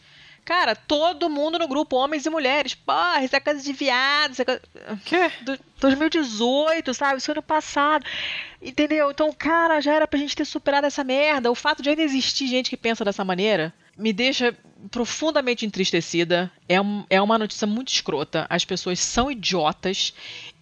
Cara, 0.49 0.75
todo 0.75 1.29
mundo 1.29 1.59
no 1.59 1.69
grupo, 1.69 1.95
homens 1.95 2.25
e 2.25 2.31
mulheres. 2.31 2.75
Porra, 2.75 3.23
isso 3.23 3.37
é 3.37 3.41
coisa 3.41 3.63
de 3.63 3.71
viado, 3.75 4.33
isso 4.33 4.41
é 4.41 4.45
coisa... 4.47 4.63
Que? 5.05 5.45
Do- 5.45 5.59
2018, 5.79 6.95
sabe? 6.95 7.19
Isso 7.19 7.31
ano 7.31 7.43
passado. 7.43 8.03
Entendeu? 8.63 9.11
Então, 9.11 9.31
cara, 9.31 9.79
já 9.83 9.93
era 9.93 10.09
pra 10.09 10.19
gente 10.19 10.35
ter 10.35 10.47
superado 10.47 10.87
essa 10.87 11.05
merda. 11.05 11.51
O 11.51 11.55
fato 11.55 11.83
de 11.83 11.91
ainda 11.91 12.01
existir 12.03 12.47
gente 12.47 12.71
que 12.71 12.79
pensa 12.79 13.05
dessa 13.05 13.23
maneira 13.27 13.75
me 13.99 14.11
deixa 14.11 14.57
profundamente 14.91 15.67
entristecida. 15.67 16.51
É, 16.67 16.81
um- 16.81 17.05
é 17.11 17.21
uma 17.21 17.37
notícia 17.39 17.67
muito 17.67 17.89
escrota. 17.93 18.47
As 18.49 18.65
pessoas 18.65 18.99
são 19.01 19.31
idiotas 19.31 20.15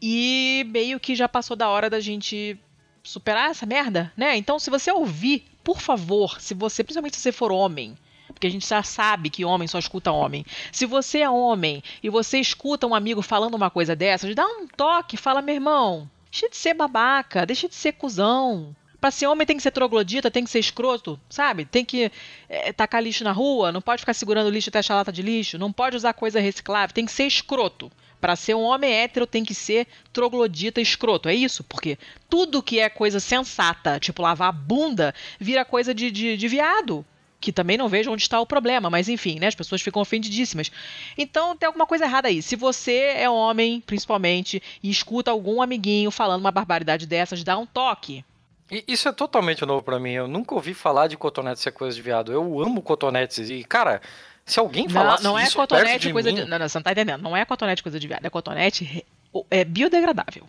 e 0.03 0.67
meio 0.69 0.99
que 0.99 1.15
já 1.15 1.29
passou 1.29 1.57
da 1.57 1.69
hora 1.69 1.89
da 1.89 2.01
gente 2.01 2.59
superar 3.05 3.53
essa 3.53 3.65
merda, 3.65 4.13
né? 4.17 4.37
Então, 4.37 4.59
se 4.59 4.69
você 4.69 4.91
ouvir, 4.91 5.45
por 5.63 5.81
favor, 5.81 6.41
se 6.41 6.55
você, 6.55 6.83
principalmente 6.83 7.15
se 7.15 7.23
você 7.23 7.31
for 7.31 7.53
homem, 7.53 7.97
porque 8.37 8.47
a 8.47 8.51
gente 8.51 8.69
já 8.69 8.83
sabe 8.83 9.31
que 9.31 9.47
homem 9.47 9.67
só 9.67 9.79
escuta 9.79 10.13
homem. 10.13 10.45
Se 10.71 10.85
você 10.85 11.21
é 11.21 11.31
homem 11.31 11.83
e 12.03 12.11
você 12.11 12.39
escuta 12.39 12.87
um 12.87 12.95
amigo 12.95 13.23
falando 13.23 13.55
uma 13.55 13.71
coisa 13.71 13.97
dessas, 13.97 14.35
dá 14.35 14.47
um 14.47 14.67
toque, 14.69 15.17
fala, 15.17 15.41
meu 15.41 15.55
irmão, 15.55 16.09
deixa 16.31 16.51
de 16.51 16.57
ser 16.57 16.75
babaca, 16.75 17.47
deixa 17.47 17.67
de 17.67 17.75
ser 17.75 17.93
cuzão. 17.93 18.77
Pra 19.01 19.11
ser 19.11 19.27
homem 19.27 19.47
tem 19.47 19.57
que 19.57 19.63
ser 19.63 19.71
troglodita, 19.71 20.31
tem 20.31 20.45
que 20.45 20.51
ser 20.51 20.59
escroto, 20.59 21.19
sabe? 21.31 21.65
Tem 21.65 21.83
que 21.83 22.13
eh, 22.49 22.73
tacar 22.75 23.03
lixo 23.03 23.25
na 23.25 23.33
rua, 23.33 23.73
não 23.73 23.81
pode 23.81 24.01
ficar 24.01 24.13
segurando 24.13 24.51
lixo 24.51 24.69
até 24.69 24.81
achar 24.81 24.97
lata 24.97 25.13
de 25.13 25.23
lixo, 25.23 25.59
não 25.59 25.73
pode 25.73 25.97
usar 25.97 26.13
coisa 26.13 26.39
reciclável, 26.39 26.93
tem 26.93 27.07
que 27.07 27.13
ser 27.13 27.25
escroto. 27.25 27.91
Pra 28.21 28.37
ser 28.37 28.55
um 28.55 28.63
homem 28.63 28.93
hétero 28.93 29.27
tem 29.27 29.45
que 29.45 29.55
ser 29.55 29.87
troglodita 30.13 30.81
escroto. 30.81 31.29
É 31.29 31.35
isso? 31.35 31.65
Porque 31.65 31.99
tudo 32.29 32.63
que 32.63 32.81
é 32.81 32.91
coisa 32.91 33.19
sensata, 33.21 33.99
tipo 33.99 34.21
lavar 34.21 34.49
a 34.51 34.53
bunda, 34.53 35.15
vira 35.41 35.65
coisa 35.65 35.95
de, 35.95 36.11
de, 36.11 36.37
de 36.37 36.49
viado. 36.49 37.05
Que 37.47 37.53
também 37.53 37.79
não 37.79 37.89
vejo 37.89 38.11
onde 38.11 38.23
está 38.23 38.41
o 38.41 38.45
problema, 38.45 38.91
mas 38.91 39.09
enfim, 39.09 39.39
né? 39.39 39.47
As 39.47 39.55
pessoas 39.55 39.81
ficam 39.81 40.03
ofendidíssimas. 40.03 40.69
Então 41.17 41.57
tem 41.57 41.69
alguma 41.69 41.87
coisa 41.87 42.05
errada 42.05 42.27
aí. 42.27 42.43
Se 42.43 42.57
você 42.57 43.15
é 43.17 43.31
homem, 43.31 43.81
principalmente, 43.87 44.61
e 44.83 44.91
escuta 44.91 45.31
algum 45.31 45.63
amiguinho 45.63 46.11
falando 46.11 46.41
uma 46.41 46.51
barbaridade 46.51 47.07
dessas, 47.07 47.45
dá 47.45 47.57
um 47.57 47.65
toque. 47.65 48.25
Isso 48.69 49.09
é 49.09 49.13
totalmente 49.13 49.65
novo 49.65 49.81
pra 49.81 50.01
mim. 50.01 50.11
Eu 50.11 50.27
nunca 50.27 50.57
ouvi 50.57 50.75
falar 50.75 51.07
de 51.07 51.17
cotonete 51.17 51.61
ser 51.61 51.71
coisa 51.71 51.95
de 51.95 52.03
viado. 52.03 52.33
Eu 52.33 52.61
amo 52.61 52.83
cotonetes. 52.83 53.49
E, 53.49 53.63
cara, 53.63 54.03
se 54.45 54.59
alguém 54.59 54.87
Não, 54.87 54.91
falasse 54.91 55.23
não 55.23 55.39
é 55.39 55.49
cotonete 55.49 56.09
de 56.09 56.13
coisa 56.13 56.33
mim, 56.33 56.35
de. 56.35 56.45
Não, 56.47 56.59
não, 56.59 56.69
você 56.69 56.79
não 56.79 56.83
tá 56.83 56.91
entendendo. 56.91 57.23
Não 57.23 57.37
é 57.37 57.45
cotonete 57.45 57.81
coisa 57.81 58.01
de 58.01 58.09
viado. 58.09 58.27
É 58.27 58.29
cotonete 58.29 59.07
é 59.53 59.65
biodegradável. 59.65 60.49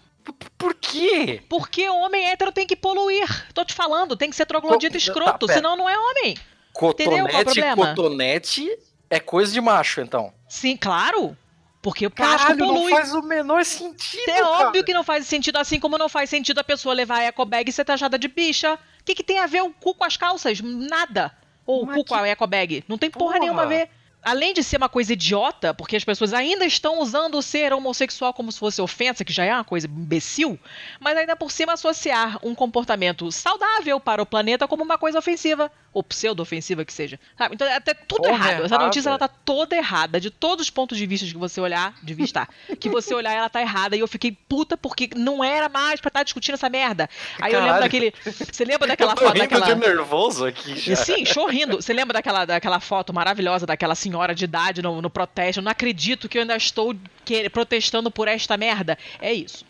Por 0.58 0.74
quê? 0.74 1.44
Porque 1.48 1.88
homem 1.90 2.26
hétero 2.26 2.52
tem 2.52 2.66
que 2.66 2.76
poluir. 2.76 3.54
Tô 3.54 3.64
te 3.64 3.76
falando, 3.76 4.18
tem 4.18 4.32
que 4.32 4.36
ser 4.36 4.48
troglodita 4.48 4.98
escroto, 4.98 5.46
tá, 5.46 5.54
senão 5.54 5.78
não 5.78 5.88
é 5.88 5.96
homem. 5.96 6.36
É 6.78 6.86
o 6.86 6.94
Cotonete, 6.94 7.44
problema? 7.44 7.88
cotonete 7.88 8.80
é 9.10 9.20
coisa 9.20 9.52
de 9.52 9.60
macho, 9.62 10.02
então. 10.02 10.34
Sim, 10.48 10.78
claro. 10.78 11.36
Porque 11.82 12.06
o 12.06 12.12
plástico 12.12 12.42
Caralho, 12.44 12.60
não 12.66 12.74
polui. 12.76 12.92
faz 12.92 13.14
o 13.14 13.22
menor 13.22 13.64
sentido, 13.64 14.30
É 14.30 14.42
cara. 14.42 14.68
óbvio 14.68 14.84
que 14.84 14.94
não 14.94 15.04
faz 15.04 15.26
sentido, 15.26 15.58
assim 15.58 15.80
como 15.80 15.98
não 15.98 16.10
faz 16.10 16.30
sentido 16.30 16.60
a 16.60 16.64
pessoa 16.64 16.94
levar 16.94 17.20
a 17.20 17.26
ecobag 17.28 17.70
e 17.70 17.72
ser 17.72 17.86
taxada 17.86 18.18
de 18.20 18.28
bicha. 18.28 18.74
O 18.74 19.04
que, 19.06 19.16
que 19.16 19.24
tem 19.24 19.40
a 19.40 19.48
ver 19.48 19.62
o 19.62 19.70
cu 19.72 19.94
com 19.94 20.04
as 20.04 20.18
calças? 20.18 20.60
Nada. 20.62 21.32
Ou 21.66 21.84
o 21.84 21.86
Mas 21.86 21.96
cu 21.98 22.04
com 22.06 22.16
que- 22.16 22.22
a 22.22 22.28
ecobag. 22.28 22.84
Não 22.88 22.98
tem 22.98 23.10
porra, 23.10 23.26
Porra. 23.34 23.40
nenhuma 23.40 23.64
a 23.64 23.68
ver. 23.68 23.90
Além 24.24 24.54
de 24.54 24.62
ser 24.64 24.76
uma 24.78 24.90
coisa 24.90 25.14
idiota, 25.14 25.74
porque 25.74 25.96
as 25.96 26.04
pessoas 26.04 26.34
ainda 26.34 26.66
estão 26.66 27.00
usando 27.00 27.36
o 27.38 27.42
ser 27.42 27.72
homossexual 27.72 28.34
como 28.34 28.52
se 28.52 28.60
fosse 28.60 28.82
ofensa, 28.82 29.24
que 29.24 29.32
já 29.32 29.46
é 29.46 29.54
uma 29.54 29.64
coisa 29.64 29.88
imbecil, 29.88 30.60
mas 31.00 31.16
ainda 31.16 31.34
por 31.36 31.50
cima 31.52 31.74
associar 31.74 32.38
um 32.44 32.54
comportamento 32.54 33.32
saudável 33.32 34.00
para 34.02 34.22
o 34.22 34.26
planeta 34.26 34.68
como 34.68 34.84
uma 34.84 34.98
coisa 34.98 35.20
ofensiva, 35.20 35.72
ou 35.98 36.04
pseudo-ofensiva 36.04 36.86
que 36.86 36.94
seja. 36.94 37.20
Sabe? 37.36 37.56
Então 37.56 37.68
é 37.68 37.76
até 37.76 37.94
tudo 37.96 38.22
Porra 38.22 38.34
errado. 38.34 38.66
Essa 38.66 38.76
errada. 38.76 38.84
notícia 38.86 39.10
ela 39.10 39.18
tá 39.18 39.28
toda 39.28 39.76
errada, 39.76 40.20
de 40.20 40.30
todos 40.30 40.66
os 40.66 40.70
pontos 40.70 40.96
de 40.96 41.06
vista 41.08 41.26
que 41.26 41.36
você 41.36 41.60
olhar, 41.60 41.96
de 42.04 42.14
vista, 42.14 42.48
que 42.80 42.88
você 42.88 43.16
olhar, 43.16 43.34
ela 43.34 43.50
tá 43.50 43.62
errada. 43.62 43.96
E 43.96 44.00
eu 44.00 44.08
fiquei 44.08 44.32
puta 44.48 44.78
porque 44.78 45.10
não 45.16 45.44
era 45.44 45.68
mais 45.68 46.00
pra 46.00 46.10
estar 46.10 46.22
discutindo 46.24 46.54
essa 46.54 46.70
merda. 46.70 47.10
Aí 47.42 47.52
eu 47.52 47.60
lembro 47.60 47.74
Caralho. 47.82 47.84
daquele. 47.84 48.14
Você 48.52 48.64
lembra 48.64 48.88
daquela 48.88 49.14
eu 49.14 49.16
tô 49.16 49.26
foto 49.26 49.38
daquela. 49.40 49.66
de 49.66 49.76
nervoso 49.76 50.46
aqui 50.46 50.76
já. 50.78 50.96
Sim, 50.96 51.26
chorrindo. 51.26 51.78
Você 51.82 51.94
lembra 51.94 52.14
daquela, 52.14 52.46
daquela 52.46 52.80
foto 52.80 53.12
maravilhosa 53.12 53.66
daquela 53.66 53.96
senhora 53.96 54.36
de 54.36 54.44
idade 54.46 54.82
no, 54.84 55.02
no 55.02 55.10
protesto? 55.10 55.60
Eu 55.60 55.64
não 55.64 55.72
acredito 55.72 56.30
que 56.30 56.38
eu 56.38 56.44
ainda 56.44 56.56
estou 56.56 56.96
que- 57.26 57.50
protestando 57.50 58.12
por 58.12 58.28
esta 58.28 58.56
merda. 58.56 58.98
É 59.20 59.34
isso. 59.34 59.66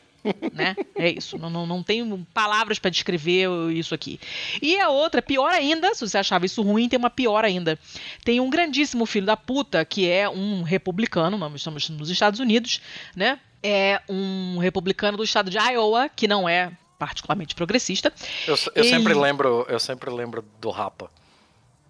Né? 0.53 0.75
É 0.95 1.09
isso. 1.09 1.37
Não, 1.37 1.49
não, 1.49 1.65
não 1.65 1.83
tenho 1.83 2.25
palavras 2.33 2.79
pra 2.79 2.89
descrever 2.91 3.47
isso 3.71 3.93
aqui. 3.93 4.19
E 4.61 4.79
a 4.79 4.89
outra, 4.89 5.21
pior 5.21 5.51
ainda, 5.51 5.93
se 5.95 6.07
você 6.07 6.17
achava 6.17 6.45
isso 6.45 6.61
ruim, 6.61 6.89
tem 6.89 6.97
uma 6.99 7.09
pior 7.09 7.43
ainda. 7.45 7.77
Tem 8.23 8.39
um 8.39 8.49
grandíssimo 8.49 9.05
filho 9.05 9.25
da 9.25 9.37
puta, 9.37 9.83
que 9.85 10.09
é 10.09 10.29
um 10.29 10.63
republicano, 10.63 11.37
nós 11.37 11.53
estamos 11.55 11.89
nos 11.89 12.09
Estados 12.09 12.39
Unidos, 12.39 12.81
né? 13.15 13.39
É 13.63 14.01
um 14.07 14.57
republicano 14.59 15.17
do 15.17 15.23
estado 15.23 15.49
de 15.49 15.57
Iowa, 15.57 16.09
que 16.09 16.27
não 16.27 16.47
é 16.47 16.71
particularmente 16.99 17.53
progressista. 17.55 18.13
Eu, 18.47 18.55
eu 18.75 18.83
Ele- 18.83 18.89
sempre 18.89 19.13
lembro, 19.13 19.65
eu 19.69 19.79
sempre 19.79 20.09
lembro 20.09 20.43
do 20.59 20.69
Rapa. 20.69 21.09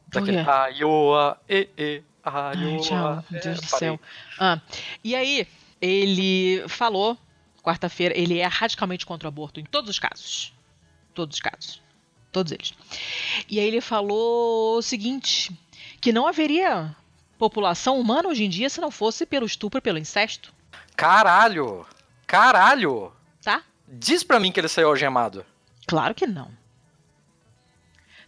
Daquele 0.08 0.44
quê? 0.44 0.50
Iowa, 0.80 1.38
e, 1.50 1.68
e, 1.78 2.02
Ai, 2.24 2.56
Iowa. 2.58 2.80
tchau, 2.82 3.24
meu 3.30 3.40
É, 3.40 3.44
Deus 3.44 3.60
do 3.62 3.68
parei. 3.70 3.90
céu. 3.90 4.00
Ah, 4.40 4.60
e 5.04 5.16
aí, 5.16 5.48
ele 5.82 6.64
falou, 6.68 7.18
quarta-feira, 7.68 8.18
ele 8.18 8.40
é 8.40 8.46
radicalmente 8.46 9.06
contra 9.06 9.28
o 9.28 9.30
aborto 9.30 9.60
em 9.60 9.66
todos 9.66 9.90
os 9.90 10.00
casos. 10.00 10.54
Todos 11.14 11.36
os 11.36 11.42
casos. 11.42 11.82
Todos 12.32 12.52
eles. 12.52 12.74
E 13.50 13.60
aí 13.60 13.68
ele 13.68 13.82
falou 13.82 14.78
o 14.78 14.82
seguinte: 14.82 15.52
que 16.00 16.14
não 16.14 16.28
haveria 16.28 16.96
população 17.38 18.00
humana 18.00 18.30
hoje 18.30 18.44
em 18.44 18.50
dia 18.50 18.70
se 18.70 18.82
não 18.82 18.90
fosse 18.90 19.26
pelo 19.26 19.46
estupro 19.46 19.82
pelo 19.82 19.98
incesto, 19.98 20.54
Caralho! 20.96 21.86
Caralho! 22.26 23.14
tá? 23.44 23.64
Diz 23.88 24.24
pra 24.24 24.40
mim 24.40 24.52
que 24.52 24.60
ele 24.60 24.68
saiu 24.68 24.90
algemado. 24.90 25.46
Claro 25.86 26.16
que 26.16 26.26
não. 26.26 26.52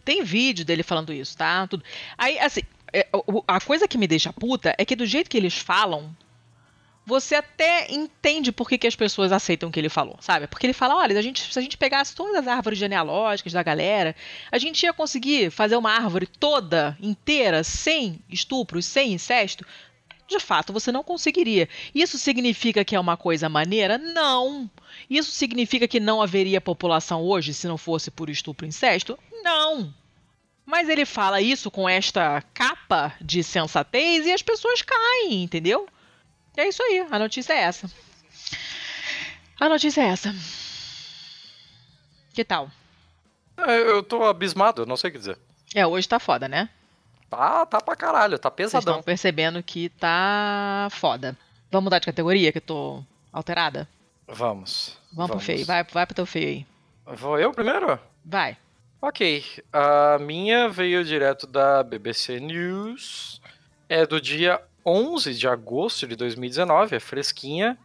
Tem 0.04 0.22
vídeo 0.22 0.64
dele 0.64 0.82
falando 0.82 1.12
isso, 1.12 1.36
tá? 1.36 1.66
Tudo. 1.66 1.84
Aí, 2.16 2.38
assim, 2.38 2.62
é, 2.92 3.06
a 3.46 3.60
coisa 3.60 3.88
que 3.88 3.98
me 3.98 4.06
deixa 4.06 4.32
puta 4.32 4.74
é 4.78 4.84
que 4.84 4.96
do 4.96 5.04
jeito 5.04 5.28
que 5.28 5.36
eles 5.36 5.58
falam, 5.58 6.16
você 7.10 7.34
até 7.34 7.92
entende 7.92 8.52
por 8.52 8.68
que, 8.68 8.78
que 8.78 8.86
as 8.86 8.94
pessoas 8.94 9.32
aceitam 9.32 9.68
o 9.68 9.72
que 9.72 9.80
ele 9.80 9.88
falou, 9.88 10.16
sabe? 10.20 10.46
Porque 10.46 10.64
ele 10.64 10.72
fala, 10.72 10.94
olha, 10.94 11.18
a 11.18 11.22
gente, 11.22 11.52
se 11.52 11.58
a 11.58 11.62
gente 11.62 11.76
pegasse 11.76 12.14
todas 12.14 12.36
as 12.36 12.46
árvores 12.46 12.78
genealógicas 12.78 13.52
da 13.52 13.64
galera, 13.64 14.14
a 14.50 14.58
gente 14.58 14.84
ia 14.84 14.92
conseguir 14.92 15.50
fazer 15.50 15.74
uma 15.74 15.90
árvore 15.90 16.26
toda, 16.26 16.96
inteira, 17.00 17.64
sem 17.64 18.20
estupros, 18.30 18.86
sem 18.86 19.12
incesto. 19.12 19.66
De 20.28 20.38
fato, 20.38 20.72
você 20.72 20.92
não 20.92 21.02
conseguiria. 21.02 21.68
Isso 21.92 22.16
significa 22.16 22.84
que 22.84 22.94
é 22.94 23.00
uma 23.00 23.16
coisa 23.16 23.48
maneira? 23.48 23.98
Não. 23.98 24.70
Isso 25.10 25.32
significa 25.32 25.88
que 25.88 25.98
não 25.98 26.22
haveria 26.22 26.60
população 26.60 27.22
hoje 27.22 27.52
se 27.52 27.66
não 27.66 27.76
fosse 27.76 28.08
por 28.08 28.30
estupro 28.30 28.64
e 28.64 28.68
incesto? 28.68 29.18
Não. 29.42 29.92
Mas 30.64 30.88
ele 30.88 31.04
fala 31.04 31.40
isso 31.40 31.72
com 31.72 31.88
esta 31.88 32.40
capa 32.54 33.12
de 33.20 33.42
sensatez 33.42 34.26
e 34.26 34.32
as 34.32 34.42
pessoas 34.42 34.82
caem, 34.82 35.42
entendeu? 35.42 35.88
É 36.60 36.68
isso 36.68 36.82
aí, 36.82 37.06
a 37.10 37.18
notícia 37.18 37.54
é 37.54 37.60
essa. 37.60 37.90
A 39.58 39.66
notícia 39.66 40.02
é 40.02 40.08
essa. 40.08 40.34
Que 42.34 42.44
tal? 42.44 42.70
É, 43.56 43.78
Eu 43.78 44.02
tô 44.02 44.24
abismado, 44.24 44.82
eu 44.82 44.86
não 44.86 44.94
sei 44.94 45.08
o 45.08 45.12
que 45.14 45.18
dizer. 45.18 45.38
É, 45.74 45.86
hoje 45.86 46.06
tá 46.06 46.20
foda, 46.20 46.46
né? 46.48 46.68
Tá, 47.30 47.64
tá 47.64 47.80
pra 47.80 47.96
caralho, 47.96 48.38
tá 48.38 48.50
Vocês 48.50 48.66
estão 48.66 48.80
pesadão. 48.82 49.02
percebendo 49.02 49.62
que 49.62 49.88
tá 49.88 50.88
foda. 50.90 51.34
Vamos 51.70 51.84
mudar 51.84 51.98
de 51.98 52.04
categoria, 52.06 52.52
que 52.52 52.58
eu 52.58 52.62
tô 52.62 53.04
alterada? 53.32 53.88
Vamos. 54.28 54.98
Vamos, 55.14 55.30
pro 55.30 55.40
feio. 55.40 55.64
Vai, 55.64 55.82
vai 55.84 56.04
pro 56.04 56.14
teu 56.14 56.26
feio 56.26 56.46
aí. 56.48 56.66
Vou 57.16 57.38
eu 57.38 57.52
primeiro? 57.54 57.98
Vai. 58.22 58.54
Ok. 59.00 59.42
A 59.72 60.18
minha 60.20 60.68
veio 60.68 61.02
direto 61.04 61.46
da 61.46 61.82
BBC 61.82 62.38
News. 62.38 63.40
É 63.88 64.04
do 64.04 64.20
dia 64.20 64.60
11 64.84 65.34
de 65.34 65.46
agosto 65.48 66.06
de 66.06 66.16
2019, 66.16 66.96
é 66.96 67.00
fresquinha. 67.00 67.76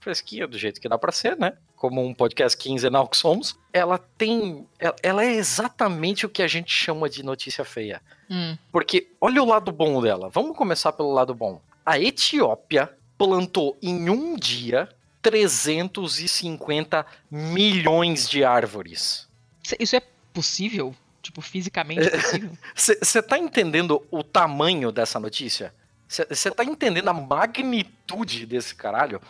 fresquinha, 0.00 0.46
do 0.48 0.56
jeito 0.56 0.80
que 0.80 0.88
dá 0.88 0.96
pra 0.96 1.12
ser, 1.12 1.36
né? 1.36 1.52
Como 1.76 2.02
um 2.02 2.14
podcast 2.14 2.56
quinzenal 2.56 3.06
que 3.06 3.16
somos. 3.16 3.58
Ela 3.72 3.98
tem. 3.98 4.66
ela- 5.02 5.22
é 5.24 5.32
exatamente 5.34 6.24
o 6.24 6.28
que 6.28 6.42
a 6.42 6.48
gente 6.48 6.72
chama 6.72 7.08
de 7.08 7.22
notícia 7.22 7.64
feia. 7.66 8.00
Hum. 8.30 8.56
Porque 8.72 9.08
olha 9.20 9.42
o 9.42 9.46
lado 9.46 9.70
bom 9.72 10.00
dela. 10.00 10.28
Vamos 10.30 10.56
começar 10.56 10.92
pelo 10.92 11.12
lado 11.12 11.34
bom. 11.34 11.60
A 11.84 11.98
Etiópia 11.98 12.90
plantou 13.18 13.76
em 13.82 14.08
um 14.08 14.36
dia 14.36 14.88
350 15.22 17.04
milhões 17.30 18.28
de 18.28 18.44
árvores. 18.44 19.28
Isso 19.78 19.96
é 19.96 20.02
possível? 20.32 20.94
Tipo, 21.22 21.40
fisicamente 21.42 22.08
possível? 22.10 22.50
Você 22.74 23.22
tá 23.22 23.38
entendendo 23.38 24.02
o 24.10 24.22
tamanho 24.22 24.90
dessa 24.90 25.20
notícia? 25.20 25.74
Você 26.10 26.50
tá 26.50 26.64
entendendo 26.64 27.08
a 27.08 27.12
magnitude 27.12 28.44
desse 28.44 28.74
caralho? 28.74 29.20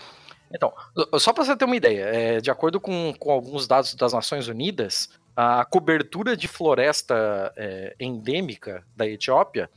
Então, 0.50 0.72
só 1.18 1.32
pra 1.32 1.44
você 1.44 1.54
ter 1.54 1.66
uma 1.66 1.76
ideia, 1.76 2.04
é, 2.06 2.40
de 2.40 2.50
acordo 2.50 2.80
com, 2.80 3.14
com 3.18 3.30
alguns 3.30 3.68
dados 3.68 3.94
das 3.94 4.14
Nações 4.14 4.48
Unidas, 4.48 5.10
a 5.36 5.64
cobertura 5.64 6.34
de 6.34 6.48
floresta 6.48 7.52
é, 7.54 7.94
endêmica 8.00 8.82
da 8.96 9.06
Etiópia, 9.06 9.70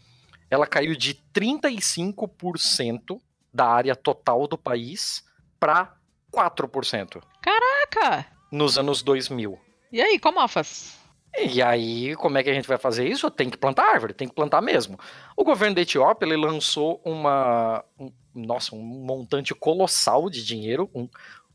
ela 0.49 0.65
caiu 0.65 0.95
de 0.95 1.13
35% 1.35 3.19
da 3.53 3.67
área 3.67 3.95
total 3.95 4.47
do 4.47 4.57
país 4.57 5.25
para 5.59 5.95
4% 6.33 7.21
Caraca! 7.41 8.25
nos 8.49 8.77
anos 8.77 9.03
2000. 9.03 9.59
E 9.91 10.01
aí, 10.01 10.17
como 10.17 10.47
faz? 10.47 11.02
E 11.41 11.61
aí, 11.61 12.15
como 12.15 12.37
é 12.37 12.43
que 12.43 12.49
a 12.49 12.53
gente 12.53 12.67
vai 12.67 12.77
fazer 12.77 13.07
isso? 13.07 13.29
Tem 13.31 13.49
que 13.49 13.57
plantar 13.57 13.91
árvore, 13.93 14.13
tem 14.13 14.27
que 14.27 14.35
plantar 14.35 14.61
mesmo. 14.61 14.99
O 15.35 15.43
governo 15.43 15.75
da 15.75 15.81
Etiópia, 15.81 16.25
ele 16.27 16.37
lançou 16.37 17.01
uma, 17.03 17.83
um- 17.99 18.11
nossa, 18.35 18.75
um 18.75 18.79
montante 18.81 19.53
colossal 19.55 20.29
de 20.29 20.45
dinheiro, 20.45 20.89
um, 20.93 21.09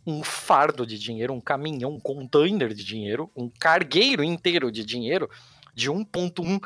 um 0.05 0.23
fardo 0.25 0.85
de 0.85 0.99
dinheiro, 0.99 1.33
um 1.33 1.41
caminhão, 1.41 1.93
um 1.93 2.01
container 2.01 2.75
de 2.75 2.83
dinheiro, 2.85 3.31
um 3.37 3.49
cargueiro 3.49 4.25
inteiro 4.25 4.73
de 4.73 4.85
dinheiro 4.85 5.31
de 5.75 5.89
1.1 5.89 6.61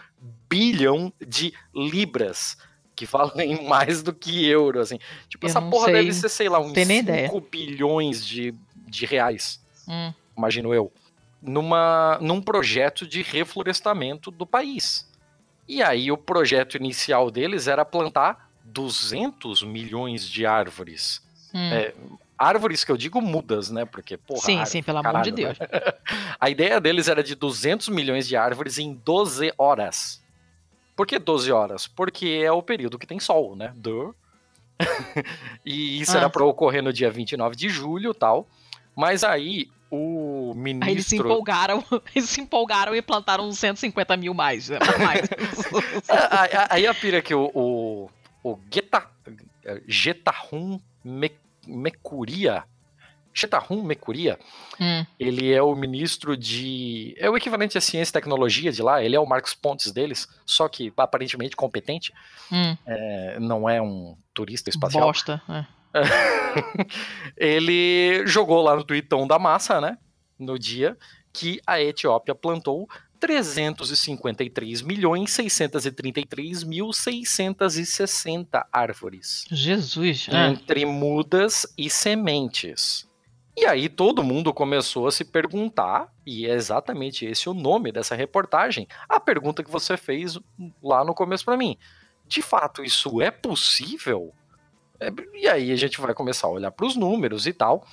bilhão 0.49 1.13
de 1.27 1.53
libras, 1.75 2.57
que 2.97 3.05
valem 3.05 3.63
mais 3.69 4.03
do 4.03 4.15
que 4.15 4.47
euro, 4.47 4.81
assim. 4.81 4.99
Tipo, 5.29 5.47
Eu 5.47 5.51
essa 5.51 5.61
porra 5.61 5.87
sei, 5.87 5.95
deve 5.95 6.13
ser, 6.15 6.29
sei 6.31 6.49
lá, 6.49 6.59
uns 6.61 6.73
tenho 6.73 6.87
nem 6.87 6.99
5 7.01 7.11
ideia. 7.11 7.31
bilhões 7.51 8.25
de, 8.27 8.55
de 8.87 9.05
reais 9.05 9.61
Hum. 9.87 10.15
imagino 10.39 10.73
eu, 10.73 10.93
numa, 11.43 12.19
num 12.21 12.41
projeto 12.41 13.07
de 13.07 13.21
reflorestamento 13.23 14.31
do 14.31 14.47
país. 14.47 15.11
E 15.69 15.83
aí 15.83 16.11
o 16.13 16.17
projeto 16.17 16.77
inicial 16.77 17.31
deles 17.31 17.67
era 17.67 17.85
plantar 17.85 18.51
200 18.65 19.63
milhões 19.63 20.29
de 20.29 20.47
árvores. 20.47 21.21
Hum. 21.55 21.73
É, 21.73 21.95
árvores 22.39 22.85
que 22.85 22.91
eu 22.93 22.97
digo 22.97 23.21
mudas, 23.21 23.71
né? 23.71 23.85
Porque, 23.85 24.17
porra, 24.17 24.41
sim, 24.41 24.53
árvore, 24.59 24.71
sim, 24.71 24.83
pelo 24.83 24.99
amor 24.99 25.23
de 25.23 25.33
caralho, 25.33 25.57
Deus. 25.57 25.59
né? 25.59 25.67
A 26.41 26.49
ideia 26.51 26.81
deles 26.81 27.09
era 27.09 27.23
de 27.23 27.35
200 27.35 27.89
milhões 27.89 28.27
de 28.27 28.37
árvores 28.37 28.79
em 28.79 28.95
12 28.95 29.53
horas. 29.59 30.23
Por 30.97 31.07
que 31.07 31.19
12 31.19 31.51
horas? 31.53 31.87
Porque 31.87 32.41
é 32.45 32.53
o 32.53 32.63
período 32.63 32.99
que 32.99 33.07
tem 33.07 33.19
sol, 33.21 33.57
né? 33.57 33.73
Duh. 33.77 34.15
e 35.65 36.01
isso 36.01 36.17
Ah. 36.17 36.21
era 36.21 36.31
para 36.31 36.45
ocorrer 36.45 36.83
no 36.83 36.93
dia 36.93 37.11
29 37.11 37.55
de 37.57 37.69
julho 37.69 38.11
e 38.11 38.15
tal. 38.15 38.49
Mas 38.97 39.23
aí 39.25 39.71
o 39.95 40.55
ministro. 40.55 40.87
Aí 40.89 40.95
eles 40.95 41.07
se 41.07 41.17
empolgaram, 41.17 41.85
eles 42.17 42.29
se 42.31 42.41
empolgaram 42.41 42.95
e 42.97 43.03
plantaram 43.03 43.47
uns 43.47 43.59
150 43.59 44.17
mil 44.17 44.33
mais. 44.33 44.71
né? 44.71 44.79
mais. 44.99 45.29
aí, 46.09 46.67
aí- 46.71 46.87
a 46.87 46.95
pira 46.95 47.21
que 47.21 47.35
o, 47.35 47.51
o, 47.55 48.11
o 48.43 48.59
Geta, 48.73 49.07
Getahum 49.87 50.81
Me- 51.05 51.33
Mecuria. 51.67 52.65
Getahum 53.35 53.83
Mecuria, 53.83 54.39
Hum. 54.79 55.07
ele 55.19 55.51
é 55.53 55.63
o 55.63 55.75
ministro 55.75 56.37
de. 56.37 57.15
É 57.19 57.31
o 57.31 57.37
equivalente 57.37 57.79
a 57.79 57.81
ciência 57.81 58.11
e 58.11 58.13
tecnologia 58.13 58.71
de 58.71 58.83
lá, 58.83 59.03
ele 59.03 59.17
é 59.17 59.21
o 59.21 59.25
Marcos 59.27 59.55
Pontes 59.55 59.91
deles, 59.91 60.29
só 60.45 60.69
que 60.69 60.93
aparentemente 60.99 61.57
competente, 61.57 62.13
Hum. 62.51 62.77
é, 62.87 63.39
não 63.41 63.67
é 63.69 63.81
um 63.81 64.15
turista 64.35 64.69
espacial. 64.69 65.07
Bosta. 65.07 65.41
é. 65.49 65.65
ele 67.37 68.27
jogou 68.27 68.63
lá 68.63 68.77
no 68.77 68.85
tweetão 68.85 69.27
da 69.27 69.39
massa, 69.39 69.81
né? 69.81 69.99
No 70.39 70.59
dia 70.59 70.97
que 71.33 71.61
a 71.67 71.81
Etiópia 71.81 72.35
plantou 72.35 72.89
353 73.19 74.83
milhões 74.83 75.31
633 75.31 76.65
mil 76.65 76.93
660 76.93 78.67
árvores 78.73 79.45
Jesus. 79.49 80.29
é. 80.29 80.49
entre 80.49 80.85
mudas 80.85 81.67
e 81.79 81.89
sementes. 81.89 83.09
E 83.57 83.67
aí 83.67 83.89
todo 83.89 84.25
mundo 84.25 84.53
começou 84.53 85.07
a 85.07 85.13
se 85.13 85.25
perguntar, 85.25 86.11
e 86.27 86.47
é 86.47 86.55
exatamente 86.55 87.27
esse 87.27 87.49
o 87.49 87.55
nome 87.55 87.93
dessa 87.93 88.15
reportagem, 88.15 88.89
a 89.09 89.21
pergunta 89.21 89.63
que 89.63 89.71
você 89.71 89.97
fez 89.97 90.39
lá 90.83 91.05
no 91.05 91.15
começo 91.15 91.45
para 91.45 91.57
mim. 91.57 91.77
De 92.27 92.41
fato, 92.41 92.83
isso 92.83 93.21
é 93.21 93.31
possível? 93.31 94.33
É, 95.03 95.13
e 95.35 95.49
aí 95.49 95.73
a 95.73 95.77
gente 95.77 96.01
vai 96.01 96.15
começar 96.15 96.47
a 96.47 96.51
olhar 96.51 96.71
para 96.71 96.87
os 96.87 96.97
números 96.97 97.47
e 97.47 97.53
tal. 97.53 97.85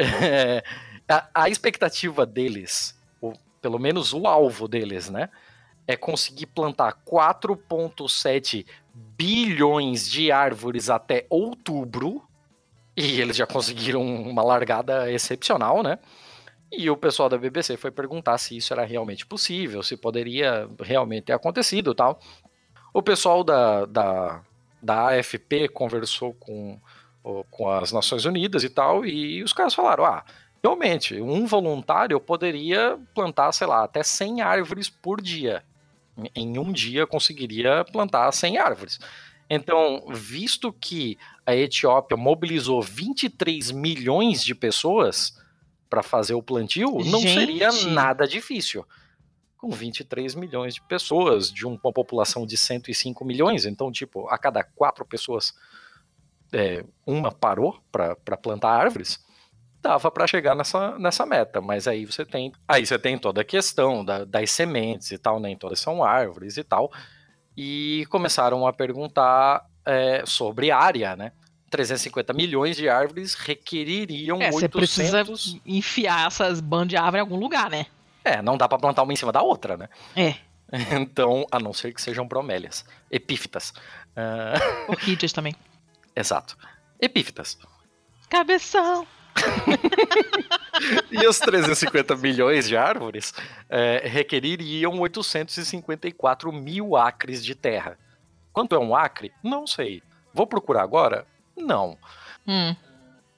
É, 0.00 0.62
a, 1.08 1.28
a 1.34 1.48
expectativa 1.48 2.24
deles, 2.24 2.96
ou 3.20 3.34
pelo 3.60 3.78
menos 3.78 4.12
o 4.12 4.26
alvo 4.26 4.68
deles, 4.68 5.10
né? 5.10 5.28
É 5.86 5.96
conseguir 5.96 6.46
plantar 6.46 7.02
4,7 7.04 8.66
bilhões 8.94 10.08
de 10.08 10.30
árvores 10.30 10.90
até 10.90 11.26
outubro. 11.28 12.22
E 12.96 13.20
eles 13.20 13.36
já 13.36 13.46
conseguiram 13.46 14.04
uma 14.04 14.42
largada 14.42 15.10
excepcional, 15.10 15.82
né? 15.82 15.98
E 16.70 16.90
o 16.90 16.96
pessoal 16.96 17.28
da 17.28 17.38
BBC 17.38 17.76
foi 17.76 17.90
perguntar 17.90 18.36
se 18.38 18.56
isso 18.56 18.72
era 18.72 18.84
realmente 18.84 19.24
possível, 19.24 19.82
se 19.82 19.96
poderia 19.96 20.68
realmente 20.80 21.24
ter 21.24 21.32
acontecido 21.32 21.94
tal. 21.94 22.20
O 22.92 23.02
pessoal 23.02 23.42
da, 23.42 23.86
da, 23.86 24.42
da 24.82 25.08
AFP 25.10 25.68
conversou 25.68 26.34
com, 26.34 26.78
com 27.50 27.70
as 27.70 27.92
Nações 27.92 28.24
Unidas 28.24 28.62
e 28.64 28.68
tal, 28.68 29.04
e 29.04 29.42
os 29.42 29.52
caras 29.52 29.74
falaram: 29.74 30.04
ah, 30.04 30.24
realmente, 30.62 31.20
um 31.20 31.46
voluntário 31.46 32.18
poderia 32.20 32.98
plantar, 33.14 33.52
sei 33.52 33.66
lá, 33.66 33.84
até 33.84 34.02
100 34.02 34.40
árvores 34.42 34.88
por 34.88 35.20
dia. 35.20 35.62
Em- 36.34 36.58
um 36.58 36.72
dia 36.72 37.06
conseguiria 37.06 37.84
plantar 37.84 38.30
100 38.32 38.58
árvores. 38.58 38.98
Então, 39.50 40.04
visto 40.10 40.72
que 40.72 41.16
a 41.46 41.54
Etiópia 41.56 42.16
mobilizou 42.16 42.82
23 42.82 43.70
milhões 43.70 44.44
de 44.44 44.54
pessoas 44.54 45.38
para 45.88 46.02
fazer 46.02 46.34
o 46.34 46.42
plantio, 46.42 46.98
não 47.06 47.20
seria 47.20 47.70
Gente! 47.70 47.86
nada 47.86 48.26
difícil. 48.28 48.84
Com 49.58 49.70
23 49.70 50.34
milhões 50.34 50.74
de 50.74 50.80
pessoas, 50.82 51.50
de 51.52 51.66
uma 51.66 51.76
população 51.78 52.46
de 52.46 52.56
105 52.56 53.24
milhões, 53.24 53.66
então, 53.66 53.90
tipo, 53.92 54.26
a 54.28 54.38
cada 54.38 54.62
quatro 54.64 55.04
pessoas, 55.04 55.52
é, 56.52 56.84
uma 57.06 57.30
parou 57.30 57.78
para 57.92 58.14
plantar 58.40 58.70
árvores, 58.70 59.18
dava 59.82 60.10
para 60.10 60.26
chegar 60.26 60.54
nessa, 60.54 60.98
nessa 60.98 61.26
meta. 61.26 61.60
Mas 61.60 61.86
aí 61.86 62.06
você 62.06 62.24
tem, 62.24 62.52
aí 62.66 62.86
você 62.86 62.98
tem 62.98 63.18
toda 63.18 63.40
a 63.42 63.44
questão 63.44 64.04
da- 64.04 64.24
das 64.24 64.50
sementes 64.50 65.10
e 65.10 65.18
tal, 65.18 65.38
nem 65.40 65.56
todas 65.56 65.78
são 65.80 66.02
árvores 66.02 66.56
e 66.56 66.64
tal 66.64 66.90
e 67.60 68.06
começaram 68.08 68.64
a 68.68 68.72
perguntar 68.72 69.66
é, 69.84 70.22
sobre 70.24 70.70
área, 70.70 71.16
né? 71.16 71.32
350 71.70 72.32
milhões 72.32 72.76
de 72.76 72.88
árvores 72.88 73.34
requeririam 73.34 74.40
É, 74.40 74.52
você 74.52 74.68
precisa 74.68 75.18
800... 75.18 75.60
enfiar 75.66 76.28
essas 76.28 76.60
bandas 76.60 76.88
de 76.90 76.96
árvore 76.96 77.16
em 77.16 77.20
algum 77.20 77.36
lugar, 77.36 77.68
né? 77.68 77.86
É, 78.28 78.42
não 78.42 78.58
dá 78.58 78.68
pra 78.68 78.78
plantar 78.78 79.02
uma 79.02 79.12
em 79.12 79.16
cima 79.16 79.32
da 79.32 79.40
outra, 79.42 79.76
né? 79.76 79.88
É. 80.14 80.34
Então, 80.92 81.46
a 81.50 81.58
não 81.58 81.72
ser 81.72 81.94
que 81.94 82.02
sejam 82.02 82.28
bromélias, 82.28 82.84
epífitas. 83.10 83.72
Ah, 84.14 84.52
Orquídeas 84.86 85.32
também. 85.32 85.54
exato. 86.14 86.58
Epífitas. 87.00 87.58
Cabeção. 88.28 89.06
E 91.10 91.26
os 91.26 91.38
350 91.38 92.14
milhões 92.16 92.68
de 92.68 92.76
árvores 92.76 93.34
é, 93.68 94.02
requeririam 94.06 95.00
854 95.00 96.52
mil 96.52 96.96
acres 96.96 97.44
de 97.44 97.54
terra. 97.54 97.98
Quanto 98.52 98.76
é 98.76 98.78
um 98.78 98.94
acre? 98.94 99.32
Não 99.42 99.66
sei. 99.66 100.02
Vou 100.32 100.46
procurar 100.46 100.82
agora? 100.82 101.26
Não. 101.56 101.98
Hum. 102.46 102.76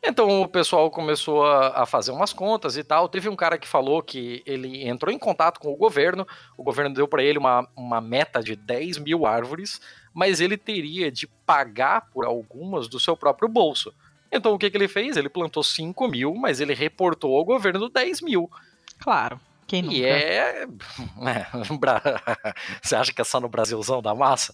Então 0.02 0.40
o 0.40 0.48
pessoal 0.48 0.90
começou 0.90 1.44
a, 1.44 1.82
a 1.82 1.86
fazer 1.86 2.10
umas 2.10 2.32
contas 2.32 2.76
e 2.76 2.82
tal. 2.82 3.08
Teve 3.08 3.28
um 3.28 3.36
cara 3.36 3.58
que 3.58 3.68
falou 3.68 4.02
que 4.02 4.42
ele 4.46 4.88
entrou 4.88 5.12
em 5.12 5.18
contato 5.18 5.60
com 5.60 5.70
o 5.72 5.76
governo, 5.76 6.26
o 6.56 6.62
governo 6.62 6.94
deu 6.94 7.06
para 7.06 7.22
ele 7.22 7.38
uma, 7.38 7.68
uma 7.76 8.00
meta 8.00 8.42
de 8.42 8.56
10 8.56 8.98
mil 8.98 9.26
árvores, 9.26 9.80
mas 10.14 10.40
ele 10.40 10.56
teria 10.56 11.12
de 11.12 11.26
pagar 11.26 12.08
por 12.10 12.24
algumas 12.24 12.88
do 12.88 12.98
seu 12.98 13.16
próprio 13.16 13.48
bolso. 13.48 13.92
Então 14.32 14.54
o 14.54 14.58
que, 14.58 14.70
que 14.70 14.76
ele 14.76 14.88
fez? 14.88 15.16
Ele 15.16 15.28
plantou 15.28 15.62
5 15.62 16.08
mil, 16.08 16.34
mas 16.34 16.60
ele 16.60 16.72
reportou 16.72 17.36
ao 17.36 17.44
governo 17.44 17.88
10 17.90 18.22
mil. 18.22 18.50
Claro. 18.98 19.38
Quem 19.70 19.82
nunca? 19.82 19.94
E 19.94 20.04
é. 20.04 20.66
né, 21.16 21.46
Você 22.82 22.96
acha 22.96 23.12
que 23.12 23.20
é 23.20 23.24
só 23.24 23.38
no 23.38 23.48
Brasilzão 23.48 24.02
da 24.02 24.12
massa? 24.16 24.52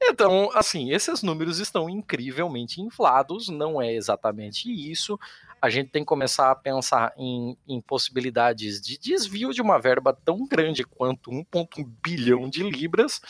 Então, 0.00 0.48
assim, 0.54 0.92
esses 0.92 1.24
números 1.24 1.58
estão 1.58 1.90
incrivelmente 1.90 2.80
inflados, 2.80 3.48
não 3.48 3.82
é 3.82 3.92
exatamente 3.92 4.70
isso. 4.70 5.18
A 5.60 5.68
gente 5.68 5.90
tem 5.90 6.02
que 6.02 6.06
começar 6.06 6.52
a 6.52 6.54
pensar 6.54 7.12
em, 7.16 7.58
em 7.66 7.80
possibilidades 7.80 8.80
de 8.80 8.96
desvio 8.96 9.52
de 9.52 9.60
uma 9.60 9.76
verba 9.80 10.16
tão 10.24 10.46
grande 10.46 10.84
quanto 10.84 11.32
1,1 11.32 11.84
bilhão 12.00 12.48
de 12.48 12.62
libras. 12.62 13.20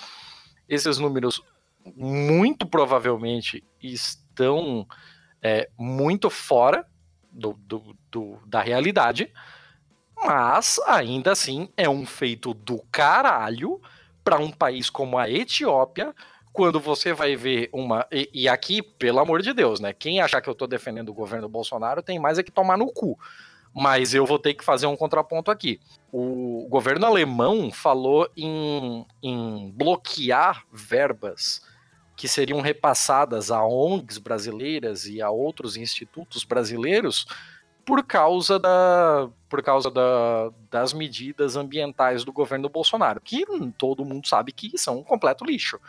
Esses 0.68 0.98
números, 0.98 1.40
muito 1.96 2.66
provavelmente, 2.66 3.64
estão 3.82 4.86
é, 5.40 5.70
muito 5.78 6.28
fora 6.28 6.86
do- 7.32 7.54
do- 7.54 7.96
do- 8.10 8.38
da 8.46 8.60
realidade. 8.60 9.32
Mas 10.24 10.78
ainda 10.86 11.32
assim 11.32 11.68
é 11.76 11.88
um 11.88 12.04
feito 12.04 12.52
do 12.54 12.82
caralho 12.90 13.80
para 14.24 14.38
um 14.38 14.50
país 14.50 14.90
como 14.90 15.16
a 15.16 15.30
Etiópia, 15.30 16.14
quando 16.52 16.80
você 16.80 17.12
vai 17.12 17.36
ver 17.36 17.70
uma. 17.72 18.06
E, 18.10 18.28
e 18.34 18.48
aqui, 18.48 18.82
pelo 18.82 19.20
amor 19.20 19.40
de 19.42 19.52
Deus, 19.52 19.80
né? 19.80 19.92
Quem 19.92 20.20
achar 20.20 20.40
que 20.40 20.50
eu 20.50 20.54
tô 20.54 20.66
defendendo 20.66 21.10
o 21.10 21.14
governo 21.14 21.48
Bolsonaro 21.48 22.02
tem 22.02 22.18
mais 22.18 22.38
é 22.38 22.42
que 22.42 22.50
tomar 22.50 22.76
no 22.76 22.92
cu. 22.92 23.18
Mas 23.74 24.12
eu 24.12 24.26
vou 24.26 24.38
ter 24.38 24.54
que 24.54 24.64
fazer 24.64 24.86
um 24.86 24.96
contraponto 24.96 25.50
aqui. 25.50 25.80
O 26.10 26.66
governo 26.68 27.06
alemão 27.06 27.70
falou 27.70 28.28
em, 28.36 29.06
em 29.22 29.70
bloquear 29.70 30.64
verbas 30.72 31.62
que 32.16 32.26
seriam 32.26 32.60
repassadas 32.60 33.50
a 33.52 33.64
ONGs 33.64 34.18
brasileiras 34.18 35.06
e 35.06 35.22
a 35.22 35.30
outros 35.30 35.76
institutos 35.76 36.42
brasileiros 36.42 37.24
por 37.88 38.02
causa, 38.02 38.58
da, 38.58 39.30
por 39.48 39.62
causa 39.62 39.90
da, 39.90 40.50
das 40.70 40.92
medidas 40.92 41.56
ambientais 41.56 42.22
do 42.22 42.30
governo 42.30 42.68
Bolsonaro, 42.68 43.18
que 43.18 43.46
todo 43.78 44.04
mundo 44.04 44.28
sabe 44.28 44.52
que 44.52 44.76
são 44.76 44.98
um 44.98 45.02
completo 45.02 45.42
lixo. 45.42 45.80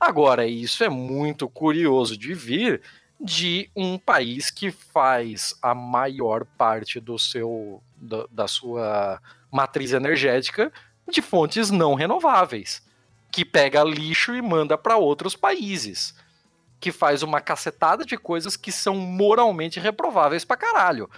Agora, 0.00 0.46
isso 0.46 0.82
é 0.82 0.88
muito 0.88 1.46
curioso 1.46 2.16
de 2.16 2.32
vir 2.32 2.80
de 3.20 3.70
um 3.76 3.98
país 3.98 4.50
que 4.50 4.70
faz 4.70 5.54
a 5.60 5.74
maior 5.74 6.46
parte 6.56 6.98
do 6.98 7.18
seu 7.18 7.82
da, 7.94 8.24
da 8.30 8.48
sua 8.48 9.20
matriz 9.52 9.92
energética 9.92 10.72
de 11.06 11.20
fontes 11.20 11.70
não 11.70 11.92
renováveis, 11.92 12.82
que 13.30 13.44
pega 13.44 13.84
lixo 13.84 14.34
e 14.34 14.40
manda 14.40 14.78
para 14.78 14.96
outros 14.96 15.36
países, 15.36 16.14
que 16.80 16.92
faz 16.92 17.22
uma 17.22 17.40
cacetada 17.40 18.04
de 18.04 18.16
coisas 18.16 18.56
que 18.56 18.70
são 18.70 18.96
moralmente 18.96 19.80
reprováveis 19.80 20.44
pra 20.44 20.56
caralho. 20.56 21.10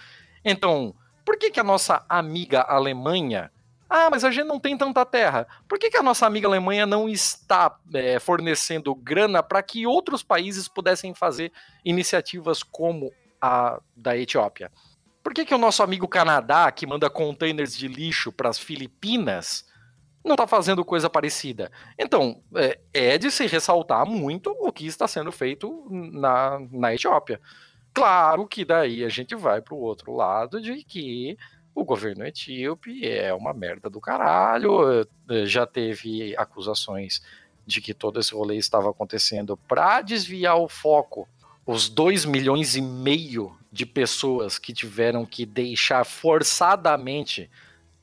Então, 0.43 0.95
por 1.25 1.37
que, 1.37 1.51
que 1.51 1.59
a 1.59 1.63
nossa 1.63 2.03
amiga 2.09 2.61
Alemanha. 2.61 3.51
Ah, 3.89 4.09
mas 4.09 4.23
a 4.23 4.31
gente 4.31 4.47
não 4.47 4.59
tem 4.59 4.77
tanta 4.77 5.05
terra. 5.05 5.45
Por 5.67 5.77
que, 5.77 5.89
que 5.89 5.97
a 5.97 6.03
nossa 6.03 6.25
amiga 6.25 6.47
Alemanha 6.47 6.85
não 6.85 7.09
está 7.09 7.77
é, 7.93 8.19
fornecendo 8.19 8.95
grana 8.95 9.43
para 9.43 9.61
que 9.61 9.85
outros 9.85 10.23
países 10.23 10.67
pudessem 10.67 11.13
fazer 11.13 11.51
iniciativas 11.83 12.63
como 12.63 13.11
a 13.41 13.81
da 13.95 14.17
Etiópia? 14.17 14.71
Por 15.21 15.33
que, 15.33 15.45
que 15.45 15.53
o 15.53 15.57
nosso 15.57 15.83
amigo 15.83 16.07
Canadá, 16.07 16.71
que 16.71 16.87
manda 16.87 17.09
containers 17.09 17.75
de 17.75 17.87
lixo 17.87 18.31
para 18.31 18.49
as 18.49 18.57
Filipinas, 18.57 19.65
não 20.23 20.33
está 20.33 20.45
fazendo 20.45 20.85
coisa 20.85 21.09
parecida? 21.09 21.71
Então, 21.97 22.41
é, 22.55 22.79
é 22.93 23.17
de 23.17 23.31
se 23.31 23.45
ressaltar 23.47 24.05
muito 24.05 24.55
o 24.59 24.71
que 24.71 24.85
está 24.85 25.07
sendo 25.07 25.31
feito 25.31 25.87
na, 25.89 26.59
na 26.71 26.93
Etiópia. 26.93 27.39
Claro 27.93 28.47
que 28.47 28.63
daí 28.63 29.03
a 29.03 29.09
gente 29.09 29.35
vai 29.35 29.61
para 29.61 29.73
o 29.73 29.79
outro 29.81 30.15
lado 30.15 30.61
de 30.61 30.83
que 30.83 31.37
o 31.73 31.83
governo 31.83 32.25
etíope 32.25 33.07
é 33.07 33.33
uma 33.33 33.53
merda 33.53 33.89
do 33.89 33.99
caralho, 33.99 35.01
eh, 35.01 35.45
já 35.45 35.65
teve 35.65 36.35
acusações 36.37 37.21
de 37.65 37.81
que 37.81 37.93
todo 37.93 38.19
esse 38.19 38.33
rolê 38.33 38.57
estava 38.57 38.89
acontecendo 38.89 39.55
para 39.55 40.01
desviar 40.01 40.57
o 40.57 40.67
foco. 40.67 41.27
Os 41.65 41.87
2 41.89 42.25
milhões 42.25 42.75
e 42.75 42.81
meio 42.81 43.55
de 43.71 43.85
pessoas 43.85 44.59
que 44.59 44.73
tiveram 44.73 45.25
que 45.25 45.45
deixar 45.45 46.03
forçadamente 46.03 47.49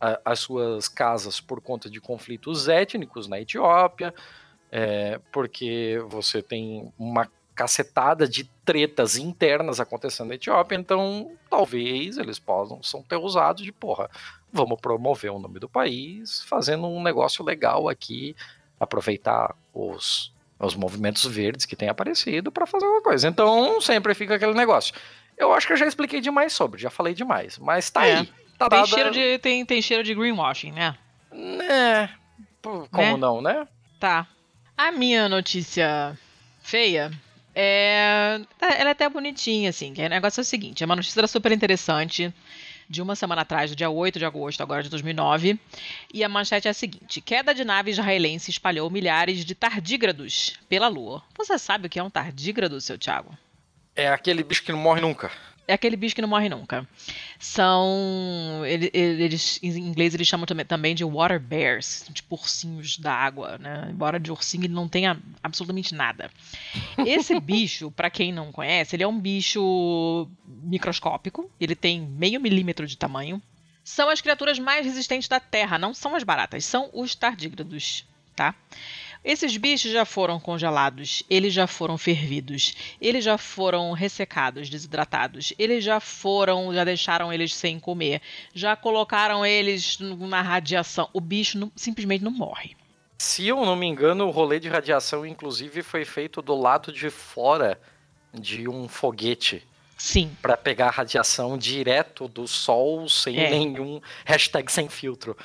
a- 0.01 0.20
as 0.25 0.39
suas 0.41 0.89
casas 0.89 1.41
por 1.41 1.60
conta 1.60 1.89
de 1.91 2.01
conflitos 2.01 2.68
étnicos 2.68 3.27
na 3.28 3.41
Etiópia, 3.41 4.15
é, 4.70 5.20
porque 5.33 6.01
você 6.09 6.43
tem 6.43 6.93
uma 6.99 7.28
cacetada 7.55 8.28
de 8.28 8.44
tretas 8.65 9.17
internas 9.17 9.81
acontecendo 9.81 10.28
na 10.28 10.35
Etiópia, 10.36 10.77
então 10.77 11.33
talvez 11.51 12.17
eles 12.18 12.39
possam 12.39 12.81
são 12.83 13.02
ter 13.02 13.17
usados 13.17 13.65
de 13.65 13.73
porra. 13.73 14.09
Vamos 14.52 14.81
promover 14.81 15.33
o 15.33 15.39
nome 15.39 15.59
do 15.59 15.68
país, 15.68 16.43
fazendo 16.44 16.86
um 16.86 17.02
negócio 17.02 17.44
legal 17.44 17.89
aqui, 17.89 18.36
aproveitar 18.78 19.55
os, 19.75 20.33
os 20.59 20.75
movimentos 20.77 21.25
verdes 21.27 21.67
que 21.67 21.75
têm 21.75 21.89
aparecido 21.89 22.52
para 22.52 22.65
fazer 22.67 22.85
alguma 22.85 23.02
coisa. 23.02 23.27
Então 23.28 23.81
sempre 23.81 24.15
fica 24.15 24.36
aquele 24.36 24.55
negócio. 24.55 24.94
Eu 25.36 25.52
acho 25.52 25.67
que 25.67 25.73
eu 25.73 25.77
já 25.77 25.86
expliquei 25.86 26.20
demais 26.20 26.52
sobre, 26.52 26.81
já 26.81 26.91
falei 26.91 27.12
demais, 27.15 27.59
mas 27.59 27.91
tá 27.91 28.07
É. 28.07 28.18
aí. 28.18 28.33
Tá 28.59 28.69
Tem 28.69 28.87
cheiro, 28.87 29.11
de, 29.12 29.39
tem, 29.39 29.65
tem 29.65 29.81
cheiro 29.81 30.03
de 30.03 30.15
greenwashing, 30.15 30.73
né? 30.73 30.97
né? 31.33 32.11
Como 32.61 32.83
Né? 32.97 33.17
não, 33.17 33.41
né? 33.41 33.69
Tá. 34.01 34.27
A 34.77 34.91
minha 34.91 35.28
notícia 35.28 36.19
feia 36.61 37.11
é. 37.55 38.41
Ela 38.61 38.91
é 38.91 38.93
até 38.93 39.09
bonitinha, 39.09 39.70
assim. 39.70 39.95
Que 39.95 40.05
o 40.05 40.09
negócio 40.09 40.41
é 40.41 40.43
o 40.43 40.45
seguinte: 40.45 40.83
é 40.83 40.87
uma 40.87 40.97
notícia 40.97 41.27
super 41.27 41.53
interessante. 41.53 42.33
De 42.91 43.03
uma 43.03 43.15
semana 43.15 43.43
atrás, 43.43 43.69
do 43.69 43.77
dia 43.77 43.91
8 43.91 44.19
de 44.19 44.25
agosto, 44.25 44.62
agora 44.62 44.83
de 44.83 44.89
2009. 44.89 45.61
E 46.15 46.25
a 46.25 46.28
manchete 46.28 46.69
é 46.69 46.70
a 46.70 46.75
seguinte: 46.75 47.20
Queda 47.20 47.55
de 47.55 47.62
nave 47.62 47.91
israelense 47.91 48.51
espalhou 48.51 48.89
milhares 48.89 49.45
de 49.45 49.55
tardígrados 49.55 50.55
pela 50.70 50.89
Lua. 50.89 51.23
Você 51.37 51.59
sabe 51.59 51.87
o 51.87 51.91
que 51.91 51.99
é 51.99 52.03
um 52.03 52.09
tardígrado, 52.09 52.81
seu 52.81 52.97
Thiago? 52.97 53.37
É 53.95 54.09
aquele 54.09 54.43
bicho 54.43 54.62
que 54.62 54.73
não 54.73 54.78
morre 54.78 55.03
nunca. 55.03 55.31
É 55.68 55.74
aquele 55.74 55.97
bicho 55.97 56.14
que 56.14 56.22
não 56.22 56.28
morre 56.30 56.48
nunca. 56.48 56.88
São. 57.38 58.62
ele- 58.66 58.90
ele- 58.94 59.22
Eles, 59.22 59.60
em 59.62 59.68
inglês 59.78 60.14
eles 60.14 60.26
chamam 60.26 60.47
também- 60.47 60.64
também 60.64 60.94
de 60.94 61.05
water 61.05 61.38
bears, 61.38 62.06
de 62.08 62.22
ursinhos 62.30 62.97
da 62.98 63.12
água, 63.12 63.58
né? 63.58 63.88
Embora 63.90 64.18
de 64.18 64.30
ursinho 64.32 64.64
ele 64.64 64.72
não 64.72 64.88
tenha 64.88 65.18
absolutamente 65.42 65.94
nada. 65.94 66.30
Esse 67.06 67.38
bicho, 67.40 67.90
pra 67.90 68.08
quem 68.10 68.32
não 68.32 68.50
conhece, 68.50 68.97
ele 68.97 69.02
é 69.02 69.08
um 69.08 69.18
bicho 69.20 70.26
microscópico, 70.62 71.50
ele 71.60 71.74
tem 71.74 72.00
meio 72.00 72.40
milímetro 72.40 72.86
de 72.86 72.97
tamanho. 72.97 73.40
São 73.84 74.08
as 74.08 74.20
criaturas 74.20 74.58
mais 74.58 74.84
resistentes 74.86 75.28
da 75.28 75.38
Terra, 75.40 75.78
não 75.78 75.92
são 75.94 76.14
as 76.16 76.22
baratas, 76.22 76.64
são 76.64 76.90
os 76.92 77.14
tardígrados, 77.14 78.05
tá? 78.34 78.55
Esses 79.28 79.55
bichos 79.58 79.92
já 79.92 80.07
foram 80.07 80.40
congelados, 80.40 81.23
eles 81.28 81.52
já 81.52 81.66
foram 81.66 81.98
fervidos, 81.98 82.74
eles 82.98 83.23
já 83.23 83.36
foram 83.36 83.92
ressecados, 83.92 84.70
desidratados, 84.70 85.52
eles 85.58 85.84
já 85.84 86.00
foram, 86.00 86.73
já 86.73 86.82
deixaram 86.82 87.31
eles 87.31 87.55
sem 87.55 87.78
comer, 87.78 88.23
já 88.55 88.74
colocaram 88.74 89.44
eles 89.44 89.98
na 90.00 90.40
radiação. 90.40 91.10
O 91.12 91.20
bicho 91.20 91.58
não- 91.58 91.70
simplesmente 91.76 92.24
não 92.24 92.31
morre. 92.31 92.74
Se 93.18 93.47
eu 93.47 93.66
não 93.66 93.76
me 93.76 93.86
engano, 93.86 94.26
o 94.26 94.31
rolê 94.31 94.58
de 94.58 94.68
radiação, 94.70 95.26
inclusive, 95.26 95.82
foi 95.82 96.07
feito 96.07 96.40
do 96.40 96.57
lado 96.58 96.90
de 96.90 97.10
fora 97.10 97.78
de 98.32 98.66
um 98.66 98.89
foguete 98.89 99.62
Sim, 99.98 100.31
para 100.40 100.57
pegar 100.57 100.86
a 100.86 100.90
radiação 100.90 101.58
direto 101.58 102.28
do 102.28 102.48
sol 102.48 103.07
sem 103.10 103.39
É. 103.39 103.50
nenhum 103.50 104.00
hashtag 104.24 104.73
sem 104.73 104.89
filtro. 104.89 105.36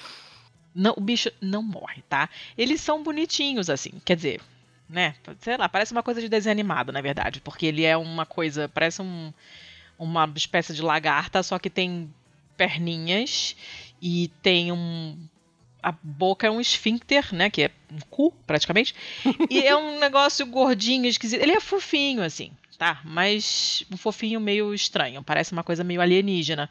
Não, 0.75 0.93
o 0.97 1.01
bicho 1.01 1.31
não 1.41 1.61
morre, 1.61 2.03
tá? 2.09 2.29
Eles 2.57 2.81
são 2.81 3.03
bonitinhos 3.03 3.69
assim, 3.69 3.91
quer 4.03 4.15
dizer, 4.15 4.41
né? 4.89 5.15
Sei 5.39 5.57
lá, 5.57 5.67
parece 5.69 5.91
uma 5.91 6.03
coisa 6.03 6.21
de 6.21 6.29
desenho 6.29 6.51
animado, 6.51 6.91
na 6.91 7.01
verdade, 7.01 7.41
porque 7.41 7.65
ele 7.65 7.83
é 7.83 7.95
uma 7.95 8.25
coisa, 8.25 8.69
parece 8.69 9.01
um, 9.01 9.33
uma 9.97 10.31
espécie 10.35 10.73
de 10.73 10.81
lagarta, 10.81 11.43
só 11.43 11.59
que 11.59 11.69
tem 11.69 12.13
perninhas 12.57 13.55
e 14.01 14.29
tem 14.41 14.71
um 14.71 15.17
a 15.83 15.91
boca 16.01 16.47
é 16.47 16.49
um 16.49 16.61
esfíncter, 16.61 17.35
né? 17.35 17.49
Que 17.49 17.63
é 17.63 17.71
um 17.91 17.99
cu, 18.09 18.31
praticamente. 18.47 18.95
E 19.49 19.61
é 19.61 19.75
um 19.75 19.99
negócio 19.99 20.45
gordinho, 20.45 21.05
esquisito. 21.05 21.41
Ele 21.41 21.51
é 21.51 21.59
fofinho, 21.59 22.23
assim, 22.23 22.53
tá? 22.77 23.01
Mas 23.03 23.83
um 23.91 23.97
fofinho 23.97 24.39
meio 24.39 24.73
estranho. 24.73 25.21
Parece 25.21 25.51
uma 25.51 25.61
coisa 25.61 25.83
meio 25.83 25.99
alienígena. 25.99 26.69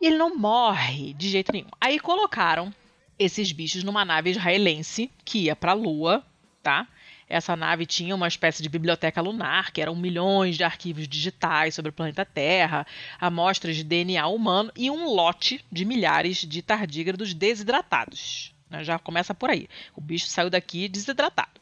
E 0.00 0.06
ele 0.06 0.16
não 0.16 0.36
morre 0.36 1.12
de 1.14 1.28
jeito 1.28 1.52
nenhum. 1.52 1.68
Aí 1.80 1.98
colocaram 1.98 2.72
esses 3.18 3.50
bichos 3.50 3.82
numa 3.82 4.04
nave 4.04 4.30
israelense 4.30 5.10
que 5.24 5.44
ia 5.44 5.56
pra 5.56 5.72
Lua, 5.72 6.24
tá? 6.62 6.86
Essa 7.28 7.54
nave 7.54 7.84
tinha 7.84 8.14
uma 8.14 8.26
espécie 8.26 8.62
de 8.62 8.68
biblioteca 8.68 9.20
lunar, 9.20 9.70
que 9.70 9.82
eram 9.82 9.94
milhões 9.94 10.56
de 10.56 10.64
arquivos 10.64 11.06
digitais 11.06 11.74
sobre 11.74 11.90
o 11.90 11.92
planeta 11.92 12.24
Terra, 12.24 12.86
amostras 13.20 13.76
de 13.76 13.84
DNA 13.84 14.26
humano 14.28 14.72
e 14.74 14.90
um 14.90 15.04
lote 15.06 15.62
de 15.70 15.84
milhares 15.84 16.38
de 16.38 16.62
tardígrados 16.62 17.34
desidratados. 17.34 18.54
né? 18.70 18.82
Já 18.82 18.98
começa 18.98 19.34
por 19.34 19.50
aí. 19.50 19.68
O 19.94 20.00
bicho 20.00 20.26
saiu 20.26 20.48
daqui 20.48 20.88
desidratado. 20.88 21.60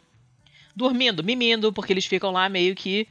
Dormindo, 0.75 1.25
mimindo, 1.25 1.73
porque 1.73 1.93
eles 1.93 2.07
ficam 2.07 2.31
lá 2.31 2.49
meio 2.49 2.75
que 2.77 3.09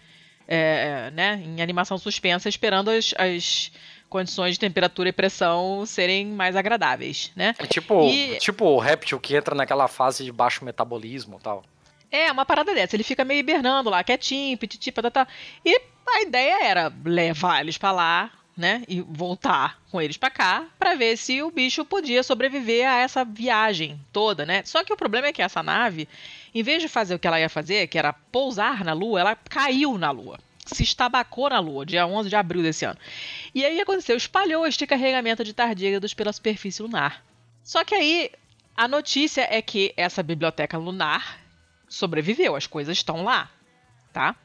é, 0.47 1.11
né, 1.11 1.41
em 1.43 1.61
animação 1.61 1.97
suspensa, 1.97 2.47
esperando 2.47 2.89
as, 2.89 3.13
as 3.17 3.71
condições 4.09 4.53
de 4.53 4.59
temperatura 4.59 5.09
e 5.09 5.11
pressão 5.11 5.85
serem 5.85 6.27
mais 6.27 6.55
agradáveis, 6.55 7.31
né? 7.35 7.53
É 7.59 7.65
tipo, 7.65 8.07
E- 8.09 8.37
tipo 8.37 8.65
o 8.65 8.79
réptil 8.79 9.19
que 9.19 9.35
entra 9.35 9.53
naquela 9.55 9.87
fase 9.87 10.23
de 10.23 10.31
baixo 10.31 10.63
metabolismo 10.63 11.37
e 11.39 11.43
tal. 11.43 11.63
É, 12.11 12.31
uma 12.31 12.45
parada 12.45 12.73
dessa. 12.73 12.95
Ele 12.95 13.03
fica 13.03 13.25
meio 13.25 13.39
hibernando 13.39 13.89
lá, 13.89 14.03
quietinho, 14.03 14.57
pititi, 14.57 14.91
patatá. 14.91 15.27
E 15.65 15.81
a 16.07 16.21
ideia 16.21 16.63
era 16.63 16.93
levar 17.03 17.59
eles 17.61 17.77
pra 17.77 17.91
lá, 17.91 18.31
né? 18.55 18.83
E 18.87 19.01
voltar 19.01 19.81
com 19.91 20.01
eles 20.01 20.15
pra 20.15 20.29
cá, 20.29 20.65
pra 20.79 20.95
ver 20.95 21.17
se 21.17 21.41
o 21.41 21.51
bicho 21.51 21.83
podia 21.83 22.23
sobreviver 22.23 22.87
a 22.87 22.99
essa 22.99 23.25
viagem 23.25 23.99
toda, 24.13 24.45
né? 24.45 24.61
Só 24.63 24.81
que 24.83 24.93
o 24.93 24.97
problema 24.97 25.27
é 25.27 25.33
que 25.33 25.41
essa 25.41 25.61
nave, 25.61 26.07
em 26.53 26.63
vez 26.63 26.81
de 26.81 26.87
fazer 26.87 27.15
o 27.15 27.19
que 27.19 27.27
ela 27.27 27.39
ia 27.39 27.49
fazer, 27.49 27.87
que 27.87 27.97
era 27.97 28.13
pousar 28.13 28.85
na 28.85 28.93
Lua, 28.93 29.19
ela 29.19 29.35
caiu 29.35 29.97
na 29.97 30.11
Lua. 30.11 30.39
Se 30.65 30.83
estabacou 30.83 31.49
na 31.49 31.59
Lua, 31.59 31.85
dia 31.85 32.07
11 32.07 32.29
de 32.29 32.35
abril 32.35 32.63
desse 32.63 32.85
ano. 32.85 32.97
E 33.55 33.63
aí 33.63 33.79
aconteceu? 33.79 34.17
Espalhou 34.17 34.67
este 34.67 34.85
carregamento 34.85 35.41
de 35.41 35.53
tardígrados 35.53 36.13
pela 36.13 36.33
superfície 36.33 36.81
lunar. 36.81 37.23
Só 37.63 37.85
que 37.85 37.95
aí 37.95 38.29
a 38.75 38.85
notícia 38.85 39.47
é 39.49 39.61
que 39.61 39.93
essa 39.95 40.21
biblioteca 40.21 40.77
lunar 40.77 41.39
sobreviveu, 41.87 42.53
as 42.55 42.67
coisas 42.67 42.97
estão 42.97 43.23
lá, 43.23 43.49
tá? 44.11 44.35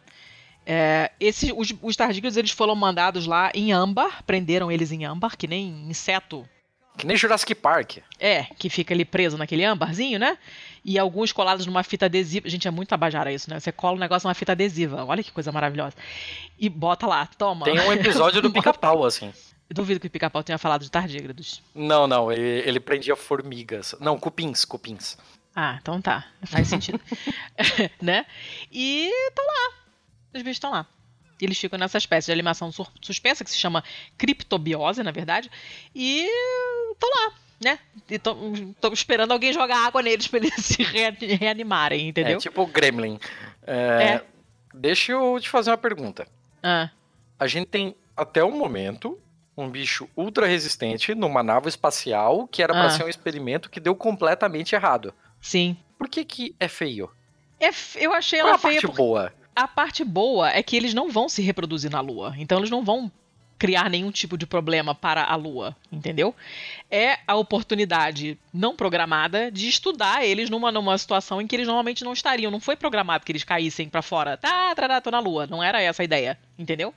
É, 0.65 1.11
esses, 1.19 1.53
os, 1.57 1.75
os 1.83 1.97
tardígrados 1.97 2.37
eles 2.37 2.53
foram 2.53 2.77
mandados 2.77 3.27
lá 3.27 3.51
em 3.53 3.73
âmbar, 3.73 4.23
prenderam 4.23 4.71
eles 4.71 4.93
em 4.93 5.05
âmbar, 5.05 5.37
que 5.37 5.49
nem 5.49 5.69
inseto 5.89 6.49
Que 6.97 7.05
nem 7.05 7.17
Jurassic 7.17 7.55
Park. 7.57 7.99
é, 8.21 8.45
que 8.45 8.71
fica 8.71 8.95
ali 8.95 9.05
preso 9.05 9.37
naquele 9.37 9.65
âmbarzinho, 9.65 10.21
né? 10.21 10.39
E 10.85 10.99
alguns 10.99 11.31
colados 11.33 11.67
numa 11.67 11.83
fita 11.83 12.07
adesiva. 12.07 12.49
Gente, 12.49 12.67
é 12.67 12.71
muito 12.71 12.93
abajara 12.95 13.33
isso, 13.33 13.51
né? 13.51 13.61
Você 13.61 13.71
cola 13.71 13.97
um 13.97 14.01
negócio 14.01 14.27
numa 14.27 14.35
fita 14.35 14.53
adesiva. 14.53 15.05
Olha 15.05 15.23
que 15.23 15.31
coisa 15.31 15.53
maravilhosa. 15.53 15.95
E 16.59 16.69
bota 16.69 17.07
lá, 17.07 17.27
toma. 17.27 17.65
Tem 17.67 17.79
um 17.79 17.93
episódio 17.93 18.41
do 18.41 18.51
pica-pau, 18.53 19.05
assim. 19.05 19.33
Duvido 19.69 20.01
que 20.01 20.07
o 20.07 20.11
pica-pau 20.11 20.43
tenha 20.43 20.59
falado 20.59 20.83
de 20.83 20.91
tardígrados. 20.91 21.63
Não, 21.75 22.07
não, 22.07 22.33
ele, 22.33 22.67
ele 22.69 22.81
prendia 22.81 23.15
formigas. 23.15 23.95
Não, 24.01 24.19
cupins, 24.19 24.65
cupins. 24.65 25.17
Ah, 25.55 25.79
então 25.81 26.01
tá. 26.01 26.27
Faz 26.45 26.67
sentido. 26.69 27.01
né? 28.01 28.25
E 28.73 29.11
estão 29.29 29.45
lá. 29.47 29.75
Os 30.35 30.43
bichos 30.43 30.57
estão 30.57 30.71
lá. 30.71 30.87
Eles 31.41 31.59
ficam 31.59 31.79
nessa 31.79 31.99
espécie 31.99 32.27
de 32.27 32.33
animação 32.33 32.71
sur- 32.73 32.91
suspensa, 33.01 33.45
que 33.45 33.51
se 33.51 33.59
chama 33.59 33.83
criptobiose, 34.19 35.03
na 35.03 35.11
verdade. 35.11 35.51
E 35.95 36.27
estão 36.93 37.09
lá, 37.09 37.33
né? 37.63 37.79
Estão 38.09 38.93
esperando 38.93 39.33
alguém 39.33 39.53
jogar 39.53 39.87
água 39.87 40.03
neles 40.03 40.27
pra 40.27 40.39
eles 40.39 40.55
se 40.65 40.83
re- 40.83 41.11
reanimarem, 41.37 42.09
entendeu? 42.09 42.37
É 42.37 42.41
tipo 42.41 42.67
Gremlin. 42.67 43.19
É, 43.67 43.75
É. 44.05 44.25
Deixa 44.73 45.13
eu 45.13 45.39
te 45.41 45.49
fazer 45.49 45.71
uma 45.71 45.77
pergunta. 45.77 46.27
Ah, 46.63 46.91
A 47.39 47.47
gente 47.47 47.67
tem, 47.67 47.95
até 48.17 48.43
o 48.45 48.51
momento, 48.53 49.19
um 49.57 49.69
bicho 49.69 50.09
ultra 50.17 50.47
resistente 50.47 51.15
numa 51.15 51.43
nave 51.43 51.69
espacial 51.69 52.47
que 52.47 52.63
era 52.63 52.73
pra 52.73 52.85
Ah. 52.85 52.91
ser 52.91 53.05
um 53.05 53.09
experimento 53.09 53.69
que 53.69 53.81
deu 53.81 53.95
completamente 53.97 54.75
errado. 54.75 55.13
sim. 55.41 55.77
Por 55.99 56.09
que 56.09 56.25
que 56.25 56.55
é 56.59 56.67
feio? 56.67 57.11
É 57.61 57.69
eu 57.97 58.15
achei 58.15 58.39
Qual 58.41 58.49
ela 58.49 58.57
a 58.57 58.59
feia 58.59 58.73
parte 58.77 58.87
porque 58.87 58.97
boa? 58.97 59.33
a 59.55 59.69
parte 59.69 60.03
boa 60.03 60.49
é 60.51 60.63
que 60.63 60.75
eles 60.75 60.95
não 60.95 61.11
vão 61.11 61.29
se 61.29 61.43
reproduzir 61.43 61.91
na 61.91 62.01
Lua. 62.01 62.33
Então 62.39 62.57
eles 62.57 62.71
não 62.71 62.83
vão 62.83 63.13
criar 63.61 63.91
nenhum 63.91 64.11
tipo 64.11 64.39
de 64.39 64.47
problema 64.47 64.95
para 64.95 65.23
a 65.23 65.37
Lua, 65.37 65.77
entendeu? 65.93 66.35
É 66.91 67.19
a 67.27 67.37
oportunidade 67.37 68.39
não 68.55 68.75
programada 68.75 69.51
de 69.51 69.69
estudar 69.69 70.25
eles 70.25 70.49
numa, 70.49 70.73
numa 70.73 70.97
situação 70.97 71.43
em 71.43 71.47
que 71.47 71.55
eles 71.57 71.67
normalmente 71.67 72.03
não 72.03 72.15
estariam. 72.15 72.51
Não 72.51 72.59
foi 72.59 72.75
programado 72.75 73.23
que 73.23 73.31
eles 73.31 73.45
caíssem 73.45 73.87
para 73.87 74.01
fora. 74.01 74.39
Tá, 74.39 74.75
tá, 74.75 75.01
tô 75.03 75.11
na 75.11 75.21
Lua. 75.21 75.47
Não 75.47 75.63
era 75.63 75.83
essa 75.83 76.03
a 76.03 76.05
ideia, 76.05 76.39
entendeu? 76.59 76.95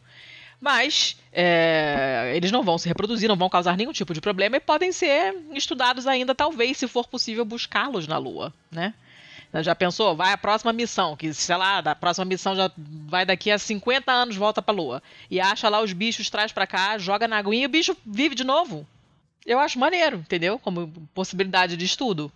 Mas 0.61 1.17
é, 1.33 2.31
eles 2.33 2.49
não 2.49 2.63
vão 2.63 2.77
se 2.77 2.87
reproduzir, 2.87 3.27
não 3.27 3.35
vão 3.35 3.49
causar 3.49 3.75
nenhum 3.75 3.91
tipo 3.91 4.13
de 4.13 4.21
problema 4.21 4.55
e 4.55 4.61
podem 4.61 4.93
ser 4.93 5.35
estudados 5.53 6.07
ainda, 6.07 6.33
talvez, 6.33 6.77
se 6.77 6.87
for 6.87 7.05
possível, 7.05 7.43
buscá-los 7.43 8.07
na 8.07 8.17
Lua, 8.17 8.53
né? 8.71 8.93
Já 9.61 9.75
pensou? 9.75 10.15
Vai 10.15 10.31
a 10.33 10.37
próxima 10.37 10.73
missão, 10.73 11.15
que, 11.15 11.33
sei 11.33 11.55
lá, 11.55 11.79
da 11.81 11.93
próxima 11.93 12.25
missão 12.25 12.55
já 12.55 12.71
vai 12.77 13.25
daqui 13.25 13.51
a 13.51 13.59
50 13.59 14.11
anos, 14.11 14.35
volta 14.35 14.61
pra 14.61 14.73
Lua. 14.73 15.03
E 15.29 15.39
acha 15.39 15.69
lá 15.69 15.81
os 15.81 15.93
bichos, 15.93 16.29
traz 16.29 16.51
pra 16.51 16.65
cá, 16.65 16.97
joga 16.97 17.27
na 17.27 17.37
aguinha 17.37 17.63
e 17.63 17.65
o 17.65 17.69
bicho 17.69 17.95
vive 18.05 18.33
de 18.33 18.43
novo. 18.43 18.87
Eu 19.45 19.59
acho 19.59 19.77
maneiro, 19.77 20.17
entendeu? 20.17 20.57
Como 20.57 20.91
possibilidade 21.13 21.77
de 21.77 21.85
estudo. 21.85 22.31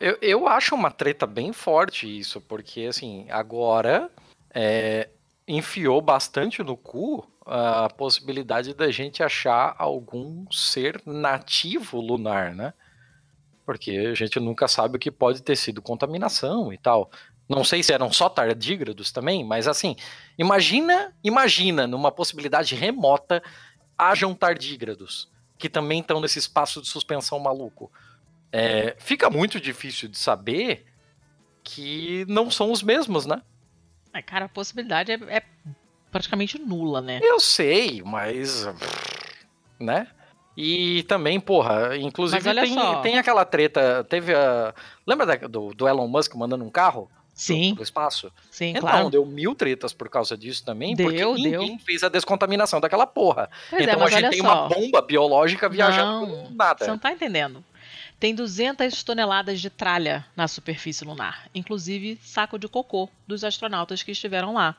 Eu, 0.00 0.18
eu 0.20 0.48
acho 0.48 0.74
uma 0.74 0.90
treta 0.90 1.26
bem 1.26 1.52
forte 1.52 2.18
isso, 2.18 2.40
porque 2.40 2.86
assim, 2.86 3.26
agora 3.30 4.10
é, 4.52 5.08
enfiou 5.46 6.00
bastante 6.00 6.62
no 6.62 6.76
cu 6.76 7.26
a 7.46 7.88
possibilidade 7.88 8.74
da 8.74 8.90
gente 8.90 9.22
achar 9.22 9.74
algum 9.78 10.50
ser 10.50 11.00
nativo 11.06 12.00
lunar, 12.00 12.54
né? 12.54 12.74
Porque 13.66 13.90
a 13.90 14.14
gente 14.14 14.40
nunca 14.40 14.68
sabe 14.68 14.96
o 14.96 14.98
que 14.98 15.10
pode 15.10 15.42
ter 15.42 15.56
sido 15.56 15.82
contaminação 15.82 16.72
e 16.72 16.78
tal. 16.78 17.10
Não 17.48 17.64
sei 17.64 17.82
se 17.82 17.92
eram 17.92 18.12
só 18.12 18.28
tardígrados 18.28 19.12
também, 19.12 19.44
mas 19.44 19.68
assim, 19.68 19.96
imagina, 20.38 21.12
imagina 21.22 21.86
numa 21.86 22.10
possibilidade 22.10 22.74
remota 22.74 23.42
hajam 23.98 24.34
tardígrados 24.34 25.28
que 25.58 25.68
também 25.68 26.00
estão 26.00 26.20
nesse 26.20 26.38
espaço 26.38 26.80
de 26.80 26.88
suspensão 26.88 27.38
maluco. 27.38 27.90
É, 28.52 28.94
fica 28.98 29.28
muito 29.28 29.60
difícil 29.60 30.08
de 30.08 30.18
saber 30.18 30.86
que 31.62 32.24
não 32.28 32.50
são 32.50 32.70
os 32.70 32.82
mesmos, 32.82 33.26
né? 33.26 33.42
É, 34.12 34.22
cara, 34.22 34.46
a 34.46 34.48
possibilidade 34.48 35.12
é, 35.12 35.18
é 35.28 35.42
praticamente 36.10 36.58
nula, 36.58 37.00
né? 37.00 37.20
Eu 37.22 37.40
sei, 37.40 38.02
mas. 38.02 38.66
Né? 39.78 40.06
E 40.56 41.02
também, 41.02 41.38
porra, 41.38 41.96
inclusive 41.98 42.42
tem, 42.54 42.74
só. 42.74 43.00
tem 43.00 43.18
aquela 43.18 43.44
treta. 43.44 44.04
Teve 44.08 44.34
a. 44.34 44.74
Lembra 45.06 45.26
da- 45.26 45.46
do, 45.48 45.74
do 45.74 45.86
Elon 45.86 46.08
Musk 46.08 46.34
mandando 46.34 46.64
um 46.64 46.70
carro 46.70 47.10
Sim, 47.34 47.74
pro 47.74 47.82
espaço? 47.84 48.32
sim, 48.50 48.70
então, 48.70 48.80
claro. 48.80 49.10
deu 49.10 49.26
mil 49.26 49.54
tretas 49.54 49.92
por 49.92 50.08
causa 50.08 50.38
disso 50.38 50.64
também, 50.64 50.94
Deu, 50.96 51.06
porque 51.10 51.42
ninguém 51.42 51.76
deu. 51.76 51.78
fez 51.84 52.02
a 52.02 52.08
descontaminação 52.08 52.80
daquela 52.80 53.06
porra. 53.06 53.50
Pois 53.68 53.82
então 53.82 54.00
é, 54.00 54.04
a 54.04 54.08
gente 54.08 54.30
tem 54.30 54.40
só. 54.40 54.44
uma 54.46 54.68
bomba 54.68 55.02
biológica 55.02 55.68
viajando 55.68 56.26
Não, 56.26 56.50
nada. 56.52 56.82
Você 56.84 56.90
não 56.90 56.98
tá 56.98 57.12
entendendo. 57.12 57.62
Tem 58.18 58.34
200 58.34 59.02
toneladas 59.02 59.60
de 59.60 59.68
tralha 59.68 60.24
na 60.34 60.48
superfície 60.48 61.04
lunar, 61.04 61.50
inclusive 61.54 62.18
saco 62.22 62.58
de 62.58 62.66
cocô 62.66 63.10
dos 63.26 63.44
astronautas 63.44 64.02
que 64.02 64.12
estiveram 64.12 64.54
lá. 64.54 64.74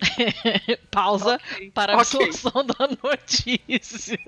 Pausa 0.90 1.40
para 1.74 1.94
a 1.94 2.00
absorção 2.00 2.64
da 2.64 2.88
notícia. 3.02 4.18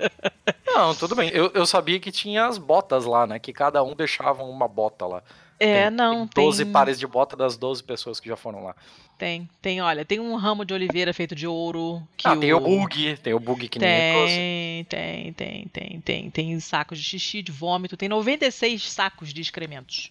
Não, 0.66 0.94
tudo 0.94 1.14
bem. 1.14 1.30
Eu, 1.30 1.50
eu 1.54 1.66
sabia 1.66 1.98
que 2.00 2.10
tinha 2.12 2.46
as 2.46 2.58
botas 2.58 3.04
lá, 3.04 3.26
né? 3.26 3.38
Que 3.38 3.52
cada 3.52 3.82
um 3.82 3.94
deixava 3.94 4.42
uma 4.42 4.68
bota 4.68 5.06
lá. 5.06 5.22
É, 5.58 5.84
Tem- 5.84 5.90
não, 5.92 6.26
tem 6.26 6.44
12 6.44 6.64
tem, 6.64 6.72
pares 6.72 6.98
de 6.98 7.06
bota 7.06 7.36
das 7.36 7.56
12 7.56 7.84
pessoas 7.84 8.18
que 8.18 8.28
já 8.28 8.36
foram 8.36 8.64
lá. 8.64 8.74
tem, 9.16 9.48
tem, 9.60 9.80
olha, 9.80 10.04
tem 10.04 10.18
um 10.18 10.34
ramo 10.34 10.64
de 10.64 10.74
oliveira 10.74 11.14
feito 11.14 11.36
de 11.36 11.46
ouro. 11.46 12.02
Que 12.16 12.26
ah, 12.26 12.36
tem 12.36 12.52
o 12.52 12.58
bug, 12.58 13.16
tem 13.18 13.32
o 13.32 13.38
bug 13.38 13.68
que. 13.68 13.78
Tem, 13.78 14.84
tem, 14.84 15.32
tem, 15.32 15.68
tem, 15.68 16.00
tem, 16.00 16.30
tem 16.30 16.60
sacos 16.60 16.98
de 16.98 17.04
xixi, 17.04 17.42
de 17.42 17.52
vômito, 17.52 17.96
tem 17.96 18.08
96 18.08 18.90
sacos 18.90 19.32
de 19.32 19.40
excrementos. 19.40 20.10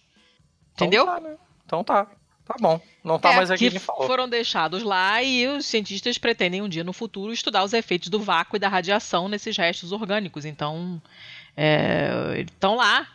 Então 0.74 0.86
Entendeu? 0.86 1.04
tá, 1.04 1.20
né? 1.20 1.36
Então 1.66 1.84
tá. 1.84 2.06
Tá 2.44 2.54
bom. 2.60 2.80
Não 3.04 3.18
tá 3.18 3.32
É, 3.32 3.36
mais 3.36 3.50
aqui 3.50 3.70
que 3.70 3.78
falou. 3.78 4.06
foram 4.06 4.28
deixados 4.28 4.82
lá 4.82 5.22
e 5.22 5.46
os 5.46 5.64
cientistas 5.66 6.18
pretendem 6.18 6.60
um 6.62 6.68
dia 6.68 6.82
no 6.84 6.92
futuro 6.92 7.32
estudar 7.32 7.62
os 7.64 7.72
efeitos 7.72 8.08
do 8.08 8.20
vácuo 8.20 8.56
e 8.56 8.58
da 8.58 8.68
radiação 8.68 9.28
nesses 9.28 9.56
restos 9.56 9.92
orgânicos. 9.92 10.44
Então, 10.44 11.00
é, 11.56 12.40
estão 12.40 12.76
lá. 12.76 13.06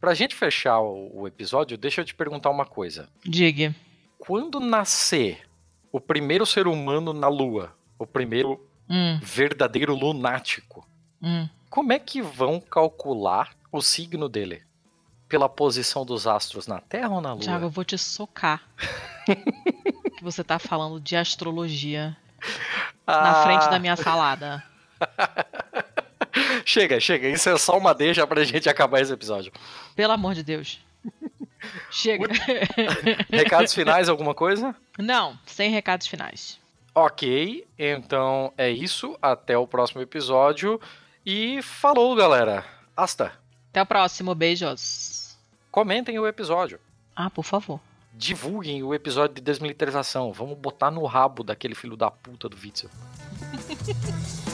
Pra 0.00 0.14
gente 0.14 0.34
fechar 0.34 0.80
o, 0.80 1.10
o 1.22 1.26
episódio, 1.28 1.78
deixa 1.78 2.00
eu 2.00 2.04
te 2.04 2.14
perguntar 2.14 2.50
uma 2.50 2.66
coisa. 2.66 3.08
Diga. 3.24 3.74
Quando 4.18 4.58
nascer 4.60 5.42
o 5.92 6.00
primeiro 6.00 6.44
ser 6.44 6.66
humano 6.66 7.12
na 7.12 7.28
Lua, 7.28 7.74
o 7.98 8.06
primeiro 8.06 8.60
Hum, 8.86 9.18
verdadeiro 9.22 9.94
lunático, 9.94 10.86
hum. 11.22 11.48
como 11.70 11.90
é 11.90 11.98
que 11.98 12.20
vão 12.20 12.60
calcular 12.60 13.54
o 13.72 13.80
signo 13.80 14.28
dele? 14.28 14.62
Pela 15.34 15.48
posição 15.48 16.06
dos 16.06 16.28
astros 16.28 16.68
na 16.68 16.78
Terra 16.78 17.08
ou 17.08 17.20
na 17.20 17.32
Lua? 17.32 17.42
Tiago, 17.42 17.64
eu 17.64 17.68
vou 17.70 17.84
te 17.84 17.98
socar. 17.98 18.62
que 19.26 20.22
você 20.22 20.44
tá 20.44 20.60
falando 20.60 21.00
de 21.00 21.16
astrologia 21.16 22.16
na 23.04 23.40
Ah, 23.40 23.42
frente 23.42 23.68
da 23.68 23.80
minha 23.80 23.96
salada. 23.96 24.62
Chega, 26.64 27.00
chega. 27.00 27.28
Isso 27.28 27.48
é 27.50 27.58
só 27.58 27.76
uma 27.76 27.92
deixa 27.92 28.24
pra 28.28 28.44
gente 28.44 28.68
acabar 28.68 29.00
esse 29.00 29.12
episódio. 29.12 29.52
Pelo 29.96 30.12
amor 30.12 30.34
de 30.36 30.44
Deus. 30.44 30.78
Chega. 31.90 32.28
Recados 33.28 33.74
finais, 33.74 34.08
alguma 34.08 34.34
coisa? 34.36 34.72
Não, 34.96 35.36
sem 35.46 35.68
recados 35.68 36.06
finais. 36.06 36.60
Ok, 36.94 37.66
então 37.76 38.52
é 38.56 38.70
isso. 38.70 39.18
Até 39.20 39.58
o 39.58 39.66
próximo 39.66 40.00
episódio. 40.00 40.80
E 41.26 41.60
falou, 41.60 42.14
galera. 42.14 42.64
Hasta. 42.96 43.32
Até 43.70 43.82
o 43.82 43.86
próximo. 43.86 44.32
Beijos. 44.36 45.13
Comentem 45.74 46.16
o 46.20 46.24
episódio. 46.24 46.78
Ah, 47.16 47.28
por 47.28 47.42
favor. 47.42 47.80
Divulguem 48.12 48.84
o 48.84 48.94
episódio 48.94 49.34
de 49.34 49.42
desmilitarização. 49.42 50.32
Vamos 50.32 50.56
botar 50.56 50.88
no 50.88 51.04
rabo 51.04 51.42
daquele 51.42 51.74
filho 51.74 51.96
da 51.96 52.12
puta 52.12 52.48
do 52.48 52.56
Witzel. 52.56 52.88